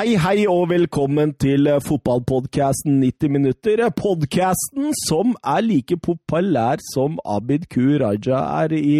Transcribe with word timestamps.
Hei, 0.00 0.14
hei 0.16 0.46
og 0.48 0.70
velkommen 0.70 1.34
til 1.36 1.66
fotballpodkasten 1.84 3.02
90 3.02 3.32
minutter. 3.34 3.82
Podkasten 3.92 4.94
som 4.96 5.34
er 5.44 5.60
like 5.60 5.98
populær 6.00 6.80
som 6.86 7.18
Abid 7.28 7.66
Q. 7.68 7.98
Raja 8.00 8.38
er 8.62 8.72
i, 8.78 8.94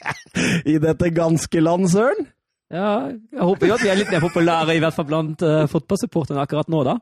i 0.72 0.78
dette 0.80 1.10
ganske 1.12 1.60
land, 1.60 1.84
Søren. 1.92 2.30
Ja, 2.72 2.94
jeg 3.12 3.44
håper 3.50 3.68
jo 3.68 3.76
at 3.76 3.84
vi 3.84 3.92
er 3.92 4.00
litt 4.00 4.14
mer 4.14 4.24
populære, 4.24 4.78
i 4.78 4.80
hvert 4.86 4.96
fall 4.96 5.10
blant 5.10 5.44
uh, 5.44 5.66
fotballsupporterne 5.68 6.46
akkurat 6.46 6.72
nå, 6.72 6.80
da. 6.88 6.96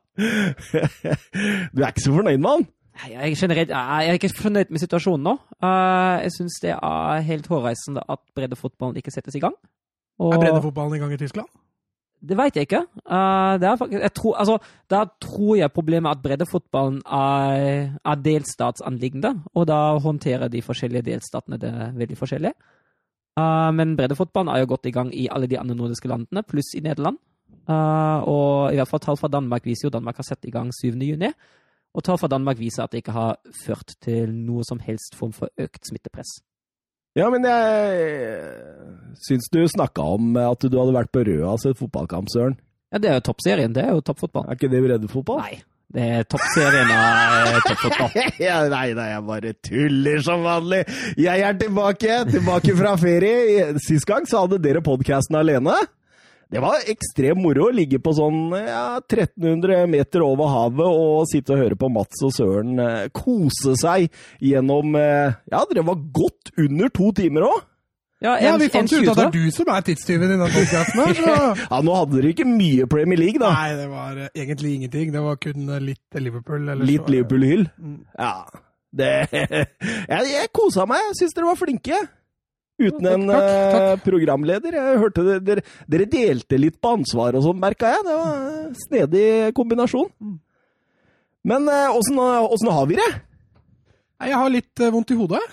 du 1.71 1.85
er 1.85 1.89
ikke 1.93 2.07
så 2.09 2.19
fornøyd 2.19 2.43
med 2.43 2.51
han? 2.57 2.69
Jeg 3.15 3.31
er, 3.31 3.39
generelt, 3.45 3.79
jeg 3.79 4.11
er 4.11 4.19
ikke 4.19 4.35
fornøyd 4.43 4.75
med 4.75 4.83
situasjonen 4.89 5.31
nå. 5.31 5.39
Uh, 5.63 6.19
jeg 6.27 6.35
syns 6.41 6.59
det 6.67 6.75
er 6.75 7.27
helt 7.31 7.47
hårreisende 7.47 8.03
at 8.11 8.27
breddefotballen 8.35 8.99
ikke 8.99 9.15
settes 9.15 9.39
i 9.39 9.47
gang. 9.47 9.55
Og... 10.19 10.35
Er 10.35 10.49
breddefotballen 10.49 10.99
i 10.99 11.05
gang 11.07 11.15
i 11.15 11.23
Tyskland? 11.29 11.47
Det 12.21 12.37
veit 12.37 12.57
jeg 12.57 12.69
ikke. 12.69 12.83
Uh, 13.09 13.57
faktisk, 13.81 14.03
jeg 14.03 14.13
tror, 14.13 14.35
altså, 14.43 14.59
da 14.93 15.05
tror 15.25 15.55
jeg 15.57 15.73
problemet 15.73 16.11
er 16.11 16.19
at 16.19 16.23
breddefotballen 16.23 16.99
er, 17.07 17.95
er 18.05 18.21
delstatsanliggende, 18.25 19.33
og 19.55 19.67
da 19.71 19.79
håndterer 19.99 20.53
de 20.53 20.61
forskjellige 20.63 21.07
delstatene 21.09 21.57
det 21.61 21.73
veldig 21.97 22.19
forskjellig. 22.21 22.53
Uh, 23.41 23.71
men 23.73 23.97
breddefotballen 23.97 24.53
er 24.53 24.61
jo 24.61 24.73
godt 24.75 24.91
i 24.91 24.95
gang 24.95 25.15
i 25.17 25.29
alle 25.33 25.49
de 25.49 25.59
andre 25.59 25.75
nordiske 25.75 26.09
landene, 26.09 26.45
pluss 26.45 26.75
i 26.77 26.85
Nederland. 26.85 27.17
Uh, 27.71 28.21
og 28.29 28.73
i 28.73 28.77
hvert 28.77 28.91
fall 28.91 29.01
tall 29.01 29.19
fra 29.21 29.31
Danmark 29.33 29.65
viser 29.65 29.89
jo 29.89 29.95
Danmark 29.95 30.21
har 30.21 30.27
satt 30.27 30.45
i 30.45 30.53
gang 30.53 30.73
7. 30.75 30.93
juni. 31.01 31.33
Og 31.95 32.05
tall 32.05 32.19
fra 32.21 32.29
Danmark 32.31 32.59
viser 32.59 32.85
at 32.85 32.93
det 32.93 33.03
ikke 33.03 33.17
har 33.17 33.41
ført 33.65 33.97
til 34.05 34.31
noe 34.31 34.63
som 34.67 34.79
helst 34.85 35.17
form 35.19 35.33
for 35.35 35.51
økt 35.59 35.89
smittepress. 35.89 36.41
Ja, 37.19 37.27
men 37.33 37.43
jeg 37.43 39.15
syns 39.27 39.51
du 39.51 39.65
snakka 39.69 40.05
om 40.15 40.37
at 40.39 40.63
du 40.63 40.77
hadde 40.79 40.95
vært 40.95 41.11
på 41.15 41.25
Røa 41.27 41.57
og 41.57 41.63
sett 41.63 41.79
fotballkamp, 41.81 42.31
Søren. 42.31 42.55
Ja, 42.91 42.99
det 43.03 43.11
er 43.11 43.19
jo 43.19 43.27
toppserien. 43.31 43.75
Det 43.75 43.83
er 43.83 43.93
jo 43.95 44.03
toppfotball. 44.03 44.47
Er 44.49 44.59
ikke 44.59 44.71
det 44.71 44.83
breddefotball? 44.87 45.43
Nei. 45.45 45.61
Det 45.91 46.05
er 46.07 46.27
toppserien 46.31 46.91
av 46.95 47.57
toppfotball. 47.67 48.13
ja, 48.47 48.61
nei, 48.71 48.85
nei, 48.95 49.07
jeg 49.11 49.25
bare 49.27 49.53
tuller 49.67 50.21
som 50.23 50.45
vanlig. 50.47 50.85
Jeg 51.19 51.43
er 51.47 51.57
tilbake, 51.59 52.19
tilbake 52.31 52.75
fra 52.79 52.95
ferie. 53.01 53.73
Sist 53.83 54.07
gang 54.07 54.29
så 54.31 54.45
hadde 54.45 54.61
dere 54.63 54.83
podkasten 54.87 55.39
alene. 55.41 55.75
Det 56.51 56.59
var 56.59 56.83
ekstremt 56.91 57.39
moro 57.39 57.69
å 57.69 57.75
ligge 57.75 58.01
på 58.03 58.11
sånn 58.17 58.51
ja, 58.59 58.99
1300 58.99 59.85
meter 59.91 60.25
over 60.27 60.51
havet 60.51 60.87
og 60.89 61.29
sitte 61.31 61.55
og 61.55 61.63
høre 61.63 61.79
på 61.79 61.91
Mats 61.95 62.25
og 62.27 62.33
Søren 62.35 62.81
eh, 62.83 63.05
kose 63.15 63.77
seg 63.79 64.09
gjennom 64.43 64.97
eh, 64.99 65.37
Ja, 65.53 65.63
dere 65.71 65.87
var 65.87 66.01
godt 66.11 66.51
under 66.59 66.91
to 66.91 67.13
timer 67.15 67.47
òg. 67.53 67.61
Ja, 68.21 68.35
en, 68.35 68.45
ja, 68.45 68.57
vi 68.61 68.67
fant 68.69 68.91
ut 68.93 69.07
at 69.09 69.17
det 69.17 69.27
er 69.31 69.33
du 69.33 69.55
som 69.55 69.71
er 69.73 69.85
tidstyven 69.87 70.27
i 70.27 70.35
denne 70.35 70.49
podkasten 70.53 71.01
her. 71.01 71.15
Så... 71.17 71.37
ja, 71.71 71.79
nå 71.87 71.95
hadde 71.97 72.19
dere 72.19 72.33
ikke 72.35 72.45
mye 72.51 72.89
Premier 72.91 73.23
League, 73.23 73.41
da. 73.41 73.55
Nei, 73.55 73.71
det 73.79 73.87
var 73.89 74.19
uh, 74.19 74.27
egentlig 74.35 74.75
ingenting. 74.77 75.15
Det 75.15 75.23
var 75.25 75.39
kun 75.41 75.71
uh, 75.71 75.79
litt 75.81 76.21
Liverpool. 76.21 76.69
litt 76.83 77.09
Liverpool-hyll? 77.09 77.65
Mm. 77.81 78.03
Ja. 78.19 78.35
Det 78.91 79.13
Jeg, 80.11 80.27
jeg 80.35 80.51
kosa 80.53 80.85
meg. 80.91 81.01
Jeg 81.09 81.23
syns 81.23 81.39
dere 81.39 81.49
var 81.49 81.63
flinke. 81.63 82.03
Uten 82.81 83.09
en 83.11 83.27
takk, 83.29 83.49
takk. 83.49 83.87
Uh, 83.87 84.05
programleder. 84.05 84.77
Jeg 84.81 85.01
hørte 85.05 85.25
det, 85.27 85.39
dere, 85.47 85.65
dere, 85.91 86.11
delte 86.11 86.61
litt 86.61 86.79
på 86.81 86.95
ansvar 86.97 87.37
og 87.37 87.45
sånn, 87.45 87.61
merka 87.61 87.95
jeg. 87.95 88.07
Det 88.07 88.21
var 88.21 88.47
en 88.51 88.79
snedig 88.87 89.27
kombinasjon. 89.57 90.09
Mm. 90.21 90.39
Men 91.51 91.69
åssen 91.97 92.73
har 92.73 92.87
vi 92.89 93.01
det? 93.01 93.11
Jeg 94.21 94.37
har 94.37 94.53
litt 94.53 94.89
vondt 94.93 95.13
i 95.15 95.17
hodet. 95.17 95.45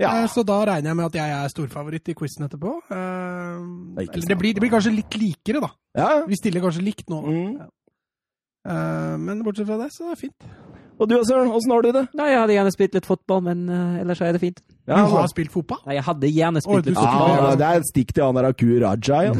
Ja. 0.00 0.22
Eh, 0.22 0.28
så 0.32 0.44
da 0.46 0.62
regner 0.64 0.90
jeg 0.90 0.98
med 0.98 1.08
at 1.10 1.18
jeg 1.18 1.34
er 1.36 1.52
storfavoritt 1.52 2.08
i 2.08 2.16
quizen 2.16 2.46
etterpå. 2.46 2.72
Eh, 2.88 3.60
det, 3.98 4.08
det, 4.24 4.38
blir, 4.38 4.54
det, 4.56 4.62
blir, 4.62 4.72
kanskje 4.72 4.94
litt 4.96 5.16
likere, 5.20 5.60
da. 5.66 5.70
Ja. 5.98 6.10
Vi 6.28 6.38
stiller 6.40 6.64
kanskje 6.64 6.84
likt 6.86 7.12
nå. 7.12 7.20
Mm. 7.26 7.60
Men 9.20 9.40
bortsett 9.44 9.68
fra 9.68 9.78
det, 9.80 9.88
så 9.94 10.08
er 10.08 10.14
det 10.14 10.20
fint. 10.20 10.48
Og 11.00 11.08
du 11.08 11.14
Søren, 11.24 11.48
åssen 11.56 11.72
har 11.72 11.84
du 11.84 11.94
det? 11.96 12.02
Nei, 12.16 12.26
Jeg 12.28 12.40
hadde 12.42 12.56
gjerne 12.58 12.72
spilt 12.74 12.96
litt 12.96 13.08
fotball, 13.08 13.40
men 13.46 13.62
ellers 13.72 14.20
er 14.20 14.36
det 14.36 14.42
fint. 14.42 14.60
Ja, 14.90 14.96
du 15.06 15.12
har 15.14 15.28
spilt 15.30 15.52
fotball? 15.54 15.78
Nei, 15.86 15.94
jeg 16.00 16.04
hadde 16.08 16.26
gjerne 16.34 16.60
spilt 16.64 16.86
litt 16.90 16.98
fotball. 16.98 17.34
Ja, 17.36 17.50
det 17.60 17.66
er 17.68 17.74
et 17.82 17.88
stikk 17.88 18.10
til 18.16 18.24
Anaraku 18.26 18.66
Raja 18.82 19.16
igjen. 19.22 19.38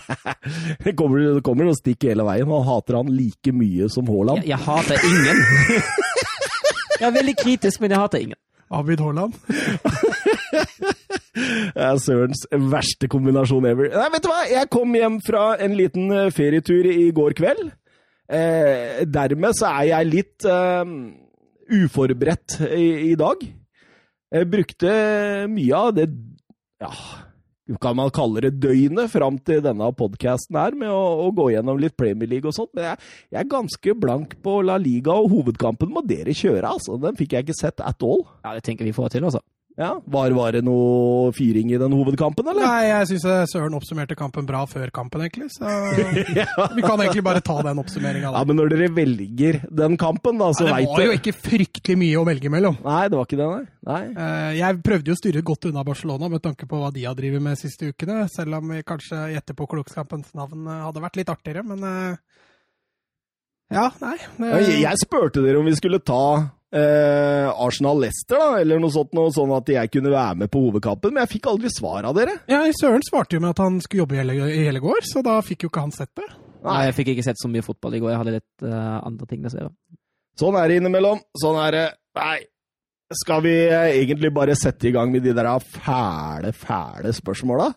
det 0.86 0.92
kommer, 0.96 1.16
det 1.36 1.42
kommer 1.44 1.62
noen 1.68 1.76
stikk 1.76 2.00
hele 2.08 2.24
veien. 2.24 2.48
Han 2.48 2.64
hater 2.68 2.94
han 3.02 3.08
like 3.12 3.52
mye 3.52 3.84
som 3.92 4.08
Haaland. 4.08 4.40
Jeg, 4.40 4.48
jeg 4.54 4.60
hater 4.64 4.96
ingen. 5.10 5.38
jeg 6.96 7.06
er 7.10 7.14
veldig 7.20 7.36
kritisk, 7.42 7.76
men 7.84 7.92
jeg 7.92 8.00
hater 8.00 8.18
ingen. 8.24 8.40
Abid 8.70 9.00
Haaland. 9.02 9.34
det 11.74 11.84
er 11.84 11.98
Sørens 12.00 12.44
verste 12.70 13.08
kombinasjon 13.10 13.66
ever. 13.66 13.90
Nei, 13.92 14.08
vet 14.14 14.24
du 14.24 14.30
hva? 14.30 14.40
Jeg 14.50 14.70
kom 14.72 14.94
hjem 14.94 15.18
fra 15.26 15.44
en 15.62 15.74
liten 15.78 16.10
eh, 16.14 16.30
ferietur 16.34 16.86
i 16.90 17.10
går 17.14 17.34
kveld. 17.38 17.72
Eh, 18.30 19.02
dermed 19.10 19.58
så 19.58 19.72
er 19.72 19.88
jeg 19.90 20.10
litt 20.10 20.46
eh, 20.46 20.94
uforberedt 21.80 22.60
i, 22.70 23.10
i, 23.10 23.14
dag. 23.18 23.42
Jeg 24.30 24.46
brukte 24.46 24.90
mye 25.50 25.74
av 25.74 25.94
det 25.96 26.06
ja, 26.80 26.90
kan 27.82 27.96
man 27.98 28.12
kalle 28.14 28.42
det 28.44 28.52
døgnet 28.62 29.10
fram 29.12 29.38
til 29.46 29.62
denne 29.64 29.90
podkasten 29.94 30.58
her, 30.58 30.74
med 30.78 30.90
å, 30.90 31.02
å, 31.26 31.28
gå 31.34 31.50
gjennom 31.54 31.78
litt 31.82 31.96
Premier 31.98 32.30
League 32.30 32.48
og 32.48 32.56
sånt. 32.56 32.72
Men 32.74 32.88
jeg, 32.92 33.00
jeg, 33.30 33.40
er 33.42 33.50
ganske 33.50 33.94
blank 33.98 34.36
på 34.44 34.56
La 34.66 34.78
Liga, 34.80 35.14
og 35.18 35.30
hovedkampen 35.34 35.92
må 35.92 36.02
dere 36.06 36.34
kjøre, 36.34 36.64
altså. 36.70 36.98
Den 37.02 37.18
fikk 37.18 37.36
jeg 37.36 37.46
ikke 37.46 37.58
sett 37.58 37.82
at 37.84 38.06
all. 38.06 38.24
Ja, 38.44 38.54
det 38.56 38.64
tenker 38.66 38.88
vi 38.88 38.94
får 38.96 39.16
til, 39.16 39.26
altså. 39.28 39.42
Ja, 39.78 40.02
Var, 40.04 40.30
var 40.34 40.52
det 40.52 40.60
noe 40.66 41.30
fyring 41.32 41.70
i 41.72 41.78
den 41.80 41.94
hovedkampen, 41.94 42.48
eller? 42.50 42.66
Nei, 42.66 42.88
jeg 42.88 43.06
syns 43.12 43.24
eh, 43.30 43.42
Søren 43.48 43.76
oppsummerte 43.78 44.16
kampen 44.18 44.48
bra 44.48 44.64
før 44.68 44.90
kampen, 44.94 45.22
egentlig. 45.24 45.46
Så 45.54 45.64
vi 46.76 46.84
kan 46.84 47.00
egentlig 47.00 47.24
bare 47.24 47.42
ta 47.44 47.56
den 47.64 47.80
oppsummeringa. 47.80 48.32
Ja, 48.34 48.42
men 48.48 48.58
når 48.58 48.74
dere 48.74 48.90
velger 48.96 49.60
den 49.80 49.96
kampen, 50.00 50.40
da, 50.42 50.50
så 50.56 50.66
veit 50.66 50.84
dere 50.84 50.90
Det 50.90 50.98
var 50.98 51.06
jo 51.06 51.16
ikke 51.20 51.36
fryktelig 51.38 51.98
mye 52.02 52.20
å 52.20 52.26
velge 52.28 52.52
mellom. 52.52 52.76
Nei, 52.84 53.04
det 53.08 53.20
var 53.20 53.30
ikke 53.30 53.40
det, 53.40 53.48
nei. 53.54 53.64
nei. 53.92 54.02
Eh, 54.26 54.50
jeg 54.58 54.82
prøvde 54.90 55.12
jo 55.12 55.16
å 55.16 55.22
styre 55.22 55.46
godt 55.52 55.70
unna 55.70 55.86
Barcelona 55.86 56.32
med 56.34 56.44
tanke 56.44 56.68
på 56.68 56.82
hva 56.82 56.92
de 56.94 57.06
har 57.08 57.18
drevet 57.18 57.44
med 57.44 57.56
de 57.56 57.64
siste 57.64 57.94
ukene, 57.94 58.24
selv 58.32 58.60
om 58.60 58.74
vi 58.74 58.84
kanskje 58.86 59.30
gjetter 59.36 59.56
på 59.56 59.70
klokskapens 59.70 60.34
navn 60.36 60.66
eh, 60.66 60.86
hadde 60.90 61.04
vært 61.06 61.20
litt 61.22 61.32
artigere, 61.32 61.64
men 61.64 62.18
ja, 63.70 63.86
nei. 64.02 64.16
Jeg, 64.50 64.80
jeg 64.82 64.98
spurte 64.98 65.44
dere 65.44 65.60
om 65.60 65.68
vi 65.68 65.76
skulle 65.78 66.02
ta 66.02 66.50
eh, 66.74 67.48
Arsenal-Lester, 67.50 68.38
da, 68.38 68.60
eller 68.60 68.82
noe 68.82 68.92
sånt, 68.94 69.12
noe, 69.16 69.32
sånn 69.34 69.52
at 69.56 69.72
jeg 69.72 69.92
kunne 69.94 70.12
være 70.14 70.42
med 70.44 70.52
på 70.52 70.62
hovedkampen, 70.66 71.14
men 71.14 71.24
jeg 71.24 71.34
fikk 71.36 71.50
aldri 71.52 71.72
svar 71.74 72.08
av 72.08 72.18
dere. 72.18 72.36
Ja, 72.50 72.62
Søren 72.76 73.04
svarte 73.06 73.38
jo 73.38 73.44
med 73.44 73.54
at 73.54 73.64
han 73.64 73.80
skulle 73.84 74.04
jobbe 74.04 74.18
i 74.18 74.22
hele, 74.22 74.38
i 74.50 74.62
hele 74.68 74.82
går, 74.84 75.02
så 75.08 75.24
da 75.26 75.40
fikk 75.44 75.66
jo 75.66 75.72
ikke 75.72 75.84
han 75.86 75.94
sett 75.96 76.12
det. 76.18 76.28
Nei, 76.66 76.80
jeg 76.90 76.96
fikk 76.98 77.14
ikke 77.14 77.24
sett 77.24 77.40
så 77.40 77.48
mye 77.48 77.64
fotball 77.64 77.96
i 77.96 78.02
går. 78.02 78.12
Jeg 78.12 78.20
hadde 78.20 78.36
litt 78.36 78.64
uh, 78.68 79.00
andre 79.00 79.28
ting 79.30 79.46
å 79.48 79.52
se. 79.52 79.64
Sånn 80.40 80.58
er 80.60 80.68
det 80.68 80.80
innimellom. 80.80 81.22
Sånn 81.40 81.56
er 81.60 81.76
det. 81.76 81.84
Nei, 82.20 82.36
skal 83.22 83.42
vi 83.42 83.54
eh, 83.64 83.94
egentlig 84.02 84.30
bare 84.34 84.54
sette 84.58 84.90
i 84.90 84.92
gang 84.94 85.10
med 85.12 85.24
de 85.24 85.32
der 85.34 85.48
fæle, 85.64 86.52
fæle 86.54 87.14
spørsmåla? 87.16 87.70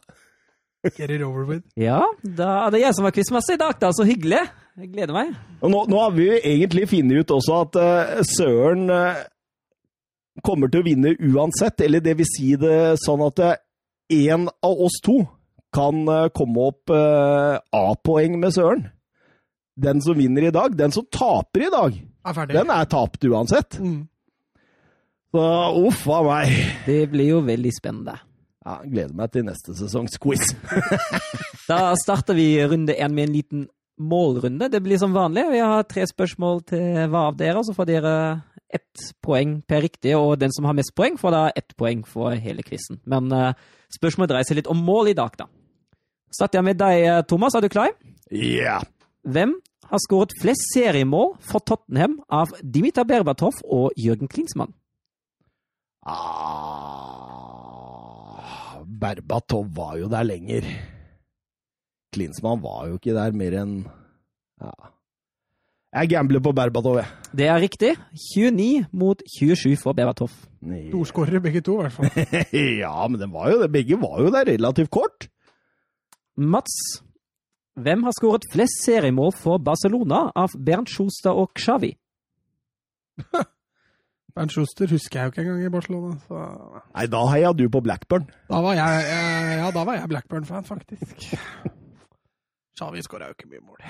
Get 0.97 1.09
it 1.09 1.21
over 1.21 1.45
with. 1.45 1.63
Ja, 1.79 2.01
da 2.23 2.67
er 2.67 2.81
jeg 2.81 2.95
som 2.95 3.07
har 3.07 3.15
quizmasse 3.15 3.55
i 3.55 3.59
dag, 3.59 3.75
da. 3.79 3.91
Så 3.95 4.05
hyggelig. 4.07 4.41
Jeg 4.79 4.89
gleder 4.91 5.15
meg. 5.15 5.35
Og 5.61 5.71
nå, 5.71 5.83
nå 5.87 5.99
har 6.01 6.15
vi 6.15 6.27
egentlig 6.35 6.89
funnet 6.91 7.23
ut 7.23 7.35
også 7.35 7.59
at 7.61 7.77
uh, 7.79 8.23
Søren 8.27 8.89
uh, 8.91 9.21
kommer 10.43 10.71
til 10.71 10.83
å 10.83 10.87
vinne 10.87 11.13
uansett. 11.21 11.85
Eller 11.85 12.03
det 12.03 12.17
vil 12.19 12.27
si 12.27 12.55
det 12.59 12.97
sånn 13.03 13.23
at 13.29 13.39
én 14.11 14.49
uh, 14.49 14.55
av 14.65 14.83
oss 14.87 14.99
to 15.05 15.21
kan 15.73 16.03
komme 16.37 16.65
opp 16.69 16.91
A-poeng 16.93 18.35
med 18.37 18.53
Søren. 18.53 18.83
Den 19.73 20.03
som 20.05 20.19
vinner 20.19 20.45
i 20.45 20.51
dag. 20.53 20.75
Den 20.77 20.93
som 20.93 21.07
taper 21.09 21.63
i 21.65 21.69
dag, 21.73 21.95
er 22.29 22.51
den 22.51 22.69
er 22.69 22.91
tapt 22.91 23.25
uansett. 23.25 23.79
Mm. 23.81 24.03
Så 25.33 25.47
uff 25.87 26.03
a 26.13 26.19
meg. 26.27 26.53
Det 26.85 26.99
blir 27.09 27.31
jo 27.31 27.39
veldig 27.47 27.73
spennende. 27.73 28.19
Ja, 28.63 28.79
Gleder 28.87 29.15
meg 29.17 29.31
til 29.33 29.43
neste 29.47 29.75
sesongs 29.75 30.15
quiz. 30.23 30.53
da 31.71 31.93
starter 31.99 32.37
vi 32.37 32.47
runde 32.63 32.95
én 32.95 33.15
med 33.15 33.27
en 33.27 33.35
liten 33.35 33.65
målrunde. 33.99 34.69
Det 34.71 34.81
blir 34.83 34.97
som 35.01 35.13
vanlig. 35.13 35.45
Vi 35.51 35.59
har 35.59 35.83
tre 35.87 36.05
spørsmål 36.07 36.63
til 36.71 37.03
hver 37.03 37.29
av 37.29 37.37
dere, 37.39 37.63
så 37.63 37.75
får 37.75 37.89
dere 37.91 38.13
ett 38.73 39.03
poeng 39.21 39.59
per 39.69 39.83
riktig, 39.85 40.15
og 40.17 40.39
den 40.41 40.53
som 40.55 40.65
har 40.65 40.77
mest 40.77 40.95
poeng, 40.97 41.19
får 41.19 41.35
da 41.35 41.43
ett 41.59 41.75
poeng 41.77 42.01
for 42.09 42.33
hele 42.33 42.63
quizen. 42.65 43.01
Men 43.05 43.29
uh, 43.29 43.51
spørsmålet 43.93 44.31
dreier 44.31 44.49
seg 44.49 44.61
litt 44.61 44.71
om 44.71 44.81
mål 44.81 45.11
i 45.11 45.17
dag, 45.17 45.35
da. 45.37 45.49
Starter 46.33 46.59
jeg 46.59 46.65
med 46.65 46.79
deg, 46.81 47.03
eh, 47.05 47.21
Thomas. 47.29 47.53
Er 47.53 47.61
du 47.61 47.69
klar? 47.69 47.91
Ja. 48.31 48.39
Yeah. 48.41 48.87
Hvem 49.29 49.53
har 49.91 50.01
skåret 50.01 50.33
flest 50.41 50.71
seriemål 50.73 51.35
for 51.45 51.61
Tottenham 51.61 52.17
av 52.33 52.55
Dimitar 52.63 53.05
Berbatov 53.05 53.59
og 53.69 53.93
Jørgen 54.01 54.31
Klinsmann? 54.31 54.73
Ah, 56.09 57.92
Berbatov 58.85 59.69
var 59.75 59.97
jo 60.01 60.09
der 60.11 60.25
lenger. 60.27 60.67
Klinsmann 62.13 62.61
var 62.63 62.87
jo 62.89 62.99
ikke 62.99 63.15
der 63.15 63.35
mer 63.37 63.57
enn 63.63 63.77
ja. 64.61 64.73
Jeg 65.93 66.09
gambler 66.09 66.41
på 66.41 66.51
Berbatov, 66.57 66.97
jeg. 66.97 67.05
Det 67.37 67.45
er 67.45 67.59
riktig. 67.61 67.91
29 68.33 68.87
mot 68.97 69.19
27 69.35 69.75
for 69.77 69.93
Berbatov. 69.93 70.31
Storskårere 70.89 71.41
begge 71.43 71.61
to, 71.61 71.75
i 71.77 71.85
hvert 71.85 71.93
fall. 71.93 72.09
ja, 72.81 72.95
men 73.07 73.21
var 73.29 73.51
jo, 73.51 73.67
begge 73.69 73.99
var 74.01 74.23
jo 74.23 74.31
der 74.33 74.49
relativt 74.55 74.89
kort. 74.89 75.27
Mats, 76.33 76.73
Hvem 77.73 78.03
har 78.05 78.13
skåret 78.13 78.45
flest 78.53 78.83
seriemål 78.85 79.31
for 79.33 79.57
Barcelona 79.57 80.27
av 80.37 80.53
Bernt 80.53 80.91
Schuster 80.93 81.33
og 81.33 81.57
Xavi? 81.57 81.89
Bernt 84.33 84.51
Schuster 84.51 84.89
husker 84.89 85.19
jeg 85.19 85.25
jo 85.25 85.31
ikke 85.31 85.41
engang 85.41 85.65
i 85.65 85.69
Barcelona. 85.69 86.15
Så... 86.25 86.39
Nei, 86.95 87.05
da 87.13 87.21
heia 87.29 87.51
du 87.53 87.67
på 87.69 87.81
Blackburn. 87.85 88.25
Da 88.49 88.61
var 88.65 88.73
jeg, 88.73 89.03
ja, 89.59 89.67
da 89.75 89.83
var 89.85 89.99
jeg 89.99 90.09
Blackburn-fan, 90.09 90.65
faktisk. 90.65 91.35
Xavi 92.79 93.03
skåra 93.05 93.29
jo 93.29 93.37
ikke 93.37 93.51
mye 93.51 93.61
mål. 93.61 93.83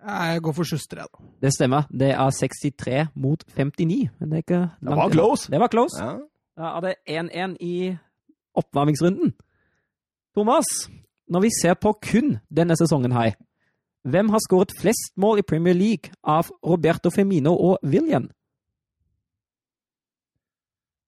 Jeg 0.00 0.40
går 0.42 0.56
for 0.56 0.66
Schuster, 0.66 1.04
jeg, 1.04 1.06
da. 1.12 1.28
Det 1.46 1.52
stemmer. 1.54 1.86
Det 1.92 2.10
er 2.10 2.30
63 2.34 3.12
mot 3.14 3.44
59. 3.46 4.08
Men 4.18 4.30
det 4.32 4.40
er 4.40 4.44
ikke 4.46 4.58
langt. 4.58 4.90
Det 4.90 4.96
var 5.02 5.14
close. 5.14 5.52
Det 5.52 5.60
var 5.60 5.70
close. 5.70 6.02
Ja. 6.02 6.16
Da 6.58 6.72
er 6.76 6.80
det 6.88 6.94
1-1 7.06 7.56
i 7.60 7.74
oppvarmingsrunden. 8.58 9.34
Thomas, 10.34 10.66
når 11.28 11.40
vi 11.46 11.50
ser 11.62 11.78
på 11.78 11.94
kun 12.02 12.38
denne 12.50 12.74
sesongen 12.80 13.14
her, 13.14 13.38
hvem 14.08 14.28
har 14.32 14.42
skåret 14.42 14.74
flest 14.80 15.14
mål 15.16 15.38
i 15.38 15.46
Premier 15.46 15.76
League 15.76 16.10
av 16.24 16.50
Roberto 16.66 17.10
Femino 17.14 17.54
og 17.54 17.78
William? 17.84 18.30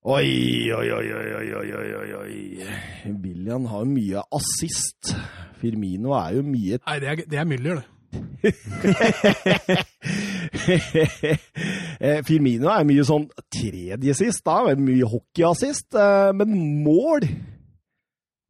Oi, 0.02 0.66
oi, 0.74 0.88
oi, 0.90 1.14
oi, 1.14 1.54
oi, 1.54 1.70
oi, 1.78 2.10
oi. 2.18 2.58
William 3.22 3.62
har 3.70 3.84
jo 3.84 3.86
mye 3.86 4.18
assist. 4.34 5.14
Firmino 5.60 6.10
er 6.18 6.40
jo 6.40 6.42
mye 6.42 6.80
Nei, 6.82 6.96
det 6.98 7.06
er, 7.12 7.22
det 7.30 7.38
er 7.38 7.46
Müller, 7.46 7.78
det. 7.78 7.86
Firmino 12.26 12.66
er 12.74 12.82
mye 12.88 13.04
sånn 13.06 13.28
tredje 13.46 14.10
sist, 14.18 14.42
da. 14.42 14.74
Mye 14.74 15.06
hockeyassist. 15.06 15.94
Eh, 15.94 16.34
men 16.34 16.50
mål 16.82 17.22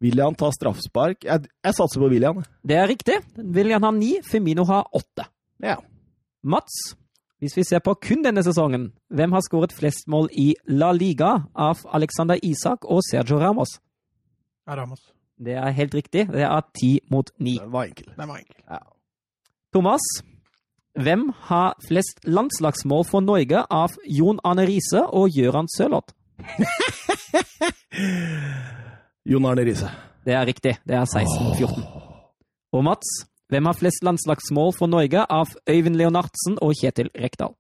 William 0.01 0.33
tar 0.33 0.57
straffespark. 0.57 1.29
Jeg, 1.29 1.53
jeg, 1.53 1.77
satser 1.77 2.01
på 2.01 2.09
William. 2.15 2.41
Det 2.65 2.81
er 2.81 2.89
riktig. 2.89 3.21
William 3.37 3.85
har 3.85 3.93
ni, 4.01 4.25
Firmino 4.25 4.65
har 4.73 4.89
åtte. 4.97 5.29
Ja. 5.61 5.77
Mats, 6.49 6.97
hvis 7.43 7.57
vi 7.59 7.65
ser 7.67 7.81
på 7.83 7.97
kun 7.99 8.21
denne 8.23 8.39
sesongen, 8.47 8.93
hvem 9.11 9.33
har 9.35 9.43
skåret 9.43 9.73
flest 9.75 10.07
mål 10.07 10.29
i 10.39 10.53
La 10.71 10.93
Liga 10.95 11.49
av 11.59 11.81
Alexander 11.91 12.39
Isak 12.39 12.87
og 12.87 13.03
Sergio 13.03 13.41
Ramos? 13.41 13.81
Ja, 14.69 14.77
Ramos. 14.79 15.01
Det 15.43 15.57
er 15.59 15.75
helt 15.75 15.95
riktig. 15.95 16.29
Det 16.31 16.45
er 16.47 16.61
ti 16.79 17.01
mot 17.11 17.33
ni. 17.43 17.57
Den 17.59 17.73
var 17.73 17.91
enkel. 17.91 18.13
Den 18.15 18.31
var 18.31 18.39
enkel. 18.39 18.55
Ja. 18.71 18.79
Thomas, 19.75 20.07
hvem 20.95 21.33
har 21.49 21.75
flest 21.89 22.23
landslagsmål 22.23 23.03
for 23.11 23.27
Norge 23.27 23.65
av 23.67 23.99
Jon 24.07 24.39
Arne 24.45 24.69
Riise 24.71 25.03
og 25.03 25.35
Gøran 25.35 25.67
Sørloth? 25.75 26.15
Jon 29.35 29.51
Arne 29.51 29.67
Riise. 29.67 29.91
Det 30.23 30.39
er 30.39 30.47
riktig. 30.47 30.79
Det 30.87 30.95
er 30.95 31.11
16 31.11 31.43
mot 31.43 31.59
14. 31.59 31.83
Og 32.73 32.87
Mats, 32.87 33.09
hvem 33.53 33.69
har 33.69 33.77
flest 33.77 34.05
landslagsmål 34.07 34.73
for 34.79 34.91
Norge 34.91 35.27
av 35.29 35.53
Øyvind 35.69 35.99
Leonardsen 36.01 36.57
og 36.65 36.73
Kjetil 36.79 37.11
Rekdal? 37.13 37.53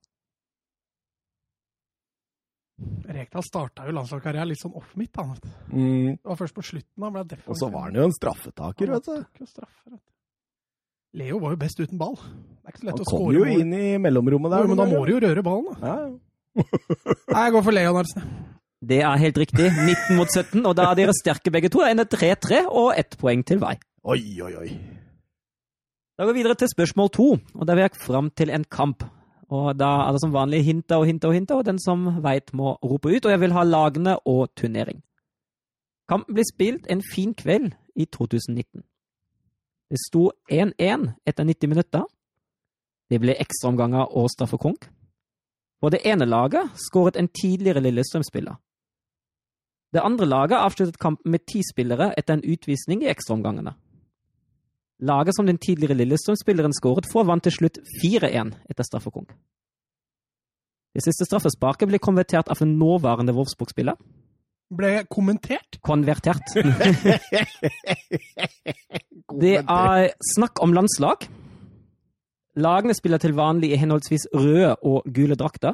Rekdal 3.12 3.44
starta 3.44 3.84
jo 3.86 3.92
landslagskarrieren 3.94 4.48
litt 4.50 4.62
sånn 4.62 4.72
off 4.78 4.94
midt. 4.98 5.12
Han. 5.20 5.36
Mm. 5.68 6.16
Det 6.16 6.30
var 6.32 6.38
først 6.40 6.56
på 6.56 6.64
slutten 6.64 7.04
han 7.04 7.12
ble 7.14 7.26
defensiv. 7.28 7.52
Og 7.52 7.60
så 7.60 7.68
var 7.74 7.90
han 7.90 7.98
jo 7.98 8.06
en 8.08 8.16
straffetaker, 8.16 8.94
vet 8.94 9.10
du. 9.10 9.44
Straffer, 9.44 9.92
vet 9.92 10.00
du. 10.00 10.06
Leo 11.20 11.42
var 11.42 11.52
jo 11.52 11.60
best 11.60 11.82
uten 11.82 12.00
ball. 12.00 12.16
Det 12.16 12.70
er 12.70 12.72
ikke 12.72 12.80
så 12.80 12.88
lett 12.88 12.96
han 12.96 13.04
å 13.04 13.10
score. 13.10 13.20
Han 13.20 13.36
kom 13.36 13.52
jo 13.52 13.60
inn 13.60 13.76
i 13.76 13.90
mellomrommet 14.00 14.54
der. 14.54 14.64
Jo, 14.64 14.72
men 14.72 14.80
da 14.80 14.88
må 14.88 15.02
du 15.04 15.12
jo 15.12 15.20
røre 15.26 15.44
ballen, 15.44 15.76
da. 15.76 15.92
Ja. 15.92 16.62
Nei, 17.34 17.44
jeg 17.44 17.54
går 17.58 17.66
for 17.68 17.76
Leonardsen. 17.76 18.32
Det 18.82 18.98
er 19.04 19.20
helt 19.20 19.38
riktig. 19.44 19.68
19 19.68 20.16
mot 20.18 20.32
17, 20.32 20.64
og 20.64 20.72
da 20.80 20.88
er 20.88 20.98
dere 21.02 21.14
sterke 21.20 21.52
begge 21.54 21.70
to. 21.72 21.84
Ender 21.86 22.08
3-3 22.08 22.64
og 22.66 22.96
ett 22.96 23.20
poeng 23.20 23.44
til 23.46 23.60
hver. 23.60 23.76
Oi, 24.08 24.22
oi, 24.42 24.54
oi. 24.64 24.72
Da 26.22 26.26
går 26.26 26.36
vi 26.36 26.38
videre 26.44 26.54
til 26.54 26.68
spørsmål 26.70 27.08
to, 27.10 27.24
og 27.54 27.66
der 27.66 27.74
vil 27.74 27.82
jeg 27.82 27.98
fram 27.98 28.28
til 28.30 28.50
en 28.54 28.64
kamp. 28.64 29.02
Og 29.50 29.78
Da 29.78 30.06
er 30.06 30.12
det 30.12 30.20
som 30.22 30.32
vanlig 30.32 30.64
hinta 30.64 30.94
og 30.94 31.06
hinta 31.06 31.26
og 31.26 31.34
hinta, 31.34 31.54
og 31.54 31.66
den 31.66 31.78
som 31.78 32.22
veit, 32.22 32.54
må 32.54 32.78
rope 32.78 33.08
ut. 33.08 33.24
Og 33.26 33.30
jeg 33.30 33.40
vil 33.40 33.52
ha 33.52 33.64
lagene 33.64 34.14
og 34.26 34.54
turnering. 34.54 35.02
Kampen 36.08 36.34
ble 36.34 36.44
spilt 36.46 36.86
en 36.86 37.02
fin 37.14 37.34
kveld 37.34 37.72
i 37.96 38.04
2019. 38.04 38.84
Det 39.90 39.98
sto 40.06 40.30
1-1 40.46 41.10
etter 41.26 41.44
90 41.44 41.68
minutter. 41.68 42.06
Det 43.10 43.20
ble 43.20 43.34
ekstraomganger 43.34 44.14
og 44.14 44.30
straffekonk. 44.30 44.90
Og 45.82 45.90
det 45.90 46.06
ene 46.06 46.24
laget 46.24 46.70
skåret 46.86 47.16
en 47.16 47.28
tidligere 47.28 47.82
Lillestrøm-spiller. 47.82 48.54
Det 49.92 50.00
andre 50.00 50.26
laget 50.26 50.62
avsluttet 50.62 50.98
kampen 50.98 51.32
med 51.32 51.46
ti 51.50 51.66
spillere 51.66 52.14
etter 52.16 52.34
en 52.34 52.46
utvisning 52.46 53.02
i 53.02 53.10
ekstraomgangene. 53.10 53.74
Laget 55.02 55.34
som 55.34 55.48
den 55.48 55.58
tidligere 55.58 55.96
Lillestrøm-spilleren 55.98 56.74
skåret 56.76 57.08
for, 57.10 57.26
vant 57.26 57.42
til 57.42 57.54
slutt 57.54 57.80
4-1 58.02 58.52
etter 58.70 58.86
straffekonk. 58.86 59.32
Det 60.92 61.02
siste 61.02 61.26
straffesparket 61.26 61.88
ble 61.88 61.98
konvertert 62.02 62.50
av 62.52 62.60
en 62.62 62.76
nåværende 62.78 63.34
Wolfsburg-spiller. 63.34 63.96
Ble 64.72 64.92
kommentert? 65.10 65.80
Konvertert. 65.84 66.52
det 69.42 69.56
er 69.60 70.12
snakk 70.34 70.62
om 70.64 70.74
landslag. 70.76 71.26
Lagene 72.60 72.94
spiller 72.94 73.18
til 73.18 73.34
vanlig 73.34 73.72
i 73.72 73.80
henholdsvis 73.80 74.28
røde 74.36 74.76
og 74.84 75.08
gule 75.08 75.36
drakter. 75.40 75.72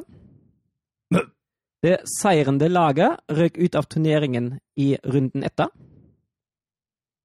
Det 1.83 1.99
seirende 2.19 2.67
laget 2.67 3.19
røk 3.31 3.59
ut 3.59 3.75
av 3.75 3.87
turneringen 3.87 4.57
i 4.79 4.95
runden 5.03 5.43
etter. 5.47 5.67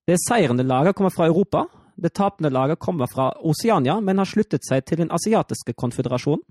Det 0.06 0.18
seirende 0.28 0.66
laget 0.66 0.94
kommer 0.94 1.14
fra 1.14 1.26
Europa, 1.26 1.64
det 1.96 2.14
tapende 2.14 2.50
laget 2.50 2.78
kommer 2.78 3.06
fra 3.06 3.30
Oceania, 3.40 4.00
men 4.00 4.18
har 4.18 4.28
sluttet 4.28 4.66
seg 4.66 4.84
til 4.84 4.98
den 5.04 5.12
asiatiske 5.14 5.74
konføderasjonen. 5.78 6.42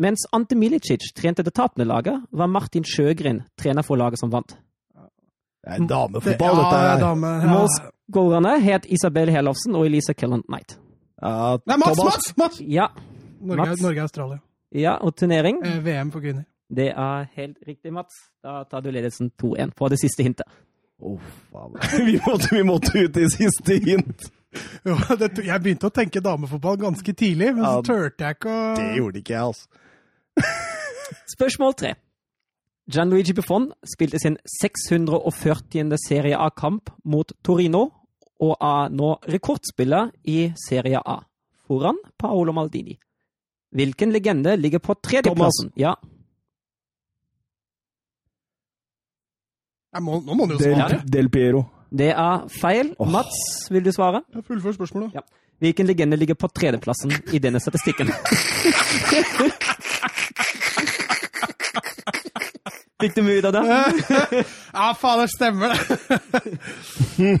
Mens 0.00 0.24
Ante 0.32 0.56
Milicic 0.56 1.12
trente 1.16 1.44
det 1.44 1.52
tapende 1.54 1.84
laget, 1.84 2.22
var 2.32 2.48
Martin 2.48 2.84
Sjøgren 2.84 3.42
trener 3.60 3.84
for 3.84 4.00
laget 4.00 4.20
som 4.20 4.32
vant. 4.32 4.56
Det 5.60 5.74
er 5.76 5.84
damefotball, 5.84 6.56
dette 6.56 6.76
her. 6.76 6.86
Ja, 6.86 7.00
dame, 7.02 7.32
ja. 7.42 7.50
Målskårerne 7.52 8.54
het 8.64 8.86
Isabel 8.88 9.28
Helofsen 9.28 9.76
og 9.76 9.84
Elise 9.90 10.14
Kelland 10.16 10.46
Knight. 10.48 10.78
Ja, 11.20 11.58
Nei, 11.68 11.76
Mats! 11.76 12.00
Mats! 12.00 12.30
Mats! 12.40 12.62
Ja. 12.64 12.86
Norge-Australia. 13.40 14.40
Ja, 14.72 14.94
og 15.04 15.16
turnering? 15.20 15.60
Eh, 15.66 15.84
VM 15.84 16.12
for 16.14 16.24
kvinner. 16.24 16.46
Det 16.70 16.88
er 16.94 17.28
helt 17.36 17.58
riktig, 17.66 17.92
Mats. 17.92 18.14
Da 18.40 18.62
tar 18.70 18.80
du 18.80 18.90
ledelsen 18.94 19.32
2-1 19.42 19.74
på 19.76 19.88
det 19.92 19.98
siste 20.00 20.24
hintet. 20.24 20.46
Oh, 21.00 21.18
vi, 22.06 22.20
måtte, 22.26 22.54
vi 22.54 22.62
måtte 22.66 22.98
ut 22.98 23.16
i 23.16 23.28
siste 23.32 23.78
hint! 23.84 24.28
Jo, 24.84 24.96
det, 25.20 25.30
jeg 25.46 25.62
begynte 25.62 25.88
å 25.88 25.94
tenke 25.94 26.22
damefotball 26.24 26.78
ganske 26.80 27.12
tidlig, 27.14 27.52
men 27.54 27.64
ja, 27.64 27.76
så 27.78 27.86
turte 27.86 28.26
jeg 28.26 28.38
ikke 28.38 28.50
å 28.52 28.62
Det 28.78 28.86
gjorde 28.98 29.20
ikke 29.20 29.34
jeg, 29.36 29.52
altså. 29.52 29.68
Spørsmål 31.36 31.76
tre. 31.78 31.92
Gianluigi 32.90 33.34
Buffon 33.38 33.68
spilte 33.86 34.18
sin 34.18 34.36
640. 34.58 35.94
Serie 36.02 36.38
A-kamp 36.38 36.90
mot 37.06 37.32
Torino, 37.46 37.84
og 38.40 38.56
er 38.56 38.90
nå 38.96 39.12
rekordspiller 39.30 40.10
i 40.32 40.50
Serie 40.58 40.98
A, 40.98 41.20
foran 41.68 42.00
Paolo 42.18 42.54
Maldini. 42.56 42.96
Hvilken 43.70 44.10
legende 44.10 44.56
ligger 44.58 44.82
på 44.82 44.96
tredjeplassen? 44.98 45.70
Ja. 45.78 45.94
Må, 49.98 50.20
nå 50.22 50.36
må 50.38 50.46
du 50.46 50.54
jo 50.54 50.60
Del, 50.60 50.76
svare. 50.78 51.00
Del 51.02 51.26
Piero. 51.34 51.64
Det 51.90 52.12
er 52.14 52.44
feil. 52.60 52.92
Oh. 53.02 53.08
Mats, 53.10 53.66
vil 53.74 53.82
du 53.82 53.90
svare? 53.94 54.22
Jeg 54.30 54.44
fullfører 54.46 54.76
spørsmålet. 54.78 55.16
Ja. 55.18 55.24
Hvilken 55.60 55.86
legende 55.90 56.16
ligger 56.16 56.38
på 56.38 56.48
tredjeplassen 56.54 57.10
i 57.34 57.40
denne 57.42 57.60
statistikken? 57.60 58.08
Fikk 63.00 63.16
du 63.16 63.22
mye 63.24 63.40
ut 63.40 63.48
av 63.48 63.56
det? 63.56 63.64
ja, 64.76 64.86
faen, 65.00 65.22
det 65.22 65.30
stemmer 65.32 65.72
det. 65.72 65.80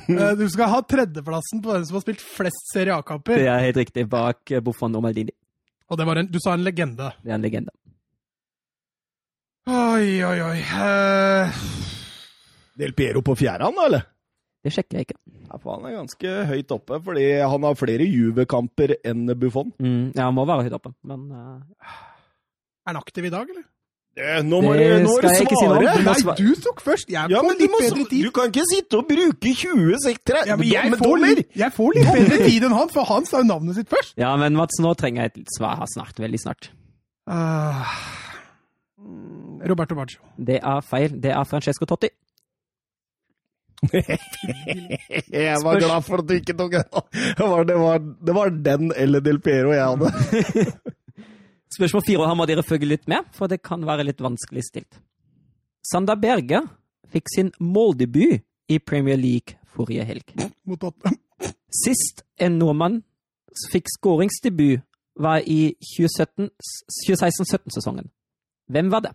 Eh, 0.08 0.32
du 0.40 0.46
skal 0.50 0.72
ha 0.72 0.80
tredjeplassen 0.88 1.62
på 1.62 1.74
den 1.76 1.86
som 1.86 1.98
har 1.98 2.04
spilt 2.06 2.24
flest 2.24 2.72
Serie 2.72 2.96
A-kamper. 2.96 3.36
Det 3.38 3.50
er 3.52 3.66
helt 3.68 3.80
riktig, 3.82 4.08
bak 4.10 4.56
Buffon 4.64 4.96
og 4.96 5.04
Maldini. 5.04 5.36
Og 5.90 6.00
en, 6.00 6.26
du 6.30 6.38
sa 6.42 6.56
en 6.56 6.64
legende? 6.66 7.12
Det 7.22 7.30
er 7.30 7.38
en 7.38 7.44
legende. 7.46 7.72
Oi, 9.70 10.22
oi, 10.24 10.38
oi. 10.48 10.58
Uh... 10.72 11.99
Del 12.80 12.96
Piero 12.96 13.22
på 13.24 13.36
fjerde, 13.38 13.68
han 13.68 13.76
da, 13.76 13.88
eller? 13.90 14.06
Det 14.60 14.72
sjekker 14.74 14.98
jeg 14.98 15.08
ikke. 15.08 15.18
Ja, 15.48 15.56
for 15.56 15.78
Han 15.78 15.88
er 15.88 15.96
ganske 15.96 16.36
høyt 16.50 16.72
oppe, 16.76 17.00
fordi 17.04 17.26
han 17.40 17.64
har 17.64 17.76
flere 17.80 18.06
Juve-kamper 18.06 18.98
enn 19.08 19.26
Buffon. 19.40 19.72
Mm, 19.80 20.12
ja, 20.14 20.28
han 20.28 20.36
må 20.36 20.44
være 20.48 20.68
høyt 20.68 20.76
oppe, 20.76 20.92
men 21.08 21.28
uh... 21.32 21.98
Er 22.80 22.92
han 22.92 23.00
aktiv 23.00 23.28
i 23.28 23.32
dag, 23.32 23.48
eller? 23.48 23.64
Det, 24.16 24.30
nå 24.42 24.58
må 24.64 24.72
det 24.74 24.86
du 25.04 25.06
svare! 25.06 25.30
Si 25.38 26.04
Nei, 26.04 26.34
du 26.40 26.48
tok 26.64 26.80
først! 26.82 27.12
Jeg 27.12 27.30
ja, 27.30 27.40
får 27.40 27.56
litt 27.60 27.72
må, 27.72 27.80
bedre 27.84 28.06
tid. 28.10 28.24
Du 28.26 28.32
kan 28.34 28.50
ikke 28.50 28.64
sitte 28.68 28.98
og 28.98 29.06
bruke 29.08 29.52
20 29.62 30.00
sektere 30.02 30.42
ja, 30.48 30.56
jeg, 30.66 30.96
får 30.98 31.20
litt, 31.22 31.44
jeg 31.56 31.74
får 31.76 31.94
litt 31.96 32.10
bedre 32.10 32.40
tid 32.42 32.66
enn 32.66 32.74
han, 32.74 32.90
for 32.92 33.08
han 33.08 33.28
sa 33.28 33.40
jo 33.40 33.48
navnet 33.48 33.78
sitt 33.78 33.92
først. 33.92 34.16
Ja, 34.20 34.32
men 34.40 34.58
Mats, 34.58 34.80
nå 34.82 34.92
trenger 34.98 35.28
jeg 35.28 35.34
et 35.36 35.54
svar 35.54 35.84
snart. 35.92 36.18
Veldig 36.20 36.42
snart. 36.42 36.72
Uh, 37.30 37.94
Roberto 39.70 39.96
Baggio. 39.96 40.24
Det 40.36 40.58
er 40.58 40.82
feil. 40.84 41.14
Det 41.22 41.32
er 41.36 41.46
Francesco 41.48 41.88
Totti. 41.88 42.10
jeg 45.32 45.56
var 45.64 45.78
glad 45.80 46.04
for 46.04 46.20
at 46.20 46.28
du 46.28 46.34
ikke 46.36 46.56
tok 46.58 46.72
den. 46.76 46.84
Det 47.38 47.46
var, 47.46 47.64
det 48.00 48.34
var 48.36 48.50
den 48.50 48.92
eller 48.96 49.20
Del 49.24 49.40
Piero 49.40 49.72
jeg 49.72 49.84
hadde. 49.84 50.12
Spørsmål 51.76 52.02
fire 52.06 52.28
her 52.28 52.34
må 52.36 52.46
dere 52.50 52.62
følge 52.66 52.86
litt 52.90 53.08
med, 53.08 53.18
for 53.36 53.46
det 53.50 53.62
kan 53.62 53.86
være 53.86 54.04
litt 54.08 54.20
vanskelig 54.22 54.62
stilt. 54.66 54.94
Sander 55.86 56.16
Berge 56.20 56.60
fikk 57.10 57.26
sin 57.32 57.52
måldebut 57.62 58.40
i 58.70 58.78
Premier 58.78 59.18
League 59.18 59.56
forrige 59.70 60.04
helg. 60.04 60.24
Sist 61.70 62.24
en 62.38 62.58
nordmann 62.58 63.02
fikk 63.70 63.86
skåringsdebut, 63.96 64.80
var 65.20 65.38
i 65.44 65.74
2016-17-sesongen. 65.84 68.08
Hvem 68.72 68.92
var 68.92 69.00
det? 69.04 69.12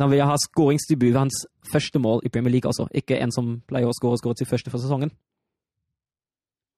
Da 0.00 0.06
vil 0.08 0.16
jeg 0.16 0.30
ha 0.30 0.36
skåringsdebut 0.40 1.12
ved 1.12 1.18
hans 1.20 1.42
første 1.72 2.00
mål 2.00 2.22
i 2.24 2.30
Premier 2.32 2.54
League 2.54 2.68
også, 2.68 2.86
ikke 2.96 3.18
en 3.20 3.32
som 3.34 3.58
pleier 3.68 3.90
å 3.90 3.92
skåre 3.92 4.16
og 4.16 4.22
skåret 4.22 4.40
sitt 4.40 4.48
første 4.48 4.72
for 4.72 4.80
sesongen. 4.80 5.12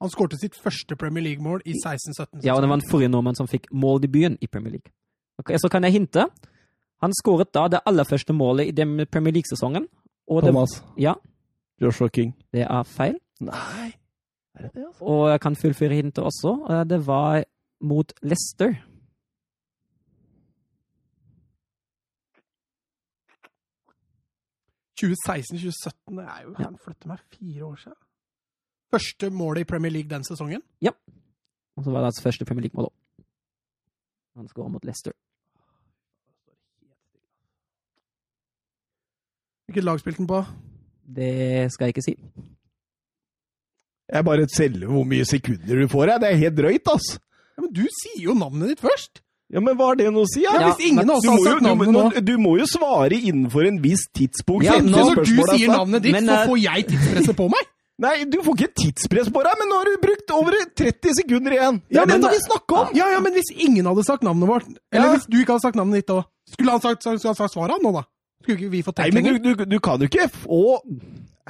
Han 0.02 0.10
skårte 0.10 0.38
sitt 0.40 0.58
første 0.58 0.96
Premier 0.98 1.22
League-mål 1.22 1.62
i 1.62 1.76
16-17. 1.78 2.42
Ja, 2.42 2.56
og 2.56 2.64
det 2.64 2.70
var 2.72 2.80
en 2.80 2.88
forrige 2.90 3.12
nordmann 3.12 3.38
som 3.38 3.46
fikk 3.46 3.68
måldebuten 3.70 4.40
i 4.42 4.48
Premier 4.50 4.74
League. 4.74 4.90
Okay, 5.38 5.54
så 5.62 5.70
kan 5.70 5.86
jeg 5.86 5.94
hinte. 5.94 6.26
Han 7.02 7.14
skåret 7.14 7.52
da 7.54 7.68
det 7.70 7.84
aller 7.86 8.04
første 8.04 8.34
målet 8.34 8.72
i 8.72 8.74
den 8.74 9.06
Premier 9.06 9.38
League-sesongen. 9.38 9.86
Thomas. 10.26 10.80
Det, 10.80 11.02
ja. 11.02 11.14
Joshua 11.82 12.08
King. 12.08 12.34
Det 12.52 12.66
er 12.66 12.82
feil. 12.82 13.14
Nei. 13.40 13.92
Er 14.58 14.66
det 14.66 14.74
det, 14.74 14.84
altså? 14.86 15.04
Og 15.04 15.30
jeg 15.30 15.40
kan 15.40 15.56
fullføre 15.56 15.94
hintet 15.94 16.24
også. 16.24 16.56
Eh, 16.70 16.84
det 16.90 17.06
var 17.06 17.44
mot 17.80 18.12
Leicester.– 18.22 18.74
2016-2017, 25.02 26.16
det 26.16 26.24
er 26.24 26.40
jo 26.46 26.54
Han 26.58 26.78
flytter 26.84 27.10
meg 27.10 27.18
fire 27.34 27.64
år 27.66 27.76
siden. 27.82 27.98
Første 28.92 29.30
målet 29.30 29.64
i 29.64 29.68
Premier 29.68 29.92
League 29.92 30.10
den 30.10 30.24
sesongen? 30.24 30.62
Ja. 30.84 30.92
Og 31.76 31.84
så 31.84 31.90
var 31.90 32.04
det 32.04 32.10
hans 32.12 32.22
første 32.22 32.44
Premier 32.44 32.66
League-mål 32.66 32.90
òg. 32.90 32.94
Han 34.36 34.48
skåra 34.48 34.68
mot 34.72 34.84
Leicester. 34.84 35.12
Hvilket 39.66 39.84
lag 39.84 40.00
spilte 40.00 40.20
han 40.20 40.28
på? 40.28 40.42
Det 41.16 41.72
skal 41.72 41.86
jeg 41.88 41.94
ikke 41.96 42.04
si. 42.04 42.14
Jeg 44.12 44.24
bare 44.28 44.46
teller 44.52 44.90
hvor 44.92 45.06
mye 45.08 45.24
sekunder 45.24 45.80
du 45.80 45.88
får, 45.88 46.10
jeg. 46.10 46.20
Det 46.20 46.28
er 46.28 46.40
helt 46.42 46.58
drøyt, 46.58 46.90
ass. 46.92 47.14
Ja, 47.56 47.64
Men 47.64 47.72
du 47.72 47.84
sier 48.02 48.24
jo 48.26 48.34
navnet 48.36 48.74
ditt 48.74 48.82
først! 48.84 49.21
Ja, 49.52 49.60
Men 49.60 49.76
hva 49.76 49.90
har 49.90 49.98
det 50.00 50.08
noe 50.08 50.24
å 50.24 50.30
si? 50.30 50.42
Ja, 50.46 50.54
ja 50.56 50.70
Hvis 50.72 50.86
ingen 50.88 51.04
av 51.04 51.18
oss 51.18 51.28
har 51.28 51.42
sagt 51.44 51.64
navnet 51.66 51.92
nå 51.92 52.06
du, 52.14 52.20
du, 52.30 52.32
må 52.40 52.54
jo 52.56 52.66
svare 52.70 53.18
innenfor 53.18 53.68
en 53.68 53.82
viss 53.84 54.06
tidspunkt. 54.16 54.64
Ja, 54.64 54.78
når 54.80 55.20
du 55.20 55.34
sier 55.52 55.68
navnet 55.68 56.06
ditt, 56.06 56.16
men, 56.16 56.30
så 56.30 56.48
får 56.48 56.60
jeg 56.62 56.88
tidspresset 56.88 57.38
på 57.38 57.48
meg! 57.52 57.68
Nei, 58.02 58.14
du 58.26 58.38
får 58.42 58.56
ikke 58.56 58.80
tidspress 58.80 59.28
på 59.30 59.42
deg, 59.44 59.58
men 59.60 59.68
nå 59.68 59.78
har 59.78 59.90
du 59.90 59.98
brukt 60.02 60.32
over 60.34 60.56
30 60.80 61.18
sekunder 61.20 61.54
igjen! 61.54 61.82
Ja, 61.92 62.06
men, 62.08 62.16
ja, 62.16 62.22
da 62.24 62.32
vi 62.32 62.40
snakker 62.42 62.78
om! 62.80 62.94
Ja, 62.96 63.10
ja, 63.12 63.20
men 63.22 63.36
hvis 63.36 63.52
ingen 63.52 63.86
hadde 63.86 64.04
sagt 64.08 64.24
navnet 64.26 64.48
vårt, 64.48 64.72
eller 64.90 65.12
ja. 65.12 65.18
hvis 65.18 65.28
du 65.28 65.36
ikke 65.42 65.54
hadde 65.54 65.66
sagt 65.66 65.78
navnet 65.78 66.00
ditt 66.00 66.14
òg, 66.14 66.24
skulle 66.50 66.74
han 66.74 66.82
sagt, 66.82 67.04
sagt, 67.04 67.22
sagt 67.22 67.52
svaret 67.52 67.84
nå, 67.84 67.92
da? 67.94 68.06
Skulle 68.42 68.58
ikke 68.58 68.72
vi 68.72 68.82
fått 68.82 68.98
tenkt 68.98 69.14
lenger? 69.14 69.36
Nei, 69.36 69.38
men 69.38 69.44
du, 69.44 69.62
du, 69.62 69.68
du, 69.76 69.78
kan 69.84 70.02
jo 70.02 70.08
ikke 70.10 70.26
få 70.34 70.64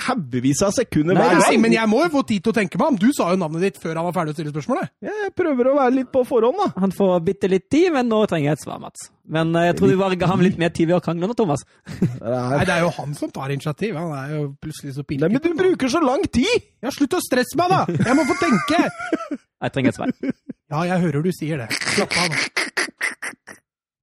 haugevis 0.01 0.63
av 0.65 0.73
sekunder 0.73 1.17
Nei, 1.17 1.35
nei, 1.37 1.57
men 1.61 1.75
jeg 1.75 1.89
må 1.91 2.01
jo 2.07 2.11
få 2.15 2.23
tid 2.29 2.45
til 2.45 2.53
å 2.53 2.57
tenke 2.57 2.79
meg 2.81 2.95
om. 2.95 2.99
Du 3.01 3.11
sa 3.13 3.29
jo 3.33 3.39
navnet 3.41 3.67
ditt 3.67 3.81
før 3.81 3.99
han 3.99 4.07
var 4.07 4.15
ferdig 4.17 4.33
å 4.33 4.37
stille 4.39 4.53
spørsmålet. 4.55 4.93
Jeg 5.05 5.33
prøver 5.37 5.69
å 5.69 5.75
være 5.77 5.95
litt 5.99 6.11
på 6.15 6.23
forhånd, 6.29 6.61
da. 6.63 6.69
Han 6.85 6.95
får 6.97 7.19
bitte 7.27 7.51
litt 7.53 7.67
tid, 7.73 7.91
men 7.95 8.09
nå 8.09 8.23
trenger 8.31 8.51
jeg 8.51 8.59
et 8.59 8.65
svar, 8.65 8.81
Mats. 8.83 9.11
Men 9.37 9.53
uh, 9.55 9.67
jeg 9.67 9.77
tror 9.79 9.93
du 9.93 9.99
bare 10.01 10.19
ga 10.19 10.31
ham 10.33 10.45
litt 10.45 10.57
mer 10.61 10.73
tid 10.75 10.89
ved 10.89 10.97
å 10.97 11.03
krangle 11.05 11.29
nå, 11.29 11.37
Thomas. 11.39 11.67
Nei, 11.93 12.63
det 12.65 12.75
er 12.75 12.87
jo 12.87 12.93
han 12.97 13.13
som 13.19 13.33
tar 13.35 13.53
initiativ. 13.53 13.99
Han 14.01 14.17
er 14.17 14.35
jo 14.39 14.47
plutselig 14.65 14.97
så 14.97 15.05
pinlig. 15.07 15.29
Men 15.35 15.45
du 15.45 15.53
bruker 15.59 15.93
så 15.93 16.01
lang 16.05 16.25
tid! 16.33 16.71
Ja, 16.83 16.93
slutt 16.95 17.19
å 17.19 17.23
stresse 17.23 17.61
meg, 17.61 17.75
da! 17.75 17.85
Jeg 18.09 18.17
må 18.19 18.25
få 18.29 18.39
tenke! 18.41 18.87
jeg 19.67 19.77
trenger 19.77 19.93
et 19.93 20.01
svar. 20.01 20.17
Ja, 20.73 20.87
jeg 20.89 21.05
hører 21.05 21.29
du 21.29 21.35
sier 21.37 21.61
det. 21.67 21.69
Slapp 21.93 22.17
av 22.17 22.33
nå. 22.33 22.41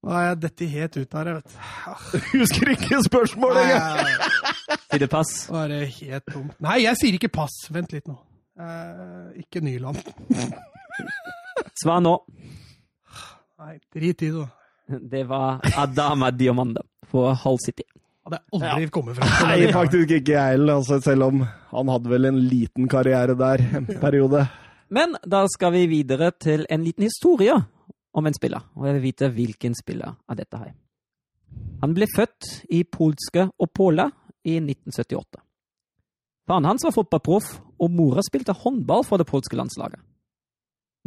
Nå 0.00 0.14
er 0.16 0.30
jeg 0.30 0.36
dette 0.46 0.66
helt 0.72 0.94
ut 0.96 1.18
av 1.18 1.26
det, 1.26 1.32
vet 1.36 1.50
du. 1.50 2.20
Husker 2.38 2.70
ikke 2.72 3.02
spørsmålet 3.04 3.66
engang! 3.66 4.59
Sier 4.70 5.02
du 5.02 5.08
pass? 5.10 5.32
Nå 5.50 5.58
er 5.64 5.72
det 5.72 5.80
helt 5.98 6.26
tomt. 6.30 6.56
Nei, 6.62 6.80
jeg 6.84 6.98
sier 7.00 7.16
ikke 7.18 7.30
pass. 7.32 7.56
Vent 7.74 7.94
litt 7.94 8.06
nå. 8.10 8.16
Eh, 8.60 9.42
ikke 9.44 9.62
Nyland. 9.64 10.00
Svar 11.80 12.02
nå. 12.04 12.16
Nei, 13.60 13.76
drit 13.92 14.24
i 14.26 14.30
det, 14.30 14.44
da. 14.44 14.98
Det 15.10 15.22
var 15.30 15.60
Adama 15.78 16.32
Diomanda 16.34 16.82
på 17.10 17.26
Hull 17.44 17.58
City. 17.62 17.86
Hadde 18.26 18.40
jeg 18.40 18.58
aldri 18.58 18.86
ja. 18.86 18.92
kommet 18.94 19.18
fra 19.18 19.28
til. 19.28 19.48
Nei, 19.48 19.72
faktisk 19.74 20.14
ikke 20.18 20.34
jeg 20.34 20.56
heller, 20.56 20.80
altså, 20.80 20.98
selv 21.04 21.28
om 21.28 21.44
han 21.70 21.92
hadde 21.94 22.12
vel 22.12 22.28
en 22.30 22.40
liten 22.50 22.90
karriere 22.90 23.36
der 23.38 23.62
en 23.78 23.88
periode. 24.02 24.44
Men 24.90 25.14
da 25.22 25.44
skal 25.50 25.74
vi 25.76 25.86
videre 25.90 26.32
til 26.34 26.66
en 26.70 26.84
liten 26.84 27.06
historie 27.06 27.54
om 28.10 28.26
en 28.26 28.34
spiller, 28.34 28.64
og 28.74 28.88
jeg 28.88 28.96
vil 28.96 29.04
vite 29.06 29.30
hvilken 29.34 29.76
spiller 29.78 30.16
av 30.26 30.38
dette 30.40 30.58
her. 30.58 30.72
Han 31.80 31.94
ble 31.96 32.08
født 32.10 32.48
i 32.74 32.82
polske 32.84 33.46
Opola 33.62 34.10
i 34.44 34.56
1978. 34.60 35.40
Faren 36.48 36.66
hans 36.66 36.84
var 36.86 36.94
fotballproff, 36.94 37.50
og 37.80 37.92
mora 37.94 38.22
spilte 38.26 38.56
håndball 38.56 39.04
for 39.06 39.20
det 39.20 39.28
polske 39.28 39.56
landslaget. 39.56 40.00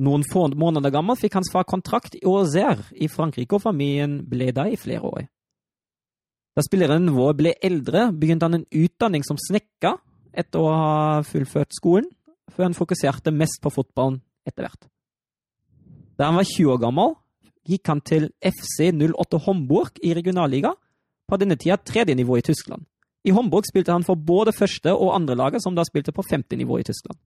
Noen 0.04 0.24
få 0.25 0.48
måneder 0.58 0.94
gammel 0.94 1.18
fikk 1.20 1.36
hans 1.38 1.52
far 1.54 1.68
kontrakt 1.70 2.16
i 2.18 2.24
Auxerre 2.25 2.88
i 2.98 3.10
Frankrike, 3.12 3.54
og 3.54 3.62
familien 3.62 4.22
ble 4.30 4.50
der 4.56 4.72
i 4.74 4.80
flere 4.80 5.06
år. 5.06 5.28
Da 6.54 6.63
spilleren 6.66 7.12
vår 7.13 7.36
ble 7.38 7.54
eldre, 7.66 8.08
begynte 8.13 8.48
han 8.48 8.60
en 8.60 8.68
utdanning 8.70 9.25
som 9.25 9.40
snekker 9.42 10.00
etter 10.34 10.62
å 10.62 10.72
ha 10.72 11.22
fullført 11.25 11.74
skolen, 11.78 12.10
før 12.54 12.70
han 12.70 12.78
fokuserte 12.78 13.34
mest 13.34 13.62
på 13.62 13.72
fotballen 13.74 14.20
etter 14.48 14.66
hvert. 14.66 14.88
Da 16.18 16.30
han 16.30 16.38
var 16.38 16.46
20 16.46 16.74
år 16.75 16.82
gammel, 16.82 17.16
gikk 17.68 17.90
han 17.90 18.02
til 18.06 18.30
FC 18.44 18.92
08 18.94 19.40
Homburg 19.46 20.02
i 20.04 20.13
regionalliga, 20.18 20.74
på 21.30 21.40
denne 21.40 21.58
tida 21.58 21.78
tredje 21.80 22.16
nivå 22.18 22.38
i 22.38 22.46
Tyskland. 22.46 22.84
I 23.24 23.32
Homburg 23.32 23.68
spilte 23.70 23.94
han 23.96 24.03
for 24.03 24.20
både 24.20 24.51
første 24.56 24.92
og 24.94 25.13
andre 25.15 25.36
laget, 25.39 25.63
som 25.63 25.75
da 25.75 25.86
spilte 25.88 26.12
på 26.12 26.25
femte 26.27 26.58
nivå 26.60 26.80
i 26.82 26.84
Tyskland. 26.88 27.18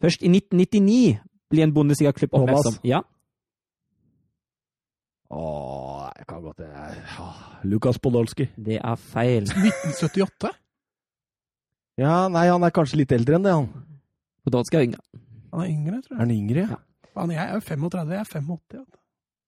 Først 0.00 0.22
i 0.22 0.30
1999 0.30 1.18
blir 1.50 1.64
en 1.66 1.74
Bundesliga-klubb 1.74 2.34
oppmerksom. 2.38 2.78
Ja. 2.86 3.02
Åh, 5.30 6.06
jeg 6.18 6.26
kan 6.26 6.42
godt 6.42 6.58
det. 6.62 6.70
Lukas 7.70 7.98
Podolski. 7.98 8.48
Det 8.56 8.78
er 8.78 8.94
feil. 8.96 9.50
1978? 9.66 10.50
Ja, 12.00 12.28
nei, 12.32 12.46
han 12.48 12.62
er 12.64 12.72
kanskje 12.74 13.02
litt 13.02 13.12
eldre 13.12 13.36
enn 13.36 13.44
det, 13.44 13.52
han. 13.54 13.68
Podolski 14.46 14.78
er 14.78 14.86
yngre. 14.88 15.02
Han 15.52 15.66
er 15.66 15.68
yngre, 15.74 16.00
tror 16.06 16.14
jeg. 16.14 16.16
Er 16.16 16.24
han 16.24 16.32
yngre? 16.34 16.64
Ja. 16.70 16.80
Han, 17.20 17.34
jeg 17.34 17.42
er 17.42 17.58
jo 17.58 17.62
35, 17.66 18.14
jeg 18.14 18.22
er 18.22 18.30
85. 18.30 18.78
Ja, 18.78 18.84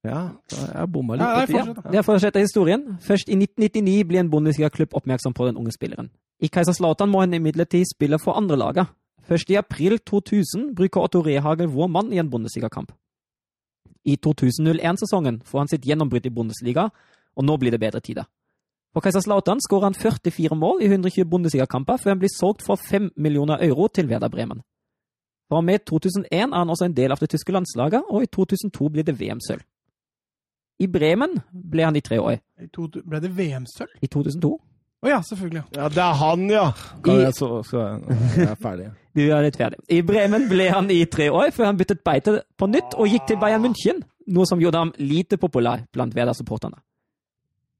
jeg 0.03 0.87
bomma 0.91 1.15
litt. 1.15 1.23
Ja, 1.23 1.45
fortsatt, 1.47 1.93
ja. 1.95 2.01
fortsetter 2.03 2.43
historien. 2.43 2.83
Først 3.01 3.29
i 3.29 3.37
1999 3.39 4.03
blir 4.09 4.19
en 4.19 4.31
Bundesliga-klubb 4.31 4.95
oppmerksom 4.99 5.33
på 5.33 5.47
den 5.47 5.57
unge 5.57 5.71
spilleren. 5.71 6.09
I 6.43 6.49
Kaiserslautern 6.51 7.09
må 7.09 7.21
han 7.23 7.33
imidlertid 7.33 7.87
spille 7.87 8.19
for 8.19 8.35
andre 8.35 8.57
laget. 8.59 8.91
Først 9.23 9.49
i 9.49 9.55
april 9.55 9.99
2000 9.99 10.73
bruker 10.75 11.01
Otto 11.01 11.21
Rehagel 11.23 11.71
vår 11.71 11.87
mann 11.87 12.11
i 12.11 12.19
en 12.19 12.29
Bundesliga-kamp. 12.29 12.91
I 14.03 14.17
2001-sesongen 14.19 15.41
får 15.47 15.59
han 15.59 15.71
sitt 15.71 15.85
gjennombrudd 15.87 16.25
i 16.27 16.33
Bundesliga, 16.35 16.89
og 17.35 17.45
nå 17.47 17.55
blir 17.57 17.71
det 17.71 17.79
bedre 17.79 18.03
tider. 18.03 18.27
For 18.93 19.01
Kaiserslautern 19.01 19.63
skårer 19.63 19.87
han 19.87 19.95
44 19.97 20.55
mål 20.59 20.83
i 20.83 20.91
120 20.91 21.25
Bundesliga-kamper 21.31 21.97
før 21.97 22.13
han 22.13 22.19
blir 22.19 22.33
solgt 22.35 22.61
for 22.65 22.75
5 22.75 23.13
millioner 23.15 23.63
euro 23.63 23.87
til 23.87 24.11
Werder 24.11 24.29
Bremen. 24.29 24.61
Fra 25.47 25.57
og 25.57 25.63
med 25.63 25.79
2001 25.87 26.27
er 26.33 26.57
han 26.57 26.69
også 26.69 26.85
en 26.85 26.97
del 26.97 27.11
av 27.11 27.23
det 27.23 27.31
tyske 27.31 27.55
landslaget, 27.55 28.03
og 28.09 28.23
i 28.23 28.29
2002 28.29 28.89
blir 28.89 29.07
det 29.07 29.15
VM-sølv. 29.19 29.63
I 30.81 30.87
Bremen 30.89 31.37
ble 31.51 31.85
han 31.85 31.97
i 31.97 32.01
tre 32.01 32.19
år. 32.19 32.39
I 32.61 32.69
to, 32.73 32.87
ble 33.05 33.21
det 33.23 33.31
VM-sølv? 33.37 33.91
I 34.01 34.09
2002. 34.09 34.53
Å 35.03 35.05
oh, 35.05 35.09
ja, 35.11 35.19
selvfølgelig. 35.27 35.65
Ja, 35.75 35.87
det 35.91 35.99
er 35.99 36.13
han, 36.15 36.43
ja! 36.47 36.67
Kan 37.03 37.17
I, 37.19 37.23
jeg 37.25 37.35
så, 37.35 37.47
så 37.67 37.81
jeg 37.83 38.45
er 38.47 38.59
ferdig. 38.61 38.91
Du 39.13 39.21
er 39.21 39.43
litt 39.45 39.57
ferdig. 39.59 39.77
I 39.93 39.99
Bremen 40.01 40.47
ble 40.49 40.69
han 40.73 40.87
i 40.89 41.03
tre 41.11 41.27
år, 41.29 41.51
før 41.53 41.67
han 41.69 41.77
byttet 41.77 41.99
beite 42.07 42.39
på 42.57 42.65
nytt 42.71 42.95
og 42.97 43.11
gikk 43.11 43.27
til 43.29 43.37
Bayern 43.41 43.61
München, 43.61 43.99
noe 44.33 44.47
som 44.49 44.61
gjorde 44.63 44.79
ham 44.79 44.93
lite 44.97 45.37
populær 45.37 45.83
blant 45.93 46.15
Veda-supporterne. 46.15 46.79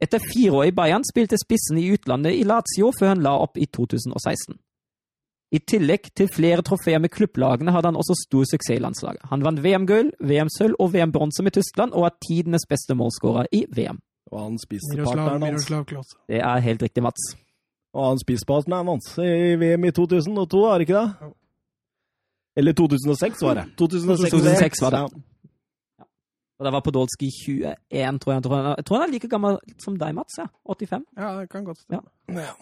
Etter 0.04 0.22
fire 0.22 0.60
år 0.60 0.68
i 0.70 0.76
Bayern 0.76 1.06
spilte 1.08 1.40
spissen 1.40 1.80
i 1.80 1.88
utlandet 1.96 2.36
i 2.36 2.44
Lazio 2.46 2.92
før 3.00 3.14
han 3.14 3.24
la 3.24 3.34
opp 3.40 3.58
i 3.58 3.66
2016. 3.66 4.60
I 5.54 5.60
tillegg 5.70 6.08
til 6.18 6.30
flere 6.34 6.64
trofeer 6.66 7.02
med 7.04 7.12
klubblagene 7.14 7.74
hadde 7.76 7.92
han 7.92 8.00
også 8.00 8.16
stor 8.24 8.48
suksess 8.50 8.74
i 8.74 8.82
landslaget. 8.82 9.22
Han 9.30 9.44
vant 9.46 9.62
VM-gull, 9.62 10.10
VM-sølv 10.18 10.80
og 10.82 10.96
VM-bronse 10.96 11.46
med 11.46 11.54
Tyskland, 11.54 11.94
og 11.94 12.08
er 12.08 12.16
tidenes 12.26 12.66
beste 12.70 12.98
målskårer 12.98 13.52
i 13.54 13.66
VM. 13.70 14.00
Og 14.34 14.40
han 14.42 14.58
spisepartneren 14.58 15.46
hans. 15.46 15.68
Det 15.70 16.40
er 16.42 16.66
helt 16.66 16.82
riktig, 16.82 17.04
Mats. 17.06 17.36
Og 17.94 18.08
han 18.08 18.22
spisepartneren 18.24 18.90
hans 18.90 19.12
i 19.22 19.54
VM 19.62 19.86
i 19.86 19.94
2002, 19.94 20.64
er 20.66 20.82
det 20.82 20.88
ikke 20.90 21.04
det? 21.04 21.34
Eller 22.58 22.74
2006, 22.74 23.46
var 23.46 23.60
det. 23.60 23.68
2006, 23.78 24.32
2006 24.34 24.82
var 24.82 24.96
det. 24.98 25.04
Ja. 26.00 26.06
Og 26.60 26.66
det 26.66 26.74
var 26.74 26.82
Podolsky 26.86 27.30
21, 27.30 28.20
tror 28.26 28.34
jeg. 28.34 28.76
Jeg 28.78 28.86
tror 28.86 28.98
han 28.98 29.06
er 29.06 29.14
like 29.14 29.30
gammel 29.30 29.62
som 29.86 30.02
deg, 30.02 30.18
Mats. 30.18 30.38
Ja. 30.42 30.50
85. 30.66 31.06
Ja, 31.18 31.36
det 31.40 31.50
kan 31.54 31.66
godt 31.66 31.82
stemme. 31.86 32.10
Ja. 32.30 32.58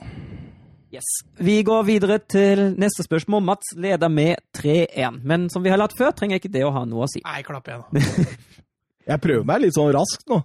Yes. 0.91 1.07
Vi 1.39 1.62
går 1.63 1.86
videre 1.88 2.17
til 2.19 2.74
neste 2.79 3.05
spørsmål. 3.05 3.43
Mats 3.48 3.71
leder 3.79 4.12
med 4.12 4.41
3-1. 4.57 5.21
Men 5.24 5.48
som 5.50 5.63
vi 5.63 5.71
har 5.71 5.79
latt 5.79 5.95
før, 5.95 6.12
trenger 6.12 6.41
ikke 6.41 6.51
det 6.51 6.65
å 6.67 6.74
ha 6.75 6.83
noe 6.83 7.05
å 7.05 7.10
si. 7.12 7.21
Nei, 7.24 7.39
klapp 7.48 7.69
igjen, 7.71 7.86
da. 7.88 8.25
jeg 9.13 9.24
prøver 9.24 9.48
meg 9.48 9.63
litt 9.63 9.77
sånn 9.77 9.93
raskt 9.95 10.27
nå. 10.31 10.41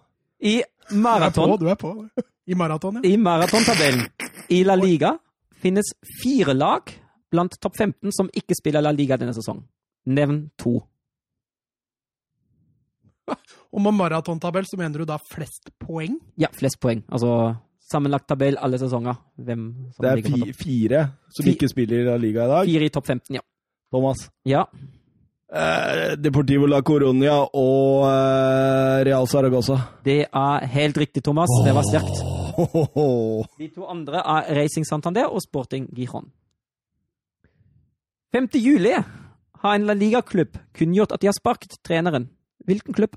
I 0.47 0.61
maraton 0.95 1.57
Du 1.59 1.67
er 1.67 1.79
på, 1.81 1.95
du 1.99 2.07
er 2.07 2.23
på. 2.23 2.27
I 2.47 2.55
maraton, 2.55 3.01
ja. 3.01 3.11
I 3.11 3.17
maratontabellen 3.19 4.05
i 4.55 4.61
La 4.63 4.77
Liga 4.79 5.17
finnes 5.59 5.91
fire 6.21 6.55
lag 6.55 6.93
blant 7.33 7.57
topp 7.59 7.81
15 7.81 8.15
som 8.15 8.31
ikke 8.31 8.55
spiller 8.55 8.85
La 8.85 8.95
Liga 8.95 9.19
denne 9.19 9.35
sesongen. 9.35 9.67
Nevn 10.07 10.45
to. 10.61 10.79
Og 13.75 13.83
med 13.83 13.99
maratontabell 13.99 14.69
så 14.71 14.79
mener 14.79 15.03
du 15.03 15.11
da 15.11 15.19
flest 15.33 15.73
poeng? 15.83 16.21
Ja, 16.39 16.53
flest 16.55 16.79
poeng. 16.79 17.03
Altså 17.11 17.57
sammenlagt 17.87 18.27
tabell 18.29 18.59
alle 18.59 18.79
sesonger. 18.81 19.17
Hvem 19.47 19.65
det 20.03 20.11
er 20.11 20.23
fi, 20.27 20.53
fire 20.59 21.03
som 21.35 21.49
ikke 21.51 21.69
spiller 21.71 22.03
i 22.03 22.07
La 22.09 22.17
Liga 22.21 22.45
i 22.47 22.53
dag? 22.53 22.71
Fire 22.71 22.89
i 22.89 22.93
topp 22.95 23.11
15, 23.13 23.39
ja. 23.39 23.45
Thomas? 23.95 24.25
Ja. 24.49 24.65
Eh, 25.47 26.17
Deportivo 26.19 26.67
la 26.67 26.81
Coronia 26.83 27.37
og 27.55 28.07
eh, 28.09 29.05
Real 29.07 29.29
Saragossa. 29.31 29.77
Det 30.05 30.25
er 30.27 30.67
helt 30.73 30.99
riktig, 30.99 31.23
Thomas. 31.23 31.53
Det 31.65 31.75
var 31.77 31.87
sterkt. 31.87 32.25
De 33.61 33.69
to 33.71 33.87
andre 33.93 34.23
er 34.25 34.51
Racing 34.59 34.87
Santander 34.89 35.31
og 35.31 35.45
Sporting 35.45 35.87
Gijon. 35.95 36.33
5. 38.35 38.49
juli 38.59 38.93
har 39.63 39.77
en 39.77 39.87
La 39.87 39.95
Liga-klubb 39.97 40.59
kunngjort 40.77 41.15
at 41.15 41.23
de 41.23 41.31
har 41.31 41.37
sparket 41.37 41.79
treneren. 41.87 42.27
Hvilken 42.67 42.97
klubb? 42.97 43.15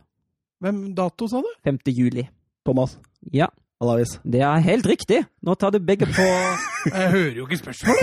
Hvem 0.61 0.93
dato, 0.95 1.27
sa 1.27 1.41
du? 1.41 1.49
5. 1.65 1.81
juli. 1.95 2.27
Thomas. 2.67 2.97
Ja. 3.33 3.47
Alavis. 3.79 4.17
Det 4.27 4.41
er 4.43 4.63
helt 4.65 4.87
riktig. 4.89 5.21
Nå 5.45 5.55
tar 5.55 5.71
du 5.71 5.79
begge 5.79 6.05
på 6.11 6.23
Jeg 6.99 7.11
hører 7.13 7.35
jo 7.37 7.45
ikke 7.47 7.59
spørsmålet! 7.59 7.99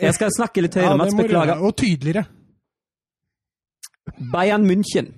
jeg 0.00 0.14
skal 0.16 0.32
snakke 0.32 0.64
litt 0.64 0.76
høyere, 0.78 0.94
ja, 0.94 0.96
Mats. 1.00 1.16
Beklager. 1.16 1.60
Og 1.60 1.76
tydeligere. 1.76 2.24
Bayern 4.32 4.64
München 4.68 5.12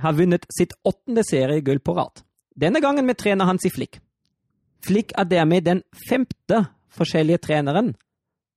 har 0.00 0.16
vunnet 0.16 0.46
sitt 0.56 0.72
åttende 0.88 1.24
seriegull 1.24 1.80
på 1.84 1.94
rad. 1.96 2.24
Denne 2.56 2.80
gangen 2.80 3.06
med 3.08 3.20
trener 3.20 3.48
Hansi 3.48 3.70
Flick. 3.72 4.00
Flick 4.84 5.12
er 5.16 5.28
dermed 5.28 5.64
den 5.68 5.82
femte 6.08 6.64
forskjellige 6.92 7.38
treneren 7.44 7.92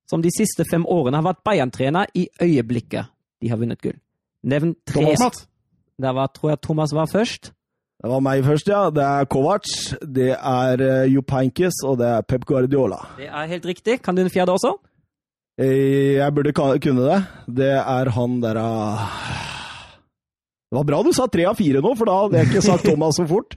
som 0.09 0.21
de 0.21 0.31
siste 0.33 0.65
fem 0.69 0.85
årene 0.85 1.19
har 1.19 1.25
vært 1.25 1.43
Bayern-trener 1.47 2.11
i 2.15 2.27
øyeblikket 2.41 3.11
de 3.41 3.51
har 3.51 3.59
vunnet 3.59 3.81
gull. 3.81 3.97
Nevn 4.45 4.75
tre 4.87 5.01
Thomas. 5.15 5.47
Der 6.01 6.13
var, 6.13 6.27
tror 6.27 6.53
jeg 6.53 6.61
Thomas 6.61 6.93
var 6.93 7.07
først. 7.09 7.51
Det 8.03 8.11
var 8.11 8.23
meg 8.23 8.43
først, 8.45 8.67
ja. 8.69 8.89
Det 8.93 9.03
er 9.03 9.29
Kovac, 9.31 9.69
det 10.03 10.33
er 10.35 10.81
Jupp 11.09 11.31
Heynckes, 11.31 11.79
og 11.87 11.99
det 12.01 12.09
er 12.11 12.25
Pep 12.27 12.43
Guardiola. 12.45 12.99
Det 13.17 13.29
er 13.29 13.47
helt 13.53 13.65
riktig. 13.65 14.01
Kan 14.03 14.17
du 14.17 14.21
den 14.21 14.33
fjerde 14.33 14.53
også? 14.57 14.75
Eh, 15.55 16.17
jeg 16.19 16.33
burde 16.35 16.51
kunne 16.53 17.05
det. 17.07 17.19
Det 17.47 17.71
er 17.79 18.11
han 18.11 18.39
der 18.43 18.59
uh... 18.59 19.05
Det 20.65 20.75
var 20.75 20.87
bra 20.89 20.97
du 21.05 21.13
sa 21.15 21.27
tre 21.31 21.45
av 21.47 21.55
fire 21.55 21.79
nå, 21.79 21.93
for 21.95 22.09
da 22.09 22.15
hadde 22.23 22.41
jeg 22.41 22.49
ikke 22.49 22.65
sagt 22.65 22.87
Thomas 22.89 23.15
så 23.15 23.27
fort. 23.29 23.55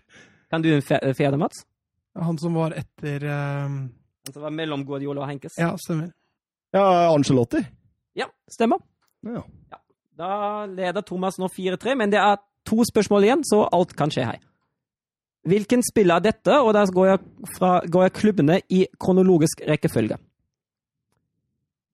kan 0.51 0.63
du 0.63 0.71
den 0.71 0.83
fjerde, 0.83 1.41
Mats? 1.41 1.65
Han 2.15 2.39
som 2.39 2.55
var 2.55 2.77
etter 2.79 3.27
uh... 3.27 3.67
Han 3.67 4.33
som 4.33 4.45
var 4.45 4.55
mellom 4.55 4.85
Guardiola 4.87 5.25
og 5.25 5.33
Henkes? 5.33 5.59
Ja, 5.59 5.73
stemmer. 5.83 6.13
Ja, 6.77 7.11
Angelotti. 7.11 7.65
Ja, 8.15 8.29
stemmer. 8.51 8.79
Ja. 9.27 9.43
ja. 9.73 9.81
Da 10.19 10.67
leder 10.67 11.03
Thomas 11.03 11.39
nå 11.41 11.49
4-3, 11.51 11.97
men 11.99 12.13
det 12.13 12.21
er 12.21 12.39
to 12.69 12.85
spørsmål 12.85 13.27
igjen, 13.27 13.45
så 13.49 13.65
alt 13.73 13.97
kan 13.97 14.13
skje 14.13 14.29
her. 14.29 14.41
Hvilken 15.49 15.83
spiller 15.87 16.19
er 16.19 16.25
dette? 16.29 16.61
Og 16.61 16.75
der 16.77 16.91
går 16.93 17.07
jeg, 17.07 17.19
fra, 17.57 17.81
går 17.87 18.03
jeg 18.03 18.17
klubbene 18.21 18.61
i 18.69 18.85
kronologisk 19.01 19.63
rekkefølge. 19.69 20.19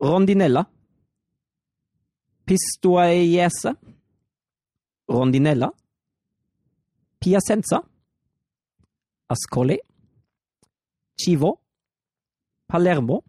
Rondinella. 0.02 0.64
Pistoiese. 2.46 3.74
Rondinella. 5.08 5.70
Piacenza. 7.20 7.78
Ascoli. 9.30 9.78
Chivo. 11.20 11.60
Palermo. 12.68 13.20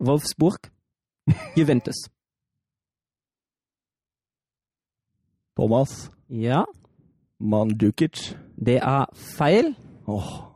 Wolfsburg. 0.00 0.70
Juventus. 1.56 1.96
Thomas. 5.56 6.19
Ja. 6.30 6.64
Mandukic. 7.40 8.30
Det 8.56 8.78
er 8.78 9.10
feil. 9.38 9.74
Åh. 10.06 10.50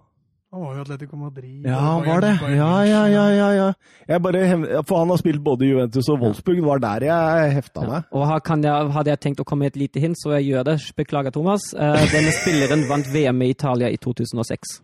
Han 0.54 0.62
var 0.62 0.74
jo 0.76 0.82
Atletico 0.84 1.16
Madrid. 1.16 1.66
Ja, 1.66 1.78
han 1.82 2.04
var 2.06 2.20
det. 2.20 2.38
Ja, 2.54 2.84
ja, 2.86 3.06
ja. 3.10 3.22
ja, 3.34 3.48
ja. 3.54 3.72
Jeg 4.08 4.22
bare, 4.22 4.42
for 4.86 5.00
han 5.00 5.10
har 5.10 5.18
spilt 5.18 5.42
både 5.42 5.66
Juventus 5.66 6.08
og 6.12 6.20
Wolfsburg. 6.20 6.60
Det 6.60 6.66
var 6.68 6.82
der 6.84 7.06
jeg 7.08 7.54
hefta 7.56 7.82
meg. 7.82 8.04
Ja. 8.04 8.14
Og 8.14 8.62
jeg, 8.62 8.92
Hadde 8.94 9.10
jeg 9.10 9.20
tenkt 9.24 9.42
å 9.42 9.46
komme 9.48 9.66
med 9.66 9.74
et 9.74 9.80
lite 9.82 9.98
hint, 9.98 10.14
så 10.20 10.36
jeg 10.36 10.52
gjør 10.52 10.68
det. 10.70 10.76
Beklager, 10.94 11.34
Thomas. 11.34 11.66
Eh, 11.74 12.06
denne 12.12 12.30
spilleren 12.38 12.86
vant 12.92 13.10
VM 13.10 13.42
i 13.42 13.50
Italia 13.50 13.90
i 13.90 13.98
2006. 13.98 14.78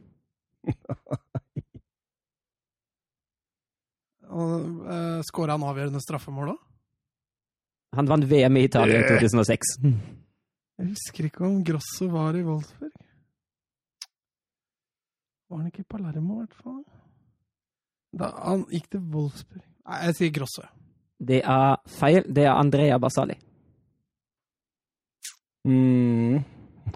Og 4.31 4.57
uh, 4.91 5.21
Skåra 5.31 5.55
han 5.55 5.71
avgjørende 5.71 6.03
straffemål 6.03 6.51
da? 6.51 6.57
Han 7.95 8.11
vant 8.11 8.27
VM 8.27 8.59
i 8.59 8.67
Italia 8.67 9.05
i 9.05 9.07
2006. 9.07 9.77
Jeg 10.81 10.95
husker 10.95 11.27
ikke 11.29 11.45
om 11.45 11.59
Grosso 11.67 12.07
var 12.09 12.37
i 12.39 12.43
Wolfsburg. 12.47 12.93
Var 15.51 15.59
han 15.59 15.67
ikke 15.69 15.83
i 15.83 15.91
Palermo, 15.93 16.39
i 16.39 16.45
hvert 16.45 16.57
fall? 16.63 16.85
Da 18.17 18.31
han 18.47 18.65
gikk 18.73 18.89
til 18.91 19.03
Wolfsburg 19.13 19.67
Nei, 19.91 19.99
jeg 20.07 20.17
sier 20.17 20.33
Grosso. 20.35 20.65
Det 21.21 21.41
er 21.43 21.77
feil. 21.91 22.23
Det 22.31 22.45
er 22.47 22.55
Andrea 22.55 22.97
Basali. 23.03 23.35
Mm. 25.67 26.41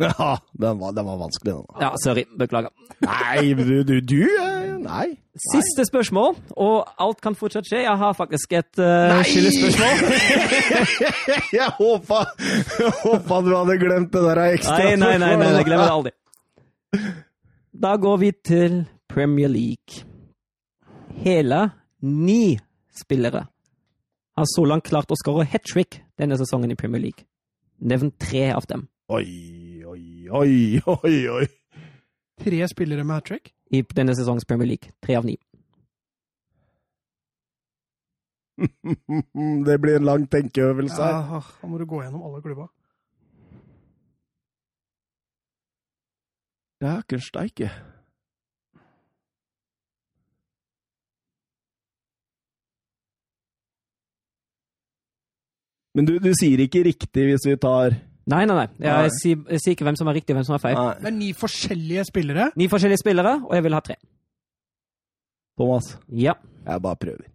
Ja, 0.05 0.37
den 0.61 0.81
var, 0.81 0.93
den 0.97 1.07
var 1.07 1.19
vanskelig, 1.21 1.55
den. 1.55 1.67
Ja, 1.81 1.93
sorry. 2.05 2.25
Beklager. 2.39 2.71
Nei, 3.05 3.55
du, 3.59 3.83
du, 3.85 4.01
du 4.01 4.21
Nei. 4.85 5.07
Siste 5.41 5.87
spørsmål, 5.89 6.37
og 6.61 6.91
alt 7.01 7.23
kan 7.25 7.35
fortsatt 7.39 7.67
skje. 7.67 7.81
Jeg 7.87 7.99
har 7.99 8.13
faktisk 8.15 8.53
et 8.55 8.81
uh, 8.83 9.17
skillespørsmål. 9.25 10.03
jeg 11.59 11.71
håpa, 11.79 12.21
håpa 13.01 13.41
du 13.47 13.51
hadde 13.57 13.79
glemt 13.81 14.13
det 14.15 14.25
der 14.29 14.43
ekstra. 14.45 14.77
Nei, 14.83 14.93
nei, 15.01 15.15
nei, 15.23 15.33
nei, 15.41 15.49
jeg 15.57 15.69
glemmer 15.71 15.89
det 15.89 15.97
aldri. 16.01 16.15
Da 17.85 17.97
går 17.99 18.21
vi 18.23 18.29
til 18.47 18.77
Premier 19.11 19.51
League. 19.51 20.05
Hele 21.25 21.73
ni 22.07 22.55
spillere 22.95 23.49
har 24.37 24.47
så 24.47 24.65
langt 24.67 24.87
klart 24.87 25.11
å 25.11 25.19
skåre 25.19 25.47
hat 25.51 25.67
trick 25.67 26.01
denne 26.19 26.39
sesongen 26.39 26.71
i 26.71 26.79
Premier 26.79 27.03
League. 27.03 27.27
Nevn 27.83 28.13
tre 28.21 28.49
av 28.55 28.67
dem. 28.71 28.87
Oi, 29.13 29.27
oi, 30.31 30.81
oi, 30.87 31.29
oi. 31.29 31.47
Tre 32.45 32.69
spillere 32.69 33.05
med 33.05 33.15
hat 33.15 33.25
trick? 33.25 33.55
I 33.71 33.83
denne 33.83 34.15
sesongens 34.17 34.45
Premier 34.45 34.67
League. 34.67 34.93
Tre 35.03 35.17
av 35.17 35.25
ni. 35.25 35.37
det 39.67 39.79
blir 39.81 39.97
en 39.97 40.05
lang 40.05 40.27
tenkeøvelse. 40.31 41.03
Ja, 41.03 41.41
da 41.63 41.67
må 41.69 41.79
du 41.79 41.87
gå 41.87 42.03
gjennom 42.03 42.23
alle 42.27 42.43
klubba. 42.43 42.69
Dæken 46.85 47.21
steike. 47.21 47.71
Men 55.95 56.09
du, 56.09 56.17
du 56.19 56.33
sier 56.35 56.59
ikke 56.65 56.83
riktig 56.83 57.29
hvis 57.29 57.47
vi 57.47 57.55
tar 57.63 57.95
Nei, 58.31 58.45
nei, 58.49 58.57
nei. 58.57 58.69
Jeg, 58.81 59.13
sier, 59.19 59.41
jeg 59.53 59.61
sier, 59.61 59.77
ikke 59.77 59.85
hvem 59.85 59.99
som 60.01 60.09
er 60.09 60.17
riktig 60.17 60.33
og 60.33 60.39
hvem 60.39 60.47
som 60.49 60.57
er 60.57 60.63
feil. 60.63 60.79
Nei. 60.79 60.97
Det 61.03 61.11
er 61.11 61.17
ni 61.19 61.31
forskjellige 61.37 62.05
spillere? 62.09 62.49
Ni 62.57 62.69
forskjellige 62.73 63.03
spillere, 63.03 63.35
og 63.45 63.53
jeg 63.59 63.67
vil 63.67 63.77
ha 63.77 63.81
tre. 63.85 63.97
Thomas? 65.61 65.91
Ja. 66.09 66.35
Jeg 66.65 66.83
bare 66.83 66.97
prøver. 66.97 67.27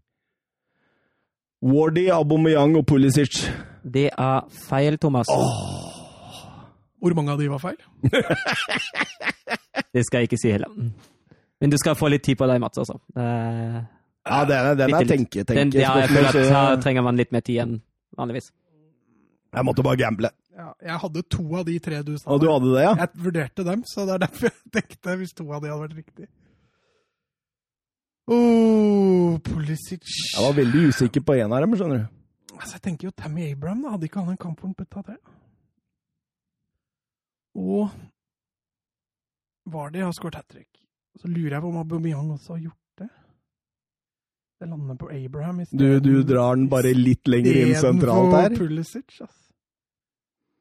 Wardy, 1.62 2.08
Aubameyang 2.16 2.78
og 2.80 2.86
Pulisic. 2.88 3.44
Det 3.84 4.10
er 4.10 4.42
feil, 4.70 4.98
Thomas. 4.98 5.30
Hvor 7.00 7.16
mange 7.16 7.32
av 7.32 7.40
de 7.40 7.50
var 7.52 7.62
feil? 7.64 7.78
det 9.96 10.04
skal 10.08 10.24
jeg 10.24 10.32
ikke 10.32 10.42
si 10.42 10.52
heller. 10.52 10.74
Men 11.60 11.72
du 11.72 11.78
skal 11.80 11.96
få 12.00 12.10
litt 12.12 12.24
tid 12.26 12.40
på 12.40 12.48
deg, 12.50 12.62
Mats, 12.64 12.80
også. 12.82 12.98
Uh, 13.16 13.80
ja, 14.26 14.40
den 14.48 14.58
er, 14.58 14.74
den 14.80 14.96
er 14.96 15.08
tenke, 15.08 15.44
tenke. 15.44 15.54
Den, 15.60 15.74
ja, 15.80 15.94
jeg 16.02 16.12
føler 16.12 16.30
at 16.32 16.52
her 16.56 16.82
trenger 16.84 17.06
man 17.06 17.20
litt 17.20 17.32
mer 17.36 17.44
tid 17.46 17.64
enn 17.64 17.78
vanligvis. 18.20 18.52
Jeg 19.56 19.66
måtte 19.66 19.84
bare 19.86 20.00
gamble. 20.00 20.32
Ja, 20.60 20.74
jeg 20.84 21.00
hadde 21.06 21.22
to 21.32 21.44
av 21.56 21.64
de 21.70 21.78
tre 21.80 22.02
du 22.04 22.14
sa. 22.18 22.28
Og 22.36 22.42
du 22.44 22.50
hadde 22.52 22.74
det, 22.74 22.84
ja? 22.84 22.92
Jeg 23.00 23.24
vurderte 23.24 23.64
dem, 23.64 23.84
så 23.88 24.04
det 24.08 24.18
er 24.18 24.24
derfor 24.26 24.50
jeg 24.50 24.72
tenkte 24.76 25.16
hvis 25.22 25.36
to 25.38 25.46
av 25.48 25.64
de 25.64 25.72
hadde 25.72 25.86
vært 25.86 26.00
riktig. 26.02 26.28
Oh, 28.30 29.40
Pulisic 29.42 30.04
Jeg 30.06 30.44
var 30.44 30.54
veldig 30.60 30.90
usikker 30.92 31.24
på 31.26 31.40
en 31.40 31.56
av 31.56 31.64
dem, 31.64 31.78
skjønner 31.80 32.04
du. 32.04 32.20
Altså, 32.60 32.76
jeg 32.76 32.84
tenker 32.90 33.08
jo 33.08 33.16
Tammy 33.16 33.48
Abraham, 33.48 33.86
da. 33.86 33.96
Hadde 33.96 34.10
ikke 34.10 34.22
han 34.22 34.36
en 34.36 34.42
kamp 34.42 34.60
hvor 34.60 34.70
han 34.70 34.76
putta 34.78 35.06
tre? 35.08 35.16
Og 37.60 37.88
Vardy 39.70 40.04
har 40.04 40.14
skåret 40.18 40.42
hat 40.42 40.52
trick. 40.52 40.70
Så 41.20 41.32
lurer 41.32 41.56
jeg 41.56 41.64
på 41.64 41.72
om 41.72 41.80
Aubameyang 41.80 42.32
også 42.36 42.58
har 42.58 42.66
gjort 42.68 43.02
det. 43.02 43.10
Det 44.60 44.70
lander 44.70 45.00
på 45.00 45.10
Abraham. 45.16 45.64
Du, 45.72 45.88
du, 46.04 46.14
drar 46.28 46.60
den 46.60 46.68
bare 46.70 46.92
litt 46.94 47.32
lenger 47.32 47.64
inn 47.64 47.78
sentralt 47.80 48.36
her? 48.36 48.56
Pulisic, 48.60 49.22
ass. 49.24 49.49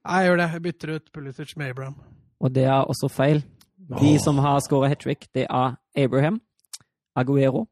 Jeg 0.05 0.29
gjør 0.29 0.37
det. 0.37 0.51
Jeg 0.53 0.63
bytter 0.63 0.95
ut 0.95 1.13
Pulisic 1.15 1.57
med 1.57 1.71
Abraham. 1.71 1.97
Og 2.41 2.55
det 2.55 2.65
er 2.65 2.87
også 2.87 3.09
feil. 3.11 3.43
De 3.89 4.15
oh. 4.15 4.21
som 4.21 4.39
har 4.39 4.61
skåra 4.61 4.89
hat 4.89 5.01
trick, 5.01 5.27
det 5.35 5.47
er 5.49 5.77
Abraham, 5.97 6.41
Aguero, 7.17 7.67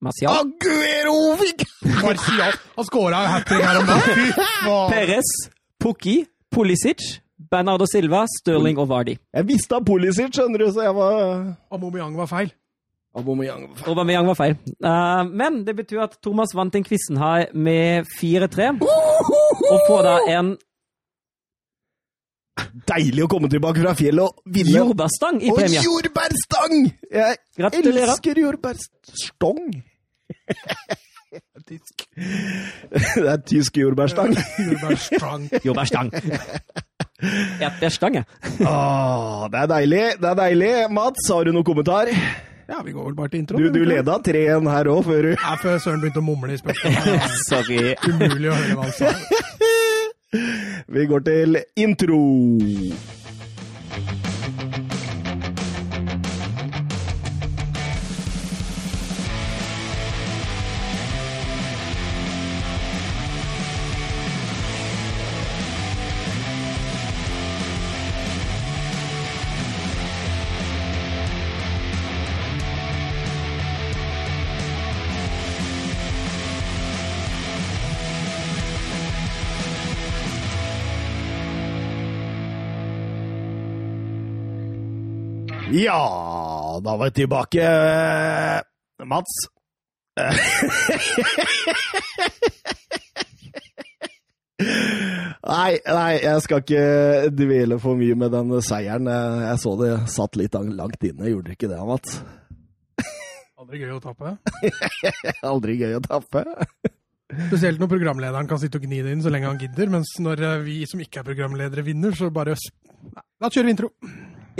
Marcial 0.00 0.32
Aguero! 0.32 1.36
Marcial! 2.06 2.54
Han 2.76 2.86
skåra 2.88 3.16
hat 3.28 3.46
trick 3.46 3.64
her 3.64 3.80
om 3.80 3.86
dagen! 3.90 4.30
Perez, 4.92 5.34
Pukki, 5.80 6.24
Pulisic, 6.50 7.20
Bernardo 7.50 7.84
Silva, 7.86 8.24
Stirling 8.38 8.80
og 8.80 8.88
Vardi. 8.88 9.18
Jeg 9.36 9.48
visste 9.48 9.76
av 9.76 9.84
Pulisic, 9.84 10.32
skjønner 10.32 10.64
du, 10.64 10.70
så 10.72 10.88
jeg 10.88 10.96
var 10.96 11.20
Aubameyang 11.68 12.16
var 12.16 12.30
feil. 12.30 12.54
Aubameyang 13.16 13.68
var 13.68 13.76
feil. 13.76 13.90
Aubameyang 13.92 14.32
var 14.32 14.40
feil. 14.40 14.56
Uh, 14.80 15.22
men 15.28 15.60
det 15.66 15.76
betyr 15.76 16.06
at 16.06 16.16
Thomas 16.24 16.56
vant 16.56 16.72
den 16.72 16.86
quizen 16.88 17.20
her 17.20 17.50
med 17.52 18.08
4-3, 18.16 18.72
og 18.80 19.78
får 19.90 20.02
da 20.08 20.16
en 20.38 20.54
Deilig 22.90 23.22
å 23.24 23.28
komme 23.30 23.48
tilbake 23.52 23.80
fra 23.84 23.94
fjellet 23.98 24.24
og 24.26 24.32
vinne. 24.54 24.74
Jordbærstang 24.76 25.36
i 25.42 25.50
premie. 25.54 25.78
Og 25.80 25.84
jordbærstang! 25.88 26.74
Jeg 27.12 27.32
Gratulerer. 27.58 28.02
elsker 28.08 28.34
jordbærstong. 28.44 29.60
tysk. 31.70 31.96
Det 32.16 33.28
er 33.30 33.36
tysk 33.46 33.76
jordbærstang. 33.78 34.30
jordbærstang. 34.58 35.40
jordbærstang. 35.66 36.08
Erdbærstang, 37.60 38.14
Åh, 38.64 39.42
det 39.52 39.58
er 39.60 39.66
deilig. 39.74 40.04
Det 40.22 40.28
er 40.30 40.34
deilig. 40.38 40.70
Mats, 40.96 41.20
har 41.30 41.44
du 41.44 41.50
noen 41.52 41.66
kommentar? 41.68 42.06
Ja, 42.70 42.78
vi 42.86 42.92
går 42.94 43.04
vel 43.10 43.16
bare 43.18 43.28
til 43.32 43.40
intro. 43.42 43.58
Du, 43.58 43.66
du 43.74 43.82
leda 43.84 44.14
3-1 44.24 44.68
her 44.70 44.84
òg, 44.92 45.00
før 45.04 45.22
du 45.26 45.30
Ja, 45.34 45.56
før 45.58 45.78
Søren 45.82 46.00
begynte 46.04 46.20
å 46.22 46.26
mumle 46.26 46.52
i 46.54 46.58
spørsmålet. 46.60 47.24
Sorry. 47.50 47.80
Umulig 48.08 48.48
å 48.52 48.54
høre 48.56 48.74
hva 48.78 48.84
han 48.86 48.94
sa. 48.94 49.08
Vi 50.88 51.06
går 51.06 51.18
til 51.18 51.58
intro. 51.76 52.20
Ja, 85.80 86.80
da 86.84 86.96
var 86.96 87.04
vi 87.04 87.10
tilbake. 87.10 87.64
Mats? 89.04 89.32
nei, 95.40 95.78
nei, 95.86 96.20
jeg 96.20 96.42
skal 96.44 96.60
ikke 96.60 96.82
dvele 97.32 97.78
for 97.80 97.96
mye 97.96 98.14
med 98.18 98.28
den 98.34 98.52
seieren. 98.66 99.08
Jeg 99.08 99.56
så 99.62 99.72
det 99.80 99.92
satt 100.12 100.36
litt 100.36 100.54
langt 100.58 101.00
inne, 101.06 101.30
gjorde 101.32 101.48
det 101.48 101.56
ikke 101.56 101.72
det, 101.72 101.80
Mats? 101.88 102.10
Aldri 103.60 103.80
gøy 103.80 103.92
å 103.96 104.04
tape? 104.04 104.36
Aldri 105.52 105.74
gøy 105.80 105.96
å 105.96 106.04
tape. 106.04 106.44
Spesielt 107.46 107.80
når 107.80 107.88
programlederen 107.94 108.48
kan 108.50 108.60
sitte 108.60 108.76
og 108.76 108.84
gni 108.84 109.00
det 109.06 109.12
inn 109.16 109.24
så 109.24 109.32
lenge 109.32 109.48
han 109.48 109.62
gidder, 109.62 109.88
mens 109.96 110.12
når 110.20 110.60
vi 110.66 110.82
som 110.90 111.00
ikke 111.00 111.22
er 111.22 111.28
programledere, 111.30 111.86
vinner, 111.88 112.12
så 112.12 112.28
bare 112.34 112.52
Da 113.40 113.48
kjører 113.48 113.70
vi 113.70 113.74
intro 113.78 113.88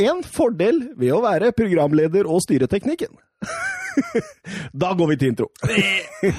en 0.09 0.23
fordel 0.25 0.83
ved 0.99 1.13
å 1.15 1.23
være 1.25 1.53
programleder 1.57 2.29
og 2.29 2.43
styreteknikken. 2.45 3.13
da 4.83 4.93
går 4.97 5.13
vi 5.13 5.19
til 5.21 5.33
intro. 5.33 5.49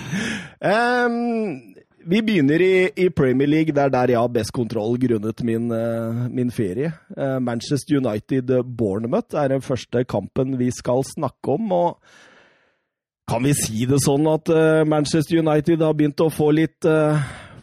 um, 0.73 1.75
vi 2.01 2.21
begynner 2.25 2.63
i, 2.65 2.73
i, 2.97 3.09
Premier 3.13 3.49
League, 3.49 3.75
det 3.75 3.83
er 3.83 3.93
der 3.93 4.13
jeg 4.15 4.21
har 4.21 4.31
best 4.33 4.53
kontroll 4.55 4.97
grunnet 5.01 5.43
min, 5.45 5.69
uh, 5.73 6.25
min 6.33 6.51
ferie. 6.53 6.93
Uh, 7.17 7.37
Manchester 7.43 7.99
United-Bournemouth 7.99 9.37
er 9.37 9.53
den 9.53 9.61
første 9.65 10.03
kampen 10.09 10.57
vi 10.59 10.71
skal 10.73 11.05
snakke 11.07 11.57
om. 11.57 11.71
og 11.71 13.29
Kan 13.29 13.45
vi 13.45 13.53
si 13.57 13.85
det 13.89 14.01
sånn 14.05 14.25
at 14.31 14.49
uh, 14.49 14.81
Manchester 14.87 15.43
United 15.43 15.85
har 15.85 15.93
begynt 15.97 16.25
å 16.25 16.31
få 16.33 16.49
litt 16.55 16.89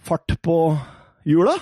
fart 0.08 0.38
på 0.42 0.60
hjula? 1.28 1.56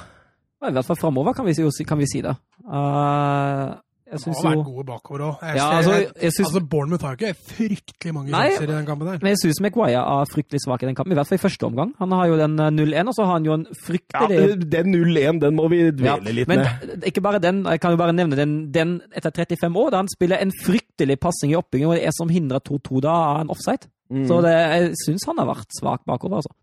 I 0.67 0.73
hvert 0.73 0.89
fall 0.89 0.99
framover, 0.99 1.35
kan, 1.37 1.47
kan, 1.87 1.99
vi 2.01 2.09
si 2.11 2.23
det. 2.25 2.33
Uh, 2.67 3.77
jeg 4.17 4.23
synes 4.25 4.43
har 4.43 4.57
vært 4.57 4.69
gode 4.69 4.85
bakover 4.89 5.25
òg. 5.27 5.45
Ja, 5.57 5.67
altså, 5.79 5.97
synes... 6.17 6.41
altså, 6.49 6.63
Bournemouth 6.73 7.05
har 7.07 7.15
jo 7.15 7.21
ikke 7.21 7.53
fryktelig 7.53 8.15
mange 8.17 8.33
sjanser 8.33 8.67
i 8.67 8.71
den 8.73 8.89
kampen 8.89 9.11
der. 9.11 9.21
Men 9.23 9.35
jeg 9.35 9.41
syns 9.43 9.63
Maguire 9.65 10.03
er 10.03 10.31
fryktelig 10.33 10.63
svak 10.65 10.85
i 10.85 10.91
den 10.91 10.99
kampen, 10.99 11.15
i 11.15 11.19
hvert 11.19 11.31
fall 11.31 11.41
i 11.41 11.45
første 11.45 11.69
omgang. 11.69 11.95
Han 12.01 12.15
har 12.17 12.31
jo 12.33 12.39
den 12.41 12.59
0-1, 12.61 12.97
eh, 12.97 13.07
og 13.07 13.17
så 13.17 13.29
har 13.29 13.39
han 13.39 13.49
jo 13.49 13.57
en 13.57 13.67
fryktelig 13.87 14.41
Ja, 14.41 14.59
Den 14.77 14.95
0-1, 14.95 15.41
den 15.45 15.59
må 15.59 15.69
vi 15.73 15.83
dvele 15.91 16.17
ja, 16.17 16.37
litt 16.41 16.51
men 16.51 16.65
med. 16.65 16.87
Men 16.91 17.09
ikke 17.11 17.25
bare 17.25 17.43
den, 17.43 17.65
jeg 17.65 17.83
kan 17.83 17.95
jo 17.95 18.01
bare 18.01 18.17
nevne 18.17 18.39
den, 18.39 18.57
den 18.75 18.99
etter 19.17 19.35
35 19.35 19.83
år, 19.85 19.93
da 19.95 20.03
han 20.03 20.11
spiller 20.13 20.43
en 20.43 20.55
fryktelig 20.65 21.19
passing 21.23 21.55
i 21.55 21.59
oppbygging, 21.59 21.91
og 21.91 21.99
det 21.99 22.07
er 22.09 22.17
som 22.17 22.33
hindrer 22.33 22.65
2-2 22.65 23.05
da 23.07 23.17
av 23.37 23.43
en 23.45 23.53
offside. 23.55 23.91
Mm. 24.11 24.27
Så 24.29 24.39
det, 24.45 24.55
jeg 24.55 24.95
syns 25.03 25.27
han 25.27 25.41
har 25.43 25.51
vært 25.51 25.77
svak 25.81 26.05
bakover, 26.07 26.41
altså. 26.43 26.55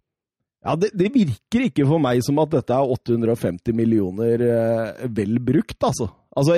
Ja, 0.63 0.75
det, 0.79 0.93
det, 0.95 1.11
virker 1.11 1.65
ikke 1.67 1.85
for 1.87 1.99
meg 1.99 2.21
som 2.23 2.39
at 2.39 2.51
dette 2.53 2.75
er 2.75 2.91
850 2.95 3.75
millioner 3.75 4.43
eh, 4.47 5.07
vel 5.11 5.39
brukt, 5.43 5.79
altså. 5.83 6.07
Altså, 6.33 6.55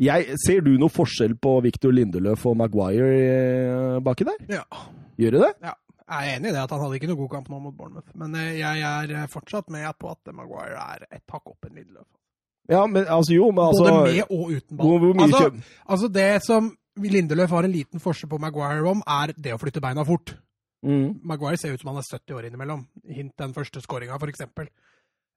jeg, 0.00 0.36
Ser 0.40 0.62
du 0.64 0.72
noe 0.80 0.92
forskjell 0.92 1.34
på 1.42 1.56
Victor 1.66 1.92
Lindeløf 1.92 2.46
og 2.48 2.56
Maguire 2.60 3.08
eh, 3.12 3.96
baki 4.04 4.28
der? 4.28 4.44
Ja. 4.60 4.84
Gjør 5.20 5.36
du 5.36 5.40
det? 5.42 5.54
Ja. 5.66 5.74
Jeg 6.12 6.28
er 6.28 6.36
enig 6.36 6.50
i 6.50 6.52
det, 6.52 6.60
at 6.60 6.72
han 6.74 6.82
hadde 6.82 6.98
ikke 6.98 7.08
noe 7.08 7.20
god 7.22 7.30
kamp 7.32 7.48
nå 7.48 7.58
mot 7.62 7.74
Bournemouth. 7.76 8.10
Men 8.18 8.34
eh, 8.38 8.58
jeg 8.60 8.84
er 8.88 9.14
eh, 9.16 9.28
fortsatt 9.32 9.70
med 9.72 9.88
på 10.00 10.10
at 10.12 10.32
Maguire 10.36 10.76
er 10.76 11.06
et 11.08 11.24
hakk 11.24 11.54
opp 11.54 11.68
en 11.68 11.78
Lindeløf. 11.78 12.08
Ja, 12.70 12.84
men 12.86 13.08
altså 13.10 13.34
jo, 13.34 13.50
men 13.50 13.64
altså 13.64 13.88
Både 13.88 14.02
med 14.06 14.30
og 14.30 14.52
uten 14.52 14.78
ball. 14.78 15.22
Altså, 15.24 15.50
altså, 15.82 16.10
det 16.14 16.28
som 16.46 16.70
Lindeløf 17.02 17.50
har 17.50 17.66
en 17.66 17.74
liten 17.74 18.02
forskjell 18.02 18.30
på 18.30 18.38
Maguire 18.42 18.86
om, 18.90 19.02
er 19.02 19.34
det 19.34 19.54
å 19.54 19.60
flytte 19.60 19.82
beina 19.82 20.04
fort. 20.06 20.36
Mm. 20.82 21.20
Maguire 21.22 21.60
ser 21.60 21.74
ut 21.74 21.82
som 21.82 21.92
han 21.92 22.00
er 22.00 22.08
70 22.08 22.38
år 22.38 22.48
innimellom. 22.48 22.86
Hint 23.06 23.36
den 23.38 23.54
første 23.54 23.82
skåringa, 23.84 24.18
f.eks. 24.18 24.42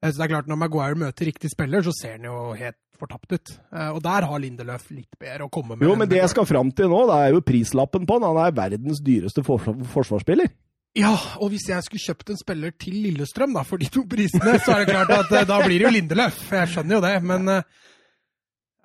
Så 0.05 0.17
det 0.17 0.25
er 0.25 0.34
klart, 0.34 0.49
Når 0.49 0.60
Maguire 0.60 0.97
møter 0.99 1.29
riktig 1.29 1.49
spiller, 1.53 1.81
så 1.86 1.93
ser 1.95 2.17
han 2.17 2.27
jo 2.27 2.53
helt 2.58 2.77
fortapt 2.99 3.31
ut. 3.31 3.53
Eh, 3.73 3.89
og 3.89 4.01
der 4.03 4.27
har 4.27 4.41
Lindeløf 4.41 4.89
litt 4.93 5.17
bedre 5.19 5.47
å 5.47 5.51
komme 5.51 5.75
med. 5.75 5.88
Jo, 5.88 5.95
men 5.99 6.10
det 6.10 6.21
jeg 6.21 6.31
skal 6.31 6.47
fram 6.49 6.71
til 6.75 6.91
nå, 6.91 7.01
det 7.10 7.17
er 7.23 7.36
jo 7.36 7.43
prislappen 7.45 8.05
på 8.08 8.19
han. 8.19 8.27
Han 8.29 8.41
er 8.45 8.55
verdens 8.55 9.01
dyreste 9.03 9.43
forsvarsspiller. 9.45 10.51
Ja, 10.95 11.12
og 11.43 11.49
hvis 11.51 11.67
jeg 11.67 11.84
skulle 11.84 12.03
kjøpt 12.05 12.29
en 12.31 12.39
spiller 12.39 12.71
til 12.79 13.01
Lillestrøm 13.03 13.55
da, 13.58 13.65
for 13.67 13.81
de 13.81 13.89
to 13.91 14.05
prisene, 14.08 14.55
så 14.63 14.77
er 14.77 14.86
det 14.86 14.93
klart 14.93 15.12
at 15.12 15.34
eh, 15.41 15.47
da 15.49 15.60
blir 15.65 15.81
det 15.81 15.89
jo 15.89 15.95
Lindeløf. 15.97 16.45
Jeg 16.55 16.71
skjønner 16.71 16.97
jo 16.97 17.03
det, 17.03 17.15
men 17.27 17.51
uh, 17.51 17.89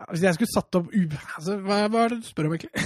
hvis 0.09 0.23
jeg 0.25 0.37
skulle 0.37 0.53
satt 0.53 0.77
opp 0.79 0.93
altså, 0.95 1.57
hva, 1.61 1.81
hva, 1.93 2.05
er 2.05 2.15
det 2.15 2.21
du 2.23 2.29
spør 2.29 2.49
om, 2.49 2.55
egentlig? 2.57 2.85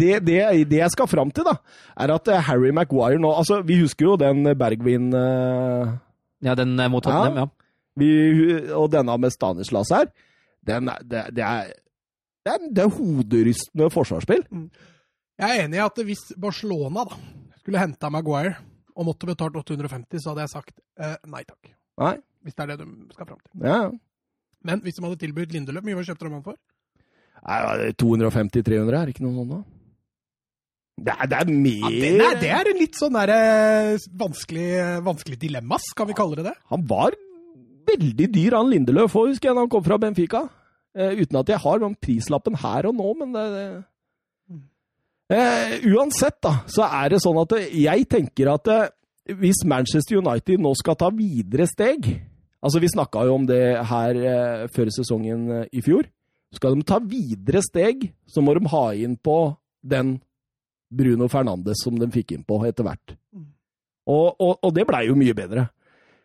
det, 0.00 0.12
det, 0.24 0.38
det, 0.70 0.78
jeg 0.78 0.94
skal 0.94 1.10
fram 1.10 1.32
til, 1.34 1.44
da, 1.46 1.58
er 2.00 2.14
at 2.14 2.30
Harry 2.48 2.72
Maguire 2.74 3.20
nå 3.20 3.32
altså, 3.36 3.60
Vi 3.66 3.80
husker 3.82 4.06
jo 4.06 4.16
den 4.20 4.48
Bergwin 4.58 5.10
uh, 5.12 5.92
Ja, 6.44 6.56
den 6.56 6.76
mot 6.92 7.04
Tottenham, 7.04 7.36
ja. 7.36 7.46
ja. 7.46 7.70
Vi, 8.00 8.10
og 8.72 8.88
denne 8.92 9.16
med 9.20 9.34
Stanislas 9.34 9.90
her, 9.92 10.08
den, 10.66 10.88
det, 11.04 11.26
det, 11.36 11.44
er, 11.44 11.72
det, 12.46 12.54
er, 12.54 12.64
det 12.70 12.84
er 12.84 12.94
hoderystende 12.94 13.90
forsvarsspill. 13.92 14.44
Mm. 14.48 14.68
Jeg 15.40 15.56
er 15.56 15.64
enig 15.66 15.80
i 15.80 15.82
at 15.84 16.00
hvis 16.06 16.22
Barcelona 16.40 17.04
da, 17.10 17.18
skulle 17.60 17.82
henta 17.82 18.08
Maguire 18.12 18.54
og 18.96 19.08
måtte 19.10 19.28
betalt 19.28 19.56
850, 19.56 20.22
så 20.22 20.32
hadde 20.32 20.46
jeg 20.46 20.52
sagt 20.52 20.80
eh, 21.00 21.16
nei 21.32 21.42
takk. 21.48 21.74
Nei. 22.00 22.14
Hvis 22.44 22.56
det 22.56 22.64
er 22.64 22.72
det 22.72 22.86
du 22.86 23.12
skal 23.12 23.28
fram 23.28 23.40
til. 23.42 23.66
Ja. 23.66 23.82
Men 24.66 24.82
hvis 24.84 24.98
de 24.98 25.04
hadde 25.06 25.18
tilbudt 25.20 25.54
Lindeløp, 25.54 25.86
mye 25.86 25.98
hva 25.98 26.06
kjøpte 26.06 26.26
de 26.26 26.32
han 26.34 26.46
for? 26.46 26.58
250-300 27.40 28.98
er 28.98 29.12
ikke 29.12 29.24
noe 29.24 29.36
sånt 29.38 29.54
da? 29.54 29.60
Det 31.00 31.12
er, 31.14 31.28
det 31.32 31.36
er 31.38 31.48
mer 31.48 31.84
ja, 31.86 31.90
det, 31.96 32.08
er, 32.20 32.34
det 32.42 32.48
er 32.52 32.68
en 32.68 32.80
litt 32.82 32.98
sånn 32.98 33.14
der, 33.16 33.30
eh, 33.32 34.08
vanskelig, 34.20 34.66
vanskelig 35.06 35.38
dilemma, 35.40 35.78
skal 35.80 36.10
vi 36.10 36.16
kalle 36.18 36.36
det 36.36 36.50
det? 36.50 36.56
Han 36.74 36.84
var 36.90 37.16
veldig 37.88 38.26
dyr, 38.34 38.58
han 38.58 38.68
Lindeløf 38.68 39.16
òg, 39.16 39.30
husker 39.32 39.48
jeg, 39.48 39.56
da 39.56 39.64
han 39.64 39.72
kom 39.72 39.86
fra 39.86 39.96
Benfica. 40.02 40.44
Uh, 40.90 41.14
uten 41.22 41.38
at 41.38 41.52
jeg 41.52 41.62
har 41.62 41.80
den 41.80 41.94
prislappen 42.02 42.58
her 42.58 42.90
og 42.90 42.96
nå, 42.98 43.14
men 43.22 43.32
det, 43.32 43.46
det 43.54 43.64
Eh, 45.30 45.76
Uansett, 45.86 46.40
da, 46.42 46.56
så 46.66 46.88
er 46.90 47.12
det 47.12 47.20
sånn 47.22 47.38
at 47.38 47.52
jeg 47.70 48.06
tenker 48.10 48.48
at 48.50 48.66
hvis 49.38 49.62
Manchester 49.68 50.18
United 50.18 50.58
nå 50.58 50.72
skal 50.74 50.96
ta 50.98 51.10
videre 51.14 51.68
steg 51.70 52.08
Altså, 52.60 52.80
vi 52.82 52.92
snakka 52.92 53.24
jo 53.24 53.36
om 53.38 53.46
det 53.48 53.62
her 53.88 54.68
før 54.74 54.90
sesongen 54.92 55.46
i 55.72 55.80
fjor. 55.84 56.04
Skal 56.52 56.74
de 56.76 56.84
ta 56.84 56.98
videre 57.00 57.62
steg, 57.64 58.10
så 58.28 58.42
må 58.44 58.52
de 58.58 58.68
ha 58.68 58.82
inn 58.98 59.14
på 59.16 59.38
den 59.80 60.18
Bruno 60.90 61.28
Fernandes 61.30 61.84
som 61.84 61.98
de 61.98 62.08
fikk 62.12 62.34
inn 62.34 62.46
på 62.46 62.58
etter 62.68 62.86
hvert. 62.86 63.14
Og, 64.10 64.34
og, 64.40 64.58
og 64.58 64.74
det 64.74 64.86
blei 64.88 65.06
jo 65.06 65.16
mye 65.18 65.36
bedre. 65.36 65.68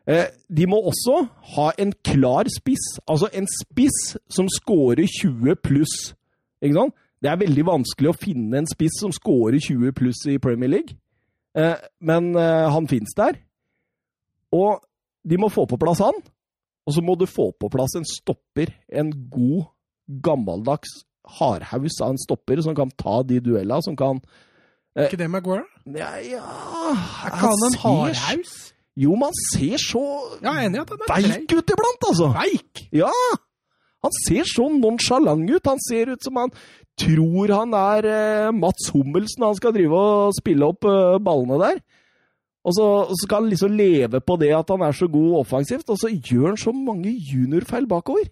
Eh, 0.10 0.28
de 0.58 0.68
må 0.70 0.80
også 0.86 1.24
ha 1.56 1.72
en 1.82 1.94
klar 2.06 2.50
spiss. 2.54 2.96
Altså 3.10 3.30
en 3.34 3.48
spiss 3.50 4.16
som 4.30 4.50
scorer 4.50 5.06
20 5.06 5.58
pluss. 5.66 6.14
Ikke 6.62 6.80
sant? 6.80 6.98
Det 7.22 7.32
er 7.32 7.42
veldig 7.42 7.66
vanskelig 7.66 8.12
å 8.12 8.18
finne 8.18 8.60
en 8.62 8.70
spiss 8.70 9.00
som 9.02 9.14
scorer 9.16 9.58
20 9.62 9.96
pluss 9.98 10.26
i 10.30 10.38
Premier 10.42 10.70
League. 10.76 10.98
Eh, 11.58 11.78
men 12.06 12.34
eh, 12.38 12.68
han 12.74 12.90
fins 12.90 13.16
der. 13.18 13.40
Og 14.54 14.82
de 15.26 15.40
må 15.42 15.50
få 15.54 15.66
på 15.70 15.80
plass 15.82 16.04
han. 16.06 16.18
Og 16.86 16.94
så 16.94 17.02
må 17.02 17.16
du 17.18 17.26
få 17.26 17.50
på 17.58 17.70
plass 17.74 17.98
en 17.98 18.06
stopper. 18.06 18.72
En 18.94 19.10
god, 19.32 19.66
gammeldags 20.26 20.92
hardhaus 21.40 21.98
av 22.06 22.14
en 22.14 22.22
stopper 22.22 22.62
som 22.62 22.76
kan 22.78 22.92
ta 22.94 23.22
de 23.26 23.40
duellene, 23.42 23.82
som 23.82 23.98
kan 23.98 24.22
Er 24.96 25.10
ikke 25.10 25.18
det 25.24 25.30
Maguire? 25.34 25.66
Ja, 25.90 26.14
ja 26.22 26.44
Er 26.46 27.32
ikke 27.32 27.50
han 27.50 27.66
en 27.66 27.80
hardhaus? 27.82 28.54
Jo, 28.96 29.16
man 29.20 29.34
ser 29.52 29.76
så 29.82 30.04
ja, 30.40 30.54
enig 30.64 30.80
at 30.86 30.94
er 30.94 31.02
veik 31.10 31.52
ut 31.52 31.74
iblant, 31.74 32.06
altså. 32.08 32.30
Veik? 32.38 32.86
Ja! 32.96 33.12
Han 34.06 34.14
ser 34.22 34.48
så 34.48 34.70
nonsjalant 34.72 35.50
ut. 35.50 35.68
Han 35.68 35.82
ser 35.84 36.14
ut 36.14 36.24
som 36.24 36.38
han 36.40 36.54
tror 36.96 37.52
han 37.52 37.74
er 37.76 38.08
eh, 38.08 38.54
Mats 38.56 38.88
Hummels 38.94 39.36
når 39.40 39.52
han 39.52 39.58
skal 39.60 39.74
drive 39.76 40.00
og 40.00 40.38
spille 40.38 40.70
opp 40.70 40.88
eh, 40.88 41.18
ballene 41.26 41.60
der. 41.60 41.82
Og 42.66 42.74
så, 42.74 42.88
skal 43.22 43.44
han 43.44 43.52
liksom 43.52 43.78
leve 43.78 44.22
på 44.26 44.38
det 44.42 44.50
at 44.58 44.72
han 44.74 44.82
er 44.82 44.96
så 44.98 45.08
god 45.12 45.40
offensivt, 45.44 45.90
og 45.94 46.00
så 46.02 46.10
gjør 46.10 46.52
han 46.54 46.58
så 46.58 46.74
mange 46.74 47.14
juniorfeil 47.14 47.86
bakover. 47.88 48.26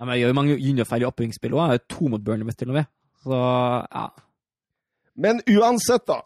Ja, 0.00 0.04
men 0.04 0.16
Jeg 0.16 0.24
gjør 0.24 0.32
jo 0.32 0.38
mange 0.40 0.58
juniorfeil 0.58 1.04
i 1.04 1.08
oppbyggingsspillet 1.08 1.60
òg. 1.62 1.84
To 1.94 2.10
mot 2.10 2.24
Burnley 2.24 2.58
til 2.58 2.72
og 2.72 2.80
med. 2.80 2.90
Så, 3.22 3.38
ja. 3.94 4.08
Men 5.14 5.38
uansett, 5.46 6.06
da. 6.10 6.18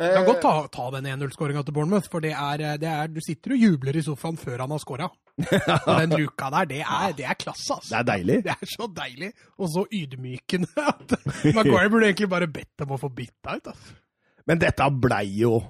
Jeg 0.00 0.14
kan 0.16 0.28
godt 0.30 0.44
ta, 0.44 0.52
ta 0.72 0.84
den 0.94 1.08
1-0-skåringa 1.12 1.62
til 1.64 1.74
Bournemouth, 1.76 2.08
for 2.12 2.24
det 2.24 2.30
er, 2.32 2.62
det 2.80 2.88
er, 2.88 3.10
du 3.12 3.20
sitter 3.24 3.52
og 3.52 3.64
jubler 3.64 3.98
i 4.00 4.04
sofaen 4.04 4.38
før 4.40 4.62
han 4.64 4.72
har 4.72 4.80
skåra. 4.80 5.08
den 6.00 6.14
luka 6.16 6.48
der, 6.52 6.68
det 6.70 6.80
er, 6.84 7.12
det 7.16 7.26
er 7.28 7.36
klasse, 7.40 7.74
altså. 7.76 7.90
Det 7.90 7.98
er 7.98 8.06
deilig. 8.08 8.38
Det 8.44 8.54
er 8.54 8.70
så 8.76 8.88
deilig, 8.96 9.32
og 9.58 9.72
så 9.72 9.84
ydmykende 9.88 10.86
at 10.92 11.16
Maguire 11.56 11.90
burde 11.92 12.08
egentlig 12.08 12.30
bare 12.32 12.48
bedt 12.52 12.72
dem 12.80 12.96
å 12.96 13.00
få 13.00 13.12
bytta 13.12 13.58
ut. 13.58 13.70
Altså. 13.74 14.00
Men 14.48 14.60
dette 14.60 14.88
blei 15.02 15.26
jo 15.42 15.60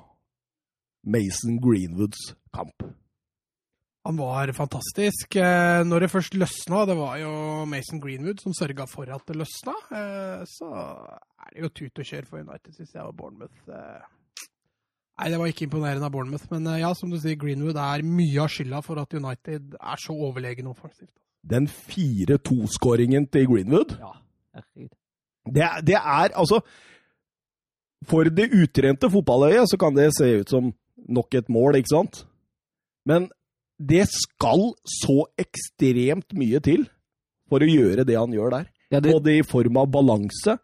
Mason 1.05 1.61
Greenwoods 1.61 2.35
kamp. 2.55 2.83
Han 4.05 4.17
var 4.17 4.53
fantastisk. 4.57 5.37
Eh, 5.37 5.83
når 5.85 6.01
det 6.01 6.11
først 6.11 6.35
løsna, 6.35 6.87
det 6.89 6.97
var 6.97 7.19
jo 7.21 7.33
Mason 7.69 8.01
Greenwood 8.01 8.41
som 8.41 8.55
sørga 8.57 8.87
for 8.89 9.11
at 9.13 9.27
det 9.29 9.37
løsna, 9.37 9.75
eh, 9.93 10.47
så 10.49 10.71
er 11.45 11.53
det 11.53 11.65
jo 11.67 11.69
tut 11.69 12.01
og 12.01 12.09
kjør 12.09 12.29
for 12.31 12.41
United, 12.41 12.73
syns 12.73 12.95
jeg, 12.95 13.05
og 13.05 13.17
Bournemouth. 13.17 13.61
Eh, 13.69 14.49
nei, 15.21 15.29
det 15.29 15.41
var 15.43 15.53
ikke 15.53 15.67
imponerende 15.69 16.09
av 16.09 16.15
Bournemouth, 16.17 16.49
men 16.51 16.65
ja, 16.81 16.95
som 16.97 17.13
du 17.13 17.19
sier, 17.21 17.37
Greenwood 17.37 17.77
er 17.77 18.07
mye 18.07 18.41
av 18.41 18.49
skylda 18.49 18.81
for 18.87 19.03
at 19.03 19.15
United 19.15 19.77
er 19.77 20.01
så 20.01 20.17
overlegen 20.17 20.73
offensivt. 20.73 21.13
Den 21.51 21.69
4-2-skåringen 21.69 23.29
til 23.33 23.47
Greenwood 23.49 23.95
Ja, 24.01 24.13
herregud. 24.57 24.97
Det, 25.49 25.69
det 25.89 25.97
er 25.97 26.35
altså 26.37 26.61
For 28.05 28.29
det 28.29 28.51
utrente 28.53 29.09
fotballøyet 29.11 29.71
så 29.71 29.79
kan 29.81 29.97
det 29.97 30.11
se 30.17 30.29
ut 30.41 30.53
som 30.53 30.69
nok 31.13 31.37
et 31.39 31.51
mål, 31.53 31.81
ikke 31.81 31.95
sant? 31.95 32.23
Men 33.09 33.29
det 33.81 34.07
skal 34.13 34.71
så 34.89 35.25
ekstremt 35.41 36.35
mye 36.37 36.61
til 36.65 36.87
for 37.51 37.65
å 37.65 37.69
gjøre 37.69 38.05
det 38.07 38.19
han 38.19 38.35
gjør 38.35 38.55
der. 38.59 38.71
Ja, 38.91 39.01
det... 39.01 39.15
Både 39.15 39.37
i 39.39 39.47
form 39.47 39.79
av 39.81 39.91
balanse, 39.93 40.57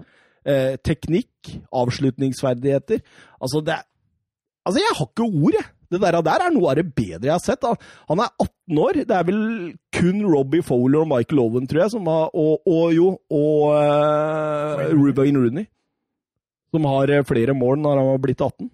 eh, 0.47 0.75
teknikk, 0.85 1.55
avslutningsferdigheter. 1.75 3.03
Altså, 3.41 3.63
det 3.65 3.79
er 3.81 3.85
Altså, 4.67 4.81
jeg 4.83 4.95
har 4.99 5.07
ikke 5.07 5.27
ord, 5.31 5.55
jeg. 5.55 5.69
Det 5.87 6.01
der, 6.03 6.17
der, 6.27 6.43
er 6.43 6.51
noe 6.51 6.73
av 6.73 6.79
det 6.81 6.89
bedre 6.91 7.29
jeg 7.29 7.31
har 7.31 7.43
sett. 7.45 7.63
Han 8.11 8.19
er 8.19 8.33
18 8.43 8.81
år. 8.83 8.97
Det 9.07 9.15
er 9.15 9.27
vel 9.29 9.43
kun 9.95 10.25
Robbie 10.27 10.65
Fowler 10.67 11.05
og 11.05 11.11
Michael 11.13 11.43
Owen, 11.45 11.69
tror 11.71 11.85
jeg, 11.85 11.93
som 11.95 12.09
har, 12.11 12.33
og, 12.35 12.67
og 12.67 12.95
jo, 12.97 13.13
og 13.31 13.61
uh, 13.71 14.83
Ruben 14.91 15.39
Rooney, 15.39 15.69
som 16.75 16.89
har 16.91 17.15
eh, 17.15 17.23
flere 17.29 17.55
mål 17.55 17.79
når 17.85 18.01
han 18.03 18.11
har 18.11 18.25
blitt 18.25 18.43
18. 18.43 18.67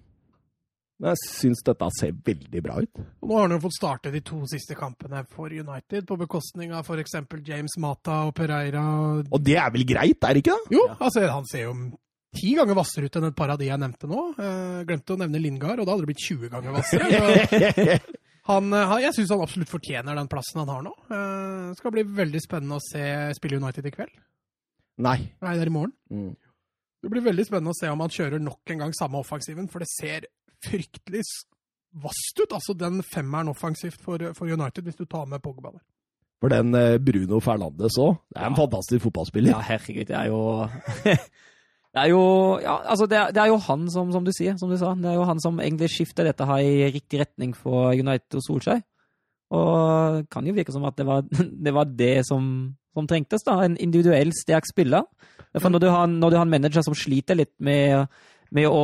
Men 1.03 1.17
jeg 1.17 1.33
syns 1.33 1.65
dette 1.67 1.87
ser 1.97 2.12
veldig 2.29 2.61
bra 2.62 2.77
ut. 2.79 3.01
Og 3.25 3.27
nå 3.27 3.35
har 3.35 3.49
han 3.49 3.57
jo 3.57 3.62
fått 3.65 3.75
starte 3.75 4.12
de 4.15 4.21
to 4.23 4.38
siste 4.47 4.77
kampene 4.79 5.25
for 5.33 5.51
United, 5.51 6.05
på 6.07 6.19
bekostning 6.21 6.71
av 6.79 6.87
f.eks. 6.87 7.17
James 7.43 7.75
Mata 7.83 8.21
og 8.29 8.37
Pereira. 8.38 8.85
Og 9.27 9.43
det 9.43 9.57
er 9.59 9.73
vel 9.75 9.83
greit, 9.88 10.23
er 10.23 10.38
det 10.38 10.45
ikke 10.45 10.55
det? 10.55 10.77
Jo, 10.79 10.85
altså 10.95 11.25
han 11.27 11.49
ser 11.51 11.65
jo 11.67 11.75
ti 12.38 12.53
ganger 12.55 12.79
hvassere 12.79 13.09
ut 13.11 13.17
enn 13.19 13.27
et 13.29 13.37
par 13.37 13.51
av 13.51 13.59
de 13.59 13.67
jeg 13.67 13.83
nevnte 13.83 14.11
nå. 14.11 14.29
Uh, 14.38 14.83
glemte 14.87 15.17
å 15.17 15.19
nevne 15.21 15.41
Lingard, 15.43 15.83
og 15.83 15.88
da 15.88 15.97
hadde 15.97 16.07
det 16.07 16.12
blitt 16.12 16.23
20 16.23 16.53
ganger 16.53 16.77
hvassere. 16.77 17.97
han, 18.51 18.71
uh, 18.71 18.95
jeg 19.03 19.17
syns 19.19 19.33
han 19.35 19.43
absolutt 19.43 19.73
fortjener 19.73 20.21
den 20.21 20.31
plassen 20.31 20.62
han 20.62 20.71
har 20.71 20.85
nå. 20.87 20.93
Uh, 21.11 21.73
det 21.73 21.81
skal 21.81 21.97
bli 21.97 22.07
veldig 22.23 22.45
spennende 22.45 22.79
å 22.79 22.85
se 22.85 23.09
spille 23.41 23.59
United 23.59 23.91
i 23.91 23.95
kveld. 23.99 24.15
Nei. 25.03 25.19
Nei, 25.43 25.57
det 25.57 25.67
er 25.67 25.73
i 25.73 25.75
morgen. 25.75 25.97
Mm. 26.15 26.31
Det 27.03 27.11
blir 27.11 27.27
veldig 27.27 27.49
spennende 27.49 27.75
å 27.75 27.81
se 27.81 27.91
om 27.91 28.07
han 28.07 28.15
kjører 28.15 28.38
nok 28.38 28.71
en 28.71 28.85
gang 28.85 28.95
samme 28.95 29.19
offensiven, 29.19 29.67
for 29.67 29.83
det 29.83 29.91
ser 29.91 30.31
fryktelig 30.64 31.22
vasst 32.03 32.40
ut, 32.40 32.53
altså 32.53 32.75
den 32.79 33.03
femmeren 33.05 33.51
offensivt 33.53 34.01
for, 34.01 34.33
for, 34.37 34.48
United, 34.48 34.83
hvis 34.87 34.96
du 34.96 35.05
tar 35.05 35.27
med 35.29 35.42
Pogba 35.44 35.75
der. 35.75 35.83
For 36.42 36.51
den 36.51 36.75
eh, 36.75 36.98
Bruno 36.98 37.38
Fernandes 37.40 37.98
òg, 38.03 38.16
det 38.33 38.40
er 38.40 38.48
en 38.48 38.57
ja. 38.57 38.61
fantastisk 38.64 39.05
fotballspiller. 39.05 39.53
Ja, 39.53 39.61
herregud, 39.62 40.07
det 40.09 40.16
er 40.16 40.31
jo 40.33 40.40
Det 41.92 42.01
er 42.01 42.09
jo, 42.09 42.22
ja, 42.57 42.79
altså 42.88 43.05
det 43.05 43.18
er, 43.18 43.33
det 43.37 43.40
er 43.42 43.51
jo 43.51 43.59
han 43.61 43.85
som, 43.92 44.09
som, 44.14 44.25
du 44.25 44.33
sier, 44.33 44.55
som 44.57 44.70
du 44.72 44.79
sa, 44.81 44.94
det 44.96 45.11
er 45.11 45.18
jo 45.18 45.27
han 45.29 45.40
som 45.44 45.59
egentlig 45.61 45.90
skifter 45.92 46.25
dette 46.25 46.46
her 46.48 46.64
i 46.64 46.87
riktig 46.88 47.20
retning 47.20 47.53
for 47.53 47.92
United 47.92 48.38
og 48.40 48.44
Solskjær. 48.46 48.81
Og 49.53 50.16
det 50.16 50.31
kan 50.33 50.46
jo 50.48 50.55
virke 50.57 50.72
som 50.72 50.87
at 50.88 50.96
det 50.96 51.05
var 51.05 51.27
det, 51.66 51.75
var 51.77 51.90
det 51.92 52.25
som, 52.25 52.46
som, 52.96 53.09
trengtes, 53.09 53.44
da. 53.44 53.59
En 53.61 53.77
individuell 53.77 54.33
sterk 54.33 54.70
spiller. 54.70 55.05
For 55.61 55.68
når 55.68 55.85
du, 55.85 55.88
har, 55.92 56.09
når 56.09 56.33
du 56.33 56.38
har 56.38 56.46
en 56.46 56.55
manager 56.55 56.87
som 56.87 56.96
sliter 56.96 57.37
litt 57.37 57.53
med 57.61 58.09
med 58.53 58.69
å, 58.69 58.83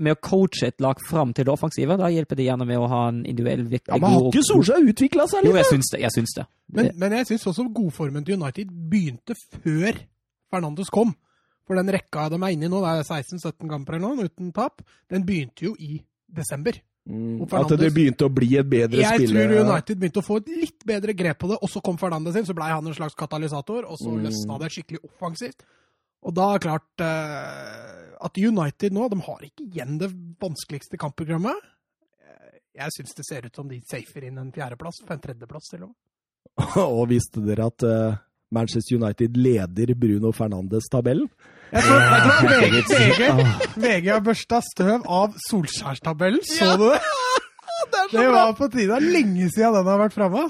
med 0.00 0.16
å, 0.16 0.20
coache 0.24 0.70
et 0.70 0.80
lag 0.82 1.00
fram 1.08 1.34
til 1.36 1.46
det 1.48 1.52
offensive. 1.52 1.98
Da 2.00 2.08
hjelper 2.12 2.38
det 2.38 2.46
gjerne 2.46 2.66
med 2.68 2.80
å 2.80 2.88
ha 2.90 3.02
en 3.10 3.22
individuell 3.22 3.66
virkelig 3.66 3.92
god 3.92 3.98
Ja, 3.98 4.00
Men 4.02 4.16
har 4.16 4.28
ikke 4.30 4.44
Solskjær 4.48 4.92
utvikla 4.92 5.26
seg 5.30 5.44
litt? 5.44 5.50
Jo, 5.50 5.58
jeg 5.60 5.68
syns 5.68 5.90
det. 5.92 6.00
Jeg 6.04 6.16
syns 6.16 6.36
det. 6.38 6.46
Men, 6.72 6.88
men, 7.02 7.18
jeg 7.20 7.28
syns 7.32 7.50
også 7.52 7.66
godformen 7.74 8.24
til 8.26 8.40
United 8.40 8.70
begynte 8.92 9.36
før 9.36 10.00
Fernandes 10.52 10.92
kom. 10.92 11.12
For 11.68 11.78
den 11.78 11.92
rekka 11.94 12.30
de 12.32 12.40
er 12.40 12.54
inne 12.54 12.68
i 12.68 12.72
nå, 12.72 12.80
det 12.82 12.94
er 13.02 13.04
16-17 13.06 13.68
kamper 13.70 13.98
eller 13.98 14.16
noe, 14.16 14.30
uten 14.30 14.48
tap, 14.56 14.82
den 15.12 15.26
begynte 15.28 15.68
jo 15.68 15.76
i 15.78 16.00
desember. 16.32 16.80
Mm, 17.02 17.42
at 17.58 17.72
det 17.80 17.88
begynte 17.90 18.28
å 18.28 18.30
bli 18.30 18.52
et 18.60 18.68
bedre 18.70 19.00
jeg 19.00 19.24
spiller? 19.24 19.40
Jeg 19.40 19.50
tror 19.50 19.70
United 19.72 19.98
begynte 19.98 20.20
å 20.22 20.26
få 20.26 20.38
et 20.38 20.50
litt 20.54 20.84
bedre 20.86 21.14
grep 21.18 21.40
på 21.42 21.50
det, 21.50 21.58
og 21.58 21.70
så 21.70 21.82
kom 21.84 21.98
Fernandes 21.98 22.38
inn, 22.38 22.46
så 22.46 22.54
blei 22.56 22.70
han 22.70 22.86
en 22.86 22.94
slags 22.94 23.16
katalysator, 23.18 23.86
og 23.90 23.98
så 23.98 24.10
mm. 24.12 24.20
løsna 24.26 24.58
det 24.62 24.70
skikkelig 24.74 25.02
offensivt. 25.10 25.64
Og 26.22 26.34
da 26.36 26.48
er 26.48 26.58
det 26.58 26.66
klart 26.66 27.02
eh, 27.02 28.02
at 28.22 28.38
United 28.38 28.94
nå 28.94 29.08
de 29.10 29.20
har 29.26 29.46
ikke 29.46 29.66
igjen 29.66 29.98
det 30.00 30.10
vanskeligste 30.42 31.00
kampprogrammet. 31.00 31.56
Eh, 32.22 32.58
jeg 32.78 32.94
syns 32.96 33.16
det 33.18 33.26
ser 33.26 33.48
ut 33.48 33.58
som 33.58 33.70
de 33.70 33.80
safer 33.90 34.28
inn 34.28 34.38
en 34.38 34.52
fjerdeplass, 34.54 35.02
for 35.02 35.16
en 35.16 35.24
tredjeplass 35.24 35.72
til 35.72 35.86
og 35.86 35.90
med. 35.90 35.98
og 36.98 37.08
visste 37.10 37.42
dere 37.44 37.66
at 37.70 37.86
uh, 37.86 38.20
Manchester 38.52 38.98
United 39.00 39.38
leder 39.40 39.94
Bruno 39.98 40.32
Fernandes-tabellen? 40.36 41.30
Jeg 41.72 41.86
tror, 41.86 42.02
jeg 42.02 42.32
tror 42.38 42.50
VG, 42.60 42.80
VG, 43.22 43.76
VG 43.80 44.10
har 44.12 44.24
børsta 44.26 44.60
støv 44.66 45.06
av 45.08 45.38
solskjærstabellen, 45.48 46.42
Så 46.44 46.76
du 46.76 46.90
det? 46.90 47.02
Det, 47.92 48.02
det 48.14 48.28
var 48.30 48.52
på 48.56 48.68
tide. 48.72 48.96
Lenge 49.02 49.48
siden 49.52 49.74
den 49.74 49.88
har 49.88 49.98
vært 50.00 50.14
framme. 50.14 50.44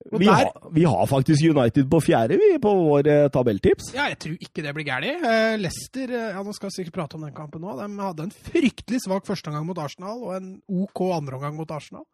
Vi, 0.00 0.26
har, 0.26 0.48
vi, 0.72 0.84
har, 0.84 1.06
faktisk 1.06 1.44
United 1.44 1.90
på 1.90 2.00
fjerde 2.00 2.38
vi, 2.40 2.54
på 2.62 2.70
vår 2.74 3.08
uh, 3.08 3.26
tabelltips. 3.32 3.90
Ja, 3.92 4.06
jeg 4.08 4.16
tror 4.22 4.46
ikke 4.46 4.64
det 4.64 4.72
blir 4.76 4.86
gærent. 4.88 5.20
Uh, 5.20 5.56
Leicester 5.60 6.14
uh, 6.14 6.30
ja, 6.32 6.44
nå 6.44 6.54
skal 6.56 6.70
vi 6.70 6.76
sikkert 6.78 6.96
prate 6.96 7.18
om 7.18 7.26
den 7.26 7.34
kampen 7.36 7.60
nå, 7.64 7.74
de 7.76 7.88
hadde 8.00 8.26
en 8.28 8.32
fryktelig 8.32 9.02
svak 9.04 9.28
førsteomgang 9.28 9.66
mot 9.68 9.82
Arsenal 9.82 10.24
og 10.24 10.32
en 10.38 10.54
OK 10.72 11.04
andreomgang 11.18 11.58
mot 11.58 11.76
Arsenal. 11.76 12.06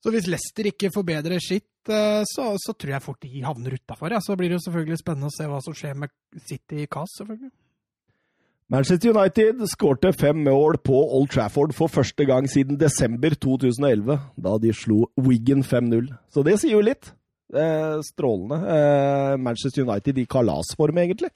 Så 0.00 0.14
hvis 0.14 0.30
Leicester 0.30 0.70
ikke 0.70 0.92
forbedrer 0.94 1.42
sitt, 1.44 1.72
uh, 1.90 2.22
så, 2.30 2.52
så, 2.62 2.76
tror 2.78 2.94
jeg 2.94 3.04
fort 3.04 3.26
de 3.26 3.42
havner 3.44 3.74
utafor. 3.80 4.14
Ja. 4.14 4.22
Så 4.22 4.38
blir 4.38 4.52
det 4.52 4.60
jo 4.60 4.64
selvfølgelig 4.68 5.02
spennende 5.02 5.32
å 5.32 5.34
se 5.34 5.50
hva 5.50 5.58
som 5.66 5.76
skjer 5.76 5.98
med 5.98 6.14
City 6.46 6.84
i 6.84 6.88
CAS, 6.90 7.18
selvfølgelig. 7.18 7.50
Manchester 8.70 9.10
United 9.10 9.64
skårte 9.66 10.12
fem 10.14 10.44
mål 10.46 10.76
på 10.86 10.94
Old 10.94 11.32
Trafford 11.34 11.72
for 11.74 11.90
første 11.90 12.22
gang 12.22 12.46
siden 12.46 12.76
desember 12.78 13.34
2011, 13.34 14.14
da 14.38 14.52
de 14.62 14.70
slo 14.70 15.08
Wiggen 15.18 15.64
5-0. 15.66 16.06
Så 16.30 16.44
det 16.46 16.54
sier 16.62 16.76
jo 16.76 16.84
litt. 16.86 17.10
Eh, 17.50 17.96
strålende. 18.06 18.60
Eh, 18.70 19.34
Manchester 19.42 19.82
United 19.82 20.22
i 20.22 20.26
kalasform, 20.30 21.02
egentlig. 21.02 21.32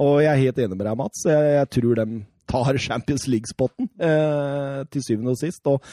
Og 0.00 0.22
jeg 0.22 0.32
er 0.32 0.42
helt 0.46 0.64
enig 0.64 0.78
med 0.78 0.88
deg, 0.88 0.96
Mats. 0.96 1.26
Jeg, 1.28 1.52
jeg 1.58 1.70
tror 1.76 2.00
de 2.00 2.08
tar 2.48 2.80
Champions 2.88 3.28
League-spotten 3.28 3.92
eh, 4.00 4.80
til 4.88 5.04
syvende 5.04 5.36
og 5.36 5.42
sist. 5.44 5.60
Og 5.68 5.84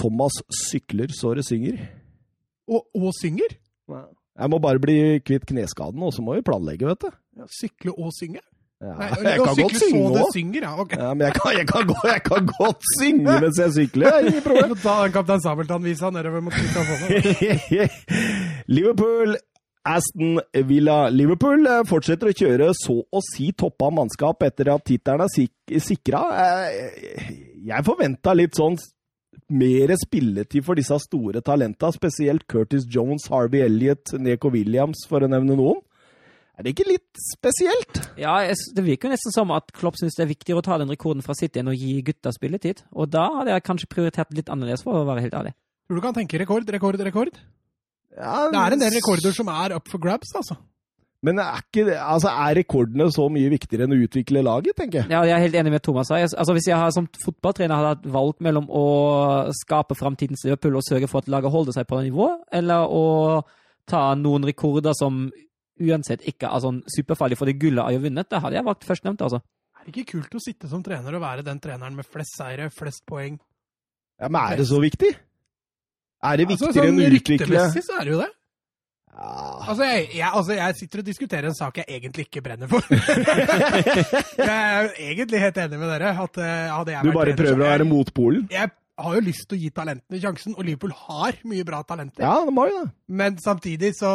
Thomas 0.00 0.40
sykler 0.64 1.12
så 1.12 1.36
det 1.36 1.44
synger. 1.44 1.76
Og, 2.72 2.86
og 2.96 3.12
synger? 3.20 3.58
Jeg 3.92 4.48
må 4.48 4.64
bare 4.64 4.80
bli 4.80 5.18
kvitt 5.20 5.44
kneskaden, 5.44 6.00
og 6.00 6.16
så 6.16 6.24
må 6.24 6.40
vi 6.40 6.48
planlegge, 6.48 6.88
vet 6.88 7.04
du. 7.04 7.12
Ja, 7.36 7.52
sykle 7.52 7.92
og 8.00 8.16
synge? 8.16 8.40
Ja, 8.78 8.94
jeg 9.02 9.40
kan 9.42 9.56
godt 9.58 9.80
synge 9.82 10.06
òg. 10.06 10.36
Ja, 10.62 10.80
okay. 10.80 10.98
ja, 11.02 11.14
men 11.14 11.26
jeg 11.26 11.34
kan, 11.34 11.50
jeg, 11.58 11.66
kan 11.66 11.86
godt, 11.86 12.04
jeg 12.12 12.22
kan, 12.22 12.46
godt, 12.46 12.84
synge 13.00 13.40
mens 13.42 13.58
jeg 13.58 13.72
sykler. 13.74 14.18
Ingen 14.18 14.42
problem. 14.42 14.76
Ta 14.84 14.92
den 15.02 15.14
Kaptein 15.16 15.42
Sabeltann-visa 15.42 16.10
nedover 16.14 16.44
mot 16.46 16.54
Liverpool, 18.76 19.34
Aston 19.82 20.38
Villa. 20.70 20.98
Liverpool 21.10 21.66
eh, 21.66 21.82
fortsetter 21.90 22.30
å 22.30 22.36
kjøre 22.38 22.70
så 22.78 23.00
å 23.02 23.24
si 23.32 23.50
toppa 23.58 23.90
mannskap 23.90 24.46
etter 24.46 24.70
at 24.76 24.86
tittelen 24.86 25.26
er 25.26 25.34
sik 25.34 25.74
sikra. 25.82 26.22
Eh, 26.44 27.34
jeg 27.66 27.88
forventa 27.88 28.36
litt 28.38 28.54
sånn 28.54 28.78
mer 29.48 29.96
spilletid 29.98 30.62
for 30.62 30.78
disse 30.78 31.00
store 31.02 31.42
talenta, 31.42 31.90
spesielt 31.90 32.46
Curtis 32.46 32.86
Jones, 32.86 33.26
Harvey 33.32 33.66
Elliot, 33.66 34.14
Neko 34.22 34.54
Williams, 34.54 35.02
for 35.10 35.24
å 35.24 35.34
nevne 35.34 35.58
noen. 35.58 35.82
Er 36.58 36.66
det 36.66 36.72
ikke 36.74 36.88
litt 36.88 37.20
spesielt? 37.22 38.00
Ja, 38.18 38.34
det 38.50 38.82
virker 38.82 39.06
jo 39.06 39.12
nesten 39.12 39.34
som 39.34 39.52
at 39.54 39.70
Klopp 39.76 39.94
syns 40.00 40.16
det 40.18 40.24
er 40.24 40.32
viktigere 40.32 40.58
å 40.58 40.64
ta 40.66 40.78
den 40.80 40.90
rekorden 40.90 41.22
fra 41.22 41.36
City 41.38 41.60
enn 41.62 41.70
å 41.70 41.76
gi 41.76 42.00
gutta 42.02 42.32
spilletid. 42.34 42.82
Og 42.98 43.12
da 43.12 43.28
hadde 43.36 43.54
jeg 43.54 43.66
kanskje 43.68 43.90
prioritert 43.92 44.34
litt 44.34 44.50
annerledes, 44.50 44.82
for 44.82 44.98
å 44.98 45.06
være 45.06 45.22
helt 45.28 45.36
ærlig. 45.38 45.54
Tror 45.86 46.00
du 46.00 46.04
kan 46.04 46.16
tenke 46.16 46.40
rekord, 46.42 46.66
rekord, 46.74 46.98
rekord? 47.06 47.38
Ja, 48.18 48.48
det 48.50 48.58
er 48.58 48.74
en 48.74 48.82
del 48.82 48.98
rekorder 48.98 49.36
som 49.36 49.52
er 49.54 49.76
up 49.78 49.86
for 49.86 50.02
grabs, 50.02 50.34
altså. 50.34 50.58
Men 51.22 51.38
er, 51.42 51.62
ikke, 51.62 51.94
altså, 51.98 52.30
er 52.30 52.58
rekordene 52.60 53.08
så 53.14 53.24
mye 53.30 53.50
viktigere 53.50 53.86
enn 53.86 53.94
å 53.94 54.02
utvikle 54.04 54.42
laget, 54.46 54.76
tenker 54.78 55.00
jeg? 55.00 55.10
Ja, 55.14 55.22
jeg 55.26 55.34
er 55.34 55.46
helt 55.46 55.56
enig 55.62 55.72
med 55.74 55.82
Thomas. 55.86 56.10
Altså, 56.14 56.54
hvis 56.54 56.68
jeg 56.70 56.94
som 56.94 57.08
fotballtrener 57.24 57.74
hadde 57.74 57.94
hatt 57.94 58.06
valg 58.18 58.42
mellom 58.42 58.66
å 58.70 58.84
skape 59.62 59.98
framtidens 59.98 60.42
Liverpool 60.46 60.78
og 60.78 60.86
sørge 60.86 61.10
for 61.10 61.22
at 61.22 61.30
laget 61.30 61.54
holder 61.54 61.74
seg 61.78 61.88
på 61.90 61.98
det 61.98 62.10
nivået, 62.10 62.42
eller 62.60 62.86
å 62.86 63.04
ta 63.88 64.02
noen 64.18 64.46
rekorder 64.46 64.94
som 64.98 65.26
uansett 65.80 66.24
ikke 66.28 66.50
er 66.50 66.64
sånn 66.64 66.80
superfarlig 66.90 67.38
for 67.40 67.50
det 67.50 67.58
gullet 67.60 67.92
jeg 67.92 68.00
har 68.00 68.04
vunnet, 68.08 68.30
Det 68.30 68.42
hadde 68.44 68.58
jeg 68.58 68.68
valgt 68.68 68.88
førstnevnte, 68.88 69.28
altså. 69.28 69.42
Er 69.78 69.86
det 69.86 69.94
ikke 69.94 70.18
kult 70.18 70.34
å 70.34 70.42
sitte 70.42 70.68
som 70.70 70.82
trener 70.84 71.14
og 71.16 71.22
være 71.22 71.44
den 71.46 71.60
treneren 71.62 71.96
med 71.96 72.06
flest 72.06 72.36
seire, 72.36 72.68
flest 72.74 73.04
poeng? 73.08 73.38
Ja, 74.18 74.28
Men 74.28 74.40
er 74.42 74.60
det 74.60 74.66
så 74.68 74.80
viktig? 74.82 75.12
Er 76.18 76.40
det 76.40 76.48
viktigere 76.50 76.72
altså, 76.72 76.82
sånn, 76.82 76.98
enn 76.98 76.98
å 76.98 77.14
utvikle 77.14 77.46
Ryktemessig 77.46 77.84
så 77.86 78.00
er 78.00 78.04
det 78.08 78.12
jo 78.12 78.18
det. 78.24 78.32
Ja. 79.18 79.28
Altså, 79.66 79.86
jeg, 79.86 80.02
jeg, 80.14 80.30
altså, 80.40 80.52
jeg, 80.54 80.74
sitter 80.78 81.02
og 81.02 81.06
diskuterer 81.06 81.48
en 81.50 81.56
sak 81.58 81.80
jeg 81.80 81.86
egentlig 81.98 82.26
ikke 82.28 82.42
brenner 82.42 82.70
for. 82.70 82.84
jeg 84.38 84.50
er 84.50 84.90
egentlig 85.08 85.40
helt 85.42 85.62
enig 85.62 85.80
med 85.80 85.90
dere. 85.90 86.12
At, 86.26 86.38
uh, 86.38 86.82
du 86.84 87.10
bare 87.14 87.32
trener, 87.32 87.40
prøver 87.40 87.64
å 87.64 87.70
være 87.72 87.88
motpolen? 87.88 88.46
Jeg 88.52 88.70
har 88.98 89.14
jo 89.18 89.24
lyst 89.26 89.46
til 89.48 89.58
å 89.58 89.62
gi 89.62 89.70
talentene 89.74 90.20
sjansen, 90.22 90.54
og 90.54 90.66
Liverpool 90.66 90.94
har 91.06 91.38
mye 91.50 91.66
bra 91.66 91.82
talenter. 91.86 92.22
Ja, 92.26 92.36
de 92.46 92.54
har 92.58 92.70
jo 92.70 92.82
det. 92.82 92.90
Men 93.20 93.38
samtidig 93.42 93.94
så 93.98 94.12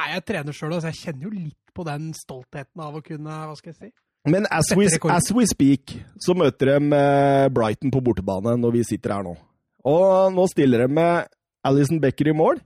er 0.00 0.16
jeg 0.16 0.24
trener 0.30 0.56
sjøl, 0.56 0.74
så 0.80 0.90
jeg 0.90 1.00
kjenner 1.02 1.28
jo 1.28 1.34
litt 1.34 1.74
på 1.74 1.84
den 1.86 2.10
stoltheten 2.16 2.82
av 2.82 2.98
å 2.98 3.02
kunne 3.04 3.38
Hva 3.48 3.54
skal 3.58 3.72
jeg 3.72 3.78
si? 3.78 3.90
Men 4.30 4.46
as 4.48 4.70
we, 4.72 4.86
as 5.12 5.28
we 5.36 5.44
speak, 5.44 5.98
så 6.16 6.32
møter 6.32 6.72
de 6.72 6.96
eh, 6.96 7.48
Brighton 7.52 7.92
på 7.92 8.00
bortebane 8.00 8.54
når 8.56 8.78
vi 8.78 8.84
sitter 8.88 9.12
her 9.18 9.26
nå. 9.26 9.34
Og 9.84 10.32
nå 10.32 10.46
stiller 10.48 10.86
de 10.86 10.96
med 10.96 11.28
Alison 11.64 12.00
Becker 12.00 12.30
i 12.32 12.36
mål. 12.36 12.62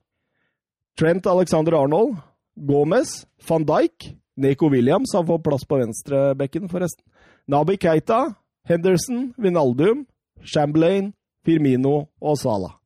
Trent 0.99 1.27
Alexander 1.27 1.75
Arnold, 1.81 2.15
Gomez, 2.55 3.25
van 3.49 3.67
Dijk, 3.67 4.13
Neko 4.39 4.71
Williams 4.71 5.17
har 5.19 5.27
fått 5.27 5.43
plass 5.49 5.67
på 5.67 5.81
venstrebekken, 5.81 6.71
forresten. 6.71 7.03
Nabi 7.51 7.75
Keita, 7.81 8.37
Henderson, 8.71 9.33
Vinaldum, 9.39 10.07
Chamberlain, 10.47 11.11
Firmino 11.43 12.05
og 12.23 12.39
Salah. 12.39 12.79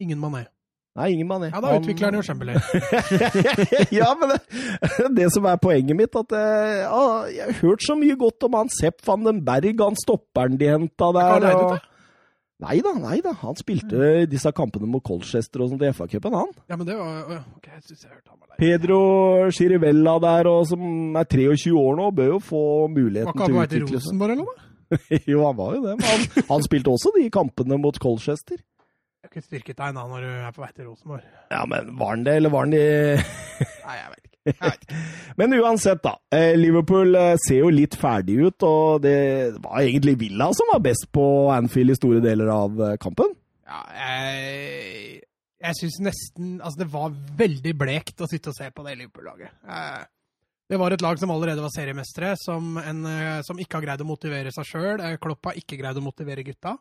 Ingen 0.00 0.20
mané. 0.20 0.46
Nei, 0.96 1.10
ingen 1.12 1.28
mané. 1.28 1.50
Ja, 1.52 1.60
da 1.60 1.74
utvikler 1.76 2.08
han 2.08 2.16
jo 2.16 2.22
Chamberlain. 2.24 2.60
ja, 3.98 4.06
men 4.16 4.32
det, 4.32 4.38
det, 5.18 5.26
som 5.34 5.44
er 5.48 5.58
poenget 5.60 5.98
mitt, 5.98 6.16
at 6.16 6.32
jeg, 6.32 6.78
eh, 6.86 7.34
jeg 7.34 7.50
har 7.50 7.58
hørt 7.60 7.84
så 7.84 7.96
mye 8.00 8.16
godt 8.16 8.46
om 8.48 8.56
han 8.56 8.72
Sepp 8.72 9.04
van 9.04 9.26
den 9.26 9.42
Berg, 9.44 9.82
han 9.82 9.98
stopperen 10.00 10.56
de 10.60 10.70
henta 10.72 11.10
der. 11.18 11.46
Og... 11.52 11.76
Nei 12.64 12.78
da, 12.80 12.94
nei 12.96 13.18
da. 13.20 13.34
Han 13.42 13.58
spilte 13.60 13.92
mm. 13.92 14.28
disse 14.32 14.48
kampene 14.56 14.88
mot 14.88 15.04
Colchester 15.04 15.66
og 15.66 15.74
sånt 15.74 15.84
i 15.84 15.90
FA-cupen, 15.92 16.36
han. 16.40 16.54
Ja, 16.64 16.78
men 16.80 16.88
det 16.88 16.96
var... 16.96 17.42
Ok, 17.58 17.66
jeg 17.74 17.82
synes 17.90 18.06
jeg 18.06 18.14
hørte 18.14 18.30
han 18.32 18.38
var 18.38 18.54
leid. 18.54 18.60
Pedro 18.62 19.00
Chirivella 19.52 20.14
der, 20.24 20.48
og 20.48 20.62
som 20.70 21.18
er 21.20 21.28
23 21.28 21.74
år 21.76 21.98
nå, 22.00 22.06
bør 22.16 22.30
jo 22.38 22.38
få 22.46 22.62
muligheten 22.94 23.36
til 23.36 23.58
å 23.58 23.66
utvikle 23.66 23.66
seg. 23.66 23.66
Var 23.66 23.66
ikke 23.66 23.66
han 23.66 23.66
på 23.66 23.66
vei 23.66 23.68
til 23.74 23.98
Rosenborg, 23.98 24.38
eller 24.38 24.46
noe? 24.46 24.62
jo, 25.34 25.42
han 25.44 25.60
var 25.60 25.76
jo 25.76 25.82
det. 25.84 25.98
Men 26.00 26.08
han, 26.08 26.48
han 26.54 26.64
spilte 26.64 26.96
også 26.96 27.12
de 27.18 27.26
kampene 27.36 27.80
mot 27.84 28.00
Colchester. 28.00 28.64
Det 29.26 29.32
er 29.32 29.40
ikke 29.40 29.42
et 29.42 29.50
styrketegn 29.50 29.96
da 29.98 30.02
når 30.06 30.22
du 30.22 30.28
er 30.30 30.52
på 30.54 30.62
vei 30.62 30.68
til 30.70 30.86
Rosenborg. 30.86 31.22
Ja, 31.50 31.64
men 31.66 31.88
var 31.98 32.12
han 32.12 32.20
det, 32.22 32.34
eller 32.38 32.52
var 32.54 32.62
han 32.62 32.74
de 32.76 32.82
Nei, 33.18 33.96
jeg 33.98 34.12
vet 34.12 34.20
ikke. 34.22 34.36
Men 35.40 35.54
uansett, 35.56 35.98
da. 36.04 36.12
Eh, 36.30 36.52
Liverpool 36.54 37.18
eh, 37.18 37.32
ser 37.42 37.64
jo 37.64 37.72
litt 37.74 37.96
ferdig 37.98 38.36
ut, 38.38 38.66
og 38.68 39.02
det 39.02 39.18
var 39.64 39.80
egentlig 39.82 40.14
Villa 40.20 40.52
som 40.54 40.70
var 40.70 40.84
best 40.84 41.08
på 41.10 41.26
Anfield 41.50 41.96
i 41.96 41.98
store 41.98 42.22
deler 42.22 42.52
av 42.54 42.78
eh, 42.78 42.94
kampen. 43.02 43.34
Ja, 43.66 43.82
jeg, 43.98 45.24
jeg 45.66 45.78
syns 45.80 45.98
nesten 46.06 46.52
Altså, 46.60 46.84
det 46.84 46.90
var 46.92 47.16
veldig 47.40 47.72
blekt 47.80 48.22
å 48.22 48.30
sitte 48.30 48.52
og 48.52 48.60
se 48.60 48.70
på 48.70 48.86
det 48.86 48.94
Liverpool-laget. 49.00 49.50
Det 50.70 50.78
var 50.78 50.94
et 50.94 51.02
lag 51.02 51.18
som 51.18 51.34
allerede 51.34 51.66
var 51.66 51.74
seriemestere, 51.74 52.36
som, 52.38 52.76
en, 52.78 53.02
som 53.46 53.58
ikke 53.58 53.80
har 53.80 53.88
greid 53.88 54.06
å 54.06 54.06
motivere 54.06 54.54
seg 54.54 54.70
sjøl. 54.70 55.02
Klopp 55.22 55.50
har 55.50 55.58
ikke 55.58 55.78
greid 55.82 55.98
å 55.98 56.06
motivere 56.06 56.46
gutta. 56.46 56.76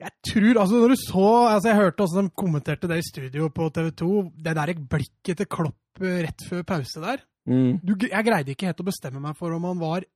Jeg 0.00 0.10
tror, 0.26 0.58
altså 0.60 0.80
når 0.80 0.90
du 0.90 0.98
så, 0.98 1.28
altså 1.52 1.70
Jeg 1.70 1.78
hørte 1.78 2.02
også 2.02 2.22
de 2.22 2.30
kommenterte 2.34 2.88
det 2.90 2.98
i 2.98 3.06
studio 3.06 3.48
på 3.54 3.68
TV 3.70 3.92
2. 3.94 4.10
Det 4.46 4.56
der 4.58 4.72
blikket 4.90 5.38
til 5.38 5.46
Klopp 5.46 6.02
rett 6.02 6.48
før 6.48 6.64
pause 6.66 7.02
der. 7.04 7.22
Mm. 7.46 7.78
Du, 7.84 7.94
jeg 8.00 8.26
greide 8.26 8.54
ikke 8.54 8.66
helt 8.66 8.82
å 8.82 8.88
bestemme 8.88 9.22
meg 9.22 9.36
for 9.38 9.54
om 9.54 9.68
han 9.68 9.78
var 9.78 10.06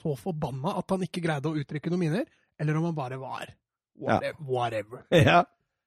så 0.00 0.14
forbanna 0.20 0.76
at 0.78 0.94
han 0.94 1.04
ikke 1.04 1.24
greide 1.24 1.50
å 1.50 1.58
uttrykke 1.58 1.90
noen 1.92 2.04
minner, 2.04 2.24
eller 2.60 2.78
om 2.78 2.88
han 2.88 2.96
bare 2.96 3.18
var 3.20 3.50
whatever. 3.98 4.32
Ja. 4.38 4.46
whatever. 4.52 5.04
Ja. 5.12 5.42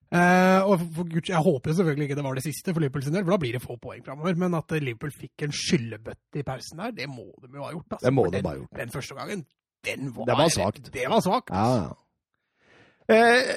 Eh, 0.09 0.65
og 0.65 0.79
for, 0.81 0.93
for, 0.97 1.21
Jeg 1.29 1.45
håper 1.45 1.73
selvfølgelig 1.77 2.07
ikke 2.09 2.17
det 2.17 2.25
var 2.25 2.37
det 2.39 2.43
siste 2.43 2.73
for 2.73 2.81
Liverpool 2.81 3.03
sin 3.05 3.13
del, 3.13 3.23
for 3.25 3.35
da 3.35 3.41
blir 3.41 3.55
det 3.55 3.63
få 3.63 3.77
poeng 3.81 4.03
framover. 4.05 4.37
Men 4.41 4.57
at 4.57 4.75
Liverpool 4.77 5.13
fikk 5.15 5.45
en 5.47 5.55
skyllebøtte 5.55 6.41
i 6.41 6.45
pausen 6.45 6.83
der, 6.83 6.93
det 6.97 7.09
må 7.09 7.29
de 7.45 7.53
jo 7.53 7.65
ha 7.65 7.71
gjort. 7.73 7.97
Altså. 7.97 8.05
Det 8.05 8.13
må 8.17 8.27
de 8.33 8.43
ha 8.45 8.53
gjort. 8.57 8.77
Den 8.81 8.93
første 8.93 9.17
gangen, 9.17 9.43
den 9.87 10.13
var, 10.15 10.29
det 10.29 10.37
var 10.41 10.53
svakt. 10.53 10.93
Det 10.93 11.09
var 11.09 11.25
svakt. 11.25 11.53
Ja, 11.53 11.67
ja. 11.85 11.97
Eh, 13.09 13.55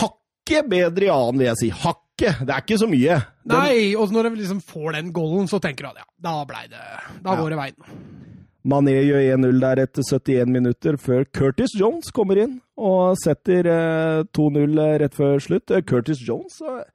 hakket 0.00 0.66
bedre 0.70 1.06
i 1.06 1.12
annen, 1.12 1.38
vil 1.40 1.50
jeg 1.52 1.60
si. 1.62 1.70
Hakket. 1.84 2.42
Det 2.46 2.54
er 2.54 2.64
ikke 2.64 2.80
så 2.82 2.90
mye. 2.90 3.20
Den... 3.44 3.54
Nei, 3.54 3.78
og 3.98 4.12
når 4.14 4.28
de 4.28 4.42
liksom 4.42 4.60
får 4.64 4.98
den 4.98 5.14
golden, 5.14 5.48
så 5.50 5.60
tenker 5.62 5.86
du 5.86 5.92
at 5.92 6.02
ja, 6.02 6.10
da 6.26 6.34
blei 6.48 6.66
det 6.70 6.82
Da 7.24 7.34
går 7.38 7.54
det 7.54 7.60
veien. 7.60 7.96
Mané 8.64 8.94
gjør 9.04 9.20
1-0 9.36 9.58
der 9.60 9.80
etter 9.82 10.06
71 10.08 10.48
minutter, 10.48 10.96
før 10.96 11.26
Curtis 11.36 11.74
Jones 11.76 12.08
kommer 12.16 12.38
inn 12.40 12.54
og 12.80 13.18
setter 13.20 13.68
eh, 13.68 14.20
2-0 14.32 14.78
eh, 14.80 14.94
rett 15.02 15.16
før 15.18 15.42
slutt. 15.42 15.68
Eh, 15.68 15.84
Curtis 15.84 16.22
Jones 16.24 16.56
har 16.64 16.86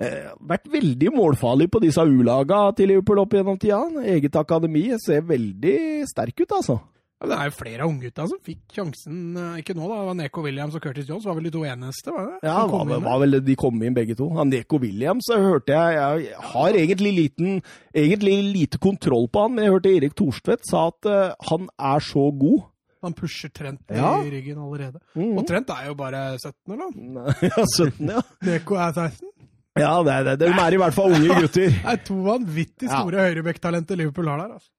eh, 0.00 0.30
vært 0.40 0.70
veldig 0.72 1.12
målfarlig 1.12 1.68
på 1.72 1.82
disse 1.84 2.00
U-laga 2.00 2.62
til 2.78 2.94
Liverpool 2.94 3.20
opp 3.26 3.36
gjennom 3.36 3.60
tida. 3.60 3.82
Eget 4.08 4.40
akademi 4.40 4.86
ser 5.04 5.26
veldig 5.28 5.76
sterk 6.08 6.46
ut, 6.46 6.56
altså. 6.62 6.78
Ja, 7.22 7.28
det 7.30 7.36
er 7.38 7.50
jo 7.52 7.54
flere 7.54 7.84
av 7.84 7.90
unggutta 7.92 8.24
som 8.26 8.38
fikk 8.42 8.74
sjansen. 8.74 9.18
Eh, 9.38 9.60
ikke 9.60 9.76
nå, 9.78 9.84
da. 9.86 10.00
Det 10.00 10.06
var 10.08 10.16
Neko 10.18 10.42
Williams 10.42 10.74
og 10.74 10.82
Curtis 10.82 11.06
Jones 11.06 11.26
var 11.28 11.36
vel 11.38 11.46
de 11.46 11.52
to 11.54 11.62
eneste? 11.68 12.10
var 12.10 12.24
det? 12.26 12.48
Ja, 12.48 12.56
var, 12.66 12.90
var, 13.04 13.20
vel, 13.22 13.38
de 13.46 13.54
kom 13.58 13.78
inn 13.86 13.94
begge 13.94 14.16
to. 14.18 14.26
Ja, 14.34 14.46
Neko 14.48 14.80
Williams 14.82 15.30
hørte 15.30 15.76
jeg 15.76 16.00
Jeg 16.24 16.34
har 16.50 16.80
egentlig, 16.80 17.12
liten, 17.20 17.62
egentlig 17.94 18.34
lite 18.56 18.82
kontroll 18.82 19.28
på 19.30 19.46
han, 19.46 19.54
men 19.54 19.68
jeg 19.68 19.76
hørte 19.76 19.94
Erik 19.94 20.18
Thorstvedt 20.18 20.66
sa 20.66 20.88
at 20.90 21.06
uh, 21.06 21.36
han 21.52 21.70
er 21.78 22.02
så 22.02 22.26
god. 22.42 22.66
Han 23.06 23.14
pusher 23.18 23.54
Trent 23.54 23.86
ja. 23.90 24.16
i 24.22 24.34
ryggen 24.34 24.58
allerede. 24.58 24.98
Mm. 25.14 25.38
Og 25.38 25.46
Trent 25.46 25.70
er 25.74 25.88
jo 25.92 25.96
bare 25.98 26.26
17, 26.40 26.74
eller? 26.74 26.92
ja, 27.52 27.64
17, 27.78 28.12
ja. 28.16 28.26
Neko 28.50 28.82
er 28.82 28.98
16. 28.98 29.32
Ja, 29.78 29.94
det 30.02 30.18
er 30.18 30.30
det. 30.32 30.38
De 30.42 30.50
er 30.50 30.74
i 30.74 30.82
hvert 30.82 30.98
fall 30.98 31.14
unge 31.14 31.38
gutter. 31.38 31.70
det 31.78 31.94
er 31.94 32.02
to 32.02 32.18
vanvittig 32.26 32.90
store 32.90 33.22
ja. 33.22 33.30
høyrebekktalenter 33.30 34.02
Liverpool 34.02 34.34
har 34.34 34.42
der. 34.42 34.58
altså. 34.58 34.72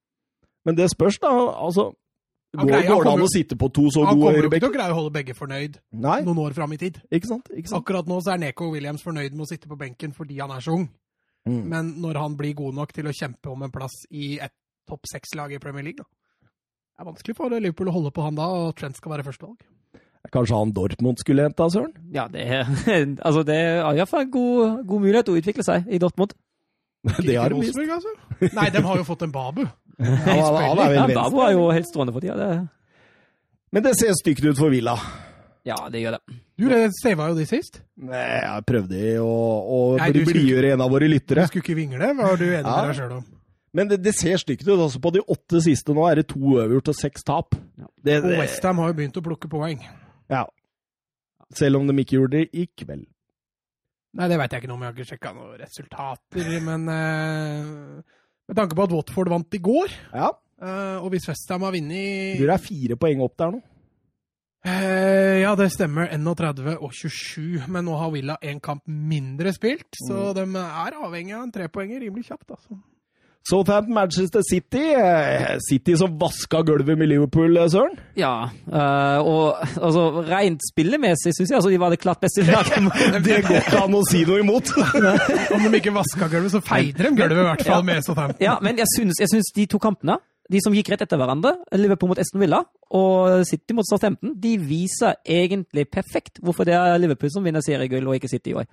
Men 0.67 0.75
det 0.77 0.91
spørs, 0.91 1.23
da. 1.23 1.31
altså 1.55 1.91
Går, 2.53 2.67
greier, 2.69 2.89
går 2.91 3.07
det 3.07 3.11
an 3.15 3.23
å 3.25 3.29
sitte 3.31 3.55
på 3.57 3.67
to 3.73 3.87
så 3.89 4.03
gode 4.05 4.13
høyrebekker? 4.13 4.13
Han 4.13 4.19
kommer 4.21 4.37
jo 4.37 4.49
ikke 4.49 4.61
til 4.61 4.69
å 4.69 4.73
greie 4.75 4.93
å 4.93 4.97
holde 4.99 5.13
begge 5.15 5.33
fornøyd 5.37 5.77
Nei. 6.05 6.17
noen 6.27 6.41
år 6.43 6.53
fram 6.53 6.75
i 6.75 6.77
tid. 6.77 6.99
Ikke 7.09 7.29
sant? 7.31 7.47
Ikke 7.49 7.71
sant? 7.71 7.79
Akkurat 7.81 8.09
nå 8.11 8.19
så 8.21 8.35
er 8.35 8.43
Neko 8.43 8.67
Williams 8.75 9.01
fornøyd 9.01 9.33
med 9.33 9.47
å 9.47 9.49
sitte 9.49 9.71
på 9.71 9.77
benken 9.79 10.13
fordi 10.13 10.37
han 10.37 10.53
er 10.53 10.61
så 10.61 10.75
ung. 10.77 10.85
Mm. 11.49 11.63
Men 11.71 11.89
når 12.03 12.19
han 12.21 12.35
blir 12.37 12.53
god 12.59 12.77
nok 12.77 12.93
til 12.93 13.09
å 13.09 13.15
kjempe 13.15 13.49
om 13.49 13.65
en 13.65 13.73
plass 13.73 14.03
i 14.13 14.35
et 14.37 14.53
topp 14.89 15.09
seks-lag 15.09 15.55
i 15.55 15.61
Premier 15.63 15.87
League, 15.89 16.03
da. 16.03 16.05
Det 16.93 17.01
er 17.01 17.09
vanskelig 17.09 17.35
for 17.39 17.49
Liverpool 17.57 17.89
å 17.89 17.95
holde 17.95 18.13
på 18.13 18.21
han 18.21 18.37
da, 18.37 18.45
og 18.53 18.75
Trent 18.77 18.99
skal 18.99 19.15
være 19.15 19.25
førstevalg. 19.25 19.65
Kanskje 20.31 20.59
han 20.61 20.71
Dortmund 20.77 21.19
skulle 21.19 21.49
henta, 21.49 21.65
Søren? 21.73 21.95
Ja, 22.13 22.27
det, 22.31 22.45
altså 23.27 23.41
det 23.47 23.57
er 23.57 23.81
iallfall 23.97 24.27
en 24.27 24.33
god, 24.33 24.83
god 24.87 25.03
mulighet 25.07 25.33
å 25.33 25.37
utvikle 25.41 25.65
seg 25.65 25.89
i 25.89 25.99
Dortmund. 26.01 26.37
det 27.25 27.35
har 27.35 27.51
de 27.51 27.59
visst. 27.59 27.81
Altså. 27.81 28.13
Nei, 28.55 28.69
de 28.71 28.83
har 28.85 29.01
jo 29.01 29.07
fått 29.07 29.25
en 29.25 29.33
Babu. 29.33 29.65
Ja, 30.03 30.47
han, 30.49 30.79
er 30.81 31.19
er 31.19 31.51
jo 31.53 31.67
helt 31.71 31.89
strålende 31.89 32.15
for 32.15 32.23
tida. 32.23 32.37
Det... 32.39 32.63
Men 33.73 33.85
det 33.85 33.93
ser 33.99 34.15
stygt 34.17 34.45
ut 34.45 34.57
for 34.57 34.73
Villa. 34.73 34.97
Ja, 35.63 35.77
det 35.91 36.01
gjør 36.03 36.17
det. 36.17 36.39
Du 36.59 36.65
sava 36.97 37.29
jo 37.31 37.37
de 37.37 37.45
sist. 37.47 37.79
Nei, 38.03 38.23
jeg 38.43 38.65
prøvde 38.67 39.03
å, 39.23 39.35
å 39.63 39.77
blidgjøre 40.01 40.73
en 40.75 40.83
av 40.83 40.91
våre 40.91 41.07
lyttere. 41.07 41.45
Du 41.45 41.53
skulle 41.53 41.63
ikke 41.63 41.77
vingle? 41.77 42.09
Var 42.19 42.41
du 42.41 42.45
enig 42.49 42.59
ja. 42.59 42.73
med 42.73 42.91
deg 42.91 42.97
sjøl 42.99 43.15
om? 43.19 43.23
Men 43.73 43.89
det, 43.89 44.01
det 44.05 44.13
ser 44.13 44.37
stygt 44.41 44.67
ut. 44.67 44.75
Altså, 44.75 44.99
på 45.01 45.13
de 45.15 45.23
åtte 45.23 45.61
siste 45.65 45.95
nå 45.97 46.03
er 46.09 46.21
det 46.21 46.27
to 46.33 46.41
overgjort 46.41 46.91
og 46.91 46.97
seks 46.99 47.25
tap. 47.25 47.57
Ja. 47.79 47.87
Det, 48.05 48.19
og 48.21 48.35
Westham 48.43 48.83
har 48.83 48.91
jo 48.91 48.97
begynt 48.99 49.17
å 49.17 49.23
plukke 49.25 49.49
poeng. 49.49 49.81
Ja. 50.29 50.43
Selv 51.57 51.79
om 51.79 51.87
de 51.89 51.95
ikke 52.03 52.19
gjorde 52.19 52.43
det 52.43 52.51
i 52.53 52.67
kveld. 52.69 53.07
Nei, 54.13 54.27
det 54.29 54.37
veit 54.37 54.53
jeg 54.53 54.61
ikke 54.61 54.69
noe 54.69 54.77
om. 54.77 54.83
Jeg 54.85 54.91
har 54.91 54.99
ikke 54.99 55.09
sjekka 55.09 55.31
noen 55.33 55.55
resultater. 55.63 56.51
men 56.67 56.85
uh, 56.91 58.19
med 58.49 58.57
tanke 58.59 58.77
på 58.77 58.87
at 58.87 58.95
Watford 58.95 59.31
vant 59.31 59.55
i 59.55 59.61
går, 59.63 59.93
ja. 60.13 60.31
uh, 60.63 60.97
og 61.03 61.13
hvis 61.13 61.29
Westham 61.29 61.63
har 61.67 61.75
vunnet 61.75 62.39
Du 62.39 62.47
er 62.47 62.61
fire 62.61 62.97
poeng 62.99 63.23
opp 63.25 63.37
der 63.39 63.55
nå. 63.55 63.61
Uh, 64.63 65.41
ja, 65.43 65.51
det 65.59 65.73
stemmer. 65.73 66.07
31 66.15 66.77
og 66.77 66.93
27. 66.95 67.65
Men 67.67 67.83
nå 67.83 67.97
har 67.99 68.13
Villa 68.13 68.37
én 68.39 68.61
kamp 68.63 68.85
mindre 68.87 69.51
spilt, 69.55 69.89
så 70.07 70.29
mm. 70.31 70.35
de 70.37 70.63
er 70.63 70.99
avhengig 71.03 71.35
av 71.35 71.43
en 71.43 71.51
trepoenger 71.51 72.05
rimelig 72.05 72.29
kjapt. 72.29 72.47
altså. 72.55 72.79
Southampton, 73.49 73.93
Manchester 73.93 74.41
City. 74.41 74.93
Eh, 74.93 75.57
City 75.69 75.97
som 75.97 76.17
vaska 76.17 76.61
gulvet 76.61 76.97
med 76.97 77.09
Liverpool, 77.09 77.57
eh, 77.57 77.67
Søren? 77.67 77.97
Ja, 78.15 78.49
uh, 78.67 79.19
og 79.27 79.57
altså, 79.83 80.23
rent 80.29 80.63
spillemessig 80.71 81.33
syns 81.35 81.51
jeg 81.51 81.57
altså, 81.57 81.71
de 81.73 81.79
var 81.81 81.91
det 81.91 81.99
klart 81.99 82.21
beste 82.23 82.45
laget. 82.47 82.87
det 83.25 83.41
går 83.43 83.59
ikke 83.59 83.81
an 83.83 83.97
å 83.99 84.03
si 84.07 84.23
noe 84.29 84.39
imot! 84.39 84.71
Om 85.53 85.65
de 85.65 85.81
ikke 85.81 85.91
vaska 85.95 86.29
gulvet, 86.31 86.53
så 86.55 86.61
feide 86.63 87.03
de 87.03 87.11
gulvet 87.17 87.41
i 87.41 87.47
hvert 87.49 87.65
fall 87.67 87.81
ja. 87.81 87.87
med 87.91 88.07
Southampton. 88.07 88.39
Ja, 88.45 88.55
men 88.63 88.79
jeg 88.79 88.87
syns, 88.95 89.19
jeg 89.19 89.33
syns 89.33 89.51
de 89.57 89.67
to 89.75 89.81
kampene, 89.83 90.21
de 90.51 90.63
som 90.63 90.75
gikk 90.75 90.93
rett 90.93 91.03
etter 91.03 91.19
hverandre, 91.19 91.57
Liverpool 91.75 92.13
mot 92.13 92.19
Eston 92.23 92.41
Villa 92.43 92.61
og 92.95 93.43
City 93.49 93.75
mot 93.75 93.87
Southampton, 93.87 94.37
de 94.39 94.55
viser 94.61 95.19
egentlig 95.27 95.89
perfekt 95.91 96.39
hvorfor 96.43 96.67
det 96.67 96.79
er 96.79 96.95
Liverpool 97.01 97.31
som 97.33 97.43
vinner 97.43 97.63
seriegull, 97.63 98.07
og 98.07 98.19
ikke 98.19 98.31
City 98.31 98.53
i 98.53 98.57
år. 98.63 98.71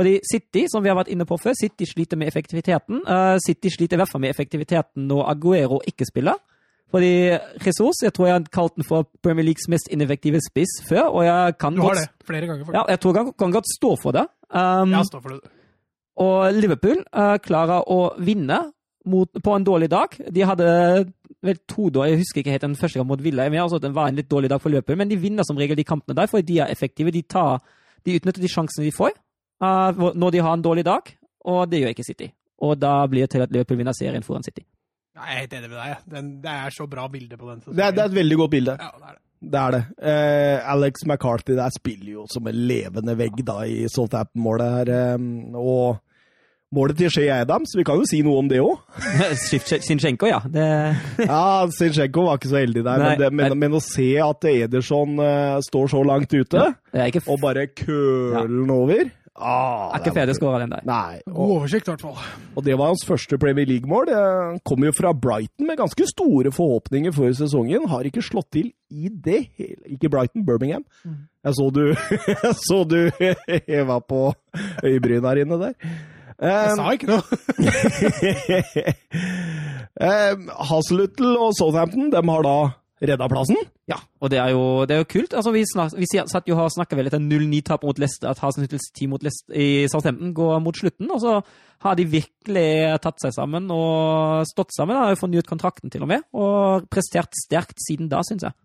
Fordi 0.00 0.14
City, 0.24 0.64
som 0.72 0.80
vi 0.80 0.88
har 0.88 0.96
vært 0.96 1.10
inne 1.12 1.26
på 1.28 1.36
før, 1.36 1.52
City 1.58 1.84
sliter 1.84 2.16
med 2.16 2.30
effektiviteten. 2.30 3.02
Uh, 3.04 3.36
City 3.44 3.68
sliter 3.68 3.98
i 3.98 4.00
hvert 4.00 4.08
fall 4.08 4.22
med 4.24 4.32
effektiviteten 4.32 5.04
når 5.10 5.26
Aguero 5.34 5.82
ikke 5.84 6.06
spiller. 6.08 6.40
Fordi 6.90 7.10
Jesus, 7.66 8.00
jeg 8.02 8.14
tror 8.16 8.26
jeg 8.26 8.34
har 8.38 8.46
kalt 8.50 8.78
den 8.80 8.86
for 8.88 9.10
Premier 9.22 9.44
Leagues 9.44 9.68
mest 9.68 9.92
ineffektive 9.92 10.40
spiss 10.42 10.80
før. 10.88 11.12
og 11.12 11.24
jeg 11.26 11.58
kan 11.60 11.76
Du 11.76 11.82
har 11.84 12.00
godt, 12.00 12.08
det 12.16 12.26
flere 12.26 12.48
ganger. 12.48 12.72
Ja, 12.72 12.82
jeg 12.88 13.00
tror 13.00 13.18
jeg 13.18 13.34
kan 13.38 13.52
godt 13.52 13.68
stå 13.76 13.92
for 14.02 14.16
det. 14.16 14.24
Um, 14.48 14.96
ja, 14.96 15.04
stå 15.04 15.20
for 15.20 15.36
det. 15.36 15.52
Og 16.16 16.54
Liverpool 16.56 17.04
uh, 17.12 17.36
klarer 17.44 17.84
å 17.84 18.00
vinne 18.18 18.72
mot, 19.04 19.28
på 19.44 19.54
en 19.54 19.64
dårlig 19.64 19.90
dag. 19.92 20.16
De 20.32 20.48
hadde 20.48 20.66
vel 21.44 21.60
to 21.68 21.92
da, 21.92 22.08
jeg 22.08 22.24
husker 22.24 22.40
ikke 22.40 22.56
helt 22.56 22.66
den 22.66 22.76
første 22.76 22.98
gang 22.98 23.08
mot 23.08 23.22
Villa, 23.22 23.46
men 23.48 23.62
altså, 23.62 23.78
det 23.78 23.94
var 23.94 24.08
en 24.08 24.16
litt 24.16 24.28
dårlig 24.32 24.50
dag 24.50 24.60
for 24.60 24.72
Liverpool. 24.72 24.96
Men 24.96 25.12
de 25.12 25.20
vinner 25.20 25.44
som 25.44 25.60
regel 25.60 25.76
de 25.76 25.84
kampene 25.84 26.16
der, 26.16 26.28
fordi 26.32 26.48
de 26.54 26.58
er 26.64 26.72
effektive. 26.72 27.12
De, 27.12 27.22
tar, 27.22 27.60
de 28.04 28.16
utnytter 28.16 28.40
de 28.40 28.50
sjansene 28.50 28.88
de 28.88 28.96
får 28.96 29.14
uh, 29.64 30.10
når 30.14 30.36
de 30.36 30.44
har 30.44 30.56
en 30.56 30.64
dårlig 30.64 30.84
dag, 30.88 31.14
og 31.48 31.64
det 31.70 31.80
gjør 31.82 31.94
ikke 31.94 32.06
City. 32.06 32.30
Og 32.60 32.76
da 32.76 33.06
blir 33.08 33.24
det 33.24 33.34
til 33.34 33.44
at 33.44 33.52
Liverpool 33.52 33.80
vinner 33.80 33.96
serien 33.96 34.24
foran 34.24 34.44
City. 34.44 34.66
Jeg 35.16 35.34
er 35.34 35.40
helt 35.42 35.56
enig 35.56 35.70
med 35.70 35.78
deg. 35.80 36.04
Den, 36.12 36.28
det 36.44 36.52
er 36.52 36.74
så 36.74 36.86
bra 36.88 37.08
bilde 37.12 37.36
på 37.36 37.48
den. 37.50 37.64
Det 37.66 37.84
er, 37.84 37.96
det 37.96 38.04
er, 38.04 38.12
et 38.12 38.20
veldig 38.20 38.36
godt 38.40 38.50
bilde. 38.50 38.76
Ja, 38.80 38.92
det 38.96 39.08
er 39.08 39.16
det. 39.16 39.22
Det 39.40 39.60
er 39.60 39.72
det. 39.72 39.80
Eh, 40.04 40.72
Alex 40.72 41.06
McCarthy 41.06 41.56
der 41.56 41.72
spiller 41.72 42.12
jo 42.12 42.26
som 42.28 42.46
en 42.46 42.60
levende 42.68 43.16
vegg 43.16 43.40
da 43.48 43.62
i 43.64 43.86
Southampton-målet 43.88 44.72
her. 44.74 44.90
Eh, 44.96 45.22
og 45.56 46.00
målet 46.76 47.00
til 47.00 47.10
Shea 47.10 47.40
Adams, 47.40 47.72
vi 47.76 47.84
kan 47.88 47.98
jo 47.98 48.08
si 48.08 48.20
noe 48.22 48.42
om 48.42 48.50
det 48.50 48.60
òg. 48.62 48.76
Sinchenko, 49.88 50.28
ja. 50.28 50.42
Det... 50.44 50.66
ja, 51.32 51.44
Sinchenko 51.74 52.26
var 52.28 52.38
ikke 52.38 52.52
så 52.52 52.60
heldig 52.60 52.84
der, 52.84 53.00
Nei, 53.00 53.08
men, 53.08 53.22
det, 53.22 53.30
men, 53.40 53.56
men, 53.64 53.78
å 53.80 53.82
se 53.84 54.10
at 54.22 54.50
Ederson 54.52 55.16
uh, 55.18 55.56
står 55.66 55.90
så 55.96 56.04
langt 56.06 56.36
ute, 56.36 56.68
ja, 56.92 57.08
og 57.24 57.40
bare 57.42 57.66
køler 57.72 58.44
den 58.44 58.68
ja. 58.68 58.76
over 58.76 59.10
Ah, 59.38 59.94
er 59.94 60.02
ikke 60.02 60.12
Fede 60.16 60.34
skåra, 60.34 60.58
den 60.60 60.72
der. 60.74 60.82
Nei. 60.84 61.20
Og, 61.30 61.34
God 61.36 61.52
oversikt, 61.56 61.88
i 61.88 61.92
hvert 61.92 62.02
fall. 62.02 62.18
Og 62.58 62.64
det 62.66 62.74
var 62.78 62.90
hans 62.90 63.04
første 63.06 63.38
Premier 63.38 63.68
League-mål. 63.68 64.10
Han 64.10 64.58
kommer 64.66 64.90
jo 64.90 64.96
fra 64.96 65.12
Brighton 65.14 65.68
med 65.68 65.78
ganske 65.78 66.06
store 66.10 66.52
forhåpninger 66.52 67.14
før 67.14 67.32
sesongen. 67.38 67.88
Har 67.88 68.08
ikke 68.08 68.24
slått 68.26 68.50
til 68.52 68.72
i 68.90 69.08
det 69.08 69.40
hele 69.56 69.94
Ikke 69.94 70.10
Brighton, 70.10 70.44
Birmingham. 70.46 70.84
Mm. 71.04 71.16
Jeg 71.44 71.54
så 71.56 71.70
du 71.70 71.84
Jeg 72.44 72.54
så 72.58 72.84
du 72.84 72.98
heva 73.70 74.00
på 74.00 74.32
øyebryn 74.84 75.24
her 75.24 75.44
inne 75.44 75.60
der. 75.62 75.72
Jeg 76.40 76.76
sa 76.76 76.90
ikke 76.96 77.06
noe. 77.10 77.22
um, 80.32 80.46
Hazeluttle 80.70 81.34
og 81.36 81.52
Southampton 81.58 82.08
de 82.12 82.22
har 82.30 82.46
da 82.46 82.56
redda 83.00 83.28
plassen. 83.32 83.58
Ja, 83.88 83.96
og 84.20 84.30
det 84.32 84.38
er 84.42 84.52
jo, 84.52 84.84
det 84.88 84.94
er 84.94 85.02
jo 85.02 85.08
kult. 85.08 85.34
Altså, 85.36 85.52
vi, 85.54 85.64
snak, 85.68 85.94
vi 85.96 86.08
satt 86.10 86.48
jo 86.48 86.58
og 86.60 86.72
snakka 86.74 86.98
vel 86.98 87.08
etter 87.08 87.22
0-9-tap 87.22 87.84
mot 87.86 88.00
Leicester, 88.00 88.28
at 88.30 88.42
Hasenhyttels 88.42 88.90
team 88.96 89.14
mot 89.14 89.24
Leicester, 89.24 89.54
i 89.56 89.88
Southampton 89.90 90.34
går 90.36 90.58
mot 90.64 90.76
slutten. 90.76 91.08
Og 91.10 91.22
så 91.22 91.38
har 91.86 91.96
de 91.96 92.08
virkelig 92.12 92.70
tatt 93.04 93.22
seg 93.24 93.34
sammen 93.36 93.70
og 93.72 94.44
stått 94.50 94.74
sammen. 94.76 94.98
Har 95.00 95.14
jo 95.14 95.22
fornyet 95.22 95.48
kontrakten 95.48 95.92
til 95.92 96.04
og 96.04 96.12
med, 96.12 96.26
og 96.36 96.90
prestert 96.92 97.32
sterkt 97.46 97.80
siden 97.86 98.10
da, 98.12 98.20
syns 98.26 98.48
jeg. 98.48 98.56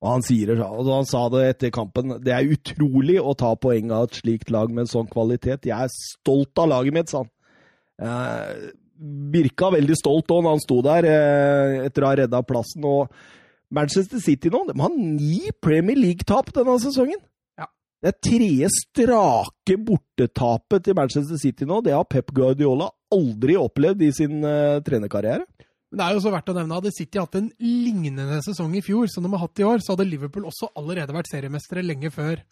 Og 0.00 0.14
han, 0.14 0.22
sier, 0.24 0.54
og 0.64 0.86
han 0.88 1.08
sa 1.08 1.26
det 1.28 1.42
etter 1.50 1.72
kampen, 1.74 2.14
det 2.24 2.32
er 2.32 2.54
utrolig 2.54 3.18
å 3.20 3.34
ta 3.36 3.50
poeng 3.60 3.90
av 3.92 4.06
et 4.06 4.22
slikt 4.22 4.52
lag 4.54 4.70
med 4.72 4.86
en 4.86 4.94
sånn 4.94 5.10
kvalitet. 5.10 5.68
Jeg 5.68 5.76
er 5.76 5.92
stolt 5.92 6.62
av 6.62 6.70
laget 6.70 6.96
mitt, 6.96 7.12
sa 7.12 7.20
han. 7.20 7.28
Eh, 8.00 8.70
virka 9.34 9.68
veldig 9.74 9.98
stolt 9.98 10.32
òg 10.32 10.46
når 10.46 10.56
han 10.56 10.64
sto 10.64 10.78
der 10.84 11.08
eh, 11.08 11.74
etter 11.84 12.06
å 12.06 12.08
ha 12.08 12.16
redda 12.22 12.40
plassen. 12.48 12.86
og 12.88 13.12
Manchester 13.74 14.20
City 14.22 14.50
nå 14.50 14.64
de 14.68 14.76
har 14.80 14.94
ni 14.98 15.50
Premier 15.62 15.98
League-tap 15.98 16.50
denne 16.56 16.76
sesongen. 16.82 17.20
Ja. 17.58 17.68
Det 18.02 18.12
er 18.12 18.18
tredje 18.26 18.70
strake 18.74 19.78
bortetapet 19.86 20.86
til 20.86 20.98
Manchester 20.98 21.38
City 21.40 21.68
nå. 21.68 21.80
Det 21.86 21.94
har 21.94 22.08
Pep 22.10 22.32
Guardiola 22.34 22.90
aldri 23.14 23.56
opplevd 23.58 24.06
i 24.06 24.12
sin 24.14 24.42
uh, 24.42 24.80
trenerkarriere. 24.86 25.46
Men 25.90 25.98
det 25.98 26.06
er 26.06 26.14
jo 26.14 26.22
så 26.22 26.30
verdt 26.30 26.50
å 26.52 26.54
nevne 26.54 26.76
Hadde 26.78 26.92
City 26.94 27.18
hatt 27.18 27.36
en 27.38 27.48
lignende 27.58 28.38
sesong 28.46 28.76
i 28.78 28.82
fjor 28.86 29.10
som 29.10 29.26
de 29.26 29.32
har 29.32 29.42
hatt 29.42 29.62
i 29.62 29.66
år, 29.66 29.82
så 29.82 29.96
hadde 29.96 30.06
Liverpool 30.06 30.46
også 30.46 30.70
allerede 30.78 31.14
vært 31.16 31.30
seriemestere 31.32 31.82
lenge 31.82 32.12
før 32.14 32.44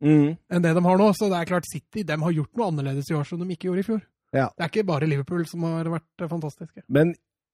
mm. 0.00 0.30
enn 0.48 0.64
det 0.64 0.72
de 0.78 0.84
har 0.86 1.00
nå. 1.00 1.10
Så 1.16 1.28
det 1.32 1.40
er 1.40 1.50
klart 1.50 1.68
City 1.68 2.04
de 2.08 2.16
har 2.24 2.38
gjort 2.38 2.56
noe 2.56 2.70
annerledes 2.72 3.12
i 3.12 3.18
år 3.18 3.28
som 3.28 3.42
de 3.42 3.52
ikke 3.52 3.68
gjorde 3.68 3.84
i 3.84 3.88
fjor. 3.90 4.00
Ja. 4.32 4.48
Det 4.56 4.64
er 4.64 4.72
ikke 4.72 4.88
bare 4.88 5.08
Liverpool 5.08 5.44
som 5.48 5.66
har 5.68 5.92
vært 5.92 6.24
fantastiske. 6.24 6.84
Men 6.88 7.12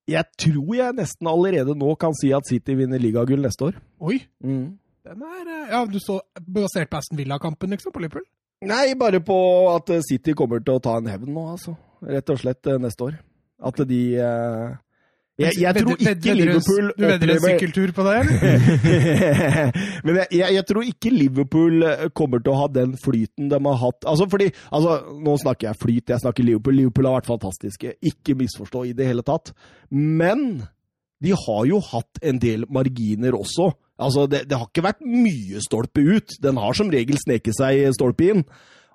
jeg 0.08 0.24
tror 0.40 0.74
jeg 0.78 0.96
nesten 0.96 1.28
allerede 1.30 1.76
nå 1.78 1.94
kan 2.00 2.16
si 2.16 2.32
at 2.36 2.48
City 2.48 2.76
vinner 2.78 3.00
ligagull 3.02 3.42
neste 3.44 3.70
år. 3.70 3.78
Oi! 4.00 4.18
Mm. 4.44 4.78
Den 5.08 5.22
er 5.24 5.44
eh, 5.46 5.70
Ja, 5.72 5.84
du 5.88 5.98
så 6.02 6.18
basert 6.40 6.90
på 6.90 7.00
Aston 7.00 7.20
Villa-kampen, 7.20 7.70
liksom, 7.74 7.92
på 7.92 8.02
Liverpool? 8.02 8.26
Nei, 8.66 8.94
bare 8.98 9.20
på 9.22 9.36
at 9.70 9.92
City 10.08 10.34
kommer 10.36 10.64
til 10.64 10.78
å 10.78 10.82
ta 10.82 10.96
en 10.98 11.08
hevn 11.10 11.30
nå, 11.34 11.44
altså. 11.54 11.76
Rett 12.08 12.32
og 12.32 12.40
slett 12.40 12.66
eh, 12.66 12.80
neste 12.82 13.06
år. 13.06 13.18
At 13.68 13.80
de 13.90 14.02
eh, 14.22 14.76
jeg, 15.38 15.54
jeg 15.62 15.74
tror 15.76 16.00
ikke 16.02 16.34
Liverpool 16.34 16.88
Du 16.98 17.04
vedder 17.06 17.32
en 17.34 17.42
sykkeltur 17.44 17.92
på 17.94 18.06
det, 18.08 18.16
Men 20.04 20.16
jeg, 20.18 20.26
jeg, 20.34 20.54
jeg, 20.56 20.64
tror 20.66 20.88
ikke 20.88 21.12
Liverpool 21.14 21.84
eh, 21.86 22.06
kommer 22.16 22.42
til 22.42 22.54
å 22.54 22.58
ha 22.58 22.66
den 22.74 22.96
flyten 22.98 23.50
de 23.52 23.60
har 23.68 23.78
hatt. 23.82 24.06
Altså 24.08 24.26
fordi, 24.30 24.48
altså, 24.74 24.96
Nå 25.22 25.36
snakker 25.42 25.70
jeg 25.70 25.80
flyt, 25.82 26.10
jeg 26.10 26.24
snakker 26.24 26.46
Liverpool. 26.46 26.78
Liverpool 26.80 27.10
har 27.10 27.20
vært 27.20 27.30
fantastiske. 27.30 27.94
Ikke 28.10 28.34
misforstå 28.38 28.84
i 28.90 28.96
det 28.98 29.06
hele 29.10 29.22
tatt. 29.26 29.52
Men 29.94 30.64
de 31.22 31.34
har 31.34 31.62
jo 31.70 31.80
hatt 31.86 32.20
en 32.22 32.42
del 32.42 32.66
marginer 32.70 33.38
også. 33.38 33.70
Altså, 33.98 34.26
det, 34.30 34.44
det 34.50 34.58
har 34.58 34.70
ikke 34.70 34.86
vært 34.86 35.06
mye 35.06 35.62
stolpe 35.62 36.02
ut. 36.02 36.38
Den 36.42 36.58
har 36.62 36.78
som 36.78 36.90
regel 36.90 37.18
sneket 37.22 37.58
seg 37.58 37.86
stolpe 37.96 38.32
inn. 38.32 38.44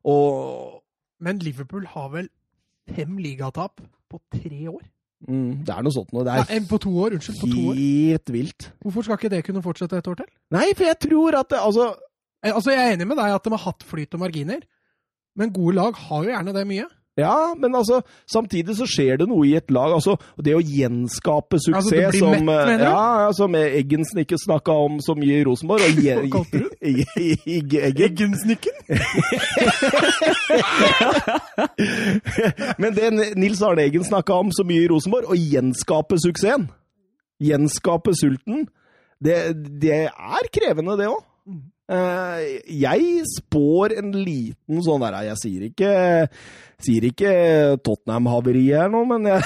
Og 0.03 0.81
Men 1.23 1.39
Liverpool 1.39 1.87
har 1.87 2.11
vel 2.11 2.27
fem 2.91 3.15
ligatap 3.23 3.79
på 4.11 4.19
tre 4.35 4.67
år? 4.67 4.83
Mm, 5.23 5.63
det 5.63 5.71
er 5.71 5.85
noe 5.85 5.95
sånt 5.95 6.11
noe. 6.11 6.25
Det 6.27 6.33
er 6.33 6.49
ja, 6.57 6.63
på 6.67 6.79
to 6.83 6.91
år, 6.99 7.15
unnskyld, 7.17 7.37
på 7.39 7.49
to 7.51 7.61
år. 7.71 7.77
Helt 7.79 8.31
vilt. 8.35 8.65
Hvorfor 8.83 9.05
skal 9.07 9.19
ikke 9.19 9.31
det 9.31 9.43
kunne 9.47 9.63
fortsette 9.63 10.01
et 10.01 10.09
år 10.11 10.17
til? 10.19 10.31
Nei, 10.55 10.65
for 10.75 10.87
jeg 10.89 10.99
tror 11.05 11.37
at 11.39 11.53
det, 11.53 11.61
altså 11.63 11.85
eh, 12.43 12.51
Altså, 12.51 12.73
Jeg 12.75 12.81
er 12.83 12.97
enig 12.97 13.07
med 13.07 13.19
deg 13.21 13.35
at 13.37 13.45
de 13.45 13.53
har 13.55 13.63
hatt 13.63 13.85
flyt 13.87 14.17
og 14.17 14.23
marginer, 14.25 14.65
men 15.39 15.53
gode 15.55 15.77
lag 15.79 15.95
har 15.95 16.25
jo 16.27 16.33
gjerne 16.33 16.55
det 16.55 16.65
mye. 16.69 16.89
Ja, 17.17 17.55
men 17.59 17.75
altså, 17.75 18.01
samtidig 18.25 18.77
så 18.79 18.85
skjer 18.89 19.17
det 19.21 19.27
noe 19.29 19.45
i 19.45 19.55
et 19.57 19.71
lag. 19.71 19.93
altså, 19.93 20.17
Det 20.41 20.55
å 20.57 20.61
gjenskape 20.61 21.59
suksess 21.61 21.85
altså, 21.85 21.95
blir 22.09 22.17
som, 22.17 22.45
mett, 22.47 22.81
ja, 22.81 23.21
ja, 23.25 23.31
som 23.37 23.55
Eggensen 23.59 24.19
ikke 24.23 24.37
snakka 24.41 24.71
om 24.87 24.93
så 25.03 25.13
mye 25.17 25.35
i 25.37 25.43
Rosenborg. 25.45 25.81
Og 25.85 25.91
Hva 26.01 26.15
kalte 26.33 26.57
du 26.63 26.67
Eggen. 26.81 28.01
Eggensnikken? 28.01 28.75
men 32.81 32.89
det 32.97 33.05
Nils 33.37 33.61
Arne 33.61 33.81
Eggen 33.85 34.03
snakka 34.07 34.33
om 34.41 34.49
så 34.55 34.63
mye 34.65 34.81
i 34.87 34.89
Rosenborg, 34.89 35.25
å 35.29 35.35
gjenskape 35.37 36.17
suksessen, 36.23 36.65
gjenskape 37.43 38.13
sulten, 38.17 38.65
det, 39.23 39.37
det 39.85 39.99
er 40.09 40.43
krevende, 40.53 40.97
det 40.97 41.07
òg. 41.13 41.21
Eh, 41.91 42.43
jeg 42.79 43.23
spår 43.27 43.97
en 43.99 44.13
liten 44.15 44.79
sånn 44.85 45.01
der 45.03 45.17
Jeg 45.27 45.39
sier 45.41 45.65
ikke, 45.67 45.89
sier 46.79 47.07
ikke 47.09 47.33
Tottenham-haveri 47.83 48.61
her 48.69 48.87
nå, 48.93 49.01
men 49.09 49.27
jeg, 49.27 49.43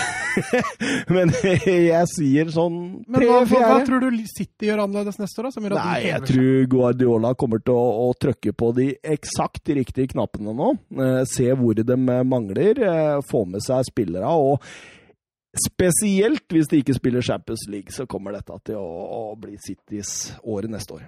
men 1.17 1.33
jeg 1.33 2.03
sier 2.13 2.53
sånn 2.53 2.77
Men 3.09 3.25
hva, 3.25 3.41
hva, 3.49 3.79
tror 3.87 4.05
du 4.05 4.21
City 4.29 4.69
gjør 4.69 4.83
annerledes 4.85 5.17
neste 5.17 5.41
år? 5.41 5.49
Nei, 5.79 5.97
jeg 6.11 6.29
tror 6.29 6.69
Guardiola 6.75 7.33
kommer 7.33 7.65
til 7.65 7.73
å, 7.73 8.05
å 8.05 8.13
trykke 8.21 8.53
på 8.53 8.71
de 8.77 8.91
eksakt 9.17 9.73
riktige 9.73 10.13
knappene 10.13 10.53
nå. 10.53 10.71
Eh, 10.93 11.23
se 11.33 11.49
hvor 11.57 11.73
de 11.81 11.97
mangler, 12.05 12.85
eh, 12.85 13.17
få 13.33 13.47
med 13.49 13.65
seg 13.65 13.81
spillere. 13.89 14.29
og 14.29 14.61
Spesielt 15.57 16.45
hvis 16.53 16.69
de 16.69 16.85
ikke 16.85 16.93
spiller 16.93 17.25
Champions 17.25 17.65
League, 17.71 17.89
så 17.89 18.05
kommer 18.05 18.37
dette 18.37 18.61
til 18.69 18.77
å 18.77 19.31
bli 19.41 19.57
Citys 19.57 20.35
året 20.45 20.69
neste 20.69 21.01
år. 21.01 21.07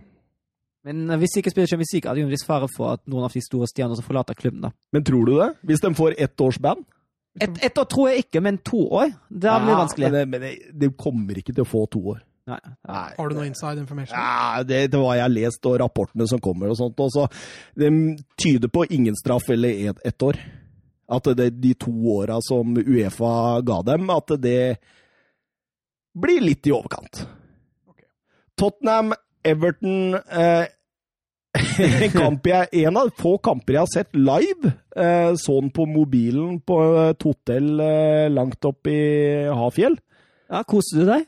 Men 0.88 1.10
hvis 1.20 1.34
de 1.36 1.42
ikke 1.42 1.52
spiller 1.52 1.68
Champions 1.68 1.92
League, 1.94 2.08
er 2.08 2.16
det 2.16 2.22
jo 2.24 2.30
en 2.30 2.32
viss 2.32 2.48
fare 2.48 2.70
for 2.72 2.96
at 2.96 3.02
noen 3.12 3.26
av 3.28 3.36
de 3.36 3.42
store 3.44 3.68
stjernene 3.68 4.06
forlater 4.06 4.38
klubben. 4.40 4.62
da. 4.64 4.72
Men 4.96 5.04
tror 5.08 5.28
du 5.28 5.34
det? 5.36 5.50
Hvis 5.68 5.84
de 5.84 5.92
får 5.98 6.16
ett 6.18 6.42
års 6.46 6.60
band? 6.64 6.86
Ett 7.40 7.60
et 7.64 7.78
år 7.78 7.86
tror 7.88 8.10
jeg 8.10 8.26
ikke, 8.26 8.42
men 8.44 8.58
to 8.66 8.80
år? 8.88 9.12
Det 9.30 9.44
blir 9.44 9.74
ja, 9.74 9.80
vanskelig. 9.84 10.10
Men, 10.10 10.18
det, 10.18 10.26
men 10.28 10.42
det, 10.42 10.80
de 10.82 10.90
kommer 10.98 11.40
ikke 11.40 11.54
til 11.54 11.64
å 11.64 11.70
få 11.70 11.86
to 11.92 12.02
år. 12.16 12.24
Nei. 12.50 12.60
Nei. 12.90 13.08
Har 13.18 13.30
du 13.30 13.38
noe 13.38 13.48
inside 13.48 13.84
information? 13.84 14.18
Ja, 14.18 14.64
det, 14.66 14.88
det 14.94 15.02
var 15.02 15.18
jeg 15.18 15.26
har 15.28 15.34
lest, 15.34 15.66
og 15.70 15.78
rapportene 15.82 16.28
som 16.30 16.42
kommer 16.44 16.72
og 16.72 16.80
sånt. 16.80 17.00
Også. 17.00 17.28
det 17.78 17.92
tyder 18.42 18.72
på 18.74 18.88
ingen 18.90 19.18
straff 19.20 19.52
eller 19.54 19.92
ett 19.92 20.02
et 20.06 20.26
år. 20.26 20.40
At 21.10 21.30
det, 21.38 21.50
de 21.62 21.74
to 21.74 21.94
åra 22.14 22.38
som 22.46 22.78
Uefa 22.78 23.34
ga 23.66 23.80
dem, 23.86 24.10
at 24.14 24.34
det 24.42 24.62
blir 26.20 26.42
litt 26.44 26.68
i 26.68 26.74
overkant. 26.74 27.24
Okay. 27.90 28.10
Tottenham, 28.58 29.14
Everton 29.48 30.16
eh, 30.16 30.68
en, 31.60 32.12
kamp 32.22 32.48
jeg, 32.48 32.70
en 32.86 33.00
av 33.02 33.10
få 33.18 33.38
kamper 33.44 33.78
jeg 33.78 33.86
har 33.86 33.92
sett 33.94 34.18
live. 34.18 34.74
Eh, 34.96 35.32
sånn 35.40 35.72
på 35.74 35.88
mobilen 35.90 36.60
på 36.66 36.78
et 37.08 37.26
hotell 37.26 37.74
eh, 37.84 38.28
langt 38.34 38.66
opp 38.70 38.90
i 38.92 39.02
Hafjell. 39.50 39.98
Ja, 40.50 40.64
Koste 40.68 41.02
du 41.02 41.10
deg? 41.10 41.28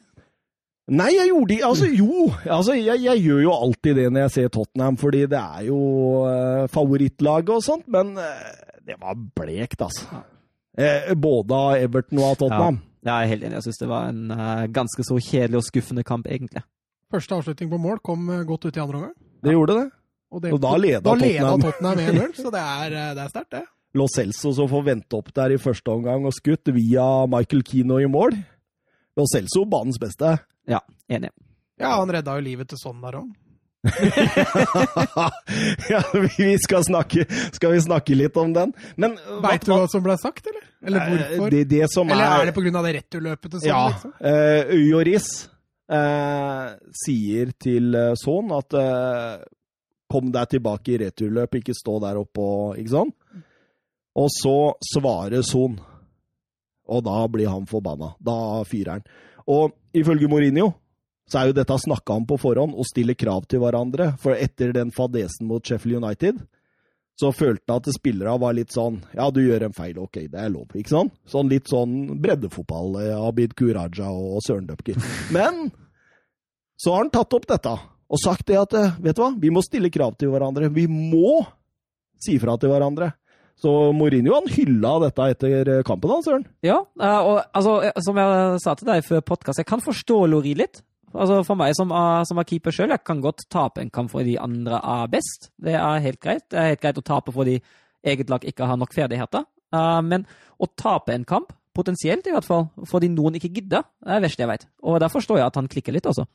Nei, 0.91 1.11
jeg 1.13 1.29
gjorde 1.29 1.53
det 1.53 1.59
Altså, 1.63 1.87
jo. 1.93 2.25
Altså, 2.43 2.75
jeg, 2.75 3.03
jeg, 3.05 3.23
gjør 3.23 3.41
jo 3.45 3.53
alltid 3.53 3.97
det 3.99 4.07
når 4.11 4.25
jeg 4.25 4.33
ser 4.35 4.51
Tottenham, 4.51 4.97
fordi 4.99 5.23
det 5.29 5.39
er 5.39 5.67
jo 5.69 5.79
eh, 6.27 6.67
favorittlaget 6.73 7.53
og 7.55 7.63
sånt, 7.63 7.87
men 7.91 8.15
uh, 8.17 8.51
det 8.87 8.97
var 8.99 9.15
blekt, 9.37 9.83
altså. 9.85 10.23
Eh, 10.75 11.13
både 11.15 11.55
av 11.55 11.85
Everton 11.85 12.19
og 12.19 12.31
av 12.31 12.39
Tottenham. 12.41 12.81
Ja, 13.05 13.21
jeg 13.21 13.29
er 13.29 13.31
helt 13.31 13.45
enig. 13.47 13.57
Jeg 13.59 13.67
syns 13.69 13.81
det 13.81 13.89
var 13.91 14.09
en 14.11 14.33
uh, 14.33 14.67
ganske 14.73 15.05
så 15.07 15.17
kjedelig 15.21 15.61
og 15.61 15.67
skuffende 15.69 16.03
kamp, 16.07 16.27
egentlig. 16.27 16.65
Første 17.11 17.35
avslutning 17.35 17.71
på 17.71 17.81
mål 17.81 17.99
kom 18.05 18.29
uh, 18.31 18.41
godt 18.47 18.69
ut 18.69 18.77
i 18.77 18.83
andre 18.83 19.01
omgang. 19.01 19.15
Det 19.41 19.55
gjorde 19.55 19.77
det. 19.79 19.89
Og, 20.31 20.41
det, 20.43 20.53
og 20.55 20.61
da 20.63 20.71
leda 20.79 21.03
Tottenham. 21.03 21.59
Da 21.59 21.71
Tottenham 21.71 22.01
1-0, 22.05 22.33
så 22.39 22.51
det 22.53 22.63
er, 22.63 22.95
uh, 22.95 23.23
er 23.25 23.31
sterkt, 23.33 23.51
det. 23.57 23.65
Lo 23.99 24.07
Celso 24.07 24.53
som 24.55 24.69
får 24.71 24.85
vente 24.87 25.17
opp 25.17 25.33
der 25.35 25.51
i 25.51 25.59
første 25.59 25.91
omgang 25.91 26.23
og 26.23 26.31
skutt 26.31 26.71
via 26.71 27.03
Michael 27.27 27.65
Kino 27.67 27.99
i 27.99 28.07
mål. 28.07 28.37
Lo 29.19 29.27
Celso 29.27 29.65
banens 29.67 29.99
beste. 29.99 30.37
Ja, 30.69 30.79
enig. 31.11 31.33
Ja, 31.81 31.97
han 31.97 32.11
redda 32.13 32.37
jo 32.37 32.45
livet 32.45 32.71
til 32.71 32.79
sånn 32.79 33.01
der 33.03 33.19
òg. 33.19 33.29
ja, 35.89 36.03
vi 36.13 36.51
skal 36.61 36.83
snakke 36.85 37.23
Skal 37.49 37.71
vi 37.73 37.79
snakke 37.81 38.13
litt 38.13 38.35
om 38.37 38.51
den? 38.53 38.75
Men 38.93 39.15
Veit 39.41 39.65
du 39.65 39.71
hva 39.73 39.87
som 39.89 40.03
ble 40.05 40.13
sagt, 40.21 40.45
eller? 40.45 40.67
Eller 40.85 41.01
eh, 41.01 41.07
hvorfor? 41.09 41.49
Det, 41.49 41.63
det 41.65 41.81
eller 41.89 42.21
er, 42.21 42.35
er 42.43 42.51
det 42.51 42.53
pga. 42.59 42.83
det 42.85 42.93
returløpet 42.99 43.47
til 43.49 43.63
sånn? 43.63 43.71
Ja. 43.71 43.87
Liksom? 43.89 44.13
Uh, 44.21 44.77
Joris 44.85 45.31
uh, 45.91 46.73
sier 47.03 47.53
til 47.59 47.95
uh, 47.95 48.13
Son 48.19 48.51
at 48.55 48.75
eh, 48.77 49.43
kom 50.11 50.31
deg 50.33 50.51
tilbake 50.51 50.95
i 50.95 50.99
returløp, 51.05 51.59
ikke 51.59 51.75
stå 51.77 51.99
der 52.03 52.19
oppe 52.19 52.43
og 52.43 52.79
Ikke 52.81 52.95
sånn? 52.95 53.13
Og 54.19 54.27
så 54.33 54.57
svarer 54.83 55.43
Son, 55.47 55.77
og 56.91 57.03
da 57.05 57.21
blir 57.31 57.47
han 57.47 57.67
forbanna. 57.69 58.11
Da 58.19 58.63
fyrer 58.67 58.97
han. 58.97 59.05
Og 59.47 59.71
ifølge 59.95 60.27
Mourinho 60.27 60.73
så 61.31 61.39
er 61.39 61.47
jo 61.47 61.55
dette 61.55 61.77
snakka 61.79 62.17
om 62.19 62.25
på 62.27 62.35
forhånd, 62.41 62.75
å 62.75 62.83
stille 62.83 63.15
krav 63.15 63.45
til 63.47 63.61
hverandre. 63.63 64.09
For 64.19 64.35
etter 64.35 64.73
den 64.75 64.91
fadesen 64.91 65.47
mot 65.47 65.63
Sheffield 65.63 66.01
United, 66.01 66.41
så 67.15 67.31
følte 67.31 67.71
han 67.71 67.79
at 67.79 67.87
spillerne 67.95 68.39
var 68.41 68.55
litt 68.57 68.73
sånn 68.73 68.97
Ja, 69.13 69.29
du 69.31 69.41
gjør 69.43 69.67
en 69.67 69.75
feil, 69.77 69.99
ok, 70.01 70.25
det 70.31 70.41
er 70.41 70.51
lov, 70.51 70.71
ikke 70.75 70.91
sant? 70.91 71.13
Sånn 71.29 71.51
litt 71.51 71.71
sånn 71.71 72.17
breddefotball, 72.19 72.97
eh, 73.03 73.15
Abid 73.15 73.55
Kuraja 73.55 74.09
og 74.11 74.41
Søren 74.43 74.67
Dupker. 74.67 74.99
Men 75.35 75.69
så 76.81 76.93
har 76.93 77.03
han 77.03 77.13
tatt 77.13 77.33
opp 77.37 77.47
dette 77.49 77.73
og 78.11 78.19
sagt 78.19 78.47
det 78.49 78.57
at 78.59 78.73
eh, 78.75 78.93
vet 79.03 79.15
du 79.15 79.21
hva, 79.23 79.31
vi 79.39 79.51
må 79.53 79.61
stille 79.63 79.91
krav 79.93 80.15
til 80.19 80.31
hverandre. 80.33 80.71
Vi 80.73 80.87
må 80.89 81.39
si 82.21 82.37
fra 82.41 82.57
til 82.59 82.71
hverandre. 82.73 83.13
Så 83.61 83.69
Mourinho 83.93 84.33
han 84.33 84.49
hylla 84.49 84.95
dette 85.03 85.27
etter 85.35 85.69
kampen, 85.85 86.09
da, 86.09 86.17
Søren. 86.25 86.47
Ja, 86.65 86.79
eh, 86.99 87.19
og 87.21 87.37
altså, 87.53 87.77
som 88.03 88.17
jeg 88.17 88.57
sa 88.63 88.73
til 88.75 88.89
deg 88.89 89.05
før 89.05 89.21
podkast, 89.31 89.61
jeg 89.61 89.69
kan 89.69 89.83
forstå 89.83 90.17
Lori 90.31 90.55
litt. 90.57 90.81
Altså 91.11 91.41
For 91.43 91.59
meg 91.59 91.75
som 91.75 91.91
er, 91.93 92.25
som 92.27 92.39
er 92.39 92.47
keeper 92.47 92.73
sjøl, 92.73 92.95
jeg 92.95 93.03
kan 93.05 93.21
godt 93.23 93.45
tape 93.51 93.83
en 93.83 93.93
kamp 93.93 94.11
fordi 94.13 94.33
de 94.33 94.41
andre 94.41 94.79
er 94.79 95.09
best. 95.11 95.51
Det 95.61 95.77
er 95.77 96.03
helt 96.03 96.21
greit. 96.23 96.47
Det 96.49 96.59
er 96.59 96.69
helt 96.71 96.83
greit 96.83 96.99
å 96.99 97.05
tape 97.05 97.35
fordi 97.35 97.57
eget 98.01 98.31
lag 98.31 98.45
ikke 98.47 98.67
har 98.67 98.79
nok 98.79 98.95
ferdigheter. 98.95 99.43
Men 100.07 100.23
å 100.55 100.67
tape 100.79 101.13
en 101.13 101.27
kamp, 101.27 101.51
potensielt 101.75 102.25
i 102.27 102.33
hvert 102.33 102.47
fall, 102.47 102.69
fordi 102.87 103.11
noen 103.11 103.35
ikke 103.37 103.51
gidder, 103.51 103.83
det 103.99 104.07
er 104.07 104.19
det 104.21 104.25
verste 104.25 104.43
jeg 104.43 104.49
vet. 104.49 104.65
Og 104.87 104.97
der 105.03 105.11
forstår 105.11 105.39
jeg 105.41 105.51
at 105.51 105.59
han 105.59 105.69
klikker 105.71 105.95
litt, 105.95 106.07
også. 106.07 106.25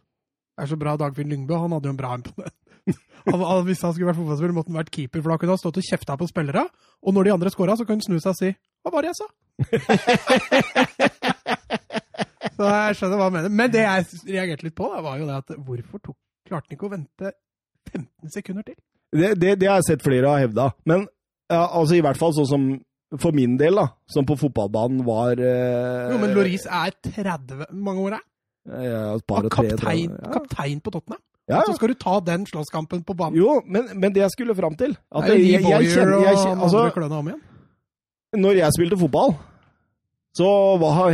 Det 0.56 0.64
er 0.64 0.70
så 0.70 0.78
bra 0.80 0.96
Dagfinn 0.96 1.28
Lyngbø. 1.28 1.58
Han 1.60 1.74
hadde 1.76 1.90
jo 1.90 1.92
en 1.92 1.98
bra 1.98 2.14
imponent. 2.16 2.54
Hvis 3.66 3.82
han 3.82 3.92
skulle 3.92 4.08
vært 4.08 4.20
fotballspiller, 4.20 4.54
måtte 4.56 4.70
han 4.70 4.78
vært 4.78 4.94
keeper, 4.94 5.20
for 5.20 5.32
da 5.32 5.38
kunne 5.40 5.56
han 5.56 5.60
stått 5.60 5.80
og 5.82 5.88
kjefta 5.88 6.16
på 6.16 6.28
spillere. 6.30 6.62
Og 7.02 7.10
når 7.14 7.26
de 7.26 7.34
andre 7.34 7.50
scora, 7.52 7.74
så 7.76 7.84
kunne 7.84 7.98
han 8.00 8.06
snu 8.06 8.18
seg 8.18 8.32
og 8.32 8.38
si 8.38 8.50
'Hva 8.54 8.92
var 8.94 9.00
det 9.02 9.10
jeg 9.10 9.18
sa?' 9.20 9.32
Så 12.56 12.64
jeg 12.64 12.96
skjønner 12.96 13.18
hva 13.20 13.26
han 13.28 13.34
mener. 13.34 13.52
Men 13.52 13.72
det 13.72 13.82
jeg 13.84 14.06
reagerte 14.30 14.64
litt 14.64 14.76
på, 14.78 14.88
da, 14.88 15.02
var 15.04 15.18
jo 15.20 15.26
det 15.28 15.36
at 15.42 15.50
hvorfor 15.60 16.00
tok, 16.00 16.16
klarte 16.48 16.70
han 16.70 16.76
ikke 16.78 16.88
å 16.88 16.94
vente 16.94 17.32
15 17.92 18.32
sekunder 18.32 18.64
til? 18.64 18.78
Det, 19.12 19.34
det, 19.36 19.50
det 19.60 19.68
har 19.68 19.82
jeg 19.82 19.88
sett 19.90 20.06
flere 20.06 20.30
har 20.32 20.46
hevda. 20.46 20.70
Men 20.88 21.04
ja, 21.52 21.66
altså 21.66 21.98
i 21.98 22.04
hvert 22.04 22.20
fall 22.20 22.32
sånn 22.36 22.48
som 22.48 22.64
for 23.22 23.36
min 23.36 23.54
del, 23.60 23.76
da, 23.78 23.86
som 24.10 24.26
på 24.26 24.34
fotballbanen 24.40 25.04
var 25.06 25.38
eh, 25.38 26.08
Jo, 26.10 26.16
men 26.18 26.32
Loris 26.34 26.64
er 26.66 26.96
30 27.04 27.68
mange 27.70 28.02
år, 28.02 28.16
er? 28.18 28.24
Ja, 28.66 29.16
par 29.28 29.46
kaptein, 29.52 30.10
ja. 30.10 30.30
kaptein 30.34 30.80
på 30.82 30.92
Tottenham. 30.94 31.22
Ja. 31.46 31.60
Så 31.66 31.76
skal 31.76 31.92
du 31.92 31.98
ta 32.00 32.18
den 32.26 32.46
slåsskampen 32.48 33.04
på 33.06 33.14
banen. 33.14 33.38
Jo, 33.38 33.60
men, 33.62 33.86
men 33.94 34.14
det 34.14 34.24
jeg 34.24 34.34
skulle 34.34 34.56
fram 34.58 34.74
til 34.78 34.96
at 34.96 35.28
jeg, 35.30 35.44
jeg, 35.46 35.62
jeg, 35.62 35.92
kjenner, 35.94 36.24
jeg, 36.26 36.40
altså, 36.56 37.36
Når 38.34 38.58
jeg 38.58 38.74
spilte 38.74 38.98
fotball, 38.98 39.36
så 40.36 40.48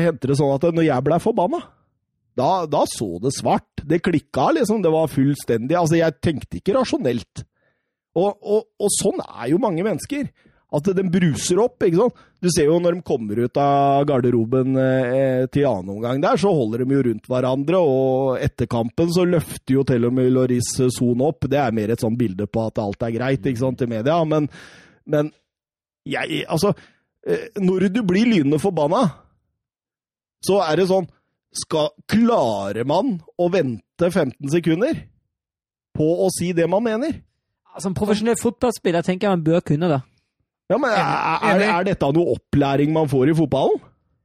hendte 0.01 0.31
det 0.31 0.39
sånn 0.41 0.55
at 0.57 0.65
når 0.73 0.89
jeg 0.89 1.05
blei 1.05 1.21
forbanna, 1.23 1.61
da, 2.39 2.65
da, 2.65 2.87
så 2.89 3.19
det 3.21 3.35
svart. 3.37 3.85
Det 3.85 4.01
klikka, 4.01 4.49
liksom. 4.57 4.81
Det 4.81 4.93
var 4.93 5.11
fullstendig 5.13 5.77
Altså, 5.77 5.99
jeg 6.01 6.17
tenkte 6.25 6.63
ikke 6.63 6.79
rasjonelt. 6.79 7.45
Og, 8.17 8.37
og, 8.41 8.65
og 8.81 8.93
sånn 8.97 9.21
er 9.21 9.51
jo 9.53 9.61
mange 9.61 9.85
mennesker. 9.85 10.31
At 10.73 10.89
den 10.97 11.11
bruser 11.13 11.61
opp. 11.61 11.83
ikke 11.85 11.99
sant? 12.01 12.23
Du 12.43 12.49
ser 12.51 12.71
jo 12.71 12.79
når 12.81 12.97
de 12.97 13.05
kommer 13.07 13.43
ut 13.45 13.59
av 13.61 14.07
garderoben 14.09 14.79
eh, 14.81 15.43
til 15.53 15.69
annen 15.69 15.93
omgang 15.99 16.23
der, 16.23 16.41
så 16.41 16.53
holder 16.55 16.83
de 16.83 16.97
jo 16.97 17.03
rundt 17.11 17.29
hverandre, 17.29 17.83
og 17.83 18.41
etter 18.43 18.71
kampen 18.71 19.13
så 19.13 19.27
løfter 19.29 19.77
jo 19.77 19.85
til 19.89 20.09
og 20.09 20.17
med 20.17 20.33
Loris 20.33 20.73
Son 20.97 21.27
opp. 21.27 21.45
Det 21.51 21.61
er 21.61 21.77
mer 21.77 21.93
et 21.93 22.03
sånn 22.03 22.17
bilde 22.19 22.49
på 22.49 22.65
at 22.67 22.81
alt 22.83 23.05
er 23.07 23.15
greit 23.19 23.47
ikke 23.47 23.65
sant, 23.67 23.79
til 23.83 23.93
media, 23.93 24.17
men, 24.25 24.49
men 25.05 25.31
jeg 26.09 26.43
Altså 26.51 26.73
Eh, 27.23 27.51
når 27.63 27.89
du 27.95 28.03
blir 28.03 28.27
lynende 28.27 28.59
forbanna, 28.59 29.05
så 30.43 30.59
er 30.67 30.81
det 30.81 30.89
sånn 30.91 31.07
skal, 31.55 31.93
Klarer 32.11 32.87
man 32.89 33.19
å 33.39 33.47
vente 33.53 34.09
15 34.09 34.51
sekunder 34.51 35.05
på 35.95 36.07
å 36.25 36.31
si 36.35 36.51
det 36.57 36.67
man 36.71 36.83
mener? 36.83 37.21
Som 37.81 37.95
profesjonell 37.97 38.41
fotballspiller 38.41 39.05
tenker 39.07 39.29
jeg 39.29 39.37
man 39.37 39.45
bør 39.47 39.63
kunne 39.65 39.91
det. 39.93 40.01
Ja, 40.73 40.81
men 40.81 40.93
er, 40.97 41.49
er, 41.53 41.65
er 41.69 41.89
dette 41.93 42.13
noe 42.17 42.37
opplæring 42.37 42.93
man 42.95 43.11
får 43.11 43.33
i 43.33 43.39
fotballen? 43.39 43.81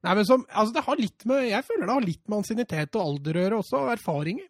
Nei, 0.08 0.14
men 0.20 0.28
som, 0.28 0.43
altså 0.48 0.76
det 0.76 0.84
har 0.86 1.00
litt 1.00 1.26
med, 1.28 1.48
Jeg 1.50 1.66
føler 1.68 1.88
det 1.88 1.95
har 1.95 2.06
litt 2.06 2.22
med 2.30 2.38
ansiennitet 2.39 2.95
og 2.95 3.04
alder 3.04 3.38
å 3.38 3.43
gjøre 3.43 3.64
også, 3.64 3.82
og 3.82 3.95
erfaringer. 3.95 4.45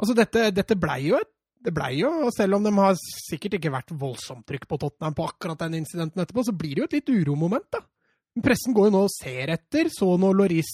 Altså, 0.00 0.16
dette, 0.16 0.48
dette 0.56 0.78
blei 0.80 1.02
jo 1.10 1.20
et 1.20 1.30
det 1.60 1.72
blei 1.76 1.98
jo, 1.98 2.08
selv 2.32 2.56
om 2.56 2.64
de 2.64 2.70
har 2.72 2.94
sikkert 2.96 3.58
ikke 3.58 3.72
vært 3.74 3.90
voldsomt 4.00 4.46
trykk 4.48 4.62
på 4.64 4.78
Tottenham 4.80 5.16
på 5.16 5.26
akkurat 5.28 5.60
den 5.60 5.76
incidenten 5.82 6.22
etterpå, 6.22 6.44
så 6.46 6.54
blir 6.56 6.72
det 6.72 6.80
jo 6.80 6.86
et 6.88 6.94
litt 6.96 7.10
uromoment, 7.12 7.66
da. 7.74 7.82
Pressen 8.40 8.72
går 8.72 8.88
jo 8.88 8.94
nå 8.94 9.02
og 9.04 9.12
ser 9.12 9.52
etter, 9.52 9.90
så 9.92 10.14
nå 10.16 10.30
Loris 10.38 10.70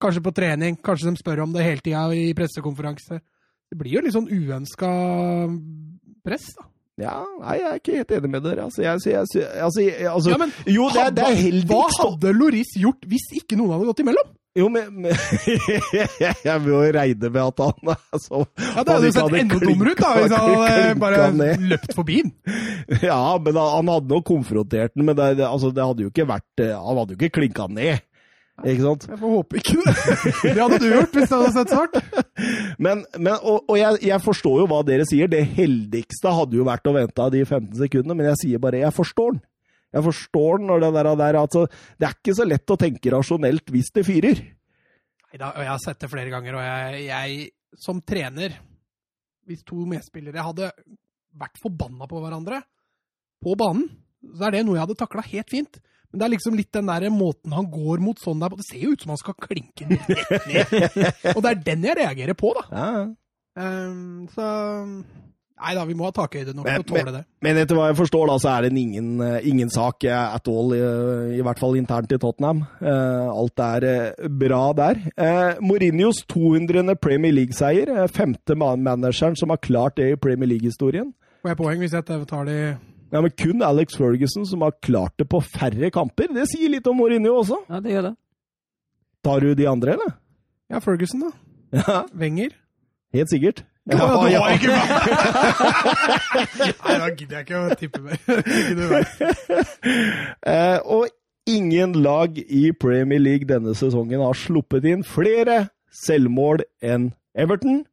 kanskje 0.00 0.22
på 0.24 0.32
trening, 0.36 0.78
kanskje 0.80 1.10
de 1.10 1.20
spør 1.20 1.42
om 1.44 1.52
det 1.52 1.66
hele 1.66 1.84
tida 1.84 2.06
i 2.16 2.30
pressekonferanse. 2.36 3.20
Det 3.66 3.76
blir 3.76 3.98
jo 3.98 4.04
litt 4.06 4.16
sånn 4.16 4.30
uønska 4.30 4.90
press, 6.24 6.48
da. 6.56 6.68
Ja, 6.96 7.18
nei, 7.42 7.58
jeg 7.60 7.68
er 7.68 7.76
ikke 7.82 7.94
helt 7.98 8.12
enig 8.16 8.28
med 8.32 8.44
dere. 8.46 8.64
Altså, 8.70 8.80
jeg, 8.80 9.00
jeg, 9.04 9.18
altså, 9.60 9.82
altså 10.14 10.30
ja, 10.32 10.38
men, 10.40 10.52
Jo, 10.64 10.86
det 10.94 11.02
det 11.18 11.26
er 11.26 11.34
heldig 11.42 11.66
Hva 11.68 11.82
hadde 11.92 12.32
Loris 12.32 12.70
gjort 12.80 13.04
hvis 13.10 13.26
ikke 13.36 13.58
noen 13.60 13.74
hadde 13.74 13.88
gått 13.90 14.00
imellom? 14.00 14.30
Jo, 14.56 14.70
men, 14.72 14.86
men 15.04 15.12
Jeg 16.46 16.62
vil 16.64 16.70
jo 16.72 16.78
regne 16.96 17.28
med 17.28 17.42
at 17.42 17.60
han 17.60 17.90
altså, 18.16 18.40
Ja, 18.56 18.80
Det 18.80 18.94
hadde 18.94 19.10
jo 19.10 19.14
sett 19.18 19.36
enda 19.42 19.58
dummere 19.60 19.92
ut 19.92 20.00
da, 20.00 20.12
hvis 20.16 20.32
han 20.32 20.54
hadde 20.56 20.96
bare 21.02 21.26
ned. 21.36 21.66
løpt 21.74 21.92
forbi 21.98 22.22
den. 22.24 22.32
Ja, 23.10 23.20
men 23.44 23.60
han 23.60 23.92
hadde 23.92 24.14
nok 24.14 24.24
konfrontert 24.32 24.96
den, 24.96 25.04
men 25.10 25.18
det, 25.20 25.44
altså, 25.44 25.68
det 25.76 25.84
hadde 25.84 26.06
jo 26.06 26.12
ikke 26.14 26.28
vært 26.32 26.64
Han 26.64 27.02
hadde 27.02 27.12
jo 27.12 27.20
ikke 27.20 27.34
klinka 27.42 27.68
ned. 27.76 28.00
Ikke 28.64 28.86
sant? 28.86 29.04
Jeg 29.10 29.18
får 29.20 29.32
håpe 29.34 29.58
ikke 29.60 29.74
det. 29.84 29.94
Det 30.56 30.60
hadde 30.62 30.78
du 30.80 30.86
gjort 30.88 31.16
hvis 31.18 31.26
jeg 31.28 31.40
hadde 31.42 31.52
sett 31.52 31.72
svart. 31.74 31.98
Men, 32.80 33.02
men, 33.18 33.34
og, 33.36 33.66
og 33.68 33.76
jeg, 33.76 33.98
jeg, 34.08 34.20
forstår 34.24 34.62
jo 34.62 34.68
hva 34.70 34.78
dere 34.86 35.04
sier. 35.08 35.28
Det 35.28 35.42
heldigste 35.58 36.32
hadde 36.32 36.56
jo 36.56 36.64
vært 36.64 36.88
å 36.88 36.94
vente 36.96 37.26
de 37.34 37.42
15 37.44 37.68
sekundene, 37.82 38.16
men 38.16 38.30
jeg 38.30 38.40
sier 38.44 38.62
bare 38.62 38.80
jeg 38.80 38.96
forstår 38.96 39.36
den. 39.36 39.42
Jeg 39.96 40.04
forstår 40.08 40.60
den 40.60 40.70
når 40.70 40.82
det 40.82 40.90
der, 40.96 41.10
der 41.20 41.38
altså, 41.40 41.64
Det 41.96 42.08
er 42.08 42.16
ikke 42.16 42.36
så 42.36 42.44
lett 42.44 42.72
å 42.72 42.78
tenke 42.80 43.12
rasjonelt 43.12 43.74
hvis 43.74 43.92
det 43.96 44.06
fyrer. 44.08 44.40
Nei 45.26 45.40
da, 45.40 45.52
og 45.52 45.62
jeg 45.62 45.72
har 45.72 45.82
sett 45.84 46.00
det 46.00 46.10
flere 46.12 46.32
ganger, 46.32 46.56
og 46.56 46.64
jeg, 46.64 47.04
jeg 47.10 47.82
som 47.82 48.00
trener 48.00 48.56
Hvis 49.46 49.64
to 49.68 49.84
medspillere 49.88 50.44
hadde 50.46 50.72
vært 51.36 51.60
forbanna 51.60 52.08
på 52.08 52.22
hverandre 52.22 52.62
på 53.44 53.52
banen, 53.58 53.84
så 54.32 54.46
er 54.46 54.54
det 54.56 54.62
noe 54.64 54.78
jeg 54.78 54.86
hadde 54.86 54.94
takla 54.96 55.22
helt 55.26 55.52
fint. 55.52 55.74
Men 56.10 56.20
det 56.20 56.26
er 56.26 56.34
liksom 56.36 56.56
litt 56.58 56.72
den 56.74 56.90
der 56.90 57.08
måten 57.12 57.54
han 57.56 57.68
går 57.70 58.02
mot 58.04 58.20
sånn 58.22 58.42
der 58.42 58.52
på. 58.52 58.60
Det 58.60 58.68
ser 58.68 58.82
jo 58.82 58.94
ut 58.94 59.04
som 59.04 59.14
han 59.14 59.22
skal 59.22 59.38
klinke 59.46 59.88
rett 59.90 60.50
ned. 60.50 60.74
og 61.36 61.40
det 61.44 61.52
er 61.52 61.62
den 61.70 61.86
jeg 61.90 62.00
reagerer 62.00 62.38
på, 62.38 62.52
da. 62.56 62.66
Ja. 62.72 63.06
Um, 63.56 64.26
så 64.34 64.46
Nei 65.56 65.72
da, 65.72 65.86
vi 65.88 65.94
må 65.96 66.04
ha 66.04 66.12
takhøyde 66.12 66.52
nok 66.52 66.66
til 66.68 66.82
å 66.82 66.84
tåle 66.90 67.12
det. 67.14 67.22
Men 67.44 67.56
etter 67.56 67.78
hva 67.78 67.86
jeg 67.88 67.96
forstår, 67.96 68.28
da, 68.28 68.34
så 68.42 68.50
er 68.52 68.66
det 68.66 68.76
ingen, 68.76 69.06
eh, 69.24 69.46
ingen 69.48 69.70
sak 69.72 70.04
eh, 70.04 70.34
at 70.36 70.50
all, 70.52 70.74
i, 70.76 70.80
i, 71.38 71.44
hvert 71.46 71.62
fall 71.62 71.78
internt 71.80 72.12
i 72.12 72.18
Tottenham. 72.20 72.60
Uh, 72.76 73.30
alt 73.32 73.62
er 73.64 73.86
uh, 73.88 74.26
bra 74.28 74.60
der. 74.76 75.00
Uh, 75.16 75.56
Mourinhos 75.64 76.20
200. 76.28 76.98
Premier 77.00 77.32
League-seier. 77.32 77.88
femte 78.12 78.52
manageren 78.58 79.38
som 79.40 79.54
har 79.54 79.62
klart 79.64 79.96
det 79.96 80.10
i 80.12 80.20
Premier 80.20 80.52
League-historien. 80.52 81.14
Får 81.40 81.54
jeg 81.54 81.60
poeng 81.62 81.80
hvis 81.80 81.96
jeg 81.96 82.04
tar 82.04 82.44
det 82.44 82.60
ja, 83.16 83.22
men 83.24 83.32
kun 83.32 83.64
Alex 83.64 83.96
Ferguson 83.96 84.44
som 84.44 84.60
har 84.66 84.74
klart 84.84 85.16
det 85.16 85.24
på 85.32 85.40
færre 85.40 85.88
kamper. 85.94 86.28
Det 86.36 86.44
sier 86.50 86.68
litt 86.72 86.86
om 86.90 86.96
Mourinho 87.00 87.32
også. 87.40 87.56
Ja, 87.70 87.76
det 87.80 87.90
gjør 87.94 88.04
det. 88.10 88.14
Tar 89.24 89.38
du 89.40 89.54
de 89.56 89.66
andre, 89.70 89.92
eller? 89.96 90.12
Ja, 90.68 90.78
Ferguson, 90.84 91.20
da. 91.24 91.30
Ja. 91.80 92.04
Wenger. 92.12 92.50
Helt 93.16 93.30
sikkert. 93.32 93.64
Ja, 93.88 93.96
ja, 93.96 94.28
ja. 94.28 94.52
Ikke 94.52 94.68
Nei, 96.58 96.96
da 96.98 97.06
gidder 97.14 97.36
jeg 97.38 97.44
ikke 97.46 97.62
å 97.62 97.70
tippe 97.78 98.00
mer. 98.02 98.18
eh, 100.52 100.78
og 100.82 101.06
ingen 101.46 101.94
lag 102.02 102.34
i 102.36 102.72
Premier 102.76 103.22
League 103.22 103.46
denne 103.48 103.72
sesongen 103.78 104.20
har 104.26 104.34
sluppet 104.36 104.84
inn 104.90 105.04
flere 105.06 105.70
selvmål 105.94 106.66
enn 106.84 107.14
Everton. 107.38 107.86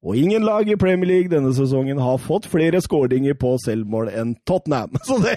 Og 0.00 0.16
ingen 0.16 0.40
lag 0.48 0.64
i 0.64 0.78
Premier 0.80 1.08
League 1.10 1.28
denne 1.28 1.50
sesongen 1.52 1.98
har 2.00 2.16
fått 2.24 2.46
flere 2.48 2.80
skåringer 2.80 3.34
på 3.36 3.52
selvmål 3.60 4.08
enn 4.16 4.30
Tottenham. 4.48 4.96
Så 5.08 5.18
det 5.20 5.34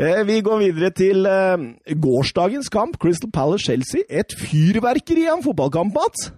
eh, 0.00 0.22
Vi 0.24 0.38
går 0.46 0.62
videre 0.62 0.90
til 0.96 1.28
uh, 1.28 1.60
gårsdagens 2.00 2.72
kamp, 2.72 2.96
Crystal 3.02 3.28
Palace-Chelsea. 3.34 4.08
Et 4.08 4.38
fyrverkeri 4.40 5.28
av 5.28 5.42
en 5.42 5.44
fotballkamp, 5.44 5.92
Mats! 5.92 6.32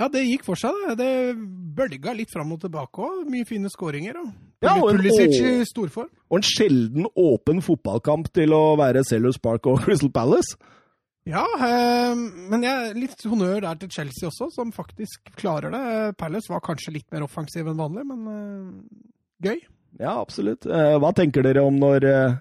Ja, 0.00 0.08
det 0.08 0.24
gikk 0.24 0.46
for 0.48 0.58
seg. 0.58 0.74
Det, 0.88 0.96
det 0.98 1.36
bølga 1.76 2.14
litt 2.16 2.32
fram 2.32 2.50
og 2.54 2.62
tilbake 2.62 3.04
òg. 3.04 3.22
Mye 3.30 3.46
fine 3.46 3.70
skåringer. 3.70 4.16
Ja, 4.64 4.74
og 4.80 4.98
i 5.04 5.64
storform. 5.68 6.08
Og 6.32 6.40
en 6.40 6.46
sjelden 6.46 7.06
åpen 7.14 7.60
fotballkamp 7.62 8.32
til 8.34 8.56
å 8.56 8.74
være 8.80 9.04
Cellus 9.06 9.38
Park 9.38 9.68
og 9.70 9.84
Crystal 9.84 10.10
Palace. 10.14 10.56
Ja, 11.30 11.44
eh, 11.62 12.14
men 12.50 12.64
jeg, 12.66 12.94
litt 12.98 13.24
honnør 13.28 13.62
der 13.64 13.78
til 13.80 13.92
Chelsea 13.94 14.28
også, 14.28 14.50
som 14.54 14.72
faktisk 14.74 15.30
klarer 15.38 15.72
det. 15.74 15.82
Palace 16.18 16.50
var 16.50 16.64
kanskje 16.66 16.96
litt 16.96 17.06
mer 17.14 17.26
offensiv 17.26 17.70
enn 17.70 17.78
vanlig, 17.78 18.06
men 18.08 18.26
eh, 18.34 19.46
gøy. 19.46 19.62
Ja, 20.00 20.16
absolutt. 20.16 20.66
Eh, 20.66 20.96
hva 21.02 21.12
tenker 21.16 21.46
dere 21.46 21.64
om 21.66 21.78
når 21.80 22.06
uh, 22.06 22.36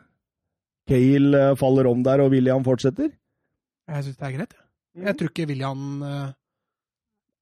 Cale 0.90 1.44
faller 1.60 1.90
om 1.90 2.04
der 2.06 2.24
og 2.24 2.34
William 2.34 2.66
fortsetter? 2.66 3.10
Jeg 3.90 4.06
syns 4.06 4.20
det 4.20 4.28
er 4.28 4.36
greit. 4.38 4.60
Jeg 5.00 5.18
tror 5.18 5.32
ikke 5.32 5.48
William 5.50 5.82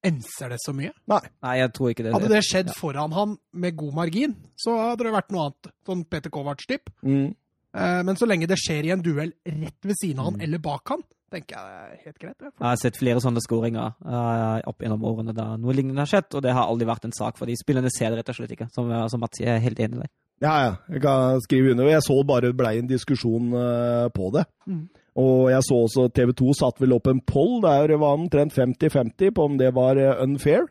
enser 0.06 0.52
det 0.52 0.60
så 0.62 0.72
mye. 0.76 0.92
Nei. 1.10 1.20
Nei, 1.44 1.54
jeg 1.58 1.72
tror 1.76 1.92
ikke 1.92 2.06
det. 2.06 2.14
Hadde 2.14 2.30
det 2.32 2.44
skjedd 2.46 2.70
foran 2.76 3.14
han 3.16 3.36
med 3.52 3.76
god 3.78 3.96
margin, 3.98 4.36
så 4.58 4.76
hadde 4.80 5.08
det 5.08 5.14
vært 5.16 5.32
noe 5.34 5.48
annet. 5.48 5.70
Sånn 5.88 6.04
Peter 6.08 6.32
Kovac-tipp. 6.32 6.92
Mm. 7.02 7.32
Eh, 7.76 8.00
men 8.06 8.16
så 8.16 8.28
lenge 8.28 8.48
det 8.48 8.58
skjer 8.60 8.88
i 8.88 8.92
en 8.94 9.04
duell 9.04 9.32
rett 9.44 9.88
ved 9.88 9.98
siden 10.00 10.22
av 10.22 10.30
han 10.30 10.38
mm. 10.38 10.44
eller 10.46 10.62
bak 10.64 10.94
han, 10.94 11.04
tenker 11.32 11.56
jeg 11.56 11.80
er 11.80 11.98
helt 12.06 12.18
greit. 12.22 12.36
Jeg, 12.40 12.52
jeg 12.54 12.66
har 12.66 12.80
sett 12.80 13.00
flere 13.00 13.22
sånne 13.24 13.42
skåringer 13.44 13.96
uh, 14.04 14.60
opp 14.70 14.84
gjennom 14.84 15.04
årene 15.10 15.34
da 15.36 15.50
noe 15.60 15.76
lignende 15.76 16.04
har 16.04 16.10
skjedd, 16.10 16.30
og 16.38 16.44
det 16.46 16.54
har 16.56 16.70
aldri 16.70 16.88
vært 16.88 17.08
en 17.08 17.16
sak 17.16 17.40
for 17.40 17.50
de 17.50 17.56
spillerne 17.58 17.92
ser 17.94 18.12
det 18.12 18.22
rett 18.22 18.32
og 18.32 18.40
slett 18.40 18.56
ikke. 18.56 18.70
Som, 18.74 18.92
som 19.12 19.22
Mats 19.22 19.42
er 19.44 19.60
helt 19.64 19.80
enig 19.84 20.06
i. 20.06 20.10
Ja, 20.44 20.54
ja. 20.62 20.72
Jeg 20.92 21.02
kan 21.02 21.42
skrive 21.42 21.72
under. 21.74 21.90
Jeg 21.90 22.04
så 22.06 22.16
bare 22.26 22.46
det 22.46 22.56
ble 22.58 22.72
en 22.78 22.90
diskusjon 22.90 23.52
uh, 23.56 24.06
på 24.14 24.30
det. 24.36 24.46
Mm. 24.70 24.86
Og 25.18 25.50
jeg 25.50 25.66
så 25.66 25.82
også 25.82 26.08
TV 26.14 26.32
2 26.38 26.54
satte 26.54 26.84
vel 26.84 26.94
opp 26.94 27.08
en 27.10 27.20
poll 27.26 27.58
der 27.64 27.90
det 27.90 27.98
var 27.98 28.14
omtrent 28.14 28.54
50-50 28.54 29.34
på 29.34 29.46
om 29.48 29.56
det 29.58 29.72
var 29.74 29.98
eh, 29.98 30.14
unfair. 30.22 30.68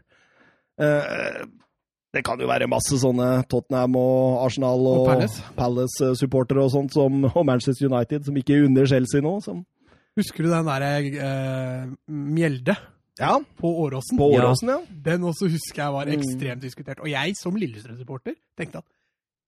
Uh, 0.80 1.44
det 2.16 2.24
kan 2.24 2.40
jo 2.40 2.48
være 2.48 2.70
masse 2.72 2.96
sånne 3.02 3.44
Tottenham 3.52 3.98
og 4.00 4.46
Arsenal 4.46 4.86
og, 4.88 5.10
og 5.12 5.42
Palace-supportere 5.58 6.64
og 6.64 6.72
sånt, 6.72 6.96
som, 6.96 7.26
og 7.28 7.44
Manchester 7.46 7.90
United, 7.92 8.24
som 8.24 8.40
ikke 8.40 8.62
unner 8.64 8.88
Chelsea 8.88 9.26
nå. 9.26 9.36
Som. 9.44 9.66
Husker 10.18 10.46
du 10.46 10.52
den 10.52 10.68
derre 10.68 10.92
uh, 11.22 11.96
Mjelde? 12.10 12.76
Ja. 13.18 13.34
På 13.58 13.72
Åråsen. 13.84 14.18
På 14.20 14.30
Åråsen, 14.34 14.72
ja. 14.74 14.80
Den 15.08 15.26
også 15.26 15.50
husker 15.50 15.84
jeg 15.84 15.94
var 15.94 16.10
mm. 16.10 16.18
ekstremt 16.18 16.66
diskutert. 16.66 17.02
Og 17.02 17.10
jeg 17.12 17.38
som 17.40 17.58
Lillestrøm-supporter 17.58 18.38
tenkte 18.58 18.84
at 18.84 18.90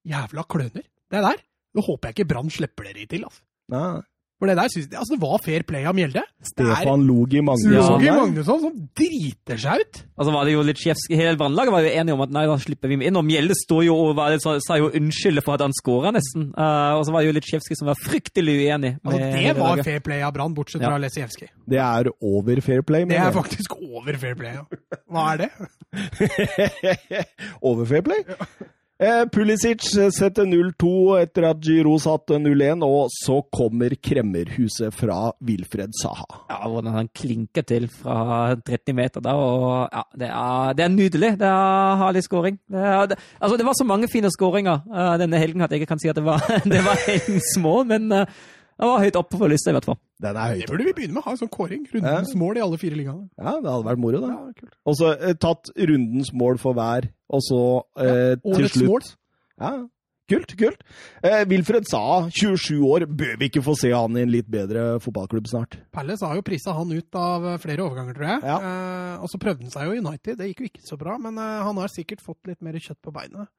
jævla 0.09 0.45
kløner, 0.49 0.85
det 1.09 1.21
der, 1.25 1.43
nå 1.77 1.85
håper 1.85 2.09
jeg 2.09 2.17
ikke 2.17 2.29
Brann 2.33 2.49
slipper 2.53 2.89
dere 2.89 3.03
i 3.03 3.09
til, 3.09 3.27
altså. 3.29 3.43
Nei. 3.69 4.01
For 4.39 4.47
det 4.47 4.55
der 4.55 4.71
synes 4.71 4.85
jeg, 4.87 4.95
altså 4.95 5.15
det 5.17 5.19
var 5.19 5.41
fair 5.43 5.63
play 5.67 5.83
av 5.89 5.95
Mjelde. 5.97 6.21
Stefan 6.47 7.01
Logi 7.03 7.41
Magnusson. 7.43 7.91
Logi 7.91 8.11
Magnusson 8.15 8.61
som 8.63 8.77
driter 8.95 9.59
seg 9.59 9.83
ut. 9.83 9.99
Altså 10.15 10.31
var 10.31 10.47
det 10.47 10.53
jo 10.53 10.61
litt 10.63 10.79
sjefsk, 10.79 11.11
Hele 11.11 11.35
brannlaget 11.39 11.75
var 11.75 11.83
jo 11.83 11.91
enige 11.91 12.15
om 12.15 12.23
at 12.23 12.31
nei, 12.37 12.45
da 12.47 12.55
slipper 12.63 12.93
vi 12.93 13.01
inn. 13.03 13.19
Og 13.19 13.27
Mjelde 13.27 13.57
står 13.59 13.83
jo 13.89 13.97
og 14.05 14.21
sa, 14.39 14.55
sa 14.63 14.79
jo 14.79 14.87
unnskyld 14.95 15.43
for 15.43 15.59
at 15.59 15.65
han 15.67 15.75
skåra, 15.75 16.15
nesten. 16.15 16.49
Uh, 16.55 16.95
og 16.95 17.03
så 17.03 17.15
var 17.15 17.25
det 17.25 17.33
jo 17.33 17.35
litt 17.35 17.51
Sjefskij 17.51 17.81
som 17.81 17.91
var 17.91 17.99
fryktelig 17.99 18.55
uenig. 18.63 18.95
Altså, 19.03 19.19
det 19.19 19.53
var 19.59 19.75
laget. 19.75 19.89
fair 19.91 20.07
play 20.07 20.23
av 20.23 20.33
Brann, 20.39 20.55
bortsett 20.55 20.85
fra 20.85 20.95
ja. 20.95 21.03
Lesijevskij. 21.03 21.51
Det 21.75 21.83
er 21.83 22.13
over 22.15 22.63
fair 22.63 22.87
play? 22.87 23.07
Det 23.11 23.19
er 23.19 23.35
faktisk 23.35 23.75
over 23.75 24.23
fair 24.23 24.39
play, 24.39 24.55
ja. 24.55 24.99
Hva 25.11 25.29
er 25.35 25.43
det? 25.43 25.51
over 27.73 27.89
fair 27.91 28.07
play? 28.07 28.23
Ja. 28.23 28.69
Eh, 28.99 29.21
Pulisic 29.31 29.85
setter 30.11 30.43
0-2 30.43 30.89
etter 31.21 31.45
at 31.47 31.59
Giro 31.63 31.93
satte 32.03 32.35
0-1, 32.35 32.81
og 32.83 33.07
så 33.15 33.37
kommer 33.47 33.93
kremmerhuset 33.95 34.91
fra 34.91 35.29
Wilfred 35.47 35.95
Saha. 35.95 36.41
Ja, 36.49 36.57
hvordan 36.65 36.97
han 36.97 37.11
klinker 37.15 37.63
til 37.63 37.87
fra 37.87 38.57
30 38.67 38.97
meter 38.97 39.23
da, 39.23 39.37
og 39.39 39.95
ja, 39.95 40.03
det 40.19 40.27
er, 40.27 40.75
det 40.75 40.83
er 40.83 40.91
nydelig. 40.91 41.31
Det 41.39 41.47
er 41.47 41.95
herlig 42.03 42.25
skåring. 42.27 42.59
Det, 42.67 43.19
altså, 43.39 43.55
det 43.55 43.69
var 43.69 43.79
så 43.79 43.87
mange 43.87 44.11
fine 44.11 44.33
skåringer 44.35 44.83
denne 45.23 45.39
helgen 45.39 45.63
at 45.63 45.71
jeg 45.71 45.79
ikke 45.79 45.93
kan 45.93 46.03
si 46.03 46.11
at 46.11 46.19
det 46.19 46.27
var, 46.27 46.43
det 46.75 46.83
var 46.83 46.99
helgens 47.05 47.55
mål, 47.63 47.87
men 47.93 48.11
det 48.79 48.87
var 48.87 49.01
høyt 49.03 49.17
oppe 49.19 49.37
på 49.41 49.47
lista, 49.51 49.73
i 49.73 49.75
hvert 49.75 49.87
fall. 49.89 49.99
Den 50.23 50.37
er 50.39 50.53
høyt. 50.53 50.63
Det 50.63 50.71
burde 50.71 50.87
vi 50.87 50.95
begynne 50.95 51.17
med. 51.17 51.25
Ha 51.25 51.35
en 51.35 51.39
sånn 51.41 51.51
kåring. 51.51 51.83
Rundens 51.91 52.31
ja. 52.31 52.39
mål 52.39 52.59
i 52.59 52.63
alle 52.63 52.79
fire 52.79 52.95
ligaene. 52.95 53.27
Ja, 53.35 53.57
det 53.59 53.67
hadde 53.73 53.87
vært 53.89 53.99
moro, 53.99 54.21
det. 54.23 54.31
Ja, 54.31 54.73
og 54.87 54.99
så 54.99 55.13
eh, 55.17 55.35
tatt 55.35 55.71
rundens 55.75 56.31
mål 56.31 56.59
for 56.63 56.77
hver, 56.77 57.09
og 57.27 57.43
så 57.43 57.61
eh, 57.99 58.37
ja, 58.37 58.53
til 58.55 58.69
slutt 58.71 58.87
mål. 58.87 59.09
Ja, 59.59 59.73
kult, 60.31 60.55
kult. 60.61 60.87
Eh, 61.27 61.43
Wilfred 61.51 61.89
sa 61.91 62.03
27 62.31 62.79
år, 62.87 63.07
bør 63.19 63.35
vi 63.41 63.49
ikke 63.51 63.65
få 63.67 63.75
se 63.81 63.91
han 63.91 64.15
i 64.15 64.23
en 64.23 64.31
litt 64.31 64.47
bedre 64.47 64.85
fotballklubb 65.03 65.51
snart? 65.51 65.75
Palace 65.91 66.23
har 66.23 66.39
jo 66.39 66.45
prisa 66.47 66.77
han 66.77 66.95
ut 66.95 67.19
av 67.19 67.51
flere 67.59 67.83
overganger, 67.83 68.15
tror 68.15 68.29
jeg. 68.31 68.45
Ja. 68.47 68.59
Eh, 68.63 69.15
og 69.19 69.27
så 69.33 69.41
prøvde 69.43 69.67
han 69.67 69.75
seg 69.75 69.89
jo 69.89 69.97
i 69.97 70.03
United. 70.05 70.39
Det 70.39 70.53
gikk 70.53 70.63
jo 70.63 70.71
ikke 70.71 70.87
så 70.87 70.99
bra, 71.01 71.19
men 71.19 71.35
eh, 71.35 71.57
han 71.67 71.83
har 71.83 71.91
sikkert 71.91 72.23
fått 72.23 72.47
litt 72.47 72.63
mer 72.63 72.79
kjøtt 72.79 73.01
på 73.03 73.15
beinet 73.15 73.51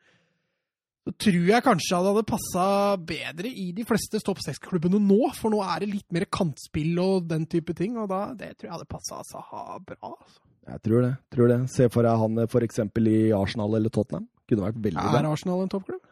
så 1.01 1.15
tror 1.17 1.47
jeg 1.49 1.65
kanskje 1.65 1.97
han 1.97 2.07
hadde 2.11 2.27
passa 2.29 2.65
bedre 3.09 3.49
i 3.49 3.71
de 3.73 3.87
fleste 3.89 4.21
topp 4.25 4.43
seks-klubbene 4.45 5.01
nå. 5.01 5.31
For 5.39 5.53
nå 5.53 5.63
er 5.65 5.81
det 5.83 5.95
litt 5.95 6.09
mer 6.13 6.27
kantspill 6.29 6.99
og 7.01 7.31
den 7.31 7.47
type 7.51 7.73
ting, 7.79 7.97
og 7.97 8.11
da, 8.13 8.27
det 8.37 8.53
tror 8.59 8.69
jeg 8.69 8.75
hadde 8.77 8.91
passa 8.91 9.23
Saha 9.31 9.81
bra. 9.81 10.13
Altså. 10.13 10.43
Jeg 10.71 10.83
tror 10.85 11.07
det. 11.07 11.15
tror 11.33 11.51
det. 11.51 11.59
Se 11.73 11.89
for 11.91 12.07
deg 12.07 12.21
han 12.21 12.45
f.eks. 12.45 12.83
i 13.01 13.19
Arsenal 13.35 13.79
eller 13.81 13.93
Tottenham. 13.93 14.29
Kunne 14.51 14.67
vært 14.67 14.83
veldig 14.85 15.01
bra. 15.01 15.23
Er 15.23 15.31
Arsenal 15.31 15.65
en 15.65 15.73
toppklubb? 15.73 16.05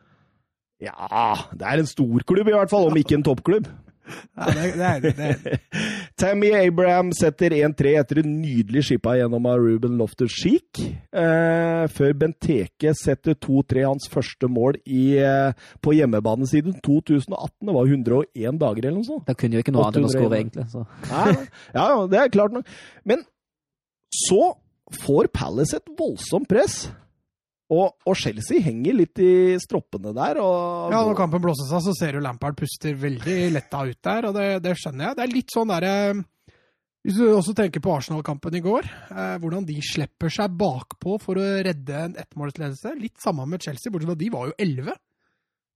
Ja, 0.82 1.34
det 1.58 1.66
er 1.66 1.82
en 1.82 1.90
storklubb 1.90 2.48
i 2.48 2.54
hvert 2.54 2.70
fall, 2.70 2.88
om 2.88 2.98
ikke 2.98 3.18
en 3.18 3.26
toppklubb. 3.26 3.68
Ja, 4.38 4.50
det, 4.54 4.66
det 4.78 4.88
er, 4.88 5.38
det. 5.42 5.58
Tammy 6.20 6.50
Abraham 6.56 7.10
setter 7.16 7.54
1-3 7.56 7.94
etter 8.00 8.20
en 8.22 8.36
nydelig 8.42 8.84
skippa 8.88 9.16
gjennom 9.18 9.48
av 9.50 9.62
Ruben 9.62 9.96
Loftus 10.00 10.34
Sheek. 10.36 10.80
Eh, 11.12 11.84
før 11.94 12.14
Benteke 12.22 12.94
setter 12.98 13.38
2-3, 13.38 13.84
hans 13.86 14.08
første 14.12 14.50
mål 14.50 14.80
i, 14.84 15.18
eh, 15.22 15.56
på 15.84 15.96
hjemmebane 15.96 16.48
siden 16.50 16.78
2018. 16.84 17.68
Det 17.68 17.76
var 17.78 17.90
101 17.90 18.62
dager 18.62 18.86
eller 18.86 18.98
noe 19.00 19.08
sånt. 19.08 19.26
Da 19.28 19.36
kunne 19.38 19.58
jo 19.58 19.64
ikke 19.64 19.74
noe 19.74 19.88
annet 19.88 20.00
enn 20.02 20.08
å 20.08 20.14
skåre, 20.14 20.40
egentlig. 20.42 20.68
Så. 20.72 20.86
ja, 21.74 21.90
det 22.10 22.22
er 22.22 22.32
klart 22.34 22.56
nok. 22.56 22.78
Men 23.08 23.26
så 24.14 24.54
får 25.04 25.28
Palace 25.34 25.76
et 25.76 25.92
voldsomt 25.98 26.48
press. 26.48 26.86
Og, 27.68 27.98
og, 28.08 28.14
Chelsea 28.16 28.62
henger 28.64 28.96
litt 28.96 29.20
i 29.20 29.58
stroppene 29.60 30.14
der. 30.16 30.40
Og, 30.40 30.88
ja, 30.94 31.02
når 31.04 31.16
kampen 31.18 31.42
blåses 31.44 31.72
av, 31.74 31.82
så 31.84 31.92
ser 31.96 32.16
du 32.16 32.24
Lampard 32.24 32.56
puster 32.56 32.96
veldig 32.96 33.36
letta 33.52 33.82
ut 33.84 33.98
der, 34.08 34.28
og 34.28 34.36
det, 34.38 34.48
det 34.64 34.72
skjønner 34.80 35.10
jeg. 35.10 35.18
Det 35.18 35.24
er 35.24 35.34
litt 35.34 35.52
sånn 35.54 35.72
derre 35.72 35.92
Hvis 37.04 37.18
du 37.20 37.26
også 37.28 37.54
tenker 37.56 37.84
på 37.84 37.92
Arsenal-kampen 37.92 38.56
i 38.56 38.62
går, 38.64 38.88
eh, 39.12 39.34
hvordan 39.42 39.68
de 39.68 39.76
slipper 39.84 40.32
seg 40.32 40.56
bakpå 40.60 41.18
for 41.20 41.40
å 41.40 41.50
redde 41.66 42.00
en 42.06 42.16
ettmålsledelse. 42.20 42.94
Litt 43.02 43.20
samme 43.22 43.44
med 43.48 43.64
Chelsea, 43.64 43.92
bortsett 43.92 44.14
fra 44.14 44.22
de 44.22 44.32
var 44.32 44.48
jo 44.48 44.56
elleve. 44.64 44.96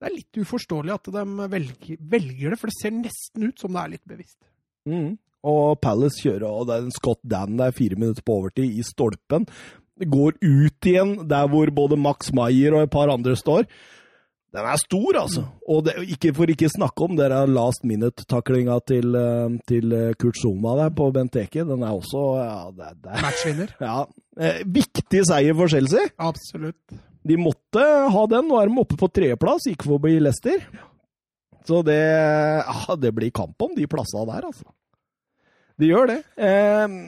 det 0.00 0.08
er 0.08 0.16
litt 0.16 0.40
uforståelig 0.42 0.96
at 0.96 1.12
de 1.14 1.26
velger, 1.52 2.00
velger, 2.00 2.48
det, 2.50 2.58
for 2.58 2.72
det 2.72 2.78
ser 2.80 2.96
nesten 2.96 3.44
ut 3.52 3.60
som 3.60 3.76
det 3.76 3.84
er 3.84 3.92
litt 3.92 4.08
bevisst. 4.08 4.40
Mm. 4.88 5.12
Og 5.46 5.78
Palace 5.82 6.22
kjører, 6.22 6.48
og 6.48 6.66
det 6.68 6.74
er 6.74 6.84
en 6.86 6.94
Scott 6.94 7.20
Dan 7.26 7.56
der 7.58 7.74
fire 7.74 7.98
minutter 7.98 8.24
på 8.24 8.40
overtid 8.40 8.78
i 8.78 8.84
stolpen. 8.86 9.46
Går 10.10 10.38
ut 10.42 10.88
igjen 10.88 11.16
der 11.30 11.50
hvor 11.50 11.70
både 11.74 11.98
Max 12.00 12.32
Maier 12.34 12.74
og 12.76 12.86
et 12.86 12.94
par 12.94 13.12
andre 13.12 13.36
står. 13.38 13.66
Den 14.52 14.66
er 14.68 14.76
stor, 14.76 15.16
altså. 15.16 15.46
Og 15.64 15.86
det, 15.86 15.94
ikke, 16.12 16.34
for 16.36 16.50
ikke 16.52 16.68
snakke 16.68 17.06
om 17.06 17.14
det 17.16 17.30
last 17.48 17.86
minute-taklinga 17.88 18.76
til, 18.84 19.14
eh, 19.16 19.54
til, 19.68 19.94
eh, 19.96 20.12
Kurt 20.20 20.36
Zuma 20.36 20.74
der 20.76 20.92
på 20.92 21.06
Benteke. 21.14 21.64
Den 21.64 21.80
er 21.80 21.94
også 21.96 22.24
ja, 22.36 22.58
det, 22.76 22.90
det, 23.00 23.22
Matchvinner. 23.24 23.72
Ja. 23.80 24.04
Eh, 24.36 24.60
viktig 24.68 25.24
seier 25.28 25.56
for 25.56 25.72
Chelsea. 25.72 26.04
Absolutt. 26.20 27.00
De 27.24 27.38
måtte 27.40 27.80
ha 28.12 28.26
den. 28.28 28.48
Nå 28.50 28.60
er 28.60 28.68
de 28.68 28.82
oppe 28.82 28.98
på 29.00 29.08
tredjeplass, 29.08 29.70
gikk 29.70 29.86
forbi 29.88 30.18
Leicester. 30.20 30.60
Så 31.64 31.80
det, 31.86 31.96
ja, 31.96 32.96
det 33.00 33.12
blir 33.16 33.32
kamp 33.32 33.56
om 33.62 33.72
de 33.76 33.88
plassene 33.88 34.26
der, 34.34 34.50
altså. 34.50 34.68
De 35.80 35.88
gjør 35.88 36.12
det. 36.12 36.18
Eh, 36.36 37.00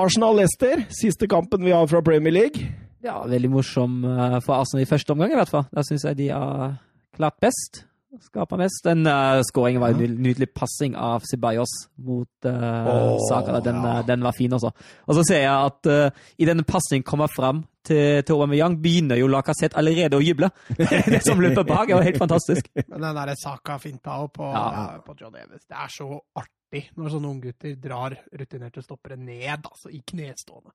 Arsenal-Leicester, 0.00 0.86
siste 0.94 1.28
kampen 1.30 1.64
vi 1.66 1.74
har 1.74 1.86
fra 1.90 2.00
Premier 2.04 2.34
League. 2.34 2.70
Ja, 3.04 3.20
veldig 3.28 3.50
morsom 3.52 4.02
eh, 4.04 4.40
for 4.44 4.60
Arsenal 4.60 4.84
i 4.84 4.88
første 4.88 5.14
omgang, 5.14 5.32
i 5.32 5.38
hvert 5.38 5.52
fall. 5.52 5.68
Da 5.72 5.84
syns 5.86 6.04
jeg 6.08 6.18
de 6.18 6.28
har 6.32 6.74
klart 7.16 7.38
best. 7.40 7.84
Skaper 8.18 8.58
mest. 8.58 8.82
Den 8.84 9.06
uh, 9.06 9.38
skåringen 9.46 9.80
var 9.80 9.94
en 9.94 10.16
nydelig 10.18 10.48
passing 10.50 10.96
av 10.98 11.22
Ceballos 11.30 11.70
mot 12.02 12.48
uh, 12.48 12.88
oh, 12.90 13.18
Saka. 13.28 13.60
Den, 13.62 13.78
ja. 13.86 14.00
den, 14.06 14.24
var 14.26 14.34
fin, 14.34 14.52
også. 14.52 14.72
Og 15.06 15.14
så 15.14 15.24
ser 15.28 15.44
jeg 15.44 15.52
at 15.54 15.90
uh, 15.90 16.24
i 16.36 16.48
denne 16.48 16.66
pasningen 16.66 17.06
kommer 17.06 17.30
fram 17.30 17.62
til, 17.86 18.24
til 18.26 18.34
Aubameyang, 18.34 18.80
begynner 18.82 19.20
jo 19.20 19.30
Lacassette 19.30 19.78
allerede 19.78 20.18
å 20.18 20.24
juble. 20.24 20.50
det 21.14 21.22
som 21.22 21.40
løper 21.40 21.62
bak, 21.62 21.86
er 21.86 22.00
jo 22.00 22.06
helt 22.10 22.18
fantastisk. 22.20 22.66
Men 22.90 22.98
den 22.98 23.20
derre 23.22 23.38
Saka-finta 23.38 24.18
på, 24.34 24.50
ja. 24.58 24.98
på 25.06 25.14
John 25.20 25.38
Evans, 25.38 25.68
det 25.70 25.78
er 25.78 25.94
så 25.94 26.10
artig 26.34 26.59
når 26.70 27.14
sånne 27.14 27.30
unggutter 27.30 27.74
drar 27.82 28.14
rutinerte 28.30 28.82
stoppere 28.84 29.18
ned, 29.18 29.66
altså 29.66 29.90
i 29.90 30.00
knestående. 30.06 30.72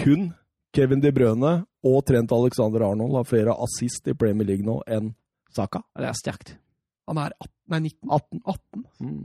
Kun 0.00 0.32
Kevin 0.74 1.02
De 1.04 1.12
Brøne 1.14 1.52
og 1.86 2.00
Trent 2.08 2.32
Alexander 2.34 2.86
Arnold 2.88 3.14
har 3.20 3.28
flere 3.28 3.54
assist 3.66 4.08
i 4.10 4.16
Premier 4.18 4.48
League 4.48 4.66
nå 4.66 4.80
enn 4.90 5.12
Saka. 5.54 5.84
Det 5.94 6.08
er 6.08 6.18
sterkt. 6.18 6.56
Han 7.06 7.20
er 7.20 7.34
18, 7.36 7.52
nei, 7.70 7.80
19. 7.84 8.10
18. 8.16 8.40
18. 8.50 8.84
Mm. 9.04 9.24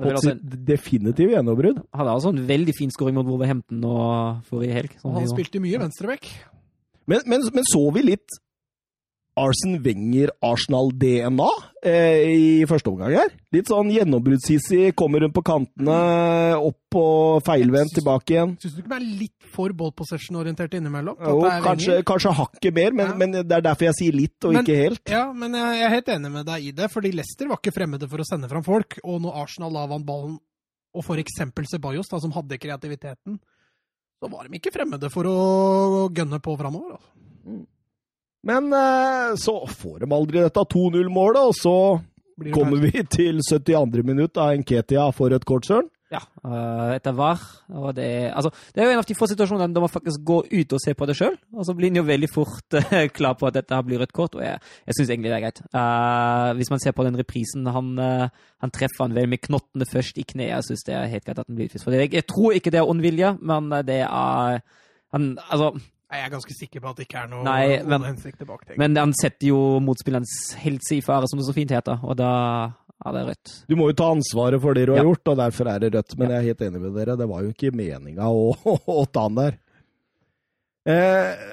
Fått 0.00 0.24
sitt 0.24 0.54
definitive 0.66 1.34
gjennombrudd. 1.34 1.82
Han 1.82 2.00
Hadde 2.00 2.14
altså 2.16 2.32
en 2.32 2.44
veldig 2.48 2.74
fin 2.76 2.92
skåring 2.94 3.18
mot 3.18 3.28
Wolverhampton 3.28 3.84
forrige 4.48 4.76
helg. 4.78 4.94
Han 5.04 5.28
spilte 5.28 5.60
mye 5.62 5.80
venstreback. 5.82 6.30
Men, 7.10 7.26
men, 7.28 7.44
men, 7.52 7.66
så 7.68 7.82
vi 7.94 8.06
litt 8.06 8.40
Arsen 9.40 9.78
Wenger-Arsenal-DNA 9.84 11.48
eh, 11.86 12.24
i 12.30 12.66
første 12.68 12.90
omgang 12.92 13.14
her. 13.16 13.32
Litt 13.54 13.70
sånn 13.70 13.90
gjennombruddshissig, 13.94 14.92
kommer 14.98 15.24
rundt 15.24 15.34
på 15.36 15.44
kantene, 15.46 15.96
opp 16.60 16.98
og 17.00 17.40
feilvendt 17.46 17.94
tilbake 17.96 18.34
igjen. 18.34 18.54
Syns 18.60 18.76
du 18.76 18.82
ikke 18.82 18.92
det 18.92 18.98
er 18.98 19.06
litt 19.22 19.48
for 19.54 19.74
ball 19.76 19.94
possession-orientert 19.96 20.76
innimellom? 20.78 21.16
Jo, 21.18 21.40
kanskje, 21.64 22.00
kanskje 22.06 22.34
hakket 22.42 22.76
mer, 22.76 22.94
men, 22.96 23.12
ja. 23.12 23.16
men, 23.22 23.38
det 23.40 23.56
er 23.58 23.66
derfor 23.70 23.90
jeg 23.90 23.98
sier 24.02 24.18
litt, 24.18 24.36
og 24.44 24.54
men, 24.54 24.62
ikke 24.62 24.78
helt. 24.82 25.02
Ja, 25.10 25.24
men 25.32 25.56
jeg 25.58 25.86
er 25.86 25.94
helt 25.96 26.12
enig 26.16 26.34
med 26.36 26.48
deg 26.50 26.68
i 26.68 26.74
det, 26.82 26.90
fordi 26.92 27.14
Leicester 27.16 27.50
var 27.50 27.62
ikke 27.62 27.74
fremmede 27.76 28.10
for 28.10 28.22
å 28.22 28.28
sende 28.28 28.50
fram 28.50 28.66
folk. 28.66 29.00
Og 29.04 29.22
når 29.24 29.42
Arsenal 29.46 29.74
la 29.74 29.86
vant 29.90 30.06
ballen, 30.06 30.38
og 30.90 31.06
for 31.06 31.22
eksempel 31.22 31.68
Ceballos, 31.70 32.10
da, 32.10 32.18
som 32.22 32.34
hadde 32.34 32.58
kreativiteten, 32.60 33.38
så 34.20 34.28
var 34.28 34.46
de 34.46 34.58
ikke 34.58 34.72
fremmede 34.74 35.08
for 35.12 35.28
å 35.28 36.08
gønne 36.12 36.40
på 36.44 36.56
framover. 36.60 36.98
Altså. 36.98 37.14
Mm. 37.46 37.62
Men 38.46 38.72
eh, 38.72 39.36
så 39.36 39.66
får 39.68 40.02
de 40.02 40.12
aldri 40.16 40.40
dette 40.40 40.66
2-0-målet, 40.74 41.40
og 41.50 41.56
så 41.56 41.76
kommer 42.54 42.80
vi 42.86 43.04
til 43.04 43.42
72. 43.44 44.04
minutt 44.06 44.40
av 44.40 44.54
Nketia 44.60 45.10
for 45.16 45.34
et 45.36 45.44
kort, 45.48 45.68
Søren. 45.68 45.90
Ja, 46.10 46.24
uh, 46.42 46.96
etter 46.96 47.14
VAR. 47.14 47.42
Og 47.70 47.92
det, 47.94 48.32
altså, 48.34 48.50
det 48.74 48.82
er 48.82 48.88
jo 48.88 48.94
en 48.96 49.00
av 49.02 49.06
de 49.06 49.14
få 49.14 49.28
situasjonene 49.30 49.76
der 49.76 49.84
man 49.84 49.92
faktisk 49.92 50.24
går 50.26 50.48
ut 50.50 50.72
og 50.74 50.80
ser 50.82 50.96
på 50.98 51.06
det 51.06 51.14
sjøl. 51.20 51.36
Og 51.54 51.68
så 51.68 51.74
blir 51.78 51.92
en 51.92 52.00
jo 52.00 52.06
veldig 52.08 52.30
fort 52.32 52.78
uh, 52.80 52.96
klar 53.18 53.36
på 53.38 53.46
at 53.46 53.60
dette 53.60 53.78
blir 53.86 54.02
rødt 54.02 54.16
kort, 54.16 54.34
og 54.34 54.42
jeg, 54.42 54.58
jeg 54.88 54.98
syns 54.98 55.12
egentlig 55.12 55.30
det 55.30 55.36
er 55.36 55.44
greit. 55.44 55.62
Uh, 55.70 56.50
hvis 56.58 56.72
man 56.72 56.82
ser 56.82 56.96
på 56.96 57.06
den 57.06 57.20
reprisen, 57.20 57.70
han, 57.70 57.92
han 58.00 58.74
treffer 58.74 59.04
han 59.04 59.14
vel 59.14 59.30
med 59.30 59.44
knottene 59.44 59.86
først 59.86 60.18
i 60.18 60.26
kneet. 60.26 60.56
Jeg 60.56 60.70
syns 60.72 60.84
det 60.88 60.98
er 60.98 61.14
helt 61.14 61.28
greit 61.28 61.44
at 61.44 61.46
han 61.46 61.60
blir 61.60 61.70
utvist. 61.70 61.86
For 61.86 61.94
det, 61.94 62.10
jeg 62.10 62.26
tror 62.26 62.58
ikke 62.58 62.74
det 62.74 62.82
er 62.82 62.90
ondvilje, 62.90 63.36
men 63.52 63.70
det 63.86 64.02
er 64.08 64.60
han, 65.14 65.32
altså, 65.46 65.74
jeg 66.10 66.26
er 66.26 66.32
ganske 66.32 66.56
sikker 66.56 66.82
på 66.82 66.90
at 66.90 66.98
det 66.98 67.06
ikke 67.06 67.22
er 67.22 67.30
noe 67.30 67.44
Nei, 67.46 67.78
men, 67.86 68.04
hensikt 68.08 68.42
bak 68.48 68.64
det. 68.66 68.76
Men 68.80 68.98
han 68.98 69.14
setter 69.14 69.52
jo 69.52 69.60
motspillerens 69.84 70.56
helse 70.58 70.98
i 70.98 71.02
fare, 71.04 71.28
som 71.30 71.38
det 71.38 71.46
så 71.46 71.54
fint 71.54 71.70
heter, 71.74 72.02
og 72.02 72.18
da 72.18 72.32
er 73.06 73.16
det 73.16 73.24
rødt. 73.30 73.52
Du 73.70 73.76
må 73.78 73.88
jo 73.90 73.96
ta 73.96 74.10
ansvaret 74.12 74.60
for 74.62 74.76
det 74.76 74.88
du 74.88 74.94
har 74.96 75.06
gjort, 75.06 75.32
og 75.32 75.40
derfor 75.40 75.70
er 75.72 75.82
det 75.84 75.92
rødt. 75.94 76.16
Men 76.18 76.28
ja. 76.28 76.32
jeg 76.34 76.40
er 76.40 76.48
helt 76.50 76.64
enig 76.66 76.82
med 76.82 76.96
dere, 76.98 77.16
det 77.20 77.28
var 77.30 77.44
jo 77.46 77.52
ikke 77.54 77.74
meninga 77.76 78.28
å, 78.28 78.50
å, 79.00 79.04
ta 79.08 79.26
han 79.28 79.38
der. 79.38 79.58
Eh, 80.90 81.44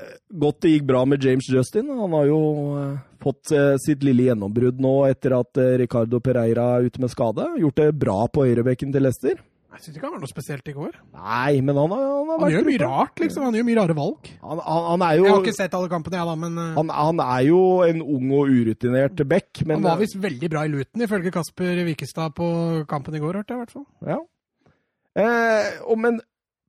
godt 0.44 0.64
det 0.64 0.74
gikk 0.74 0.88
bra 0.90 1.04
med 1.08 1.24
James 1.24 1.48
Justin. 1.52 1.92
Han 1.94 2.16
har 2.18 2.28
jo 2.30 2.42
eh, 2.82 2.98
fått 3.24 3.54
eh, 3.56 3.76
sitt 3.84 4.04
lille 4.08 4.30
gjennombrudd 4.30 4.82
nå 4.84 4.96
etter 5.12 5.38
at 5.38 5.62
eh, 5.62 5.76
Ricardo 5.84 6.22
Pereira 6.24 6.74
er 6.78 6.90
ute 6.90 7.04
med 7.04 7.14
skade. 7.14 7.48
Gjort 7.62 7.84
det 7.84 7.92
bra 8.00 8.20
på 8.32 8.48
høyrebekken 8.48 8.92
til 8.96 9.08
Leicester. 9.08 9.40
Jeg 9.78 9.84
syns 9.86 9.98
ikke 10.00 10.08
han 10.08 10.14
var 10.16 10.22
noe 10.24 10.32
spesielt 10.32 10.70
i 10.72 10.74
går. 10.74 10.96
Nei, 11.14 11.60
men 11.62 11.78
han 11.78 11.92
har, 11.94 12.00
han 12.02 12.30
har 12.32 12.40
Han 12.42 12.54
gjør 12.56 12.64
mye 12.66 12.80
rart, 12.82 13.20
liksom. 13.22 13.44
Han 13.46 13.58
gjør 13.60 13.66
mye 13.68 13.78
rare 13.78 13.96
valg. 13.98 14.30
Han, 14.42 14.62
han, 14.66 14.86
han 14.88 15.04
er 15.06 15.12
jo 15.20 15.28
Jeg 15.28 15.34
har 15.36 15.44
ikke 15.46 15.58
sett 15.60 15.76
alle 15.78 15.92
kampene, 15.92 16.18
jeg, 16.18 16.30
da, 16.32 16.38
men 16.42 16.58
uh... 16.58 16.96
han, 16.98 17.22
er 17.28 17.44
jo 17.46 17.60
en 17.86 18.02
ung 18.02 18.32
og 18.40 18.50
urutinert 18.50 19.22
back, 19.30 19.62
men 19.62 19.78
Han 19.78 19.86
var 19.92 20.02
visst 20.02 20.18
veldig 20.24 20.50
bra 20.56 20.64
i 20.66 20.72
Luton, 20.74 21.04
ifølge 21.06 21.34
Kasper 21.36 21.84
Wikestad 21.92 22.34
på 22.38 22.48
kampen 22.90 23.20
i 23.20 23.22
går, 23.22 23.38
hørte 23.44 23.54
jeg 23.54 23.62
i 23.62 23.64
hvert 23.68 23.76
fall. 23.78 23.86
Ja. 24.10 24.18
Eh, 25.18 25.70
og, 25.86 26.02
men 26.02 26.18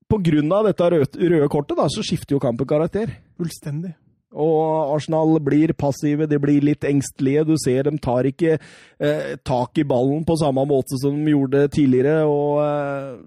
på 0.09 0.21
grunn 0.29 0.53
av 0.53 0.69
dette 0.69 0.93
røde, 0.93 1.33
røde 1.33 1.49
kortet, 1.53 1.81
da, 1.81 1.89
så 1.93 2.05
skifter 2.05 2.37
jo 2.37 2.43
kampen 2.45 2.69
karakter. 2.69 3.17
Fullstendig. 3.41 3.95
Og 4.37 4.95
Arsenal 4.95 5.39
blir 5.41 5.72
passive, 5.72 6.26
de 6.29 6.39
blir 6.41 6.64
litt 6.66 6.85
engstelige. 6.85 7.47
Du 7.49 7.55
ser 7.61 7.89
de 7.89 7.95
tar 8.03 8.29
ikke 8.29 8.59
eh, 8.59 9.37
tak 9.47 9.81
i 9.81 9.87
ballen 9.89 10.26
på 10.29 10.37
samme 10.41 10.66
måte 10.68 11.01
som 11.01 11.16
de 11.16 11.33
gjorde 11.33 11.64
tidligere. 11.72 12.26
og 12.29 12.61
eh, 12.64 13.18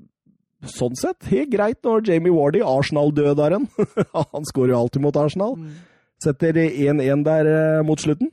Sånn 0.70 0.94
sett, 0.94 1.26
helt 1.32 1.50
greit 1.50 1.80
når 1.82 2.04
Jamie 2.06 2.30
Wardy, 2.30 2.60
Arsenal-dødaren 2.62 3.64
Han 4.36 4.46
skårer 4.46 4.76
jo 4.76 4.84
alltid 4.84 5.02
mot 5.02 5.18
Arsenal. 5.18 5.56
Mm. 5.58 5.80
Setter 6.22 6.60
1-1 6.62 7.26
der 7.26 7.50
eh, 7.50 7.82
mot 7.86 8.02
slutten. 8.02 8.30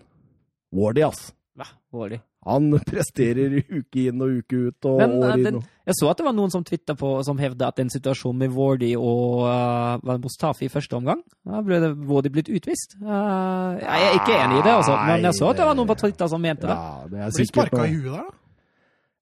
Wardy, 0.77 1.07
ass. 1.09 1.31
Ja, 1.57 1.71
Wardy. 1.97 2.21
Han 2.49 2.71
presterer 2.89 3.59
uke 3.61 4.09
inn 4.09 4.23
og 4.25 4.39
uke 4.41 4.63
ut. 4.69 4.89
Og 4.89 5.03
Men, 5.03 5.15
år 5.21 5.43
inn. 5.43 5.59
Og... 5.61 5.67
Jeg 5.89 5.97
så 5.99 6.09
at 6.11 6.21
det 6.21 6.27
var 6.27 6.35
noen 6.37 6.53
som 6.53 6.65
twitta 6.67 6.97
på 6.99 7.11
som 7.25 7.39
hevda 7.41 7.71
at 7.73 7.79
den 7.81 7.93
situasjonen 7.93 8.43
med 8.45 8.57
Wardy 8.57 8.91
og 8.97 9.47
uh, 9.49 10.17
Mustafi 10.21 10.67
i 10.67 10.73
første 10.73 10.99
omgang 10.99 11.23
Da 11.49 11.63
ble 11.65 11.79
det 11.81 11.95
Wardy 12.09 12.33
blitt 12.33 12.51
utvist. 12.53 12.99
Uh, 13.01 13.79
jeg 13.81 14.09
er 14.09 14.19
ikke 14.19 14.35
enig 14.37 14.61
i 14.61 14.67
det, 14.67 14.75
altså, 14.75 14.99
men 15.09 15.25
jeg 15.29 15.39
så 15.39 15.49
at 15.53 15.63
det 15.63 15.71
var 15.71 15.79
noen 15.79 15.89
på 15.89 15.97
Twitter 16.03 16.29
som 16.29 16.45
mente 16.45 16.69
det. 16.69 16.77
Ja, 16.77 17.09
det 17.09 17.25
er 17.25 17.33
Blir 17.39 17.51
sparka 17.53 17.87
i 17.87 17.97
huet 17.97 18.13
der, 18.13 18.29
da? 18.29 18.37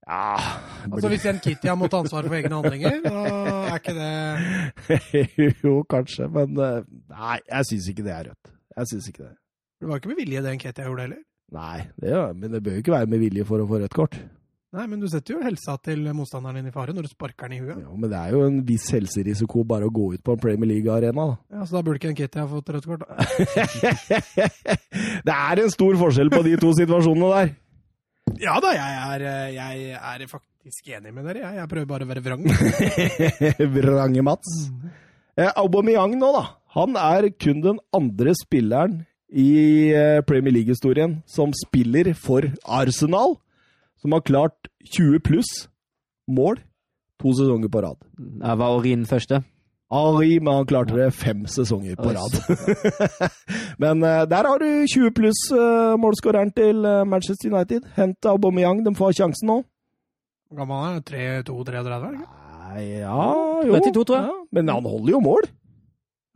Ja 0.06 0.36
Altså 0.86 1.08
Hvis 1.10 1.24
en 1.26 1.38
Kitty 1.42 1.66
har 1.66 1.74
måttet 1.78 1.98
ansvaret 1.98 2.30
for 2.30 2.38
egne 2.38 2.54
handlinger, 2.54 3.00
da 3.02 3.22
er 3.66 3.80
ikke 3.80 3.94
det 3.96 5.54
Jo, 5.64 5.80
kanskje, 5.90 6.28
men 6.30 6.58
uh, 6.58 6.82
nei, 7.10 7.38
jeg 7.42 7.70
syns 7.70 7.88
ikke 7.90 8.06
det 8.06 8.14
er 8.14 8.28
rødt. 8.30 8.52
Jeg 8.76 8.92
syns 8.92 9.08
ikke 9.10 9.24
det. 9.24 9.34
Det 9.80 9.88
var 9.88 9.98
ikke 10.00 10.12
med 10.12 10.20
vilje 10.20 10.42
det 10.44 10.52
en 10.52 10.62
Kitty 10.62 10.86
gjorde 10.86 11.08
heller? 11.08 11.24
Nei, 11.54 11.84
det, 12.02 12.14
men 12.34 12.50
det 12.50 12.62
bør 12.64 12.78
jo 12.78 12.82
ikke 12.82 12.96
være 12.96 13.10
med 13.10 13.22
vilje 13.22 13.44
for 13.46 13.62
å 13.62 13.68
få 13.68 13.78
rødt 13.82 13.94
kort. 13.94 14.16
Nei, 14.76 14.84
men 14.90 14.98
du 15.00 15.06
setter 15.08 15.36
jo 15.36 15.44
helsa 15.44 15.76
til 15.80 16.02
motstanderen 16.12 16.58
din 16.58 16.68
i 16.68 16.74
fare 16.74 16.92
når 16.92 17.06
du 17.06 17.12
sparker 17.12 17.48
den 17.48 17.56
i 17.56 17.60
huet. 17.62 17.78
Ja, 17.80 17.92
men 17.94 18.10
det 18.10 18.18
er 18.18 18.34
jo 18.34 18.42
en 18.44 18.58
viss 18.66 18.88
helserisiko 18.92 19.62
bare 19.68 19.86
å 19.88 19.92
gå 19.94 20.10
ut 20.16 20.24
på 20.26 20.34
en 20.34 20.42
Premier 20.42 20.68
League-arena, 20.68 21.28
da. 21.30 21.36
Ja, 21.54 21.68
Så 21.68 21.78
da 21.78 21.84
burde 21.86 22.00
ikke 22.00 22.10
en 22.10 22.18
Kitty 22.18 22.42
ha 22.42 22.48
fått 22.50 22.72
rødt 22.74 22.88
kort, 22.90 23.06
da. 23.06 23.14
det 25.30 25.36
er 25.36 25.62
en 25.62 25.72
stor 25.72 25.96
forskjell 26.02 26.34
på 26.34 26.42
de 26.44 26.58
to 26.60 26.74
situasjonene 26.76 27.30
der. 27.38 27.54
Ja 28.42 28.58
da, 28.60 28.74
jeg 28.74 29.00
er, 29.14 29.26
jeg 29.54 29.96
er 29.96 30.28
faktisk 30.28 30.92
enig 30.92 31.14
med 31.14 31.30
dere. 31.30 31.46
Jeg, 31.46 31.60
jeg 31.62 31.70
prøver 31.70 31.90
bare 31.94 32.04
å 32.04 32.10
være 32.10 32.24
vrang. 32.26 32.42
Vrange 33.78 34.24
Mats. 34.26 34.54
Mm. 34.66 34.94
Eh, 35.36 35.52
Aubameyang 35.62 36.18
nå, 36.18 36.32
da. 36.34 36.46
Han 36.76 36.98
er 37.00 37.30
kun 37.38 37.62
den 37.64 37.78
andre 37.96 38.34
spilleren 38.36 39.04
i 39.28 39.90
eh, 39.94 40.22
Premier 40.26 40.54
League-historien 40.54 41.22
som 41.26 41.52
spiller 41.56 42.12
for 42.14 42.46
Arsenal, 42.64 43.36
som 43.98 44.12
har 44.12 44.24
klart 44.26 44.70
20 44.84 45.20
pluss 45.20 45.68
mål 46.28 46.60
to 47.20 47.32
sesonger 47.32 47.68
på 47.72 47.82
rad. 47.82 47.98
Det 48.18 48.58
var 48.58 48.76
Orin 48.76 49.06
første? 49.06 49.42
Ari, 49.90 50.38
men 50.42 50.52
han 50.54 50.66
klarte 50.66 50.96
det 50.98 51.12
fem 51.14 51.44
sesonger 51.46 51.94
på 51.96 52.10
rad. 52.10 52.34
men 53.82 54.02
uh, 54.02 54.26
der 54.26 54.48
har 54.50 54.58
du 54.58 54.86
20 54.94 55.12
pluss 55.14 55.46
uh, 55.54 55.94
målskåreren 55.98 56.50
til 56.50 56.82
Manchester 57.06 57.54
United. 57.54 57.86
Hent 57.94 58.26
Aubameyang, 58.26 58.82
de 58.86 58.94
får 58.94 59.14
sjansen 59.20 59.46
nå. 59.46 59.60
Hvor 60.50 60.58
gammel 60.58 60.76
er 60.76 60.82
han? 60.82 61.44
32-33? 61.46 62.10
Ja, 62.76 63.22
jo. 63.66 63.78
32, 63.78 64.04
tror 64.04 64.16
jeg. 64.18 64.26
Ja, 64.26 64.34
men 64.52 64.68
han 64.68 64.84
holder 64.86 65.14
jo 65.14 65.20
mål. 65.22 65.48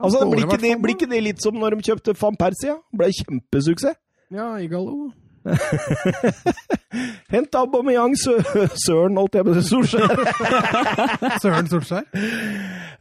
Altså, 0.01 0.25
blir 0.31 0.47
ikke, 0.47 0.61
det, 0.61 0.77
blir 0.83 0.97
ikke, 0.97 1.11
det, 1.11 1.25
litt 1.25 1.43
som 1.45 1.57
når 1.61 1.77
de 1.77 1.91
kjøpte 1.91 2.17
van 2.21 2.39
Persia? 2.41 2.79
Ble 2.97 3.11
kjempesuksess. 3.21 3.99
Ja, 4.31 4.55
Igalo. 4.63 5.11
Hent 7.33 7.55
Aubameyang 7.57 8.13
Søren, 8.19 9.17
holdt 9.17 9.39
jeg 9.39 9.47
på 9.47 9.55
å 9.55 9.57
si. 9.57 9.65
Solskjær. 9.71 10.21
Søren 11.43 11.71
Solskjær. 11.71 12.05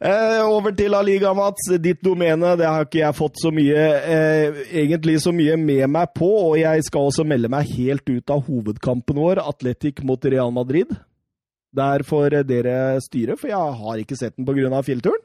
Eh, 0.00 0.40
over 0.46 0.74
til 0.76 0.90
La 0.94 1.02
Liga, 1.04 1.34
Mats. 1.36 1.68
Ditt 1.82 2.00
domene. 2.04 2.54
Det 2.58 2.66
har 2.66 2.88
ikke 2.88 3.02
jeg 3.02 3.18
fått 3.18 3.42
så 3.42 3.52
mye 3.54 3.84
eh, 4.00 4.62
egentlig 4.82 5.18
så 5.24 5.34
mye 5.36 5.58
med 5.60 5.84
meg 5.92 6.14
på. 6.16 6.30
Og 6.50 6.58
jeg 6.60 6.86
skal 6.88 7.10
også 7.10 7.26
melde 7.28 7.52
meg 7.52 7.70
helt 7.76 8.08
ut 8.08 8.34
av 8.34 8.44
hovedkampen 8.48 9.20
vår, 9.20 9.42
Atletic 9.44 10.02
mot 10.06 10.24
Real 10.24 10.54
Madrid. 10.56 10.90
Der 11.76 12.02
får 12.02 12.40
dere 12.48 12.98
styre, 13.04 13.36
for 13.38 13.52
jeg 13.52 13.82
har 13.82 14.00
ikke 14.00 14.18
sett 14.18 14.34
den 14.38 14.48
pga. 14.48 14.80
fjellturen. 14.86 15.22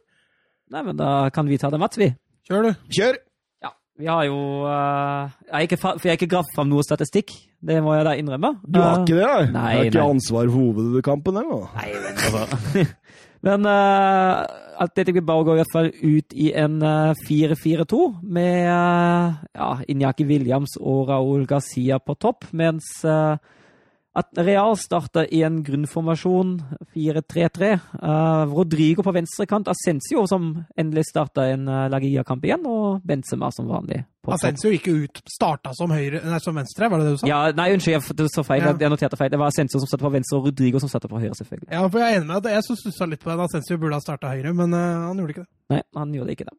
Nei, 0.74 0.82
men 0.82 0.98
da 0.98 1.30
kan 1.34 1.46
vi 1.50 1.60
ta 1.62 1.70
det, 1.70 1.80
Mats, 1.82 2.00
vi. 2.02 2.10
Kjør, 2.50 2.66
du. 2.66 2.86
Kjør! 2.94 3.20
Ja, 3.62 3.72
Vi 4.02 4.08
har 4.10 4.26
jo 4.26 4.38
uh, 4.66 5.34
jeg 5.52 5.70
ikke, 5.70 5.78
For 5.82 6.02
jeg 6.04 6.16
har 6.16 6.20
ikke 6.20 6.32
gravd 6.34 6.52
fram 6.56 6.72
noe 6.72 6.86
statistikk. 6.86 7.34
Det 7.66 7.78
må 7.86 7.94
jeg 7.96 8.06
da 8.08 8.16
innrømme. 8.18 8.56
Du 8.66 8.82
har 8.82 9.04
ikke 9.04 9.20
det? 9.20 9.30
Uh, 9.30 9.54
nei, 9.54 9.72
du 9.72 9.78
har 9.78 9.90
ikke 9.92 10.02
nei. 10.02 10.12
ansvar 10.18 10.50
for 10.50 10.58
hovedkampen, 10.58 11.40
eller? 11.42 11.68
Nei, 11.78 11.88
men 11.94 12.22
altså. 12.26 12.86
men 13.46 13.70
uh, 13.70 14.82
bare 14.82 15.14
Bilbao 15.14 15.46
går 15.46 15.60
i 15.60 15.62
hvert 15.62 15.76
fall 15.76 15.92
ut 16.02 16.34
i 16.34 16.50
en 16.58 16.80
4-4-2 16.82 18.02
med 18.26 18.66
uh, 18.66 19.38
ja, 19.54 19.70
Inyaki 19.86 20.26
Williams 20.30 20.80
og 20.82 21.12
Raúl 21.14 21.46
Garcia 21.50 22.02
på 22.02 22.18
topp, 22.18 22.50
mens 22.58 22.90
uh, 23.06 23.38
at 24.16 24.40
Real 24.48 24.78
starter 24.80 25.28
i 25.34 25.42
en 25.44 25.60
grunnformasjon 25.66 26.56
4-3-3. 26.96 27.72
Uh, 28.00 28.48
Rodrigo 28.48 29.04
på 29.04 29.14
venstrekant, 29.16 29.68
Ascencio 29.68 30.24
som 30.32 30.54
endelig 30.80 31.10
starta 31.10 31.50
en 31.52 31.68
uh, 31.68 31.86
Lagia-kamp 31.92 32.46
igjen, 32.48 32.64
og 32.64 33.04
Benzema 33.08 33.52
som 33.52 33.68
vanlig. 33.68 34.06
Ascencio 34.32 34.72
gikk 34.72 34.88
ut, 34.88 35.22
starta 35.30 35.74
som, 35.78 35.92
høyre, 35.94 36.24
nei, 36.26 36.40
som 36.42 36.56
venstre, 36.58 36.90
var 36.90 37.04
det 37.04 37.10
det 37.10 37.16
du 37.18 37.22
sa? 37.22 37.30
Ja, 37.30 37.42
nei, 37.54 37.68
Unnskyld, 37.76 38.00
jeg 38.00 38.32
så 38.34 38.46
feil. 38.48 38.64
Ja. 38.64 38.74
Jeg 38.86 38.94
noterte 38.96 39.20
feil. 39.20 39.34
Det 39.34 39.42
var 39.42 39.52
Ascencio 39.52 39.84
som 39.84 39.92
starta 39.92 40.08
på 40.08 40.16
venstre, 40.16 40.40
og 40.40 40.50
Rodrigo 40.50 40.82
som 40.82 40.92
starta 40.92 41.12
på 41.12 41.20
høyre, 41.20 41.36
selvfølgelig. 41.38 41.70
Ja, 41.76 41.84
for 41.86 42.02
Jeg 42.02 42.16
er 42.16 42.22
enig 42.22 42.32
med 42.32 42.48
deg. 42.48 42.56
Jeg 42.56 42.70
stussa 42.72 43.10
litt 43.12 43.22
på 43.22 43.34
den. 43.34 43.44
Ascencio 43.46 43.78
burde 43.82 44.00
ha 44.00 44.06
starta 44.06 44.32
høyre, 44.32 44.56
men 44.56 44.74
uh, 44.74 45.10
han 45.10 45.20
gjorde 45.20 45.36
ikke 45.36 45.46
det. 45.46 45.52
Nei, 45.76 45.82
han 46.00 46.16
gjorde 46.16 46.38
ikke 46.38 46.48
det. 46.48 46.58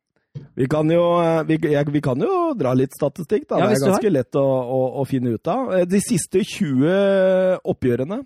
Vi 0.56 0.68
kan, 0.72 0.90
jo, 0.90 1.04
eh, 1.22 1.42
vi, 1.48 1.58
jeg, 1.72 1.88
vi 1.92 2.02
kan, 2.04 2.20
jo, 2.22 2.52
dra 2.58 2.72
litt 2.76 2.94
statistikk, 2.96 3.48
da. 3.50 3.60
Ja, 3.60 3.70
det 3.70 3.80
er 3.80 3.90
ganske 3.90 4.12
lett 4.12 4.38
å, 4.40 4.44
å, 4.46 4.80
å, 5.02 5.04
finne 5.08 5.36
ut 5.36 5.50
av. 5.52 5.72
Eh, 5.76 5.86
de 5.88 6.00
siste 6.04 6.44
20 6.44 7.60
oppgjørene 7.64 8.22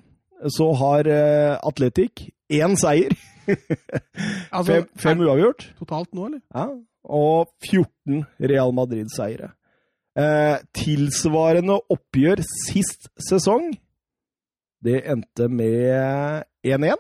så 0.49 0.71
har 0.81 1.05
uh, 1.05 1.59
Atletic 1.69 2.31
én 2.49 2.73
seier. 2.81 3.13
altså, 4.57 4.71
fem, 4.71 4.87
fem 5.03 5.25
uavgjort. 5.27 5.67
Totalt 5.83 6.15
nå, 6.17 6.31
eller? 6.31 6.41
Ja. 6.55 6.71
Og 7.11 7.51
14 7.67 8.25
Real 8.49 8.73
Madrid-seiere. 8.77 9.53
Eh, 10.19 10.57
tilsvarende 10.75 11.77
oppgjør 11.93 12.43
sist 12.43 13.07
sesong, 13.29 13.71
det 14.83 15.05
endte 15.07 15.47
med 15.53 16.49
1-1. 16.67 16.99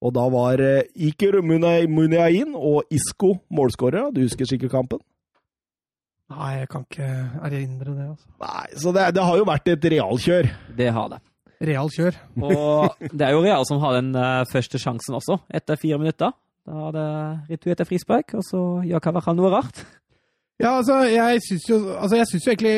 Og 0.00 0.14
da 0.16 0.24
var 0.32 0.60
eh, 0.64 0.88
Iker 1.08 1.40
Muniain 1.44 2.54
og 2.56 2.88
Isko 2.92 3.34
målskårere. 3.52 4.08
Du 4.14 4.22
husker 4.24 4.48
sikkert 4.48 4.72
kampen? 4.72 5.02
Nei, 6.30 6.60
jeg 6.60 6.68
kan 6.70 6.84
ikke 6.86 7.08
erindre 7.42 7.92
det. 7.96 8.06
altså. 8.12 8.28
Nei, 8.40 8.66
Så 8.78 8.92
det, 8.94 9.08
det 9.16 9.24
har 9.26 9.40
jo 9.40 9.48
vært 9.48 9.72
et 9.72 9.88
realkjør. 9.94 10.48
Det 10.78 10.92
har 10.94 11.10
det. 11.10 11.18
Realkjør. 11.70 12.16
Og 12.40 13.02
det 13.18 13.26
er 13.26 13.34
jo 13.34 13.42
Real 13.44 13.66
som 13.68 13.82
har 13.82 13.98
den 13.98 14.14
uh, 14.16 14.46
første 14.48 14.78
sjansen 14.80 15.18
også, 15.18 15.40
etter 15.52 15.80
fire 15.80 15.98
minutter. 16.00 16.32
Da 16.64 16.76
har 16.84 16.94
det 16.94 17.08
retur 17.50 17.74
etter 17.74 17.88
frispark, 17.88 18.36
og 18.38 18.46
så 18.46 18.60
gjør 18.86 19.02
Cavajal 19.04 19.36
noe 19.36 19.50
rart. 19.52 19.82
Ja, 20.60 20.76
altså, 20.76 21.00
jeg 21.08 21.42
syns 21.44 21.66
jo, 21.68 21.80
altså, 21.96 22.20
jo 22.20 22.52
egentlig 22.52 22.76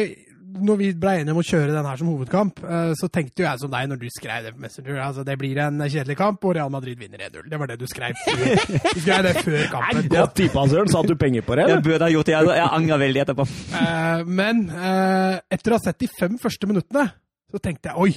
når 0.53 0.79
vi 0.81 0.89
ble 0.99 1.13
enige 1.21 1.35
om 1.35 1.41
å 1.41 1.45
kjøre 1.47 1.73
den 1.75 1.87
her 1.89 1.99
som 2.01 2.09
hovedkamp, 2.11 2.63
eh, 2.65 2.93
så 2.99 3.09
tenkte 3.13 3.43
jo 3.43 3.47
jeg 3.47 3.61
som 3.63 3.73
deg 3.73 3.91
når 3.91 4.01
du 4.01 4.07
skrev 4.13 4.47
det 4.47 4.53
på 4.55 4.63
Messenger. 4.65 4.99
Altså, 5.05 5.25
det 5.27 5.37
blir 5.41 5.61
en 5.65 5.85
kjedelig 5.85 6.17
kamp, 6.19 6.45
og 6.45 6.57
Real 6.59 6.73
Madrid 6.73 6.99
vinner 7.01 7.23
1-0. 7.29 7.47
Det 7.51 7.61
var 7.61 7.71
det 7.71 7.79
du 7.81 7.87
skrev 7.91 8.17
du 8.17 9.01
skrev 9.01 9.23
det 9.27 9.37
før 9.41 9.63
kampen. 9.73 10.11
Godt 10.13 10.35
tippa, 10.41 10.67
Søren. 10.71 10.91
Satte 10.93 11.15
du 11.15 11.21
penger 11.21 11.47
på 11.47 11.57
det? 11.59 11.69
Jeg 11.71 11.85
burde 11.87 12.09
ha 12.09 12.11
gjort 12.13 12.31
det. 12.31 12.37
Jeg 12.37 12.69
angrer 12.69 13.03
veldig 13.05 13.23
etterpå. 13.25 13.49
Eh, 13.81 14.27
men 14.41 14.67
eh, 14.71 15.39
etter 15.57 15.73
å 15.73 15.81
ha 15.81 15.85
sett 15.87 16.03
de 16.03 16.11
fem 16.13 16.37
første 16.43 16.71
minuttene, 16.71 17.07
så 17.53 17.63
tenkte 17.63 17.93
jeg 17.93 18.03
oi, 18.03 18.13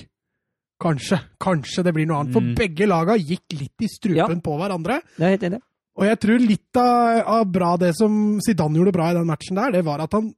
kanskje, 0.82 1.22
kanskje 1.42 1.86
det 1.88 1.96
blir 1.96 2.10
noe 2.10 2.24
annet. 2.24 2.36
For 2.36 2.44
mm. 2.44 2.58
begge 2.60 2.90
laga 2.90 3.16
gikk 3.20 3.56
litt 3.56 3.86
i 3.86 3.92
strupen 3.92 4.40
ja. 4.40 4.44
på 4.44 4.58
hverandre. 4.60 5.00
Det 5.16 5.28
er 5.28 5.38
helt 5.38 5.48
enig. 5.52 5.62
Og 5.96 6.10
jeg 6.10 6.20
tror 6.20 6.42
litt 6.44 6.80
av, 6.80 7.22
av, 7.38 7.46
bra 7.48 7.76
det 7.80 7.94
som 7.96 8.36
Zidane 8.44 8.82
gjorde 8.82 8.96
bra 8.98 9.12
i 9.12 9.16
den 9.16 9.30
matchen 9.30 9.60
der, 9.60 9.78
det 9.78 9.86
var 9.88 10.04
at 10.04 10.18
han 10.18 10.34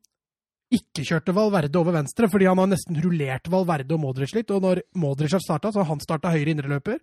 ikke 0.74 1.06
kjørte 1.08 1.36
Valverde 1.36 1.80
over 1.80 1.96
venstre, 1.96 2.28
fordi 2.32 2.48
han 2.50 2.60
har 2.60 2.68
nesten 2.72 2.98
rullert 3.04 3.48
Valverde 3.52 3.96
og 3.96 4.02
Modric 4.04 4.34
litt. 4.36 4.52
Og 4.52 4.64
når 4.64 4.82
Modric 5.00 5.36
har 5.38 5.44
starta, 5.44 5.72
så 5.72 5.84
har 5.84 5.90
han 5.94 6.04
starta 6.04 6.34
høyre 6.34 6.52
indreløper. 6.52 7.00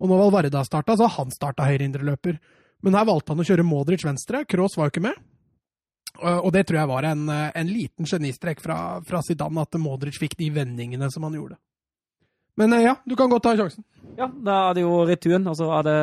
Og 0.00 0.08
når 0.08 0.22
Valverde 0.22 0.58
har 0.58 0.68
starta, 0.68 0.96
så 0.96 1.08
har 1.08 1.18
han 1.18 1.34
starta 1.34 1.66
høyre 1.68 1.84
indreløper. 1.88 2.38
Men 2.82 2.96
her 2.96 3.06
valgte 3.06 3.34
han 3.34 3.42
å 3.44 3.46
kjøre 3.46 3.66
Modric 3.68 4.06
venstre. 4.06 4.42
Kroos 4.48 4.78
var 4.78 4.88
jo 4.88 4.94
ikke 4.94 5.04
med. 5.04 5.20
Og 6.22 6.50
det 6.52 6.64
tror 6.68 6.80
jeg 6.80 6.90
var 6.90 7.08
en, 7.08 7.28
en 7.30 7.68
liten 7.68 8.08
genistrek 8.08 8.60
fra, 8.64 8.78
fra 9.06 9.22
Zidane, 9.24 9.64
at 9.64 9.78
Modric 9.80 10.18
fikk 10.20 10.36
de 10.40 10.50
vendingene 10.52 11.08
som 11.12 11.24
han 11.28 11.36
gjorde. 11.36 11.60
Men 12.60 12.74
ja, 12.82 12.98
du 13.08 13.14
kan 13.16 13.32
godt 13.32 13.46
ta 13.46 13.54
sjansen. 13.56 13.84
Ja, 14.18 14.28
da 14.28 14.58
er 14.70 14.76
det 14.76 14.84
jo 14.84 15.04
returen, 15.08 15.46
og 15.48 15.56
så 15.56 15.70
er 15.78 15.86
det 15.86 16.00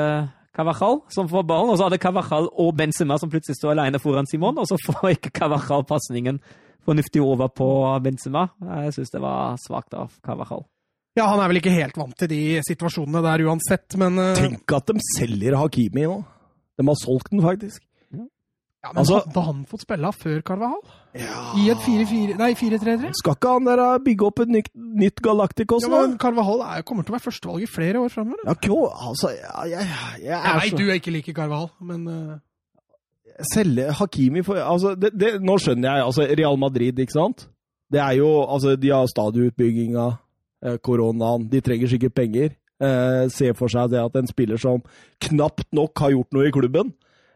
Cavajal 0.56 1.04
som 1.14 1.30
får 1.30 1.46
ballen. 1.50 1.74
Og 1.74 1.78
så 1.78 1.86
er 1.86 1.94
det 1.94 2.02
Cavajal 2.02 2.50
og 2.50 2.72
Benzema 2.78 3.20
som 3.22 3.30
plutselig 3.30 3.60
står 3.60 3.76
alene 3.76 4.02
foran 4.02 4.30
Simon, 4.30 4.58
og 4.58 4.70
så 4.70 4.80
får 4.82 5.14
ikke 5.18 5.34
Cavajal 5.42 5.86
pasningen 5.90 6.42
fornuftig 6.88 7.22
over 7.24 7.52
på 7.54 7.70
Benzema. 8.04 8.48
Jeg 8.84 8.96
syns 8.98 9.14
det 9.14 9.22
var 9.24 9.60
svakt 9.62 9.96
av 9.98 10.14
Carvajal. 10.26 10.66
Ja, 11.18 11.26
han 11.32 11.42
er 11.42 11.52
vel 11.52 11.60
ikke 11.60 11.74
helt 11.74 11.98
vant 12.00 12.16
til 12.20 12.30
de 12.32 12.42
situasjonene 12.64 13.22
der 13.26 13.44
uansett, 13.50 13.98
men 14.00 14.20
uh... 14.22 14.32
Tenk 14.38 14.72
at 14.78 14.92
de 14.92 15.04
selger 15.18 15.58
Hakimi 15.60 16.06
nå. 16.08 16.20
De 16.80 16.86
har 16.88 17.00
solgt 17.00 17.34
den, 17.34 17.44
faktisk. 17.44 17.84
Ja, 18.80 18.94
men 18.94 19.02
altså, 19.02 19.18
Hadde 19.26 19.42
han 19.44 19.64
fått 19.68 19.82
spille 19.84 20.10
før 20.16 20.38
Carvajal? 20.48 20.84
Ja. 21.20 21.40
I 21.60 21.66
et 21.74 21.82
4-3-3? 21.84 23.10
Skal 23.20 23.36
ikke 23.36 23.56
han 23.58 23.68
der 23.68 23.82
bygge 24.06 24.28
opp 24.30 24.40
et 24.46 24.54
nytt, 24.54 24.70
nytt 25.02 25.20
Galacticos? 25.26 25.84
Ja, 25.84 26.06
men 26.06 26.16
Carvajal 26.22 26.64
er, 26.64 26.86
kommer 26.88 27.04
til 27.04 27.12
å 27.12 27.18
være 27.18 27.26
førstevalg 27.26 27.66
i 27.66 27.68
flere 27.68 28.00
år 28.06 28.14
framover. 28.14 28.46
Ja, 28.48 28.56
altså, 29.10 29.34
jeg, 29.36 29.74
jeg, 29.74 29.90
jeg, 30.24 30.38
jeg 30.38 30.72
så... 30.72 30.80
du 30.80 30.94
ikke 30.96 31.16
like 31.18 31.36
Carvajal, 31.36 31.74
men 31.92 32.08
uh 32.08 32.38
selge 33.54 33.92
Hakimi 34.00 34.44
for 34.46 34.60
altså, 34.62 34.96
det, 35.00 35.14
det, 35.16 35.36
Nå 35.44 35.58
skjønner 35.62 35.90
jeg. 35.90 36.06
altså 36.06 36.28
Real 36.28 36.58
Madrid, 36.60 37.00
ikke 37.00 37.16
sant? 37.16 37.48
Det 37.90 38.02
er 38.04 38.20
jo 38.20 38.30
altså 38.44 38.76
De 38.78 38.92
har 38.94 39.08
stadionutbygginga, 39.10 40.08
eh, 40.66 40.80
koronaen 40.86 41.48
De 41.50 41.62
trenger 41.66 41.92
sikkert 41.92 42.18
penger. 42.18 42.58
Eh, 42.80 43.24
se 43.34 43.52
for 43.60 43.72
seg 43.72 43.92
det 43.92 44.00
at 44.02 44.16
en 44.16 44.30
spiller 44.30 44.60
som 44.62 44.84
knapt 45.28 45.68
nok 45.76 46.00
har 46.00 46.14
gjort 46.16 46.36
noe 46.36 46.48
i 46.48 46.54
klubben, 46.56 46.94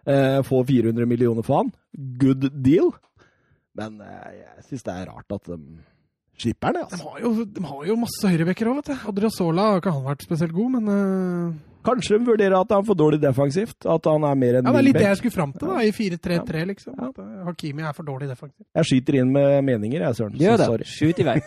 eh, 0.08 0.40
får 0.46 0.68
400 0.70 1.10
millioner 1.10 1.44
for 1.44 1.62
han. 1.64 1.74
Good 2.20 2.48
deal. 2.64 2.94
Men 3.76 4.00
eh, 4.02 4.40
jeg 4.40 4.70
syns 4.70 4.88
det 4.88 4.96
er 4.96 5.12
rart 5.12 5.36
at 5.36 5.52
de 5.52 5.60
slipper 6.40 6.78
det. 6.78 6.86
Altså. 6.86 7.02
De, 7.02 7.10
har 7.10 7.20
jo, 7.26 7.34
de 7.46 7.66
har 7.68 7.86
jo 7.90 8.00
masse 8.00 8.32
høyrebacker 8.32 8.72
òg, 8.72 8.80
vet 8.80 8.94
du. 8.94 9.06
Adriasola 9.12 9.68
har 9.70 9.84
ikke 9.84 9.96
han 9.98 10.08
vært 10.08 10.26
spesielt 10.26 10.56
god, 10.56 10.78
men 10.78 10.90
uh... 10.90 11.62
Kanskje 11.84 12.18
de 12.18 12.28
vurderer 12.28 12.56
at 12.58 12.72
han 12.72 12.84
er 12.84 12.88
for 12.88 13.00
dårlig 13.00 13.20
defensivt? 13.22 13.86
At 13.90 14.08
han 14.10 14.24
er 14.28 14.38
mer 14.40 14.60
enn 14.60 14.68
Ja, 14.68 14.72
Det 14.72 14.82
er 14.82 14.88
litt 14.88 15.00
det 15.00 15.08
jeg 15.10 15.20
skulle 15.22 15.36
fram 15.36 15.54
til, 15.56 15.72
da, 15.72 15.82
i 15.84 15.92
4-3-3, 15.96 16.66
liksom. 16.72 16.96
At 17.10 17.20
eh, 17.20 17.34
Hakimi 17.48 17.84
er 17.84 17.98
for 17.98 18.08
dårlig 18.08 18.30
defensivt. 18.32 18.68
Jeg 18.80 18.90
skyter 18.90 19.20
inn 19.22 19.34
med 19.36 19.58
meninger, 19.68 20.06
jeg, 20.08 20.20
Søren. 20.20 20.38
Gjør 20.40 20.64
det. 20.64 20.88
Skyt 20.90 21.20
i 21.20 21.28
vei. 21.28 21.38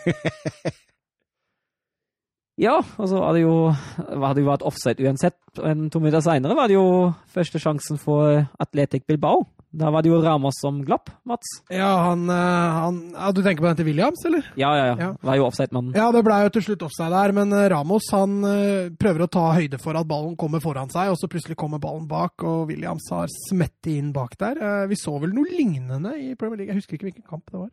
ja, 2.67 2.77
og 2.79 3.09
så 3.09 3.21
hadde 3.25 3.35
det 3.39 3.43
jo 3.45 3.57
hadde 3.73 4.43
jo 4.43 4.49
vært 4.51 4.65
offside 4.69 5.05
uansett. 5.05 5.37
En 5.61 5.89
to 5.93 6.01
minutter 6.03 6.23
seinere 6.25 6.57
var 6.57 6.69
det 6.69 6.77
jo 6.77 6.87
første 7.33 7.61
sjansen 7.61 8.01
for 8.01 8.43
Atletic 8.61 9.07
Bilbao. 9.09 9.45
Da 9.77 9.91
var 9.93 10.01
det 10.01 10.09
jo 10.09 10.17
Ramos 10.23 10.57
som 10.57 10.79
glapp, 10.85 11.09
Mats. 11.27 11.49
Ja, 11.69 11.89
han, 12.07 12.25
eh, 12.29 12.77
han 12.81 12.95
ja, 13.13 13.31
Du 13.31 13.43
tenker 13.43 13.61
på 13.61 13.67
den 13.69 13.77
til 13.77 13.85
Williams, 13.91 14.23
eller? 14.25 14.47
Ja, 14.57 14.71
ja. 14.77 14.85
ja. 14.89 14.95
ja. 15.03 15.09
Var 15.21 15.37
jo 15.37 15.45
offside-mannen. 15.45 15.93
Ja, 15.97 16.07
det 16.15 16.23
ble 16.25 16.39
jo 16.47 16.53
til 16.55 16.65
slutt 16.65 16.85
offside 16.87 17.13
der, 17.13 17.33
men 17.37 17.53
eh, 17.53 17.67
Ramos 17.73 18.07
han 18.15 18.37
eh, 18.49 18.89
prøver 18.97 19.25
å 19.27 19.29
ta 19.37 19.43
høyde 19.53 19.77
for 19.81 19.99
at 19.99 20.09
ballen 20.09 20.33
kommer 20.39 20.63
foran 20.63 20.89
seg, 20.93 21.11
og 21.13 21.19
så 21.21 21.29
plutselig 21.29 21.59
kommer 21.61 21.81
ballen 21.83 22.07
bak, 22.09 22.41
og 22.41 22.71
Williams 22.71 23.05
har 23.13 23.29
smettet 23.49 23.91
inn 23.93 24.09
bak 24.15 24.33
der. 24.41 24.63
Vi 24.89 24.97
så 24.97 25.13
vel 25.21 25.35
noe 25.35 25.51
lignende 25.51 26.15
i 26.17 26.33
Premier 26.39 26.63
League, 26.63 26.73
jeg 26.73 26.81
husker 26.81 26.97
ikke 26.97 27.11
hvilken 27.11 27.27
kamp 27.29 27.45
det 27.51 27.61
var. 27.67 27.69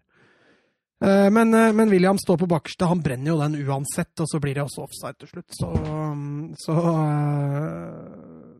Men, 1.34 1.50
men 1.76 1.90
Williams 1.90 2.22
står 2.24 2.38
på 2.40 2.48
bakerste, 2.48 2.86
han 2.88 3.02
brenner 3.04 3.32
jo 3.32 3.40
den 3.40 3.56
uansett, 3.64 4.12
og 4.22 4.28
så 4.30 4.38
blir 4.40 4.56
det 4.56 4.62
også 4.64 4.84
offside 4.84 5.18
til 5.20 5.32
slutt. 5.32 5.56
Så, 5.56 5.72
så 6.64 6.76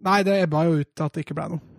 Nei, 0.04 0.18
det 0.26 0.40
ebba 0.42 0.66
jo 0.68 0.82
ut 0.82 1.04
at 1.04 1.14
det 1.14 1.24
ikke 1.24 1.36
ble 1.38 1.46
noe. 1.54 1.73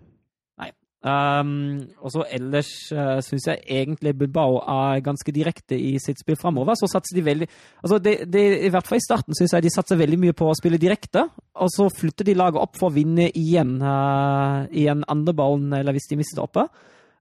Um, 1.06 1.84
og 2.02 2.10
så 2.16 2.24
ellers 2.34 2.70
uh, 2.90 3.20
syns 3.22 3.46
jeg 3.46 3.62
egentlig 3.70 4.16
Bilbao 4.18 4.56
er 4.58 5.04
ganske 5.06 5.34
direkte 5.36 5.78
i 5.78 6.00
sitt 6.02 6.18
spill 6.24 6.38
framover. 6.40 6.74
Så 6.80 6.90
satser 6.90 7.20
de 7.20 7.26
veldig 7.28 7.48
altså 7.84 8.00
de, 8.02 8.16
de, 8.26 8.42
I 8.66 8.72
hvert 8.74 8.90
fall 8.90 8.98
i 8.98 9.06
starten 9.06 9.38
syns 9.38 9.54
jeg 9.54 9.68
de 9.68 9.74
satser 9.74 10.00
veldig 10.02 10.18
mye 10.24 10.38
på 10.38 10.50
å 10.50 10.56
spille 10.58 10.82
direkte. 10.82 11.28
Og 11.62 11.70
så 11.74 11.92
flytter 11.94 12.26
de 12.26 12.38
laget 12.40 12.62
opp 12.64 12.80
for 12.80 12.90
å 12.90 12.96
vinne 12.96 13.30
igjen 13.38 13.78
uh, 13.86 14.66
i 14.74 14.88
en 14.90 15.06
andre 15.12 15.36
ballen, 15.38 15.70
eller 15.78 15.94
hvis 15.94 16.10
de 16.10 16.18
mister 16.18 16.42
det 16.42 16.48
oppe. 16.48 16.66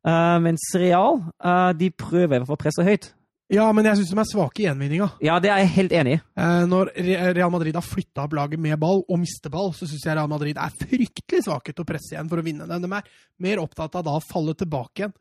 Uh, 0.05 0.41
mens 0.45 0.65
Real 0.81 1.21
uh, 1.45 1.73
de 1.77 1.93
prøver 1.93 2.39
i 2.39 2.41
hvert 2.41 2.49
fall 2.49 2.61
å 2.61 2.65
presse 2.65 2.89
høyt. 2.89 3.13
Ja, 3.55 3.69
men 3.77 3.87
jeg 3.87 4.01
syns 4.01 4.11
de 4.11 4.19
er 4.19 4.27
svake 4.27 4.63
i 4.63 4.67
gjenvinninga. 4.67 5.07
Ja, 5.23 5.37
det 5.43 5.51
er 5.53 5.63
jeg 5.63 5.73
helt 5.77 5.95
enig 5.95 6.17
i. 6.17 6.21
Eh, 6.41 6.65
når 6.71 6.91
Real 7.37 7.53
Madrid 7.55 7.77
har 7.79 7.85
flytta 7.87 8.25
opp 8.25 8.35
laget 8.35 8.61
med 8.63 8.79
ball 8.83 9.05
og 9.05 9.21
mister 9.21 9.53
ball, 9.53 9.71
så 9.77 9.87
syns 9.87 10.03
jeg 10.09 10.17
Real 10.17 10.31
Madrid 10.31 10.59
er 10.59 10.75
fryktelig 10.81 11.45
svake 11.47 11.75
til 11.75 11.85
å 11.85 11.89
presse 11.89 12.17
igjen 12.17 12.31
for 12.31 12.41
å 12.41 12.47
vinne 12.47 12.67
den. 12.71 12.87
De 12.87 12.91
er 12.99 13.09
mer 13.47 13.63
opptatt 13.63 14.01
av 14.01 14.07
da 14.07 14.17
å 14.19 14.25
falle 14.25 14.57
tilbake 14.59 15.05
igjen. 15.05 15.17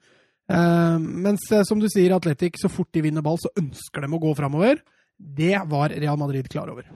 Eh, 0.49 0.97
mens 0.99 1.45
eh, 1.51 1.65
som 1.67 1.79
du 1.81 1.87
sier, 1.91 2.15
Atletic, 2.15 2.57
så 2.61 2.71
fort 2.71 2.91
de 2.95 3.05
vinner 3.05 3.25
ball, 3.25 3.39
så 3.41 3.53
ønsker 3.59 4.03
de 4.03 4.11
å 4.11 4.21
gå 4.23 4.33
framover. 4.39 4.81
Det 5.17 5.55
var 5.69 5.93
Real 5.93 6.19
Madrid 6.19 6.49
klar 6.51 6.71
over. 6.73 6.87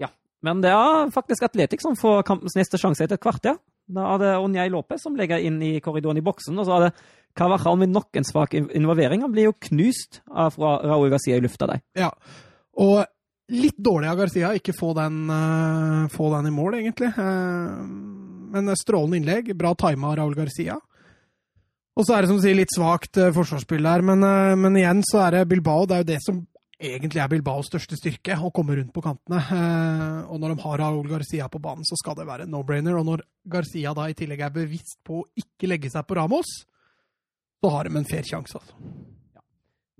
Ja, 0.00 0.10
men 0.46 0.64
det 0.64 0.72
er 0.74 1.12
faktisk 1.14 1.46
Atletic 1.46 1.84
som 1.84 1.98
får 1.98 2.24
kampens 2.28 2.58
neste 2.58 2.80
sjanse 2.80 3.06
etter 3.06 3.20
et 3.20 3.24
kvarter. 3.24 3.60
Da 3.90 4.12
er 4.14 4.20
det 4.22 4.34
Onjay 4.38 4.70
Lopez 4.70 5.02
som 5.02 5.16
legger 5.18 5.42
inn 5.42 5.58
i 5.66 5.78
korridoren 5.82 6.20
i 6.20 6.24
boksen, 6.24 6.58
og 6.60 6.68
så 6.68 6.76
er 6.76 6.86
det 6.86 6.92
Carvajal 7.38 7.78
med 7.80 7.92
nok 7.94 8.16
en 8.18 8.26
svak 8.26 8.54
involvering. 8.58 9.22
Han 9.24 9.32
blir 9.32 9.50
jo 9.50 9.56
knust 9.68 10.20
av 10.28 10.58
Raúl 10.58 11.12
Garcia 11.12 11.38
i 11.38 11.44
lufta 11.44 11.68
der. 11.70 11.82
Ja, 11.98 12.10
og 12.80 13.04
litt 13.50 13.78
dårlig 13.78 14.10
av 14.10 14.20
Garcia 14.20 14.52
ikke 14.56 14.74
få 14.76 14.92
den, 14.98 15.24
uh, 15.30 16.06
få 16.12 16.30
den 16.36 16.50
i 16.50 16.54
mål, 16.54 16.78
egentlig. 16.80 17.10
Uh, 17.16 17.82
men 18.54 18.70
strålende 18.78 19.20
innlegg. 19.20 19.52
Bra 19.58 19.74
tima 19.78 20.10
av 20.10 20.20
Raúl 20.20 20.36
Garcia. 20.38 20.78
Og 21.98 22.06
så 22.06 22.14
er 22.14 22.22
det 22.22 22.30
som 22.30 22.38
du 22.38 22.44
sier 22.44 22.56
litt 22.58 22.72
svakt 22.74 23.18
uh, 23.20 23.32
forsvarsspill 23.34 23.84
der, 23.84 24.06
men, 24.06 24.24
men, 24.60 24.78
igjen 24.78 25.02
så 25.06 25.26
er 25.26 25.40
det 25.40 25.50
Bilbao. 25.50 25.84
Det 25.86 25.98
er 25.98 26.04
jo 26.04 26.10
det 26.12 26.22
som 26.24 26.40
egentlig 26.80 27.20
er 27.20 27.28
Bilbaos 27.28 27.68
største 27.68 27.98
styrke, 27.98 28.38
å 28.40 28.52
komme 28.56 28.78
rundt 28.78 28.94
på 28.94 29.02
kantene. 29.04 29.42
og 30.32 30.38
når 30.40 30.54
de 30.54 30.62
har 30.62 30.80
Raúl 30.80 31.10
Garcia 31.10 31.48
på 31.52 31.60
banen, 31.60 31.84
så 31.84 31.98
skal 32.00 32.16
det 32.16 32.24
være 32.24 32.46
no-brainer. 32.48 32.96
Og 32.96 33.04
når 33.04 33.24
Garcia 33.52 33.92
da 33.92 34.06
i 34.08 34.16
tillegg 34.16 34.46
er 34.46 34.54
bevisst 34.54 34.96
på 35.04 35.20
å 35.20 35.26
ikke 35.36 35.68
legge 35.68 35.90
seg 35.92 36.06
på 36.08 36.16
Ramos, 36.16 36.54
så 37.60 37.70
har 37.74 37.86
de 37.86 37.96
en 38.00 38.08
fair 38.08 38.26
sjanse, 38.26 38.58
altså. 38.58 38.74
Ja. 39.36 39.42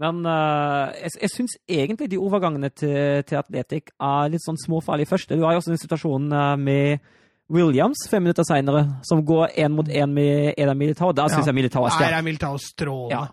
Men 0.01 0.21
uh, 0.25 0.91
jeg, 0.97 1.15
jeg 1.27 1.33
syns 1.35 1.57
egentlig 1.69 2.11
de 2.11 2.21
overgangene 2.21 2.71
til, 2.73 3.25
til 3.29 3.41
Atletic 3.41 3.93
er 4.01 4.31
litt 4.33 4.45
sånn 4.45 4.61
småfarlige 4.61 5.13
første. 5.13 5.37
Du 5.37 5.45
har 5.45 5.57
jo 5.57 5.63
også 5.63 5.75
den 5.75 5.83
situasjonen 5.83 6.33
uh, 6.33 6.55
med 6.61 7.05
Williams 7.51 8.07
fem 8.11 8.23
minutter 8.23 8.47
seinere, 8.47 8.87
som 9.07 9.25
går 9.27 9.57
én 9.59 9.75
mot 9.75 9.89
én 9.89 10.15
med 10.15 10.55
Eda 10.57 10.75
Militao. 10.75 11.13
Da 11.13 11.27
syns 11.29 11.45
ja. 11.45 11.51
jeg 11.51 11.59
Militao 11.59 11.85
er 11.85 11.95
sterk. 11.97 12.07
Der 12.07 12.19
er 12.21 12.27
Militao 12.27 12.59
strålende. 12.63 13.19
Ja. 13.19 13.27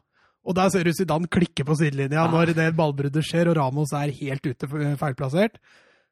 Og 0.48 0.56
der 0.56 0.72
ser 0.72 0.88
du 0.88 0.94
Zidane 0.96 1.28
klikke 1.28 1.66
på 1.68 1.76
sidelinja 1.76 2.24
ja. 2.24 2.32
når 2.32 2.54
det 2.56 2.70
ballbruddet 2.78 3.26
skjer, 3.28 3.52
og 3.52 3.58
Ramos 3.60 3.92
er 3.96 4.14
helt 4.16 4.48
ute 4.48 4.70
feilplassert. 5.00 5.60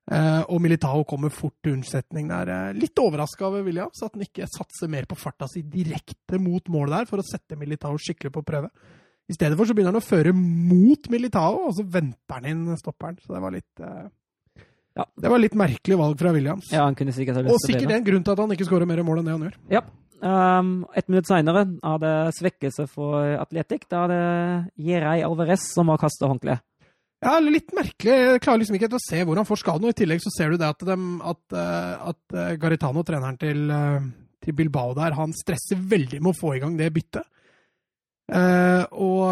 Uh, 0.05 0.43
og 0.53 0.59
Militao 0.61 1.01
kommer 1.09 1.31
fort 1.33 1.55
til 1.65 1.79
unnsetning 1.79 2.27
der. 2.29 2.51
Litt 2.77 2.99
overraska 3.01 3.47
over 3.47 3.63
Williams, 3.65 4.03
at 4.05 4.13
han 4.13 4.25
ikke 4.27 4.45
satser 4.51 4.91
mer 4.91 5.07
på 5.09 5.17
farta 5.17 5.47
si 5.49 5.63
direkte 5.65 6.37
mot 6.41 6.69
mål 6.69 6.93
der, 6.93 7.09
for 7.09 7.21
å 7.21 7.25
sette 7.25 7.57
Militao 7.57 7.97
skikkelig 7.97 8.35
på 8.35 8.45
prøve. 8.45 8.69
I 9.25 9.33
stedet 9.33 9.57
for 9.57 9.65
så 9.65 9.73
begynner 9.73 9.95
han 9.95 10.03
å 10.03 10.05
føre 10.05 10.35
mot 10.35 11.09
Militao, 11.09 11.63
og 11.65 11.73
så 11.73 11.87
venter 11.89 12.37
han 12.37 12.45
inn 12.51 12.77
stopperen. 12.77 13.17
Så 13.23 13.33
det 13.33 13.41
var 13.41 13.55
litt 13.55 13.81
uh, 13.81 14.05
ja. 14.95 15.05
Det 15.19 15.31
var 15.31 15.41
litt 15.41 15.55
merkelig 15.59 15.97
valg 15.99 16.19
fra 16.19 16.31
Williams. 16.35 16.69
Ja, 16.71 16.85
han 16.85 16.95
kunne 16.95 17.13
sikkert 17.15 17.41
ha 17.41 17.43
lyst 17.43 17.57
Og 17.57 17.63
sikkert 17.65 17.91
en 17.97 18.05
grunn 18.05 18.23
til 18.23 18.35
at 18.35 18.41
han 18.43 18.53
ikke 18.55 18.67
skårer 18.67 18.87
mer 18.87 19.01
mål 19.03 19.21
enn 19.21 19.27
det 19.27 19.35
han 19.35 19.47
gjør. 19.47 19.57
Ja. 19.73 19.81
Um, 20.25 20.69
et 20.95 21.09
minutt 21.11 21.27
seinere 21.27 21.65
er 21.67 21.97
det 22.01 22.13
svekkelse 22.37 22.85
for 22.87 23.33
Atletic. 23.41 23.89
Da 23.91 24.05
er 24.05 24.13
det 24.13 24.85
Jerei 24.87 25.17
Alvarez 25.25 25.65
som 25.73 25.91
har 25.91 25.99
kasta 26.01 26.29
håndkleet. 26.31 26.63
Ja, 27.23 27.37
litt 27.39 27.71
merkelig. 27.75 28.15
Jeg 28.15 28.41
klarer 28.43 28.61
liksom 28.61 28.77
ikke 28.77 28.89
til 28.91 28.99
å 28.99 29.05
se 29.05 29.21
hvor 29.25 29.39
han 29.39 29.47
får 29.47 29.61
skaden. 29.61 29.87
Og 29.87 29.93
i 29.95 29.99
tillegg 30.01 30.23
så 30.23 30.33
ser 30.33 30.51
du 30.51 30.59
det 30.61 30.67
at, 30.67 30.83
de, 30.87 30.97
at, 31.31 31.43
eh, 31.55 32.09
at 32.11 32.35
eh, 32.35 32.57
Garitano, 32.61 33.05
treneren 33.07 33.39
til, 33.41 33.63
eh, 33.71 34.09
til, 34.43 34.57
Bilbao 34.57 34.93
der, 34.97 35.15
han 35.17 35.33
stresser 35.35 35.79
veldig 35.79 36.21
med 36.21 36.33
å 36.33 36.37
få 36.37 36.55
i 36.55 36.61
gang 36.63 36.75
det 36.79 36.91
byttet. 36.95 37.25
Eh, 38.35 38.83
og 39.05 39.29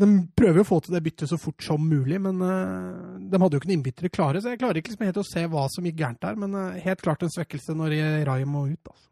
De 0.00 0.06
prøver 0.38 0.60
jo 0.60 0.64
å 0.66 0.70
få 0.70 0.80
til 0.84 0.94
det 0.94 1.02
byttet 1.04 1.30
så 1.30 1.38
fort 1.38 1.62
som 1.62 1.82
mulig, 1.82 2.18
men 2.22 2.38
de 2.38 3.38
hadde 3.42 3.56
jo 3.56 3.60
ikke 3.60 3.68
noen 3.68 3.80
innbyttere 3.80 4.10
klare, 4.14 4.40
så 4.40 4.52
jeg 4.52 4.60
klarer 4.60 4.78
ikke 4.78 4.92
liksom 4.92 5.08
helt 5.08 5.18
å 5.20 5.26
se 5.26 5.42
hva 5.50 5.64
som 5.70 5.86
gikk 5.86 5.98
gærent 5.98 6.22
der. 6.22 6.38
Men 6.38 6.54
helt 6.84 7.02
klart 7.02 7.24
en 7.26 7.32
svekkelse 7.34 7.74
når 7.76 7.96
Rai 8.28 8.44
må 8.46 8.68
ut. 8.70 8.80
altså. 8.86 9.08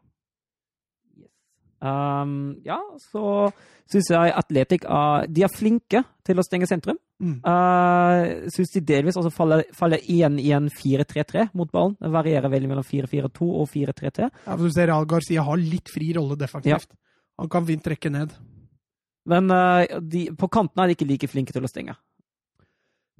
Um, 1.79 2.59
ja, 2.65 2.77
så 2.99 3.51
syns 3.89 4.09
jeg 4.11 4.33
Atletic 4.35 4.83
er, 4.85 5.27
de 5.31 5.45
er 5.45 5.53
flinke 5.53 6.03
til 6.27 6.39
å 6.39 6.45
stenge 6.45 6.67
sentrum. 6.69 6.99
Mm. 7.19 7.39
Uh, 7.43 8.49
syns 8.53 8.73
de 8.75 8.83
delvis 8.85 9.17
også 9.19 9.31
faller, 9.33 9.65
faller 9.75 10.03
igjen 10.11 10.37
i 10.41 10.51
en 10.55 10.69
4-3-3 10.71 11.49
mot 11.57 11.71
ballen. 11.71 11.95
Det 11.99 12.11
varierer 12.13 12.51
veldig 12.51 12.69
mellom 12.71 12.85
4-4-2 12.85 13.49
og 13.49 13.71
4-3-3. 13.71 14.29
Ja, 14.29 14.53
for 14.53 14.67
du 14.67 14.75
ser 14.75 14.93
Al 14.93 15.09
Garcia 15.09 15.45
har 15.47 15.59
litt 15.63 15.91
fri 15.93 16.11
rolle 16.17 16.37
defensivt. 16.39 16.91
Ja. 16.91 17.01
Han 17.39 17.51
kan 17.51 17.67
fint 17.67 17.83
trekke 17.85 18.13
ned. 18.13 18.35
Men 19.29 19.51
uh, 19.53 19.99
de, 20.01 20.29
på 20.37 20.51
kantene 20.51 20.85
er 20.85 20.91
de 20.91 20.99
ikke 20.99 21.09
like 21.09 21.31
flinke 21.31 21.55
til 21.55 21.65
å 21.65 21.71
stenge. 21.71 21.97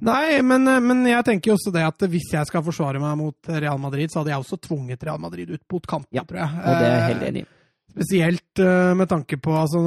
Nei, 0.06 0.40
men, 0.48 0.68
uh, 0.70 0.80
men, 0.84 1.04
jeg 1.10 1.26
tenker 1.28 1.56
også 1.56 1.74
det 1.76 1.88
at 1.88 2.08
hvis 2.12 2.34
jeg 2.36 2.48
skal 2.48 2.64
forsvare 2.64 3.02
meg 3.04 3.18
mot 3.20 3.56
Real 3.56 3.82
Madrid, 3.82 4.12
så 4.12 4.22
hadde 4.22 4.36
jeg 4.36 4.46
også 4.46 4.62
tvunget 4.70 5.08
Real 5.08 5.20
Madrid 5.22 5.56
ut 5.56 5.64
mot 5.72 5.88
kanten, 5.88 6.14
ja, 6.16 6.28
tror 6.28 6.44
jeg. 6.44 6.60
Og 6.60 6.76
det 6.76 6.86
er 6.86 6.94
jeg 6.94 7.08
helt 7.14 7.32
enig 7.32 7.48
i. 7.48 7.54
Spesielt 7.90 8.62
uh, 8.62 8.94
med 8.98 9.10
tanke 9.10 9.40
på 9.42 9.54
altså, 9.58 9.82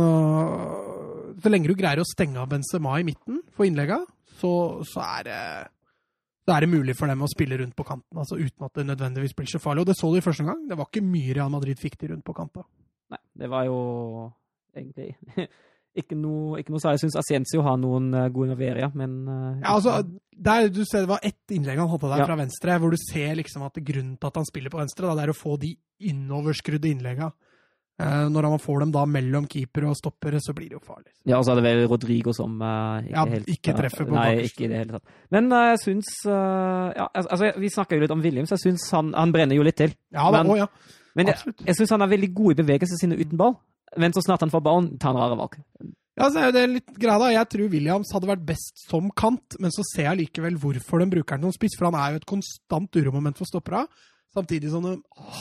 Så 1.43 1.53
lenge 1.53 1.71
du 1.71 1.77
greier 1.79 2.03
å 2.03 2.09
stenge 2.09 2.41
av 2.43 2.51
Benzema 2.51 2.99
i 3.01 3.07
midten 3.07 3.41
for 3.55 3.69
innlegga, 3.69 4.03
så, 4.41 4.53
så, 4.87 5.03
er 5.21 5.27
det, 5.29 5.41
så, 6.43 6.55
er 6.57 6.65
det 6.65 6.73
mulig 6.73 6.97
for 6.99 7.11
dem 7.11 7.23
å 7.23 7.31
spille 7.31 7.59
rundt 7.61 7.77
på 7.79 7.87
kanten, 7.87 8.19
altså, 8.19 8.39
uten 8.39 8.67
at 8.67 8.79
det 8.79 8.89
nødvendigvis 8.91 9.37
blir 9.39 9.51
så 9.51 9.63
farlig. 9.63 9.85
Og 9.85 9.93
det 9.93 9.99
så 9.99 10.11
du 10.11 10.19
i 10.19 10.25
første 10.25 10.47
gang. 10.47 10.65
Det 10.69 10.79
var 10.79 10.91
ikke 10.91 11.05
mye 11.07 11.37
Real 11.39 11.53
Madrid 11.53 11.81
fikk 11.81 11.99
til 12.01 12.15
rundt 12.15 12.27
på 12.27 12.35
kanta. 12.37 12.67
Nei, 13.13 13.21
det 13.39 13.51
var 13.53 13.69
jo 13.69 13.79
egentlig 14.77 15.13
ikke 16.01 16.17
noe, 16.17 16.61
ikke 16.63 16.73
noe 16.73 16.93
Jeg 16.95 17.03
syns 17.03 17.19
Ascencio 17.21 17.63
har 17.67 17.79
noen 17.81 18.09
uh, 18.17 18.29
gode 18.33 18.51
involveringer, 18.51 18.93
men 18.97 19.17
uh, 19.29 19.61
Ja, 19.61 19.75
altså, 19.75 19.99
der, 20.33 20.71
du 20.73 20.83
ser 20.89 21.05
Det 21.05 21.13
var 21.13 21.25
ett 21.27 21.53
innlegg 21.53 21.81
han 21.83 21.91
hadde 21.93 22.13
der 22.15 22.23
ja. 22.25 22.29
fra 22.31 22.39
venstre, 22.41 22.77
hvor 22.81 22.95
du 22.95 23.01
ser 23.01 23.37
liksom 23.39 23.67
at 23.67 23.77
grunnen 23.79 24.17
til 24.17 24.31
at 24.31 24.39
han 24.41 24.49
spiller 24.49 24.73
på 24.73 24.81
venstre, 24.81 25.07
da, 25.07 25.17
det 25.19 25.27
er 25.27 25.35
å 25.35 25.39
få 25.39 25.59
de 25.61 25.75
innoverskrudde 26.09 26.91
innleggene. 26.91 27.33
Eh, 28.01 28.29
når 28.33 28.49
man 28.55 28.61
får 28.63 28.81
dem 28.83 28.93
da 28.95 29.03
mellom 29.07 29.45
keeper 29.51 29.85
og 29.91 29.99
stoppere, 29.99 30.41
så 30.41 30.55
blir 30.57 30.71
det 30.71 30.79
jo 30.79 30.83
farlig. 30.85 31.11
Ja, 31.29 31.37
og 31.39 31.45
så 31.45 31.53
er 31.53 31.61
det 31.61 31.65
vel 31.67 31.83
Rodrigo 31.91 32.33
som 32.35 32.55
uh, 32.59 33.03
ikke, 33.05 33.13
ja, 33.13 33.25
helt, 33.35 33.51
ikke 33.53 33.75
treffer 33.77 34.09
på 34.09 34.17
Nei, 34.17 34.31
ikke 34.49 34.65
i 34.65 34.71
det 34.71 34.81
hele 34.81 34.97
tatt. 34.97 35.19
Men 35.35 35.51
uh, 35.53 35.67
jeg 35.71 35.83
syns 35.85 36.09
uh, 36.27 36.89
ja, 36.97 37.07
altså, 37.13 37.53
Vi 37.61 37.71
snakka 37.71 37.99
jo 37.99 38.03
litt 38.03 38.15
om 38.15 38.25
Williams. 38.25 38.55
Jeg 38.57 38.65
syns 38.65 38.89
han, 38.97 39.13
han, 39.15 39.35
brenner 39.35 39.59
jo 39.59 39.67
litt 39.67 39.79
til. 39.79 39.93
Ja, 40.15 40.31
da, 40.33 40.41
men, 40.41 40.65
ja. 40.65 40.71
men 41.19 41.31
jeg, 41.31 41.55
jeg 41.69 41.79
syns 41.79 41.93
han 41.95 42.07
er 42.07 42.15
veldig 42.15 42.33
god 42.41 42.55
i 42.55 42.61
bevegelsene 42.63 43.03
sine 43.05 43.21
uten 43.21 43.39
ball. 43.39 43.59
Men 44.01 44.17
så 44.17 44.25
snart 44.25 44.43
han 44.47 44.55
får 44.55 44.65
ballen, 44.65 44.95
tar 44.97 45.13
han 45.13 45.21
rare 45.21 45.37
valg. 45.39 45.61
Ja, 46.17 46.29
så 46.29 46.43
er 46.47 46.53
det 46.57 46.63
litt 46.69 46.97
greia 47.01 47.21
da. 47.21 47.29
Jeg 47.33 47.49
tror 47.53 47.71
Williams 47.73 48.11
hadde 48.17 48.29
vært 48.29 48.45
best 48.49 48.83
som 48.89 49.13
kant, 49.17 49.57
men 49.61 49.73
så 49.73 49.85
ser 49.93 50.11
jeg 50.11 50.25
likevel 50.27 50.57
hvorfor 50.61 51.05
de 51.05 51.13
bruker 51.13 51.37
han 51.37 51.45
som 51.47 51.55
spiss, 51.55 51.77
for 51.79 51.89
han 51.89 52.01
er 52.01 52.15
jo 52.15 52.23
et 52.23 52.29
konstant 52.29 53.01
uromoment 53.01 53.39
for 53.39 53.49
stoppera. 53.49 53.85
Samtidig 54.33 54.71
som 54.73 54.85
de 54.87 54.95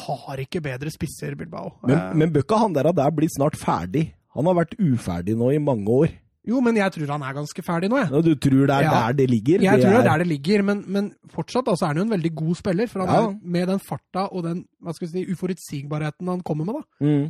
har 0.03 0.41
ikke 0.43 0.59
bedre 0.63 0.91
spisser, 0.91 1.35
Bilbao. 1.39 1.77
Men, 1.85 1.95
eh, 1.95 2.15
men 2.19 2.33
bør 2.33 2.43
ikke 2.43 2.59
han 2.59 2.73
der, 2.75 2.91
der 2.91 3.13
bli 3.15 3.29
snart 3.31 3.55
ferdig? 3.59 4.09
Han 4.35 4.47
har 4.47 4.57
vært 4.57 4.75
uferdig 4.79 5.35
nå 5.39 5.51
i 5.55 5.61
mange 5.63 5.87
år. 5.87 6.11
Jo, 6.47 6.57
men 6.65 6.77
jeg 6.79 6.89
tror 6.95 7.11
han 7.13 7.23
er 7.23 7.35
ganske 7.37 7.63
ferdig 7.63 7.87
nå, 7.91 7.99
jeg. 8.01 8.09
Ja, 8.09 8.21
du 8.25 8.31
tror 8.41 8.63
det 8.65 8.75
er 8.75 8.85
ja. 8.87 8.93
der 8.95 9.17
det 9.19 9.27
ligger? 9.29 9.61
Jeg 9.61 9.77
det 9.77 9.85
tror 9.85 9.93
det 9.93 9.99
er 9.99 10.07
der 10.09 10.23
det 10.23 10.27
ligger, 10.31 10.63
men, 10.65 10.83
men 10.87 11.11
fortsatt 11.29 11.69
altså, 11.69 11.85
er 11.85 11.93
han 11.93 12.01
jo 12.01 12.05
en 12.07 12.15
veldig 12.15 12.31
god 12.39 12.55
spiller. 12.57 12.89
For 12.89 13.03
han 13.03 13.11
ja. 13.13 13.19
er, 13.27 13.35
med 13.55 13.67
den 13.69 13.83
farta 13.85 14.25
og 14.31 14.47
den 14.47 14.63
si, 14.97 15.25
uforutsigbarheten 15.31 16.31
han 16.33 16.41
kommer 16.41 16.65
med, 16.65 16.79
da, 16.81 17.05
mm. 17.05 17.27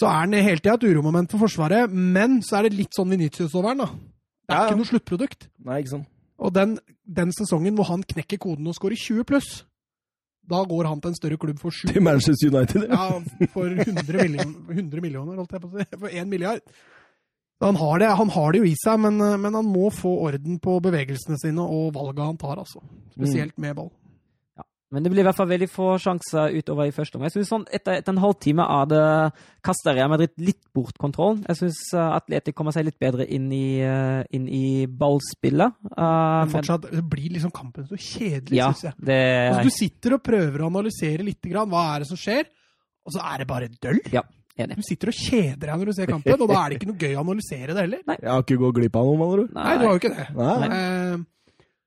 så 0.00 0.08
er 0.08 0.22
han 0.22 0.38
hele 0.38 0.62
tida 0.62 0.78
et 0.78 0.88
uromoment 0.88 1.30
for 1.30 1.44
Forsvaret. 1.44 1.92
Men 1.92 2.40
så 2.42 2.58
er 2.58 2.68
det 2.68 2.78
litt 2.80 2.96
sånn 2.96 3.12
Venitius 3.12 3.54
over 3.54 3.74
han, 3.74 3.84
da. 3.84 3.90
Det 4.48 4.56
er 4.56 4.70
ikke 4.70 4.80
noe 4.80 4.92
sluttprodukt. 4.94 5.50
Nei, 5.68 5.82
ikke 5.82 5.98
sant. 5.98 6.08
Og 6.38 6.54
den, 6.54 6.78
den 7.04 7.34
sesongen 7.36 7.76
hvor 7.76 7.90
han 7.90 8.06
knekker 8.06 8.40
koden 8.40 8.70
og 8.70 8.76
scorer 8.78 8.96
20 8.96 9.28
pluss, 9.28 9.50
da 10.48 10.62
går 10.68 10.88
han 10.88 11.00
til 11.02 11.12
en 11.12 11.18
større 11.18 11.38
klubb 11.40 11.58
for 11.60 11.74
sju 11.74 11.88
Til 11.90 12.04
Manchester 12.04 12.52
United? 12.52 12.86
Ja, 12.88 13.08
for 13.52 13.68
100 13.68 14.22
millioner, 14.22 14.54
100 14.72 15.04
millioner 15.04 15.40
holdt 15.40 15.56
jeg 15.56 15.64
på 15.64 15.68
å 15.68 15.76
si. 15.76 15.88
For 15.98 16.08
1 16.22 16.30
milliard. 16.30 16.64
Han 17.60 17.76
har, 17.76 17.98
det, 17.98 18.08
han 18.20 18.30
har 18.30 18.52
det 18.54 18.60
jo 18.62 18.68
i 18.70 18.74
seg, 18.78 19.00
men, 19.02 19.18
men, 19.18 19.54
han 19.58 19.66
må 19.66 19.88
få 19.90 20.12
orden 20.28 20.60
på 20.62 20.76
bevegelsene 20.84 21.38
sine 21.42 21.64
og 21.64 21.90
valga 21.96 22.28
han 22.28 22.38
tar, 22.38 22.60
altså. 22.62 22.82
Spesielt 23.16 23.56
med 23.58 23.74
ball. 23.80 23.90
Men 24.88 25.04
det 25.04 25.10
blir 25.12 25.20
i 25.20 25.26
hvert 25.26 25.36
fall 25.36 25.50
veldig 25.50 25.66
få 25.68 25.86
sjanser 26.00 26.54
utover 26.56 26.88
i 26.88 26.92
første 26.96 27.18
omgang. 27.18 27.28
Jeg 27.28 27.34
synes 27.34 27.50
sånn, 27.52 27.64
etter, 27.76 27.98
etter, 28.00 28.14
en 28.14 28.22
halvtime 28.22 28.64
av 28.64 28.86
det 28.88 29.02
kaster 29.64 29.92
Real 29.98 30.08
Madrid 30.08 30.32
litt 30.40 30.62
bort 30.72 30.96
kontrollen. 31.00 31.42
Jeg 31.44 31.60
syns 31.60 31.80
uh, 31.92 32.06
eh, 32.06 32.14
Atletic 32.16 32.56
kommer 32.56 32.72
seg 32.72 32.86
litt 32.86 32.96
bedre 33.00 33.26
inn 33.36 33.50
i, 33.52 33.82
uh, 33.84 34.22
inn 34.32 34.46
i 34.48 34.86
ballspillet. 34.88 35.76
Uh, 35.92 36.00
men 36.00 36.54
fortsatt 36.54 36.88
men, 36.94 37.04
blir 37.12 37.36
liksom 37.36 37.52
kampen 37.52 37.84
så 37.90 38.00
kjedelig, 38.00 38.62
ja, 38.62 38.70
syns 38.72 38.88
jeg. 38.88 38.98
Det... 39.10 39.20
Altså, 39.50 39.66
du 39.68 39.76
sitter 39.76 40.16
og 40.16 40.24
prøver 40.24 40.64
å 40.64 40.72
analysere 40.72 41.28
litt 41.28 41.52
grann. 41.52 41.68
Hva 41.68 41.84
er 41.92 42.06
det 42.06 42.10
som 42.14 42.22
skjer? 42.24 42.48
Og 43.04 43.12
så 43.12 43.28
er 43.28 43.44
det 43.44 43.50
bare 43.52 43.70
døll. 43.76 44.00
Ja, 44.14 44.24
enig. 44.56 44.80
Du 44.80 44.88
sitter 44.88 45.12
og 45.12 45.20
kjeder 45.20 45.68
deg 45.68 45.82
når 45.82 45.92
du 45.92 45.98
ser 46.00 46.14
kampen, 46.14 46.40
og 46.40 46.48
da 46.48 46.62
er 46.62 46.72
det 46.72 46.80
ikke 46.80 46.92
noe 46.94 47.04
gøy 47.04 47.12
å 47.12 47.26
analysere 47.26 47.76
det 47.76 47.84
heller. 47.84 48.04
Nei. 48.08 48.20
Jeg 48.24 48.32
har 48.32 48.48
ikke 48.48 48.62
gått 48.64 48.80
glipp 48.80 48.96
av 48.96 49.12
noe, 49.12 49.20
mener 49.20 49.44
du? 49.44 49.56
Nei, 49.60 49.70
du 49.76 49.84
har 49.90 49.96
jo 49.98 50.00
ikke 50.00 50.16
det. 50.16 50.28
Nei. 50.40 51.24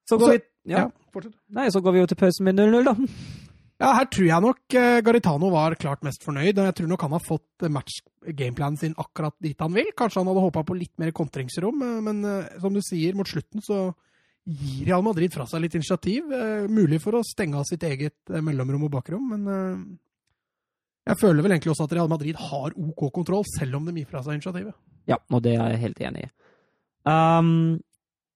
Så 0.06 0.22
går 0.22 0.36
vi 0.36 0.41
ja. 0.70 0.84
ja. 0.86 0.89
Nei, 1.57 1.70
så 1.74 1.82
går 1.84 1.95
vi 1.95 2.03
jo 2.03 2.09
til 2.12 2.20
pausen 2.20 2.47
med 2.47 2.59
0-0, 2.59 2.86
da. 2.88 2.95
Ja, 3.82 3.95
her 3.97 4.05
tror 4.14 4.28
jeg 4.28 4.45
nok 4.45 4.76
uh, 4.78 4.99
Garitano 5.01 5.49
var 5.53 5.74
klart 5.82 6.03
mest 6.05 6.22
fornøyd. 6.26 6.59
og 6.59 6.68
Jeg 6.70 6.78
tror 6.78 6.91
nok 6.91 7.05
han 7.07 7.16
har 7.16 7.24
fått 7.26 7.66
match-gameplanen 7.66 8.78
sin 8.78 8.93
akkurat 9.01 9.34
dit 9.41 9.57
han 9.62 9.74
vil. 9.74 9.89
Kanskje 9.97 10.22
han 10.22 10.30
hadde 10.30 10.43
håpa 10.45 10.64
på 10.68 10.78
litt 10.78 10.93
mer 11.01 11.14
kontringsrom, 11.18 11.82
men 12.05 12.22
uh, 12.28 12.59
som 12.62 12.78
du 12.78 12.82
sier, 12.86 13.18
mot 13.18 13.30
slutten 13.30 13.66
så 13.66 13.88
gir 14.45 14.86
Real 14.89 15.03
Madrid 15.05 15.34
fra 15.34 15.47
seg 15.49 15.66
litt 15.66 15.78
initiativ. 15.78 16.30
Mulig 16.70 17.01
for 17.01 17.18
å 17.18 17.26
stenge 17.26 17.59
av 17.59 17.66
sitt 17.70 17.84
eget 17.86 18.32
mellomrom 18.41 18.88
og 18.88 18.93
bakrom, 18.95 19.36
men 19.36 19.99
jeg 21.05 21.18
føler 21.22 21.45
vel 21.45 21.53
egentlig 21.55 21.74
også 21.74 21.86
at 21.86 21.93
Real 21.97 22.09
Madrid 22.09 22.38
har 22.38 22.74
OK 22.74 23.03
kontroll, 23.14 23.45
selv 23.49 23.78
om 23.78 23.86
de 23.86 24.01
gir 24.01 24.09
fra 24.09 24.24
seg 24.26 24.38
initiativet. 24.38 24.74
Ja, 25.09 25.18
og 25.30 25.43
det 25.45 25.55
er 25.57 25.74
jeg 25.74 25.84
helt 25.84 26.01
enig 26.09 26.26
i. 26.26 26.32
Um, 27.05 27.51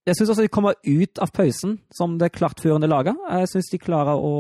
jeg 0.06 0.18
syns 0.20 0.32
også 0.32 0.46
de 0.46 0.54
kommer 0.54 0.78
ut 0.86 1.22
av 1.22 1.32
pausen 1.34 1.80
som 1.94 2.18
det 2.22 2.34
klartførende 2.36 2.90
laget. 2.90 3.18
Jeg 3.40 3.50
syns 3.50 3.72
de 3.72 3.82
klarer 3.82 4.14
å 4.14 4.34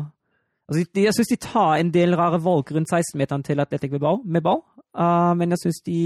altså, 0.00 0.84
Jeg 0.96 1.16
syns 1.16 1.32
de 1.34 1.40
tar 1.42 1.74
en 1.76 1.90
del 1.92 2.16
rare 2.16 2.40
valg 2.40 2.72
rundt 2.72 2.88
16-meteren 2.88 3.44
til 3.44 3.60
Atletic 3.60 3.92
Bilbao 3.92 4.22
med 4.24 4.44
ball, 4.44 4.62
uh, 4.96 5.34
men 5.36 5.52
jeg 5.52 5.66
syns 5.66 5.82
de 5.84 5.98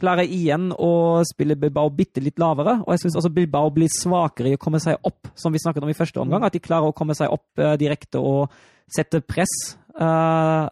klarer 0.00 0.24
igjen 0.24 0.70
å 0.72 1.20
spille 1.28 1.58
Bilbao 1.60 1.92
bitte 1.92 2.22
litt 2.24 2.40
lavere. 2.40 2.78
Og 2.86 2.94
jeg 2.94 3.04
syns 3.04 3.20
også 3.20 3.30
Bilbao 3.36 3.70
blir 3.74 3.90
svakere 3.92 4.50
i 4.50 4.56
å 4.56 4.60
komme 4.60 4.80
seg 4.82 4.98
opp, 5.06 5.28
som 5.38 5.52
vi 5.52 5.60
snakket 5.60 5.84
om 5.84 5.92
i 5.92 5.98
første 5.98 6.22
omgang. 6.22 6.46
At 6.46 6.56
de 6.56 6.62
klarer 6.64 6.88
å 6.88 6.96
komme 6.96 7.14
seg 7.14 7.30
opp 7.30 7.62
uh, 7.62 7.76
direkte 7.78 8.18
og 8.18 8.50
sette 8.90 9.20
press 9.22 9.54
uh, 10.00 10.66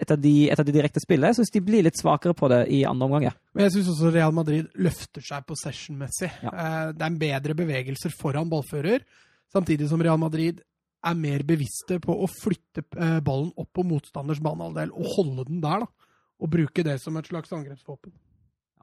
etter, 0.00 0.18
de, 0.20 0.34
etter 0.52 0.66
de 0.66 0.74
direkte 0.74 1.02
spillet. 1.02 1.30
Jeg 1.30 1.38
syns 1.40 1.52
de 1.54 1.62
blir 1.64 1.84
litt 1.86 1.98
svakere 2.00 2.34
på 2.36 2.48
det 2.52 2.64
i 2.74 2.82
andre 2.88 3.08
omgang. 3.08 3.26
Ja. 3.28 3.34
Men 3.54 3.66
jeg 3.66 3.76
syns 3.76 3.92
også 3.94 4.12
Real 4.14 4.34
Madrid 4.36 4.68
løfter 4.82 5.24
seg 5.24 5.46
possession-messig. 5.48 6.30
Ja. 6.44 6.52
Uh, 6.52 6.86
det 6.96 7.08
er 7.08 7.18
bedre 7.24 7.58
bevegelser 7.58 8.14
foran 8.18 8.50
ballfører, 8.52 9.06
samtidig 9.54 9.88
som 9.90 10.02
Real 10.04 10.20
Madrid 10.20 10.62
er 11.04 11.16
mer 11.20 11.44
bevisste 11.46 11.98
på 12.02 12.16
å 12.24 12.28
flytte 12.30 12.86
uh, 12.96 13.18
ballen 13.24 13.52
opp 13.60 13.72
på 13.76 13.86
motstanders 13.86 14.42
banehalvdel 14.44 14.94
og 14.94 15.10
holde 15.16 15.48
den 15.50 15.64
der. 15.64 15.84
da, 15.84 16.12
Og 16.40 16.52
bruke 16.52 16.86
det 16.86 16.98
som 17.02 17.16
et 17.20 17.28
slags 17.30 17.52
angrepsvåpen. 17.54 18.14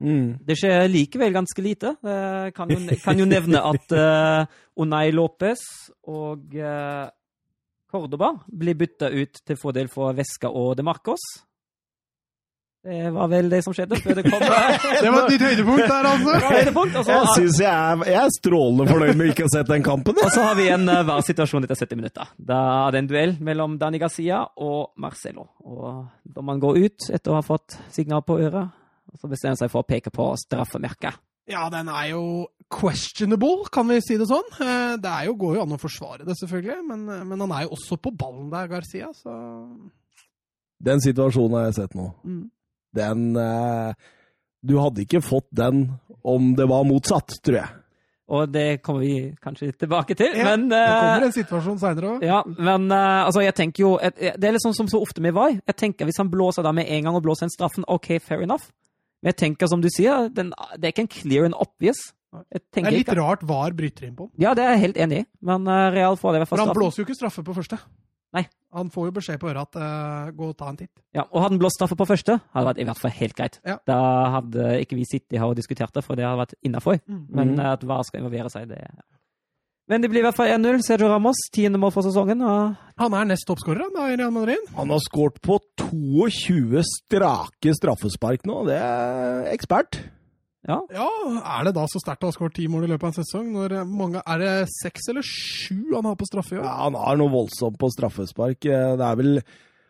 Mm. 0.01 0.41
Det 0.41 0.57
skjer 0.57 0.87
likevel 0.89 1.33
ganske 1.35 1.61
lite. 1.61 1.93
Jeg 2.01 2.53
kan 2.57 2.71
jo, 2.73 2.79
kan 3.03 3.19
jo 3.21 3.27
nevne 3.29 3.61
at 3.69 3.93
uh, 3.93 4.61
Unai 4.81 5.11
Lopez 5.13 5.61
og 6.09 6.55
uh, 6.57 7.05
Cordoba 7.91 8.33
blir 8.47 8.77
bytta 8.79 9.11
ut 9.11 9.41
til 9.45 9.59
fordel 9.59 9.89
for 9.91 10.15
Vesca 10.17 10.49
og 10.49 10.75
De 10.79 10.85
Marcos. 10.87 11.23
Det 12.81 13.11
var 13.13 13.27
vel 13.29 13.49
det 13.51 13.59
som 13.61 13.75
skjedde 13.77 13.99
før 14.01 14.15
det 14.17 14.23
kom 14.25 14.41
Det 15.03 15.09
var 15.13 15.27
et 15.27 15.33
nytt 15.35 15.43
høydepunkt 15.45 15.83
der, 15.85 16.07
altså! 16.09 16.37
Høydepunkt, 16.47 16.95
altså. 16.97 17.11
Jeg 17.13 17.35
syns 17.35 17.59
jeg 17.61 17.69
er, 17.69 18.05
jeg 18.09 18.17
er 18.23 18.31
strålende 18.33 18.87
fornøyd 18.89 19.19
med 19.19 19.29
ikke 19.29 19.45
å 19.45 19.49
ha 19.51 19.53
sett 19.53 19.69
den 19.69 19.85
kampen. 19.85 20.17
Og 20.17 20.33
så 20.33 20.47
har 20.47 20.57
vi 20.57 20.65
en 20.73 20.89
uh, 20.89 21.03
var-situasjon 21.05 21.67
etter 21.67 21.77
70 21.77 21.99
minutter. 21.99 22.31
Da 22.41 22.61
er 22.87 22.95
det 22.95 23.03
en 23.03 23.11
duell 23.11 23.35
mellom 23.45 23.77
Dani 23.81 24.01
Garcia 24.01 24.41
og 24.65 24.95
Marcelo. 25.03 25.45
Og 25.61 26.07
da 26.25 26.45
man 26.47 26.63
går 26.63 26.81
ut 26.81 27.11
etter 27.13 27.35
å 27.35 27.37
ha 27.37 27.45
fått 27.45 27.77
signal 27.93 28.25
på 28.25 28.39
øret, 28.41 28.73
så 29.13 29.29
bestemmer 29.29 29.53
han 29.53 29.61
seg 29.61 29.75
for 29.75 29.85
å 29.85 29.89
peke 29.91 30.09
på 30.15 30.31
straffemerket. 30.41 31.21
Ja, 31.51 31.67
den 31.73 31.89
er 31.91 32.11
jo 32.13 32.23
questionable, 32.71 33.67
kan 33.71 33.89
vi 33.89 33.99
si 34.03 34.17
det 34.19 34.27
sånn. 34.29 34.47
Eh, 34.63 34.95
det 35.01 35.17
jo, 35.27 35.35
går 35.39 35.57
jo 35.57 35.65
an 35.65 35.75
å 35.75 35.81
forsvare 35.81 36.25
det, 36.27 36.37
selvfølgelig, 36.39 36.79
men, 36.87 37.03
eh, 37.09 37.25
men, 37.27 37.43
han 37.43 37.55
er 37.57 37.65
jo 37.65 37.75
også 37.75 37.99
på 37.99 38.13
ballen 38.15 38.47
der, 38.53 38.69
Garcia, 38.71 39.11
så 39.15 39.35
Den 40.81 41.03
situasjonen 41.03 41.59
har 41.59 41.67
jeg 41.67 41.77
sett 41.81 41.93
nå. 41.93 42.07
Mm. 42.25 42.45
Den 42.95 43.35
eh, 43.37 43.93
Du 44.65 44.79
hadde 44.79 45.03
ikke 45.03 45.21
fått 45.21 45.47
den 45.51 45.91
om 46.23 46.55
det 46.57 46.67
var 46.69 46.85
motsatt, 46.85 47.37
tror 47.43 47.59
jeg. 47.59 47.77
Og 48.31 48.47
det 48.47 48.81
kommer 48.81 49.01
vi 49.03 49.33
kanskje 49.43 49.73
tilbake 49.75 50.15
til. 50.15 50.31
Ja, 50.37 50.51
men, 50.53 50.69
det 50.71 50.81
kommer 50.87 51.25
en 51.27 51.33
situasjon 51.35 51.79
seinere 51.81 52.11
òg. 52.13 52.23
Ja, 52.23 52.43
men 52.47 52.85
altså, 52.93 53.41
jeg 53.43 53.55
tenker 53.57 53.83
jo 53.83 53.89
Det 53.99 54.37
er 54.39 54.53
litt 54.55 54.63
sånn 54.63 54.77
som 54.77 54.87
så 54.87 55.01
ofte 55.03 55.19
med 55.19 55.33
VAR. 55.35 55.57
Jeg 55.57 55.75
tenker 55.75 56.07
Hvis 56.07 56.21
han 56.21 56.29
blåser 56.31 56.63
da 56.63 56.71
med 56.71 56.87
en 56.87 57.09
gang 57.09 57.17
og 57.17 57.25
blåser 57.25 57.49
en 57.49 57.51
straffen, 57.51 57.83
OK, 57.91 58.13
fair 58.23 58.45
enough. 58.45 58.69
Men 59.21 59.33
jeg 59.33 59.39
tenker, 59.43 59.69
som 59.69 59.83
du 59.83 59.89
sier, 59.93 60.29
den, 60.33 60.51
det 60.77 60.89
er 60.89 60.95
ikke 60.95 61.05
en 61.05 61.13
clear 61.13 61.47
and 61.47 61.57
obvious. 61.61 61.99
det 62.33 62.61
er 62.81 62.93
litt 62.93 63.05
ikke. 63.05 63.17
rart 63.19 63.43
VAR 63.45 63.75
bryter 63.77 64.07
inn 64.07 64.15
på 64.17 64.29
den. 64.29 64.35
Ja, 64.41 64.55
det 64.57 64.65
er 64.65 64.75
jeg 64.75 64.85
helt 64.87 65.01
enig 65.05 65.19
i, 65.23 65.27
men 65.45 65.67
uh, 65.69 65.89
Real 65.93 66.17
får 66.17 66.33
det 66.33 66.39
i 66.39 66.43
hvert 66.43 66.51
fall. 66.51 66.63
For 66.63 66.71
han 66.71 66.79
blåser 66.79 67.03
jo 67.03 67.07
ikke 67.09 67.19
straffe 67.19 67.45
på 67.45 67.55
første. 67.57 67.79
Nei. 68.31 68.45
Han 68.71 68.87
får 68.87 69.09
jo 69.09 69.13
beskjed 69.17 69.39
på 69.41 69.49
øret 69.51 69.67
at 69.67 69.81
uh, 69.83 70.31
gå 70.33 70.49
og 70.53 70.57
ta 70.57 70.69
en 70.71 70.79
titt. 70.79 70.93
Ja, 71.13 71.25
og 71.27 71.43
hadde 71.43 71.57
han 71.57 71.61
blåst 71.61 71.77
straffe 71.77 71.97
på 71.99 72.07
første, 72.07 72.39
hadde 72.55 72.63
det 72.63 72.71
vært 72.71 72.81
i 72.81 72.89
hvert 72.89 73.01
fall 73.03 73.15
helt 73.19 73.37
greit. 73.37 73.57
Ja. 73.67 73.77
Da 73.89 73.97
hadde 74.37 74.69
ikke 74.81 74.97
vi 74.97 75.07
sittet 75.09 75.37
her 75.37 75.51
og 75.51 75.57
diskutert 75.59 75.93
det, 75.93 76.05
for 76.07 76.17
det 76.17 76.25
hadde 76.25 76.39
vært 76.45 76.55
innafor. 76.65 77.01
Mm. 77.03 77.25
Men 77.35 77.57
uh, 77.59 77.73
at 77.75 77.83
VAR 77.85 78.07
skal 78.07 78.23
involvere 78.23 78.53
seg, 78.53 78.71
det 78.71 78.79
ja. 78.81 79.03
Men 79.91 79.99
det 79.99 80.07
blir 80.07 80.21
i 80.21 80.23
hvert 80.23 80.37
fall 80.37 80.47
1-0. 80.53 80.79
Sergio 80.87 81.09
Ramos, 81.11 81.39
tiende 81.51 81.79
mål 81.81 81.91
for 81.91 82.07
sesongen. 82.07 82.39
Og... 82.47 82.77
Han 83.01 83.15
er 83.17 83.25
nest 83.27 83.43
toppskårer 83.49 83.89
i 83.91 84.15
Real 84.15 84.31
Madrid. 84.31 84.69
Han 84.77 84.93
har 84.93 85.01
skåret 85.03 85.41
på 85.43 85.57
22 85.81 86.79
strake 86.87 87.73
straffespark 87.75 88.47
nå. 88.47 88.61
Det 88.69 88.77
er 88.79 89.49
ekspert. 89.51 89.99
Ja. 90.69 90.77
ja. 90.95 91.09
Er 91.57 91.67
det 91.67 91.73
da 91.75 91.83
så 91.91 91.99
sterkt 91.99 92.23
å 92.23 92.29
ha 92.29 92.35
skåret 92.37 92.55
ti 92.55 92.69
mål 92.71 92.85
i 92.87 92.91
løpet 92.93 93.03
av 93.03 93.11
en 93.11 93.17
sesong? 93.17 93.49
Når 93.51 93.75
mange, 93.89 94.21
er 94.23 94.39
det 94.39 94.53
seks 94.77 95.11
eller 95.11 95.27
sju 95.27 95.91
han 95.97 96.07
har 96.07 96.15
på 96.15 96.29
straffe 96.29 96.55
i 96.55 96.61
år? 96.61 96.63
Ja, 96.69 96.77
han 96.85 96.95
har 97.01 97.19
noe 97.19 97.33
voldsomt 97.33 97.75
på 97.81 97.91
straffespark. 97.91 98.61
Det 98.63 99.09
er 99.09 99.19
vel, 99.19 99.41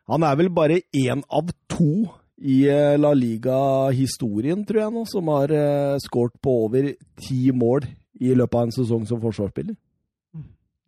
han 0.09 0.25
er 0.25 0.41
vel 0.41 0.49
bare 0.55 0.81
én 0.97 1.21
av 1.29 1.53
to 1.69 2.07
i 2.41 2.63
eh, 2.73 2.97
La 2.97 3.13
Liga-historien, 3.13 4.65
tror 4.65 4.81
jeg, 4.81 4.95
nå, 4.95 5.05
som 5.05 5.29
har 5.29 5.51
uh, 5.53 6.01
skåret 6.01 6.33
på 6.41 6.55
over 6.65 6.89
ti 7.21 7.51
mål 7.53 7.85
i 8.17 8.33
løpet 8.33 8.57
av 8.57 8.65
en 8.65 8.73
sesong 8.79 9.05
som 9.05 9.21
forsvarsspiller. 9.21 9.77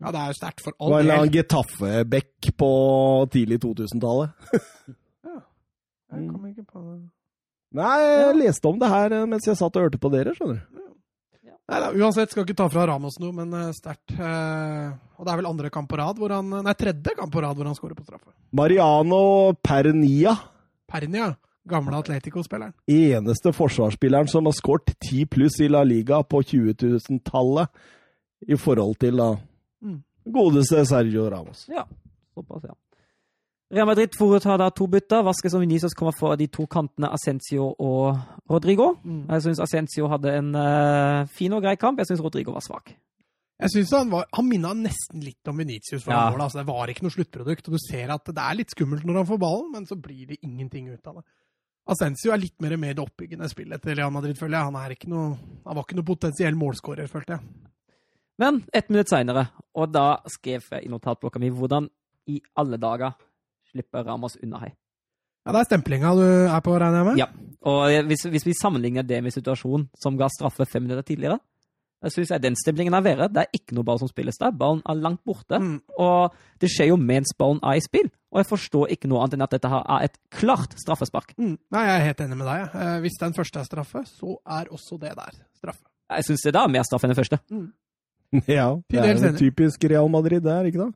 Ja, 0.04 0.12
det 0.12 0.20
er 0.20 0.32
jo 0.34 0.36
sterkt 0.36 0.64
for 0.66 0.76
all 0.84 0.98
del. 0.98 1.08
Var 1.08 1.24
en 1.24 1.32
Getafe-bekk 1.32 2.50
på 2.60 2.72
tidlig 3.32 3.62
2000-tallet. 3.64 4.34
ja. 5.30 5.38
Jeg 6.12 6.26
kom 6.28 6.48
ikke 6.50 6.66
på 6.68 6.82
det. 6.84 6.98
Nei, 7.74 7.98
jeg 8.04 8.34
leste 8.42 8.70
om 8.70 8.82
det 8.82 8.90
her 8.92 9.16
eh, 9.16 9.28
mens 9.30 9.48
jeg 9.48 9.58
satt 9.58 9.80
og 9.80 9.88
hørte 9.88 10.02
på 10.02 10.12
dere, 10.14 10.36
skjønner 10.36 10.60
du. 10.60 10.82
Nei, 11.72 11.80
da, 11.80 11.94
uansett, 11.96 12.34
skal 12.34 12.44
ikke 12.44 12.58
ta 12.60 12.68
fra 12.70 12.84
Ramos 12.90 13.16
noe, 13.24 13.32
men 13.38 13.56
uh, 13.56 13.70
sterkt. 13.74 14.12
Eh, 14.12 14.90
og 14.92 15.24
det 15.24 15.32
er 15.32 15.40
vel 15.40 15.48
andre 15.48 15.72
kamp 15.74 15.88
på 15.90 15.98
rad 15.98 16.20
hvor 16.20 16.36
han 16.36 16.52
Nei, 16.52 16.76
tredje 16.76 17.16
kamp 17.16 17.32
på 17.32 17.42
rad 17.46 17.56
hvor 17.56 17.70
han 17.70 17.78
skårer 17.78 17.96
på 17.96 18.04
straffe. 18.04 18.36
Mariano 18.52 19.56
Pernia. 19.64 20.36
Pernia? 20.92 21.32
Gamle 21.64 21.96
Atletico-spilleren. 21.96 22.76
Eneste 22.92 23.54
forsvarsspilleren 23.56 24.28
som 24.28 24.50
har 24.50 24.56
skåret 24.58 24.92
10 25.00 25.30
pluss 25.32 25.62
i 25.64 25.72
La 25.72 25.86
Liga 25.88 26.20
på 26.28 26.44
20 26.44 26.76
000-tallet, 26.84 27.72
i 28.52 28.60
forhold 28.60 29.00
til 29.00 29.24
da 29.24 29.30
mm. 29.84 30.00
godeste 30.34 30.86
Sergio 30.90 31.28
Ramos. 31.32 31.68
Ja, 31.72 31.86
såpass, 32.34 32.66
ja. 32.70 32.76
Real 33.74 33.88
Madrid 33.90 34.14
foretar 34.18 34.60
da 34.62 34.68
to 34.70 34.86
bytter. 34.88 35.24
Vasques 35.26 35.56
og 35.58 35.64
Venezos 35.64 35.96
kommer 35.98 36.14
fra 36.14 36.36
de 36.38 36.46
to 36.54 36.68
kantene 36.70 37.10
Ascencio 37.10 37.72
og 37.82 38.20
Rodrigo. 38.52 38.92
Mm. 39.02 39.24
Jeg 39.32 39.46
syns 39.48 39.62
Ascencio 39.64 40.10
hadde 40.12 40.36
en 40.38 40.52
uh, 40.54 41.24
fin 41.34 41.56
og 41.58 41.64
grei 41.66 41.74
kamp. 41.82 41.98
Jeg 41.98 42.12
syns 42.12 42.22
Rodrigo 42.22 42.54
var 42.54 42.62
svak. 42.66 42.94
Jeg 43.64 43.72
synes 43.72 43.94
Han, 43.96 44.12
var, 44.12 44.28
han 44.34 44.46
minna 44.50 44.74
nesten 44.78 45.24
litt 45.24 45.50
om 45.50 45.58
Venitius. 45.58 46.06
Ja. 46.06 46.28
Mål, 46.30 46.46
altså, 46.46 46.62
det 46.62 46.68
var 46.68 46.92
ikke 46.92 47.08
noe 47.08 47.16
sluttprodukt. 47.16 47.70
og 47.70 47.78
Du 47.78 47.82
ser 47.82 48.14
at 48.14 48.30
det 48.30 48.44
er 48.44 48.60
litt 48.60 48.76
skummelt 48.76 49.08
når 49.08 49.22
han 49.22 49.32
får 49.32 49.42
ballen, 49.42 49.72
men 49.74 49.90
så 49.90 49.98
blir 49.98 50.28
det 50.34 50.42
ingenting 50.44 50.92
ut 50.92 51.10
av 51.10 51.22
det. 51.22 51.26
Ascencio 51.94 52.32
er 52.32 52.40
litt 52.40 52.62
mer 52.64 52.78
med 52.80 52.94
i 52.94 52.98
det 52.98 53.04
oppbyggende 53.04 53.50
spillet 53.52 53.82
til 53.84 53.98
Real 53.98 54.14
Madrid, 54.14 54.38
føler 54.40 54.60
jeg. 54.60 54.70
Han, 54.70 55.10
noe, 55.12 55.58
han 55.66 55.78
var 55.78 55.84
ikke 55.84 55.98
noe 55.98 56.08
potensiell 56.08 56.60
målskårer, 56.60 57.10
følte 57.12 57.38
jeg. 57.38 57.72
Men 58.42 58.64
ett 58.74 58.90
minutt 58.90 59.12
seinere, 59.12 59.48
og 59.78 59.92
da 59.94 60.18
skrev 60.32 60.64
jeg 60.72 60.88
i 60.88 60.92
notatblokka 60.92 61.42
mi 61.42 61.52
hvordan 61.54 61.90
i 62.32 62.40
alle 62.58 62.80
dager 62.82 63.14
slipper 63.70 64.06
Ramos 64.08 64.38
unna 64.42 64.64
her. 64.64 64.74
Ja, 65.44 65.52
Det 65.52 65.60
er 65.60 65.68
stemplinga 65.68 66.14
du 66.16 66.24
er 66.26 66.62
på, 66.64 66.74
regner 66.80 67.02
jeg 67.02 67.08
med? 67.10 67.18
Ja. 67.20 67.28
Og 67.68 68.08
hvis, 68.08 68.24
hvis 68.32 68.46
vi 68.48 68.54
sammenligner 68.56 69.04
det 69.04 69.20
med 69.24 69.36
situasjonen 69.36 69.90
som 70.00 70.18
ga 70.18 70.30
straffe 70.32 70.66
fem 70.66 70.86
minutter 70.86 71.04
tidligere, 71.04 71.40
da 72.04 72.12
synes 72.12 72.32
jeg 72.34 72.44
den 72.44 72.56
stemplingen 72.60 72.96
er 72.98 73.04
verre. 73.04 73.30
Det 73.32 73.46
er 73.46 73.56
ikke 73.56 73.76
noe 73.78 73.88
ball 73.88 74.00
som 74.02 74.10
spilles 74.12 74.36
der. 74.40 74.52
Ballen 74.52 74.82
er 74.92 75.00
langt 75.00 75.22
borte. 75.24 75.56
Mm. 75.60 75.78
Og 76.04 76.34
det 76.60 76.68
skjer 76.72 76.90
jo 76.92 76.98
mens 77.00 77.32
ballen 77.40 77.62
er 77.64 77.80
i 77.80 77.84
spill. 77.84 78.10
Og 78.34 78.42
jeg 78.42 78.50
forstår 78.50 78.92
ikke 78.96 79.08
noe 79.12 79.22
annet 79.24 79.38
enn 79.38 79.46
at 79.46 79.54
dette 79.56 79.72
her 79.72 79.86
er 79.88 80.10
et 80.10 80.18
klart 80.36 80.76
straffespark. 80.82 81.32
Mm. 81.40 81.56
Nei, 81.72 81.84
jeg 81.88 81.96
er 81.96 82.06
helt 82.10 82.24
enig 82.26 82.40
med 82.42 82.50
deg. 82.50 82.76
Eh, 82.76 82.98
hvis 83.06 83.16
den 83.22 83.36
første 83.38 83.62
er 83.62 83.70
straffe, 83.70 84.04
så 84.10 84.36
er 84.44 84.72
også 84.76 85.00
det 85.00 85.14
der 85.16 85.40
straffe. 85.56 85.86
Jeg 86.12 86.28
syns 86.28 86.44
det 86.44 86.54
da 86.58 86.66
er 86.68 86.74
mer 86.76 86.84
straff 86.88 87.08
enn 87.08 87.14
den 87.14 87.20
første. 87.22 87.40
Mm. 87.54 87.70
Ja, 88.58 88.68
det 88.90 89.00
er 89.00 89.16
jo 89.18 89.34
typisk 89.38 89.84
Real 89.90 90.10
Madrid 90.12 90.44
der, 90.46 90.70
ikke 90.70 90.86
da? 90.86 90.92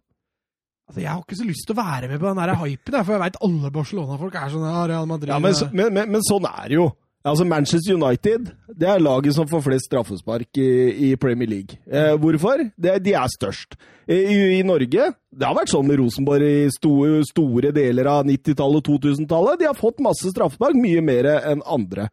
Altså, 0.87 1.01
Jeg 1.01 1.11
har 1.11 1.19
ikke 1.19 1.39
så 1.39 1.47
lyst 1.47 1.67
til 1.67 1.75
å 1.75 1.81
være 1.81 2.07
med 2.07 2.21
på 2.21 2.29
den 2.29 2.39
der 2.39 2.53
hypen, 2.61 2.95
for 3.01 3.15
jeg 3.15 3.23
veit 3.25 3.41
alle 3.43 3.73
Barcelona-folk 3.75 4.39
er 4.39 4.53
sånn 4.53 4.69
ja, 4.69 4.85
Real 4.87 5.09
Madrid 5.09 5.33
ja, 5.33 5.41
men, 5.43 5.59
men, 5.73 5.91
men, 5.97 6.15
men, 6.15 6.23
sånn 6.25 6.47
er 6.47 6.63
det 6.71 6.79
jo. 6.79 6.87
Altså 7.27 7.43
Manchester 7.43 7.97
United 7.97 8.51
det 8.79 8.87
er 8.87 9.03
laget 9.03 9.35
som 9.35 9.49
får 9.49 9.65
flest 9.65 9.89
straffespark 9.89 10.59
i, 10.63 10.69
i 11.09 11.15
Premier 11.19 11.49
League. 11.49 11.79
Eh, 11.91 12.13
hvorfor? 12.21 12.63
Det, 12.77 12.93
de 13.03 13.15
er 13.19 13.33
størst. 13.33 13.75
I, 14.07 14.21
I, 14.55 14.63
Norge 14.63 15.09
Det 15.11 15.43
har 15.43 15.57
vært 15.57 15.73
sånn 15.73 15.89
med 15.89 15.99
Rosenborg 15.99 16.47
i 16.47 16.69
store, 16.71 17.19
store 17.27 17.73
deler 17.75 18.07
av 18.07 18.23
90-tallet 18.29 18.79
og 18.79 19.01
2000-tallet. 19.03 19.59
De 19.59 19.67
har 19.67 19.75
fått 19.75 19.99
masse 20.05 20.31
straffespark, 20.31 20.77
mye 20.79 21.03
mer 21.03 21.27
enn 21.35 21.65
andre. 21.67 22.07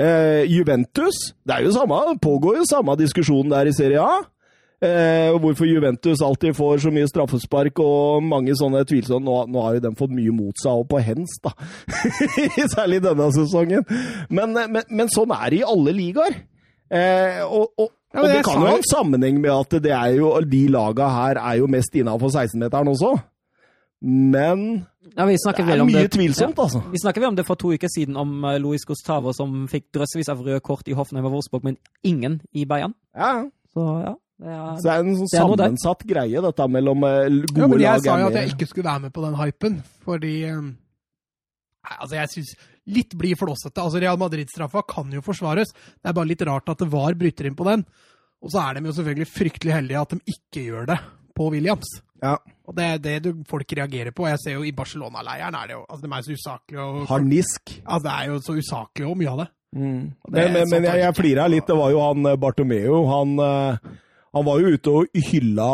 Eh, 0.00 0.48
Juventus 0.50 1.34
Det 1.44 1.54
er 1.54 1.68
jo 1.68 1.74
samme, 1.76 2.16
pågår 2.22 2.62
jo 2.62 2.64
samme 2.66 2.96
diskusjon 2.98 3.52
der 3.52 3.68
i 3.68 3.76
Serie 3.76 4.00
A. 4.00 4.24
Eh, 4.82 5.30
hvorfor 5.40 5.68
Juventus 5.68 6.22
alltid 6.22 6.56
får 6.56 6.82
så 6.82 6.90
mye 6.92 7.08
straffespark 7.08 7.78
og 7.80 8.24
mange 8.26 8.56
sånne 8.58 8.82
tvilsomme 8.88 9.24
nå, 9.24 9.36
nå, 9.48 9.60
har 9.64 9.76
jo 9.76 9.84
dem 9.86 9.94
fått 9.96 10.12
mye 10.12 10.32
mot 10.34 10.58
seg 10.60 10.82
og 10.82 10.88
på 10.90 11.00
hens, 11.04 11.36
da. 11.44 11.54
Særlig 12.74 13.00
denne 13.04 13.28
sesongen. 13.36 13.86
Men, 14.28 14.56
men, 14.56 14.82
men, 14.90 15.12
sånn 15.14 15.32
er 15.36 15.46
det 15.54 15.60
i 15.62 15.68
alle 15.68 15.94
ligaer. 15.96 16.40
Eh, 16.90 17.40
og, 17.46 17.70
og, 17.78 17.92
ja, 18.12 18.24
og, 18.24 18.26
det 18.28 18.42
kan 18.46 18.60
jo 18.60 18.72
ha 18.72 18.74
en 18.80 18.90
sammenheng 18.90 19.38
med 19.40 19.52
at 19.54 19.78
det 19.84 19.94
er 19.94 20.18
jo, 20.18 20.34
de 20.42 20.66
laga 20.74 21.08
her 21.14 21.40
er 21.40 21.62
jo 21.62 21.70
mest 21.70 21.96
innafor 21.96 22.34
16-meteren 22.34 22.90
også. 22.92 23.14
Men 24.04 24.66
ja, 25.14 25.24
det 25.24 25.62
er 25.62 25.80
mye 25.86 26.02
det, 26.04 26.10
tvilsomt, 26.12 26.58
altså. 26.60 26.82
Vi 26.92 27.00
snakket 27.00 27.22
vel 27.22 27.30
om 27.30 27.38
det 27.38 27.46
for 27.48 27.56
to 27.60 27.70
uker 27.72 27.88
siden, 27.88 28.18
om 28.20 28.36
uh, 28.44 28.58
Luis 28.60 28.84
Gustavo 28.84 29.32
som 29.32 29.64
fikk 29.70 29.86
drøssevis 29.96 30.28
av 30.32 30.42
røde 30.44 30.60
kort 30.64 30.88
i 30.90 30.96
Hoffenheim 30.96 31.30
og 31.30 31.38
Wolfsburg, 31.38 31.64
men 31.64 31.78
ingen 32.04 32.42
i 32.52 32.66
Bayern. 32.68 32.92
Ja. 33.16 33.46
Så 33.72 33.86
ja. 34.04 34.12
Det 34.44 34.52
er, 34.52 34.70
så 34.76 34.84
det 34.84 34.92
er 34.92 35.02
en 35.02 35.18
sånn 35.22 35.30
sammensatt 35.32 36.02
greie, 36.04 36.40
dette 36.44 36.68
mellom 36.68 37.04
uh, 37.06 37.24
gode 37.48 37.62
ja, 37.62 37.68
men 37.70 37.80
jeg 37.80 37.88
lag. 37.88 38.04
Sa 38.04 38.16
jo 38.20 38.30
at 38.30 38.38
jeg 38.42 38.54
ikke 38.54 38.68
skulle 38.68 38.90
være 38.90 39.06
med 39.06 39.14
på 39.14 39.24
den 39.24 39.38
hypen, 39.40 39.78
fordi 40.04 40.34
Nei, 41.84 41.96
Altså, 42.00 42.16
jeg 42.16 42.32
syns 42.32 42.54
litt 42.96 43.14
blir 43.16 43.36
flåsete. 43.40 43.80
Altså, 43.80 44.00
Real 44.02 44.20
Madrid-straffa 44.20 44.84
kan 44.88 45.12
jo 45.12 45.24
forsvares. 45.24 45.72
Det 45.72 46.10
er 46.10 46.16
bare 46.16 46.30
litt 46.30 46.44
rart 46.48 46.68
at 46.72 46.80
det 46.84 46.90
var 46.92 47.16
bryter 47.18 47.48
inn 47.48 47.56
på 47.58 47.66
den. 47.68 47.84
Og 48.44 48.52
så 48.52 48.60
er 48.60 48.76
de 48.76 48.88
jo 48.88 48.96
selvfølgelig 48.98 49.30
fryktelig 49.32 49.72
heldige 49.72 50.02
at 50.04 50.12
de 50.12 50.34
ikke 50.34 50.64
gjør 50.66 50.90
det 50.92 50.98
på 51.34 51.48
Williams. 51.52 51.90
Ja. 52.24 52.36
Og 52.64 52.76
det 52.76 52.84
er 52.84 53.02
det 53.02 53.16
du, 53.24 53.30
folk 53.48 53.72
reagerer 53.76 54.14
på. 54.16 54.28
Jeg 54.28 54.40
ser 54.42 54.56
jo 54.58 54.64
i 54.64 54.72
Barcelona-leiren 54.76 55.56
er 55.58 55.68
det 55.68 55.76
jo 55.76 55.82
altså, 55.88 56.06
De 56.06 56.12
er 56.12 56.24
så 56.24 56.36
usaklige 56.38 56.84
og 56.84 57.08
Harnisk. 57.10 57.74
Altså, 57.84 58.04
det 58.06 58.14
er 58.14 58.30
jo 58.30 58.38
så 58.44 58.56
usaklig 58.60 59.08
og 59.08 59.18
mye 59.20 59.32
av 59.32 59.42
det. 59.42 59.48
Mm. 59.74 60.02
det 60.30 60.30
men, 60.30 60.52
men, 60.54 60.70
men 60.70 60.86
jeg, 60.86 61.02
jeg 61.02 61.18
flira 61.18 61.48
litt. 61.50 61.66
Det 61.66 61.76
var 61.76 61.92
jo 61.92 62.02
han 62.04 62.30
eh, 62.30 62.38
Bartomeu. 62.40 63.00
Han 63.10 63.34
uh, 63.40 63.94
han 64.34 64.44
var 64.44 64.60
jo 64.60 64.66
ute 64.74 64.90
og 64.90 65.06
hylla 65.28 65.66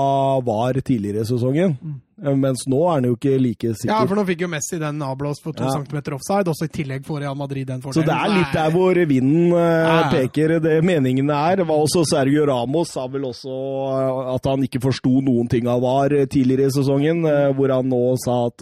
VAR 0.44 0.80
tidligere 0.84 1.22
i 1.24 1.28
sesongen, 1.28 1.76
mm. 1.80 2.34
mens 2.42 2.66
nå 2.68 2.80
er 2.84 2.92
han 2.98 3.06
jo 3.08 3.14
ikke 3.16 3.38
like 3.40 3.70
sikker. 3.72 3.92
Ja, 3.94 4.00
for 4.04 4.16
nå 4.18 4.24
fikk 4.28 4.40
jo 4.44 4.48
Messi 4.52 4.76
den 4.82 5.00
avblåst 5.04 5.44
på 5.46 5.52
to 5.56 5.64
ja. 5.64 5.70
centimeter 5.78 6.12
offside, 6.18 6.48
også 6.52 6.64
i 6.68 6.72
tillegg 6.74 7.06
får 7.06 7.22
Real 7.24 7.38
Madrid 7.40 7.66
den 7.70 7.80
fordelen. 7.80 8.04
Så 8.04 8.10
det 8.10 8.16
er 8.18 8.28
litt 8.34 8.52
der 8.52 8.70
hvor 8.74 8.94
vinden 9.14 9.54
uh, 9.56 10.10
peker, 10.12 10.58
det 10.60 10.74
meningene 10.84 11.38
er. 11.38 11.56
Det 11.62 11.66
var 11.70 11.78
også 11.86 12.00
Sergio 12.10 12.44
Ramos 12.50 12.92
sa 12.98 13.06
vel 13.08 13.24
også 13.30 13.54
uh, 13.54 14.34
at 14.34 14.44
han 14.52 14.68
ikke 14.68 14.82
forsto 14.84 15.12
noen 15.24 15.48
ting 15.48 15.64
av 15.70 15.80
VAR 15.86 16.12
tidligere 16.28 16.68
i 16.68 16.76
sesongen, 16.76 17.24
uh, 17.24 17.56
hvor 17.56 17.72
han 17.78 17.88
nå 17.88 18.02
sa 18.20 18.42
at 18.50 18.60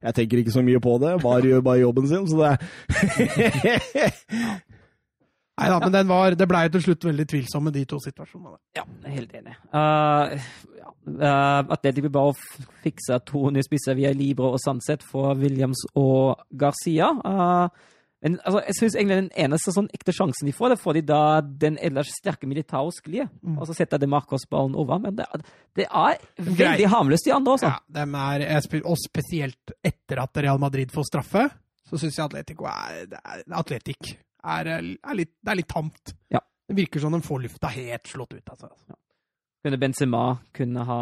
jeg 0.00 0.16
tenker 0.16 0.40
ikke 0.40 0.56
så 0.56 0.64
mye 0.64 0.80
på 0.80 0.96
det. 1.02 1.20
VAR 1.20 1.44
gjør 1.44 1.60
bare 1.66 1.84
jobben 1.84 2.08
sin, 2.08 2.24
så 2.24 2.40
det 2.40 2.56
er 2.56 2.58
Nei 5.60 5.68
da, 5.72 5.78
men 5.84 6.08
var, 6.10 6.36
det 6.38 6.48
blei 6.48 6.64
til 6.72 6.84
slutt 6.84 7.06
veldig 7.10 7.26
tvilsomme, 7.28 7.72
de 7.74 7.84
to 7.88 8.00
situasjonene. 8.02 8.56
Ja, 8.78 8.86
jeg 9.04 9.10
er 9.10 9.16
helt 9.18 9.36
enig. 9.36 9.54
Uh, 9.74 10.34
ja. 10.80 10.90
uh, 11.20 11.74
at 11.76 11.86
Eddie 11.90 12.06
Bilbao 12.06 12.34
fiksa 12.84 13.20
to 13.28 13.50
nye 13.52 13.64
spisser 13.66 13.98
via 13.98 14.12
Libro 14.16 14.54
og 14.54 14.60
Sunset 14.62 15.04
for 15.06 15.38
Williams 15.40 15.84
og 16.00 16.40
Garcia. 16.60 17.12
Uh, 17.24 17.90
men 18.20 18.36
altså, 18.44 18.60
jeg 18.66 18.76
synes 18.76 18.96
egentlig 18.98 19.16
den 19.16 19.30
eneste 19.46 19.72
sånn 19.72 19.88
ekte 19.96 20.12
sjansen 20.12 20.48
de 20.48 20.52
får, 20.52 20.74
det 20.74 20.80
får 20.82 20.98
de 20.98 21.02
da 21.08 21.20
den 21.62 21.78
ellers 21.80 22.12
sterke 22.12 22.48
Militao 22.48 22.90
sklir. 22.92 23.30
Mm. 23.40 23.56
Og 23.56 23.68
så 23.68 23.76
setter 23.78 24.00
de 24.00 24.08
Marcos-ballen 24.12 24.76
over. 24.78 25.00
Men 25.00 25.16
det, 25.16 25.28
det 25.78 25.86
er 25.88 26.20
veldig 26.36 26.90
harmløst, 26.92 27.28
de 27.28 27.36
andre 27.36 27.56
også. 27.56 27.70
Ja, 27.72 28.04
er, 28.04 28.68
og 28.82 29.00
spesielt 29.00 29.76
etter 29.80 30.20
at 30.24 30.42
Real 30.44 30.60
Madrid 30.60 30.92
får 30.92 31.08
straffe, 31.08 31.46
så 31.88 32.00
syns 32.00 32.20
jeg 32.20 32.28
Atletico 32.28 32.68
er, 32.70 33.08
er 33.18 33.46
Atletic 33.56 34.12
er, 34.42 34.72
er 34.72 35.16
litt, 35.16 35.34
det 35.40 35.52
er 35.52 35.60
litt 35.60 35.70
tamt. 35.70 36.14
Ja. 36.32 36.40
Det 36.70 36.76
virker 36.78 37.02
som 37.02 37.14
de 37.14 37.22
får 37.24 37.44
lufta 37.44 37.70
helt 37.74 38.10
slått 38.10 38.34
ut. 38.36 38.52
Altså. 38.52 38.70
Ja. 38.88 38.98
Kunne 39.64 39.78
Benzema 39.80 40.24
kunne 40.56 40.84
ha 40.88 41.00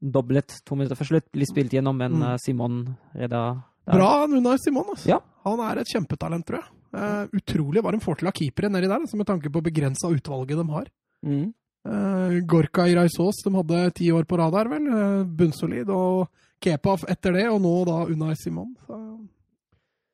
doblet 0.00 0.60
to 0.64 0.76
minutter 0.78 0.96
før 0.96 1.10
slutt, 1.10 1.28
bli 1.34 1.44
spilt 1.48 1.74
gjennom, 1.76 1.98
men 2.00 2.16
mm. 2.16 2.26
Eh, 2.30 2.36
Simon 2.40 2.82
redda 3.12 3.42
der. 3.84 3.96
Bra 3.96 4.26
Nunar 4.30 4.60
Simon. 4.62 4.92
Altså. 4.94 5.10
Ja. 5.10 5.20
Han 5.44 5.60
er 5.64 5.80
et 5.82 5.90
kjempetalent, 5.92 6.46
tror 6.48 6.60
jeg. 6.60 6.70
Uh, 6.90 7.26
utrolig 7.38 7.82
hva 7.84 7.92
de 7.94 8.00
får 8.02 8.18
til 8.18 8.28
av 8.28 8.34
keepere 8.34 8.70
nedi 8.72 8.88
der, 8.88 8.98
altså, 8.98 9.18
med 9.20 9.28
tanke 9.28 9.52
på 9.52 9.62
begrensa 9.62 10.10
utvalget 10.10 10.58
de 10.58 10.66
har. 10.72 10.88
Mm. 11.26 11.44
Uh, 11.86 12.38
Gorka 12.50 12.88
Iraisås, 12.90 13.44
de 13.46 13.52
hadde 13.54 13.82
ti 13.96 14.10
år 14.12 14.26
på 14.28 14.40
rad 14.40 14.56
her, 14.58 14.70
vel. 14.72 14.88
Uh, 14.90 15.28
bunnsolid. 15.38 15.92
Og 15.94 16.30
Kepa 16.60 16.96
etter 17.08 17.36
det, 17.38 17.46
og 17.52 17.60
nå 17.64 17.74
da 17.88 18.02
Unai 18.10 18.34
Simon. 18.40 18.74
Så, 18.86 18.98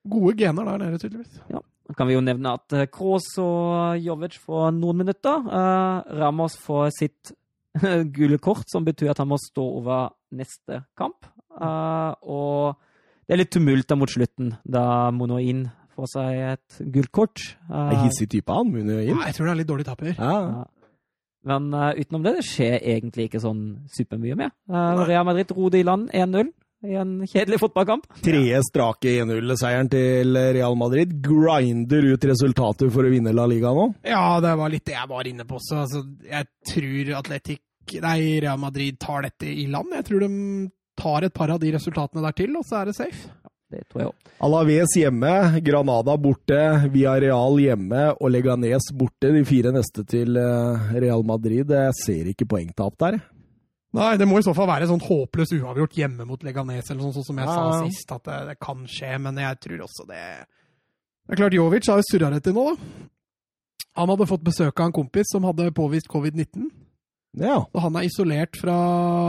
gode 0.07 0.37
gener 0.39 0.69
der 0.69 0.85
nede, 0.85 1.01
tydeligvis. 1.03 1.41
Ja. 1.51 1.63
Kan 1.95 2.09
vi 2.09 2.17
jo 2.17 2.23
nevne 2.25 2.57
at 2.57 2.75
eh, 2.75 2.89
Kroos 2.91 3.29
og 3.39 4.01
Jovic 4.03 4.41
får 4.43 4.73
noen 4.75 5.05
minutter. 5.05 5.45
Uh, 5.47 6.03
Ramos 6.19 6.57
får 6.59 6.91
sitt 6.97 7.33
gule 8.17 8.41
kort, 8.43 8.67
som 8.73 8.87
betyr 8.87 9.13
at 9.13 9.23
han 9.23 9.31
må 9.31 9.39
stå 9.39 9.63
over 9.79 10.11
neste 10.35 10.83
kamp. 10.99 11.29
Uh, 11.55 12.13
og 12.27 13.27
det 13.27 13.37
er 13.37 13.43
litt 13.45 13.53
tumult 13.55 13.95
mot 13.99 14.11
slutten, 14.11 14.57
da 14.67 15.13
Monoin 15.15 15.67
får 15.97 16.11
seg 16.17 16.43
et 16.51 16.81
gult 16.97 17.13
kort. 17.15 17.45
Uh, 17.71 17.93
er 17.95 18.03
hissig 18.07 18.33
type 18.35 18.51
han, 18.51 18.73
Monoin? 18.73 19.07
Ja, 19.07 19.21
jeg 19.29 19.39
tror 19.39 19.47
det 19.47 19.55
er 19.55 19.63
litt 19.63 19.71
dårlig 19.71 19.87
tapper. 19.87 20.17
Ja. 20.19 20.67
Men 21.47 21.71
utenom 21.71 22.25
det, 22.27 22.41
det 22.41 22.47
skjer 22.49 22.81
egentlig 22.81 23.29
ikke 23.29 23.39
sånn 23.39 23.61
supermye 23.95 24.35
mer. 24.35 24.51
Real 25.07 25.23
Madrid 25.29 25.53
rode 25.55 25.79
i 25.79 25.87
land 25.87 26.09
1-0 26.11 26.51
i 26.85 26.97
en 27.01 27.13
kjedelig 27.27 27.61
fotballkamp. 27.63 28.05
Tredje 28.25 28.61
strake 28.69 29.15
1-0-seieren 29.23 29.89
til 29.91 30.37
Real 30.37 30.77
Madrid. 30.79 31.15
Grinder 31.25 32.11
ut 32.13 32.27
resultater 32.29 32.91
for 32.93 33.07
å 33.07 33.13
vinne 33.13 33.35
La 33.35 33.47
Liga 33.49 33.73
nå? 33.75 33.89
Ja, 34.07 34.37
det 34.45 34.53
var 34.61 34.73
litt 34.73 34.87
det 34.89 34.99
jeg 34.99 35.11
var 35.11 35.31
inne 35.31 35.47
på 35.49 35.59
også. 35.61 35.81
Altså, 35.87 36.05
jeg 36.29 36.51
tror 36.73 37.15
Atletic 37.23 37.63
Nei, 38.03 38.41
Real 38.43 38.59
Madrid 38.59 38.97
tar 38.99 39.23
dette 39.23 39.47
i 39.47 39.69
land. 39.71 39.93
Jeg 39.95 40.09
tror 40.09 40.25
de 40.25 40.31
tar 40.99 41.27
et 41.27 41.35
par 41.35 41.53
av 41.55 41.61
de 41.63 41.71
resultatene 41.71 42.25
der 42.25 42.35
til, 42.35 42.57
og 42.59 42.65
så 42.67 42.81
er 42.81 42.91
det 42.91 42.97
safe. 42.99 43.29
Det 43.71 43.83
tror 43.91 44.03
jeg 44.03 44.11
òg. 44.11 44.33
Alaves 44.47 44.97
hjemme, 44.99 45.33
Granada 45.67 46.17
borte, 46.23 46.59
Villarreal 46.93 47.59
hjemme 47.63 48.03
og 48.15 48.31
Leganes 48.31 48.91
borte. 48.95 49.33
De 49.35 49.43
fire 49.49 49.73
neste 49.75 50.05
til 50.07 50.39
eh, 50.39 50.93
Real 51.03 51.25
Madrid. 51.27 51.71
Jeg 51.75 51.97
ser 51.99 52.31
ikke 52.31 52.47
poengtap 52.51 52.99
der. 53.03 53.19
Nei, 53.97 54.17
det 54.21 54.27
må 54.29 54.41
i 54.41 54.45
så 54.45 54.53
fall 54.57 54.69
være 54.69 54.89
sånn 54.91 55.05
håpløst 55.05 55.55
uavgjort 55.57 55.95
hjemme 55.97 56.27
mot 56.29 56.43
Leganes, 56.45 56.91
eller 56.91 57.07
sånn, 57.07 57.15
sånn 57.15 57.29
som 57.29 57.39
jeg 57.41 57.49
ja. 57.49 57.55
sa 57.55 57.85
sist, 57.87 58.11
at 58.13 58.25
det, 58.27 58.39
det, 58.51 58.57
kan 58.61 58.83
skje. 58.91 59.13
Men 59.23 59.39
jeg 59.41 59.61
tror 59.63 59.85
også 59.87 60.09
det 60.09 60.25
Det 60.47 61.37
er 61.37 61.41
klart, 61.43 61.57
Jovic 61.57 61.89
har 61.91 62.03
jo 62.03 62.09
surra 62.11 62.33
rett 62.35 62.51
i 62.51 62.55
nå, 62.57 62.65
da. 62.73 63.07
Han 63.97 64.11
hadde 64.13 64.29
fått 64.29 64.45
besøk 64.45 64.81
av 64.81 64.91
en 64.91 64.97
kompis 64.99 65.31
som 65.33 65.47
hadde 65.49 65.71
påvist 65.77 66.11
covid-19. 66.13 66.67
Ja. 67.41 67.63
Så 67.73 67.85
han 67.85 67.97
er 67.97 68.09
isolert 68.09 68.59
fra 68.61 68.77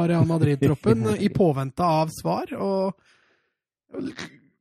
Real 0.09 0.27
Madrid-troppen 0.27 1.13
i 1.25 1.29
påvente 1.31 1.88
av 1.88 2.11
svar. 2.11 2.51
Og 2.59 2.91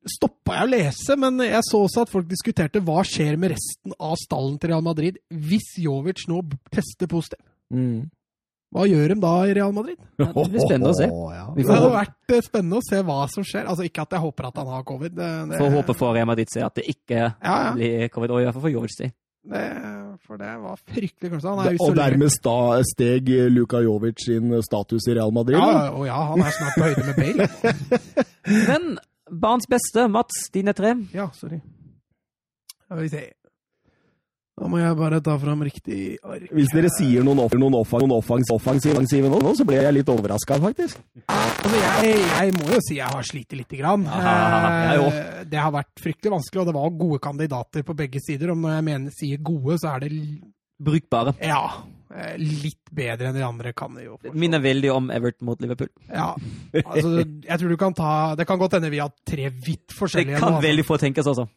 stoppa 0.07 0.61
jeg 0.61 0.69
å 0.69 0.71
lese, 0.71 1.17
men 1.19 1.43
jeg 1.43 1.63
så 1.67 1.83
også 1.87 2.05
at 2.07 2.13
folk 2.13 2.29
diskuterte 2.31 2.83
hva 2.87 3.03
skjer 3.07 3.39
med 3.41 3.57
resten 3.57 3.95
av 3.99 4.15
stallen 4.21 4.59
til 4.63 4.71
Real 4.71 4.85
Madrid 4.87 5.19
hvis 5.31 5.73
Jovic 5.83 6.27
nå 6.31 6.45
tester 6.71 7.11
positiv. 7.11 7.43
Mm. 7.75 8.07
Hva 8.77 8.85
gjør 8.91 9.13
de 9.13 9.17
da 9.23 9.35
i 9.49 9.53
Real 9.57 9.73
Madrid? 9.73 9.97
Ja, 10.21 10.27
det 10.29 10.47
blir 10.53 10.65
spennende 10.65 10.93
å 10.93 10.97
se. 10.97 11.07
Det 11.57 11.69
hadde 11.71 11.93
vært 11.95 12.35
eh, 12.35 12.43
spennende 12.45 12.81
å 12.81 12.85
se 12.85 12.99
hva 13.09 13.21
som 13.33 13.47
skjer. 13.47 13.69
Altså 13.73 13.87
Ikke 13.89 14.05
at 14.05 14.17
jeg 14.17 14.25
håper 14.27 14.51
at 14.51 14.59
han 14.61 14.73
har 14.75 14.83
covid. 14.89 15.15
Det, 15.17 15.29
det... 15.53 15.61
Får 15.63 15.77
håpe 15.79 15.97
for 15.97 16.17
Real 16.17 16.29
Madrid 16.29 16.53
at 16.61 16.77
det 16.77 16.85
ikke 16.93 17.23
ja, 17.23 17.31
ja. 17.41 17.71
blir 17.77 18.11
covid, 18.13 18.35
og 18.35 18.43
i 18.43 18.49
hvert 18.49 18.59
fall 18.59 18.67
for 18.67 18.75
Jovic 18.75 18.99
Det, 19.01 19.65
for 20.27 20.43
det 20.43 20.53
var 20.61 20.77
fryktelig 20.83 21.33
kanskje. 21.33 21.57
og 21.87 21.97
dermed 21.97 22.35
sta, 22.35 22.57
steg 22.91 23.33
Luka 23.55 23.81
Jovic 23.85 24.27
sin 24.27 24.53
status 24.67 25.09
i 25.09 25.17
Real 25.17 25.33
Madrid? 25.33 25.57
Ja, 25.57 25.89
og 25.95 26.05
ja, 26.09 26.21
han 26.35 26.45
er 26.45 26.57
snart 26.59 26.77
på 26.77 26.91
høyde 26.91 27.07
med 27.09 27.17
Bale. 27.23 27.49
Men 28.69 28.93
barns 29.31 29.71
beste, 29.71 30.05
Mats, 30.13 30.47
dine 30.55 30.77
tre? 30.77 30.95
Ja, 31.17 31.31
sorry. 31.35 31.63
Skal 32.87 33.03
vi 33.03 33.11
se. 33.11 33.25
Da 34.57 34.71
må 34.73 34.79
jeg 34.81 34.97
bare 34.97 35.19
ta 35.21 35.35
fram 35.37 35.61
riktig 35.67 36.17
ark. 36.25 36.47
Hvis 36.57 36.71
dere 36.73 36.89
sier 36.95 37.25
noen, 37.27 37.43
off 37.45 37.53
noen 37.61 37.75
offens 37.77 38.15
offens 38.55 38.87
offensive 38.89 39.29
nå, 39.29 39.53
så 39.53 39.67
blir 39.69 39.83
jeg 39.85 39.99
litt 39.99 40.09
overraska, 40.09 40.57
faktisk. 40.63 41.03
Altså, 41.29 41.75
jeg, 41.77 42.23
jeg, 42.25 42.55
må 42.57 42.71
jo 42.73 42.79
si 42.87 42.97
jeg 42.97 43.13
har 43.13 43.27
slitt 43.29 43.53
lite 43.59 43.77
grann. 43.83 44.07
Eh, 44.09 45.43
det 45.45 45.61
har 45.61 45.75
vært 45.75 46.01
fryktelig 46.01 46.39
vanskelig, 46.39 46.63
og 46.63 46.71
det 46.71 46.77
var 46.79 46.97
gode 47.03 47.21
kandidater 47.27 47.85
på 47.85 47.99
begge 47.99 48.23
sider. 48.25 48.55
Om 48.55 48.65
når 48.65 48.79
jeg 48.79 48.87
mener, 48.89 49.17
sier 49.19 49.45
gode, 49.45 49.77
så 49.83 49.93
er 49.93 50.07
det 50.07 50.13
Brukbare. 50.77 51.33
Ja. 51.41 51.63
Eh, 52.17 52.35
litt 52.41 52.91
bedre 52.97 53.31
enn 53.31 53.37
de 53.37 53.45
andre 53.45 53.73
kan 53.77 53.93
det 53.97 54.07
jo. 54.07 54.17
Det 54.25 54.33
minner 54.37 54.61
veldig 54.65 54.91
om 54.93 55.13
Everton 55.13 55.49
mot 55.49 55.61
Liverpool. 55.61 55.89
Ja. 56.09 56.31
Altså, 56.81 57.25
jeg 57.45 57.61
tror 57.61 57.73
du 57.73 57.79
kan 57.81 57.97
ta 57.97 58.11
Det 58.39 58.45
kan 58.49 58.61
godt 58.61 58.77
hende 58.77 58.91
vi 58.93 59.01
har 59.01 59.13
tre 59.27 59.49
vidt 59.51 59.95
forskjellige 59.97 60.37
Det 60.37 60.45
kan 60.45 60.61
veldig 60.65 60.85
få 60.87 61.01
tenkes 61.01 61.29
også. 61.33 61.49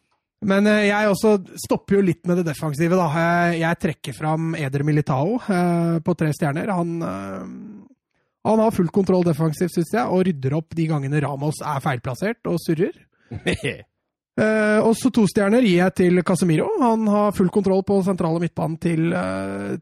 Men 0.48 0.68
eh, 0.70 0.86
jeg 0.88 1.10
også 1.10 1.34
stopper 1.66 1.98
jo 1.98 2.06
litt 2.06 2.24
med 2.28 2.40
det 2.40 2.46
defensive. 2.48 2.96
da. 2.96 3.26
Jeg 3.56 3.80
trekker 3.82 4.16
fram 4.16 4.54
Eder 4.58 4.84
Militao 4.86 5.36
eh, 5.42 5.98
på 6.04 6.16
tre 6.16 6.32
stjerner. 6.36 6.72
Han, 6.72 6.96
eh, 7.04 7.92
han 8.48 8.64
har 8.64 8.74
full 8.74 8.88
kontroll 8.94 9.26
defensivt, 9.26 9.74
syns 9.74 9.92
jeg, 9.98 10.06
og 10.08 10.24
rydder 10.28 10.56
opp 10.56 10.76
de 10.76 10.88
gangene 10.88 11.20
Ramos 11.20 11.60
er 11.60 11.84
feilplassert 11.84 12.50
og 12.50 12.60
surrer. 12.64 12.96
Uh, 14.40 14.78
og 14.86 14.94
så 14.96 15.10
to 15.12 15.26
stjerner 15.28 15.60
gir 15.66 15.82
jeg 15.82 15.92
til 15.98 16.20
Casemiro. 16.24 16.68
Han 16.80 17.02
har 17.12 17.34
full 17.36 17.50
kontroll 17.52 17.82
på 17.84 17.98
sentrale 18.06 18.38
midtbanen 18.40 18.78
til, 18.80 19.10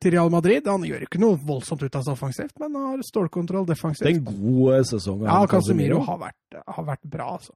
til, 0.00 0.14
Real 0.16 0.32
Madrid. 0.34 0.66
Han 0.66 0.82
gjør 0.88 1.04
ikke 1.04 1.20
noe 1.22 1.36
voldsomt 1.46 1.84
ut 1.84 1.94
av 2.00 2.02
seg 2.02 2.16
offensivt, 2.16 2.56
men 2.58 2.74
har 2.74 3.04
stålkontroll 3.06 3.68
defensivt. 3.68 4.08
Det 4.08 4.16
er 4.16 4.18
en 4.18 4.40
god 4.40 4.88
sesong. 4.88 5.22
Ja, 5.28 5.36
Casemiro 5.52 6.00
har 6.08 6.18
vært, 6.24 6.58
har 6.58 6.88
vært 6.88 7.04
bra, 7.12 7.28
altså. 7.36 7.54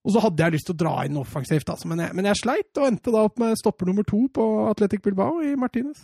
Og 0.00 0.14
så 0.14 0.22
hadde 0.24 0.46
jeg 0.46 0.56
lyst 0.56 0.70
til 0.70 0.76
å 0.78 0.80
dra 0.80 0.94
inn 1.04 1.20
offensivt, 1.20 1.68
altså, 1.68 1.90
men, 1.90 2.00
jeg, 2.06 2.16
men 2.16 2.30
jeg 2.30 2.40
sleit, 2.40 2.70
og 2.80 2.88
endte 2.88 3.12
da 3.12 3.26
opp 3.28 3.40
med 3.42 3.58
stopper 3.60 3.88
nummer 3.90 4.06
to 4.08 4.24
på 4.32 4.46
Atletic 4.70 5.04
Bilbao 5.04 5.42
i 5.44 5.52
Martinez. 5.60 6.00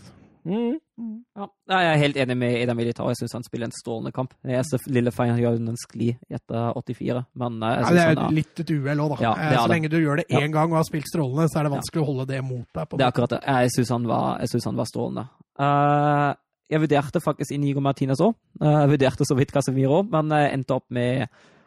Mm. 0.46 0.76
Mm. 0.98 1.16
Ja, 1.34 1.46
jeg 1.72 1.88
er 1.90 1.98
helt 2.00 2.18
enig 2.22 2.36
med 2.38 2.54
Eda 2.60 2.74
Militar. 2.78 3.08
Jeg 3.10 3.18
syns 3.18 3.34
han 3.34 3.44
spiller 3.44 3.66
en 3.66 3.74
strålende 3.74 4.12
kamp. 4.14 4.36
Det 4.46 4.54
er 4.54 4.86
lille 4.94 5.10
feilen 5.12 5.40
gjør 5.42 5.58
en 5.58 5.80
skli 5.80 6.12
etter 6.30 6.78
84, 6.78 7.24
men 7.42 7.58
eh, 7.66 7.74
ja, 7.80 7.90
Det 7.90 8.04
er 8.04 8.20
han, 8.20 8.36
litt 8.36 8.62
et 8.62 8.72
uhell 8.76 9.02
òg, 9.02 9.16
da. 9.16 9.18
Ja, 9.26 9.32
eh, 9.34 9.56
så 9.58 9.66
lenge 9.72 9.90
du 9.92 9.98
gjør 9.98 10.22
det 10.22 10.28
én 10.30 10.54
gang 10.54 10.70
og 10.70 10.78
har 10.78 10.86
spilt 10.86 11.10
strålende, 11.10 11.48
så 11.50 11.60
er 11.60 11.66
det 11.66 11.74
vanskelig 11.74 12.04
å 12.04 12.08
holde 12.12 12.28
det 12.30 12.40
mot 12.46 12.64
deg. 12.78 12.94
det 12.94 13.02
er 13.02 13.10
akkurat 13.10 13.34
det. 13.34 13.42
Jeg 13.42 13.74
syns 13.74 13.92
han, 13.96 14.08
han, 14.14 14.80
var 14.80 14.90
strålende. 14.92 15.26
Uh, 15.56 16.30
jeg 16.70 16.82
vurderte 16.84 17.22
faktisk 17.24 17.56
Inigo 17.56 17.82
Martinez 17.82 18.22
òg. 18.22 18.38
Uh, 18.62 18.70
jeg 18.84 18.94
vurderte 18.94 19.26
så 19.26 19.36
vidt 19.38 19.54
Casemiro, 19.56 20.04
men 20.14 20.30
endte 20.38 20.78
opp 20.78 20.86
med 20.94 21.26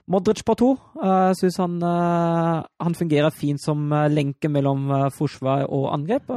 Modric 0.10 0.42
på 0.42 0.56
to. 0.58 0.70
Jeg 0.98 1.06
uh, 1.06 1.38
syns 1.38 1.58
han, 1.62 1.76
uh, 1.86 2.66
han, 2.82 2.96
fungerer 2.98 3.34
fint 3.34 3.62
som 3.62 3.84
uh, 3.94 4.08
lenke 4.10 4.50
mellom 4.50 4.88
forsvar 5.14 5.68
og 5.70 5.92
angrep. 5.94 6.32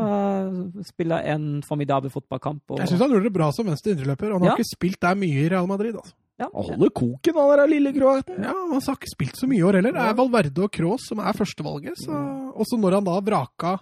spiller 0.84 1.24
en 1.32 1.62
formidabel 1.64 2.12
fotballkamp. 2.12 2.62
Og... 2.68 2.82
Jeg 2.82 2.92
syns 2.92 3.04
han 3.06 3.14
gjorde 3.14 3.30
det 3.30 3.36
bra 3.36 3.48
som 3.56 3.68
venstre 3.68 3.94
indreløper. 3.94 4.34
Han 4.34 4.44
har 4.44 4.52
ja. 4.52 4.58
ikke 4.58 4.74
spilt 4.74 5.00
der 5.00 5.16
mye 5.18 5.46
i 5.46 5.48
Real 5.52 5.70
Madrid. 5.70 5.96
altså. 5.96 6.14
Ja. 6.40 6.48
Han 6.50 6.68
holder 6.72 6.92
koken, 6.96 7.38
han 7.38 7.50
der 7.60 7.70
lille 7.70 7.92
kroaten. 7.94 8.42
Ja, 8.42 8.52
han 8.52 8.76
har 8.76 8.98
ikke 8.98 9.12
spilt 9.12 9.40
så 9.40 9.48
mye 9.48 9.60
i 9.60 9.64
år 9.68 9.78
heller. 9.78 9.96
Det 9.96 10.04
er 10.10 10.18
Valverde 10.18 10.64
og 10.66 10.72
Cross 10.74 11.08
som 11.12 11.22
er 11.22 11.38
førstevalget. 11.38 12.04
Så... 12.04 12.20
Også 12.52 12.76
når 12.80 12.98
han 12.98 13.08
da 13.08 13.16
vraka 13.24 13.78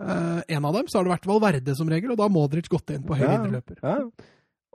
en 0.00 0.64
av 0.64 0.72
dem, 0.72 0.86
så 0.88 0.96
har 0.96 1.04
det 1.04 1.12
vært 1.12 1.26
Valverde 1.28 1.74
som 1.76 1.90
regel, 1.92 2.14
og 2.14 2.16
da 2.16 2.24
har 2.24 2.32
Modric 2.32 2.70
gått 2.72 2.94
inn 2.94 3.02
på 3.04 3.18
høyre 3.18 3.34
ja. 3.34 3.40
indreløper. 3.42 3.82
Ja. 3.84 3.98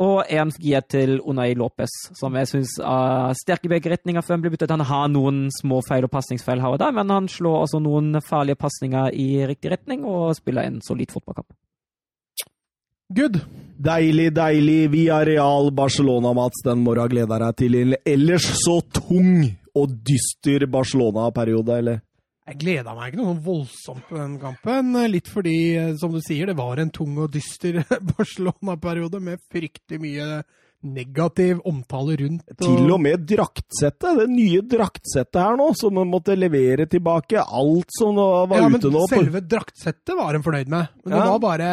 Og 0.04 0.26
en 0.28 0.50
gier 0.60 0.84
til 0.92 1.22
Unai 1.24 1.54
Lopez, 1.56 1.92
som 2.20 2.36
jeg 2.36 2.50
syns 2.50 2.74
er 2.84 3.36
sterk 3.40 3.64
i 3.64 3.72
begge 3.72 3.94
retninger 3.94 4.26
før 4.26 4.36
han 4.36 4.42
blir 4.44 4.52
byttet. 4.52 4.74
Han 4.76 4.84
har 4.84 5.12
noen 5.12 5.46
små 5.56 5.80
feil 5.88 6.04
og 6.04 6.12
pasningsfeil 6.12 6.60
her 6.60 6.76
og 6.76 6.82
der, 6.82 6.92
men 6.98 7.14
han 7.14 7.30
slår 7.32 7.62
også 7.62 7.80
noen 7.80 8.20
farlige 8.26 8.60
pasninger 8.60 9.16
i 9.16 9.46
riktig 9.48 9.72
retning 9.72 10.04
og 10.04 10.36
spiller 10.36 10.68
en 10.68 10.82
solid 10.84 11.16
fotballkamp. 11.16 11.48
Good. 13.16 13.40
Deilig, 13.78 14.32
deilig 14.36 14.90
Via 14.92 15.22
Real 15.24 15.72
Barcelona, 15.72 16.34
Mats. 16.34 16.64
Den 16.66 16.82
morgenen 16.84 17.14
gleder 17.14 17.46
deg 17.46 17.58
til 17.62 17.80
en 17.80 17.96
ellers 18.02 18.48
så 18.66 18.80
tung 18.98 19.46
og 19.76 19.96
dyster 20.08 20.66
Barcelona-periode, 20.72 21.80
eller? 21.80 22.02
Jeg 22.46 22.60
gleda 22.62 22.94
meg 22.94 23.10
ikke 23.10 23.24
noe 23.24 23.40
voldsomt 23.42 24.06
på 24.06 24.20
den 24.20 24.36
kampen. 24.42 24.94
Litt 25.10 25.32
fordi, 25.34 25.58
som 25.98 26.14
du 26.14 26.20
sier, 26.22 26.52
det 26.52 26.58
var 26.60 26.78
en 26.78 26.92
tung 26.94 27.16
og 27.24 27.32
dyster 27.34 27.82
Barcelona-periode 28.12 29.22
med 29.24 29.42
fryktelig 29.50 30.02
mye 30.04 30.28
negativ 30.86 31.64
omtale 31.66 32.20
rundt. 32.22 32.46
Og... 32.54 32.62
Til 32.62 32.92
og 32.94 33.02
med 33.02 33.26
draktsettet, 33.30 34.20
det 34.20 34.28
nye 34.30 34.62
draktsettet 34.62 35.42
her 35.42 35.58
nå, 35.58 35.72
som 35.78 35.96
man 35.98 36.12
måtte 36.12 36.38
levere 36.38 36.86
tilbake. 36.90 37.42
Alt 37.42 37.98
som 37.98 38.20
var 38.20 38.54
ja, 38.54 38.70
ute 38.70 38.92
nå. 38.94 39.02
Ja, 39.02 39.10
men 39.10 39.26
Selve 39.26 39.42
draktsettet 39.56 40.16
var 40.20 40.38
en 40.38 40.46
fornøyd 40.46 40.70
med, 40.70 40.94
men 41.04 41.18
ja. 41.18 41.24
det 41.24 41.34
var 41.34 41.44
bare 41.44 41.72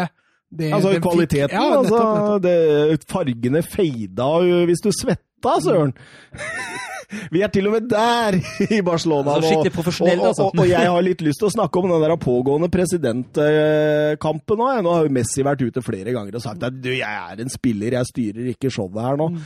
det, 0.52 0.68
altså 0.76 0.90
kvaliteten, 1.00 1.48
fikk... 1.48 1.56
ja, 1.56 1.76
altså. 1.78 2.38
Det, 2.44 3.04
fargene 3.08 3.62
feida 3.64 4.26
hvis 4.68 4.82
du 4.84 4.90
svetta, 4.92 5.24
søren! 5.62 5.94
Vi 7.32 7.42
er 7.44 7.50
til 7.52 7.68
og 7.68 7.74
med 7.76 7.88
der 7.90 8.38
i 8.72 8.80
Barcelona 8.84 9.36
nå. 9.36 9.44
Skikkelig 9.44 9.74
profesjonell, 9.74 10.22
altså. 10.30 10.46
Og, 10.48 10.54
og, 10.54 10.62
og, 10.62 10.70
jeg 10.70 10.88
har 10.94 11.04
litt 11.04 11.24
lyst 11.24 11.42
til 11.42 11.48
å 11.50 11.54
snakke 11.54 11.80
om 11.80 11.90
den 11.92 12.04
der 12.04 12.14
pågående 12.20 12.70
presidentkampen 12.72 14.62
nå. 14.62 14.70
Nå 14.86 14.94
har 14.96 15.08
jo 15.08 15.14
Messi 15.18 15.44
vært 15.46 15.64
ute 15.66 15.84
flere 15.84 16.14
ganger 16.14 16.38
og 16.38 16.44
sagt 16.44 16.64
at 16.66 16.78
du, 16.78 16.90
jeg 16.94 17.04
er 17.04 17.44
en 17.44 17.52
spiller, 17.52 17.98
jeg 17.98 18.10
styrer 18.10 18.50
ikke 18.54 18.72
showet 18.72 19.04
her 19.04 19.20
nå. 19.20 19.28
Mm. 19.34 19.44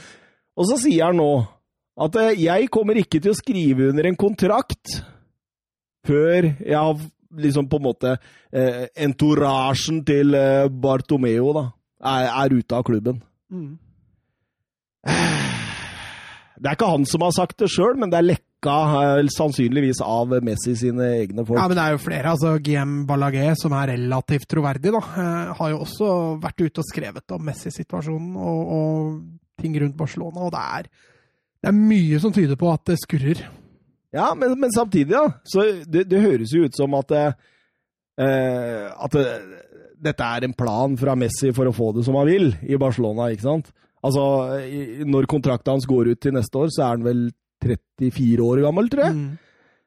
Og 0.56 0.70
så 0.70 0.78
sier 0.86 1.10
han 1.10 1.20
nå 1.20 1.30
at 2.06 2.20
eh, 2.20 2.36
jeg 2.44 2.70
kommer 2.72 2.98
ikke 3.00 3.20
til 3.24 3.32
å 3.32 3.38
skrive 3.38 3.90
under 3.90 4.08
en 4.08 4.18
kontrakt 4.20 4.98
før 6.06 6.52
jeg 6.52 6.76
har 6.76 7.00
liksom 7.36 7.66
på 7.68 7.80
en 7.80 7.84
måte 7.88 8.12
eh, 8.54 8.86
Entorasjen 9.04 10.04
til 10.06 10.36
eh, 10.38 10.68
Bartomeo 10.70 11.50
da, 11.56 11.66
er, 12.12 12.30
er, 12.30 12.56
ute 12.60 12.78
av 12.78 12.86
klubben. 12.86 13.20
Mm. 13.50 13.74
Det 16.56 16.70
er 16.70 16.76
ikke 16.76 16.88
han 16.88 17.06
som 17.08 17.24
har 17.26 17.34
sagt 17.36 17.58
det 17.60 17.68
sjøl, 17.72 17.96
men 18.00 18.12
det 18.12 18.18
er 18.18 18.28
lekka 18.30 18.76
eh, 19.00 19.28
sannsynligvis 19.32 20.00
av 20.04 20.32
Messi 20.44 20.76
sine 20.78 21.10
egne 21.20 21.44
folk. 21.44 21.58
Ja, 21.60 21.66
men 21.68 21.78
det 21.78 21.84
er 21.84 21.96
jo 21.96 22.02
flere. 22.02 22.32
altså 22.32 22.54
GM 22.64 22.94
Ballagé, 23.08 23.50
som 23.60 23.74
er 23.76 23.92
relativt 23.92 24.48
troverdig, 24.52 24.94
da, 24.94 25.02
eh, 25.02 25.52
har 25.58 25.74
jo 25.74 25.82
også 25.84 26.08
vært 26.42 26.64
ute 26.64 26.82
og 26.82 26.88
skrevet 26.88 27.36
om 27.36 27.44
Messi-situasjonen 27.50 28.40
og, 28.40 28.72
og, 28.78 29.20
ting 29.56 29.76
rundt 29.80 29.96
Barcelona, 29.96 30.48
og 30.48 30.52
det 30.52 30.62
er, 30.78 30.88
det 31.64 31.70
er 31.70 31.76
mye 31.76 32.18
som 32.20 32.32
tyder 32.36 32.58
på 32.60 32.68
at 32.68 32.82
det 32.90 32.98
skurrer. 33.00 33.38
Ja, 34.16 34.34
men, 34.36 34.52
men 34.60 34.72
samtidig, 34.72 35.14
ja. 35.16 35.24
Så 35.48 35.64
det, 35.84 36.04
det, 36.10 36.20
høres 36.24 36.52
jo 36.52 36.66
ut 36.68 36.76
som 36.76 36.92
at, 36.96 37.12
eh, 37.16 38.84
at 38.92 39.16
det, 39.16 39.24
dette 40.08 40.28
er 40.28 40.44
en 40.44 40.56
plan 40.56 40.96
fra 41.00 41.16
Messi 41.18 41.52
for 41.56 41.68
å 41.68 41.74
få 41.76 41.92
det 41.96 42.04
som 42.06 42.16
han 42.20 42.28
vil 42.28 42.52
i 42.68 42.78
Barcelona, 42.80 43.30
ikke 43.32 43.48
sant? 43.48 43.72
Altså, 44.06 44.26
når 45.08 45.26
kontrakten 45.30 45.74
hans 45.74 45.88
går 45.88 46.12
ut 46.14 46.20
til 46.22 46.36
neste 46.36 46.62
år, 46.62 46.70
så 46.74 46.86
er 46.86 46.94
han 46.94 47.06
vel 47.06 47.26
34 47.64 48.44
år 48.44 48.62
gammel, 48.66 48.90
tror 48.92 49.08
jeg. 49.08 49.16
Mm. 49.16 49.34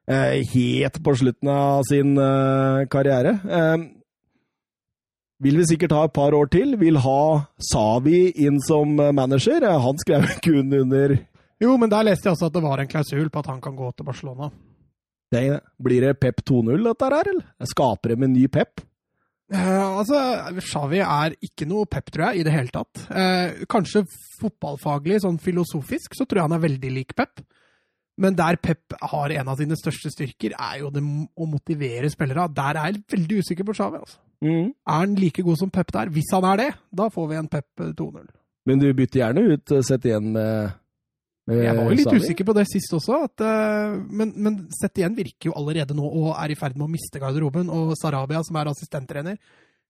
Eh, 0.10 0.36
helt 0.56 1.00
på 1.06 1.14
slutten 1.22 1.52
av 1.54 1.84
sin 1.88 2.18
eh, 2.18 2.86
karriere. 2.90 3.36
Eh, 3.46 3.84
vil 5.40 5.60
vi 5.62 5.68
sikkert 5.70 5.94
ha 5.96 6.06
et 6.08 6.16
par 6.16 6.36
år 6.36 6.50
til. 6.52 6.74
Vil 6.82 6.98
ha 7.04 7.22
Savi 7.72 8.32
inn 8.44 8.58
som 8.66 8.98
manager. 8.98 9.64
Eh, 9.64 9.84
han 9.86 10.02
skrev 10.02 10.26
kun 10.46 10.74
under 10.82 11.20
Jo, 11.60 11.76
men 11.78 11.91
der 11.91 12.08
leste 12.08 12.30
jeg 12.30 12.38
også 12.38 12.50
at 12.50 12.56
det 12.56 12.64
var 12.64 12.82
en 12.82 12.90
klausul 12.90 13.30
på 13.30 13.44
at 13.44 13.52
han 13.52 13.62
kan 13.62 13.76
gå 13.76 13.91
til 13.91 14.08
Barcelona. 14.08 14.50
Det, 15.30 15.60
blir 15.78 16.02
det 16.08 16.16
Pep 16.18 16.40
2.0, 16.41 16.72
dette 16.88 17.10
her, 17.12 17.28
eller? 17.30 17.50
Skaper 17.70 18.16
de 18.16 18.24
en 18.26 18.32
ny 18.34 18.48
Pep? 18.50 18.82
Uh, 19.50 20.00
altså, 20.00 20.18
Xavi 20.62 21.00
er 21.02 21.34
ikke 21.46 21.66
noe 21.70 21.88
pep, 21.90 22.12
tror 22.14 22.30
jeg, 22.30 22.42
i 22.42 22.46
det 22.46 22.54
hele 22.54 22.74
tatt. 22.74 23.06
Uh, 23.10 23.64
kanskje 23.72 24.04
fotballfaglig, 24.40 25.22
sånn 25.24 25.40
filosofisk, 25.42 26.18
så 26.18 26.28
tror 26.28 26.42
jeg 26.42 26.50
han 26.50 26.58
er 26.60 26.68
veldig 26.68 26.92
lik 27.00 27.16
Pep. 27.18 27.42
Men 28.20 28.36
der 28.36 28.60
Pep 28.60 28.94
har 29.12 29.32
en 29.32 29.50
av 29.52 29.62
sine 29.62 29.78
største 29.80 30.12
styrker, 30.12 30.54
er 30.54 30.82
jo 30.82 30.92
det 30.94 31.02
å 31.02 31.48
motivere 31.48 32.10
spillere. 32.12 32.50
Der 32.56 32.78
er 32.78 32.92
jeg 32.92 33.06
veldig 33.16 33.40
usikker 33.46 33.68
på 33.68 33.78
Xavi. 33.78 34.02
Altså. 34.04 34.20
Mm. 34.44 34.68
Er 34.70 35.00
han 35.02 35.16
like 35.20 35.46
god 35.46 35.62
som 35.62 35.72
Pep 35.74 35.94
der? 35.96 36.12
Hvis 36.14 36.34
han 36.36 36.48
er 36.52 36.60
det, 36.60 36.70
da 36.92 37.08
får 37.14 37.32
vi 37.32 37.40
en 37.40 37.50
Pep 37.52 37.88
2-0. 38.00 38.28
Men 38.68 38.84
du 38.84 38.90
bytter 38.94 39.24
gjerne 39.24 39.46
ut 39.56 39.74
sett 39.88 40.06
igjen 40.06 40.34
med 40.36 40.76
jeg 41.50 41.76
var 41.78 41.90
jo 41.90 41.98
litt 41.98 42.22
usikker 42.22 42.48
på 42.48 42.56
det 42.58 42.66
sist 42.70 42.94
også, 42.94 43.24
at, 43.26 43.44
men, 44.06 44.34
men, 44.38 44.62
sett 44.76 45.02
igjen 45.02 45.18
virker 45.18 45.50
jo 45.50 45.58
allerede 45.58 45.98
nå 45.98 46.06
og 46.06 46.32
er 46.36 46.54
i 46.54 46.58
ferd 46.60 46.78
med 46.78 46.86
å 46.88 46.94
miste 46.94 47.22
garderoben. 47.22 47.72
Og 47.74 47.96
Sarabia, 48.00 48.44
som 48.46 48.60
er 48.62 48.70
assistenttrener, 48.72 49.40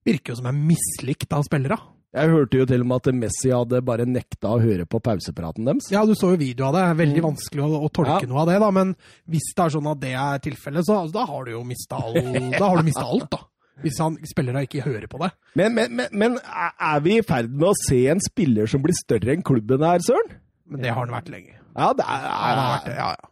virker 0.06 0.32
jo 0.32 0.40
som 0.40 0.48
er 0.50 0.56
mislikt 0.56 1.32
av 1.36 1.44
spillere. 1.46 1.78
Jeg 2.10 2.30
hørte 2.32 2.58
jo 2.58 2.66
til 2.66 2.82
og 2.82 2.88
med 2.90 3.04
at 3.04 3.14
Messi 3.14 3.52
hadde 3.54 3.80
bare 3.86 4.04
nekta 4.08 4.56
å 4.56 4.58
høre 4.58 4.82
på 4.90 4.98
pausepraten 5.04 5.68
deres. 5.68 5.92
Ja, 5.92 6.02
du 6.06 6.16
så 6.18 6.32
jo 6.32 6.40
video 6.40 6.66
av 6.66 6.74
det. 6.74 6.82
Veldig 6.98 7.22
mm. 7.22 7.26
vanskelig 7.28 7.62
å, 7.62 7.84
å 7.86 7.90
tolke 7.94 8.24
ja. 8.24 8.30
noe 8.32 8.42
av 8.42 8.50
det, 8.50 8.56
da. 8.64 8.70
Men 8.74 8.96
hvis 9.30 9.52
det 9.54 9.62
er 9.62 9.74
sånn 9.76 9.90
at 9.92 10.02
det 10.02 10.12
er 10.18 10.42
tilfellet, 10.42 10.88
så 10.88 10.98
altså, 11.04 11.20
da 11.20 11.28
har 11.30 11.46
du 11.46 11.52
jo 11.54 11.62
mista 11.68 12.00
all, 12.02 12.18
alt, 13.04 13.30
da. 13.30 13.44
Hvis 13.80 14.00
han, 14.02 14.18
spillere 14.28 14.66
ikke 14.66 14.82
hører 14.84 15.06
på 15.08 15.22
det. 15.22 15.30
Men, 15.56 15.76
men, 15.76 15.94
men, 16.00 16.18
men 16.18 16.34
er 16.42 17.04
vi 17.04 17.20
i 17.20 17.24
ferd 17.24 17.54
med 17.54 17.70
å 17.70 17.78
se 17.78 18.02
en 18.12 18.20
spiller 18.26 18.68
som 18.68 18.82
blir 18.82 18.98
større 18.98 19.36
enn 19.36 19.46
klubben 19.46 19.86
her, 19.86 20.02
Søren? 20.04 20.34
Men 20.70 20.82
det 20.84 20.94
har 20.94 21.02
han 21.02 21.12
vært 21.12 21.30
lenge. 21.32 21.58
Ja, 21.74 21.92
det 21.96 22.06
er, 22.06 22.24
vært 22.58 22.88
det, 22.88 22.96
ja, 22.98 23.12
ja. 23.14 23.30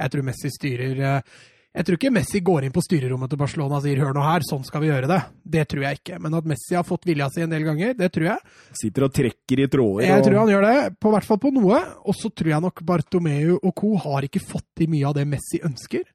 Jeg 0.00 0.12
tror 0.14 0.24
Messi 0.24 0.50
styrer 0.52 1.00
eh, 1.04 1.40
Jeg 1.76 1.86
tror 1.86 1.98
ikke 1.98 2.12
Messi 2.14 2.40
går 2.44 2.66
inn 2.66 2.72
på 2.74 2.82
styrerommet 2.82 3.30
til 3.30 3.40
Barcelona 3.40 3.76
og 3.78 3.84
sier 3.84 4.00
'hør 4.00 4.14
nå 4.16 4.22
her, 4.24 4.42
sånn 4.42 4.64
skal 4.66 4.82
vi 4.82 4.88
gjøre 4.88 5.10
det'. 5.10 5.26
Det 5.56 5.64
tror 5.70 5.84
jeg 5.86 6.00
ikke. 6.00 6.20
Men 6.24 6.34
at 6.34 6.48
Messi 6.50 6.74
har 6.74 6.86
fått 6.88 7.06
vilja 7.06 7.28
si 7.30 7.44
en 7.44 7.52
del 7.52 7.66
ganger, 7.68 7.92
det 7.94 8.08
tror 8.10 8.26
jeg. 8.26 8.54
Sitter 8.80 9.06
og 9.06 9.12
trekker 9.14 9.62
i 9.62 9.68
tråder. 9.70 10.08
Jeg 10.08 10.24
tror 10.24 10.38
han 10.40 10.50
gjør 10.50 10.66
det, 10.66 10.78
på 10.98 11.12
hvert 11.14 11.28
fall 11.28 11.38
på 11.38 11.52
noe. 11.54 11.78
Og 12.02 12.16
så 12.18 12.32
tror 12.34 12.50
jeg 12.50 12.64
nok 12.64 12.82
Bartomeu 12.82 13.60
og 13.60 13.74
co. 13.76 13.94
har 13.96 14.26
ikke 14.26 14.42
fått 14.42 14.66
til 14.74 14.90
mye 14.90 15.06
av 15.06 15.14
det 15.14 15.28
Messi 15.30 15.62
ønsker. 15.62 16.08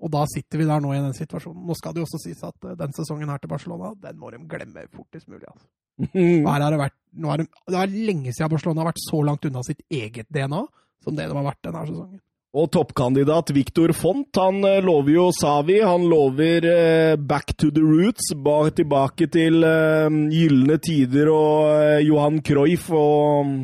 Og 0.00 0.12
da 0.14 0.24
sitter 0.30 0.60
vi 0.62 0.68
der 0.68 0.80
nå 0.80 0.94
i 0.94 1.02
den 1.02 1.16
situasjonen. 1.16 1.66
Nå 1.66 1.76
skal 1.76 1.92
det 1.92 2.00
jo 2.00 2.06
også 2.06 2.22
sies 2.22 2.40
at 2.46 2.70
eh, 2.70 2.78
den 2.78 2.94
sesongen 2.96 3.28
her 3.28 3.40
til 3.42 3.52
Barcelona, 3.52 3.92
den 4.00 4.18
må 4.20 4.30
de 4.32 4.40
glemme 4.48 4.86
fortest 4.94 5.28
mulig. 5.28 5.44
Altså. 5.50 5.66
Her 6.14 6.64
har 6.64 6.70
det, 6.70 6.80
vært, 6.80 6.98
har 7.26 7.42
det, 7.42 7.46
det 7.68 7.78
er 7.82 7.94
lenge 8.10 8.32
siden 8.32 8.52
Barcelona 8.52 8.84
har 8.84 8.92
vært 8.92 9.04
så 9.04 9.22
langt 9.26 9.46
unna 9.48 9.62
sitt 9.66 9.82
eget 9.90 10.28
DNA 10.32 10.64
som 11.04 11.16
det 11.16 11.28
de 11.28 11.36
har 11.36 11.46
vært 11.46 11.64
denne 11.64 11.86
sesongen. 11.88 12.20
Og 12.50 12.66
toppkandidat 12.74 13.52
Victor 13.54 13.92
Font 13.94 14.34
han 14.40 14.56
eh, 14.66 14.80
lover 14.82 15.12
jo 15.14 15.26
Savi. 15.30 15.76
Han 15.86 16.08
lover 16.10 16.64
eh, 16.66 17.14
back 17.14 17.54
to 17.54 17.70
the 17.70 17.82
roots, 17.84 18.32
tilbake 18.74 19.28
til 19.30 19.62
eh, 19.62 20.10
gylne 20.34 20.80
tider 20.82 21.30
og 21.30 21.70
eh, 21.76 22.00
Johan 22.08 22.40
Cruyff 22.42 22.90
og 22.90 23.54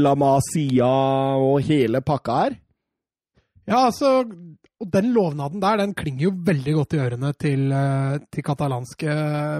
La 0.00 0.14
Masia 0.16 0.88
og 1.36 1.60
hele 1.68 2.00
pakka 2.00 2.38
her. 2.40 2.56
Ja, 3.68 3.86
altså 3.88 4.24
Og 4.84 4.90
den 4.92 5.14
lovnaden 5.16 5.62
der 5.62 5.80
den 5.80 5.94
klinger 5.96 6.26
jo 6.26 6.34
veldig 6.44 6.74
godt 6.76 6.96
i 6.96 7.00
ørene 7.00 7.30
til, 7.40 7.72
eh, 7.72 8.18
til 8.28 8.44
katalanske 8.44 9.14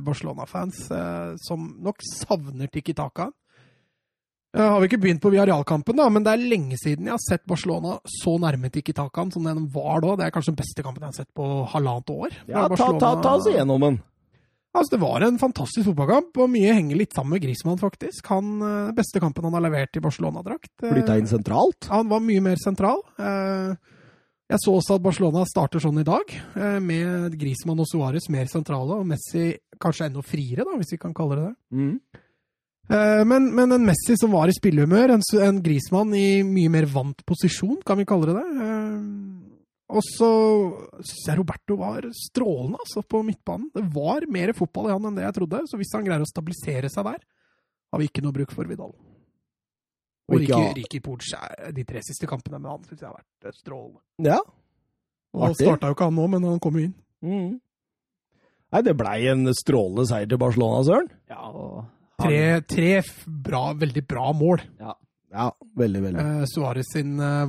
Barcelona-fans, 0.05 0.91
eh, 0.93 1.33
som 1.41 1.65
nok 1.81 2.05
savner 2.05 2.69
Tiki 2.69 2.93
Taka. 2.93 3.31
Jeg 4.55 4.71
har 4.71 4.79
vi 4.79 4.87
ikke 4.87 5.01
begynt 5.03 5.23
på 5.23 5.33
Viareal-kampen, 5.33 5.97
da, 5.97 6.09
men 6.13 6.23
det 6.23 6.31
er 6.31 6.45
lenge 6.47 6.77
siden 6.79 7.09
jeg 7.09 7.17
har 7.17 7.23
sett 7.25 7.43
Barcelona 7.49 7.97
så 8.07 8.37
nærme 8.39 8.71
Tiki 8.71 8.93
Takaen 8.95 9.33
som 9.33 9.43
den 9.49 9.65
var 9.73 10.05
da. 10.05 10.15
Det 10.21 10.27
er 10.27 10.35
kanskje 10.35 10.53
den 10.53 10.61
beste 10.61 10.85
kampen 10.85 11.03
jeg 11.03 11.11
har 11.11 11.25
sett 11.25 11.33
på 11.35 11.49
halvannet 11.73 12.13
år. 12.15 12.37
Ja, 12.47 12.69
ta, 12.69 12.93
ta, 13.01 13.15
ta 13.25 13.33
oss 13.41 13.49
igjennom 13.51 13.81
den. 13.81 13.99
Altså, 14.75 14.95
Det 14.95 15.01
var 15.03 15.23
en 15.23 15.39
fantastisk 15.39 15.89
fotballkamp, 15.89 16.37
og 16.39 16.51
mye 16.51 16.75
henger 16.75 17.01
litt 17.01 17.17
sammen 17.17 17.35
med 17.35 17.43
Griezmann, 17.43 17.81
faktisk. 17.81 18.27
Han, 18.31 18.93
beste 18.95 19.23
kampen 19.23 19.49
han 19.49 19.55
har 19.55 19.65
levert 19.67 19.97
i 19.97 20.05
Barcelona-drakt. 20.05 20.71
Flytta 20.85 21.19
inn 21.19 21.31
sentralt? 21.31 21.89
Han 21.91 22.11
var 22.13 22.23
mye 22.23 22.43
mer 22.43 22.61
sentral. 22.63 23.03
Eh, 23.19 23.75
jeg 24.53 24.61
så 24.61 24.75
også 24.77 24.99
at 24.99 25.05
Barcelona 25.05 25.45
starter 25.49 25.81
sånn 25.81 26.03
i 26.03 26.07
dag, 26.07 26.29
eh, 26.59 26.77
med 26.85 27.37
Griezmann 27.41 27.81
og 27.81 27.89
Suárez 27.89 28.29
mer 28.33 28.51
sentrale, 28.51 28.99
og 29.01 29.09
Messi 29.09 29.55
kanskje 29.81 30.11
enda 30.11 30.25
friere, 30.25 30.67
da, 30.69 30.77
hvis 30.77 30.93
vi 30.93 31.01
kan 31.01 31.15
kalle 31.17 31.39
det 31.39 31.47
det. 31.47 31.55
Mm. 31.81 31.95
Eh, 32.93 33.23
men, 33.25 33.49
men, 33.57 33.73
en 33.73 33.87
Messi 33.89 34.19
som 34.21 34.35
var 34.37 34.53
i 34.53 34.57
spillehumør, 34.57 35.15
en, 35.15 35.25
en 35.47 35.63
Griezmann 35.65 36.13
i 36.19 36.43
mye 36.45 36.73
mer 36.73 36.89
vant 36.93 37.25
posisjon, 37.25 37.81
kan 37.87 37.97
vi 38.01 38.09
kalle 38.09 38.29
det 38.29 38.37
det. 38.37 38.67
Eh, 38.67 39.01
og 39.95 40.05
så 40.05 40.31
syns 41.01 41.25
jeg 41.29 41.39
Roberto 41.39 41.79
var 41.81 42.05
strålende 42.17 42.81
altså, 42.85 43.05
på 43.05 43.23
midtbanen. 43.25 43.71
Det 43.73 43.85
var 43.95 44.29
mer 44.33 44.53
fotball 44.57 44.91
i 44.91 44.95
han 44.95 45.09
enn 45.09 45.17
det 45.17 45.25
jeg 45.27 45.39
trodde, 45.41 45.65
så 45.71 45.81
hvis 45.81 45.93
han 45.97 46.05
greier 46.05 46.25
å 46.25 46.29
stabilisere 46.29 46.93
seg 46.93 47.09
der, 47.09 47.25
har 47.93 48.01
vi 48.01 48.09
ikke 48.11 48.25
noe 48.25 48.37
bruk 48.37 48.53
for 48.53 48.69
Vidal. 48.69 48.93
Og 50.33 50.41
ikke 50.41 50.61
Ricky 50.79 51.01
Porch, 51.05 51.35
de 51.77 51.85
tre 51.85 52.01
siste 52.05 52.29
kampene 52.29 52.61
med 52.61 52.71
han 52.71 52.85
syns 52.89 53.03
jeg 53.03 53.11
har 53.11 53.19
vært 53.19 53.49
eh, 53.51 53.57
strålende. 53.59 54.01
Ja. 54.25 54.41
Og 55.35 55.49
Artig. 55.51 55.67
starta 55.67 55.91
jo 55.91 55.97
ikke 55.97 56.09
han 56.09 56.17
nå, 56.17 56.27
men 56.33 56.47
han 56.49 56.61
kom 56.63 56.79
jo 56.79 56.87
inn. 56.87 56.95
Mm. 57.25 57.51
Nei, 58.75 58.83
det 58.87 58.95
blei 58.99 59.19
en 59.31 59.47
strålende 59.55 60.07
seier 60.09 60.31
til 60.31 60.41
Barcelona, 60.41 60.81
Søren. 60.87 61.11
Ja, 61.31 61.41
og 61.51 61.85
tre, 62.23 62.39
tre 62.71 62.89
bra, 63.27 63.67
veldig 63.79 64.05
bra 64.09 64.31
mål. 64.35 64.65
Ja, 64.81 64.95
ja 65.35 65.51
veldig, 65.79 66.05
veldig. 66.09 66.25
Uh, 66.25 66.47
Suárez 66.51 66.89
sin 66.95 67.19
uh, 67.21 67.45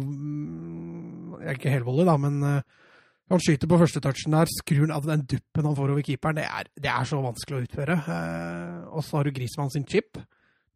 Jeg 1.40 1.54
er 1.54 1.60
ikke 1.60 1.74
helvolley, 1.74 2.06
da, 2.10 2.18
men 2.22 2.42
uh, 2.44 2.86
han 3.32 3.42
skyter 3.42 3.70
på 3.72 3.80
første 3.82 4.04
touchen 4.04 4.36
der, 4.36 4.52
skrur 4.60 4.92
av 4.94 5.08
den 5.08 5.24
duppen 5.26 5.66
han 5.66 5.78
får 5.78 5.96
over 5.96 6.06
keeperen, 6.06 6.42
det 6.42 6.46
er, 6.46 6.70
det 6.78 6.92
er 6.92 7.08
så 7.10 7.24
vanskelig 7.24 7.58
å 7.58 7.66
utføre. 7.70 8.00
Uh, 8.06 8.80
og 8.92 9.06
så 9.06 9.22
har 9.22 9.30
du 9.30 9.38
Grismann 9.38 9.74
sin 9.74 9.88
chip 9.90 10.20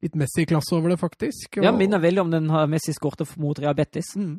litt 0.03 0.19
Messi-klasse 0.19 0.75
over 0.77 0.93
det, 0.93 0.99
faktisk. 1.01 1.57
Og... 1.59 1.65
Ja, 1.65 1.73
minner 1.75 2.01
veldig 2.03 2.27
om 2.27 2.31
den 2.31 2.47
Messi 2.71 2.95
skårte 2.95 3.27
mot 3.41 3.59
Real 3.59 3.75
Betis. 3.77 4.15
Mm. 4.19 4.37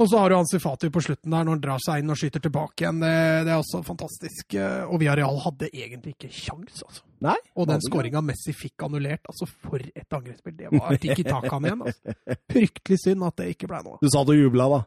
Og 0.00 0.08
så 0.08 0.18
har 0.18 0.32
du 0.32 0.34
Hansi 0.38 0.56
Fati 0.58 0.88
på 0.90 1.02
slutten 1.04 1.30
der, 1.30 1.44
når 1.44 1.52
han 1.52 1.60
drar 1.62 1.82
seg 1.84 2.00
inn 2.00 2.10
og 2.10 2.16
skyter 2.18 2.40
tilbake 2.42 2.82
igjen. 2.82 3.02
Det, 3.04 3.10
det 3.44 3.52
er 3.52 3.60
også 3.60 3.82
fantastisk. 3.86 4.56
Og 4.88 4.96
Villarreal 5.02 5.36
hadde 5.44 5.68
egentlig 5.68 6.14
ikke 6.16 6.30
kjangs, 6.32 6.80
altså. 6.86 7.04
Nei, 7.22 7.36
og 7.54 7.68
den 7.70 7.84
skåringa 7.84 8.22
Messi 8.24 8.54
fikk 8.56 8.82
annullert, 8.88 9.28
altså 9.30 9.46
for 9.46 9.78
et 9.84 10.16
angrepsspill. 10.16 10.56
Det 10.58 10.72
var 10.72 10.96
Tiki 10.98 11.26
Takan 11.28 11.68
igjen. 11.68 11.84
Altså. 11.86 12.16
Fryktelig 12.50 12.98
synd 13.04 13.28
at 13.28 13.36
det 13.38 13.52
ikke 13.52 13.68
ble 13.70 13.82
noe. 13.84 14.00
Du 14.00 14.08
sa 14.10 14.24
du 14.26 14.32
jubla, 14.34 14.70
da? 14.72 14.80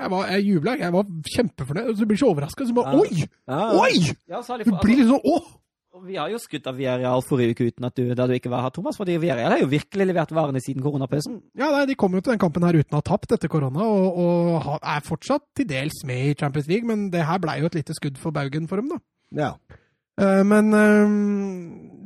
Jeg, 0.00 0.12
var, 0.12 0.28
jeg 0.34 0.44
jubla. 0.50 0.74
Jeg 0.82 0.96
var 0.98 1.08
kjempefornøyd. 1.36 1.94
Du 1.96 2.04
blir 2.10 2.20
så 2.20 2.28
overraska. 2.34 2.66
Oi! 2.98 3.24
Oi! 3.54 3.94
Du 4.66 4.74
blir 4.82 5.00
litt 5.00 5.10
sånn 5.14 5.24
Vi 5.90 6.14
har 6.14 6.30
jo 6.30 6.38
skutt 6.38 6.68
av 6.70 6.76
Villarreal 6.78 7.22
forrige 7.26 7.56
uke 7.56 7.66
uten 7.66 7.86
at 7.88 7.96
du, 7.98 8.12
da 8.14 8.28
du 8.30 8.36
ikke 8.36 8.50
var 8.52 8.62
her, 8.62 8.72
Thomas. 8.74 8.94
fordi 8.96 9.16
Villarreal 9.18 9.56
har 9.56 9.62
jo 9.64 9.70
virkelig 9.72 10.06
levert 10.06 10.30
varene 10.30 10.62
siden 10.62 10.84
koronapausen. 10.84 11.40
Ja, 11.58 11.72
nei, 11.74 11.82
De 11.90 11.96
kom 11.98 12.14
jo 12.14 12.22
til 12.22 12.36
den 12.36 12.42
kampen 12.42 12.62
her 12.62 12.78
uten 12.78 12.94
å 12.94 13.00
ha 13.00 13.06
tapt 13.06 13.34
etter 13.34 13.50
korona, 13.50 13.82
og, 13.82 14.20
og, 14.22 14.70
er 14.78 15.02
fortsatt 15.02 15.48
til 15.58 15.66
dels 15.66 16.04
med 16.06 16.30
i 16.30 16.36
Champions 16.38 16.70
League. 16.70 16.86
Men 16.86 17.08
det 17.10 17.26
her 17.26 17.42
blei 17.42 17.58
jo 17.58 17.66
et 17.66 17.80
lite 17.80 17.96
skudd 17.98 18.22
for 18.22 18.30
baugen 18.30 18.70
for 18.70 18.78
dem, 18.78 18.94
da. 18.94 19.00
Ja. 19.42 19.50
Uh, 20.20 20.44
men 20.46 20.70
uh, 20.70 21.18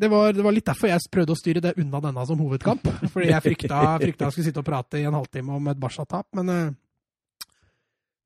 det, 0.01 0.09
var, 0.09 0.33
det, 0.33 0.45
var, 0.47 0.57
litt 0.57 0.69
derfor 0.69 0.89
jeg 0.89 1.13
prøvde 1.13 1.37
å 1.37 1.39
styre 1.39 1.65
det 1.65 1.77
unna 1.77 2.01
denne 2.09 2.25
som 2.25 2.41
hovedkamp. 2.41 2.89
Fordi 3.13 3.31
jeg 3.35 3.47
frykta, 3.51 3.85
frykta 4.01 4.31
jeg 4.31 4.39
skulle 4.39 4.49
sitte 4.49 4.65
og 4.65 4.69
prate 4.71 5.03
i 5.03 5.05
en 5.05 5.21
halvtime 5.21 5.61
om 5.61 5.73
et 5.75 5.81
Barca-tap. 5.83 6.31
Men 6.41 6.55
uh, 6.57 7.49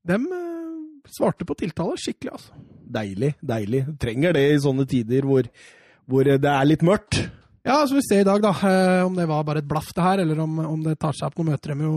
dem 0.06 0.30
svarte 1.10 1.48
på 1.48 1.59
tiltale 1.59 1.98
skikkelig, 1.98 2.36
altså. 2.39 2.77
Deilig, 2.89 3.35
deilig. 3.44 3.82
Trenger 4.01 4.36
det 4.36 4.44
i 4.51 4.60
sånne 4.62 4.86
tider 4.89 5.27
hvor, 5.28 5.48
hvor 6.09 6.28
det 6.28 6.48
er 6.48 6.69
litt 6.69 6.85
mørkt. 6.86 7.20
Ja, 7.69 7.82
så 7.85 7.98
vi 7.98 8.02
ser 8.06 8.23
i 8.23 8.28
dag, 8.28 8.40
da, 8.40 8.55
eh, 8.65 9.02
om 9.05 9.16
det 9.19 9.27
var 9.28 9.44
bare 9.44 9.60
et 9.60 9.69
blaff, 9.69 9.90
det 9.93 10.05
her, 10.05 10.23
eller 10.23 10.39
om, 10.40 10.59
om 10.65 10.85
det 10.86 10.97
tar 11.02 11.16
seg 11.16 11.28
opp. 11.28 11.36
Nå 11.36 11.51
møter 11.51 11.74
de 11.74 11.85
jo 11.85 11.97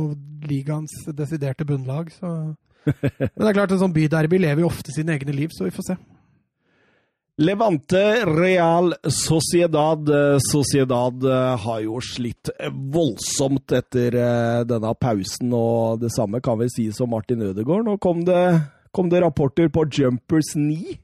ligaens 0.49 0.95
desiderte 1.15 1.68
bunnlag, 1.68 2.11
så 2.18 2.34
Men 3.22 3.43
det 3.45 3.51
er 3.51 3.59
klart, 3.59 3.76
en 3.76 3.84
sånn 3.84 3.93
byderby 3.93 4.39
lever 4.41 4.63
jo 4.63 4.72
ofte 4.72 4.93
sine 4.93 5.13
egne 5.13 5.35
liv, 5.38 5.53
så 5.53 5.68
vi 5.68 5.73
får 5.76 5.91
se. 5.91 5.95
Levante 7.41 8.01
Real 8.27 8.91
Sociedad. 9.05 10.09
Sociedad 10.43 11.23
eh, 11.23 11.53
har 11.63 11.80
jo 11.85 12.01
slitt 12.03 12.51
voldsomt 12.69 13.77
etter 13.77 14.18
eh, 14.18 14.59
denne 14.68 14.91
pausen, 14.99 15.53
og 15.55 16.01
det 16.03 16.11
samme 16.13 16.41
kan 16.43 16.59
vi 16.59 16.69
si 16.73 16.89
som 16.93 17.13
Martin 17.13 17.47
Ødegaard. 17.47 17.88
Nå 17.88 17.95
kom 18.03 18.26
det 18.27 18.43
kom 18.95 19.09
det 19.11 19.22
rapporter 19.23 19.72
på 19.73 19.85
Jumpers 19.91 20.55
9. 20.55 20.97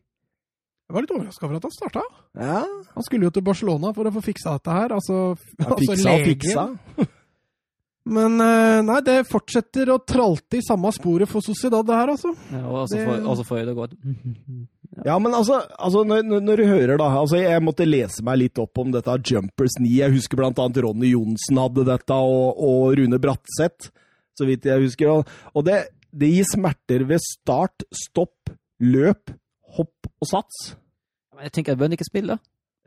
Jeg 0.88 0.96
var 0.96 1.04
litt 1.04 1.12
overraska 1.12 1.44
over 1.44 1.60
at 1.60 1.68
han 1.68 1.76
starta. 1.76 2.02
Ja. 2.40 2.62
Han 2.96 3.04
skulle 3.04 3.28
jo 3.28 3.34
til 3.36 3.44
Barcelona 3.44 3.92
for 3.96 4.08
å 4.08 4.14
få 4.16 4.24
fiksa 4.30 4.56
dette 4.56 4.76
her. 4.76 4.94
Altså, 4.96 5.20
ja, 5.36 5.68
altså 5.68 5.80
fiksa 5.84 6.18
fiksa. 6.24 6.68
Men 8.08 8.40
eh, 8.40 8.80
nei, 8.88 9.02
det 9.04 9.18
fortsetter 9.28 9.90
å 9.92 10.00
tralte 10.08 10.60
i 10.60 10.64
samme 10.64 10.94
sporet 10.96 11.28
for 11.28 11.44
Sociedad, 11.44 11.84
det 11.84 11.98
her, 11.98 12.14
altså. 12.14 12.32
Ja, 12.54 12.64
og 12.64 12.88
så 12.88 13.02
får 13.02 13.10
for, 13.10 13.26
også 13.34 13.58
det 13.68 13.74
godt. 13.76 13.98
Ja, 15.04 15.18
men 15.20 15.36
altså, 15.36 15.60
altså 15.76 16.06
når, 16.08 16.24
når, 16.40 16.62
du 16.62 16.66
hører, 16.66 16.94
da 16.98 17.10
altså 17.20 17.38
Jeg 17.38 17.62
måtte 17.62 17.86
lese 17.86 18.24
meg 18.26 18.40
litt 18.42 18.62
opp 18.64 18.80
om 18.82 18.94
dette 18.96 19.18
Jumpers 19.28 19.76
9. 19.78 19.92
Jeg 20.00 20.16
husker 20.16 20.46
annet 20.48 20.80
Ronny 20.86 21.12
Johnsen 21.12 21.60
hadde 21.60 21.86
dette, 21.90 22.16
og, 22.16 22.64
og 22.64 22.96
Rune 22.98 23.20
Bratseth, 23.22 23.92
så 24.40 24.48
vidt 24.48 24.66
jeg 24.72 24.88
husker. 24.88 25.12
Og, 25.12 25.36
og 25.52 25.68
det, 25.68 25.84
det 26.12 26.30
gir 26.32 26.48
smerter 26.48 27.06
ved 27.10 27.24
start, 27.24 27.86
stopp, 27.94 28.52
løp, 28.80 29.34
hopp 29.78 30.12
og 30.22 30.30
sats. 30.30 30.76
Jeg 31.38 31.54
tenker 31.54 31.78
bør 31.78 31.94
ikke 31.94 32.08
spille. 32.08 32.38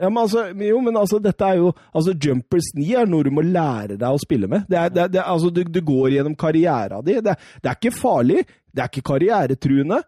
Ja, 0.01 0.09
men 0.09 0.22
altså, 0.22 0.47
jo, 0.56 0.78
men 0.80 0.97
altså, 0.97 1.18
dette 1.20 1.44
er 1.44 1.59
jo 1.60 1.72
altså 1.92 2.14
Jumpers 2.16 2.70
9 2.72 2.86
er 3.02 3.10
noe 3.10 3.26
du 3.26 3.30
må 3.36 3.44
lære 3.44 3.98
deg 4.01 4.09
å 4.09 4.20
spille 4.22 4.48
med. 4.48 4.64
Det 4.70 4.78
er, 4.80 4.94
det, 4.94 5.05
det, 5.12 5.20
altså, 5.20 5.51
du, 5.52 5.60
du, 5.68 5.80
går 5.84 6.14
gjennom 6.14 6.36
karriera 6.40 7.02
di. 7.05 7.18
Det, 7.20 7.34
det, 7.60 7.68
er 7.68 7.76
ikke 7.76 7.92
farlig, 7.92 8.47
det 8.72 8.84
er 8.84 8.88
ikke 8.88 9.05
karrieretruende, 9.10 10.01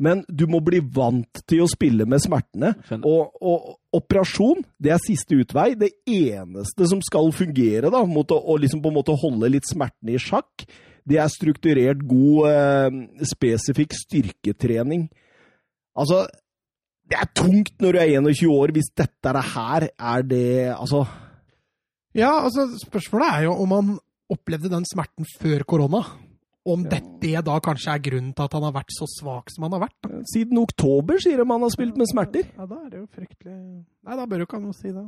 men 0.00 0.22
du 0.28 0.46
må 0.48 0.62
bli 0.64 0.80
vant 0.80 1.42
til 1.48 1.64
å 1.64 1.70
spille 1.70 2.06
med 2.08 2.22
smertene. 2.24 2.72
Og, 2.98 3.34
og, 3.44 3.66
operasjon, 3.96 4.62
det 4.80 4.94
er 4.94 5.02
siste 5.02 5.36
utvei. 5.36 5.74
Det 5.78 5.90
eneste 6.08 6.88
som 6.88 7.02
skal 7.04 7.28
fungere, 7.36 7.90
da, 7.92 8.00
mot 8.08 8.32
å, 8.32 8.38
å 8.40 8.56
liksom 8.60 8.80
på 8.80 8.92
en 8.92 8.96
måte 8.96 9.16
holde 9.20 9.50
litt 9.52 9.68
smertene 9.68 10.16
i 10.16 10.22
sjakk, 10.22 10.64
det 11.10 11.18
er 11.20 11.32
strukturert, 11.32 12.04
god, 12.08 12.48
eh, 12.48 13.24
spesifikk 13.28 13.96
styrketrening. 13.98 15.08
Altså, 15.98 16.24
det 17.10 17.18
er 17.18 17.32
tungt 17.36 17.76
når 17.82 17.96
du 17.96 18.00
er 18.00 18.14
21 18.20 18.54
år, 18.54 18.72
hvis 18.76 18.92
dette 18.96 19.28
er 19.28 19.36
det 19.36 19.46
her 19.50 19.88
er 19.90 20.26
det 20.30 20.50
Altså 20.76 21.02
Ja, 22.14 22.44
altså, 22.44 22.68
spørsmålet 22.86 23.34
er 23.34 23.46
jo 23.48 23.56
om 23.64 23.74
han 23.74 23.96
opplevde 24.30 24.70
den 24.70 24.86
smerten 24.86 25.26
før 25.40 25.64
korona. 25.66 26.04
Om 26.68 26.82
ja. 26.84 26.98
dette 26.98 27.40
da 27.46 27.56
kanskje 27.64 27.94
er 27.94 28.02
grunnen 28.04 28.34
til 28.36 28.44
at 28.44 28.54
han 28.56 28.64
har 28.66 28.74
vært 28.74 28.92
så 28.92 29.08
svak 29.08 29.48
som 29.52 29.64
han 29.64 29.78
har 29.78 29.86
vært. 29.86 29.96
Da. 30.04 30.20
Siden 30.28 30.60
oktober, 30.60 31.16
sier 31.22 31.40
de 31.40 31.46
han 31.48 31.64
har 31.64 31.72
spilt 31.72 31.96
med 31.96 32.10
smerter. 32.10 32.50
Ja, 32.52 32.68
da 32.68 32.82
er 32.84 32.90
det 32.92 33.00
jo 33.00 33.06
fryktelig 33.08 33.56
Nei, 33.56 34.16
da 34.16 34.26
bør 34.28 34.42
jo 34.42 34.48
ikke 34.48 34.60
han 34.60 34.76
si 34.76 34.92
det. 34.92 35.04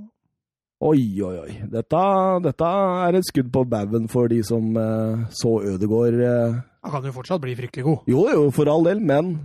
Oi, 0.83 1.03
oi, 1.23 1.35
oi. 1.45 1.53
Dette, 1.71 2.03
dette 2.43 2.69
er 3.07 3.19
et 3.19 3.29
skudd 3.29 3.53
på 3.55 3.63
baugen 3.71 4.09
for 4.11 4.33
de 4.33 4.41
som 4.47 4.73
eh, 4.81 5.21
så 5.39 5.53
Ødegård 5.75 6.17
eh. 6.19 6.57
Han 6.83 6.95
kan 6.97 7.07
jo 7.07 7.15
fortsatt 7.15 7.43
bli 7.45 7.55
fryktelig 7.55 7.85
god. 7.87 8.09
Jo, 8.11 8.25
jo, 8.33 8.49
for 8.55 8.71
all 8.73 8.89
del, 8.89 8.99
men, 8.99 9.37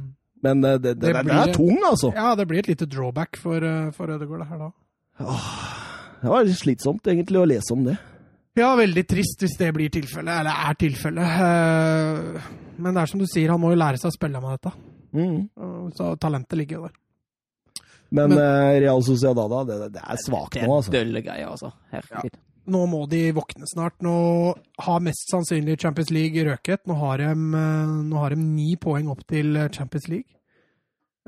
men 0.42 0.64
uh, 0.66 0.80
det, 0.82 0.96
det, 0.98 1.12
det, 1.12 1.26
blir, 1.28 1.36
er 1.38 1.54
tung, 1.54 1.78
altså. 1.86 2.10
Ja, 2.16 2.32
det 2.40 2.48
blir 2.50 2.64
et 2.64 2.72
lite 2.72 2.88
drawback 2.90 3.38
for, 3.38 3.62
for 3.94 4.16
Ødegård, 4.16 4.42
det 4.42 4.50
her 4.50 4.64
da. 4.64 4.72
Åh, 5.22 5.52
det 6.24 6.32
var 6.34 6.50
slitsomt, 6.58 7.06
egentlig, 7.06 7.38
å 7.38 7.46
lese 7.46 7.76
om 7.76 7.86
det. 7.86 8.00
Ja, 8.58 8.72
veldig 8.78 9.04
trist 9.06 9.44
hvis 9.44 9.58
det 9.60 9.70
blir 9.76 9.92
tilfellet, 9.94 10.42
eller 10.42 10.64
er 10.70 10.78
tilfellet. 10.82 11.28
Men 12.78 12.96
det 12.96 13.04
er 13.04 13.12
som 13.12 13.22
du 13.22 13.28
sier, 13.30 13.52
han 13.54 13.62
må 13.62 13.74
jo 13.74 13.78
lære 13.80 14.00
seg 14.02 14.10
å 14.10 14.16
spille 14.16 14.42
med 14.42 14.58
dette. 14.58 14.72
Mm. 15.18 15.92
Så 15.98 16.10
talentet 16.22 16.58
ligger 16.60 16.80
jo 16.80 16.88
der. 16.88 16.96
Men, 18.10 18.32
Men 18.32 18.40
uh, 18.40 18.80
Real 18.80 19.04
Sociedad, 19.04 19.56
det, 19.68 19.78
det 19.98 20.02
er 20.02 20.20
svakt 20.22 20.58
nå, 20.62 20.78
altså. 20.78 20.94
Det 20.94 21.00
er 21.00 21.06
dølle 21.06 21.24
greier, 21.26 21.50
altså. 21.52 21.74
Ja. 21.92 22.24
Nå 22.68 22.84
må 22.92 23.02
de 23.12 23.22
våkne 23.36 23.68
snart. 23.70 23.98
Nå 24.04 24.16
har 24.84 25.04
mest 25.04 25.30
sannsynlig 25.32 25.78
Champions 25.80 26.12
League 26.16 26.44
røket. 26.48 26.84
Nå 26.90 26.98
har 27.00 27.22
de, 27.24 27.30
eh, 27.32 27.94
nå 28.10 28.20
har 28.20 28.36
de 28.36 28.42
ni 28.42 28.74
poeng 28.80 29.12
opp 29.14 29.24
til 29.28 29.56
Champions 29.76 30.10
League. 30.12 30.34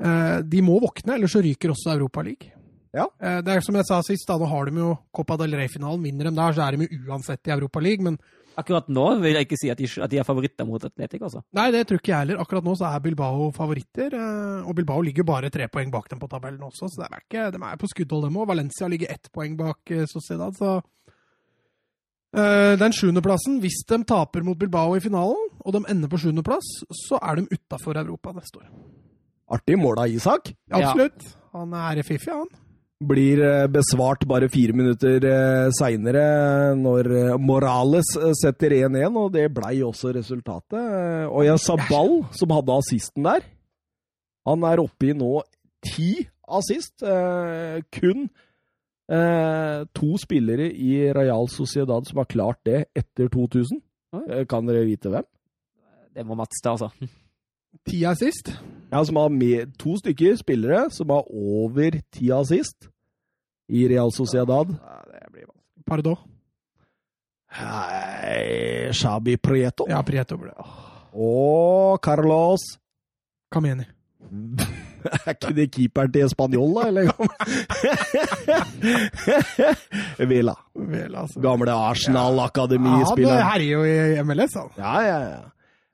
De 0.00 0.62
må 0.64 0.78
våkne, 0.80 1.18
ellers 1.18 1.34
så 1.36 1.42
ryker 1.44 1.72
også 1.74 1.92
Europa 1.92 2.22
League. 2.24 2.48
Ja. 2.96 3.06
Uh, 3.22 3.38
det 3.46 3.54
er 3.54 3.64
som 3.64 3.78
jeg 3.78 3.86
sa 3.86 4.00
sist, 4.06 4.26
da, 4.28 4.38
nå 4.40 4.48
har 4.50 4.70
de 4.70 4.82
jo 4.82 4.92
Copa 5.14 5.38
del 5.40 5.54
Rey-finalen. 5.58 6.02
Vinner 6.04 6.30
de 6.30 6.36
der, 6.36 6.56
så 6.56 6.66
er 6.66 6.76
de 6.76 6.86
jo 6.88 7.10
uansett 7.10 7.50
i 7.50 7.54
Europa 7.54 7.82
League. 7.82 8.04
Men 8.04 8.18
Akkurat 8.58 8.88
nå 8.92 9.04
vil 9.22 9.36
jeg 9.38 9.46
ikke 9.46 9.58
si 9.58 9.70
at 9.72 9.78
de, 9.78 9.88
at 10.04 10.12
de 10.12 10.18
er 10.20 10.26
favoritter 10.26 10.66
mot 10.68 10.82
Atletic, 10.84 11.22
altså. 11.22 11.42
Nei, 11.56 11.68
det 11.74 11.84
tror 11.88 12.00
ikke 12.00 12.12
jeg 12.12 12.24
heller. 12.24 12.40
Akkurat 12.42 12.66
nå 12.66 12.74
så 12.78 12.88
er 12.90 13.02
Bilbao 13.04 13.50
favoritter. 13.56 14.16
Eh, 14.16 14.68
og 14.68 14.74
Bilbao 14.76 15.04
ligger 15.06 15.26
bare 15.28 15.52
tre 15.54 15.68
poeng 15.72 15.92
bak 15.92 16.10
dem 16.10 16.20
på 16.20 16.28
tabellen 16.30 16.62
også, 16.66 16.90
så 16.92 17.06
er 17.06 17.22
ikke, 17.22 17.46
de 17.54 17.60
er 17.62 17.80
på 17.80 17.90
skuddhold, 17.92 18.26
dem 18.26 18.40
òg. 18.40 18.48
Valencia 18.50 18.88
ligger 18.90 19.12
ett 19.14 19.30
poeng 19.32 19.56
bak 19.60 19.94
eh, 19.94 20.06
Sociedad, 20.10 20.56
så 20.58 20.80
Den 22.30 22.92
sjuendeplassen, 22.94 23.56
hvis 23.58 23.80
de 23.90 23.96
taper 24.06 24.44
mot 24.46 24.58
Bilbao 24.58 24.92
i 24.94 25.00
finalen, 25.02 25.48
og 25.66 25.74
de 25.74 25.80
ender 25.90 26.06
på 26.06 26.20
sjuendeplass, 26.22 26.68
så 26.94 27.18
er 27.18 27.40
de 27.40 27.56
utafor 27.56 27.98
Europa 27.98 28.30
neste 28.36 28.60
år. 28.60 28.68
Artig 29.50 29.74
mål 29.74 29.98
av 30.04 30.14
Isak. 30.14 30.52
Absolutt. 30.70 31.24
Ja. 31.26 31.58
Han 31.58 31.74
er 31.74 32.04
fiffig, 32.06 32.30
han 32.30 32.46
blir 33.00 33.40
eh, 33.40 33.66
besvart 33.72 34.26
bare 34.28 34.48
fire 34.52 34.74
minutter 34.76 35.24
eh, 35.24 35.70
seinere, 35.76 36.24
når 36.78 37.08
eh, 37.16 37.38
Morales 37.40 38.12
setter 38.38 38.74
1-1, 38.76 39.16
og 39.16 39.32
det 39.34 39.46
blei 39.56 39.78
også 39.86 40.12
resultatet. 40.16 40.76
Og 41.30 41.46
jeg 41.46 41.62
sa 41.62 41.78
Ball, 41.88 42.20
som 42.36 42.52
hadde 42.54 42.76
assisten 42.76 43.26
der, 43.26 43.48
han 44.48 44.68
er 44.68 44.82
oppe 44.82 45.10
i 45.10 45.16
nå 45.16 45.40
ti 45.84 46.12
assist. 46.50 47.02
Kun 47.94 48.28
to 49.10 50.08
spillere 50.22 50.68
i 50.70 50.92
Real 51.10 51.48
Sociedad 51.50 52.06
som 52.06 52.20
har 52.22 52.28
klart 52.30 52.60
det 52.66 52.84
etter 52.96 53.26
2000. 53.32 53.80
Kan 54.50 54.68
dere 54.70 54.86
vite 54.86 55.10
hvem? 55.10 55.26
Det 56.14 56.24
må 56.26 56.38
Mats 56.38 56.62
ta, 56.62 56.76
altså. 56.76 56.90
Ti 57.90 58.04
assist? 58.06 58.52
Ja, 58.90 59.04
som 59.04 59.16
har 59.16 59.28
med 59.28 59.76
to 59.78 59.94
stykker 60.00 60.36
spillere 60.36 60.88
som 60.90 61.10
har 61.14 61.28
over 61.30 62.00
ti 62.10 62.30
assist 62.34 62.88
i 63.70 63.86
Real 63.88 64.10
Sociedad. 64.12 64.74
Ja, 64.82 64.98
det 65.06 65.32
blir 65.32 65.46
vanskelig. 65.46 65.84
Pardo? 65.86 66.16
Hei, 67.50 68.92
Shabi 68.92 69.36
Prieto. 69.36 69.86
Ja, 69.90 70.02
Prieto 70.06 70.38
ble 70.38 70.50
det. 70.50 70.66
Og 71.14 72.02
Carlos 72.02 72.66
Kameni. 73.50 73.86
er 75.26 75.34
ikke 75.34 75.54
det 75.56 75.70
keeperen 75.74 76.12
til 76.14 76.28
Spanjol, 76.30 76.74
da? 76.76 76.88
Eller? 76.90 77.10
Vela. 80.30 80.54
Vela 80.74 81.24
altså. 81.24 81.40
Gamle 81.42 81.72
Arsenal-akademispiller. 81.72 83.30
Ja, 83.30 83.38
han 83.38 83.52
herjer 83.54 83.72
jo 83.72 83.80
i 83.86 84.22
MLS, 84.26 84.54
han. 84.58 84.70
Ja, 84.78 85.00
ja, 85.06 85.18
ja. 85.30 85.40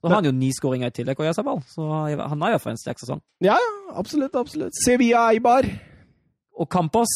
Så 0.03 0.11
har 0.11 0.21
han 0.21 0.29
jo 0.29 0.35
ni 0.37 0.53
skåringer 0.55 0.93
i 0.93 0.95
tillegg, 0.95 1.21
og 1.21 1.35
Sabal. 1.35 1.61
så 1.73 1.89
han 2.05 2.43
har 2.43 2.55
iallfall 2.55 2.75
en 2.75 2.81
sterk 2.81 3.01
sesong. 3.01 3.23
Ja, 3.43 3.57
absolutt. 3.97 4.37
absolutt. 4.37 4.77
Sevilla 4.85 5.31
Eibar. 5.33 5.67
Og 6.57 6.69
Campos. 6.73 7.13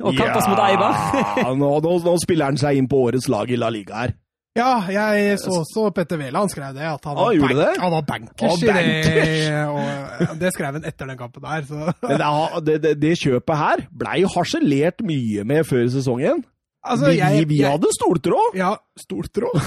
Og 0.00 0.14
Campos 0.16 0.46
ja, 0.46 0.52
mot 0.52 0.62
Eibar. 0.62 1.56
nå, 1.58 1.74
nå, 1.84 1.98
nå, 2.04 2.16
spiller 2.22 2.52
han 2.52 2.60
seg 2.60 2.78
inn 2.78 2.88
på 2.88 3.00
årets 3.08 3.28
lag 3.32 3.50
i 3.50 3.58
La 3.58 3.72
Liga 3.72 4.04
her. 4.04 4.16
Ja, 4.58 4.70
jeg 4.90 5.36
så 5.38 5.60
også 5.60 5.90
Petter 5.94 6.18
Wæland 6.18 6.48
han 6.48 6.50
skrev 6.50 6.72
det. 6.74 6.86
At 6.88 7.04
han, 7.06 7.14
var, 7.14 7.34
bank, 7.38 7.58
det? 7.58 7.74
han 7.78 7.92
var 7.92 8.06
bankers 8.08 8.62
i 8.62 8.66
det. 8.66 9.52
Og 10.30 10.34
det 10.40 10.52
skrev 10.54 10.78
han 10.78 10.88
etter 10.88 11.10
den 11.10 11.18
kampen 11.20 11.44
der. 11.44 11.66
Så. 11.68 11.92
Det, 12.66 12.78
det, 12.82 12.94
det, 13.02 13.12
kjøpet 13.20 13.60
her 13.60 13.84
blei 14.00 14.24
harselert 14.34 15.04
mye 15.06 15.46
med 15.46 15.68
før 15.68 15.86
sesongen. 15.94 16.42
Altså, 16.82 17.12
vi, 17.12 17.20
jeg, 17.20 17.48
vi, 17.50 17.62
hadde 17.66 17.90
stoltråd! 17.98 18.58
Ja, 18.58 18.74
stortråd. 18.98 19.62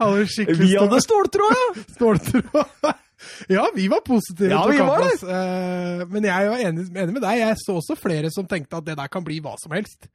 Vi 0.00 0.74
hadde 0.76 1.00
ståltråd, 1.04 1.56
ja! 1.60 1.84
Ståltråd. 1.96 2.90
Ja, 3.52 3.66
vi 3.74 3.84
var 3.88 4.00
positive. 4.00 4.48
Ja, 4.48 4.62
vi 4.64 4.78
var 4.78 5.02
det. 5.04 5.16
Uh, 5.28 6.06
men 6.08 6.24
jeg 6.24 6.48
var 6.48 6.62
enig, 6.64 6.86
enig, 6.88 7.12
med 7.12 7.20
deg. 7.20 7.42
Jeg 7.42 7.58
så 7.60 7.74
også 7.76 7.96
flere 8.00 8.30
som 8.32 8.46
tenkte 8.48 8.78
at 8.80 8.86
det 8.86 8.96
der 8.96 9.10
kan 9.12 9.26
bli 9.26 9.42
hva 9.44 9.52
som 9.60 9.74
helst. 9.76 10.08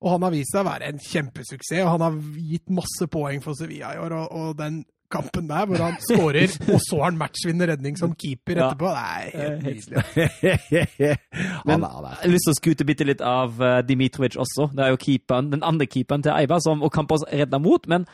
Og 0.00 0.14
han 0.14 0.22
har 0.22 0.30
vist 0.32 0.54
seg 0.54 0.62
å 0.62 0.68
være 0.68 0.92
en 0.92 1.02
kjempesuksess, 1.02 1.82
og 1.82 1.90
han 1.96 2.04
har 2.06 2.20
gitt 2.38 2.70
masse 2.72 3.08
poeng 3.10 3.42
for 3.42 3.58
Sevilla 3.58 3.90
i 3.96 4.00
år. 4.00 4.14
Og, 4.14 4.30
og 4.30 4.54
den 4.60 4.78
kampen 5.10 5.48
der 5.50 5.66
hvor 5.66 5.82
han 5.82 5.98
skårer, 6.06 6.54
og 6.72 6.80
så 6.86 7.00
har 7.00 7.10
han 7.10 7.18
matchvinnende 7.20 7.72
redning 7.72 7.98
som 7.98 8.14
keeper 8.14 8.62
etterpå. 8.62 8.92
Det 8.94 9.02
er 9.02 9.42
helt 9.42 9.66
nydelig. 9.66 11.16
Men 11.66 11.84
jeg 11.84 12.16
har 12.22 12.32
lyst 12.32 12.48
til 12.48 12.54
å 12.54 12.58
skute 12.60 12.86
bitte 12.88 13.06
litt 13.08 13.24
av 13.26 13.58
uh, 13.58 13.80
Dimitrovic 13.86 14.38
også. 14.40 14.70
Det 14.76 14.86
er 14.86 14.94
jo 14.94 15.02
keeperen, 15.02 15.50
den 15.52 15.66
andre 15.66 15.88
keeperen 15.90 16.24
til 16.24 16.36
Eibar 16.36 16.62
som 16.64 16.84
Ocampos 16.86 17.26
redda 17.26 17.60
mot. 17.62 17.90
Men 17.90 18.06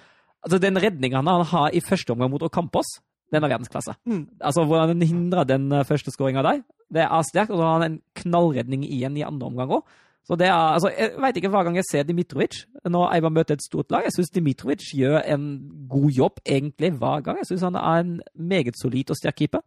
altså, 0.46 0.62
den 0.62 0.80
redninga 0.80 1.20
han 1.20 1.44
har 1.50 1.74
i 1.74 1.82
første 1.84 2.14
omgang 2.14 2.32
mot 2.32 2.46
Ocampos, 2.46 2.96
den 3.34 3.42
er 3.42 3.50
verdensklasse. 3.50 3.96
Mm. 4.06 4.24
Altså, 4.40 4.64
Hvordan 4.64 4.94
han 4.94 5.02
hindrer 5.02 5.44
den 5.44 5.70
eh, 5.72 5.84
første 5.84 6.14
skåringa 6.14 6.42
der, 6.46 6.64
det 6.94 7.02
er 7.02 7.22
sterkt. 7.26 7.50
Og 7.50 7.58
så 7.58 7.66
har 7.66 7.80
han 7.80 7.92
en 7.92 8.02
knallredning 8.22 8.84
igjen 8.86 9.16
i 9.18 9.26
andre 9.26 9.50
omgang 9.50 9.72
òg. 9.80 9.86
Så 10.26 10.34
det 10.34 10.48
er, 10.48 10.54
altså, 10.74 10.90
Jeg 10.90 11.10
veit 11.22 11.36
ikke 11.36 11.48
hver 11.48 11.62
gang 11.66 11.76
jeg 11.76 11.86
ser 11.90 12.02
Dimitrovic 12.02 12.64
når 12.84 13.14
Eibar 13.14 13.30
møter 13.30 13.54
et 13.54 13.62
stort 13.62 13.90
lag. 13.90 14.06
Jeg 14.06 14.14
syns 14.16 14.32
Dimitrovic 14.34 14.82
gjør 14.94 15.20
en 15.22 15.44
god 15.90 16.10
jobb 16.10 16.40
egentlig 16.46 16.90
hver 16.98 17.20
gang. 17.22 17.38
Jeg 17.38 17.46
syns 17.46 17.62
han 17.62 17.78
er 17.78 18.02
en 18.02 18.20
meget 18.34 18.74
solid 18.82 19.10
og 19.10 19.16
sterk 19.16 19.38
keeper. 19.38 19.62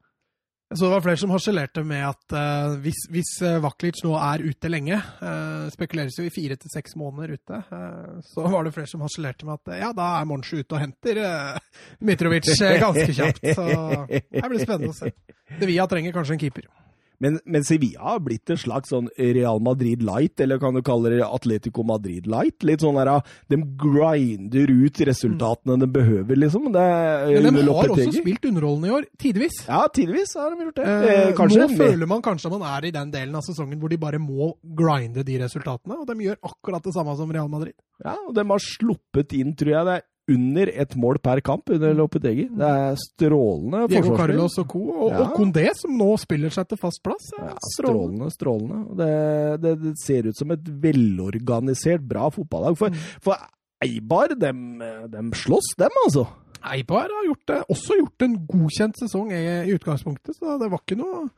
Så 0.69 0.85
det 0.85 0.91
var 0.91 1.01
flere 1.01 1.17
som 1.17 1.31
harselerte 1.33 1.81
med 1.81 2.03
at 2.05 2.35
uh, 2.37 2.75
hvis, 2.83 2.99
hvis 3.09 3.31
uh, 3.41 3.55
Vaklic 3.63 4.03
nå 4.05 4.11
er 4.21 4.43
ute 4.45 4.69
lenge, 4.69 4.99
uh, 5.01 5.65
spekuleres 5.73 6.19
jo 6.19 6.27
i 6.27 6.33
fire 6.33 6.59
til 6.61 6.69
seks 6.69 6.93
måneder 6.99 7.39
ute, 7.39 7.61
uh, 7.71 8.19
så 8.21 8.45
var 8.45 8.67
det 8.67 8.75
flere 8.75 8.91
som 8.91 9.01
harselerte 9.01 9.49
med 9.49 9.57
at 9.57 9.79
ja, 9.81 9.89
da 9.97 10.11
er 10.19 10.27
Monchu 10.29 10.59
ute 10.59 10.77
og 10.77 10.83
henter 10.83 11.23
Mitrovic 12.05 12.51
ganske 12.85 13.09
kjapt. 13.17 13.49
Så 13.57 13.65
det 14.05 14.45
blir 14.45 14.61
spennende 14.61 14.93
å 14.93 14.99
se. 14.99 15.09
Sevilla 15.55 15.89
trenger 15.89 16.13
kanskje 16.13 16.37
en 16.37 16.43
keeper. 16.45 16.69
Men, 17.19 17.39
men, 17.45 17.63
Sevilla 17.67 18.13
har 18.13 18.21
blitt 18.23 18.49
en 18.53 18.59
slags 18.59 18.93
sånn 18.93 19.09
Real 19.17 19.59
Madrid 19.63 20.03
light, 20.05 20.39
eller 20.39 20.59
kan 20.61 20.75
du 20.75 20.81
kalle 20.85 21.11
det 21.11 21.19
Atletico 21.25 21.83
Madrid 21.83 22.29
light? 22.31 22.63
Litt 22.63 22.85
sånn 22.85 22.95
der, 22.95 23.11
De 23.51 23.59
grinder 23.59 24.71
ut 24.71 25.01
resultatene 25.09 25.75
mm. 25.75 25.81
de 25.83 25.89
behøver, 25.99 26.39
liksom. 26.39 26.69
Det, 26.71 26.85
men 27.43 27.59
de 27.59 27.65
har 27.67 27.91
også 27.91 28.13
spilt 28.15 28.47
underholdende 28.47 28.91
i 28.91 28.95
år, 28.95 29.09
tidvis. 29.19 29.61
Ja, 29.67 29.81
tidvis 29.91 30.35
har 30.39 30.55
de 30.55 30.69
gjort 30.69 30.79
det. 30.79 30.87
Eh, 30.87 31.09
eh 31.09 31.33
kanskje, 31.35 31.65
nå 31.65 31.69
føler 31.75 32.09
man 32.09 32.23
kanskje 32.25 32.51
at 32.51 32.55
man 32.55 32.67
er 32.71 32.87
i 32.87 32.93
den 32.95 33.11
delen 33.13 33.35
av 33.35 33.43
sesongen 33.45 33.81
hvor 33.81 33.91
de 33.91 33.99
bare 33.99 34.21
må 34.23 34.53
grinde 34.63 35.25
de 35.27 35.39
resultatene, 35.43 35.99
og 35.99 36.07
de 36.07 36.29
gjør 36.29 36.39
akkurat 36.53 36.87
det 36.87 36.95
samme 36.95 37.17
som 37.19 37.35
Real 37.35 37.51
Madrid. 37.51 37.75
Ja, 37.99 38.15
og 38.29 38.31
de 38.37 38.47
har 38.47 38.63
sluppet 38.63 39.35
inn, 39.35 39.51
tror 39.59 39.75
jeg, 39.75 39.87
det 39.89 39.99
er 39.99 40.07
under 40.29 40.71
ett 40.81 40.95
mål 40.95 41.19
per 41.23 41.41
kamp 41.45 41.69
under 41.73 41.93
Lopetegi. 41.97 42.47
Det 42.55 42.69
er 42.69 42.97
strålende 43.01 43.85
Diego 43.91 44.15
Carlos 44.17 44.57
og 44.61 44.67
co. 44.71 44.81
Og, 44.93 45.07
ja. 45.11 45.21
og 45.23 45.37
Condé, 45.37 45.65
som 45.77 45.95
nå 45.97 46.09
spiller 46.21 46.53
seg 46.53 46.69
til 46.69 46.81
fast 46.81 47.01
plass. 47.05 47.31
Ja, 47.37 47.55
strålende, 47.75 48.29
strålende. 48.33 48.81
Det, 48.99 49.13
det, 49.63 49.73
det, 49.83 49.95
ser 50.03 50.29
ut 50.29 50.37
som 50.37 50.53
et 50.55 50.69
velorganisert, 50.83 52.05
bra 52.05 52.29
fotballag. 52.33 52.77
For, 52.79 52.93
mm. 52.93 53.17
for 53.25 53.49
Eibar, 53.83 54.35
dem, 54.35 54.81
dem 55.11 55.33
slåss, 55.37 55.73
dem, 55.79 56.01
altså. 56.05 56.25
Eibar 56.69 57.07
har 57.07 57.27
gjort 57.29 57.45
det, 57.47 57.59
også 57.71 57.95
gjort 58.01 58.25
en 58.25 58.33
godkjent 58.49 58.97
sesong 58.99 59.29
i, 59.31 59.43
i 59.69 59.75
utgangspunktet, 59.77 60.35
så 60.35 60.57
det 60.59 60.67
var 60.67 60.83
ikke 60.83 60.99
noe 60.99 61.29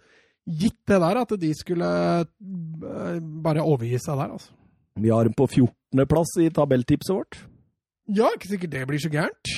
gitt 0.49 0.79
det 0.89 0.97
der 1.03 1.19
at 1.21 1.35
de 1.37 1.51
skulle 1.53 1.91
eh, 2.25 3.19
bare 3.45 3.61
overgi 3.61 3.99
seg 4.01 4.17
der, 4.17 4.33
altså. 4.39 4.57
Vi 5.01 5.13
har 5.13 5.23
dem 5.23 5.37
på 5.37 5.47
14. 5.47 6.03
plass 6.09 6.33
i 6.41 6.49
tabelltipset 6.51 7.13
vårt. 7.15 7.37
Ja, 8.11 8.27
ikke 8.35 8.49
sikkert 8.49 8.73
det 8.73 8.87
blir 8.89 8.99
så 8.99 9.11
gærent. 9.11 9.51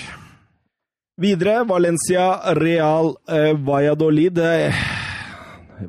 Videre 1.21 1.63
Valencia, 1.69 2.53
Real, 2.57 3.15
eh, 3.29 3.53
Valladolid. 3.57 4.37
Eh, 4.37 4.83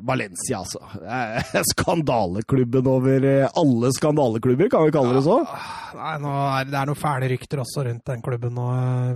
Valencia, 0.01 0.59
altså. 0.63 0.81
Eh, 1.01 1.61
skandaleklubben 1.71 2.87
over 2.89 3.25
eh, 3.25 3.47
alle 3.55 3.91
skandaleklubber, 3.93 4.69
kan 4.69 4.85
vi 4.85 4.93
kalle 4.93 5.13
det 5.17 5.23
så? 5.25 5.39
Nei, 5.97 6.13
er, 6.19 6.69
Det 6.69 6.79
er 6.81 6.91
noen 6.91 7.01
fæle 7.01 7.31
rykter 7.31 7.61
også 7.61 7.85
rundt 7.89 8.05
den 8.11 8.21
klubben 8.25 8.53
nå. 8.57 8.67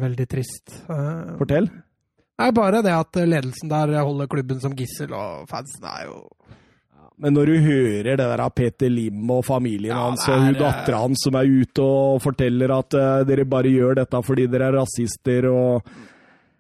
Veldig 0.02 0.28
trist. 0.30 0.82
Fortell. 0.88 1.70
Nei, 2.40 2.52
Bare 2.56 2.82
det 2.86 2.94
at 2.96 3.22
ledelsen 3.26 3.70
der 3.72 3.98
holder 4.00 4.30
klubben 4.32 4.62
som 4.64 4.78
gissel, 4.78 5.14
og 5.14 5.50
fansen 5.50 5.90
er 5.90 6.06
jo 6.08 6.22
men 7.20 7.36
når 7.36 7.50
du 7.52 7.56
hører 7.64 8.14
det 8.14 8.18
der 8.20 8.42
av 8.44 8.54
Peter 8.56 8.92
Lim 8.92 9.32
og 9.36 9.42
familien 9.48 9.92
ja, 9.92 10.04
hans 10.08 10.24
og 10.30 10.46
hun 10.46 10.56
dattera 10.56 11.02
hans 11.04 11.26
som 11.26 11.36
er 11.36 11.50
ute 11.50 11.84
og 11.84 12.22
forteller 12.24 12.72
at 12.78 12.96
uh, 12.96 13.08
dere 13.28 13.48
bare 13.50 13.74
gjør 13.74 14.00
dette 14.00 14.22
fordi 14.26 14.48
dere 14.52 14.70
er 14.70 14.78
rasister 14.80 15.50
og 15.52 15.90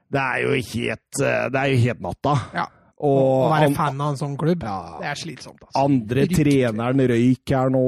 Det 0.09 0.19
er 0.19 0.43
jo 0.43 0.57
helt, 0.57 1.21
uh, 1.21 1.47
det 1.53 1.61
er 1.61 1.71
jo 1.71 1.81
helt 1.85 2.03
natta. 2.03 2.35
Ja. 2.57 2.67
Og, 2.99 3.19
å 3.45 3.51
være 3.53 3.69
fan 3.77 4.01
av 4.01 4.11
en 4.11 4.17
sånn 4.19 4.33
klubb, 4.39 4.63
ja, 4.67 4.97
det 4.99 5.07
er 5.07 5.19
slitsomt. 5.21 5.61
Altså. 5.63 5.75
Andre 5.79 6.25
Fryktelig. 6.25 6.57
treneren 6.65 7.03
røyk 7.13 7.53
her 7.55 7.71
nå. 7.71 7.83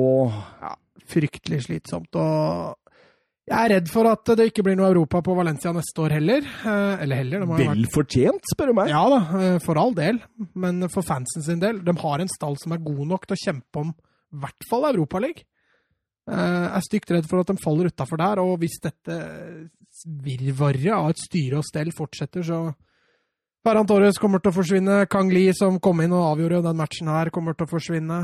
Ja, 0.61 0.71
fryktelig 1.11 1.65
slitsomt. 1.65 2.15
Og 2.15 2.77
jeg 3.49 3.57
er 3.57 3.71
redd 3.73 3.87
for 3.89 4.05
at 4.05 4.31
det 4.37 4.45
ikke 4.51 4.63
blir 4.67 4.77
noe 4.77 4.91
Europa 4.91 5.19
på 5.25 5.33
Valencia 5.35 5.71
neste 5.73 6.03
år 6.03 6.13
heller. 6.19 6.45
Eh, 6.45 7.03
eller 7.03 7.21
heller. 7.23 7.45
Vel 7.49 7.87
fortjent, 7.91 8.45
spør 8.53 8.69
du 8.69 8.75
meg. 8.77 8.91
Ja 8.93 9.01
da, 9.09 9.21
eh, 9.39 9.57
for 9.63 9.79
all 9.81 9.95
del. 9.97 10.21
Men 10.53 10.85
for 10.93 11.05
fansen 11.05 11.43
sin 11.45 11.63
del. 11.63 11.81
De 11.83 11.95
har 12.03 12.21
en 12.21 12.31
stall 12.31 12.59
som 12.61 12.75
er 12.75 12.83
god 12.85 13.01
nok 13.09 13.25
til 13.25 13.37
å 13.37 13.41
kjempe 13.41 13.81
om 13.81 13.91
i 13.91 14.43
hvert 14.45 14.69
fall 14.69 14.87
Europaligaen. 14.93 15.47
Jeg 16.31 16.37
eh, 16.37 16.77
er 16.77 16.85
stygt 16.85 17.11
redd 17.11 17.27
for 17.27 17.41
at 17.41 17.49
de 17.49 17.57
faller 17.59 17.89
utafor 17.89 18.21
der, 18.21 18.39
og 18.39 18.59
hvis 18.61 18.77
dette 18.79 19.17
virvaret 20.21 20.93
av 20.93 21.09
et 21.09 21.19
styre 21.19 21.59
og 21.59 21.65
stell 21.65 21.89
fortsetter, 21.91 22.45
så 22.45 22.59
Ferran 23.65 23.89
Torres 23.89 24.21
kommer 24.21 24.39
til 24.39 24.53
å 24.53 24.55
forsvinne. 24.55 24.99
Kang 25.11 25.33
Li, 25.33 25.47
som 25.57 25.81
kom 25.81 25.99
inn 26.05 26.13
og 26.13 26.29
avgjorde 26.29 26.61
den 26.69 26.77
matchen 26.77 27.09
her, 27.11 27.33
kommer 27.33 27.57
til 27.57 27.67
å 27.67 27.73
forsvinne. 27.73 28.21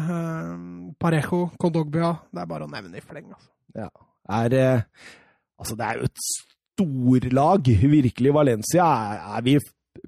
Parejo, 1.02 1.48
Kondogbia 1.62 2.14
Det 2.32 2.46
er 2.46 2.50
bare 2.50 2.70
å 2.70 2.72
nevne 2.72 3.02
i 3.02 3.04
fleng, 3.04 3.34
altså. 3.34 3.52
Ja. 3.76 3.90
Er 4.28 4.84
Altså, 5.58 5.74
det 5.74 5.86
er 5.88 5.98
jo 5.98 6.06
et 6.06 6.24
storlag, 6.78 7.70
virkelig. 7.82 8.34
Valencia 8.34 8.86
er, 8.86 9.24
er 9.38 9.46
vi 9.46 9.58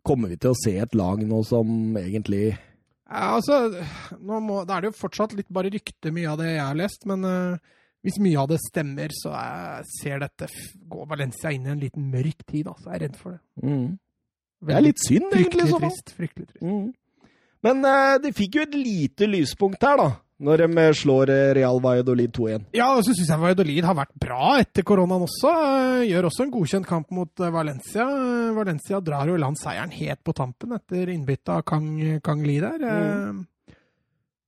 Kommer 0.05 0.29
vi 0.29 0.37
til 0.37 0.53
å 0.53 0.57
se 0.59 0.75
et 0.77 0.93
lag 0.93 1.17
nå 1.25 1.39
som 1.47 1.97
egentlig 1.97 2.51
ja, 3.09 3.31
altså, 3.33 3.71
må, 4.21 4.61
Da 4.67 4.75
er 4.75 4.85
det 4.85 4.91
jo 4.91 4.99
fortsatt 4.99 5.33
litt 5.33 5.49
bare 5.49 5.71
rykte, 5.73 6.11
mye 6.13 6.29
av 6.29 6.37
det 6.37 6.51
jeg 6.51 6.61
har 6.61 6.77
lest. 6.77 7.07
Men 7.09 7.25
uh, 7.25 7.79
hvis 8.05 8.19
mye 8.21 8.43
av 8.43 8.51
det 8.51 8.59
stemmer, 8.61 9.15
så 9.17 9.33
jeg 9.33 9.89
ser 9.95 10.21
dette 10.23 10.49
Går 10.93 11.09
Valencia 11.09 11.51
inn 11.55 11.65
i 11.65 11.73
en 11.73 11.81
liten 11.81 12.05
mørk 12.13 12.45
tid. 12.45 12.69
Altså, 12.69 12.91
jeg 12.91 12.99
er 12.99 13.03
redd 13.07 13.17
for 13.19 13.33
det. 13.33 13.41
Mm. 13.65 13.89
Det 14.69 14.75
er 14.75 14.85
litt 14.85 15.01
synd, 15.01 15.25
egentlig. 15.31 15.65
Fryktelig 15.65 15.81
trist. 15.81 16.15
Fryktelig 16.19 16.49
trist. 16.51 16.65
Mm. 16.69 17.29
Men 17.65 17.83
uh, 17.89 18.15
de 18.21 18.35
fikk 18.35 18.59
jo 18.59 18.67
et 18.67 18.77
lite 18.77 19.29
lyspunkt 19.29 19.89
her, 19.89 19.99
da. 19.99 20.09
Når 20.39 20.61
de 20.61 20.67
eh, 20.79 20.93
slår 20.95 21.31
eh, 21.33 21.49
Real 21.57 21.81
Valladolid 21.83 22.31
2-1. 22.35 22.69
Ja, 22.77 22.93
og 22.95 23.03
så 23.03 23.11
syns 23.11 23.27
jeg 23.27 23.41
Valladolid 23.41 23.83
har 23.83 23.97
vært 23.97 24.15
bra 24.23 24.53
etter 24.61 24.85
koronaen 24.87 25.25
også. 25.25 25.51
Eh, 25.51 26.05
gjør 26.13 26.29
også 26.29 26.45
en 26.45 26.53
godkjent 26.53 26.87
kamp 26.87 27.11
mot 27.15 27.43
Valencia. 27.51 28.05
Valencia 28.55 29.01
drar 29.03 29.27
jo 29.27 29.35
i 29.35 29.41
land 29.43 29.59
seieren 29.59 29.91
helt 29.97 30.23
på 30.23 30.35
tampen 30.37 30.77
etter 30.77 31.11
innbyttet 31.11 31.51
av 31.57 31.65
Kang, 31.67 31.91
Kang 32.23 32.45
Li 32.47 32.55
der. 32.63 32.85
Mm. 32.87 33.43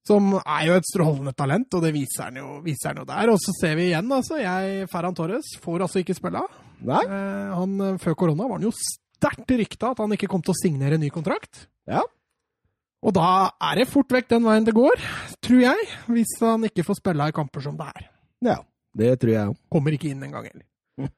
Som 0.08 0.32
er 0.40 0.64
jo 0.70 0.78
et 0.80 0.88
strålende 0.88 1.36
talent, 1.38 1.76
og 1.78 1.84
det 1.84 1.92
viser 1.94 2.30
han 2.30 2.40
jo, 2.40 2.56
viser 2.64 2.94
han 2.94 3.04
jo 3.04 3.10
der. 3.12 3.34
Og 3.36 3.44
så 3.44 3.54
ser 3.60 3.76
vi 3.78 3.92
igjen, 3.92 4.08
altså. 4.16 4.40
Jeg, 4.42 4.88
Ferran 4.92 5.18
Torres, 5.18 5.52
får 5.62 5.86
altså 5.86 6.02
ikke 6.02 6.16
spille. 6.18 6.42
Nei. 6.88 7.04
Han, 7.52 7.76
før 8.02 8.18
korona 8.24 8.48
var 8.48 8.58
han 8.58 8.66
jo 8.66 8.74
sterkt 8.74 9.54
rykta 9.60 9.92
at 9.92 10.02
han 10.02 10.16
ikke 10.16 10.32
kom 10.32 10.42
til 10.42 10.56
å 10.56 10.58
signere 10.58 10.98
en 10.98 11.04
ny 11.04 11.12
kontrakt. 11.14 11.68
Ja. 11.86 12.02
Og 13.02 13.16
da 13.18 13.30
er 13.70 13.80
det 13.82 13.88
fort 13.90 14.14
vekk 14.14 14.28
den 14.30 14.44
veien 14.46 14.68
det 14.68 14.76
går, 14.78 15.02
tror 15.42 15.64
jeg, 15.64 15.88
hvis 16.14 16.36
han 16.44 16.68
ikke 16.68 16.86
får 16.86 17.00
spille 17.00 17.30
i 17.32 17.34
kamper 17.34 17.64
som 17.66 17.80
det 17.80 17.88
er. 17.90 18.06
Ja, 18.46 18.60
det 18.98 19.16
tror 19.22 19.34
jeg 19.34 19.54
òg. 19.54 19.58
Kommer 19.74 19.98
ikke 19.98 20.12
inn 20.12 20.22
engang 20.28 20.46
heller. 20.46 20.68
Mm. 21.02 21.10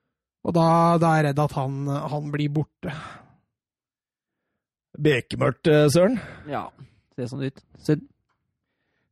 Og 0.47 0.55
da, 0.55 0.67
da, 1.01 1.11
er 1.11 1.19
jeg 1.19 1.27
redd 1.27 1.43
at 1.43 1.57
han, 1.59 1.75
han 2.13 2.31
blir 2.31 2.55
borte. 2.55 2.95
Bekemørkt, 5.03 5.67
Søren? 5.91 6.19
Ja, 6.47 6.67
ser 7.17 7.31
sånn 7.31 7.43
ut. 7.49 7.63
Synd. 7.83 8.07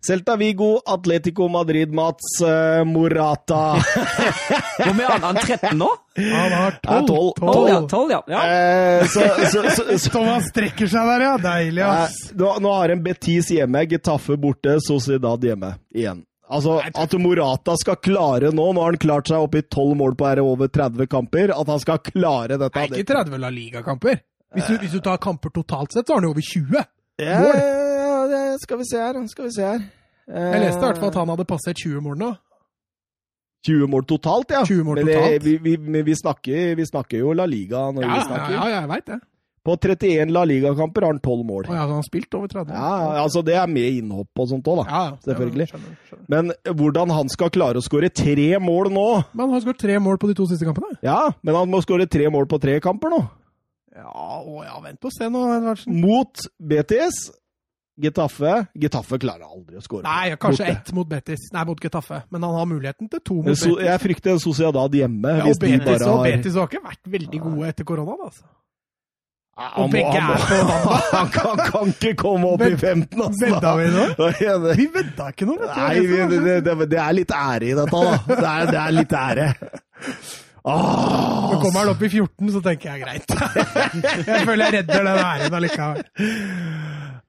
Celta 0.08 0.36
Vigo, 0.36 0.82
Atletico 0.86 1.48
Madrid, 1.48 1.94
Mats 1.94 2.42
uh, 2.42 2.86
Morata. 2.86 3.56
Hvor 4.82 4.96
mye 4.98 5.06
er 5.06 5.20
han? 5.22 5.36
13 5.38 5.78
nå? 5.78 5.90
Han 6.18 6.56
har 6.58 6.80
12. 6.82 7.34
12, 7.38 7.70
ja. 7.70 7.82
12, 7.90 8.12
ja. 8.12 8.24
ja. 8.28 8.40
Eh, 8.48 9.06
så, 9.14 9.22
så, 9.52 9.64
så, 9.98 10.10
Thomas 10.10 10.50
strekker 10.50 10.90
seg 10.90 11.06
der, 11.06 11.26
ja. 11.28 11.36
Deilig, 11.44 11.84
ass. 11.86 12.18
Eh, 12.32 12.40
nå, 12.40 12.56
nå, 12.66 12.72
har 12.80 12.96
en 12.96 13.04
Betis 13.06 13.52
hjemme, 13.54 13.84
Getafe 13.92 14.40
borte, 14.42 14.80
Sociedad 14.82 15.46
hjemme 15.46 15.76
igjen. 15.94 16.24
Altså, 16.52 16.80
At 16.82 17.14
Morata 17.22 17.78
skal 17.80 17.96
klare 18.04 18.50
nå 18.52 18.66
Nå 18.76 18.82
har 18.82 18.90
han 18.92 19.00
klart 19.00 19.30
seg 19.32 19.40
opp 19.40 19.54
i 19.56 19.62
12 19.62 19.94
mål 20.02 20.18
på 20.20 20.28
her 20.28 20.42
over 20.44 20.68
30 20.68 21.08
kamper. 21.08 21.54
At 21.56 21.70
han 21.72 21.80
skal 21.80 22.02
klare 22.04 22.58
dette 22.58 22.88
Nei, 22.90 22.90
ikke 23.06 23.14
30 23.14 23.40
La 23.40 23.54
Liga-kamper. 23.54 24.18
Hvis, 24.58 24.74
hvis, 24.82 24.98
du 24.98 25.06
tar 25.06 25.22
kamper 25.22 25.54
totalt 25.54 25.94
sett, 25.94 26.10
så 26.10 26.18
har 26.18 26.20
han 26.20 26.28
jo 26.28 26.34
over 26.34 26.50
20 26.50 26.74
mål. 26.74 26.90
mål 27.22 27.81
det 28.32 28.46
skal 28.64 28.80
vi 28.82 28.88
se 28.90 29.02
her. 29.02 29.20
Skal 29.32 29.50
vi 29.50 29.56
se 29.58 29.68
her. 29.68 29.84
Jeg 30.32 30.64
leste 30.64 30.80
i 30.80 30.88
hvert 30.88 31.02
fall 31.02 31.12
at 31.12 31.20
han 31.20 31.34
hadde 31.34 31.48
passert 31.50 31.82
20 31.82 32.04
mål 32.06 32.18
nå. 32.22 32.32
20 33.68 33.90
mål 33.94 34.06
totalt, 34.10 34.54
ja. 34.56 34.64
20 34.66 34.86
mål 34.86 35.02
men 35.02 35.12
totalt. 35.12 35.44
Vi, 35.46 35.58
vi, 35.62 36.02
vi, 36.02 36.16
snakker, 36.18 36.72
vi, 36.76 36.86
snakker, 36.88 37.20
jo 37.22 37.34
La 37.38 37.46
Liga 37.46 37.92
når 37.94 38.08
ja, 38.08 38.14
vi 38.16 38.24
snakker. 38.30 38.56
Ja, 38.56 38.64
ja, 38.72 38.80
jeg 38.80 38.90
veit 38.90 39.12
det. 39.12 39.20
På 39.62 39.76
31 39.78 40.32
La 40.34 40.42
Liga-kamper 40.50 41.06
har 41.06 41.12
han 41.14 41.20
12 41.22 41.44
mål. 41.46 41.68
Oh, 41.70 41.76
ja, 41.76 41.84
han 41.84 42.00
har 42.00 42.06
spilt 42.08 42.34
over 42.34 42.50
30. 42.50 42.74
Ja, 42.74 43.20
altså 43.22 43.44
Det 43.46 43.54
er 43.54 43.68
med 43.70 44.00
innhopp 44.00 44.42
og 44.42 44.48
sånt 44.50 44.70
òg, 44.72 44.80
da. 44.82 44.86
Ja, 44.90 45.20
selvfølgelig. 45.28 45.68
Skjønner, 45.70 46.00
skjønner. 46.08 46.24
Men 46.34 46.50
hvordan 46.80 47.14
han 47.14 47.30
skal 47.30 47.52
klare 47.54 47.78
å 47.78 47.86
skåre 47.86 48.10
tre 48.10 48.48
mål 48.58 48.90
nå 48.96 49.06
Men 49.36 49.44
Han 49.44 49.54
har 49.54 49.62
skåret 49.68 49.84
tre 49.84 50.00
mål 50.02 50.18
på 50.18 50.32
de 50.32 50.38
to 50.40 50.48
siste 50.50 50.66
kampene. 50.66 50.98
Ja, 51.06 51.20
men 51.46 51.60
han 51.60 51.70
må 51.70 51.84
skåre 51.86 52.10
tre 52.10 52.32
mål 52.34 52.50
på 52.50 52.58
tre 52.64 52.80
kamper 52.82 53.14
nå. 53.14 53.22
Ja, 53.94 54.10
å, 54.10 54.64
ja 54.66 54.82
vent 54.82 55.06
og 55.06 55.14
se 55.14 55.30
nå. 55.30 55.46
Mot 55.94 56.48
BTS 56.58 57.22
Getafe 58.00 58.54
Getafe 58.82 59.20
klarer 59.22 59.46
aldri 59.46 59.78
å 59.78 59.84
skåre. 59.84 60.06
Nei, 60.08 60.38
kanskje 60.40 60.70
ett 60.72 60.94
mot 60.96 61.08
Betis. 61.10 61.50
Nei, 61.54 61.66
mot 61.68 61.84
Getafe. 61.84 62.24
Men 62.32 62.48
han 62.48 62.56
har 62.56 62.70
muligheten 62.70 63.12
til 63.12 63.22
to 63.26 63.42
mot 63.42 63.52
so, 63.58 63.76
Betis. 63.76 63.90
Jeg 63.90 64.04
frykter 64.06 64.36
en 64.36 64.42
Sociedad 64.42 64.98
hjemme. 65.02 65.36
Ja, 65.42 65.52
og 65.52 65.62
Betis, 65.62 66.08
og 66.08 66.24
Betis 66.26 66.58
har 66.58 66.72
ikke 66.72 66.84
vært 66.88 67.14
veldig 67.20 67.44
gode 67.44 67.70
etter 67.74 67.88
koronaen, 67.88 68.26
altså. 68.30 68.48
Ja, 69.62 69.68
og 69.84 69.92
begge 69.92 70.16
er 70.16 70.46
på 70.48 70.96
Han 71.18 71.28
kan, 71.30 71.60
kan, 71.60 71.90
ikke 71.92 72.14
komme 72.18 72.54
opp 72.56 72.64
i 72.66 72.72
15, 72.72 73.20
altså. 73.20 73.50
Vedda 73.50 73.74
vi 73.78 73.90
nå? 73.92 74.06
Vi 74.80 74.88
vedda 74.96 75.28
ikke 75.34 75.50
noe. 75.50 75.68
Nei, 75.76 76.06
vi, 76.08 76.22
det, 76.32 76.56
det, 76.66 76.78
det, 76.88 77.02
er 77.04 77.18
litt 77.18 77.36
ære 77.36 77.68
i 77.68 77.76
dette, 77.78 78.06
da. 78.08 78.22
Det 78.32 78.48
er, 78.54 78.72
det 78.72 78.80
er 78.82 78.96
litt 78.96 79.18
ære. 79.20 79.50
Men 80.62 81.58
kommer 81.62 81.80
han 81.82 81.92
opp 81.92 82.04
i 82.06 82.10
14, 82.10 82.52
så 82.56 82.62
tenker 82.64 82.94
jeg 82.94 83.04
greit. 83.04 83.36
jeg 84.32 84.44
føler 84.48 84.66
jeg 84.66 84.76
redder 84.80 85.08
den 85.10 85.24
æren 85.28 85.60
allikevel. 85.60 86.04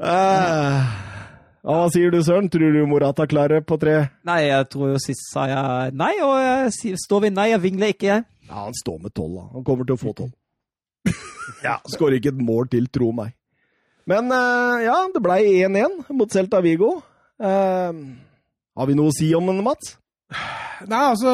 Uh, 0.02 0.82
hva 1.62 1.82
sier 1.94 2.10
du, 2.10 2.18
Søren? 2.26 2.48
Tror 2.50 2.74
du 2.74 2.80
Morata 2.90 3.22
klarer 3.30 3.62
på 3.62 3.76
tre? 3.78 4.08
Nei, 4.26 4.40
jeg 4.48 4.66
tror 4.72 4.90
jo 4.90 5.02
sist 5.02 5.28
sa 5.30 5.44
jeg 5.46 5.92
nei, 5.94 6.16
og 6.26 6.34
jeg 6.42 6.98
står 6.98 7.28
ved 7.28 7.36
nei. 7.36 7.52
Jeg 7.52 7.62
vingler 7.62 7.94
ikke, 7.94 8.08
jeg. 8.08 8.24
Ja, 8.48 8.64
Han 8.64 8.74
står 8.74 8.98
med 9.04 9.14
tolv, 9.14 9.36
da. 9.38 9.44
Han 9.54 9.66
kommer 9.68 9.86
til 9.86 9.94
å 9.94 10.00
få 10.00 10.14
tolv. 10.18 10.34
ja, 11.68 11.76
Skårer 11.94 12.18
ikke 12.18 12.32
et 12.34 12.42
mål 12.42 12.66
til, 12.72 12.90
tro 12.90 13.12
meg. 13.14 13.36
Men 14.10 14.34
uh, 14.34 14.82
ja, 14.82 14.98
det 15.14 15.22
ble 15.22 15.38
1-1 15.70 16.10
mot 16.18 16.34
Celta 16.34 16.58
Vigo. 16.64 16.96
Uh, 17.38 17.94
har 18.74 18.90
vi 18.90 18.98
noe 18.98 19.12
å 19.12 19.14
si 19.14 19.30
om 19.38 19.46
den, 19.52 19.62
Mats? 19.62 19.94
Nei, 20.90 21.02
altså, 21.12 21.32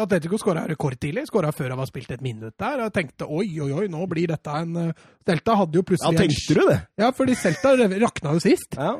Atletico 0.00 0.38
skåra 0.40 0.64
rekordtidlig. 0.70 1.26
Skåra 1.28 1.52
før 1.52 1.74
han 1.74 1.82
var 1.82 1.90
spilt 1.90 2.14
et 2.14 2.24
minutt 2.24 2.56
der. 2.60 2.84
Jeg 2.86 2.94
tenkte 2.96 3.28
oi, 3.28 3.46
oi, 3.60 3.70
oi, 3.82 3.84
nå 3.92 4.06
blir 4.08 4.30
dette 4.32 4.54
en 4.62 4.92
Delta 5.28 5.58
hadde 5.60 5.76
jo 5.76 5.84
plutselig 5.84 6.16
Ja, 6.16 6.24
tenkte 6.24 6.56
du 6.56 6.62
det? 6.70 6.80
Ja, 7.02 7.12
fordi 7.16 7.36
Celta 7.36 7.74
rakna 7.76 8.34
jo 8.36 8.42
sist. 8.42 8.78
Ja. 8.78 8.96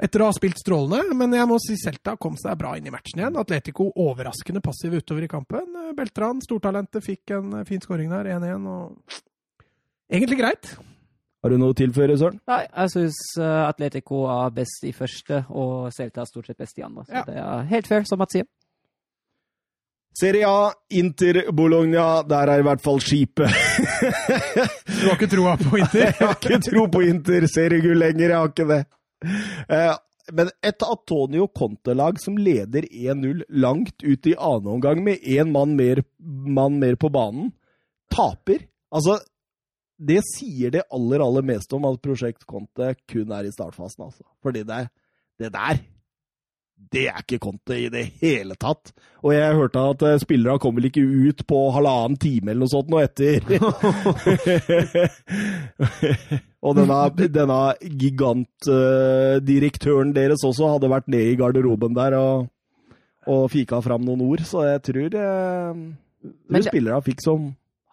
Etter 0.00 0.22
å 0.22 0.30
ha 0.30 0.32
spilt 0.32 0.56
strålende, 0.56 1.12
men 1.16 1.34
jeg 1.36 1.48
må 1.50 1.58
si 1.60 1.74
Celta 1.76 2.14
kom 2.20 2.38
seg 2.40 2.56
bra 2.60 2.72
inn 2.78 2.86
i 2.88 2.92
matchen 2.94 3.20
igjen. 3.20 3.36
Atletico 3.36 3.90
overraskende 4.00 4.62
passiv 4.64 4.94
utover 4.96 5.26
i 5.26 5.28
kampen. 5.28 5.74
Beltran, 5.98 6.40
stortalentet, 6.44 7.04
fikk 7.04 7.34
en 7.36 7.58
fin 7.68 7.82
skåring 7.84 8.08
der, 8.12 8.30
1-1, 8.38 8.64
og 8.70 9.20
egentlig 10.08 10.40
greit. 10.40 10.72
Har 11.40 11.52
du 11.52 11.56
noe 11.56 11.72
å 11.72 11.76
tilføre, 11.76 12.18
Søren? 12.20 12.40
Nei, 12.50 12.62
jeg 12.68 12.92
syns 12.92 13.18
Atletico 13.40 14.26
er 14.28 14.50
best 14.52 14.84
i 14.84 14.92
første, 14.92 15.44
og 15.48 15.88
Celta 15.94 16.20
er 16.24 16.28
stort 16.28 16.50
sett 16.50 16.60
best 16.60 16.76
i 16.76 16.84
andre. 16.84 17.06
Så 17.08 17.16
ja. 17.16 17.22
det 17.24 17.36
er 17.40 17.70
helt 17.70 17.88
fair, 17.88 18.04
som 18.08 18.20
Mats 18.20 18.36
sier. 18.36 18.48
Serie 20.20 20.48
A, 20.48 20.72
Inter 20.90 21.52
Bologna. 21.52 22.22
Der 22.26 22.50
er 22.50 22.60
i 22.60 22.66
hvert 22.66 22.82
fall 22.82 23.00
skipet. 23.02 23.48
du 25.00 25.06
har 25.06 25.16
ikke 25.16 25.30
troa 25.30 25.56
på 25.60 25.78
Inter? 25.80 26.10
jeg 26.10 26.20
har 26.20 26.36
ikke 26.36 26.60
tro 26.66 26.86
på 26.92 27.04
Inter 27.06 27.46
seriegull 27.50 28.00
lenger, 28.02 28.26
jeg 28.26 28.36
har 28.36 28.50
ikke 28.50 28.68
det. 28.70 28.80
Eh, 29.70 29.92
men 30.36 30.50
et 30.66 30.86
Antonio 30.86 31.46
Conte-lag 31.56 32.18
som 32.22 32.38
leder 32.38 32.86
1-0 32.90 33.46
langt 33.62 34.02
ut 34.02 34.28
i 34.30 34.36
annen 34.36 34.74
omgang 34.76 35.02
med 35.06 35.22
én 35.22 35.50
mann, 35.54 35.76
mann, 35.78 36.78
mer 36.82 36.98
på 37.00 37.10
banen, 37.12 37.52
taper. 38.12 38.66
Altså, 38.94 39.18
det 40.00 40.22
sier 40.24 40.72
det 40.72 40.86
aller, 40.88 41.20
aller 41.20 41.44
meste 41.44 41.76
om 41.76 41.84
at 41.90 42.00
Prosjekt 42.02 42.46
Conte 42.48 42.94
kun 43.10 43.32
er 43.36 43.46
i 43.46 43.52
startfasen, 43.52 44.04
altså. 44.08 44.24
Fordi 44.42 44.62
det, 44.66 44.86
det 45.40 45.50
der 45.52 45.80
det 46.90 47.06
er 47.10 47.18
ikke 47.20 47.38
Conte 47.42 47.76
i 47.76 47.88
det 47.92 48.04
hele 48.22 48.54
tatt. 48.58 48.92
Og 49.20 49.34
jeg 49.34 49.56
hørte 49.58 49.80
at 49.92 50.00
spillerne 50.00 50.22
spillere 50.22 50.58
kom 50.62 50.76
vel 50.78 50.88
ikke 50.88 51.04
ut 51.04 51.46
på 51.46 51.58
halvannen 51.76 52.18
time 52.20 52.50
eller 52.50 52.62
noe 52.64 52.72
sånt 52.72 52.90
nå 52.90 52.98
etter. 53.02 53.38
og 56.64 56.70
denne, 56.78 57.00
denne 57.36 57.60
gigantdirektøren 58.00 60.10
uh, 60.10 60.16
deres 60.16 60.46
også 60.46 60.64
hadde 60.74 60.92
vært 60.92 61.08
nede 61.12 61.30
i 61.34 61.38
garderoben 61.38 61.92
der 61.98 62.12
og, 62.18 62.34
og 63.28 63.42
fika 63.52 63.76
fram 63.84 64.02
noen 64.06 64.22
ord, 64.24 64.42
så 64.48 64.58
jeg 64.72 64.80
tror, 64.88 65.10
uh, 65.20 65.74
tror 66.48 66.62
spillerne 66.70 67.06
fikk 67.06 67.20
som 67.28 67.40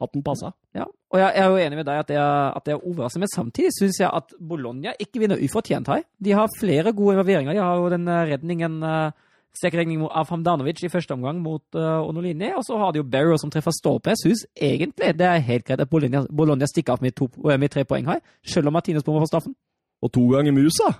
hatten 0.01 0.23
passa. 0.25 0.51
Ja, 0.77 0.85
og 0.85 1.19
jeg, 1.19 1.31
er 1.35 1.47
jo 1.49 1.61
enig 1.61 1.79
med 1.79 1.87
deg 1.87 2.01
at 2.01 2.09
det 2.09 2.17
er, 2.19 2.51
at 2.57 2.65
det 2.67 2.73
er 2.75 2.83
overraskende, 2.83 3.25
men 3.25 3.33
samtidig 3.33 3.71
syns 3.75 4.01
jeg 4.01 4.09
at 4.13 4.35
Bologna 4.49 4.93
ikke 5.01 5.23
vinner 5.23 5.41
ufortjent 5.41 5.89
her. 5.91 6.03
De 6.23 6.35
har 6.37 6.51
flere 6.59 6.93
gode 6.93 7.15
involveringer. 7.15 7.55
De 7.55 7.63
har 7.63 7.79
jo 7.79 7.89
den 7.93 8.07
eh, 8.07 8.27
redningen 8.33 8.77
uh, 8.83 9.15
Stekredning 9.57 10.03
av 10.05 10.29
Hamdanovic 10.29 10.83
i 10.85 10.91
første 10.93 11.15
omgang 11.15 11.39
mot 11.41 11.63
uh, 11.73 12.03
Onolini, 12.05 12.51
og 12.53 12.61
så 12.67 12.77
har 12.77 12.91
de 12.93 13.01
jo 13.01 13.07
Barrow 13.09 13.39
som 13.41 13.49
treffer 13.49 13.73
stolpe. 13.73 14.13
Jeg 14.13 14.21
syns 14.21 14.43
egentlig 14.53 15.15
det 15.17 15.25
er 15.25 15.41
helt 15.47 15.65
greit 15.65 15.81
at 15.81 15.89
Bologna, 15.89 16.25
Bologna 16.29 16.69
stikker 16.69 16.93
av 16.93 17.01
med, 17.01 17.15
to, 17.17 17.29
med, 17.41 17.69
tre 17.73 17.87
poeng 17.89 18.05
her, 18.11 18.21
selv 18.45 18.69
om 18.69 18.77
Martinez 18.77 19.05
bommer 19.07 19.25
for 19.25 19.31
straffen. 19.31 19.55
Og 20.05 20.13
to 20.13 20.27
ganger 20.35 20.53
Musa. 20.53 20.91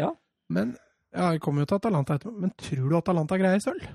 Ja. 0.00 0.10
Men 0.50 0.74
ja, 1.14 1.30
Vi 1.36 1.38
kommer 1.38 1.62
jo 1.62 1.70
til 1.70 1.78
Atalanta 1.78 2.18
etterpå, 2.18 2.34
men 2.40 2.54
tror 2.58 2.88
du 2.88 2.96
Atalanta 2.98 3.38
greier 3.38 3.62
sølv? 3.62 3.86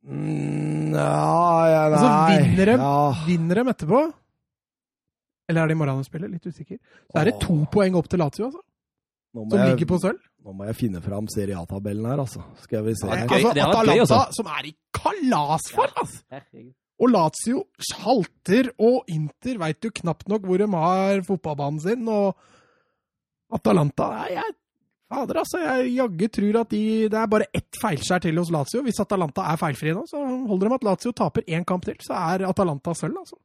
Mm, 0.00 0.94
ja, 0.94 1.68
ja, 1.68 1.80
nei 1.92 1.98
Altså, 1.98 2.10
vinner 2.32 2.70
de, 2.70 2.74
ja. 2.80 3.24
vinner 3.26 3.58
de 3.60 3.64
etterpå 3.74 3.98
Eller 5.50 5.60
er 5.60 5.68
det 5.68 5.76
i 5.76 5.80
morgen 5.82 6.00
de 6.00 6.08
spiller? 6.08 6.30
Litt 6.32 6.46
usikker. 6.48 6.78
Så 7.10 7.20
er 7.20 7.28
det 7.28 7.36
to 7.42 7.56
poeng 7.72 7.98
opp 8.00 8.08
til 8.08 8.22
Lazio, 8.22 8.48
altså. 8.48 8.62
som 9.34 9.56
jeg, 9.58 9.72
ligger 9.74 9.88
på 9.90 9.98
sølv. 10.00 10.20
Nå 10.46 10.54
må 10.56 10.68
jeg 10.70 10.78
finne 10.78 11.02
fram 11.04 11.26
Serie 11.28 11.58
A-tabellen 11.58 12.06
her, 12.08 12.22
altså. 12.22 12.44
Skal 12.62 12.84
vi 12.86 12.94
se. 12.96 13.10
Her. 13.10 13.26
Altså, 13.26 13.50
Atalanta, 13.50 13.82
gøy, 13.90 14.04
altså. 14.06 14.20
som 14.38 14.52
er 14.54 14.68
i 14.70 14.72
kalasform, 14.96 15.98
altså! 16.04 16.62
Og 17.00 17.08
Lazio 17.08 17.64
halter, 18.04 18.70
og 18.78 19.10
Inter 19.10 19.60
veit 19.60 19.84
jo 19.84 19.92
knapt 20.02 20.28
nok 20.28 20.46
hvor 20.46 20.60
de 20.60 20.68
har 20.70 21.22
fotballbanen 21.26 21.80
sin. 21.82 22.08
Og 22.12 22.36
Atalanta 23.56 24.10
jeg, 24.30 24.54
Fader, 25.10 25.40
altså. 25.42 25.58
Jeg 25.58 25.92
jaggu 25.96 26.26
tror 26.30 26.58
at 26.62 26.72
de, 26.72 26.82
det 27.10 27.18
er 27.18 27.30
bare 27.30 27.50
ett 27.56 27.78
feilskjær 27.82 28.22
til 28.22 28.38
hos 28.38 28.52
Lazio. 28.54 28.82
Hvis 28.86 29.00
Atalanta 29.02 29.48
er 29.50 29.58
feilfrie 29.58 29.94
nå, 29.96 30.04
så 30.06 30.20
holder 30.22 30.68
det 30.68 30.72
med 30.72 30.80
at 30.80 30.86
Lazio 30.92 31.14
taper 31.16 31.46
én 31.50 31.66
kamp 31.66 31.86
til. 31.86 31.98
Så 32.04 32.14
er 32.14 32.46
Atalanta 32.48 32.94
sølv, 32.94 33.18
altså. 33.24 33.40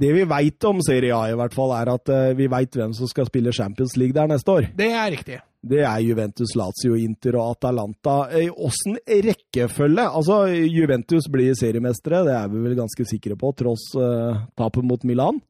Det 0.00 0.14
vi 0.14 0.22
veit 0.24 0.64
om 0.64 0.78
Serie 0.86 1.12
A, 1.12 1.26
i 1.28 1.36
hvert 1.36 1.52
fall, 1.52 1.74
er 1.76 1.90
at 1.92 2.08
uh, 2.14 2.30
vi 2.38 2.46
veit 2.48 2.76
hvem 2.78 2.94
som 2.96 3.10
skal 3.10 3.28
spille 3.28 3.52
Champions 3.52 3.98
League 4.00 4.16
der 4.16 4.30
neste 4.30 4.54
år. 4.54 4.70
Det 4.78 4.86
er 4.96 5.10
riktig. 5.12 5.40
Det 5.60 5.82
er 5.84 6.00
Juventus, 6.00 6.54
Lazio, 6.56 6.94
Inter 6.96 7.36
og 7.36 7.50
Atalanta. 7.58 8.14
I 8.40 8.46
åssen 8.48 8.96
rekkefølge? 9.28 10.06
Altså, 10.06 10.38
Juventus 10.48 11.28
blir 11.28 11.52
seriemestere, 11.58 12.22
det 12.24 12.38
er 12.38 12.48
vi 12.48 12.64
vel 12.64 12.78
ganske 12.78 13.04
sikre 13.10 13.36
på, 13.36 13.52
tross 13.58 13.90
uh, 13.98 14.46
tapet 14.56 14.88
mot 14.88 15.04
Milan. 15.04 15.42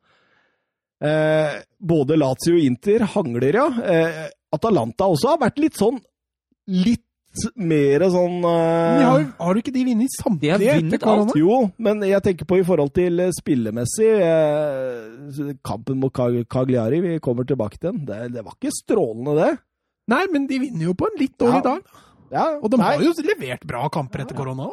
Eh, 1.00 1.54
både 1.80 2.18
Lazio 2.20 2.58
og 2.58 2.64
Inter 2.66 3.06
hangler, 3.14 3.56
ja. 3.56 3.68
Atalanta 4.54 5.06
også 5.10 5.34
har 5.34 5.40
vært 5.44 5.60
litt 5.62 5.78
sånn 5.78 6.00
litt 6.70 7.06
mer 7.54 8.02
sånn 8.10 8.42
uh... 8.42 9.00
har, 9.06 9.24
har, 9.38 9.54
du 9.54 9.60
ikke 9.60 9.74
de 9.74 9.84
vunnet 9.86 10.14
samtlige? 10.16 10.58
De 10.58 10.68
har 10.68 10.80
vunnet 10.80 11.04
alt. 11.12 11.34
Jo, 11.38 11.58
men 11.78 12.02
jeg 12.08 12.24
tenker 12.26 12.48
på 12.50 12.58
i 12.58 12.64
forhold 12.66 12.90
til 12.96 13.22
uh, 13.22 13.30
spillemessig 13.36 14.08
uh, 14.18 15.52
Kampen 15.66 16.00
mot 16.02 16.10
Cagliari, 16.50 16.98
vi 17.04 17.18
kommer 17.22 17.46
tilbake 17.46 17.78
til 17.78 17.92
den. 17.92 18.00
Det, 18.08 18.18
det, 18.34 18.44
var 18.46 18.56
ikke 18.58 18.74
strålende, 18.74 19.36
det. 19.38 19.52
Nei, 20.10 20.24
men 20.34 20.48
de 20.50 20.58
vinner 20.64 20.88
jo 20.88 20.96
på 20.98 21.06
en 21.06 21.20
litt 21.20 21.36
dårlig 21.38 21.60
ja. 21.60 21.66
dag. 21.68 22.02
Ja, 22.30 22.48
Og 22.58 22.70
de 22.72 22.80
nei. 22.80 22.88
har 22.88 23.04
jo 23.04 23.14
levert 23.26 23.62
bra 23.66 23.86
kamper 23.94 24.24
etter 24.24 24.34
ja, 24.34 24.40
korona. 24.42 24.70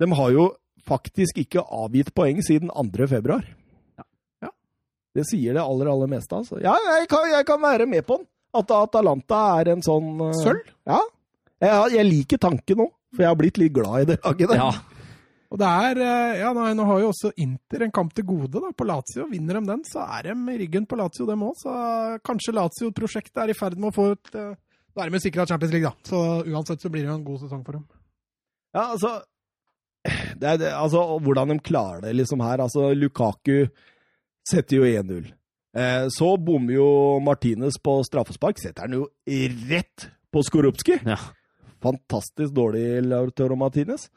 De 0.00 0.08
har 0.16 0.32
jo 0.32 0.48
faktisk 0.88 1.40
ikke 1.42 1.64
avgitt 1.64 2.14
poeng 2.16 2.40
siden 2.44 2.72
2. 2.72 3.08
februar. 3.10 3.44
Ja. 4.00 4.52
Det 5.16 5.26
sier 5.28 5.56
det 5.56 5.64
aller, 5.64 5.92
aller 5.92 6.08
meste, 6.16 6.32
altså. 6.32 6.60
Ja, 6.64 6.76
jeg 6.94 7.08
kan, 7.12 7.28
jeg 7.28 7.44
kan 7.48 7.60
være 7.60 7.88
med 7.90 8.08
på 8.08 8.20
den. 8.20 8.28
At 8.58 8.74
Atalanta 8.74 9.40
er 9.60 9.72
en 9.74 9.82
sånn 9.84 10.20
Sølv? 10.40 10.68
Ja. 10.88 11.00
Jeg, 11.58 11.90
jeg 11.96 12.06
liker 12.06 12.40
tanken 12.42 12.84
òg, 12.84 12.94
for 13.14 13.24
jeg 13.24 13.32
har 13.32 13.38
blitt 13.38 13.58
litt 13.58 13.74
glad 13.74 14.04
i 14.04 14.08
det 14.12 14.20
laget 14.22 14.54
Ja. 14.58 14.70
Og 15.48 15.56
det 15.56 15.68
er, 15.88 15.98
ja, 16.42 16.50
ja, 16.52 16.72
Nå 16.76 16.84
har 16.84 16.98
jo 17.00 17.08
også 17.08 17.30
Inter 17.40 17.86
en 17.86 17.92
kamp 17.94 18.12
til 18.12 18.26
gode 18.28 18.60
da, 18.60 18.68
på 18.76 18.84
Lazio. 18.84 19.24
Vinner 19.30 19.56
de 19.56 19.70
den, 19.70 19.84
så 19.88 20.02
er 20.04 20.28
de 20.28 20.34
i 20.52 20.58
ryggen 20.60 20.84
på 20.84 20.98
Lazio, 21.00 21.24
dem 21.24 21.46
òg. 21.46 21.54
Så 21.56 21.72
kanskje 22.26 22.52
Lazio-prosjektet 22.52 23.40
er 23.46 23.54
i 23.54 23.56
ferd 23.56 23.78
med 23.80 23.88
å 23.88 23.96
få 23.96 24.10
et 24.12 24.28
Da 24.34 25.06
er 25.06 25.14
de 25.14 25.22
sikra 25.24 25.46
Champions 25.48 25.72
League, 25.72 25.88
da. 25.88 26.10
Så 26.10 26.20
uansett 26.44 26.84
så 26.84 26.92
blir 26.92 27.06
det 27.06 27.12
jo 27.12 27.16
en 27.16 27.24
god 27.24 27.40
sesong 27.46 27.64
for 27.64 27.78
dem. 27.78 27.88
Ja, 28.76 28.90
altså 28.90 29.14
det 30.38 30.46
er, 30.46 30.60
det, 30.60 30.68
altså, 30.72 31.00
Hvordan 31.24 31.54
de 31.54 31.58
klarer 31.64 32.04
det 32.04 32.14
liksom 32.16 32.44
her. 32.44 32.62
Altså, 32.64 32.92
Lukaku 32.94 33.66
setter 34.48 34.76
jo 34.76 34.88
1-0. 34.88 35.32
Eh, 35.78 36.04
så 36.10 36.34
bommer 36.42 36.74
jo 36.74 36.90
Martinez 37.22 37.78
på 37.82 38.00
straffespark. 38.06 38.58
Setter 38.58 38.88
han 38.88 38.96
jo 38.98 39.08
rett 39.70 40.08
på 40.34 40.42
Skorupski. 40.44 40.98
Ja 41.06 41.20
fantastisk 41.82 42.54
dårlig 42.54 43.02
Lautaro 43.02 43.56
Martinez. 43.56 44.08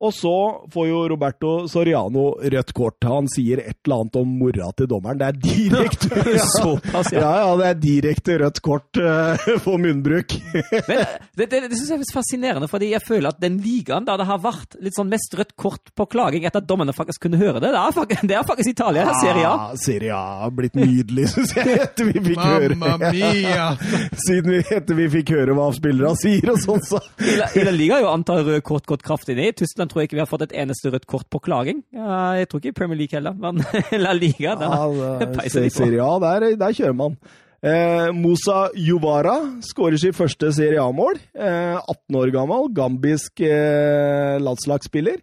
Og 0.00 0.14
så 0.16 0.32
får 0.72 0.86
jo 0.88 1.00
Roberto 1.12 1.48
Soriano 1.68 2.30
rødt 2.40 2.70
kort. 2.72 3.04
Han 3.04 3.26
sier 3.28 3.60
et 3.60 3.76
eller 3.84 3.98
annet 4.00 4.14
om 4.16 4.30
mora 4.40 4.70
til 4.72 4.86
dommeren. 4.88 5.18
Det 5.20 5.26
er 5.26 5.40
direkte 5.42 6.36
Såpass, 6.54 7.10
ja. 7.12 7.28
ja, 7.42 7.50
det 7.60 7.66
er 7.68 7.80
direkte 7.82 8.38
rødt 8.40 8.62
kort 8.64 8.96
uh, 8.96 9.36
for 9.60 9.76
munnbruk. 9.82 10.32
Men 10.88 11.04
Det, 11.36 11.50
det, 11.50 11.60
det 11.68 11.76
syns 11.76 11.90
jeg 11.92 12.00
er 12.00 12.14
fascinerende, 12.16 12.68
fordi 12.72 12.94
jeg 12.94 13.04
føler 13.04 13.34
at 13.34 13.42
den 13.42 13.58
ligaen 13.60 14.06
der 14.08 14.22
det 14.22 14.28
har 14.30 14.40
vært 14.40 14.78
litt 14.80 14.96
sånn 14.96 15.10
mest 15.12 15.36
rødt 15.36 15.52
kort 15.60 15.92
på 15.92 16.08
klaging 16.08 16.48
etter 16.48 16.64
at 16.64 16.70
dommerne 16.70 16.96
faktisk 16.96 17.26
kunne 17.26 17.40
høre 17.40 17.60
det, 17.60 17.68
det 17.68 17.82
er 17.82 17.94
faktisk, 17.98 18.24
det 18.32 18.38
er 18.40 18.48
faktisk 18.48 18.72
Italia. 18.72 19.04
Ja, 19.04 19.18
Serie 19.20 19.50
A. 19.50 19.68
Serie 19.84 20.16
A 20.16 20.40
har 20.46 20.56
blitt 20.56 20.80
nydelig, 20.80 21.28
syns 21.34 21.52
jeg, 21.58 21.76
etter 21.76 22.08
vi 22.08 22.24
fikk 22.30 22.40
Mamma 22.40 22.56
høre 22.56 23.12
mia. 23.12 23.68
Siden 24.16 24.56
vi, 24.56 24.64
etter 24.64 24.96
vi 24.96 25.10
fikk 25.18 25.36
høre 25.36 25.60
hva 25.60 25.68
spillerne 25.76 26.16
sier 26.24 26.54
og 26.54 26.64
sånn, 26.64 26.82
så. 26.88 27.04
I 27.20 27.36
La, 27.36 27.52
I 27.52 27.68
La 27.68 27.76
Liga 27.76 28.00
er 28.00 28.08
jo 28.08 28.12
antar 28.16 28.40
røde 28.46 28.64
kort 28.64 28.88
gått 28.88 29.04
kraftig 29.04 29.36
ned. 29.36 29.52
I 29.52 29.89
Tror 29.90 30.02
jeg 30.02 30.10
ikke 30.10 30.18
vi 30.20 30.22
har 30.22 30.30
fått 30.30 30.46
et 30.46 30.56
eneste 30.62 30.92
rødt 30.92 31.06
kort 31.10 31.26
på 31.32 31.40
klaging. 31.42 31.82
Jeg 31.90 32.48
tror 32.48 32.62
ikke 32.62 32.70
i 32.70 32.78
Premier 32.78 32.98
League 33.00 33.16
heller, 33.16 33.34
men 33.34 33.58
La 34.04 34.12
Liga, 34.14 34.54
da 34.60 34.68
ja, 34.70 35.30
peiser 35.38 35.66
de 35.66 35.70
på. 35.72 35.80
Serie 35.82 36.04
A, 36.06 36.18
der, 36.22 36.50
der 36.60 36.76
kjører 36.76 36.98
man. 37.00 37.16
Eh, 37.60 38.08
Musa 38.16 38.70
Juvara 38.72 39.34
skårer 39.66 40.00
sitt 40.00 40.16
første 40.16 40.48
Serie 40.56 40.80
A-mål. 40.80 41.18
Eh, 41.34 41.76
18 41.76 42.16
år 42.22 42.32
gammel, 42.32 42.70
gambisk 42.76 43.42
eh, 43.44 44.38
landslagsspiller. 44.40 45.20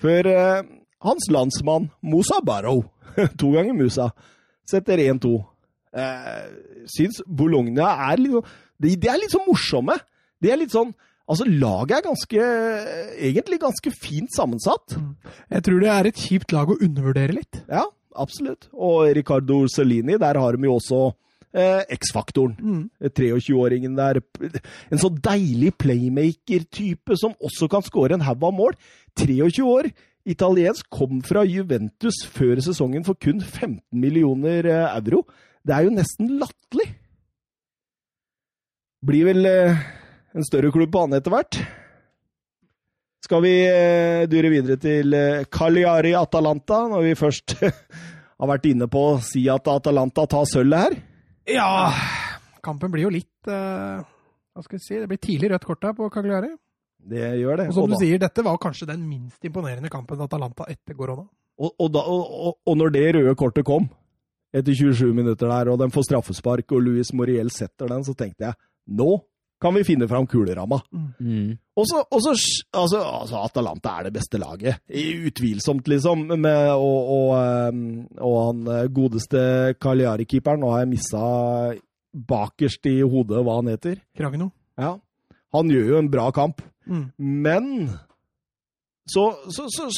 Før 0.00 0.28
eh, 0.30 0.60
hans 1.02 1.30
landsmann 1.32 1.90
Moussa 2.02 2.38
Barrow, 2.46 2.84
to 3.40 3.50
ganger 3.56 3.74
Musa, 3.74 4.10
setter 4.70 5.02
1-2. 5.02 5.32
Eh, 5.98 6.44
syns 6.94 7.24
Bologna 7.26 7.90
er 8.12 8.22
litt, 8.22 8.52
de, 8.80 8.94
de 8.94 9.10
er 9.10 9.18
litt 9.24 9.34
sånn 9.34 9.48
morsomme. 9.48 9.98
De 10.40 10.52
er 10.52 10.60
litt 10.60 10.76
sånn 10.76 10.94
Altså, 11.30 11.46
laget 11.46 11.94
er 11.94 12.06
ganske, 12.08 12.44
egentlig 13.30 13.60
ganske 13.62 13.92
fint 13.94 14.32
sammensatt. 14.34 14.96
Mm. 14.98 15.14
Jeg 15.54 15.64
tror 15.66 15.80
det 15.82 15.90
er 15.94 16.08
et 16.10 16.22
kjipt 16.26 16.54
lag 16.56 16.70
å 16.72 16.78
undervurdere 16.82 17.36
litt. 17.36 17.60
Ja, 17.70 17.84
absolutt. 18.18 18.66
Og 18.74 19.12
Ricardo 19.14 19.62
Cellini, 19.70 20.18
der 20.18 20.40
har 20.42 20.58
de 20.58 20.66
jo 20.66 20.74
også 20.80 21.00
eh, 21.54 21.84
X-faktoren. 22.00 22.56
Mm. 22.58 23.12
23-åringen 23.14 23.94
der. 23.98 24.18
En 24.90 25.02
så 25.02 25.12
deilig 25.14 25.76
playmaker-type 25.78 27.18
som 27.20 27.36
også 27.38 27.70
kan 27.70 27.86
skåre 27.86 28.18
en 28.18 28.26
haug 28.26 28.48
av 28.50 28.56
mål. 28.56 28.78
23 29.18 29.66
år. 29.66 29.90
Italiensk 30.30 30.90
kom 30.92 31.22
fra 31.24 31.46
Juventus 31.48 32.20
før 32.28 32.60
sesongen 32.60 33.06
for 33.06 33.16
kun 33.22 33.38
15 33.40 33.80
millioner 33.94 34.66
eh, 34.66 34.98
euro. 34.98 35.22
Det 35.62 35.76
er 35.76 35.86
jo 35.86 35.94
nesten 35.94 36.34
latterlig. 36.40 36.90
Blir 39.06 39.30
vel 39.30 39.46
eh, 39.48 39.80
en 40.34 40.46
større 40.46 40.70
klubb 40.74 40.92
på 40.92 41.04
han 41.04 41.16
etter 41.18 41.34
hvert. 41.34 41.60
Skal 43.24 43.42
vi 43.44 43.52
eh, 43.68 44.24
dure 44.30 44.50
videre 44.52 44.78
til 44.80 45.14
eh, 45.14 45.44
Cagliari 45.52 46.14
Atalanta, 46.18 46.86
når 46.90 47.04
vi 47.04 47.18
først 47.18 47.56
har 48.40 48.50
vært 48.50 48.70
inne 48.70 48.88
på 48.90 49.04
å 49.10 49.18
si 49.24 49.44
at 49.52 49.68
Atalanta 49.70 50.24
tar 50.30 50.48
sølvet 50.48 50.86
her? 50.86 50.96
Ja 51.50 51.70
Kampen 52.60 52.92
blir 52.92 53.06
jo 53.06 53.10
litt 53.12 53.48
uh, 53.48 54.02
Hva 54.52 54.62
skal 54.62 54.76
vi 54.76 54.82
si? 54.84 54.98
Det 55.00 55.08
blir 55.08 55.20
tidlig 55.22 55.48
rødt 55.52 55.64
kort 55.64 55.86
her 55.88 55.94
på 55.96 56.10
Cagliari. 56.12 56.50
Det 57.00 57.30
gjør 57.40 57.62
det. 57.62 57.68
Og 57.70 57.76
som 57.76 57.86
og 57.86 57.94
du 57.94 58.02
sier, 58.02 58.20
dette 58.20 58.44
var 58.44 58.58
kanskje 58.60 58.90
den 58.90 59.06
minst 59.08 59.48
imponerende 59.48 59.88
kampen 59.92 60.20
Atalanta 60.20 60.66
etter 60.68 60.96
korona. 60.98 61.24
Og, 61.60 61.72
og, 61.72 61.88
da, 61.92 62.02
og, 62.04 62.58
og, 62.60 62.74
når 62.76 62.92
det 62.92 63.06
røde 63.16 63.32
kortet 63.40 63.64
kom, 63.68 63.88
etter 64.52 64.76
27 64.76 65.14
minutter 65.16 65.48
der, 65.48 65.70
og 65.72 65.80
den 65.80 65.92
får 65.92 66.10
straffespark, 66.10 66.72
og 66.76 66.84
Luis 66.84 67.14
Moriel 67.16 67.48
setter 67.52 67.88
den, 67.88 68.04
så 68.04 68.12
tenkte 68.16 68.50
jeg 68.50 68.58
nå 69.00 69.14
kan 69.60 69.74
vi 69.76 69.84
finne 69.84 70.08
fram 70.08 70.26
kuleramma. 70.26 70.80
Mm. 71.20 71.52
Og 71.76 71.86
så 71.88 72.00
altså, 72.10 72.32
altså, 72.72 73.42
Atalanta 73.44 73.98
er 73.98 74.08
det 74.08 74.14
beste 74.14 74.40
laget. 74.40 74.80
Utvilsomt, 74.88 75.88
liksom. 75.88 76.26
Med, 76.40 76.70
og, 76.72 77.10
og, 77.16 77.28
ehm, 77.36 77.84
og, 78.18 78.36
han 78.46 78.66
eh, 78.72 78.88
godeste 78.94 79.42
Cagliari-keeperen 79.80 80.64
Nå 80.64 80.72
har 80.72 80.84
jeg 80.84 80.92
missa 80.94 81.22
bakerst 82.10 82.88
i 82.90 83.00
hodet 83.02 83.44
hva 83.44 83.60
han 83.60 83.70
heter. 83.72 84.00
Kragno. 84.16 84.50
Ja. 84.80 84.96
Han 85.54 85.72
gjør 85.72 85.94
jo 85.94 86.00
en 86.00 86.10
bra 86.12 86.30
kamp. 86.34 86.62
Mm. 86.86 87.06
Men 87.18 87.90
så, 89.10 89.30
så, 89.50 89.66
så, 89.68 89.90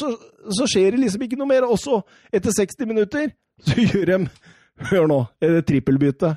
så, 0.50 0.66
skjer 0.66 0.94
det 0.94 1.04
liksom 1.04 1.22
ikke 1.22 1.38
noe 1.40 1.50
mer. 1.50 1.68
Også 1.68 2.02
etter 2.32 2.54
60 2.54 2.88
minutter 2.90 3.30
så 3.62 3.78
gjør 3.78 4.10
de 4.10 4.24
Hør 4.88 5.04
nå, 5.06 5.18
trippelbytte. 5.68 6.32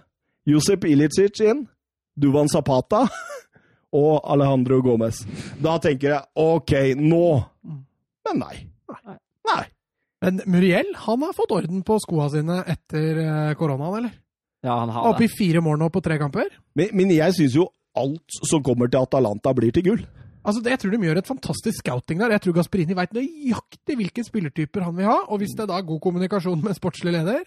Josep 0.45 0.83
Ilicic 0.85 1.39
inn. 1.41 1.63
Duvan 2.15 2.49
Zapata 2.51 3.05
og 4.01 4.19
Alejandro 4.23 4.81
Gomez. 4.85 5.23
Da 5.61 5.77
tenker 5.83 6.13
jeg 6.13 6.21
OK, 6.41 6.73
nå 6.99 7.25
Men 8.25 8.41
nei. 8.41 8.55
Nei. 9.45 9.63
Men 10.25 10.41
Muriel 10.49 10.93
han 11.05 11.25
har 11.27 11.35
fått 11.37 11.53
orden 11.53 11.83
på 11.85 11.99
skoa 12.01 12.29
sine 12.33 12.61
etter 12.71 13.19
eh, 13.21 13.55
koronaen, 13.59 13.99
eller? 13.99 14.13
Ja, 14.65 14.79
han 14.79 14.89
har 14.89 15.03
det. 15.05 15.11
Oppe 15.13 15.27
i 15.27 15.29
fire 15.29 15.61
mål 15.61 15.77
nå 15.83 15.89
på 15.93 16.01
tre 16.01 16.17
kamper. 16.17 16.49
Men, 16.73 16.93
men 16.97 17.11
jeg 17.13 17.35
syns 17.37 17.57
jo 17.59 17.67
alt 17.95 18.39
som 18.49 18.63
kommer 18.65 18.89
til 18.89 19.05
Atalanta, 19.05 19.53
blir 19.55 19.75
til 19.75 19.85
gull. 19.85 20.01
Altså, 20.45 20.61
Jeg 20.65 20.79
tror 20.81 20.93
de 20.93 21.07
gjør 21.07 21.19
et 21.21 21.29
fantastisk 21.29 21.81
scouting 21.81 22.19
der. 22.21 22.33
Jeg 22.35 22.43
tror 22.43 22.55
Gasperini 22.59 22.97
veit 22.97 23.13
nøyaktig 23.17 23.97
hvilke 23.97 24.25
spillertyper 24.25 24.85
han 24.85 24.97
vil 24.97 25.07
ha. 25.09 25.19
Og 25.29 25.41
hvis 25.41 25.55
det 25.57 25.65
er 25.65 25.71
da 25.73 25.79
god 25.85 26.01
kommunikasjon 26.03 26.61
med 26.65 26.77
sportslig 26.77 27.15
leder, 27.15 27.45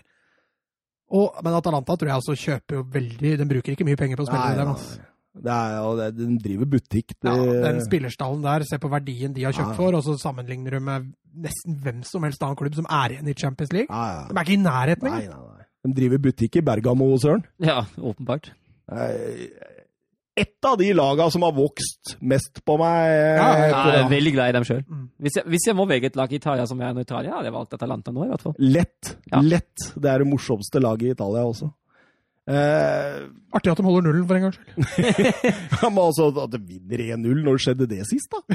og, 1.08 1.38
men 1.44 1.54
Atalanta 1.56 1.96
tror 1.96 2.10
jeg 2.10 2.20
også 2.20 2.34
kjøper 2.36 2.76
jo 2.76 2.82
veldig 2.92 3.30
Den 3.40 3.48
bruker 3.48 3.72
ikke 3.72 3.86
mye 3.88 3.96
penger 3.96 4.20
på 4.20 4.26
å 4.26 4.28
spille 4.28 4.58
dem. 4.58 4.72
Altså. 4.74 5.06
Det 5.38 5.54
er, 5.54 5.76
og 5.86 6.00
det, 6.00 6.08
den 6.18 6.34
driver 6.42 6.68
butikk. 6.72 7.14
Det... 7.14 7.30
Ja, 7.30 7.54
den 7.68 7.80
spillerstallen 7.84 8.42
der, 8.44 8.64
se 8.66 8.78
på 8.82 8.90
verdien 8.92 9.34
de 9.36 9.46
har 9.46 9.54
kjøpt 9.54 9.70
ja. 9.70 9.76
for, 9.78 9.94
og 9.94 10.04
så 10.04 10.16
sammenligner 10.18 10.76
du 10.76 10.84
med 10.84 11.12
nesten 11.38 11.78
hvem 11.84 12.02
som 12.06 12.26
helst 12.26 12.42
annen 12.42 12.58
klubb 12.58 12.76
som 12.78 12.88
er 12.90 13.14
igjen 13.14 13.30
i 13.30 13.36
Champions 13.38 13.72
League. 13.76 13.88
Ja, 13.88 14.26
de 14.26 14.34
er 14.34 14.48
ikke 14.48 14.56
i 14.56 14.62
nærheten 14.64 15.10
engang. 15.12 15.64
De 15.86 15.94
driver 15.94 16.20
butikk 16.26 16.58
i 16.58 16.64
Bergamo, 16.66 17.12
Søren. 17.22 17.44
Ja, 17.62 17.84
åpenbart. 18.02 18.50
Jeg, 18.90 19.50
ett 20.40 20.68
av 20.68 20.76
de 20.80 20.92
lagene 20.96 21.34
som 21.34 21.44
har 21.46 21.54
vokst 21.56 22.14
mest 22.20 22.62
på 22.66 22.76
meg. 22.80 23.08
Ja, 23.38 23.48
jeg 23.58 23.98
er 24.02 24.12
veldig 24.12 24.32
glad 24.36 24.52
i 24.52 24.56
dem 24.58 24.68
sjøl. 24.68 24.84
Mm. 24.86 25.04
Hvis, 25.24 25.40
hvis, 25.48 25.66
jeg 25.70 25.78
må 25.78 25.88
velge 25.90 26.10
et 26.12 26.18
lag 26.18 26.32
i 26.32 26.38
Italia 26.38 26.66
som 26.70 26.80
er 26.82 26.94
nøytral, 26.96 27.26
ja, 27.26 27.36
hadde 27.38 27.50
jeg 27.50 27.56
valgt 27.56 27.76
Atalanta 27.78 28.14
nå, 28.14 28.24
i 28.26 28.32
hvert 28.32 28.46
fall. 28.46 28.56
Lett. 28.62 29.12
Ja. 29.32 29.42
Lett. 29.44 29.90
Det 29.94 30.12
er 30.12 30.24
det 30.24 30.30
morsomste 30.30 30.82
laget 30.82 31.10
i 31.10 31.14
Italia 31.16 31.44
også. 31.48 31.70
Eh, 32.48 33.16
Artig 33.52 33.72
at 33.72 33.80
de 33.80 33.84
holder 33.84 34.06
nullen, 34.06 34.24
for 34.28 34.38
en 34.38 34.46
gangs 34.46 34.56
skyld. 34.56 34.78
ja, 35.82 35.90
men 35.90 36.02
altså, 36.04 36.30
at 36.44 36.54
de 36.54 36.62
vinner 36.64 37.04
1-0, 37.18 37.42
når 37.44 37.60
skjedde 37.64 37.90
det 37.90 38.04
sist, 38.08 38.32
da? 38.32 38.40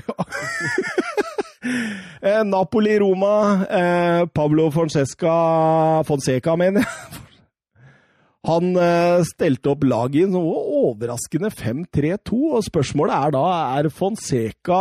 Eh, 1.64 2.42
Napoli-Roma. 2.44 3.36
Eh, 3.72 4.26
Pablo 4.36 4.66
Fonseca, 4.72 6.04
Fonseca, 6.04 6.58
mener 6.60 6.84
jeg. 6.84 7.22
Han 8.44 8.74
eh, 8.76 9.22
stelte 9.24 9.72
opp 9.72 9.86
laget 9.88 10.18
i 10.20 10.24
en 10.26 10.34
overraskende 10.36 11.48
5-3-2, 11.48 12.40
og 12.58 12.66
spørsmålet 12.66 13.16
er 13.16 13.32
da 13.38 13.44
er 13.78 13.88
Fonseca 13.88 14.80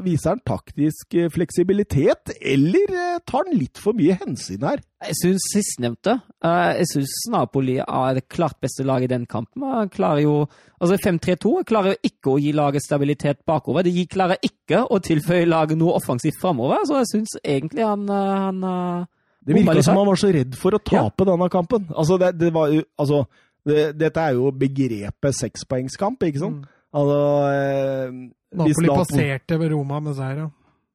Viser 0.00 0.32
han 0.32 0.40
taktisk 0.40 1.18
eh, 1.20 1.28
fleksibilitet, 1.34 2.32
eller 2.40 2.96
eh, 2.96 3.20
tar 3.28 3.44
han 3.44 3.60
litt 3.60 3.76
for 3.82 3.98
mye 3.98 4.16
hensyn 4.22 4.64
her? 4.64 4.80
Jeg 5.04 5.18
syns 5.18 5.50
sistnevnte. 5.52 6.16
Jeg 6.46 6.88
syns 6.94 7.12
Napoli 7.34 7.76
er 7.82 8.16
det 8.16 8.28
klart 8.30 8.60
beste 8.62 8.86
laget 8.88 9.10
i 9.10 9.14
den 9.16 9.26
kampen. 9.26 9.66
Han 9.66 9.90
klarer 9.92 10.22
jo 10.24 10.36
Altså 10.82 10.96
5-3-2 10.98 11.50
klarer 11.66 11.92
jo 11.92 12.08
ikke 12.08 12.30
å 12.32 12.40
gi 12.42 12.50
laget 12.58 12.82
stabilitet 12.82 13.44
bakover. 13.46 13.84
De 13.86 14.02
klarer 14.10 14.40
ikke 14.42 14.80
å 14.82 14.96
tilføye 14.98 15.46
laget 15.46 15.78
noe 15.78 15.94
offensivt 15.94 16.40
framover, 16.42 16.82
så 16.88 16.98
jeg 16.98 17.10
syns 17.12 17.36
egentlig 17.44 17.84
han, 17.86 18.08
han 18.10 18.64
det 19.46 19.56
virka 19.58 19.82
som 19.82 19.98
han 19.98 20.08
var 20.08 20.20
så 20.20 20.30
redd 20.34 20.54
for 20.58 20.76
å 20.76 20.80
tape 20.82 21.24
ja. 21.24 21.30
denne 21.32 21.48
kampen. 21.52 21.88
Altså, 21.90 22.18
det, 22.20 22.32
det 22.38 22.52
var 22.54 22.70
jo, 22.72 22.84
altså 23.00 23.24
det, 23.66 23.92
Dette 23.98 24.22
er 24.22 24.38
jo 24.38 24.50
begrepet 24.58 25.38
sekspoengskamp, 25.38 26.24
ikke 26.26 26.42
sant? 26.42 26.64
Mm. 26.64 26.80
Altså, 26.92 27.20
eh, 27.52 28.18
Napoli 28.58 28.90
passerte 28.90 29.58
ved 29.60 29.72
Roma 29.72 30.00
med 30.02 30.18
seier, 30.18 30.44
ja. 30.44 30.50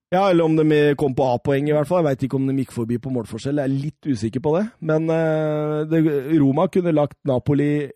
Ja, 0.07 0.29
eller 0.31 0.47
om 0.47 0.55
de 0.55 0.95
kom 0.95 1.11
på 1.15 1.25
A-poeng, 1.33 1.67
i 1.67 1.73
hvert 1.75 1.87
fall. 1.89 1.99
Jeg 1.99 2.07
veit 2.07 2.21
ikke 2.23 2.37
om 2.39 2.45
de 2.47 2.55
gikk 2.61 2.71
forbi 2.71 2.95
på 3.03 3.11
målforskjell. 3.11 3.59
Jeg 3.59 3.67
er 3.67 3.87
litt 3.87 4.07
usikker 4.07 4.43
på 4.43 4.53
det. 4.55 4.63
Men 4.87 5.09
eh, 5.11 5.81
det, 5.91 5.99
Roma 6.39 6.69
kunne 6.71 6.93
lagt 6.95 7.17
Napoli 7.27 7.89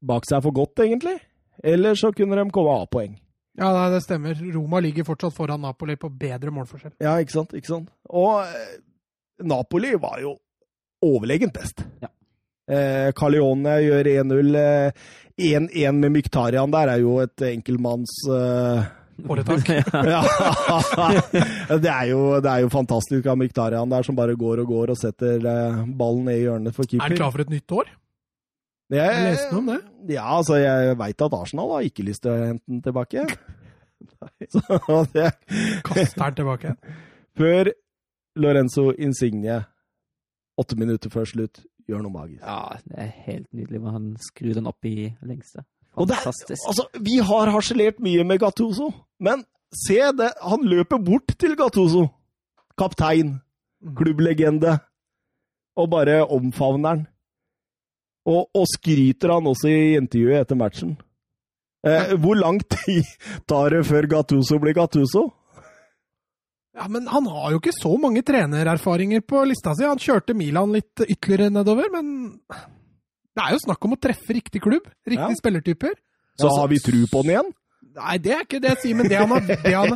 bak 0.00 0.24
seg 0.28 0.40
for 0.46 0.56
godt, 0.56 0.80
egentlig. 0.86 1.18
Eller 1.60 1.98
så 1.98 2.08
kunne 2.16 2.38
de 2.38 2.46
komme 2.54 2.72
A-poeng. 2.72 3.18
Ja, 3.58 3.88
det 3.92 4.00
stemmer. 4.06 4.38
Roma 4.54 4.80
ligger 4.80 5.04
fortsatt 5.04 5.34
foran 5.36 5.60
Napoli 5.60 5.98
på 6.00 6.08
bedre 6.08 6.54
målforskjell. 6.54 6.94
Ja, 7.04 7.18
ikke 7.20 7.36
sant. 7.36 7.52
Ikke 7.58 7.72
sant? 7.74 7.92
Og 8.08 8.46
eh, 8.46 8.78
Napoli 9.44 9.94
var 10.00 10.20
jo 10.22 10.36
overlegent 11.04 11.54
best. 11.54 11.84
Ja. 12.02 12.10
Eh, 12.68 13.08
Carlione 13.16 13.78
gjør 13.84 14.10
1-0. 14.12 14.60
1-1 15.38 15.68
eh, 15.70 15.92
med 15.94 16.12
Myktarian 16.12 16.72
der 16.74 16.94
er 16.94 17.02
jo 17.04 17.18
et 17.22 17.44
enkeltmanns 17.54 18.14
eh, 18.34 18.88
Foretak. 19.26 19.68
ja. 20.12 20.20
det, 21.84 21.90
er 21.90 22.04
jo, 22.12 22.20
det 22.42 22.50
er 22.52 22.62
jo 22.62 22.68
fantastisk 22.70 23.26
av 23.26 23.38
Myktarian 23.40 23.90
der, 23.90 24.06
som 24.06 24.18
bare 24.18 24.36
går 24.38 24.62
og 24.62 24.70
går 24.70 24.92
og 24.94 25.00
setter 25.00 25.42
eh, 25.42 25.80
ballen 25.98 26.28
ned 26.28 26.38
i 26.38 26.44
hjørnet 26.44 26.76
for 26.76 26.86
keeper. 26.86 27.02
Er 27.02 27.14
han 27.14 27.18
klar 27.18 27.34
for 27.34 27.42
et 27.42 27.50
nytt 27.50 27.74
år? 27.74 27.90
Jeg, 28.88 29.04
jeg 29.04 29.24
leste 29.26 29.58
om 29.58 29.66
det. 29.68 29.80
Ja, 30.14 30.28
altså, 30.38 30.56
jeg 30.62 30.94
veit 31.00 31.26
at 31.26 31.34
Arsenal 31.36 31.74
har 31.74 31.88
ikke 31.88 32.06
lyst 32.06 32.22
til 32.24 32.32
å 32.32 32.46
hente 32.52 32.64
den 32.70 32.84
tilbake. 32.86 33.26
Så, 34.54 35.02
det... 35.12 35.26
Kaster 35.84 36.22
den 36.22 36.38
tilbake? 36.38 36.72
Før 37.38 37.72
Lorenzo 38.38 38.92
Insigne, 38.94 39.62
åtte 40.58 40.78
minutter 40.78 41.12
før 41.12 41.26
slutt, 41.28 41.62
gjør 41.88 42.04
noe 42.04 42.14
magisk. 42.14 42.42
Ja, 42.44 42.78
det 42.84 43.02
er 43.02 43.12
helt 43.26 43.48
nydelig 43.56 43.82
hvor 43.82 43.96
han 43.96 44.12
skrur 44.22 44.54
den 44.58 44.68
opp 44.70 44.88
i 44.88 45.10
lengste. 45.26 45.64
Fantastisk. 45.98 46.60
Er, 46.62 46.68
altså, 46.70 46.86
vi 47.02 47.18
har 47.24 47.50
harselert 47.54 48.02
mye 48.04 48.24
med 48.26 48.40
Gattuso, 48.42 48.90
men 49.24 49.42
se 49.74 49.98
det, 50.18 50.30
han 50.42 50.66
løper 50.68 51.00
bort 51.02 51.34
til 51.40 51.56
Gattuso. 51.58 52.06
Kaptein, 52.78 53.38
mm. 53.82 53.94
klubblegende, 53.98 54.78
og 55.78 55.90
bare 55.90 56.20
omfavner 56.26 56.94
han. 56.94 57.04
Og, 58.28 58.50
og 58.54 58.66
skryter 58.68 59.32
han 59.32 59.48
også 59.48 59.70
i 59.72 59.96
intervjuet 59.98 60.42
etter 60.42 60.58
matchen. 60.58 60.96
Eh, 61.86 62.14
hvor 62.20 62.36
lang 62.36 62.58
tid 62.74 63.06
tar 63.48 63.72
det 63.72 63.86
før 63.88 64.08
Gattuso 64.10 64.58
blir 64.60 64.76
Gattuso? 64.76 65.28
Ja, 66.78 66.88
Men 66.88 67.08
han 67.10 67.26
har 67.26 67.52
jo 67.52 67.58
ikke 67.58 67.74
så 67.74 67.90
mange 67.98 68.22
trenererfaringer 68.22 69.24
på 69.26 69.42
lista 69.50 69.74
si. 69.74 69.86
Han 69.88 69.98
kjørte 69.98 70.36
Milan 70.38 70.74
litt 70.76 71.02
ytterligere 71.02 71.50
nedover, 71.50 71.90
men 71.90 72.12
det 72.46 73.44
er 73.44 73.56
jo 73.56 73.62
snakk 73.64 73.86
om 73.88 73.96
å 73.96 74.00
treffe 74.00 74.36
riktig 74.36 74.62
klubb. 74.62 74.86
Riktige 75.02 75.34
ja. 75.34 75.40
spillertyper. 75.40 75.96
Så 76.38 76.50
har 76.54 76.70
vi 76.70 76.78
tru 76.82 77.00
på 77.10 77.24
den 77.24 77.34
igjen? 77.34 77.50
Nei, 77.98 78.14
det 78.22 78.34
er 78.34 78.44
ikke 78.44 78.60
det 78.62 78.72
jeg 78.76 78.82
sier, 78.84 78.98
men 78.98 79.08
det 79.10 79.18
han, 79.18 79.32
har, 79.32 79.42
det, 79.48 79.74
han, 79.74 79.94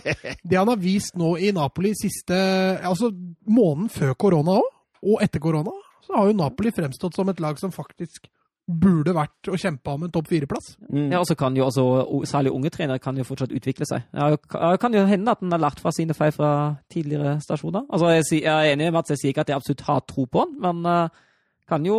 det 0.50 0.58
han 0.58 0.70
har, 0.72 0.78
vist 0.82 1.14
nå 1.18 1.36
i 1.38 1.52
Napoli 1.54 1.92
siste 1.98 2.34
Altså 2.82 3.12
måneden 3.46 3.90
før 3.94 4.14
korona 4.18 4.58
òg, 4.58 4.68
og 5.02 5.22
etter 5.22 5.42
korona, 5.42 5.74
så 6.02 6.16
har 6.18 6.30
jo 6.30 6.38
Napoli 6.38 6.72
fremstått 6.74 7.18
som 7.18 7.30
et 7.30 7.42
lag 7.42 7.58
som 7.62 7.74
faktisk 7.74 8.26
burde 8.66 9.14
vært 9.16 9.50
å 9.50 9.58
kjempe 9.58 9.90
om 9.90 10.04
en 10.06 10.12
topp 10.14 10.28
fire-plass. 10.30 10.76
Mm. 10.86 11.08
Ja, 11.10 11.20
og 11.20 11.26
så 11.26 11.34
kan 11.38 11.56
jo 11.58 11.64
altså, 11.66 11.84
Særlig 12.28 12.52
unge 12.54 12.70
trenere 12.70 13.02
kan 13.02 13.16
jo 13.18 13.26
fortsatt 13.26 13.54
utvikle 13.54 13.88
seg. 13.88 14.06
Det 14.12 14.78
kan 14.80 14.94
jo 14.94 15.02
hende 15.08 15.34
at 15.34 15.42
han 15.42 15.54
har 15.54 15.64
lært 15.64 15.82
fra 15.82 15.92
sine 15.94 16.14
feil 16.14 16.32
fra 16.34 16.52
tidligere 16.92 17.38
stasjoner. 17.42 17.88
Altså, 17.90 18.12
Jeg, 18.14 18.44
er 18.46 18.72
enig 18.72 18.92
med 18.92 19.02
at 19.02 19.12
jeg 19.12 19.22
sier 19.22 19.34
ikke 19.34 19.44
at 19.46 19.52
jeg 19.52 19.58
absolutt 19.58 19.86
har 19.88 20.04
tro 20.06 20.26
på 20.30 20.44
han, 20.44 20.54
men 20.62 20.86
uh, 20.86 21.26
kan 21.68 21.86
jo 21.86 21.98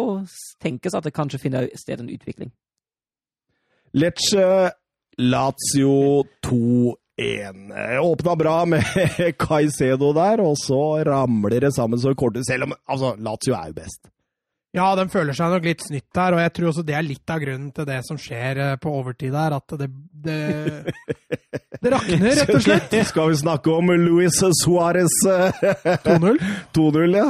tenkes 0.63 0.95
at 0.95 1.03
det 1.03 1.15
kanskje 1.15 1.41
finner 1.41 1.69
sted 1.79 1.99
en 1.99 2.11
utvikling. 2.13 2.53
Lecce 3.93 4.71
Lazio 5.21 6.23
2-1. 6.47 7.99
Åpna 8.01 8.35
bra 8.39 8.55
med 8.65 8.87
Caicedo 9.43 10.13
der, 10.15 10.41
og 10.41 10.55
så 10.63 11.03
ramler 11.05 11.67
det 11.67 11.75
sammen 11.75 11.99
så 12.01 12.15
kort. 12.17 12.39
Selv 12.47 12.69
om 12.69 12.77
altså, 12.87 13.13
Lazio 13.19 13.53
er 13.59 13.69
jo 13.69 13.79
best. 13.83 14.12
Ja, 14.73 14.87
de 14.97 15.05
føler 15.13 15.37
seg 15.37 15.51
nok 15.53 15.67
litt 15.69 15.83
snytt 15.85 16.07
der, 16.17 16.33
og 16.33 16.41
jeg 16.41 16.51
tror 16.55 16.71
også 16.71 16.83
det 16.87 16.95
er 16.97 17.05
litt 17.05 17.29
av 17.29 17.41
grunnen 17.43 17.69
til 17.75 17.85
det 17.85 17.99
som 18.07 18.17
skjer 18.17 18.61
eh, 18.63 18.75
på 18.81 18.93
overtid 18.97 19.35
der. 19.35 19.53
At 19.59 19.75
det, 19.77 19.89
det, 20.25 20.37
det 21.83 21.91
rakner, 21.93 22.39
rett 22.39 22.53
og 22.57 22.63
slett. 22.65 22.95
Skal 23.11 23.29
vi 23.29 23.37
snakke 23.43 23.69
om 23.73 23.93
Luis 24.01 24.41
Suárez 24.63 25.19
2-0? 25.27 26.41
2-0, 26.73 27.17
ja. 27.21 27.27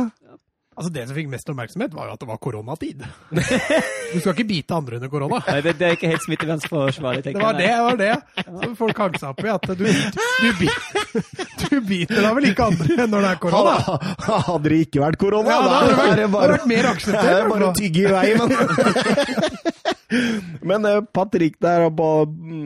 Altså 0.73 0.89
Det 0.93 1.05
som 1.07 1.17
fikk 1.17 1.29
mest 1.31 1.49
oppmerksomhet, 1.49 1.93
var 1.93 2.09
jo 2.09 2.15
at 2.15 2.23
det 2.23 2.29
var 2.29 2.39
koronatid. 2.41 3.03
Du 4.13 4.19
skal 4.21 4.35
ikke 4.35 4.45
bite 4.45 4.75
andre 4.77 4.99
under 4.99 5.09
korona. 5.09 5.39
Nei, 5.47 5.61
det, 5.65 5.71
det 5.79 5.87
er 5.87 5.95
ikke 5.97 6.09
helt 6.11 6.21
smittevernsforsvarlig. 6.27 7.23
Det 7.25 7.33
var 7.41 7.55
det, 7.57 7.65
det 7.65 7.79
var 7.81 7.95
det. 7.97 8.11
Så 8.45 8.69
folk 8.77 8.99
hang 9.01 9.15
seg 9.17 9.31
opp 9.31 9.41
i 9.41 9.49
at 9.49 9.65
du, 9.73 9.85
du, 9.87 10.67
du, 11.63 11.73
biter 11.87 12.21
da 12.21 12.33
vel 12.37 12.51
ikke 12.51 12.67
andre 12.69 13.07
når 13.09 13.25
det 13.25 13.31
er 13.31 13.41
korona? 13.41 13.97
Hadde 14.51 14.69
det 14.69 14.81
ikke 14.85 15.01
vært 15.01 15.19
korona, 15.23 15.49
ja, 15.49 15.63
da 15.65 15.79
hadde 15.79 15.89
det 15.89 15.97
vært, 15.97 16.33
bare, 16.35 16.57
vært 16.59 16.69
mer 16.69 16.89
akseptert. 16.91 17.25
Det 17.25 17.39
er 17.39 17.51
bare 17.55 17.71
å 17.71 17.75
tygge 17.79 18.05
i 18.05 18.13
vei, 18.13 18.27
men 18.37 19.73
Men 20.61 20.85
eh, 20.85 21.01
Patrick 21.01 21.59
der, 21.61 21.79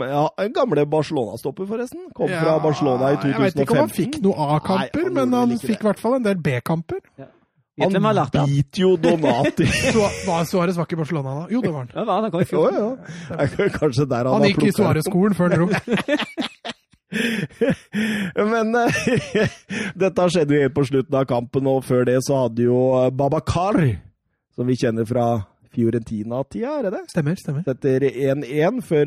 ja, 0.09 0.23
en 0.38 0.53
gamle 0.53 0.85
Barcelona-stopper, 0.85 1.65
forresten. 1.65 2.09
Kom 2.15 2.29
fra 2.29 2.57
Barcelona 2.63 3.13
i 3.13 3.19
2015. 3.21 3.31
Jeg 3.31 3.45
vet 3.45 3.61
ikke 3.63 3.75
om 3.75 3.81
han 3.81 3.93
fikk 3.93 4.19
noe 4.25 4.47
A-kamper, 4.57 5.09
men 5.15 5.35
han 5.38 5.53
fikk 5.61 5.85
i 5.85 5.89
hvert 5.89 6.01
fall 6.01 6.17
en 6.19 6.27
del 6.27 6.41
B-kamper. 6.43 7.01
Han 7.77 7.93
biter 8.49 8.81
jo 8.81 8.97
Donati. 8.97 9.65
Suárez 10.49 10.77
var 10.77 10.85
ikke 10.87 10.97
i 10.97 10.99
Barcelona 11.03 11.29
da? 11.41 11.43
Jo, 11.53 11.59
det 11.61 11.71
var 11.73 11.79
han. 11.85 11.91
Ja, 11.93 12.01
han 12.21 12.31
kom 12.33 12.41
i 12.41 12.49
fjor. 12.49 12.73
Ja, 12.73 12.79
ja. 13.37 13.45
Kanskje 13.75 14.05
der 14.09 14.25
han, 14.25 14.33
han 14.41 14.49
gikk 14.49 14.63
i 14.65 14.73
Suárez-skolen 14.73 15.33
før 15.37 15.47
han 15.53 15.61
dro. 15.61 15.67
Men 18.53 18.67
dette 20.01 20.21
skjedde 20.33 20.53
jo 20.57 20.61
helt 20.65 20.75
på 20.75 20.87
slutten 20.89 21.15
av 21.21 21.25
kampen, 21.29 21.63
og 21.69 21.85
før 21.87 22.01
det 22.09 22.17
så 22.25 22.33
hadde 22.47 22.61
jo 22.65 22.79
Babakar, 23.15 23.77
som 24.57 24.63
vi 24.67 24.75
kjenner 24.81 25.05
fra 25.07 25.25
Fiorentina-tida, 25.77 26.71
er 26.79 26.83
det 26.87 26.91
det? 26.97 27.03
Stemmer, 27.13 27.35
stemmer. 27.37 27.61
Setter 27.67 27.99
1-1 28.09 28.81
før 28.89 29.05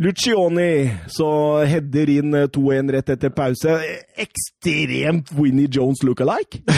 Lucioni 0.00 0.88
så 1.12 1.60
header 1.68 2.08
inn 2.08 2.32
2-1 2.32 2.72
eh, 2.72 2.88
rett 2.94 3.10
etter 3.12 3.28
pause. 3.36 3.74
Ekstremt 4.16 5.28
Winnie 5.36 5.68
Jones 5.68 6.00
look-alike! 6.02 6.62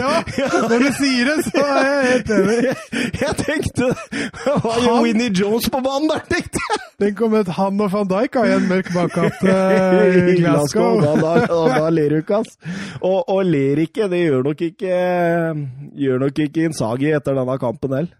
ja, 0.00 0.24
når 0.66 0.82
du 0.82 0.90
sier 0.98 1.30
det, 1.30 1.36
så 1.46 1.62
er 1.62 1.86
jeg 1.86 2.02
helt 2.10 2.30
enig. 2.40 2.74
Jeg 3.22 3.34
tenkte 3.38 3.94
Hva 4.64 4.74
gjør 4.82 4.98
Winnie 5.04 5.30
Jones 5.30 5.70
på 5.70 5.78
banen 5.86 6.10
der, 6.10 6.26
tenkte 6.26 6.58
jeg! 6.64 6.82
Tenk 7.04 7.22
om 7.22 7.38
et 7.38 7.54
han 7.54 7.80
og 7.86 7.90
van 7.92 8.08
Dijk 8.10 8.32
har 8.40 8.48
en 8.56 8.66
mørk 8.70 8.88
bakgate 8.96 9.54
uh, 9.54 10.30
i 10.32 10.34
Glasgow. 10.40 10.98
Da, 11.04 11.12
da, 11.22 11.32
da, 11.46 11.60
da 11.84 11.88
ler 11.92 12.08
du 12.16 12.18
ikke, 12.24 12.42
ass. 12.42 12.58
Og, 12.98 13.22
og, 13.22 13.44
ler 13.46 13.78
ikke, 13.86 14.10
det 14.10 14.26
gjør 14.26 14.42
nok 14.50 14.58
ikke, 14.72 14.92
gjør 16.02 16.18
nok 16.26 16.46
ikke 16.48 16.66
Insagi 16.66 17.14
etter 17.14 17.38
denne 17.38 17.60
kampen 17.62 18.00
heller. 18.00 18.14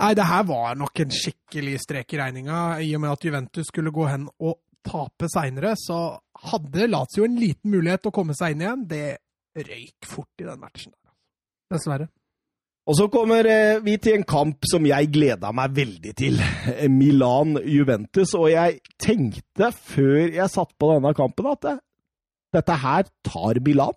Nei, 0.00 0.14
det 0.16 0.24
her 0.24 0.44
var 0.48 0.78
nok 0.80 1.02
en 1.02 1.12
skikkelig 1.12 1.76
strek 1.82 2.14
i 2.14 2.20
regninga. 2.20 2.60
I 2.80 2.94
og 2.96 3.02
med 3.04 3.12
at 3.12 3.24
Juventus 3.26 3.68
skulle 3.68 3.92
gå 3.92 4.06
hen 4.08 4.28
og 4.40 4.56
tape 4.86 5.28
seinere, 5.28 5.74
så 5.76 6.16
hadde 6.50 6.88
Lazio 6.88 7.26
en 7.26 7.36
liten 7.36 7.74
mulighet 7.74 8.04
til 8.04 8.12
å 8.12 8.16
komme 8.16 8.36
seg 8.36 8.54
inn 8.54 8.64
igjen. 8.64 8.86
Det 8.88 9.66
røyk 9.66 10.08
fort 10.08 10.40
i 10.40 10.48
den 10.48 10.62
matchen. 10.62 10.94
Dessverre. 11.70 12.08
Og 12.88 12.96
så 12.96 13.06
kommer 13.12 13.46
eh, 13.46 13.78
vi 13.84 13.98
til 14.02 14.16
en 14.16 14.26
kamp 14.26 14.66
som 14.66 14.86
jeg 14.88 15.10
gleda 15.12 15.52
meg 15.54 15.76
veldig 15.76 16.14
til. 16.18 16.40
Milan-Juventus. 17.00 18.32
Og 18.40 18.48
jeg 18.54 18.80
tenkte 18.98 19.70
før 19.76 20.32
jeg 20.32 20.50
satt 20.50 20.72
på 20.80 20.94
denne 20.94 21.12
kampen 21.18 21.50
at 21.52 21.68
dette 22.56 22.78
her 22.82 23.10
tar 23.26 23.60
Milan. 23.62 23.94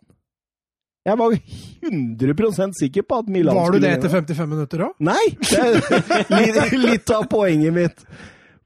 Jeg 1.03 1.19
var 1.19 1.34
100% 1.35 2.77
sikker 2.80 3.03
på 3.03 3.17
at 3.19 3.27
Milan 3.27 3.57
skulle 3.57 3.63
Var 3.65 3.73
du 3.75 3.84
det 3.84 3.89
etter 3.97 4.11
55 4.13 4.49
minutter 4.53 4.84
òg? 4.85 4.93
Nei! 5.03 5.23
Det 5.41 6.38
er 6.63 6.77
litt, 6.85 7.11
av 7.11 7.25
poenget 7.31 7.75
mitt. 7.75 8.05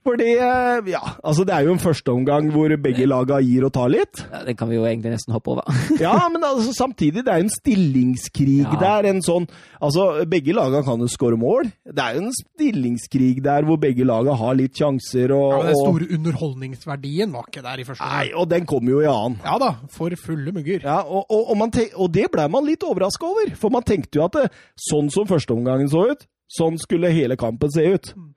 Fordi, 0.08 0.28
eh, 0.40 0.90
ja, 0.94 1.02
altså 1.20 1.44
Det 1.44 1.54
er 1.54 1.66
jo 1.68 1.74
en 1.76 1.82
førsteomgang 1.84 2.52
hvor 2.54 2.72
begge 2.80 3.08
laga 3.10 3.42
gir 3.44 3.66
og 3.68 3.74
tar 3.76 3.90
litt. 3.92 4.22
Ja, 4.32 4.44
det 4.48 4.56
kan 4.60 4.70
vi 4.72 4.78
jo 4.78 4.86
egentlig 4.88 5.12
nesten 5.18 5.36
hoppe 5.36 5.52
over. 5.56 5.68
ja, 6.06 6.16
men 6.32 6.46
altså, 6.48 6.72
samtidig, 6.78 7.26
det 7.26 7.34
er 7.34 7.42
jo 7.42 7.48
en 7.48 7.56
stillingskrig 7.56 8.62
ja. 8.64 8.78
der. 8.80 9.10
en 9.12 9.20
sånn, 9.26 9.48
altså 9.84 10.08
Begge 10.28 10.56
laga 10.56 10.84
kan 10.88 11.02
jo 11.04 11.10
skåre 11.12 11.40
mål. 11.40 11.68
Det 11.84 12.04
er 12.04 12.16
jo 12.16 12.24
en 12.28 12.38
stillingskrig 12.38 13.42
der 13.44 13.68
hvor 13.68 13.80
begge 13.82 14.08
laga 14.08 14.38
har 14.40 14.56
litt 14.60 14.80
sjanser. 14.80 15.34
Og, 15.36 15.52
ja, 15.52 15.60
men 15.60 15.74
Den 15.74 15.82
store 15.82 16.10
underholdningsverdien 16.18 17.36
var 17.36 17.52
ikke 17.52 17.66
der 17.68 17.84
i 17.84 17.88
første 17.88 18.04
omgang. 18.04 18.24
Nei, 18.24 18.32
og 18.40 18.50
den 18.54 18.70
kommer 18.70 18.96
jo 18.96 19.04
i 19.04 19.12
annen. 19.12 19.38
Ja 19.44 19.58
da, 19.62 19.74
for 19.92 20.16
fulle 20.24 20.56
mugger. 20.56 20.88
Ja, 20.88 21.02
Og, 21.04 21.28
og, 21.28 21.52
og, 21.52 21.84
og 21.96 22.10
det 22.16 22.30
ble 22.32 22.48
man 22.52 22.68
litt 22.68 22.88
overraska 22.88 23.28
over. 23.28 23.52
For 23.60 23.74
man 23.74 23.84
tenkte 23.88 24.22
jo 24.22 24.26
at 24.28 24.40
det, 24.40 24.48
sånn 24.88 25.12
som 25.12 25.28
førsteomgangen 25.28 25.92
så 25.92 26.08
ut, 26.14 26.28
sånn 26.48 26.80
skulle 26.80 27.12
hele 27.12 27.36
kampen 27.40 27.72
se 27.74 27.84
ut. 27.92 28.14
Mm. 28.16 28.34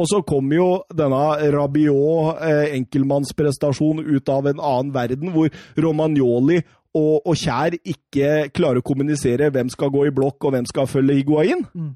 Og 0.00 0.08
så 0.10 0.20
kom 0.26 0.50
jo 0.50 0.68
denne 0.90 1.22
Rabiot 1.54 2.40
eh, 2.42 2.72
enkeltmannsprestasjon 2.80 4.02
ut 4.02 4.32
av 4.32 4.48
en 4.50 4.62
annen 4.62 4.94
verden, 4.94 5.30
hvor 5.34 5.52
Romagnoli 5.78 6.58
og, 6.94 7.26
og, 7.26 7.34
Kjær 7.38 7.76
ikke 7.78 8.48
klarer 8.54 8.80
å 8.80 8.86
kommunisere 8.86 9.50
hvem 9.54 9.70
skal 9.72 9.90
gå 9.94 10.06
i 10.08 10.14
blokk 10.14 10.46
og 10.46 10.54
hvem 10.54 10.66
skal 10.70 10.90
følge 10.90 11.18
Higuain. 11.18 11.64
Mm. 11.74 11.92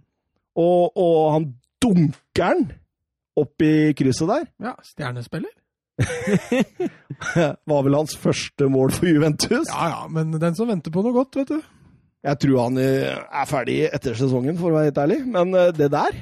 Og, 0.59 0.99
og, 0.99 1.19
han 1.37 1.49
dunker 1.83 2.59
den 2.59 2.69
opp 3.39 3.63
i 3.63 3.95
krysset 3.99 4.31
der. 4.31 4.47
Ja, 4.63 4.75
stjernespiller. 4.83 5.55
Var 7.71 7.83
vel 7.87 7.99
hans 7.99 8.15
første 8.19 8.67
mål 8.71 8.95
for 8.95 9.11
Juventus. 9.11 9.71
Ja 9.71 9.91
ja, 9.91 10.01
men 10.11 10.35
den 10.35 10.59
som 10.59 10.71
venter 10.71 10.95
på 10.95 11.03
noe 11.07 11.15
godt, 11.15 11.39
vet 11.39 11.55
du. 11.55 11.59
Jeg 12.27 12.43
tror 12.43 12.61
han 12.65 12.79
eh, 12.83 13.15
er 13.15 13.47
ferdig 13.47 13.81
etter 13.87 14.19
sesongen, 14.19 14.59
for 14.59 14.73
å 14.73 14.79
være 14.79 14.91
helt 14.91 15.03
ærlig. 15.05 15.19
Men 15.31 15.55
eh, 15.55 15.71
det 15.75 15.91
der, 15.95 16.19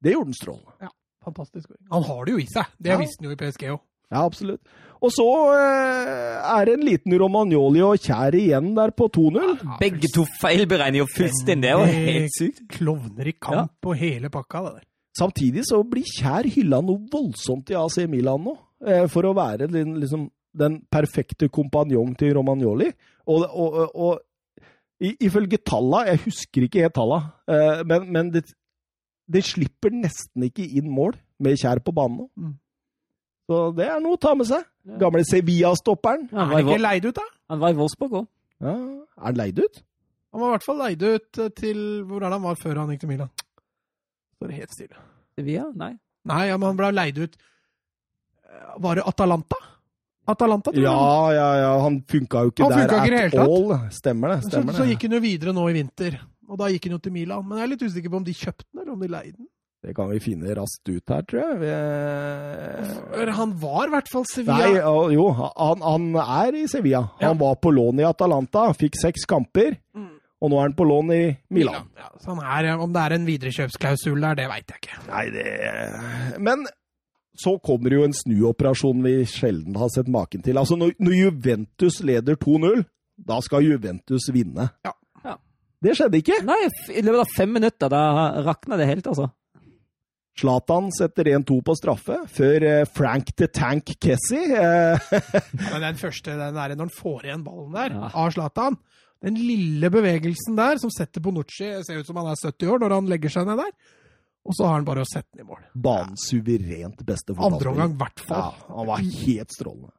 det 0.00 0.14
gjorde 0.14 0.32
han 0.32 0.38
strålende. 0.40 0.76
Ja. 0.88 0.92
Fantastisk. 1.24 1.68
Han 1.92 2.06
har 2.06 2.24
det 2.26 2.34
jo 2.36 2.40
i 2.42 2.48
seg. 2.50 2.72
Det 2.78 2.94
ja. 2.94 3.00
visste 3.00 3.22
han 3.22 3.30
jo 3.30 3.36
i 3.36 3.40
PSG 3.40 3.68
òg. 3.72 3.82
Ja, 4.12 4.22
absolutt. 4.22 4.60
Og 5.04 5.12
så 5.12 5.26
eh, 5.52 6.40
er 6.54 6.68
det 6.68 6.74
en 6.78 6.84
liten 6.86 7.14
Romagnoli 7.20 7.82
og 7.84 8.00
Kjær 8.00 8.36
igjen 8.38 8.72
der 8.76 8.92
på 8.96 9.08
2-0. 9.12 9.38
Ja, 9.40 9.78
Begge 9.80 10.10
to 10.12 10.24
feilberegner 10.40 11.02
jo 11.02 11.08
fullstendig. 11.10 11.66
Det 11.66 11.72
er 11.72 11.80
jo 11.80 12.04
helt 12.06 12.36
sykt. 12.36 12.62
Klovner 12.76 13.28
i 13.28 13.34
kamp 13.36 13.74
ja. 13.74 13.90
og 13.90 13.98
hele 14.00 14.30
pakka. 14.32 14.62
det 14.66 14.74
der. 14.78 14.86
Samtidig 15.18 15.66
så 15.68 15.80
blir 15.86 16.06
Kjær 16.08 16.48
hylla 16.56 16.80
noe 16.84 17.04
voldsomt 17.10 17.70
i 17.70 17.78
AC 17.78 18.00
Milan 18.10 18.46
nå, 18.46 18.54
eh, 18.86 19.04
for 19.12 19.28
å 19.28 19.34
være 19.36 19.68
liksom, 19.72 20.28
den 20.56 20.80
perfekte 20.90 21.50
kompanjong 21.52 22.14
til 22.18 22.34
Romagnoli. 22.38 22.88
Og, 23.30 23.44
og, 23.44 23.78
og 23.94 25.04
ifølge 25.22 25.60
talla, 25.66 26.04
jeg 26.10 26.22
husker 26.26 26.66
ikke 26.66 26.84
helt 26.86 26.96
talla, 26.96 27.20
eh, 27.50 27.84
men, 27.88 28.08
men 28.14 28.32
det, 28.34 28.46
det 29.30 29.44
slipper 29.46 29.94
nesten 29.94 30.46
ikke 30.48 30.66
inn 30.66 30.90
mål 30.92 31.16
med 31.42 31.58
Kjær 31.60 31.80
på 31.84 31.94
banen 31.96 32.24
nå. 32.24 32.28
Mm. 32.36 32.52
Så 33.48 33.64
det 33.76 33.88
er 33.92 33.98
noe 34.00 34.16
å 34.16 34.20
ta 34.20 34.32
med 34.36 34.48
seg. 34.48 34.64
Gamle 35.00 35.24
Sevilla-stopperen. 35.28 36.28
Ja, 36.30 36.44
er 36.44 36.52
han 36.52 36.62
ikke 36.64 36.80
leid 36.80 37.08
ut, 37.08 37.16
da? 37.18 37.24
Han 37.52 37.60
var 37.60 37.74
i 37.74 37.76
Wolfsburg 37.76 38.20
òg. 38.22 38.30
Ja, 38.64 38.72
er 38.72 39.26
han 39.28 39.40
leid 39.40 39.60
ut? 39.60 39.82
Han 40.32 40.42
var 40.42 40.48
i 40.48 40.54
hvert 40.56 40.66
fall 40.66 40.80
leid 40.80 41.02
ut 41.04 41.38
eh, 41.42 41.50
til 41.54 41.78
Hvor 42.08 42.22
er 42.22 42.26
det 42.26 42.38
han 42.38 42.46
var 42.46 42.56
før 42.58 42.80
han 42.80 42.94
gikk 42.94 43.04
til 43.04 43.10
Milan? 43.12 43.30
Står 44.38 44.54
helt 44.56 44.72
stille. 44.74 45.04
Sevilla? 45.36 45.68
Nei. 45.78 45.92
Nei, 46.26 46.40
ja, 46.48 46.56
men 46.56 46.72
han 46.72 46.80
ble 46.80 46.90
leid 46.94 47.20
ut 47.20 47.36
eh, 47.36 48.72
Var 48.82 48.98
det 48.98 49.06
Atalanta? 49.12 49.60
Atalanta, 50.24 50.72
tror 50.72 50.80
jeg. 50.80 50.88
Ja, 50.88 51.32
ja, 51.36 51.48
ja. 51.60 51.72
Han 51.84 51.98
funka 52.08 52.46
jo 52.46 52.52
ikke 52.54 52.64
han 52.64 52.88
der 52.88 53.16
ikke 53.26 53.26
at 53.28 53.42
all. 53.44 53.74
Stemmer 53.92 54.32
det. 54.32 54.38
stemmer 54.48 54.72
så, 54.72 54.80
så, 54.80 54.88
gikk 54.88 55.04
han 55.04 55.18
jo 55.18 55.20
videre 55.20 55.52
nå 55.52 55.66
i 55.68 55.74
vinter. 55.76 56.16
Og 56.48 56.60
da 56.60 56.70
gikk 56.72 56.88
han 56.88 56.96
jo 56.96 57.02
til 57.02 57.14
Milan. 57.14 57.44
Men 57.48 57.60
jeg 57.60 57.66
er 57.66 57.72
litt 57.74 57.84
usikker 57.84 58.12
på 58.12 58.20
om 58.20 58.26
de 58.26 58.36
kjøpte 58.36 58.66
den, 58.68 58.80
eller 58.82 58.94
om 58.94 59.04
de 59.04 59.10
leide 59.12 59.36
den. 59.36 59.50
Det 59.84 59.92
kan 59.92 60.08
vi 60.08 60.16
finne 60.24 60.54
raskt 60.56 60.88
ut 60.88 61.12
her, 61.12 61.24
tror 61.28 61.40
jeg. 61.42 61.56
Vi... 61.60 63.24
Han 63.36 63.50
var 63.60 63.90
i 63.90 63.92
hvert 63.92 64.08
fall 64.08 64.24
Sevilla. 64.30 64.56
Nei, 64.64 64.78
jo, 65.12 65.26
han, 65.36 65.82
han 65.84 66.06
er 66.22 66.56
i 66.56 66.64
Sevilla. 66.72 67.02
Ja. 67.20 67.28
Han 67.28 67.40
var 67.42 67.58
på 67.60 67.72
lån 67.74 68.00
i 68.00 68.06
Atalanta, 68.08 68.70
fikk 68.80 68.96
seks 68.96 69.26
kamper. 69.28 69.76
Mm. 69.92 70.14
Og 70.40 70.52
nå 70.52 70.56
er 70.56 70.70
han 70.70 70.76
på 70.78 70.86
lån 70.88 71.12
i 71.12 71.20
Milan. 71.52 71.84
Ja, 72.00 72.08
så 72.20 72.32
er, 72.40 72.70
om 72.80 72.96
det 72.96 73.02
er 73.02 73.16
en 73.18 73.28
viderekjøpsklausul 73.28 74.24
der, 74.24 74.40
det 74.40 74.48
veit 74.54 74.72
jeg 74.72 74.82
ikke. 74.82 75.04
Nei, 75.10 75.26
det 75.36 76.40
Men 76.48 76.64
så 77.44 77.56
kommer 77.64 77.92
jo 77.92 78.04
en 78.06 78.16
snuoperasjon 78.16 79.04
vi 79.04 79.14
sjelden 79.28 79.76
har 79.80 79.92
sett 79.92 80.08
maken 80.08 80.44
til. 80.44 80.56
Altså, 80.60 80.80
når 80.80 81.16
Juventus 81.18 82.00
leder 82.06 82.40
2-0, 82.40 82.84
da 83.20 83.40
skal 83.44 83.68
Juventus 83.68 84.32
vinne. 84.32 84.70
Ja. 84.86 84.96
Det 85.84 85.94
skjedde 85.98 86.20
ikke. 86.22 86.40
Nei, 86.48 86.60
i 86.94 87.02
løpet 87.04 87.22
av 87.22 87.32
fem 87.36 87.50
minutter 87.52 87.90
da 87.92 88.04
rakna 88.46 88.78
det 88.80 88.88
helt, 88.88 89.08
altså. 89.10 89.28
Zlatan 90.34 90.88
setter 90.90 91.28
1-2 91.30 91.60
på 91.62 91.74
straffe, 91.78 92.16
før 92.34 92.64
eh, 92.66 92.86
Frank 92.90 93.28
the 93.38 93.46
Tank 93.46 93.92
Kessie 94.02 94.48
Men 95.70 95.84
Den 95.84 96.00
første, 96.00 96.34
den 96.34 96.56
der, 96.56 96.74
når 96.74 96.88
han 96.88 96.94
får 96.96 97.28
igjen 97.28 97.44
ballen 97.46 97.76
der, 97.76 97.94
ja. 97.94 98.08
av 98.10 98.32
Zlatan 98.34 98.78
Den 99.22 99.38
lille 99.38 99.90
bevegelsen 99.94 100.58
der 100.58 100.80
som 100.82 100.90
setter 100.90 101.22
Bonucci 101.22 101.68
Ser 101.86 102.00
ut 102.00 102.10
som 102.10 102.18
han 102.18 102.32
er 102.32 102.40
70 102.40 102.72
år 102.72 102.82
når 102.82 102.96
han 102.96 103.12
legger 103.12 103.30
seg 103.36 103.46
ned 103.46 103.62
der. 103.62 103.70
Og 104.44 104.56
så 104.58 104.66
har 104.66 104.74
han 104.76 104.88
bare 104.88 105.04
å 105.04 105.08
sette 105.08 105.38
den 105.38 105.46
i 105.46 105.48
mål. 105.48 105.62
Banens 105.72 106.26
suverent 106.28 106.98
beste 107.06 107.32
fotballspiller. 107.32 107.54
Andre 107.54 107.70
omgang, 107.70 107.94
i 107.94 108.00
hvert 108.02 108.24
fall. 108.26 108.42
Ja, 108.42 108.74
han 108.74 108.88
var 108.90 109.06
helt 109.06 109.54
strålende. 109.54 109.94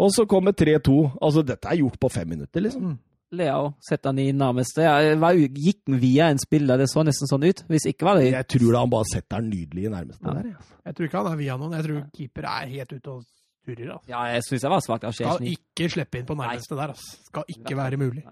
Og 0.00 0.14
så 0.14 0.24
kommer 0.30 0.54
3-2. 0.56 0.94
Altså, 1.20 1.42
dette 1.44 1.68
er 1.68 1.82
gjort 1.82 1.98
på 2.00 2.10
fem 2.14 2.32
minutter, 2.32 2.64
liksom. 2.64 2.94
Mm. 2.94 2.96
Leo 3.36 3.74
sette 3.84 4.10
han 4.10 4.20
i 4.22 4.28
nærmeste. 4.36 4.86
Gikk 5.54 5.82
han 5.88 6.00
via 6.02 6.30
en 6.32 6.40
spiller? 6.42 6.80
Det 6.80 6.88
så 6.92 7.04
nesten 7.06 7.30
sånn 7.30 7.46
ut. 7.46 7.62
Hvis 7.70 7.88
ikke 7.90 8.08
var 8.08 8.20
det 8.20 8.30
Jeg 8.30 8.48
tror 8.54 8.70
da 8.70 8.82
han 8.84 8.92
bare 8.94 9.10
setter 9.10 9.40
han 9.40 9.50
nydelig 9.50 9.86
i 9.86 9.92
nærmeste 9.92 10.26
ja. 10.26 10.34
der. 10.38 10.50
Ja. 10.54 10.80
Jeg 10.88 10.96
tror 10.96 11.08
ikke 11.08 11.22
han 11.22 11.30
er 11.32 11.40
via 11.40 11.58
noen. 11.60 11.76
Jeg 11.78 11.88
tror 11.88 12.02
keeper 12.18 12.48
er 12.50 12.72
helt 12.74 12.94
ute 12.94 13.14
og 13.14 13.22
turer. 13.64 13.92
Altså. 13.96 14.10
Ja, 14.12 14.24
jeg 14.34 14.46
syns 14.48 14.66
jeg 14.66 14.74
var 14.74 14.84
svakt 14.84 15.06
av 15.08 15.16
Skal 15.16 15.48
ikke 15.52 15.90
slippe 15.92 16.20
inn 16.20 16.28
på 16.28 16.38
nærmeste 16.38 16.74
Nei. 16.74 16.80
der. 16.82 16.94
Altså. 16.96 17.22
Skal 17.30 17.54
ikke 17.56 17.78
være 17.80 18.00
mulig. 18.00 18.24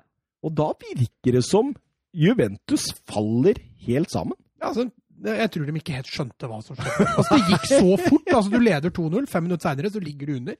Og 0.42 0.56
da 0.58 0.68
virker 0.82 1.38
det 1.38 1.44
som 1.46 1.74
Juventus 2.12 2.90
faller 3.08 3.60
helt 3.86 4.10
sammen. 4.12 4.36
Ja, 4.60 4.70
altså, 4.70 4.88
jeg 5.22 5.50
tror 5.54 5.68
de 5.68 5.74
ikke 5.78 5.94
helt 5.94 6.10
skjønte 6.10 6.48
hva 6.50 6.58
som 6.64 6.78
skjedde. 6.78 7.06
Altså, 7.12 7.36
det 7.38 7.52
gikk 7.52 7.68
så 7.70 7.96
fort. 8.00 8.32
altså 8.32 8.50
Du 8.50 8.58
leder 8.62 8.90
2-0, 8.90 9.28
fem 9.30 9.46
minutter 9.46 9.68
seinere 9.68 9.92
så 9.94 10.02
ligger 10.02 10.30
du 10.30 10.34
under. 10.40 10.56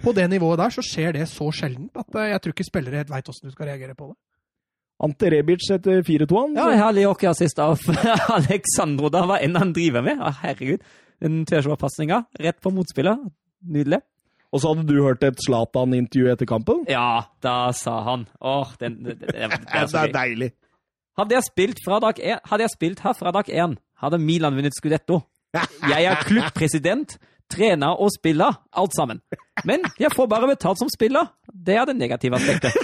På 0.00 0.14
det 0.16 0.24
nivået 0.32 0.62
der 0.62 0.74
så 0.74 0.84
skjer 0.84 1.18
det 1.18 1.26
så 1.28 1.50
sjelden 1.52 1.90
at 1.92 2.16
eh, 2.16 2.30
jeg 2.32 2.42
tror 2.44 2.56
ikke 2.56 2.68
spillere 2.70 3.02
helt 3.02 3.12
veit 3.12 3.28
åssen 3.28 3.50
du 3.50 3.54
skal 3.54 3.68
reagere 3.72 3.96
på 3.98 4.10
det. 4.12 4.16
Ante 4.98 5.30
Rebic 5.30 5.68
etter 5.70 6.00
4-2, 6.02 6.38
han. 6.40 6.56
Ja, 6.58 6.70
herlig 6.86 7.04
hockeyassist 7.06 7.60
av 7.62 7.78
Alexandro. 8.38 9.10
Da 9.14 9.22
var 9.30 9.44
en 9.44 9.58
han 9.60 9.74
driver 9.76 10.02
med. 10.02 10.22
Herregud. 10.40 10.86
Den 11.22 11.44
Tørsvold-pasninga 11.46 12.24
rett 12.42 12.58
på 12.64 12.72
motspiller. 12.74 13.20
Nydelig. 13.62 14.00
Og 14.48 14.62
så 14.62 14.72
hadde 14.72 14.86
du 14.88 15.02
hørt 15.04 15.22
et 15.26 15.38
Zlatan-intervju 15.44 16.32
etter 16.32 16.48
kampen? 16.48 16.86
Ja, 16.88 17.28
da 17.44 17.68
sa 17.76 17.98
han 18.06 18.24
Åh, 18.40 18.72
den, 18.80 19.02
det, 19.04 19.18
den, 19.20 19.34
den, 19.34 19.52
den, 19.52 19.68
er, 19.68 19.90
den, 19.92 20.14
deilig. 20.16 20.50
Hadde 21.18 21.36
jeg 21.36 21.46
spilt, 21.50 21.82
fra 21.84 21.98
hadde 22.00 22.64
jeg 22.64 22.72
spilt 22.72 23.02
her 23.04 23.16
fra 23.18 23.34
dag 23.34 23.50
én, 23.50 23.76
hadde 24.02 24.20
Milan 24.22 24.56
vunnet 24.56 24.76
Scudetto. 24.76 25.22
Jeg 25.88 26.04
er 26.04 26.24
klubbpresident, 26.28 27.16
trener 27.50 27.96
og 27.96 28.12
spiller, 28.14 28.60
alt 28.72 28.96
sammen. 28.96 29.22
Men 29.64 29.86
jeg 30.00 30.12
får 30.14 30.28
bare 30.30 30.50
betalt 30.50 30.80
som 30.80 30.90
spiller. 30.92 31.32
Det 31.48 31.76
er 31.76 31.88
det 31.88 31.96
negative 31.96 32.36
aspektet. 32.36 32.76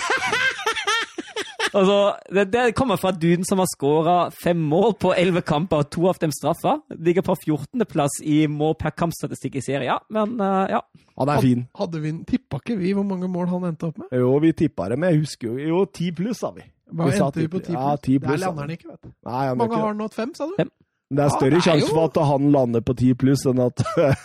Altså, 1.74 2.15
det, 2.31 2.45
det, 2.53 2.74
kommer 2.78 2.97
fra 2.97 3.11
duden 3.11 3.43
som 3.45 3.59
har 3.59 3.66
skåra 3.66 4.16
fem 4.31 4.61
mål 4.70 4.93
på 5.01 5.11
elleve 5.19 5.43
kamper, 5.43 5.82
og 5.82 5.91
to 5.91 6.05
av 6.07 6.20
dem 6.23 6.31
straffa. 6.31 6.77
Ligger 6.95 7.24
på 7.27 7.35
14.-plass 7.35 8.20
i 8.23 8.45
mål 8.47 8.77
per 8.78 8.95
kampstatistikk 8.95 9.59
i 9.59 9.65
serien. 9.65 10.05
Men 10.15 10.36
uh, 10.39 10.70
ja. 10.70 10.85
Han 11.19 11.32
er 11.35 11.43
fin. 11.43 11.66
Hadde 11.78 12.03
vi, 12.05 12.15
Tippa 12.31 12.61
ikke 12.62 12.78
vi 12.78 12.95
hvor 12.95 13.07
mange 13.07 13.27
mål 13.31 13.51
han 13.51 13.66
endte 13.73 13.91
opp 13.91 13.99
med? 14.05 14.15
Jo, 14.15 14.36
vi 14.43 14.55
tippa 14.55 14.86
det, 14.93 15.01
men 15.03 15.11
jeg 15.11 15.24
husker 15.24 15.51
jo 15.51 15.59
Jo, 15.73 15.82
ti 15.91 16.12
pluss, 16.15 16.45
sa 16.45 16.53
vi. 16.55 16.62
Hva 16.95 17.11
vi 17.11 17.19
endte 17.19 17.43
vi 17.43 17.51
på 17.51 17.59
ti 17.65 17.73
pluss? 17.73 17.82
Ja, 17.82 17.99
10 17.99 18.23
pluss. 18.23 18.31
Der 18.31 18.47
lander 18.47 18.69
han 18.69 18.74
ikke, 18.77 18.89
vet 18.93 19.03
du. 19.03 19.11
Nei, 19.27 19.45
Hvor 19.49 19.61
mange 19.65 19.81
har 19.81 19.86
han 19.91 20.03
nådd? 20.05 20.15
Fem, 20.15 20.35
sa 20.39 20.47
du? 20.47 20.55
Fem. 20.61 20.70
Det 21.15 21.27
er 21.27 21.36
større 21.36 21.61
ja, 21.61 21.66
sjanse 21.69 21.91
for 21.93 22.09
at 22.09 22.19
han 22.31 22.51
lander 22.55 22.85
på 22.85 22.97
ti 22.99 23.12
pluss, 23.19 23.45
enn 23.51 23.62
at 23.65 23.85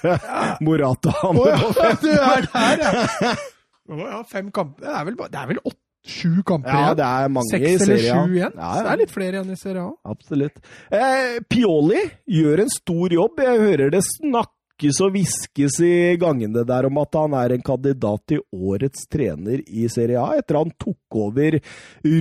Morata 0.66 1.14
havner 1.22 1.62
på 1.62 1.76
fem. 1.78 2.02
Du 2.04 2.10
er 2.16 2.50
der, 2.50 2.84
ja! 2.86 3.36
ja 4.06 4.24
fem 4.30 4.50
kamper. 4.54 4.86
Det 4.86 4.96
er 4.96 5.08
vel, 5.08 5.22
det 5.22 5.40
er 5.44 5.54
vel 5.54 5.64
åtte 5.64 5.86
sju 6.10 6.44
kamper 6.48 6.72
ja, 6.72 6.94
det 6.96 7.06
er 7.06 7.32
mange 7.34 7.52
Seks 7.52 7.84
eller 7.86 8.00
sju 8.04 8.38
igjen. 8.38 8.54
Ja, 8.56 8.70
ja. 8.78 8.84
det 8.86 8.94
er 8.94 9.02
litt 9.02 9.12
flere 9.14 9.38
igjen 9.38 9.52
i 9.52 9.58
serien 9.60 9.90
òg. 9.90 9.98
Absolutt. 10.14 10.62
Eh, 10.96 11.36
Pioli 11.52 12.06
gjør 12.40 12.64
en 12.64 12.72
stor 12.74 13.16
jobb. 13.16 13.44
Jeg 13.44 13.62
hører 13.66 13.94
det 13.94 14.02
snakkes 14.08 15.02
og 15.06 15.14
hviskes 15.16 15.80
i 15.86 15.94
gangene 16.22 16.64
der 16.68 16.88
om 16.90 17.02
at 17.04 17.20
han 17.20 17.36
er 17.42 17.56
en 17.56 17.66
kandidat 17.66 18.26
til 18.32 18.44
årets 18.56 19.06
trener 19.12 19.62
i 19.68 19.90
Serie 19.92 20.22
A, 20.22 20.40
etter 20.40 20.62
han 20.62 20.74
tok 20.80 21.20
over 21.28 21.60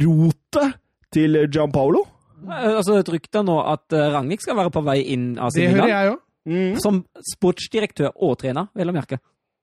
rotet 0.05 0.79
til 1.15 1.45
Gianpaolo. 1.47 2.05
Altså, 2.47 2.99
Et 3.01 3.11
rykte 3.13 3.43
nå 3.43 3.57
at 3.67 3.93
Ragnhild 3.93 4.45
skal 4.45 4.57
være 4.59 4.73
på 4.75 4.83
vei 4.87 5.01
inn 5.15 5.33
av 5.43 5.51
Det 5.55 5.71
hører 5.73 5.91
jeg 5.91 6.13
òg. 6.13 6.21
Mm. 6.49 6.77
Som 6.81 7.03
sportsdirektør 7.35 8.15
og 8.25 8.39
trener, 8.41 8.71
vel 8.79 8.89
å 8.89 8.95
merke. 8.97 9.19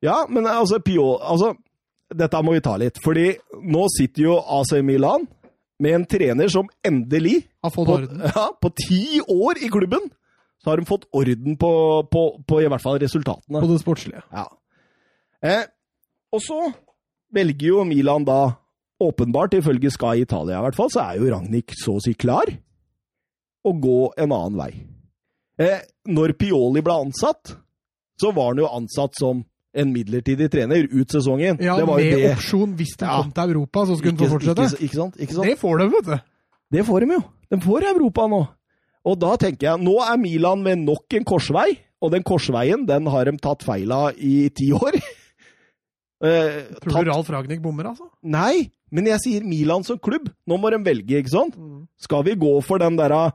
Ja, 0.05 0.25
men 0.29 0.45
altså, 0.49 0.81
Pio, 0.83 1.15
altså 1.17 1.55
Dette 2.13 2.41
må 2.45 2.53
vi 2.53 2.61
ta 2.61 2.75
litt. 2.77 2.99
Fordi 3.01 3.31
nå 3.65 3.87
sitter 3.95 4.27
jo 4.27 4.35
AC 4.59 4.75
Milan 4.85 5.25
med 5.81 5.97
en 5.97 6.05
trener 6.07 6.51
som 6.51 6.69
endelig 6.85 7.41
Har 7.65 7.73
fått 7.73 7.89
på, 7.89 7.97
orden. 8.01 8.21
Ja, 8.35 8.49
på 8.61 8.71
ti 8.77 9.21
år 9.21 9.59
i 9.63 9.71
klubben 9.73 10.11
så 10.61 10.71
har 10.71 10.81
de 10.81 10.87
fått 10.89 11.05
orden 11.13 11.57
på, 11.61 11.71
på, 12.09 12.21
på 12.47 12.59
i 12.63 12.67
hvert 12.71 12.81
fall 12.81 12.97
resultatene. 13.01 13.59
På 13.61 13.67
det 13.69 13.81
sportslige. 13.83 14.23
Ja. 14.33 14.45
Eh, 15.45 15.65
og 16.33 16.41
så 16.41 16.57
velger 17.35 17.67
jo 17.67 17.83
Milan 17.85 18.25
da, 18.25 18.55
åpenbart 19.03 19.53
ifølge 19.59 19.91
Sky 19.93 20.23
Italia 20.23 20.57
i 20.57 20.65
hvert 20.65 20.77
fall, 20.77 20.89
så 20.89 21.03
er 21.03 21.19
jo 21.19 21.29
Ragnhild 21.29 21.75
så 21.77 21.97
å 21.99 22.01
si 22.01 22.15
klar 22.17 22.49
å 23.65 23.73
gå 23.81 23.99
en 24.21 24.31
annen 24.31 24.59
vei. 24.59 24.71
Eh, 25.61 25.81
når 26.11 26.35
Pioli 26.39 26.83
ble 26.85 26.95
ansatt, 27.05 27.55
så 28.19 28.31
var 28.35 28.53
han 28.53 28.63
jo 28.63 28.71
ansatt 28.71 29.17
som 29.19 29.43
en 29.75 29.91
midlertidig 29.91 30.47
trener 30.51 30.87
ut 30.91 31.11
sesongen. 31.11 31.59
Ja, 31.63 31.75
med 31.83 32.03
det. 32.05 32.31
opsjon 32.31 32.75
hvis 32.79 32.95
de 32.99 33.07
ja. 33.07 33.17
kom 33.19 33.33
til 33.35 33.55
Europa, 33.55 33.85
så 33.89 33.97
skulle 33.99 34.15
han 34.15 34.21
få 34.21 34.37
fortsette. 34.37 34.67
Ikke, 34.71 34.85
ikke, 34.87 34.99
sant, 35.01 35.17
ikke 35.19 35.37
sant? 35.37 35.49
Det 35.49 35.57
får 35.59 35.81
de, 35.81 35.89
vet 35.95 36.11
du. 36.11 36.29
Det 36.75 36.85
får 36.87 37.03
de 37.03 37.17
jo. 37.17 37.23
De 37.51 37.59
får 37.65 37.89
Europa 37.91 38.27
nå. 38.31 38.45
Og 39.05 39.17
da 39.21 39.35
tenker 39.41 39.69
jeg, 39.69 39.83
nå 39.85 39.97
er 40.01 40.21
Milan 40.21 40.63
med 40.65 40.81
nok 40.85 41.17
en 41.17 41.27
korsvei, 41.27 41.67
og 42.01 42.13
den 42.13 42.25
korsveien 42.25 42.87
den 42.87 43.09
har 43.11 43.29
de 43.29 43.35
tatt 43.41 43.65
feil 43.65 43.91
av 43.93 44.17
i 44.17 44.47
ti 44.55 44.71
år. 44.75 44.97
eh, 46.25 46.63
Tror 46.81 47.03
du. 47.03 47.11
Ralf 47.11 47.29
Ragnhild 47.35 47.61
bommer, 47.63 47.91
altså? 47.91 48.09
Nei, 48.23 48.71
men 48.95 49.11
jeg 49.11 49.21
sier 49.23 49.45
Milan 49.45 49.85
som 49.85 49.99
klubb. 50.01 50.31
Nå 50.47 50.57
må 50.61 50.71
de 50.73 50.81
velge, 50.87 51.19
ikke 51.19 51.35
sant? 51.35 51.59
Mm. 51.59 51.85
Skal 52.01 52.25
vi 52.27 52.37
gå 52.39 52.55
for 52.65 52.81
den 52.81 52.97
derre 52.99 53.27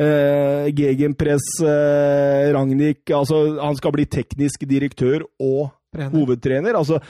eh, 0.00 0.68
Gegenpress 0.76 1.60
eh, 1.64 2.50
Ragnhild 2.56 3.12
Altså, 3.16 3.42
han 3.60 3.76
skal 3.78 3.94
bli 3.96 4.06
teknisk 4.10 4.64
direktør 4.68 5.26
og 5.38 5.70
Trener. 5.94 6.14
hovedtrener. 6.14 6.78
Altså, 6.78 7.00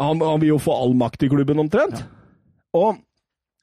han, 0.00 0.20
han, 0.20 0.40
vil 0.42 0.54
jo 0.54 0.60
få 0.62 0.76
all 0.76 0.94
makt 0.98 1.24
i 1.26 1.32
klubben, 1.32 1.62
omtrent. 1.62 2.02
Ja. 2.02 2.10
Og 2.72 3.00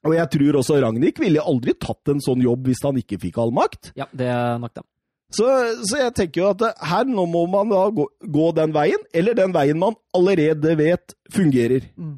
og 0.00 0.14
jeg 0.16 0.30
tror 0.32 0.56
også 0.62 0.78
Ragnhild 0.80 1.18
ville 1.20 1.42
aldri 1.44 1.74
tatt 1.76 2.08
en 2.08 2.22
sånn 2.24 2.40
jobb 2.40 2.70
hvis 2.70 2.80
han 2.86 2.96
ikke 2.96 3.18
fikk 3.20 3.36
all 3.42 3.52
makt. 3.52 3.90
Ja, 3.98 4.06
det 4.16 4.30
er 4.32 4.56
nok 4.62 4.72
det. 4.78 4.84
Så, 5.30 5.46
så 5.86 6.00
jeg 6.00 6.14
tenker 6.16 6.40
jo 6.40 6.48
at 6.50 6.80
her 6.90 7.06
nå 7.06 7.22
må 7.30 7.44
man 7.50 7.70
da 7.70 7.84
gå, 7.94 8.06
gå, 8.24 8.46
den 8.56 8.72
veien, 8.74 9.02
eller 9.14 9.36
den 9.38 9.52
veien 9.54 9.78
man 9.78 9.94
allerede 10.16 10.72
vet 10.80 11.14
fungerer. 11.30 11.86
Mm. 12.00 12.16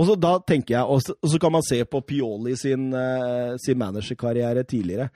Og 0.00 0.08
så 0.08 0.16
da 0.18 0.38
tenker 0.46 0.78
jeg, 0.78 0.86
og 0.88 1.02
så, 1.04 1.14
og 1.20 1.30
så, 1.30 1.40
kan 1.42 1.52
man 1.54 1.66
se 1.66 1.82
på 1.86 2.00
Pioli 2.06 2.56
sin, 2.58 2.88
uh, 2.94 3.58
sin 3.62 3.78
managerkarriere 3.78 4.64
tidligere. 4.66 5.10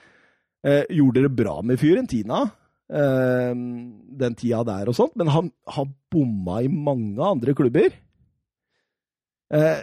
Uh, 0.66 0.82
gjorde 0.90 1.22
det 1.22 1.36
bra 1.38 1.60
med 1.62 1.78
Fiorentina 1.78 2.46
eh, 2.92 3.54
den 4.20 4.36
tida 4.38 4.64
der 4.66 4.90
og 4.90 4.96
sånt, 4.96 5.16
men 5.16 5.30
han 5.32 5.50
har 5.68 5.88
bomma 6.10 6.62
i 6.64 6.68
mange 6.72 7.22
andre 7.24 7.54
klubber. 7.54 7.94
Eh, 9.48 9.78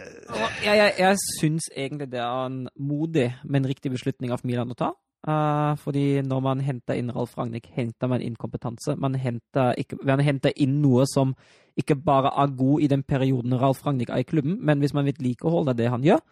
jeg 0.64 0.76
jeg, 0.78 0.92
jeg 0.98 1.16
syns 1.40 1.70
egentlig 1.74 2.10
det 2.12 2.20
er 2.22 2.46
en 2.46 2.68
modig, 2.78 3.34
men 3.44 3.66
riktig 3.66 3.90
beslutning 3.90 4.32
av 4.32 4.44
Milan 4.44 4.70
å 4.70 4.78
ta. 4.78 4.92
Uh, 5.26 5.74
fordi 5.82 6.22
når 6.22 6.40
man 6.44 6.60
henter 6.62 6.94
inn 6.94 7.10
Ralf 7.10 7.32
Ragnhild, 7.34 7.66
henter 7.74 8.06
man 8.06 8.22
inn 8.22 8.36
kompetanse. 8.38 8.94
Man 8.94 9.16
henter, 9.18 9.72
ikke, 9.74 9.98
man 10.06 10.22
henter, 10.22 10.52
inn 10.54 10.76
noe 10.84 11.02
som 11.10 11.32
ikke 11.74 11.96
bare 11.98 12.30
er 12.30 12.52
god 12.54 12.84
i 12.84 12.90
den 12.92 13.02
perioden 13.02 13.56
Ralf 13.58 13.82
Ragnhild 13.82 14.12
er 14.14 14.22
i 14.22 14.28
klubben, 14.28 14.60
men 14.62 14.78
hvis 14.78 14.94
man 14.94 15.08
vedlikeholder 15.08 15.74
det 15.74 15.90
han 15.90 16.06
gjør, 16.06 16.22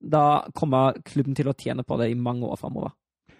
da 0.00 0.24
kommer 0.56 0.96
klubben 1.04 1.36
til 1.36 1.50
å 1.50 1.56
tjene 1.58 1.84
på 1.84 1.98
det 2.00 2.08
i 2.08 2.16
mange 2.16 2.48
år 2.48 2.56
framover. 2.56 2.94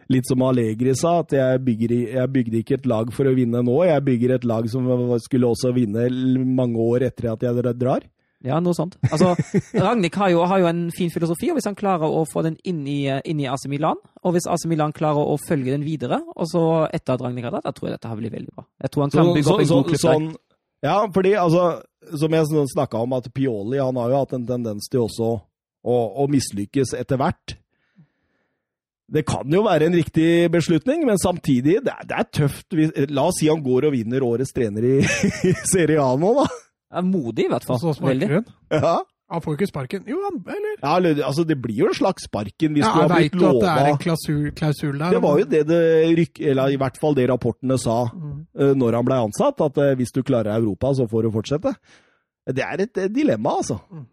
Litt 0.08 0.28
som 0.28 0.42
Allegri 0.46 0.94
sa, 0.96 1.18
at 1.20 1.34
jeg 1.36 1.64
bygger, 1.66 1.92
jeg 2.16 2.32
bygde 2.32 2.60
ikke 2.62 2.78
et 2.78 2.86
lag 2.88 3.10
for 3.12 3.28
å 3.28 3.34
vinne 3.36 3.60
nå, 3.64 3.74
jeg 3.84 4.04
bygger 4.06 4.38
et 4.38 4.46
lag 4.48 4.68
som 4.72 4.86
skulle 5.20 5.50
også 5.50 5.74
vinne 5.76 6.06
mange 6.48 6.80
år 6.80 7.04
etter 7.10 7.28
at 7.34 7.44
jeg 7.44 7.74
drar. 7.76 8.06
Ja, 8.46 8.60
noe 8.62 8.74
sånt. 8.76 8.94
Altså, 9.10 9.32
Ragnhild 9.84 10.14
har, 10.14 10.34
har, 10.46 10.60
jo 10.62 10.68
en 10.70 10.82
fin 10.94 11.10
filosofi, 11.10 11.50
og 11.50 11.58
hvis 11.58 11.66
han 11.66 11.76
klarer 11.78 12.06
å 12.06 12.22
få 12.30 12.44
den 12.46 12.56
inn 12.68 12.84
i, 12.86 13.00
inn 13.26 13.42
i 13.42 13.48
AC 13.50 13.66
Milan, 13.70 13.98
og 14.22 14.36
hvis 14.36 14.46
AC 14.46 14.68
Milan 14.70 14.94
klarer 14.94 15.26
å 15.26 15.34
følge 15.42 15.74
den 15.74 15.86
videre, 15.86 16.20
og 16.36 16.46
så 16.50 16.64
etter 16.86 17.16
at 17.16 17.24
Ragnhild 17.24 17.50
har 17.50 17.56
dratt, 17.56 17.66
da 17.66 17.74
tror 17.74 17.90
jeg 17.90 17.98
dette 17.98 18.12
har 18.12 18.20
blitt 18.20 18.36
veldig 18.36 18.54
bra. 18.54 18.66
Jeg 18.84 18.94
tror 18.94 19.04
han 19.04 19.14
kan 19.14 19.32
bygge 19.34 19.54
opp 19.54 19.64
en 19.64 19.72
god 19.72 19.90
klubb 19.90 20.02
sånn, 20.04 20.28
Ja, 20.86 20.98
fordi 21.14 21.34
altså, 21.34 21.64
som 22.22 22.38
jeg 22.38 22.68
snakka 22.72 23.02
om, 23.02 23.16
at 23.18 23.26
Pioli 23.34 23.82
han 23.82 23.98
har 23.98 24.14
jo 24.14 24.22
hatt 24.22 24.36
en 24.38 24.46
tendens 24.46 24.86
til 24.88 25.02
også 25.08 25.32
å, 25.34 25.96
å 26.22 26.28
mislykkes 26.30 26.94
etter 26.98 27.18
hvert. 27.18 27.58
Det 29.08 29.22
kan 29.24 29.48
jo 29.48 29.62
være 29.64 29.88
en 29.88 29.96
riktig 29.96 30.50
beslutning, 30.52 31.06
men 31.08 31.20
samtidig, 31.20 31.78
det 31.84 31.92
er, 31.94 32.08
det 32.08 32.16
er 32.18 32.26
tøft. 32.42 32.74
La 33.08 33.28
oss 33.30 33.38
si 33.40 33.48
han 33.48 33.62
går 33.64 33.88
og 33.88 33.94
vinner 33.94 34.24
årets 34.26 34.52
trener 34.52 34.84
i, 34.84 34.96
i 35.48 35.52
Serie 35.70 36.02
A 36.02 36.10
nå, 36.20 36.34
da. 36.42 36.48
Er 36.98 37.04
modig, 37.04 37.46
i 37.46 37.52
hvert 37.52 37.64
fall. 37.68 37.80
Og 37.80 37.86
så 37.86 37.94
sparker 37.96 38.38
hun? 38.38 38.50
Ja. 38.72 38.98
Han 39.28 39.42
får 39.44 39.52
jo 39.52 39.58
ikke 39.58 39.68
sparken. 39.68 40.04
Jo, 40.08 40.18
han, 40.24 40.38
eller? 40.48 40.76
Ja, 40.80 41.24
altså 41.26 41.44
Det 41.44 41.58
blir 41.60 41.76
jo 41.82 41.88
en 41.90 41.96
slags 41.96 42.24
sparken 42.24 42.72
hvis 42.76 42.86
ja, 42.86 42.92
du 42.94 43.00
har 43.02 43.12
blitt 43.12 43.36
lova 43.36 43.50
Vet 43.52 43.58
jo 43.58 43.60
at 43.60 43.64
det 43.66 43.82
er 43.82 43.90
en 43.90 44.00
klausul, 44.00 44.44
klausul, 44.56 44.94
der? 44.94 45.12
Det 45.12 45.20
var 45.24 45.40
jo 45.40 45.48
det 45.52 45.60
det 45.68 45.80
ryk, 46.20 46.40
eller 46.52 46.72
i 46.72 46.78
hvert 46.80 47.00
fall 47.00 47.16
det 47.18 47.26
rapportene 47.28 47.76
sa 47.80 47.98
mm. 48.08 48.38
uh, 48.56 48.72
når 48.80 48.96
han 48.96 49.08
ble 49.08 49.20
ansatt, 49.26 49.60
at 49.66 49.80
uh, 49.84 49.92
hvis 50.00 50.14
du 50.16 50.22
klarer 50.24 50.54
Europa, 50.56 50.94
så 50.96 51.04
får 51.10 51.28
du 51.28 51.32
fortsette. 51.36 51.74
Det 52.56 52.64
er 52.64 52.84
et 52.86 53.02
uh, 53.04 53.10
dilemma, 53.12 53.58
altså. 53.60 53.76
Mm. 53.92 54.06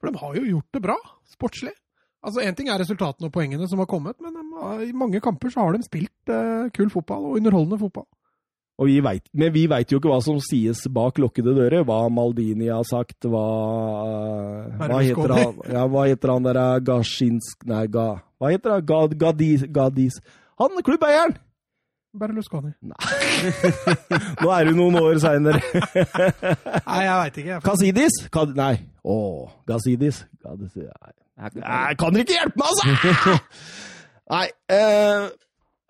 For 0.00 0.10
de 0.10 0.22
har 0.24 0.40
jo 0.40 0.46
gjort 0.56 0.78
det 0.78 0.82
bra, 0.88 0.98
sportslig. 1.30 1.74
Altså, 2.26 2.42
Én 2.42 2.56
ting 2.58 2.68
er 2.72 2.80
resultatene 2.82 3.28
og 3.28 3.34
poengene 3.34 3.68
som 3.70 3.78
har 3.78 3.86
kommet, 3.86 4.18
men 4.18 4.34
i 4.82 4.92
mange 4.96 5.20
kamper 5.22 5.52
så 5.54 5.62
har 5.62 5.76
de 5.76 5.86
spilt 5.86 6.32
kul 6.74 6.90
fotball 6.90 7.28
og 7.30 7.36
underholdende 7.38 7.78
fotball. 7.78 8.08
Og 8.76 8.90
vi 8.90 8.98
vet, 9.00 9.24
men 9.32 9.52
vi 9.54 9.62
veit 9.70 9.88
jo 9.88 9.96
ikke 9.96 10.10
hva 10.10 10.18
som 10.20 10.36
sies 10.44 10.82
bak 10.92 11.16
lukkede 11.22 11.54
dører. 11.56 11.84
Hva 11.88 12.10
Maldini 12.12 12.66
har 12.68 12.84
sagt, 12.84 13.24
hva 13.24 13.44
Hva 14.82 14.98
heter 15.00 15.32
han, 15.32 15.62
ja, 15.72 15.86
hva 15.88 16.04
heter 16.10 16.32
han 16.34 16.44
der 16.44 16.60
Gashinsk 16.84 17.64
Nei, 17.70 17.86
ga, 17.88 18.18
hva 18.36 18.52
heter 18.52 18.74
han? 18.76 18.84
Gad, 18.90 19.16
Gadis, 19.22 19.64
Gadis 19.72 20.20
Han 20.60 20.76
klubbeieren! 20.84 21.38
Berlusconi. 22.16 22.70
Nei. 22.80 22.96
Nå 24.40 24.52
er 24.52 24.68
du 24.68 24.76
noen 24.78 24.96
år 25.02 25.18
seinere. 25.20 25.60
nei, 25.60 27.02
jeg 27.04 27.16
veit 27.20 27.40
ikke. 27.42 27.58
Kasidis? 27.66 28.16
Kad, 28.32 28.54
nei. 28.56 28.72
Å, 29.04 29.16
Gazidis? 29.68 30.22
Gadis, 30.40 30.78
nei. 30.80 31.12
Kan 31.36 32.14
dere 32.14 32.24
ikke 32.24 32.38
hjelpe 32.38 32.60
meg, 32.60 32.70
altså?! 32.70 33.36
nei. 34.34 34.46
Eh, 34.72 35.26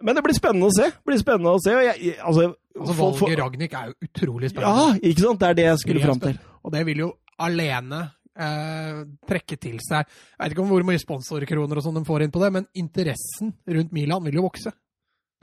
men 0.05 0.19
det 0.19 0.25
blir 0.27 0.37
spennende 0.37 0.69
å 0.69 0.75
se. 0.75 0.91
Det 0.93 1.09
blir 1.09 1.21
spennende 1.21 1.55
å 1.57 1.61
se. 1.63 1.73
Jeg, 1.87 2.17
altså, 2.21 2.51
altså 2.77 2.97
Valget 2.99 3.41
Ragnhild 3.41 3.77
er 3.79 3.93
jo 3.93 4.09
utrolig 4.09 4.51
spennende. 4.53 4.83
Ja, 4.83 5.11
ikke 5.11 5.25
sant? 5.25 5.41
Det 5.41 5.49
er 5.49 5.59
det 5.61 5.69
jeg 5.71 5.83
skulle 5.85 6.05
fram 6.05 6.21
til. 6.23 6.41
Og 6.67 6.75
det 6.75 6.83
vil 6.89 7.05
jo 7.07 7.13
alene 7.47 8.03
eh, 8.33 9.01
trekke 9.29 9.59
til 9.61 9.77
seg 9.85 10.07
Jeg 10.09 10.39
vet 10.41 10.55
ikke 10.55 10.65
om 10.65 10.71
hvor 10.73 10.87
mye 10.89 11.01
sponsorkroner 11.01 11.79
og 11.79 11.85
sånn 11.85 11.99
de 12.01 12.05
får 12.09 12.25
inn 12.25 12.35
på 12.35 12.43
det, 12.43 12.51
men 12.55 12.69
interessen 12.77 13.55
rundt 13.77 13.95
Milan 13.97 14.25
vil 14.27 14.41
jo 14.41 14.47
vokse. 14.49 14.73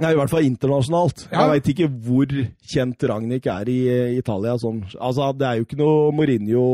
Ja, 0.02 0.10
I 0.10 0.18
hvert 0.18 0.32
fall 0.32 0.46
internasjonalt. 0.48 1.28
Ja. 1.30 1.44
Jeg 1.44 1.52
veit 1.52 1.68
ikke 1.74 1.90
hvor 2.06 2.32
kjent 2.74 3.06
Ragnhild 3.10 3.50
er 3.54 3.70
i, 3.70 3.80
i 3.88 4.18
Italia. 4.20 4.56
Sånn. 4.62 4.82
Altså, 4.98 5.30
det 5.38 5.48
er 5.48 5.60
jo 5.60 5.68
ikke 5.68 5.80
noe 5.80 6.10
Mourinho 6.18 6.66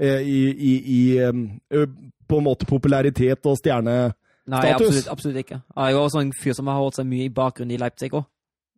i, 0.00 0.40
i, 0.50 0.72
i 0.96 1.00
eh, 1.20 1.86
på 2.30 2.40
en 2.40 2.46
måte 2.46 2.68
popularitet 2.68 3.46
og 3.46 3.58
stjerne 3.60 4.12
Nei, 4.50 4.64
absolutt, 4.72 5.06
absolutt, 5.12 5.36
ikke. 5.44 5.60
Han 5.76 5.84
er 5.84 5.92
jo 5.94 6.02
også 6.02 6.20
en 6.24 6.30
fyr 6.34 6.54
som 6.56 6.66
har 6.66 6.78
holdt 6.80 6.96
seg 6.98 7.06
mye 7.06 7.28
i 7.28 7.32
bakgrunnen 7.34 7.74
i 7.76 7.78
Leipzig 7.78 8.08
òg. 8.16 8.24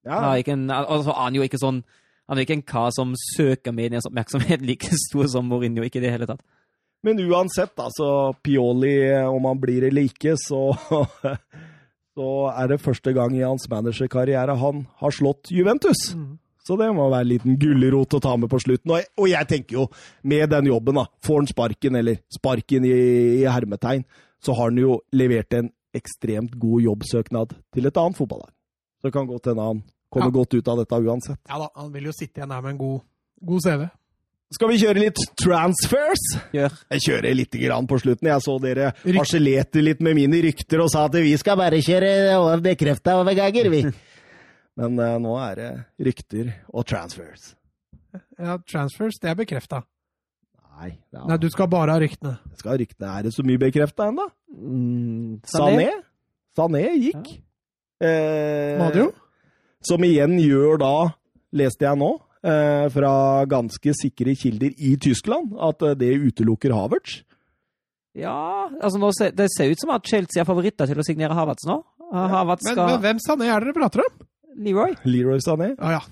Ja. 0.05 0.19
Altså, 0.27 1.15
han 1.17 1.33
er 1.33 1.39
jo 1.39 1.47
ikke 1.47 1.61
sånn 1.63 1.85
Han 2.27 2.35
er 2.35 2.43
ikke 2.43 2.57
en 2.57 2.65
kar 2.67 2.89
som 2.91 3.13
søker 3.15 3.73
medias 3.73 4.09
oppmerksomhet 4.09 4.65
like 4.69 4.91
stor 5.07 5.31
som 5.31 5.47
Mourinho, 5.49 5.85
ikke 5.87 6.01
i 6.01 6.05
det 6.05 6.13
hele 6.13 6.29
tatt. 6.29 6.43
Men 7.03 7.19
uansett, 7.25 7.73
altså, 7.83 8.33
Pioli, 8.45 8.95
om 9.27 9.49
han 9.49 9.61
blir 9.63 9.89
eller 9.89 10.07
ikke, 10.11 10.37
så 10.39 10.71
så 12.17 12.29
er 12.53 12.69
det 12.69 12.83
første 12.83 13.13
gang 13.17 13.35
i 13.37 13.45
hans 13.45 13.65
managerkarriere 13.71 14.57
han 14.61 14.87
har 15.01 15.15
slått 15.15 15.51
Juventus. 15.53 16.13
Mm. 16.17 16.39
Så 16.63 16.77
det 16.79 16.89
må 16.95 17.09
være 17.11 17.27
en 17.27 17.31
liten 17.33 17.57
gulrot 17.59 18.15
å 18.15 18.21
ta 18.23 18.37
med 18.39 18.51
på 18.51 18.61
slutten. 18.63 18.93
Og 18.93 19.01
jeg, 19.01 19.09
og 19.19 19.31
jeg, 19.33 19.49
tenker 19.51 19.79
jo, 19.81 19.87
med 20.31 20.45
den 20.53 20.69
jobben, 20.71 21.01
da, 21.01 21.07
får 21.27 21.41
han 21.41 21.49
sparken, 21.51 21.97
eller 21.99 22.21
sparken 22.31 22.87
i, 22.87 22.93
i 23.41 23.47
hermetegn, 23.51 24.05
så 24.43 24.55
har 24.59 24.71
han 24.71 24.79
jo 24.79 25.01
levert 25.15 25.59
en 25.59 25.73
ekstremt 25.97 26.55
god 26.61 26.85
jobbsøknad 26.87 27.57
til 27.75 27.89
et 27.89 27.99
annet 28.01 28.19
fotballag. 28.19 28.53
Så 29.01 29.11
det 29.11 29.17
kan 29.17 29.27
godt 29.29 29.51
hende 29.51 29.67
han 29.67 29.83
kommer 30.13 30.31
ja. 30.31 30.37
godt 30.39 30.55
ut 30.55 30.71
av 30.71 30.79
dette 30.83 31.01
uansett. 31.03 31.41
Ja 31.49 31.59
da, 31.59 31.67
han 31.75 31.91
vil 31.95 32.07
jo 32.11 32.15
sitte 32.15 32.41
igjen 32.41 32.55
her 32.55 32.63
med 32.63 32.75
en 32.75 32.81
god, 32.81 33.03
god 33.49 33.67
CV. 33.67 33.85
Skal 34.53 34.69
vi 34.69 34.79
kjøre 34.83 35.01
litt 35.01 35.21
transfers? 35.41 36.25
Gjør. 36.53 36.75
Jeg 36.93 37.05
kjører 37.07 37.37
litt 37.39 37.57
grann 37.57 37.87
på 37.89 37.97
slutten. 38.03 38.29
Jeg 38.29 38.45
så 38.45 38.57
dere 38.61 38.91
harselerte 39.17 39.81
litt 39.81 40.03
med 40.05 40.19
mine 40.19 40.43
rykter 40.45 40.83
og 40.85 40.91
sa 40.93 41.07
at 41.09 41.17
vi 41.25 41.33
skal 41.41 41.57
bare 41.57 41.81
kjøre 41.81 42.59
bekrefta 42.65 43.17
overganger, 43.23 43.71
vi. 43.73 43.87
Men 44.81 44.97
uh, 45.01 45.17
nå 45.21 45.35
er 45.43 45.59
det 45.59 45.71
rykter 46.09 46.53
og 46.73 46.87
transfers. 46.89 47.53
Ja, 48.41 48.59
transfers, 48.69 49.19
det 49.21 49.33
er 49.33 49.37
bekrefta. 49.39 49.83
Nei, 50.73 50.95
er... 51.13 51.25
Nei, 51.29 51.39
du 51.41 51.49
skal 51.53 51.69
bare 51.71 51.95
ha 51.95 52.01
ryktene. 52.03 52.35
Jeg 52.51 52.63
skal 52.63 52.73
ha 52.73 52.79
ryktene. 52.81 53.13
Er 53.13 53.27
det 53.27 53.33
så 53.37 53.45
mye 53.47 53.61
bekrefta 53.61 54.09
ennå? 54.11 54.27
Mm, 54.57 55.41
Sané? 55.49 55.89
Sané 56.57 56.85
gikk. 56.97 57.35
Ja. 57.37 58.09
Eh, 58.09 58.79
Madio? 58.81 59.11
Som 59.87 60.05
igjen 60.07 60.35
gjør 60.43 60.81
da, 60.83 60.95
leste 61.59 61.87
jeg 61.87 61.99
nå, 62.01 62.11
eh, 62.47 62.87
fra 62.95 63.13
ganske 63.51 63.95
sikre 63.99 64.35
kilder 64.39 64.75
i 64.75 64.97
Tyskland, 65.03 65.55
at 65.63 65.85
eh, 65.87 65.97
det 65.99 66.11
utelukker 66.25 66.75
Havertz. 66.75 67.21
Ja, 68.19 68.69
altså 68.83 68.99
nå 69.01 69.09
ser, 69.17 69.33
det 69.33 69.49
ser 69.55 69.71
ut 69.73 69.81
som 69.81 69.95
at 69.95 70.05
Chelsea 70.09 70.43
er 70.43 70.49
favoritter 70.49 70.91
til 70.91 71.01
å 71.01 71.07
signere 71.07 71.37
Havertz 71.37 71.65
nå. 71.69 71.79
Havertz 72.13 72.67
skal... 72.67 72.83
men, 72.83 72.91
men 72.97 73.05
hvem 73.07 73.23
Sané 73.25 73.49
er 73.49 73.63
det 73.63 73.71
dere 73.71 73.79
prater 73.79 74.05
om? 74.05 74.19
Leroy. 74.57 74.95
Leroy 75.05 75.41
Sané. 75.41 75.73
Ah, 75.79 75.93
ja. 75.99 76.03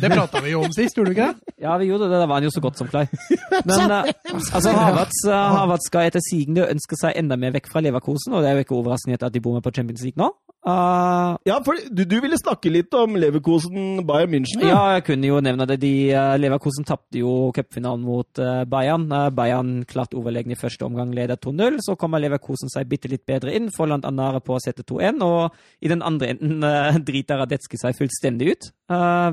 Det 0.00 0.10
prata 0.10 0.40
vi 0.44 0.54
jo 0.54 0.62
om 0.64 0.72
sist, 0.72 0.96
gjorde 0.96 1.12
du 1.12 1.16
ikke 1.16 1.28
det? 1.32 1.54
Ja, 1.64 1.76
vi 1.80 1.88
gjorde 1.90 2.08
det. 2.10 2.20
Da 2.20 2.26
var 2.26 2.40
han 2.40 2.46
jo 2.46 2.52
så 2.54 2.62
godt 2.64 2.78
som 2.80 2.88
klar. 2.90 3.08
Men 3.68 3.90
uh, 3.90 4.10
altså, 4.32 4.72
Havertz, 4.74 5.24
uh, 5.28 5.34
Havertz 5.58 5.90
skal 5.90 6.08
etter 6.10 6.24
sigende 6.24 6.68
ønske 6.70 6.98
seg 7.00 7.18
enda 7.20 7.38
mer 7.40 7.54
vekk 7.56 7.70
fra 7.72 7.82
Leverkosen, 7.84 8.34
og 8.34 8.44
det 8.44 8.50
er 8.50 8.58
jo 8.58 8.66
ikke 8.66 8.78
overraskende 8.78 9.20
at 9.20 9.34
de 9.34 9.42
bor 9.44 9.56
med 9.56 9.64
på 9.64 9.74
Champions 9.74 10.04
League 10.06 10.20
nå. 10.20 10.32
Uh, 10.64 11.36
ja, 11.44 11.58
for 11.60 11.76
du, 11.76 12.06
du, 12.08 12.14
ville 12.24 12.38
snakke 12.40 12.70
litt 12.72 12.94
om 12.96 13.18
Leverkosen 13.20 13.98
Bayern 14.08 14.30
München? 14.32 14.62
Ja, 14.64 14.70
ja 14.70 14.94
jeg 14.96 15.04
kunne 15.10 15.28
jo 15.28 15.40
nevne 15.44 15.66
det. 15.68 15.76
De, 15.82 15.92
uh, 16.16 16.36
Leverkosen 16.40 16.86
tapte 16.88 17.20
jo 17.20 17.50
cupfinalen 17.52 18.00
mot 18.06 18.40
uh, 18.40 18.62
Bayern. 18.64 19.04
Bayern 19.36 19.74
klart 19.88 20.16
overlegen 20.16 20.54
i 20.54 20.58
første 20.58 20.86
omgang, 20.86 21.12
leder 21.12 21.36
2-0. 21.36 21.82
Så 21.84 21.98
kommer 22.00 22.22
Leverkosen 22.24 22.72
seg 22.72 22.88
bitte 22.88 23.12
litt 23.12 23.26
bedre 23.28 23.52
inn, 23.52 23.68
får 23.76 23.90
Land 23.92 24.08
Anare 24.08 24.40
på 24.40 24.56
å 24.56 24.62
sette 24.64 24.86
2-1. 24.88 25.20
Og 25.26 25.84
i 25.84 25.92
den 25.92 26.04
andre 26.06 26.32
enden 26.32 27.04
driter 27.04 27.44
Radetzky 27.64 27.80
seg 27.80 27.96
fullstendig 27.96 28.52
ut. 28.52 28.70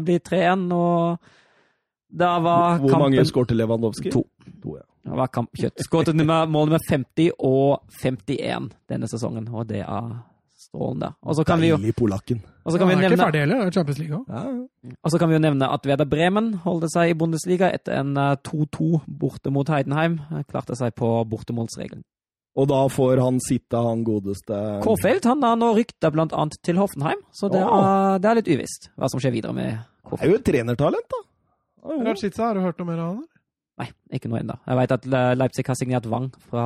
blir 0.06 0.20
3-1, 0.20 0.72
og 0.74 1.20
da 2.12 2.40
var 2.40 2.80
Hvor, 2.80 2.90
hvor 2.90 3.00
mange 3.00 3.26
skårte 3.26 3.56
Lewandowski? 3.56 4.12
To. 4.12 4.26
to 4.64 4.78
ja. 4.78 4.84
Det 5.04 5.18
var 5.18 5.28
kampkjøtt. 5.28 5.82
Skåret 5.82 6.16
mål 6.16 6.70
nummer 6.70 6.80
50 6.90 7.32
og 7.40 7.82
51 8.04 8.70
denne 8.90 9.08
sesongen, 9.08 9.48
og 9.50 9.68
det 9.68 9.82
er 9.82 10.20
Strålende. 10.62 11.16
Og 11.26 11.36
så 11.36 11.44
kan 11.44 11.58
Deilig 11.58 11.82
vi 11.82 11.88
jo, 11.90 11.94
polakken. 11.98 12.44
Og 12.64 12.72
så 12.72 12.78
kan 12.78 12.88
ja, 12.88 12.96
vi 12.96 13.02
nevne, 13.02 13.18
ferdig 13.18 13.40
heller, 13.42 13.72
Champions 13.74 13.98
League 13.98 14.14
òg. 14.20 14.28
Ja. 14.30 14.92
Og 15.02 15.12
så 15.12 15.18
kan 15.18 15.30
vi 15.30 15.34
jo 15.34 15.40
nevne 15.42 15.68
at 15.74 15.88
Werder 15.90 16.06
Bremen 16.06 16.54
holdt 16.62 16.86
seg 16.94 17.10
i 17.10 17.16
Bundesliga 17.18 17.72
etter 17.74 17.98
en 17.98 18.14
2-2 18.14 18.92
eh, 18.94 19.08
borte 19.24 19.50
mot 19.50 19.68
Heidenheim. 19.74 20.20
Klarte 20.52 20.78
seg 20.78 20.94
på 20.94 21.10
bortemålsregelen. 21.34 22.06
Og 22.60 22.68
da 22.68 22.82
får 22.92 23.22
han 23.24 23.38
sitte, 23.40 23.80
han 23.80 24.02
godeste 24.04 24.58
Kårfeld 24.84 25.24
han 25.30 25.44
har 25.46 25.60
nå 25.60 25.72
rykta 25.78 26.12
annet 26.12 26.58
til 26.68 26.82
Hoffenheim, 26.82 27.22
så 27.32 27.48
det, 27.52 27.62
oh. 27.64 27.78
er, 27.80 28.20
det 28.20 28.28
er, 28.28 28.40
litt 28.42 28.52
uvisst 28.52 28.90
hva 29.00 29.08
som 29.12 29.24
skjer 29.24 29.38
videre 29.38 29.56
med 29.56 29.78
Kårfeld. 30.04 30.20
Det 30.20 30.28
er 30.28 30.34
jo 30.34 30.40
et 30.42 30.48
trenertalent, 30.50 31.14
da. 31.16 31.22
Rajica, 31.82 32.44
har 32.44 32.58
du 32.58 32.66
hørt 32.66 32.82
noe 32.82 32.90
mer 32.92 33.00
av 33.00 33.14
han? 33.14 33.28
Nei, 33.82 33.88
ikke 34.14 34.30
noe 34.30 34.42
ennå. 34.44 34.58
Jeg 34.68 34.78
vet 34.78 34.94
at 34.94 35.08
Leipzig 35.40 35.64
har 35.66 35.78
signert 35.80 36.10
Wang 36.12 36.28
fra 36.52 36.66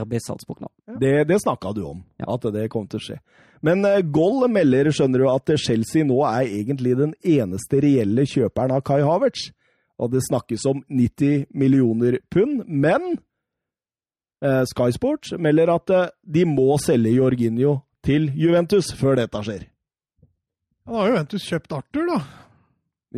RB 0.00 0.16
Salzburg 0.24 0.64
nå. 0.64 0.70
Ja. 0.88 0.96
Det, 1.04 1.12
det 1.28 1.38
snakka 1.44 1.74
du 1.76 1.84
om, 1.86 2.00
ja. 2.18 2.26
at 2.34 2.48
det 2.54 2.64
kom 2.72 2.88
til 2.90 2.98
å 2.98 3.04
skje. 3.04 3.18
Men 3.62 3.84
uh, 3.86 4.00
Goll 4.02 4.46
melder 4.50 4.90
skjønner 4.94 5.22
du, 5.22 5.28
at 5.30 5.52
Chelsea 5.60 6.06
nå 6.08 6.18
er 6.26 6.48
egentlig 6.48 6.96
den 6.98 7.14
eneste 7.22 7.82
reelle 7.84 8.26
kjøperen 8.26 8.74
av 8.74 8.82
Kai 8.86 9.00
Havertz. 9.04 9.52
Og 9.98 10.12
det 10.12 10.22
snakkes 10.26 10.64
om 10.70 10.82
90 10.86 11.48
millioner 11.58 12.20
pund, 12.30 12.62
men 12.66 13.16
uh, 14.44 14.62
Sky 14.68 14.90
Sports 14.94 15.34
melder 15.38 15.74
at 15.74 15.94
uh, 15.94 16.06
de 16.24 16.44
må 16.48 16.78
selge 16.82 17.14
Jorginho 17.16 17.78
til 18.06 18.30
Juventus 18.38 18.92
før 18.96 19.18
dette 19.20 19.42
skjer. 19.44 19.66
Da 20.88 20.96
har 20.96 21.12
Juventus 21.12 21.44
kjøpt 21.44 21.74
Arthur, 21.76 22.08
da. 22.08 22.18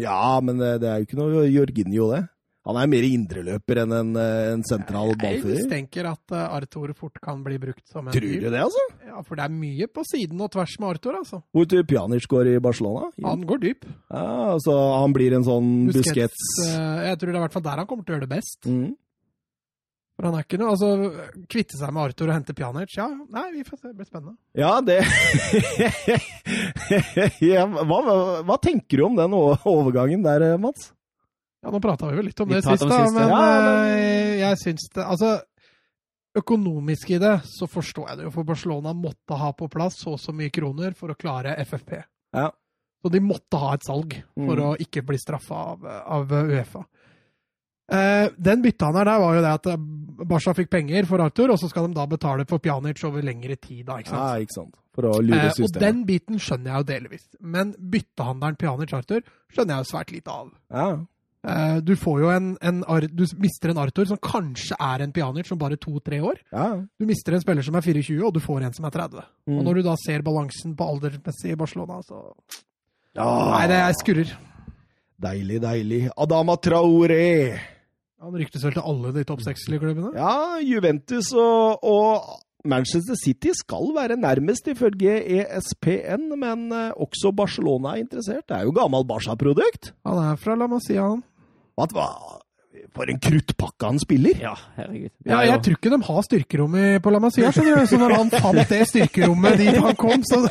Ja, 0.00 0.38
men 0.42 0.58
det, 0.58 0.76
det 0.82 0.90
er 0.90 1.00
jo 1.00 1.08
ikke 1.08 1.18
noe 1.18 1.46
Jorginho, 1.50 2.10
det. 2.14 2.24
Han 2.68 2.76
er 2.76 2.90
mer 2.92 3.04
indreløper 3.06 3.78
enn 3.82 3.92
en, 3.96 4.10
eh, 4.20 4.50
en 4.52 4.60
sentral 4.68 5.14
ballfører. 5.18 5.54
Jeg 5.56 5.64
mistenker 5.64 6.06
at 6.10 6.34
Arthur 6.36 6.92
fort 6.98 7.16
kan 7.24 7.40
bli 7.42 7.56
brukt 7.62 7.86
som 7.88 8.04
en 8.04 8.12
Tror 8.12 8.26
du 8.42 8.44
det, 8.52 8.60
altså? 8.60 8.82
Ja, 9.08 9.22
for 9.24 9.40
det 9.40 9.46
er 9.46 9.54
mye 9.54 9.88
på 9.88 10.04
siden 10.04 10.42
og 10.44 10.50
tvers 10.52 10.74
med 10.78 10.90
Arthur, 10.90 11.16
altså. 11.22 11.40
Hvor 11.56 11.66
dyp 11.72 11.88
Pjanic 11.88 12.28
går 12.28 12.52
i 12.52 12.58
Barcelona? 12.62 13.08
Ja. 13.16 13.30
Han 13.32 13.46
går 13.48 13.62
dyp. 13.64 13.88
Ja, 14.12 14.26
altså 14.58 14.76
han 15.00 15.16
blir 15.16 15.38
en 15.38 15.46
sånn 15.48 15.70
buskets, 15.88 16.12
Busquets. 16.12 16.44
Uh, 16.68 17.00
Jeg 17.08 17.16
tror 17.22 17.30
det 17.32 17.38
er 17.38 17.40
i 17.40 17.46
hvert 17.46 17.56
fall 17.56 17.66
der 17.70 17.80
han 17.80 17.88
kommer 17.88 18.04
til 18.04 18.12
å 18.12 18.18
gjøre 18.18 18.28
det 18.28 18.34
best. 18.36 18.68
Mm. 18.68 18.90
For 20.20 20.28
han 20.28 20.36
er 20.36 20.44
ikke 20.44 20.58
noe 20.60 20.74
Altså, 20.74 20.88
kvitte 21.48 21.78
seg 21.80 21.94
med 21.96 22.10
Arthur 22.10 22.28
og 22.28 22.36
hente 22.36 22.54
Pjanic, 22.56 22.92
ja, 22.98 23.06
nei, 23.08 23.46
vi 23.54 23.64
får 23.64 23.78
se. 23.80 23.88
Det 23.88 23.96
blir 23.96 24.08
spennende. 24.10 24.36
Ja, 24.52 24.74
det 24.84 25.00
ja, 27.48 27.64
hva, 27.64 28.00
hva 28.44 28.58
tenker 28.60 29.00
du 29.00 29.06
om 29.06 29.16
den 29.16 29.36
overgangen 29.40 30.26
der, 30.26 30.44
Mats? 30.60 30.90
Ja, 31.64 31.72
nå 31.72 31.80
prata 31.80 32.10
vi 32.10 32.20
vel 32.20 32.28
litt 32.28 32.40
om 32.40 32.52
vi 32.52 32.58
det 32.58 32.64
sist, 32.64 32.84
da, 32.88 33.00
men 33.16 33.32
ja, 33.32 33.40
uh, 33.40 34.36
jeg 34.40 34.60
syns 34.60 34.86
det 34.92 35.02
Altså, 35.04 35.32
økonomisk 36.36 37.16
i 37.16 37.18
det 37.20 37.34
så 37.48 37.68
forstår 37.68 38.12
jeg 38.12 38.20
det 38.20 38.28
jo, 38.28 38.36
for 38.36 38.48
Barcelona 38.48 38.92
måtte 38.96 39.40
ha 39.40 39.50
på 39.56 39.68
plass 39.72 40.02
så 40.04 40.18
og 40.18 40.20
så 40.20 40.36
mye 40.36 40.52
kroner 40.52 40.96
for 40.96 41.12
å 41.12 41.18
klare 41.20 41.56
FFP. 41.64 41.96
Ja. 42.36 42.50
Så 43.00 43.08
de 43.08 43.20
måtte 43.24 43.60
ha 43.60 43.72
et 43.74 43.84
salg 43.86 44.14
for 44.36 44.60
mm. 44.60 44.64
å 44.68 44.72
ikke 44.84 45.02
bli 45.08 45.16
straffa 45.20 45.60
av, 45.72 45.86
av, 45.88 46.34
Uefa. 46.52 46.84
Uh, 47.90 48.30
den 48.38 48.62
her 48.62 49.04
der 49.04 49.18
var 49.18 49.34
jo 49.34 49.42
det 49.42 49.50
at 49.50 49.80
Barca 50.30 50.52
fikk 50.54 50.70
penger 50.70 51.06
for 51.08 51.22
Arthur, 51.24 51.50
og 51.50 51.58
så 51.58 51.68
skal 51.70 51.88
de 51.88 51.96
da 51.96 52.06
betale 52.06 52.46
for 52.46 52.62
Pjanic 52.62 53.02
over 53.04 53.22
lengre 53.22 53.56
tid. 53.56 53.84
da, 53.86 53.98
ikke 53.98 54.10
sant? 54.10 54.20
Ja, 54.20 54.38
ikke 54.38 54.56
sant. 54.58 54.76
For 54.94 55.08
å 55.08 55.14
lure 55.22 55.50
systemet. 55.54 55.76
Uh, 55.76 55.78
og 55.78 55.86
den 55.86 56.02
biten 56.06 56.42
skjønner 56.42 56.70
jeg 56.70 56.82
jo 56.82 56.88
delvis. 56.90 57.24
Men 57.40 57.72
byttehandelen 57.78 58.58
Pjanic-Arthur 58.60 59.24
skjønner 59.50 59.74
jeg 59.74 59.84
jo 59.84 59.90
svært 59.90 60.14
lite 60.14 60.36
av. 60.36 60.52
Ja. 60.70 60.90
Uh, 61.40 61.78
du 61.80 61.94
får 61.96 62.18
jo 62.20 62.28
en, 62.34 62.48
en, 62.60 62.82
Du 63.16 63.22
mister 63.40 63.72
en 63.72 63.78
Arthur 63.80 64.04
som 64.10 64.18
kanskje 64.20 64.76
er 64.76 65.00
en 65.00 65.12
Pjanic 65.16 65.48
som 65.48 65.58
bare 65.58 65.78
to-tre 65.80 66.20
år. 66.20 66.42
Ja. 66.52 66.68
Du 67.00 67.06
mister 67.08 67.34
en 67.34 67.42
spiller 67.42 67.64
som 67.64 67.78
er 67.80 67.86
24, 67.86 68.20
og 68.26 68.34
du 68.36 68.42
får 68.44 68.66
en 68.66 68.76
som 68.76 68.86
er 68.86 68.94
30. 68.98 69.24
Mm. 69.48 69.56
Og 69.56 69.64
når 69.64 69.80
du 69.80 69.88
da 69.88 69.96
ser 70.04 70.26
balansen 70.26 70.76
på 70.76 70.90
aldersmessig 70.94 71.54
i 71.54 71.58
Barcelona, 71.58 72.02
så 72.04 72.22
ja. 73.16 73.26
Nei, 73.26 73.66
det 73.66 73.78
er 73.80 73.96
skurrer. 73.98 74.34
Deilig, 75.20 75.58
deilig. 75.64 76.02
Adama 76.16 76.54
Traoré. 76.62 77.79
Han 78.20 78.36
ryktes 78.36 78.64
vel 78.66 78.76
til 78.76 78.84
alle 78.84 79.14
de 79.16 79.24
topp 79.24 79.40
seks-klubbene? 79.46 80.12
Ja, 80.18 80.60
Juventus 80.60 81.32
og, 81.32 81.84
og, 81.86 82.40
Manchester 82.68 83.16
City 83.16 83.54
skal 83.56 83.94
være 83.96 84.18
nærmest, 84.20 84.66
ifølge 84.68 85.14
ESPN, 85.38 86.26
men 86.36 86.66
eh, 86.76 86.90
også 86.92 87.32
Barcelona 87.32 87.94
er 87.94 88.02
interessert. 88.02 88.44
Det 88.50 88.58
er 88.58 88.66
jo 88.68 88.74
gammel 88.76 89.06
Barca-produkt. 89.08 89.94
Han 90.04 90.20
er 90.20 90.36
fra 90.36 90.58
La 90.60 90.68
Masia, 90.68 91.06
han. 91.08 91.22
Hva, 91.80 92.10
for 92.96 93.10
en 93.10 93.20
kruttpakke 93.22 93.86
han 93.86 94.00
spiller! 94.02 94.40
Ja, 94.42 94.54
herregud. 94.76 95.12
Ja, 95.28 95.40
jeg 95.46 95.62
tror 95.64 95.78
ikke 95.78 95.92
de 95.92 96.00
har 96.08 96.26
styrkerom 96.26 96.76
på 97.04 97.12
La 97.14 97.20
Masia. 97.22 97.52
Så 97.54 97.98
når 98.00 98.16
han 98.16 98.32
fant 98.34 98.60
det 98.70 98.80
styrkerommet 98.90 99.58
dit 99.60 99.78
han 99.78 99.98
kom, 99.98 100.24
så 100.26 100.42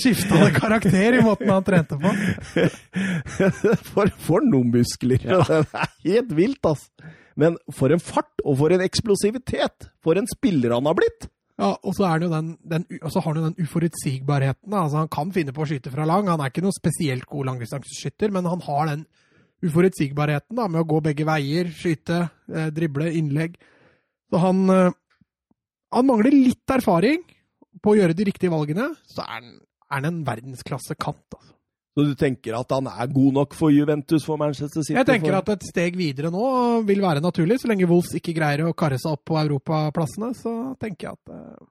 skifta 0.00 0.40
det 0.42 0.52
karakter 0.56 1.18
i 1.18 1.24
måten 1.24 1.52
han 1.52 1.66
trente 1.66 1.98
på. 2.02 2.14
For, 3.92 4.10
for 4.24 4.44
noen 4.46 4.72
muskler! 4.72 5.22
Ja. 5.26 5.42
Det 5.48 5.58
er 5.60 5.90
helt 6.06 6.32
vilt, 6.36 6.64
altså. 6.66 7.10
Men 7.38 7.56
for 7.72 7.92
en 7.94 8.02
fart, 8.02 8.42
og 8.44 8.58
for 8.60 8.74
en 8.74 8.82
eksplosivitet! 8.84 9.88
For 10.04 10.18
en 10.18 10.28
spiller 10.30 10.74
han 10.74 10.88
har 10.88 10.96
blitt! 10.98 11.28
Ja, 11.60 11.74
og 11.76 11.94
så, 11.94 12.08
den, 12.18 12.56
den, 12.66 12.86
har 12.98 13.26
han 13.26 13.38
jo 13.38 13.44
den 13.44 13.58
uforutsigbarheten. 13.60 14.72
Altså, 14.72 15.02
han 15.04 15.10
kan 15.12 15.32
finne 15.34 15.54
på 15.54 15.62
å 15.62 15.68
skyte 15.68 15.92
fra 15.92 16.06
lang. 16.08 16.30
Han 16.32 16.40
er 16.42 16.50
ikke 16.50 16.64
noe 16.64 16.74
spesielt 16.74 17.28
god 17.30 17.50
langdistanseskytter, 17.50 18.32
men 18.34 18.48
han 18.50 18.64
har 18.66 18.88
den 18.90 19.04
uforutsigbarheten 19.62 20.58
da, 20.58 20.66
med 20.68 20.82
å 20.82 20.88
gå 20.88 21.00
begge 21.04 21.26
veier, 21.28 21.70
skyte, 21.76 22.24
eh, 22.52 22.70
drible, 22.74 23.10
innlegg. 23.18 23.56
Så 24.32 24.40
han, 24.42 24.64
eh, 24.70 24.90
han 25.92 26.08
mangler 26.08 26.34
litt 26.34 26.74
erfaring 26.74 27.22
på 27.82 27.92
å 27.92 27.98
gjøre 27.98 28.16
de 28.16 28.26
riktige 28.28 28.52
valgene. 28.52 28.90
Så 29.06 29.22
er 29.22 29.38
han, 29.38 29.50
er 29.88 29.98
han 30.00 30.08
en 30.10 30.22
verdensklasse 30.26 30.96
kant. 30.98 31.24
Altså. 31.36 31.52
Så 31.92 32.06
du 32.08 32.14
tenker 32.16 32.56
at 32.56 32.70
han 32.72 32.88
er 32.88 33.10
god 33.12 33.34
nok 33.36 33.54
for 33.54 33.72
Juventus 33.72 34.24
for 34.24 34.40
Manchester 34.40 34.80
City? 34.80 34.96
Jeg 34.96 35.08
tenker 35.08 35.36
at 35.36 35.50
et 35.52 35.66
steg 35.68 35.98
videre 36.00 36.30
nå 36.32 36.46
vil 36.88 37.02
være 37.04 37.20
naturlig. 37.20 37.60
Så 37.60 37.68
lenge 37.68 37.88
Wolves 37.90 38.14
ikke 38.16 38.34
greier 38.36 38.64
å 38.64 38.72
karre 38.72 38.96
seg 39.00 39.12
opp 39.12 39.26
på 39.28 39.36
europaplassene, 39.42 40.32
så 40.38 40.54
tenker 40.80 41.10
jeg 41.10 41.20
at 41.20 41.34
eh... 41.36 41.68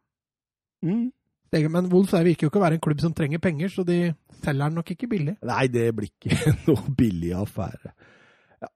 mm. 0.86 1.08
Men 1.52 1.90
Wolves 1.92 2.14
virker 2.16 2.48
jo 2.48 2.52
ikke 2.52 2.62
å 2.62 2.64
være 2.64 2.78
en 2.80 2.84
klubb 2.84 3.02
som 3.04 3.14
trenger 3.16 3.42
penger, 3.44 3.72
så 3.74 3.84
de 3.88 4.14
selger 4.40 4.64
den 4.70 4.78
nok 4.80 4.94
ikke 4.94 5.10
billig. 5.12 5.36
Nei, 5.44 5.66
det 5.72 5.90
blir 5.98 6.08
ikke 6.08 6.54
noe 6.70 6.96
billig 6.98 7.34
affære. 7.36 7.92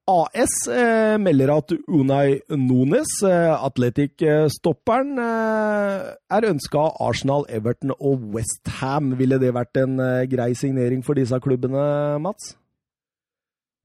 AS 0.10 0.54
eh, 0.74 1.16
melder 1.22 1.52
at 1.54 1.72
Unai 1.88 2.40
Nunes, 2.50 3.12
eh, 3.24 3.54
Atletic-stopperen, 3.54 5.12
eh, 5.22 6.08
er 6.34 6.48
ønska 6.50 6.82
av 6.88 6.98
Arsenal, 7.12 7.46
Everton 7.54 7.94
og 8.00 8.26
Westham. 8.34 9.14
Ville 9.20 9.38
det 9.42 9.54
vært 9.54 9.78
en 9.84 10.00
eh, 10.02 10.26
grei 10.32 10.52
signering 10.58 11.06
for 11.06 11.18
disse 11.18 11.38
klubbene, 11.40 11.86
Mats? 12.20 12.56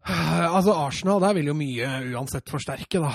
Altså, 0.08 0.72
Arsenal 0.72 1.20
der 1.20 1.34
vil 1.36 1.50
jo 1.50 1.54
mye 1.54 1.88
uansett 2.14 2.48
forsterke, 2.48 3.02
da. 3.02 3.10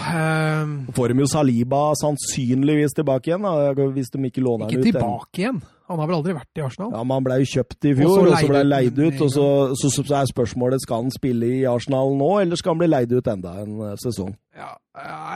Um, 0.62 0.76
Får 0.94 1.12
de 1.12 1.24
jo 1.24 1.30
Saliba 1.30 1.88
sannsynligvis 1.98 2.94
tilbake 2.96 3.32
igjen, 3.32 3.48
da, 3.48 3.88
hvis 3.96 4.12
de 4.14 4.22
ikke 4.30 4.44
låner 4.46 4.68
han 4.68 4.76
ut. 4.76 4.78
Ikke 4.86 4.94
tilbake 4.94 5.42
igjen? 5.42 5.64
Han 5.90 6.02
har 6.02 6.10
vel 6.10 6.18
aldri 6.18 6.34
vært 6.34 6.58
i 6.60 6.64
Arsenal? 6.66 6.94
Ja, 6.96 7.02
men 7.06 7.14
Han 7.14 7.26
ble 7.28 7.36
jo 7.44 7.50
kjøpt 7.50 7.86
i 7.86 7.92
fjor, 7.98 8.14
og 8.24 8.32
så 8.34 8.50
ble 8.50 8.62
han 8.64 8.72
leid 8.72 9.02
ut. 9.02 9.20
og 9.22 9.30
så, 9.34 9.48
så, 9.78 9.92
så, 9.94 10.06
er 10.18 10.32
spørsmålet 10.32 10.86
skal 10.86 11.04
han 11.04 11.14
spille 11.14 11.52
i 11.60 11.60
Arsenal 11.70 12.16
nå, 12.18 12.32
eller 12.42 12.62
skal 12.62 12.74
han 12.74 12.82
bli 12.82 12.90
leid 12.90 13.14
ut 13.14 13.30
enda 13.34 13.54
en 13.62 13.76
uh, 13.82 13.92
sesong? 14.02 14.34
Ja, 14.58 14.72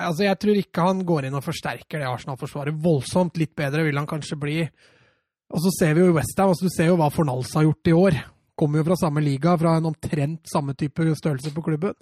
altså 0.07 0.25
Jeg 0.25 0.39
tror 0.41 0.61
ikke 0.61 0.87
han 0.87 1.03
går 1.05 1.27
inn 1.29 1.37
og 1.37 1.45
forsterker 1.45 2.01
det 2.01 2.09
Arsenal-forsvaret 2.09 2.77
voldsomt. 2.81 3.37
Litt 3.41 3.53
bedre 3.57 3.85
vil 3.85 3.99
han 3.99 4.09
kanskje 4.09 4.39
bli 4.41 4.57
Og 4.63 5.61
så 5.61 5.73
ser 5.75 5.97
vi 5.97 6.05
jo 6.05 6.15
Westham, 6.17 6.53
altså 6.53 6.69
du 6.69 6.73
ser 6.73 6.89
jo 6.91 6.97
hva 6.97 7.09
Fornals 7.13 7.53
har 7.57 7.65
gjort 7.65 7.89
i 7.89 7.97
år. 8.05 8.21
Kommer 8.59 8.81
jo 8.81 8.87
fra 8.89 8.97
samme 8.99 9.23
liga, 9.23 9.55
fra 9.59 9.77
en 9.79 9.87
omtrent 9.87 10.49
samme 10.51 10.75
type 10.75 11.05
størrelse 11.15 11.53
på 11.55 11.63
klubben. 11.63 11.95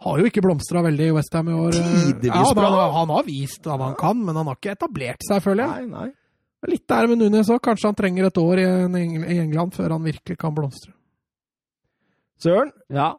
Har 0.00 0.20
jo 0.20 0.30
ikke 0.30 0.42
blomstra 0.44 0.80
veldig 0.86 1.10
i 1.10 1.14
Westham 1.16 1.50
i 1.50 1.56
år. 1.58 1.74
Tidvis 1.76 2.30
ja, 2.30 2.54
bra. 2.56 2.68
Han, 2.70 2.94
han, 2.94 3.14
har 3.18 3.26
vist 3.26 3.66
hva 3.66 3.76
han 3.82 3.98
kan, 4.00 4.22
men 4.24 4.38
han 4.38 4.48
har 4.48 4.56
ikke 4.56 4.76
etablert 4.78 5.26
seg, 5.26 5.42
føler 5.44 5.66
jeg. 5.66 5.88
Nei, 5.90 6.06
nei. 6.06 6.70
Litt 6.70 6.86
der 6.92 7.08
med 7.08 7.20
Nunes 7.20 7.50
òg. 7.52 7.60
Kanskje 7.64 7.90
han 7.90 7.98
trenger 7.98 8.28
et 8.28 8.38
år 8.40 8.62
i, 8.62 8.68
i 9.34 9.40
England 9.40 9.74
før 9.76 9.96
han 9.96 10.06
virkelig 10.06 10.38
kan 10.40 10.54
blomstre. 10.56 10.94
Søren, 12.40 12.72
Ja. 12.92 13.12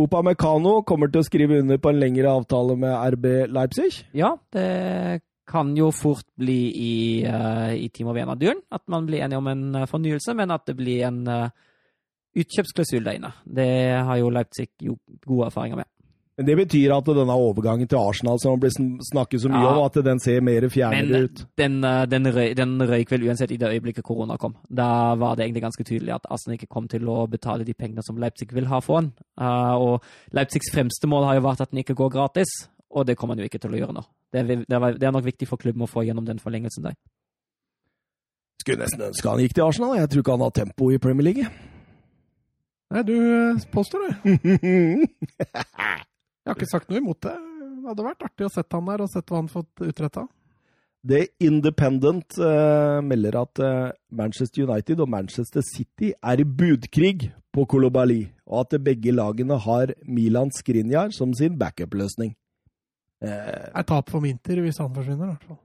Opa 0.00 0.22
Mekano 0.24 0.78
kommer 0.88 1.10
til 1.12 1.20
å 1.20 1.26
skrive 1.26 1.58
under 1.60 1.76
på 1.78 1.90
en 1.92 1.98
lengre 2.00 2.30
avtale 2.32 2.78
med 2.80 2.94
RB 3.12 3.26
Leipzig. 3.52 4.06
ja, 4.16 4.32
det 4.56 5.20
kan 5.52 5.74
jo 5.76 5.90
fort 5.92 6.24
bli 6.38 6.60
i, 6.72 6.94
uh, 7.28 7.74
i 7.76 7.90
Timo 7.92 8.14
Werner-duren. 8.16 8.62
At 8.72 8.86
man 8.88 9.04
blir 9.06 9.20
enig 9.20 9.36
om 9.36 9.50
en 9.52 9.64
uh, 9.76 9.86
fornyelse, 9.90 10.32
men 10.38 10.50
at 10.54 10.64
det 10.66 10.76
blir 10.78 11.04
en 11.10 11.20
uh, 11.28 11.50
utkjøpsklausul 12.36 13.04
der 13.04 13.18
inne. 13.18 13.32
Det 13.44 13.70
har 14.06 14.16
jo 14.20 14.30
Leipzig 14.32 14.68
jo 14.82 14.96
gode 15.26 15.46
erfaringer 15.50 15.76
med. 15.82 15.88
Men 16.38 16.46
det 16.48 16.54
betyr 16.56 16.94
at 16.96 17.04
denne 17.04 17.34
overgangen 17.36 17.86
til 17.86 17.98
Arsenal 18.00 18.38
som 18.40 18.56
blir 18.58 18.72
snakket 18.72 19.42
så 19.42 19.50
mye 19.52 19.60
Ja. 19.66 19.74
om, 19.76 19.84
at 19.84 19.98
den 20.04 20.18
ser 20.18 20.40
mer 20.40 20.64
fjernere 20.72 21.24
ut. 21.24 21.44
den, 21.60 21.84
uh, 21.84 22.06
den, 22.08 22.24
røy, 22.24 22.54
den 22.56 22.80
røyk 22.80 23.10
vel 23.10 23.26
uansett 23.28 23.52
i 23.52 23.58
det 23.60 23.68
øyeblikket 23.68 24.02
korona 24.02 24.38
kom. 24.38 24.56
Da 24.74 25.14
var 25.14 25.36
det 25.36 25.44
egentlig 25.44 25.62
ganske 25.62 25.84
tydelig 25.84 26.14
at 26.14 26.26
Arsenal 26.30 26.56
ikke 26.56 26.72
kom 26.72 26.88
til 26.88 27.04
å 27.04 27.28
betale 27.28 27.64
de 27.68 27.74
pengene 27.74 28.02
som 28.02 28.16
Leipzig 28.16 28.48
vil 28.54 28.66
ha 28.66 28.80
for 28.80 29.00
den. 29.02 29.12
Uh, 29.38 29.76
og 29.76 30.02
Leipzigs 30.32 30.72
fremste 30.72 31.06
mål 31.06 31.24
har 31.28 31.34
jo 31.34 31.44
vært 31.44 31.60
at 31.60 31.70
den 31.70 31.84
ikke 31.84 31.94
går 31.94 32.10
gratis, 32.10 32.48
og 32.90 33.06
det 33.06 33.16
kommer 33.18 33.36
han 33.36 33.44
jo 33.44 33.50
ikke 33.50 33.60
til 33.60 33.76
å 33.76 33.76
gjøre 33.82 33.92
nå. 33.92 34.02
Det 34.32 34.46
det 34.48 34.72
er, 34.72 34.96
det 34.96 35.06
er 35.06 35.12
nok 35.12 35.24
viktig 35.28 35.46
for 35.48 35.60
klubben 35.60 35.82
å 35.84 35.86
få 35.86 36.06
gjennom 36.08 36.24
den 36.24 36.38
forlengelsen 36.40 36.82
der. 36.88 36.96
Skulle 38.62 38.78
nesten 38.86 39.04
ønske 39.04 39.28
han 39.28 39.40
gikk 39.42 39.54
til 39.54 39.64
Arsenal. 39.64 39.96
Jeg 39.98 40.08
tror 40.08 40.24
ikke 40.24 40.32
han 40.38 40.40
har 40.46 40.50
tempo 40.50 40.90
i 40.90 40.98
Premier 40.98 41.24
League. 41.28 41.44
Nei, 42.92 43.02
du 43.08 43.16
eh, 43.16 43.64
påstår 43.72 44.04
det. 44.04 44.12
Jeg 46.42 46.50
har 46.50 46.58
ikke 46.58 46.68
sagt 46.68 46.90
noe 46.90 47.00
imot 47.00 47.22
det. 47.24 47.34
Det 47.82 47.88
hadde 47.88 48.04
vært 48.06 48.24
artig 48.26 48.46
å 48.46 48.52
sette 48.52 48.78
han 48.78 48.88
der, 48.90 49.02
og 49.04 49.10
sett 49.10 49.30
hva 49.30 49.40
han 49.40 49.50
fått 49.50 49.84
utretta. 49.86 50.26
The 51.02 51.24
Independent 51.42 52.36
uh, 52.38 53.00
melder 53.02 53.40
at 53.40 53.62
uh, 53.62 53.90
Manchester 54.14 54.68
United 54.68 55.00
og 55.02 55.10
Manchester 55.10 55.64
City 55.66 56.12
er 56.14 56.42
i 56.42 56.46
budkrig 56.46 57.32
på 57.52 57.64
Kolobali, 57.66 58.20
og 58.46 58.68
at 58.68 58.78
begge 58.84 59.14
lagene 59.14 59.58
har 59.64 59.94
Milan 60.06 60.52
Skriniar 60.54 61.10
som 61.16 61.34
sin 61.34 61.58
backup-løsning. 61.58 62.36
Uh, 63.22 63.66
er 63.72 63.86
tap 63.88 64.14
for 64.14 64.22
Minter 64.22 64.62
hvis 64.62 64.78
han 64.82 64.94
forsvinner, 64.94 65.26
i 65.26 65.34
hvert 65.34 65.48
fall. 65.50 65.60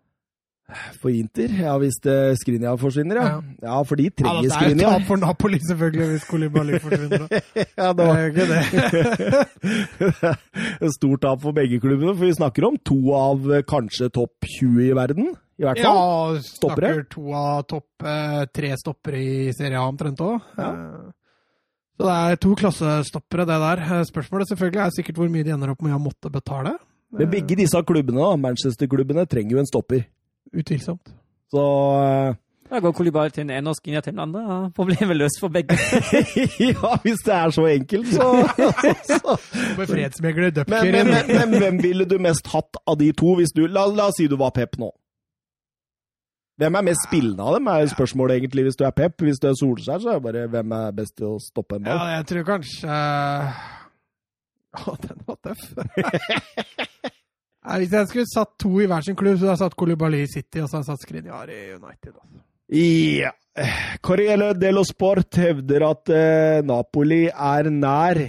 For 1.00 1.10
Inter, 1.16 1.52
ja 1.64 1.74
hvis 1.80 1.96
Skrinia 2.42 2.74
forsvinner, 2.80 3.16
ja. 3.22 3.28
Ja. 3.28 3.42
Ja, 3.70 3.78
for 3.88 3.96
de 4.00 4.10
Ja, 4.10 4.16
trenger 4.20 4.44
det 4.44 4.54
er 4.68 4.74
jo 4.76 4.90
tap 4.92 5.06
for 5.08 5.22
Napoli, 5.22 5.60
selvfølgelig, 5.64 6.08
hvis 6.12 6.26
Kolibali 6.28 6.80
forsvinner. 6.86 7.28
Ja, 7.78 7.94
det 7.96 8.08
var 8.08 8.24
ikke 8.28 8.48
det. 8.52 8.62
et 10.88 10.94
stort 10.98 11.22
tap 11.24 11.42
for 11.44 11.56
begge 11.56 11.80
klubbene, 11.84 12.14
for 12.18 12.26
vi 12.28 12.34
snakker 12.36 12.68
om 12.68 12.78
to 12.86 12.98
av 13.16 13.48
eh, 13.56 13.64
kanskje 13.68 14.10
topp 14.16 14.48
20 14.60 14.90
i 14.90 14.96
verden, 14.98 15.30
i 15.58 15.66
hvert 15.66 15.80
fall. 15.82 16.02
Ja, 16.36 16.42
Stoppere? 16.46 16.92
snakker 16.94 17.08
to 17.16 17.24
av 17.38 17.62
topp 17.72 18.04
eh, 18.06 18.42
tre 18.54 18.74
stoppere 18.82 19.22
i 19.24 19.54
Serie 19.58 19.80
A 19.80 19.88
omtrent 19.90 20.22
òg. 20.26 20.52
Ja. 20.60 20.72
Så 21.98 22.06
det 22.06 22.18
er 22.28 22.38
to 22.44 22.52
klassestoppere, 22.60 23.48
det 23.50 23.58
der. 23.64 23.86
Eh, 23.88 24.04
Spørsmålet 24.12 24.52
selvfølgelig 24.52 24.84
er 24.84 24.94
sikkert 25.00 25.18
hvor 25.24 25.32
mye 25.34 25.48
de 25.48 25.56
ender 25.56 25.72
opp 25.74 25.82
med 25.86 25.96
å 25.98 26.02
måtte 26.04 26.30
betale. 26.34 26.76
Men 27.16 27.30
begge 27.32 27.56
disse 27.56 27.80
klubbene, 27.88 28.34
Manchester-klubbene, 28.44 29.24
trenger 29.32 29.56
jo 29.56 29.62
en 29.64 29.70
stopper. 29.70 30.04
Utvilsomt. 30.54 31.14
Så 31.52 31.64
eh, 32.04 32.36
Da 32.70 32.80
går 32.84 32.92
Kolibali 32.92 33.32
til 33.32 33.46
den 33.46 33.54
ene 33.56 33.72
og 33.72 33.78
Skinja 33.80 34.02
til 34.04 34.14
den 34.14 34.20
andre. 34.20 34.42
Ja, 34.44 34.60
Problemet 34.76 35.18
løst 35.18 35.40
for 35.40 35.48
begge. 35.48 35.78
ja, 36.72 36.94
hvis 37.04 37.24
det 37.26 37.34
er 37.34 37.50
så 37.56 37.66
enkelt, 37.72 38.08
så, 38.08 38.28
så. 39.12 39.38
Med 39.78 39.88
fredsmegler 39.88 40.50
Men, 40.50 40.56
Dupker 40.56 40.92
men, 40.92 41.12
men, 41.14 41.52
men 41.52 41.60
hvem 41.64 41.84
ville 41.84 42.06
du 42.06 42.18
mest 42.20 42.48
hatt 42.54 42.80
av 42.88 43.00
de 43.00 43.12
to? 43.12 43.36
Hvis 43.40 43.56
du, 43.56 43.66
la, 43.68 43.88
la 43.88 44.10
oss 44.12 44.20
si 44.20 44.28
du 44.28 44.36
var 44.40 44.52
Pep 44.56 44.76
nå. 44.82 44.92
Hvem 46.58 46.76
er 46.76 46.86
mest 46.88 47.04
spillende 47.06 47.44
av 47.46 47.54
dem, 47.54 47.68
er 47.70 47.90
spørsmålet 47.92 48.40
egentlig 48.40 48.64
hvis 48.66 48.80
du 48.80 48.84
er 48.88 48.96
Pep. 48.98 49.22
Hvis 49.22 49.40
du 49.40 49.48
er 49.48 49.58
Solskjær, 49.60 50.00
så 50.02 50.10
er 50.10 50.18
det 50.18 50.24
bare 50.26 50.48
hvem 50.56 50.72
er 50.80 50.96
best 50.98 51.14
til 51.20 51.36
å 51.36 51.38
stoppe 51.42 51.78
en 51.78 51.86
ball? 51.86 52.00
Ja, 52.02 52.18
jeg 52.18 52.26
tror 52.32 52.48
kanskje 52.48 52.98
Å, 54.78 54.96
den 55.06 55.22
var 55.28 55.38
tøff. 55.46 55.62
Nei, 57.68 57.82
hvis 57.84 57.94
jeg 57.98 58.08
skulle 58.08 58.30
satt 58.32 58.54
to 58.64 58.70
i 58.80 58.88
hver 58.88 59.04
sin 59.04 59.16
klubb, 59.20 59.36
så 59.36 59.50
hadde 59.50 59.58
jeg 59.58 59.64
satt 59.66 59.76
Kolibali 59.76 60.22
i 60.24 60.32
City, 60.32 60.62
og 60.62 60.70
så 60.70 60.78
hadde 60.78 60.86
jeg 60.86 60.92
satt 60.94 61.04
Skriniar 61.04 61.50
i 61.52 61.62
United. 61.76 62.14
Også. 62.16 62.44
Ja. 62.78 63.34
Corriere 64.06 64.54
dello 64.56 64.84
Sport 64.88 65.40
hevder 65.42 65.84
at 65.90 66.12
eh, 66.14 66.60
Napoli 66.64 67.26
er 67.28 67.72
nær 67.74 68.20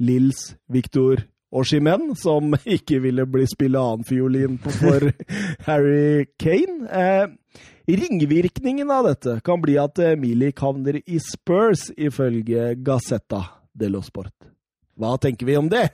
Lils 0.00 0.54
Victor 0.72 1.20
Oshimen, 1.52 2.14
som 2.16 2.56
ikke 2.78 3.02
ville 3.04 3.26
bli 3.28 3.44
spille 3.50 3.82
annenfiolin 3.82 4.56
for 4.64 5.10
Harry 5.68 6.24
Kane. 6.40 6.88
Eh, 6.88 7.60
ringvirkningen 7.92 8.88
av 8.90 9.10
dette 9.10 9.36
kan 9.44 9.60
bli 9.60 9.76
at 9.82 10.00
eh, 10.00 10.16
Milik 10.16 10.64
havner 10.64 11.02
i 11.04 11.20
Spurs, 11.20 11.90
ifølge 11.92 12.72
Gazzetta 12.80 13.44
dello 13.76 14.00
Sport. 14.00 14.48
Hva 14.96 15.18
tenker 15.20 15.44
vi 15.44 15.60
om 15.60 15.68
det? 15.68 15.90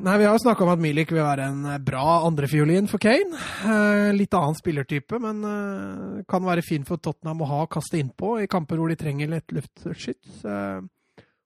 Nei, 0.00 0.16
Vi 0.18 0.24
har 0.24 0.32
jo 0.36 0.40
snakka 0.40 0.64
om 0.64 0.72
at 0.72 0.80
Milik 0.80 1.10
vil 1.12 1.24
være 1.24 1.50
en 1.50 1.66
eh, 1.68 1.80
bra 1.84 2.22
andrefiolin 2.26 2.88
for 2.88 3.02
Kane. 3.02 3.36
Eh, 3.68 4.08
litt 4.16 4.32
annen 4.36 4.56
spillertype, 4.56 5.18
men 5.20 5.42
eh, 5.44 6.22
kan 6.30 6.46
være 6.46 6.64
fin 6.64 6.86
for 6.88 7.02
Tottenham 7.02 7.42
å 7.44 7.48
ha 7.50 7.60
å 7.66 7.70
kaste 7.70 8.00
innpå 8.00 8.38
i 8.42 8.48
kamper 8.50 8.80
hvor 8.80 8.92
de 8.92 8.96
trenger 9.00 9.30
litt 9.34 9.52
luftskyts. 9.52 10.40
Eh, 10.48 10.80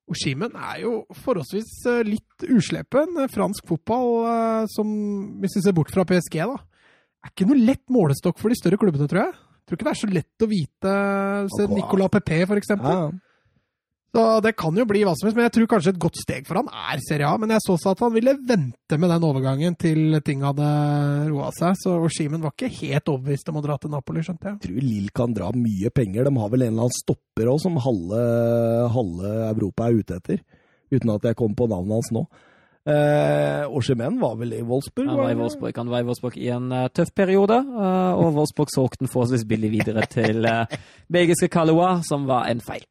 Oshimen 0.06 0.54
er 0.54 0.84
jo 0.84 0.92
forholdsvis 1.24 1.72
litt 2.06 2.46
uslepen. 2.46 3.18
Fransk 3.34 3.66
fotball, 3.66 4.12
eh, 4.30 4.70
som 4.70 4.88
hvis 5.42 5.58
vi 5.58 5.64
ser 5.66 5.74
bort 5.74 5.90
fra 5.90 6.06
PSG, 6.06 6.38
da, 6.46 6.60
er 7.26 7.34
ikke 7.34 7.48
noe 7.50 7.58
lett 7.58 7.82
målestokk 7.90 8.38
for 8.38 8.54
de 8.54 8.60
større 8.60 8.78
klubbene, 8.78 9.10
tror 9.10 9.24
jeg. 9.24 9.34
Jeg 9.34 9.66
tror 9.66 9.80
ikke 9.80 9.88
det 9.88 9.94
er 9.96 10.02
så 10.04 10.12
lett 10.14 10.44
å 10.46 10.52
vite. 10.52 10.90
Se 11.56 11.64
Nicolas 11.72 12.12
Pepe, 12.14 12.44
for 12.46 12.60
eksempel. 12.60 13.16
Så 14.16 14.22
det 14.40 14.54
kan 14.56 14.72
jo 14.72 14.86
bli 14.88 15.02
hva 15.04 15.12
som 15.12 15.26
helst, 15.26 15.36
men 15.36 15.44
jeg 15.44 15.52
tror 15.52 15.66
kanskje 15.74 15.92
et 15.92 15.98
godt 16.00 16.16
steg 16.16 16.46
for 16.48 16.56
han 16.56 16.70
er 16.72 17.02
Serie 17.04 17.28
A. 17.28 17.36
Men 17.36 17.50
jeg 17.52 17.60
så 17.66 17.74
så 17.76 17.92
at 17.92 18.00
han 18.00 18.14
ville 18.14 18.32
vente 18.48 18.96
med 18.96 19.12
den 19.12 19.26
overgangen 19.28 19.76
til 19.76 20.16
ting 20.24 20.40
hadde 20.46 20.68
roa 21.28 21.50
seg. 21.52 21.76
Så 21.82 21.98
Oshimen 22.00 22.40
var 22.40 22.54
ikke 22.54 22.72
helt 22.78 23.12
overbevist 23.12 23.52
om 23.52 23.60
å 23.60 23.64
dra 23.66 23.76
til 23.82 23.92
Napoli, 23.92 24.24
skjønte 24.24 24.48
jeg. 24.48 24.56
Jeg 24.56 24.64
tror 24.70 24.88
Lill 24.88 25.12
kan 25.20 25.36
dra 25.36 25.52
mye 25.52 25.92
penger. 25.92 26.30
De 26.30 26.32
har 26.40 26.54
vel 26.54 26.64
en 26.64 26.72
eller 26.72 26.86
annen 26.88 26.96
stopper 26.96 27.52
òg, 27.52 27.60
som 27.60 27.76
halve, 27.84 28.24
halve 28.96 29.36
Europa 29.52 29.90
er 29.90 30.00
ute 30.00 30.20
etter. 30.22 30.44
Uten 30.96 31.16
at 31.18 31.28
jeg 31.28 31.36
kom 31.36 31.52
på 31.58 31.68
navnet 31.68 31.98
hans 31.98 32.12
nå. 32.16 32.26
Eh, 32.88 33.68
Oshimen 33.68 34.16
var 34.22 34.40
vel 34.40 34.56
i 34.56 34.64
Wolfsburg? 34.64 35.10
Han 35.12 35.26
var 35.26 35.32
i 35.34 35.40
Wolfsburg, 35.42 35.76
han 35.76 35.92
var 35.92 36.00
i 36.00 36.06
Wolfsburg 36.08 36.36
i 36.40 36.52
en 36.54 36.70
uh, 36.72 36.86
tøff 36.94 37.12
periode, 37.12 37.58
Uh, 37.66 38.14
og 38.16 38.36
Wolfsburg 38.38 38.70
solgte 38.72 39.02
den 39.02 39.10
forholdsvis 39.12 39.44
billig 39.50 39.72
videre 39.74 40.06
til 40.08 40.46
uh, 40.46 40.70
belgiske 41.12 41.50
Kaloa, 41.52 41.98
som 42.06 42.24
var 42.30 42.46
en 42.48 42.64
feil. 42.64 42.86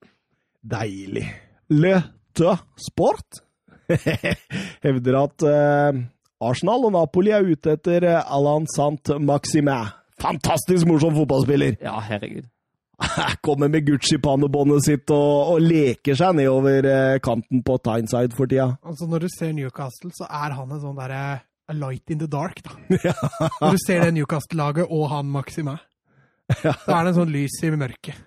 Deilig. 0.65 1.27
Le 1.69 1.93
Te 2.35 2.55
Sport 2.81 3.41
hevder 4.85 5.19
at 5.19 5.45
eh, 5.45 6.01
Arsenal 6.45 6.87
og 6.87 6.95
Napoli 6.95 7.33
er 7.35 7.45
ute 7.45 7.75
etter 7.77 8.07
Alain 8.23 8.65
Saint-Maximin. 8.73 9.93
Fantastisk 10.21 10.87
morsom 10.89 11.15
fotballspiller! 11.19 11.77
Ja, 11.83 11.99
herregud. 12.01 12.47
Kommer 13.45 13.69
med 13.69 13.85
Gucci-pannebåndet 13.85 14.85
sitt 14.87 15.11
og, 15.13 15.55
og 15.55 15.63
leker 15.63 16.17
seg 16.17 16.37
nedover 16.39 16.87
eh, 16.89 17.17
kanten 17.23 17.61
på 17.65 17.77
Tyneside 17.85 18.35
for 18.37 18.49
tida. 18.49 18.71
Altså 18.87 19.09
Når 19.11 19.25
du 19.25 19.33
ser 19.35 19.51
Newcastle, 19.53 20.13
så 20.15 20.29
er 20.29 20.55
han 20.55 20.71
en 20.71 20.81
sånn 20.81 20.97
derre 20.97 21.25
a 21.65 21.73
light 21.73 22.11
in 22.13 22.19
the 22.21 22.27
dark, 22.29 22.61
da. 22.65 22.75
Når 23.61 23.75
du 23.75 23.81
ser 23.81 24.05
det 24.05 24.13
Newcastle-laget 24.17 24.89
og 24.89 25.09
han 25.13 25.29
Maxime, 25.33 25.77
så 26.61 26.73
er 26.73 27.05
det 27.05 27.11
en 27.11 27.19
sånn 27.19 27.33
lys 27.33 27.57
i 27.65 27.71
mørket. 27.73 28.25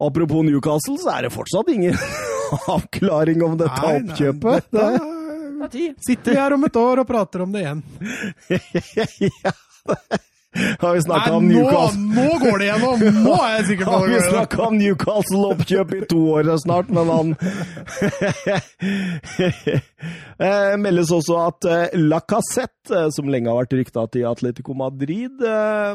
Apropos 0.00 0.44
Newcastle, 0.46 0.96
så 1.02 1.10
er 1.16 1.22
det 1.26 1.32
fortsatt 1.34 1.68
ingen 1.74 1.96
avklaring 2.74 3.42
om 3.42 3.56
dette 3.58 3.80
Nei, 3.82 3.98
nei, 3.98 4.12
oppkjøpet. 4.12 4.70
dette- 4.72 5.16
Det 5.58 5.84
er. 5.84 5.94
Sitter 6.06 6.30
vi 6.32 6.38
her 6.38 6.54
om 6.54 6.64
et 6.68 6.76
år 6.78 7.00
og 7.02 7.06
prater 7.08 7.42
om 7.42 7.50
det 7.52 7.64
igjen. 7.64 7.80
ja. 9.42 9.52
Har 10.80 10.94
vi 10.94 11.00
snakka 11.02 11.32
om 11.36 11.44
Newcastle? 11.50 11.98
nå 12.14 12.38
går 12.40 12.58
det 12.62 12.68
gjennom! 12.70 13.02
Nå 13.26 13.34
er 13.42 13.50
jeg 13.58 13.64
sikker 13.68 13.84
på 13.84 13.90
Har 13.92 14.06
det 14.06 14.14
vi 14.14 14.20
går 14.22 14.30
snakka 14.32 14.62
om 14.68 14.78
Newcastle-oppkjøp 14.80 15.92
i 15.98 16.00
to 16.10 16.20
år 16.38 16.48
snart, 16.62 16.88
men 16.94 17.10
han 17.12 17.34
Eh, 20.38 20.74
meldes 20.78 21.10
også 21.10 21.34
at 21.42 21.66
eh, 21.66 21.96
Lacassette, 21.98 22.94
eh, 22.94 23.08
som 23.10 23.26
lenge 23.30 23.50
har 23.50 23.58
vært 23.64 23.74
rykta 23.74 24.04
til 24.14 24.26
Atletico 24.30 24.74
Madrid, 24.78 25.40
eh, 25.42 25.94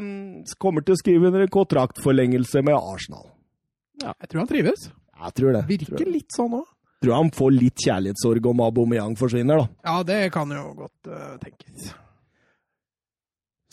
kommer 0.59 0.83
til 0.83 0.97
å 0.97 0.99
skrive 0.99 1.29
under 1.31 1.45
en 1.45 1.53
kontraktforlengelse 1.53 2.59
med 2.67 2.75
Arsenal. 2.75 3.29
Jeg 4.03 4.29
tror 4.29 4.43
han 4.43 4.51
trives. 4.51 4.87
Jeg 5.23 5.35
tror 5.39 5.55
det. 5.55 5.63
Tror, 5.63 5.73
Virker 5.73 6.11
litt 6.11 6.35
sånn 6.35 6.55
òg. 6.59 6.69
tror 7.03 7.17
han 7.17 7.33
får 7.35 7.51
litt 7.55 7.83
kjærlighetssorg 7.83 8.47
om 8.51 8.63
Aubameyang 8.67 9.17
forsvinner, 9.19 9.63
da. 9.63 9.67
Ja, 9.89 9.97
det 10.07 10.21
kan 10.35 10.51
jo 10.51 10.69
godt 10.77 11.11
uh, 11.11 11.35
tenkes. 11.41 11.91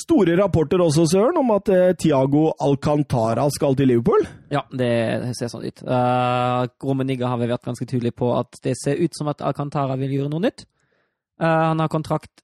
Store 0.01 0.35
rapporter 0.39 0.81
også, 0.83 1.05
Søren, 1.11 1.39
om 1.39 1.53
at 1.55 1.69
uh, 1.71 1.93
Tiago 1.99 2.49
Alcantara 2.63 3.45
skal 3.55 3.77
til 3.79 3.91
Liverpool? 3.93 4.25
Ja, 4.51 4.65
det 4.75 4.91
ser 5.39 5.51
sånn 5.53 5.67
ut. 5.67 5.83
Uh, 5.87 6.67
Romeniga 6.83 7.31
har 7.31 7.41
vært 7.43 7.67
ganske 7.69 7.87
tydelig 7.87 8.15
på 8.19 8.33
at 8.39 8.59
det 8.65 8.75
ser 8.81 8.99
ut 8.99 9.15
som 9.17 9.31
at 9.31 9.45
Alcantara 9.45 9.99
vil 10.01 10.17
gjøre 10.17 10.33
noe 10.33 10.47
nytt. 10.49 10.67
Uh, 11.41 11.71
han 11.71 11.83
har 11.83 11.93
kontrakt 11.93 12.43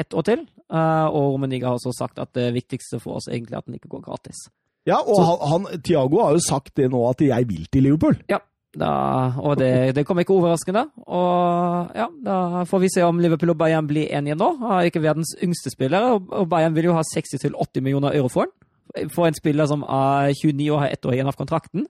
ett 0.00 0.14
år 0.16 0.24
til, 0.26 0.46
uh, 0.72 1.06
og 1.10 1.36
Romeniga 1.36 1.68
har 1.68 1.78
også 1.78 1.92
sagt 1.96 2.22
at 2.22 2.32
det 2.38 2.52
viktigste 2.56 3.00
for 3.02 3.20
oss 3.20 3.28
egentlig 3.30 3.58
er 3.58 3.62
at 3.62 3.68
den 3.68 3.78
ikke 3.78 3.92
går 3.92 4.06
gratis. 4.08 4.46
Ja, 4.88 4.98
og 4.98 5.20
han, 5.22 5.42
han, 5.50 5.82
Thiago 5.84 6.24
har 6.24 6.34
jo 6.34 6.42
sagt 6.42 6.74
det 6.78 6.88
nå, 6.90 7.02
at 7.10 7.22
jeg 7.22 7.46
vil 7.48 7.68
til 7.70 7.86
Liverpool. 7.86 8.16
Ja, 8.30 8.40
da, 8.72 8.90
og 9.38 9.58
det, 9.60 9.92
det 9.94 10.06
kom 10.08 10.18
ikke 10.22 10.34
overraskende. 10.34 10.86
Og 11.04 11.92
ja, 11.98 12.08
da 12.24 12.64
får 12.68 12.82
vi 12.82 12.90
se 12.94 13.04
om 13.06 13.20
Liverpool 13.22 13.52
og 13.54 13.60
Bayern 13.60 13.88
blir 13.90 14.10
enige 14.10 14.38
nå. 14.38 14.48
Han 14.62 14.78
er 14.78 14.88
ikke 14.90 15.04
verdens 15.04 15.34
yngste 15.44 15.70
spiller, 15.74 16.16
og 16.18 16.48
Bayern 16.50 16.74
vil 16.74 16.90
jo 16.90 16.96
ha 16.96 17.04
60-80 17.06 17.84
millioner 17.84 18.16
euro 18.18 18.32
for 18.32 18.48
han. 18.48 19.08
For 19.12 19.28
en 19.28 19.36
spiller 19.36 19.68
som 19.70 19.84
er 19.86 20.34
29 20.36 20.72
og 20.72 20.82
har 20.82 20.92
ett 20.92 21.06
år 21.06 21.14
igjen 21.16 21.30
av 21.30 21.38
kontrakten. 21.38 21.86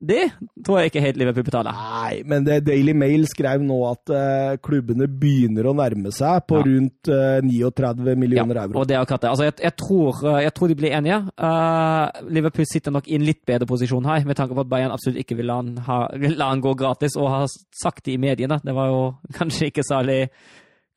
Det 0.00 0.30
tror 0.64 0.78
jeg 0.80 0.88
ikke 0.88 1.02
helt 1.04 1.18
Liverpool 1.20 1.44
betaler. 1.44 1.76
Nei, 1.76 2.22
men 2.24 2.44
det 2.46 2.62
Daily 2.64 2.94
Mail 2.96 3.26
skrev 3.28 3.60
nå 3.60 3.76
at 3.90 4.12
uh, 4.14 4.54
klubbene 4.64 5.04
begynner 5.04 5.66
å 5.68 5.74
nærme 5.76 6.08
seg 6.16 6.46
på 6.48 6.62
ja. 6.62 6.64
rundt 6.70 7.10
uh, 7.12 7.44
39 7.44 8.14
millioner 8.16 8.56
ja, 8.56 8.64
euro. 8.64 8.80
og 8.80 8.88
det 8.88 8.96
er 8.96 9.04
akkurat 9.04 9.26
det. 9.26 9.32
Altså, 9.34 9.48
jeg, 9.50 9.58
jeg, 9.66 9.74
tror, 9.82 10.22
uh, 10.24 10.38
jeg, 10.40 10.54
tror, 10.56 10.72
de 10.72 10.78
blir 10.80 10.96
enige. 10.96 11.18
Uh, 11.36 12.30
Liverpool 12.32 12.68
sitter 12.70 12.96
nok 12.96 13.10
i 13.12 13.18
en 13.18 13.26
litt 13.28 13.42
bedre 13.44 13.68
posisjon 13.68 14.08
her, 14.08 14.24
med 14.24 14.40
tanke 14.40 14.56
på 14.56 14.64
at 14.64 14.72
Bayern 14.72 14.96
absolutt 14.96 15.20
ikke 15.20 15.36
vil 15.42 15.50
la 15.52 15.58
han, 15.60 15.74
ha, 15.84 16.00
la 16.32 16.48
han 16.54 16.64
gå 16.64 16.72
gratis, 16.80 17.18
og 17.20 17.28
har 17.34 17.46
sagt 17.82 18.06
det 18.08 18.16
i 18.16 18.22
mediene. 18.24 18.56
Det 18.64 18.76
var 18.76 18.88
jo 18.88 19.04
kanskje 19.38 19.68
ikke 19.68 19.84
særlig 19.84 20.22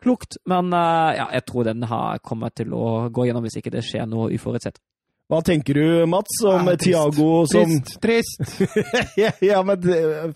klokt, 0.03 0.39
men 0.51 0.71
ja, 0.71 1.29
jeg 1.31 1.43
tror 1.47 1.67
den 1.67 1.83
har 1.87 2.23
kommet 2.23 2.55
til 2.59 2.73
å 2.75 3.09
gå 3.11 3.27
gjennom 3.27 3.43
hvis 3.45 3.59
ikke 3.59 3.71
det 3.71 3.83
skjer 3.87 4.07
noe 4.07 4.31
uforutsett. 4.35 4.79
Hva 5.31 5.39
tenker 5.45 5.77
du, 5.79 5.85
Mats, 6.11 6.41
om 6.45 6.67
ja, 6.67 6.75
Tiago 6.77 7.45
som 7.49 7.71
Trist! 8.03 8.41
trist. 8.43 9.13
ja, 9.41 9.61
men 9.65 9.85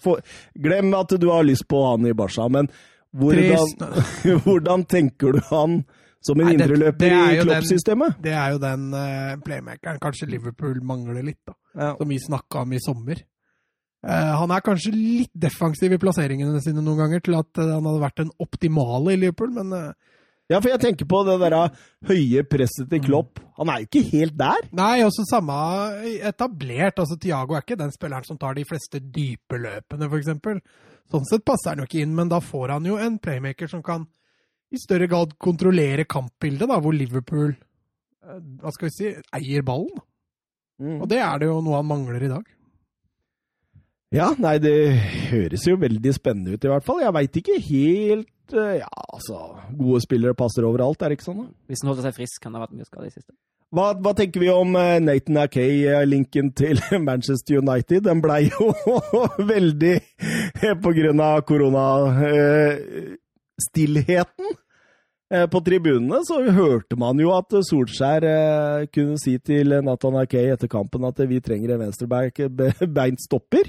for, 0.01 0.23
glem 0.55 0.93
at 0.97 1.11
du 1.19 1.27
har 1.30 1.43
lyst 1.45 1.68
på 1.68 1.81
han 1.89 2.07
i 2.07 2.15
Barca, 2.18 2.47
men 2.49 2.72
hvordan, 3.18 3.68
hvordan 4.45 4.85
tenker 4.89 5.38
du 5.38 5.41
han 5.49 5.81
som 6.23 6.41
en 6.41 6.51
indreløper 6.51 7.14
i 7.14 7.39
kloppsystemet? 7.41 8.19
Det 8.23 8.34
er 8.35 8.55
jo 8.55 8.61
den 8.61 8.89
uh, 8.93 9.38
playmakeren 9.43 9.99
kanskje 10.03 10.30
Liverpool 10.31 10.80
mangler 10.85 11.23
litt, 11.26 11.41
da. 11.47 11.55
Ja. 11.77 11.91
Som 11.99 12.11
vi 12.11 12.19
snakka 12.22 12.65
om 12.65 12.73
i 12.73 12.81
sommer. 12.84 13.22
Uh, 14.07 14.34
han 14.41 14.53
er 14.53 14.65
kanskje 14.65 14.93
litt 14.95 15.34
defensiv 15.34 15.93
i 15.93 16.01
plasseringene 16.01 16.61
sine 16.64 16.84
noen 16.84 17.03
ganger 17.03 17.23
til 17.23 17.38
at 17.39 17.51
uh, 17.61 17.77
han 17.77 17.88
hadde 17.88 18.03
vært 18.03 18.22
den 18.23 18.34
optimale 18.43 19.15
i 19.15 19.22
Liverpool, 19.22 19.53
men 19.57 19.73
ja, 20.47 20.59
for 20.61 20.71
jeg 20.71 20.79
tenker 20.79 21.07
på 21.09 21.21
det 21.27 21.37
der 21.43 21.55
høye 22.07 22.43
presset 22.47 22.87
til 22.91 23.01
Klopp. 23.03 23.41
Han 23.59 23.71
er 23.71 23.81
jo 23.81 23.87
ikke 23.89 24.03
helt 24.13 24.37
der. 24.39 24.67
Nei, 24.79 25.01
også 25.03 25.25
samme 25.27 25.55
etablert. 26.29 27.01
Altså, 27.03 27.17
Tiago 27.19 27.57
er 27.57 27.65
ikke 27.65 27.79
den 27.79 27.91
spilleren 27.91 28.27
som 28.27 28.39
tar 28.39 28.55
de 28.55 28.63
fleste 28.67 29.01
dype 29.03 29.59
løpene, 29.59 30.07
f.eks. 30.07 30.61
Sånn 31.11 31.27
sett 31.27 31.45
passer 31.47 31.73
han 31.73 31.83
jo 31.83 31.87
ikke 31.87 32.03
inn, 32.03 32.15
men 32.15 32.31
da 32.31 32.39
får 32.43 32.77
han 32.77 32.87
jo 32.87 32.99
en 32.99 33.19
playmaker 33.23 33.71
som 33.71 33.83
kan 33.83 34.07
i 34.71 34.79
større 34.79 35.07
grad 35.07 35.35
kontrollere 35.39 36.07
kampbildet, 36.07 36.67
da, 36.67 36.79
hvor 36.83 36.95
Liverpool 36.95 37.53
eh, 37.53 38.39
hva 38.61 38.73
skal 38.75 38.89
vi 38.89 38.95
si, 38.95 39.13
eier 39.35 39.63
ballen. 39.67 40.01
Mm. 40.83 40.99
Og 41.01 41.07
det 41.11 41.21
er 41.23 41.41
det 41.41 41.49
jo 41.49 41.61
noe 41.63 41.79
han 41.79 41.87
mangler 41.89 42.23
i 42.23 42.31
dag. 42.31 42.47
Ja, 44.15 44.31
nei, 44.39 44.55
det 44.63 44.75
høres 45.31 45.65
jo 45.67 45.75
veldig 45.79 46.13
spennende 46.15 46.55
ut, 46.55 46.63
i 46.63 46.71
hvert 46.71 46.85
fall. 46.85 47.01
Jeg 47.03 47.15
veit 47.17 47.39
ikke 47.41 47.57
helt 47.59 48.29
Eh, 48.53 48.77
ja, 48.79 48.88
altså 49.13 49.38
Gode 49.77 50.01
spillere 50.05 50.34
passer 50.38 50.63
overalt, 50.67 51.01
er 51.01 51.07
det 51.11 51.15
ikke 51.17 51.29
sånn? 51.29 51.43
da? 51.43 51.47
Hvis 51.67 51.81
han 51.84 51.89
holder 51.91 52.05
seg 52.07 52.15
frisk, 52.15 52.38
kan 52.43 52.51
det 52.53 52.57
ha 52.59 52.63
vært 52.63 52.75
mye 52.77 52.88
skade 52.88 53.07
i 53.09 53.15
siste. 53.15 53.34
Hva, 53.75 53.85
hva, 53.99 54.11
tenker 54.15 54.39
vi 54.39 54.47
om 54.47 54.75
uh, 54.79 54.99
Nathan 55.03 55.38
Akay-linken 55.41 56.53
til 56.55 56.79
Manchester 57.07 57.57
United? 57.59 58.01
Den 58.07 58.21
blei 58.23 58.41
jo 58.47 58.63
veldig 59.51 59.97
på 60.84 60.89
grunn 61.01 61.19
av 61.23 61.35
koronastillheten. 61.49 64.45
På 65.51 65.59
tribunene 65.59 66.23
så 66.23 66.39
hørte 66.55 66.95
man 66.95 67.19
jo 67.19 67.35
at 67.35 67.51
Solskjær 67.67 68.23
kunne 68.95 69.19
si 69.19 69.35
til 69.43 69.75
Nathan 69.84 70.15
Akay 70.21 70.47
etter 70.53 70.71
kampen 70.71 71.03
at 71.03 71.19
vi 71.27 71.43
trenger 71.43 71.75
en 71.75 71.84
venstrebeint 71.84 73.19
stopper. 73.25 73.67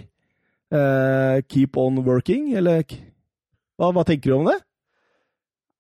Keep 1.49 1.78
on 1.81 2.03
working, 2.05 2.51
eller 2.59 2.82
hva, 3.78 3.89
hva 3.95 4.03
tenker 4.05 4.32
du 4.32 4.35
om 4.36 4.51
det? 4.51 4.59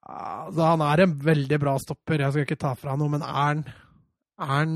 Altså, 0.08 0.62
han 0.64 0.84
er 0.86 1.02
en 1.04 1.16
veldig 1.20 1.58
bra 1.60 1.74
stopper, 1.82 2.22
jeg 2.22 2.32
skal 2.32 2.46
ikke 2.46 2.60
ta 2.62 2.72
fra 2.78 2.94
noe, 2.96 3.12
men 3.12 3.24
er 3.26 3.36
han, 3.36 3.60
er 4.40 4.52
han 4.54 4.72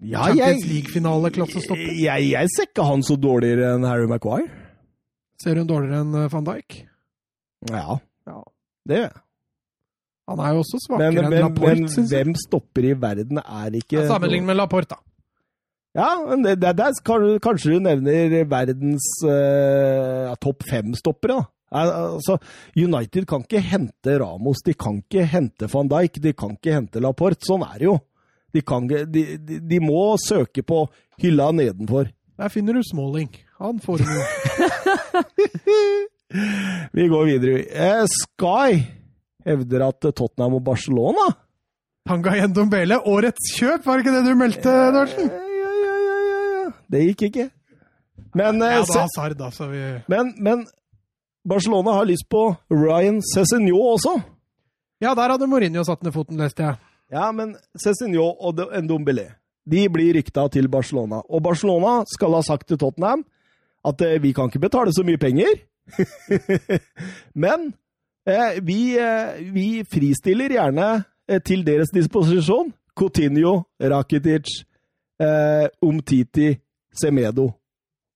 ja, 0.00 0.24
Champions 0.28 0.64
League-finaleklassestopper? 0.70 1.92
Jeg, 2.00 2.30
jeg 2.32 2.52
ser 2.54 2.70
ikke 2.70 2.86
han 2.88 3.04
så 3.04 3.16
dårligere 3.20 3.74
enn 3.76 3.86
Harry 3.88 4.08
Maguire. 4.08 4.48
Ser 5.40 5.60
hun 5.60 5.68
dårligere 5.68 6.02
enn 6.04 6.16
eh, 6.16 6.28
van 6.32 6.48
Dijk? 6.48 6.80
Ja, 7.70 7.98
ja. 8.28 8.40
det 8.88 9.00
gjør 9.00 9.08
jeg. 9.08 9.22
Han 10.26 10.40
er 10.42 10.54
jo 10.56 10.62
også 10.64 10.80
svakere 10.82 11.12
men, 11.14 11.26
enn 11.28 11.44
Laporte. 11.44 11.74
Men 11.86 12.08
hvem 12.10 12.38
stopper 12.40 12.88
i 12.88 12.94
verden 12.98 13.40
er 13.42 13.76
ikke 13.78 14.08
Sammenlignet 14.08 14.50
med 14.50 14.58
Laporte, 14.58 14.96
da. 14.96 15.05
Ja, 15.96 16.10
men 16.28 16.42
det, 16.44 16.58
det, 16.60 16.74
det, 16.76 16.90
kanskje 17.42 17.76
du 17.76 17.84
nevner 17.86 18.34
verdens 18.50 19.06
eh, 19.24 20.34
topp 20.42 20.66
fem-stoppere, 20.68 21.38
da. 21.38 21.52
Altså, 21.76 22.36
United 22.78 23.24
kan 23.26 23.42
ikke 23.42 23.60
hente 23.64 24.12
Ramos, 24.22 24.60
de 24.64 24.76
kan 24.78 25.00
ikke 25.02 25.24
hente 25.28 25.66
van 25.72 25.88
Dijk, 25.90 26.20
de 26.22 26.32
kan 26.36 26.54
ikke 26.54 26.76
hente 26.76 27.02
Laporte. 27.02 27.48
Sånn 27.48 27.64
er 27.66 27.80
det 27.80 27.88
jo. 27.88 27.96
De, 28.54 28.62
kan, 28.64 28.86
de, 28.86 29.24
de, 29.36 29.58
de 29.60 29.80
må 29.82 30.14
søke 30.22 30.62
på 30.64 30.84
hylla 31.20 31.50
nedenfor. 31.56 32.12
Der 32.36 32.52
finner 32.52 32.76
du 32.76 32.84
Smalling. 32.86 33.32
Han 33.58 33.80
får 33.82 34.04
det 34.04 34.06
Vi 36.96 37.08
går 37.08 37.26
videre. 37.32 37.64
Eh, 37.66 38.04
Sky 38.12 38.78
hevder 39.46 39.88
at 39.88 40.08
Tottenham 40.12 40.60
og 40.60 40.64
Barcelona 40.66 41.26
Tanga 42.06 42.36
Yendombele, 42.38 43.00
årets 43.10 43.48
kjøp, 43.56 43.82
var 43.86 43.98
det 43.98 44.04
ikke 44.04 44.12
det 44.14 44.26
du 44.28 44.34
meldte, 44.38 44.72
Dorsen? 44.94 45.26
Ja, 45.26 45.42
ja, 45.42 45.70
ja, 45.82 45.94
ja, 46.30 46.40
ja. 46.52 46.66
Det 46.92 47.02
gikk 47.10 47.28
ikke. 47.30 47.48
Men, 48.36 48.60
ja, 48.60 48.80
det 48.82 48.96
er 48.96 49.00
Hazard, 49.02 49.36
da, 49.38 49.50
så 49.52 49.68
vi 49.70 49.80
men, 50.08 50.34
men 50.40 50.66
Barcelona 51.46 51.96
har 51.98 52.08
lyst 52.08 52.28
på 52.32 52.48
Ryan 52.72 53.20
Cézinho 53.22 53.80
også. 53.94 54.18
Ja, 55.00 55.14
der 55.14 55.34
hadde 55.34 55.48
Mourinho 55.48 55.84
satt 55.84 56.02
ned 56.04 56.14
foten, 56.16 56.40
leste 56.40 56.64
jeg. 56.64 56.78
Ja, 57.12 57.30
men 57.32 57.54
Cézinho 57.76 58.30
og 58.40 58.62
Ndombele 58.82 59.30
de 59.66 59.86
blir 59.90 60.14
rykta 60.14 60.46
til 60.52 60.68
Barcelona. 60.70 61.22
Og 61.28 61.42
Barcelona 61.42 61.98
skal 62.10 62.36
ha 62.38 62.42
sagt 62.46 62.68
til 62.68 62.78
Tottenham 62.78 63.24
at 63.86 64.02
eh, 64.02 64.22
vi 64.22 64.32
kan 64.34 64.50
ikke 64.50 64.62
betale 64.66 64.94
så 64.94 65.04
mye 65.06 65.18
penger. 65.18 65.58
men 67.44 67.72
eh, 68.26 68.58
vi, 68.62 68.96
eh, 68.98 69.42
vi, 69.54 69.84
fristiller 69.90 70.54
gjerne 70.56 70.88
eh, 71.28 71.42
til 71.42 71.66
deres 71.66 71.92
disposisjon 71.94 72.72
Coutinho, 72.96 73.60
Rakitic, 73.80 74.48
eh, 75.20 75.66
Umtiti, 75.82 76.54
Semedo. 77.00 77.50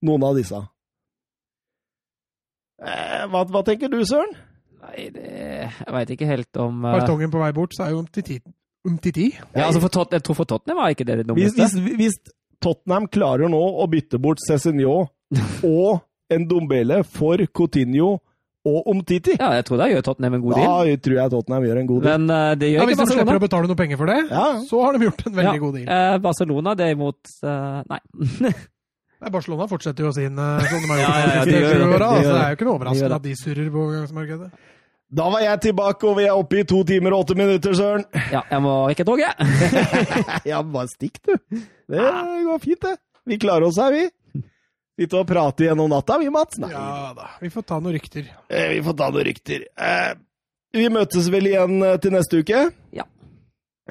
Noen 0.05 0.23
av 0.25 0.37
disse. 0.37 0.59
Eh, 2.81 3.25
hva, 3.29 3.43
hva, 3.45 3.61
tenker 3.65 3.91
du, 3.91 3.99
Søren? 4.09 4.33
Nei, 4.81 5.07
det, 5.13 5.27
jeg 5.69 5.93
veit 5.93 6.13
ikke 6.15 6.29
helt 6.29 6.57
om 6.61 6.81
uh... 6.81 6.95
Bartongen 6.97 7.33
på 7.33 7.41
vei 7.43 7.51
bort, 7.53 7.75
så 7.77 7.85
er 7.85 7.93
jo 7.93 8.01
Umtiti. 8.01 8.39
Umtiti. 8.87 9.27
Ja, 9.53 9.67
altså 9.67 9.83
for 9.83 9.93
tot, 9.93 10.15
jeg 10.15 10.25
tror 10.25 10.39
for 10.39 10.49
Tottenham 10.49 10.81
var 10.81 10.95
ikke 10.95 11.05
det 11.05 11.19
det 11.21 11.27
dummeste. 11.29 11.61
Hvis, 11.61 11.75
hvis, 11.77 11.99
hvis, 11.99 12.37
Tottenham 12.61 13.07
klarer 13.09 13.49
nå 13.49 13.59
å 13.81 13.85
bytte 13.89 14.19
bort 14.21 14.41
Cézinho 14.41 15.05
og 15.65 16.01
en 16.33 16.43
Dombele 16.49 17.01
for 17.05 17.41
Coutinho 17.53 18.15
og 18.67 18.89
Omtiti. 18.91 19.33
Ja, 19.39 19.53
jeg 19.57 19.65
tror 19.65 19.79
da 19.81 19.87
gjør 19.89 20.03
Tottenham 20.05 20.35
en 20.37 20.43
god 20.43 20.53
deal. 20.57 20.65
Ja, 20.67 20.73
jeg 20.91 20.99
tror 21.01 21.15
jeg 21.17 21.33
Tottenham 21.33 21.63
gjør 21.65 21.79
en 21.81 21.87
god 21.89 22.03
deal. 22.03 22.11
Men 22.11 22.35
uh, 22.35 22.49
det 22.59 22.67
gjør 22.69 22.77
ja, 22.77 22.83
ikke 22.83 22.91
Hvis 22.91 22.99
de 23.01 23.15
slipper 23.15 23.39
å 23.39 23.43
betale 23.45 23.71
noe 23.71 23.79
penger 23.79 24.01
for 24.01 24.11
det, 24.11 24.19
ja. 24.29 24.43
så 24.67 24.83
har 24.85 24.97
de 24.97 25.07
gjort 25.07 25.23
en 25.25 25.39
veldig 25.39 25.55
ja, 25.57 25.63
god 25.63 25.79
deal. 25.79 25.87
Uh, 25.89 26.17
Barcelona 26.27 26.75
derimot 26.77 27.33
uh, 27.41 27.79
Nei. 27.89 28.01
Nei, 29.21 29.29
Barcelona 29.33 29.67
fortsetter 29.69 30.05
jo 30.07 30.11
sin 30.13 30.37
uh, 30.37 30.61
sånn 30.65 30.85
de 30.85 30.91
har 30.91 31.01
gjort 31.01 31.17
ja, 31.17 31.33
ja, 31.37 31.41
de 31.45 31.57
gjør, 31.57 31.83
åra, 31.87 32.11
altså, 32.17 32.29
det 32.29 32.37
er 32.37 32.53
jo 32.53 32.57
ikke 32.57 32.67
noe 32.67 32.77
overraskende 32.79 33.19
at 33.19 33.25
de 33.25 33.33
surrer 33.37 33.67
på 33.73 33.83
overgangsmarkedet. 33.85 34.51
Da 35.11 35.25
var 35.27 35.43
jeg 35.43 35.59
tilbake, 35.65 36.07
og 36.07 36.17
vi 36.21 36.23
er 36.23 36.37
oppe 36.39 36.61
i 36.61 36.63
to 36.63 36.77
timer 36.87 37.13
og 37.13 37.25
åtte 37.25 37.35
minutter, 37.35 37.73
Søren. 37.75 38.05
Ja, 38.31 38.45
jeg 38.47 38.63
må 38.63 38.75
ikke 38.93 39.03
toget. 39.09 39.41
ja, 40.51 40.61
bare 40.63 40.87
stikk, 40.87 41.19
du. 41.27 41.35
Det 41.91 42.05
går 42.47 42.61
fint, 42.63 42.85
det. 42.85 42.95
Vi 43.27 43.37
klarer 43.41 43.67
oss 43.67 43.77
her, 43.81 43.91
vi. 43.91 44.05
Sitte 44.99 45.21
og 45.21 45.27
prate 45.29 45.65
gjennom 45.65 45.89
natta, 45.91 46.17
vi, 46.21 46.27
Mats. 46.33 46.59
Nei. 46.61 46.71
Ja 46.73 47.13
da. 47.17 47.31
Vi 47.41 47.49
får 47.53 47.67
ta 47.69 47.79
noen 47.79 47.95
rykter. 47.95 48.27
Eh, 48.51 48.67
vi 48.75 48.81
får 48.85 48.97
ta 48.99 49.09
noen 49.13 49.27
rykter. 49.29 49.65
Eh, 49.71 50.13
vi 50.75 50.87
møtes 50.91 51.29
vel 51.31 51.51
igjen 51.51 51.77
eh, 51.83 51.99
til 52.03 52.15
neste 52.15 52.41
uke? 52.43 52.65
Ja. 52.95 53.07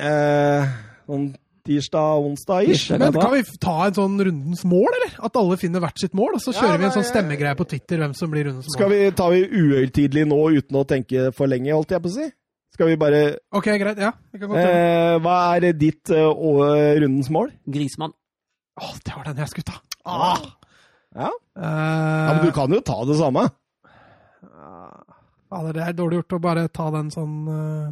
Eh, 0.00 0.74
sånn 1.08 1.30
tirsdag, 1.66 2.24
onsdag 2.24 2.70
ish. 2.72 2.92
Men 2.96 3.14
kan 3.16 3.32
vi 3.34 3.42
ta 3.60 3.76
en 3.86 3.96
sånn 3.96 4.16
rundens 4.26 4.62
mål, 4.68 4.88
eller? 4.98 5.16
At 5.28 5.36
alle 5.40 5.58
finner 5.60 5.82
hvert 5.84 6.00
sitt 6.00 6.16
mål, 6.16 6.38
og 6.38 6.44
så 6.44 6.54
kjører 6.56 6.76
ja, 6.76 6.80
vi 6.80 6.88
en 6.88 6.94
sånn 6.96 7.08
stemmegreie 7.08 7.58
på 7.58 7.66
Twitter 7.68 8.00
hvem 8.00 8.14
som 8.16 8.32
blir 8.32 8.48
rundens 8.48 8.68
mål. 8.68 8.76
Skal 8.76 8.92
vi 8.94 9.00
ta 9.18 9.28
vi 9.32 9.42
uhøytidelig 9.44 10.24
nå 10.30 10.40
uten 10.56 10.80
å 10.80 10.86
tenke 10.88 11.28
for 11.36 11.52
lenge, 11.52 11.72
holdt 11.74 11.92
jeg 11.96 12.04
på 12.04 12.12
å 12.12 12.16
si? 12.16 12.30
Skal 12.70 12.92
vi 12.92 12.96
bare 12.96 13.20
Ok, 13.56 13.66
greit. 13.82 13.98
Ja. 14.00 14.12
Vi 14.30 14.38
kan 14.40 14.48
godt 14.52 14.62
eh, 14.62 15.16
Hva 15.20 15.36
er 15.58 15.72
ditt 15.76 16.12
uh, 16.14 16.30
rundens 17.02 17.28
mål? 17.34 17.50
Grismann. 17.68 18.14
Å, 18.80 18.92
det 19.04 19.16
var 19.16 19.26
den 19.26 19.42
jeg 19.42 19.52
skulle 19.52 19.68
ta. 19.72 19.80
Ah. 20.08 20.38
Ja. 21.14 21.30
Uh, 21.58 21.64
ja. 21.64 22.34
Men 22.34 22.44
du 22.46 22.52
kan 22.54 22.72
jo 22.72 22.80
ta 22.84 22.98
det 23.08 23.16
samme. 23.18 23.48
Fader, 25.50 25.74
det 25.74 25.82
er 25.82 25.96
dårlig 25.98 26.20
gjort 26.20 26.36
å 26.36 26.42
bare 26.44 26.68
ta 26.70 26.90
den 26.94 27.08
sånn 27.10 27.38
uh... 27.50 27.88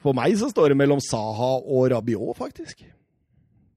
For 0.00 0.16
meg 0.16 0.34
så 0.40 0.48
står 0.48 0.72
det 0.72 0.80
mellom 0.80 1.00
Saha 1.04 1.50
og 1.60 1.86
Rabiot, 1.92 2.36
faktisk. 2.38 2.84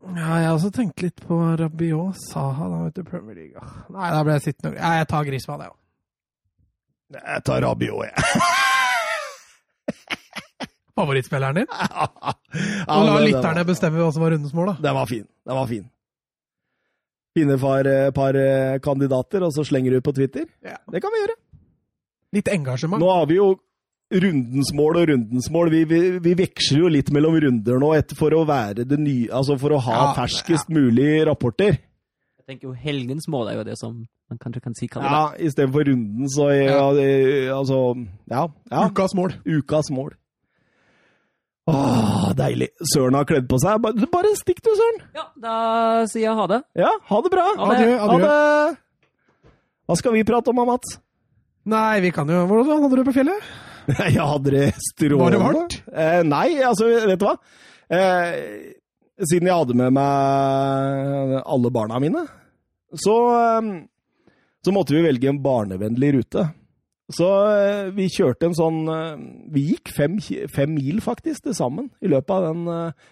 Ja, 0.03 0.39
jeg 0.39 0.47
har 0.47 0.55
også 0.55 0.71
tenkt 0.75 1.03
litt 1.03 1.23
på 1.23 1.35
Rabiot. 1.59 2.19
Saha, 2.30 2.67
da, 2.71 2.81
vet 2.88 2.99
du, 2.99 3.03
Premier 3.07 3.39
League. 3.39 3.63
Nei, 3.91 4.09
da 4.11 4.21
ble 4.23 4.38
jeg 4.38 4.45
sittende 4.49 4.77
Ja, 4.80 4.93
jeg 4.99 5.07
tar 5.11 5.27
Grismann, 5.27 5.63
jeg 5.63 5.73
òg. 5.73 5.80
Jeg 7.19 7.43
tar 7.47 7.63
Rabiot, 7.63 8.07
jeg. 8.07 8.13
Favorittspilleren 10.93 11.63
din? 11.63 11.67
ja, 11.73 12.93
Og 12.93 13.07
la 13.07 13.19
lytterne 13.23 13.63
bestemme 13.67 13.99
hva 13.99 14.11
som 14.13 14.23
var 14.23 14.35
rundens 14.35 14.55
mål, 14.55 14.73
da. 14.73 14.75
Den 14.88 14.97
var 14.99 15.07
fin. 15.09 15.25
Den 15.47 15.59
var 15.59 15.67
fin. 15.71 15.85
Finne 17.34 17.55
et 17.55 17.61
par, 17.61 17.88
eh, 17.88 18.11
par, 18.11 18.35
eh, 18.35 18.80
kandidater, 18.80 19.41
og 19.41 19.53
så 19.53 19.65
slenger 19.65 19.91
du 19.91 19.97
ut 19.97 20.03
på 20.03 20.14
Twitter. 20.14 20.45
Ja. 20.61 20.77
Det 20.91 21.01
kan 21.01 21.11
vi 21.11 21.22
gjøre. 21.23 21.35
Litt 22.34 22.49
engasjement. 22.49 23.01
Nå 23.01 23.10
har 23.10 23.26
vi 23.26 23.35
jo 23.35 23.55
rundens 24.14 24.73
mål 24.73 24.99
og 25.01 25.07
rundens 25.10 25.49
mål. 25.49 25.72
Vi, 25.73 25.84
vi, 25.89 26.01
vi, 26.19 26.34
veksler 26.38 26.84
jo 26.84 26.91
litt 26.93 27.10
mellom 27.14 27.39
runder 27.41 27.80
nå 27.81 27.93
for 28.18 28.35
å 28.38 28.43
være 28.45 28.85
det 28.85 28.99
nye 29.01 29.30
Altså 29.34 29.57
for 29.57 29.73
å 29.73 29.81
ha 29.81 29.95
ja, 29.97 30.07
ferskest 30.18 30.69
ja. 30.69 30.77
mulig 30.77 31.26
rapporter. 31.26 31.80
Jeg 32.43 32.45
tenker 32.45 32.68
jo 32.69 32.73
helgens 32.73 33.30
mål 33.31 33.49
er 33.49 33.61
jo 33.61 33.64
det 33.64 33.77
som 33.80 34.03
man 34.30 34.39
kanskje 34.41 34.61
kan 34.65 34.76
si 34.77 34.89
kaller 34.91 35.10
det. 35.10 35.14
Ja, 35.15 35.47
istedenfor 35.49 35.88
runden, 35.89 36.30
så 36.30 36.49
ja, 36.53 36.89
altså 37.55 37.80
Ja. 38.30 38.47
Ukas 38.89 39.15
mål. 39.15 39.38
Ukas 39.45 39.89
mål. 39.93 40.14
Åh, 41.72 42.31
deilig. 42.35 42.68
Søren 42.91 43.15
har 43.15 43.27
kledd 43.27 43.45
på 43.48 43.60
seg. 43.64 43.80
Bare, 43.84 44.07
bare 44.11 44.34
stikk 44.35 44.60
du, 44.65 44.72
Søren. 44.76 44.99
Ja, 45.15 45.26
da 45.40 45.56
sier 46.11 46.26
jeg 46.27 46.35
ha 46.40 46.48
det. 46.52 46.60
Ja, 46.80 46.91
ha 47.10 47.22
det 47.23 47.31
bra. 47.31 47.45
Adjø. 47.69 47.91
Ha 48.02 48.18
det. 48.23 48.34
Hva 49.88 49.98
skal 49.99 50.15
vi 50.15 50.26
prate 50.27 50.52
om, 50.52 50.60
Mats? 50.68 50.98
Nei, 51.72 52.02
vi 52.03 52.11
kan 52.11 52.27
jo 52.27 52.41
Hvordan 52.49 52.84
hadde 52.84 52.91
du 52.91 52.99
det 52.99 53.07
på 53.07 53.15
fjellet? 53.15 53.52
Jeg 54.15 54.19
hadde 54.19 54.52
det 54.52 54.65
strålende. 54.90 55.23
Var 55.23 55.34
det 55.35 55.41
varmt? 55.44 55.76
Eh, 55.91 56.19
nei, 56.27 56.48
altså, 56.64 56.88
vet 57.03 57.19
du 57.19 57.26
hva? 57.27 57.34
Eh, 57.91 58.35
siden 59.27 59.49
jeg 59.49 59.57
hadde 59.60 59.76
med 59.76 59.91
meg 59.98 61.34
alle 61.44 61.72
barna 61.76 61.99
mine, 61.99 62.22
så, 62.95 63.15
eh, 63.35 63.68
så 64.64 64.73
måtte 64.76 64.95
vi 64.95 65.03
velge 65.03 65.27
en 65.34 65.41
barnevennlig 65.44 66.14
rute. 66.15 66.45
Så 67.11 67.27
eh, 67.51 67.89
vi 67.95 68.07
kjørte 68.11 68.47
en 68.47 68.55
sånn 68.55 68.85
eh, 68.88 69.23
Vi 69.51 69.65
gikk 69.73 69.91
fem, 69.95 70.19
fem, 70.53 70.71
mil, 70.71 71.01
faktisk, 71.03 71.43
til 71.47 71.57
sammen 71.57 71.91
i 72.03 72.11
løpet 72.11 72.31
av 72.31 72.47
den. 72.47 72.63
Eh, 72.71 73.09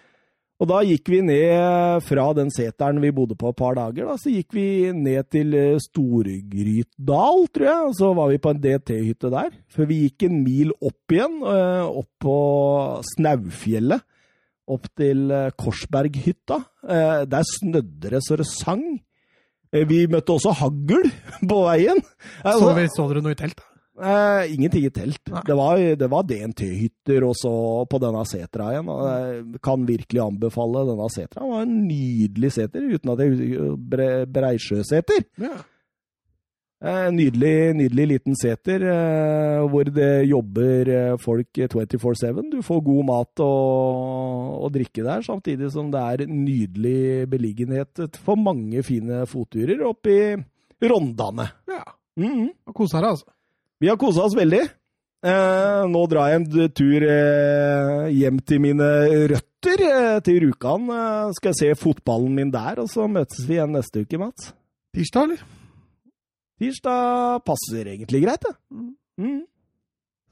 og 0.62 0.68
da 0.70 0.78
gikk 0.86 1.10
vi 1.10 1.18
ned 1.26 2.04
fra 2.06 2.24
den 2.38 2.52
seteren 2.54 3.00
vi 3.02 3.10
bodde 3.14 3.34
på 3.34 3.50
et 3.50 3.58
par 3.58 3.74
dager, 3.74 4.06
da, 4.06 4.14
så 4.20 4.30
gikk 4.30 4.54
vi 4.54 4.66
ned 4.94 5.26
til 5.34 5.56
Storgrytdal, 5.82 7.48
tror 7.50 7.66
jeg, 7.66 7.88
og 7.88 7.96
så 7.98 8.10
var 8.14 8.30
vi 8.30 8.38
på 8.44 8.52
en 8.52 8.60
DT-hytte 8.62 9.32
der. 9.32 9.56
Før 9.74 9.88
vi 9.90 9.98
gikk 10.04 10.28
en 10.28 10.36
mil 10.44 10.70
opp 10.78 11.16
igjen, 11.16 11.34
opp 11.42 12.10
på 12.22 12.36
Snaufjellet. 13.10 14.06
Opp 14.70 14.86
til 14.94 15.34
Korsberghytta. 15.58 16.60
Der 17.26 17.50
snødde 17.56 18.14
det 18.14 18.22
så 18.22 18.38
det 18.38 18.46
sang. 18.46 18.86
Vi 19.74 20.04
møtte 20.14 20.38
også 20.38 20.54
hagl 20.62 21.10
på 21.50 21.60
veien. 21.66 22.06
Så, 22.46 22.70
så 22.94 23.10
dere 23.10 23.26
noe 23.26 23.34
i 23.34 23.42
telt? 23.42 23.66
Da? 24.02 24.42
Eh, 24.42 24.54
ingenting 24.54 24.84
i 24.86 24.90
telt. 24.90 25.20
Det 25.46 25.54
var, 25.54 25.78
det 25.96 26.08
var 26.10 26.26
DNT-hytter 26.26 27.26
også 27.26 27.52
på 27.90 28.00
denne 28.02 28.22
setra 28.28 28.70
igjen. 28.72 28.88
Jeg 28.90 29.60
kan 29.64 29.84
virkelig 29.88 30.22
anbefale 30.24 30.86
denne 30.88 31.10
setra. 31.14 31.42
Det 31.42 31.50
var 31.52 31.66
en 31.66 31.76
nydelig 31.88 32.54
seter, 32.58 32.88
uten 32.94 33.12
at 33.14 33.22
jeg 33.22 33.68
bre, 33.92 34.08
Breisjøseter. 34.26 35.28
Ja. 35.42 35.54
Eh, 36.82 37.08
nydelig, 37.14 37.56
nydelig 37.78 38.06
liten 38.10 38.34
seter 38.34 38.82
eh, 38.90 39.60
hvor 39.70 39.86
det 39.86 40.24
jobber 40.26 40.90
folk 41.22 41.60
24-7. 41.62 42.40
Du 42.50 42.58
får 42.66 42.80
god 42.88 43.06
mat 43.06 43.42
og, 43.44 44.56
og, 44.56 44.72
drikke 44.74 45.04
der, 45.06 45.22
samtidig 45.22 45.70
som 45.70 45.92
det 45.94 46.02
er 46.02 46.24
nydelig 46.26 47.28
beliggenhet 47.30 48.18
for 48.24 48.40
mange 48.40 48.82
fine 48.82 49.22
fotturer 49.30 49.86
Oppi 49.86 50.18
i 50.34 50.90
Rondane. 50.90 51.46
Ja. 51.70 51.84
Mm 52.18 52.32
-hmm. 52.34 52.72
Kose 52.74 52.98
deg, 52.98 53.08
altså. 53.14 53.30
Vi 53.82 53.88
har 53.90 53.98
kosa 53.98 54.22
oss 54.28 54.36
veldig. 54.38 54.62
Eh, 55.26 55.84
nå 55.90 56.00
drar 56.10 56.30
jeg 56.30 56.38
en 56.38 56.68
tur 56.70 57.02
eh, 57.02 58.04
hjem 58.14 58.36
til 58.46 58.60
mine 58.62 58.90
røtter, 59.32 59.82
eh, 59.86 60.18
til 60.22 60.38
Rjukan. 60.44 60.84
Eh, 60.86 61.32
skal 61.34 61.50
jeg 61.50 61.58
se 61.58 61.80
fotballen 61.80 62.36
min 62.38 62.52
der, 62.54 62.78
og 62.78 62.86
så 62.90 63.08
møtes 63.10 63.42
vi 63.48 63.56
igjen 63.56 63.74
neste 63.74 64.04
uke, 64.04 64.20
Mats. 64.22 64.52
Tirsdag, 64.94 65.32
eller? 65.32 65.42
Tirsdag 66.62 67.42
passer 67.48 67.90
egentlig 67.96 68.22
greit, 68.22 68.46
det. 68.46 68.54
Mm. 68.70 68.92
mm. 69.18 69.40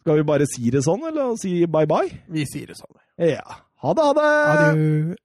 Skal 0.04 0.20
vi 0.20 0.28
bare 0.30 0.46
si 0.48 0.70
det 0.70 0.84
sånn, 0.86 1.02
eller 1.10 1.34
si 1.42 1.56
bye 1.66 1.90
bye? 1.90 2.22
Vi 2.30 2.46
sier 2.48 2.70
det 2.70 2.78
sånn. 2.78 3.02
Ja. 3.18 3.42
Ha 3.82 3.96
det, 3.98 4.06
ha 4.06 4.14
det! 4.20 4.30
Adjø. 4.54 5.18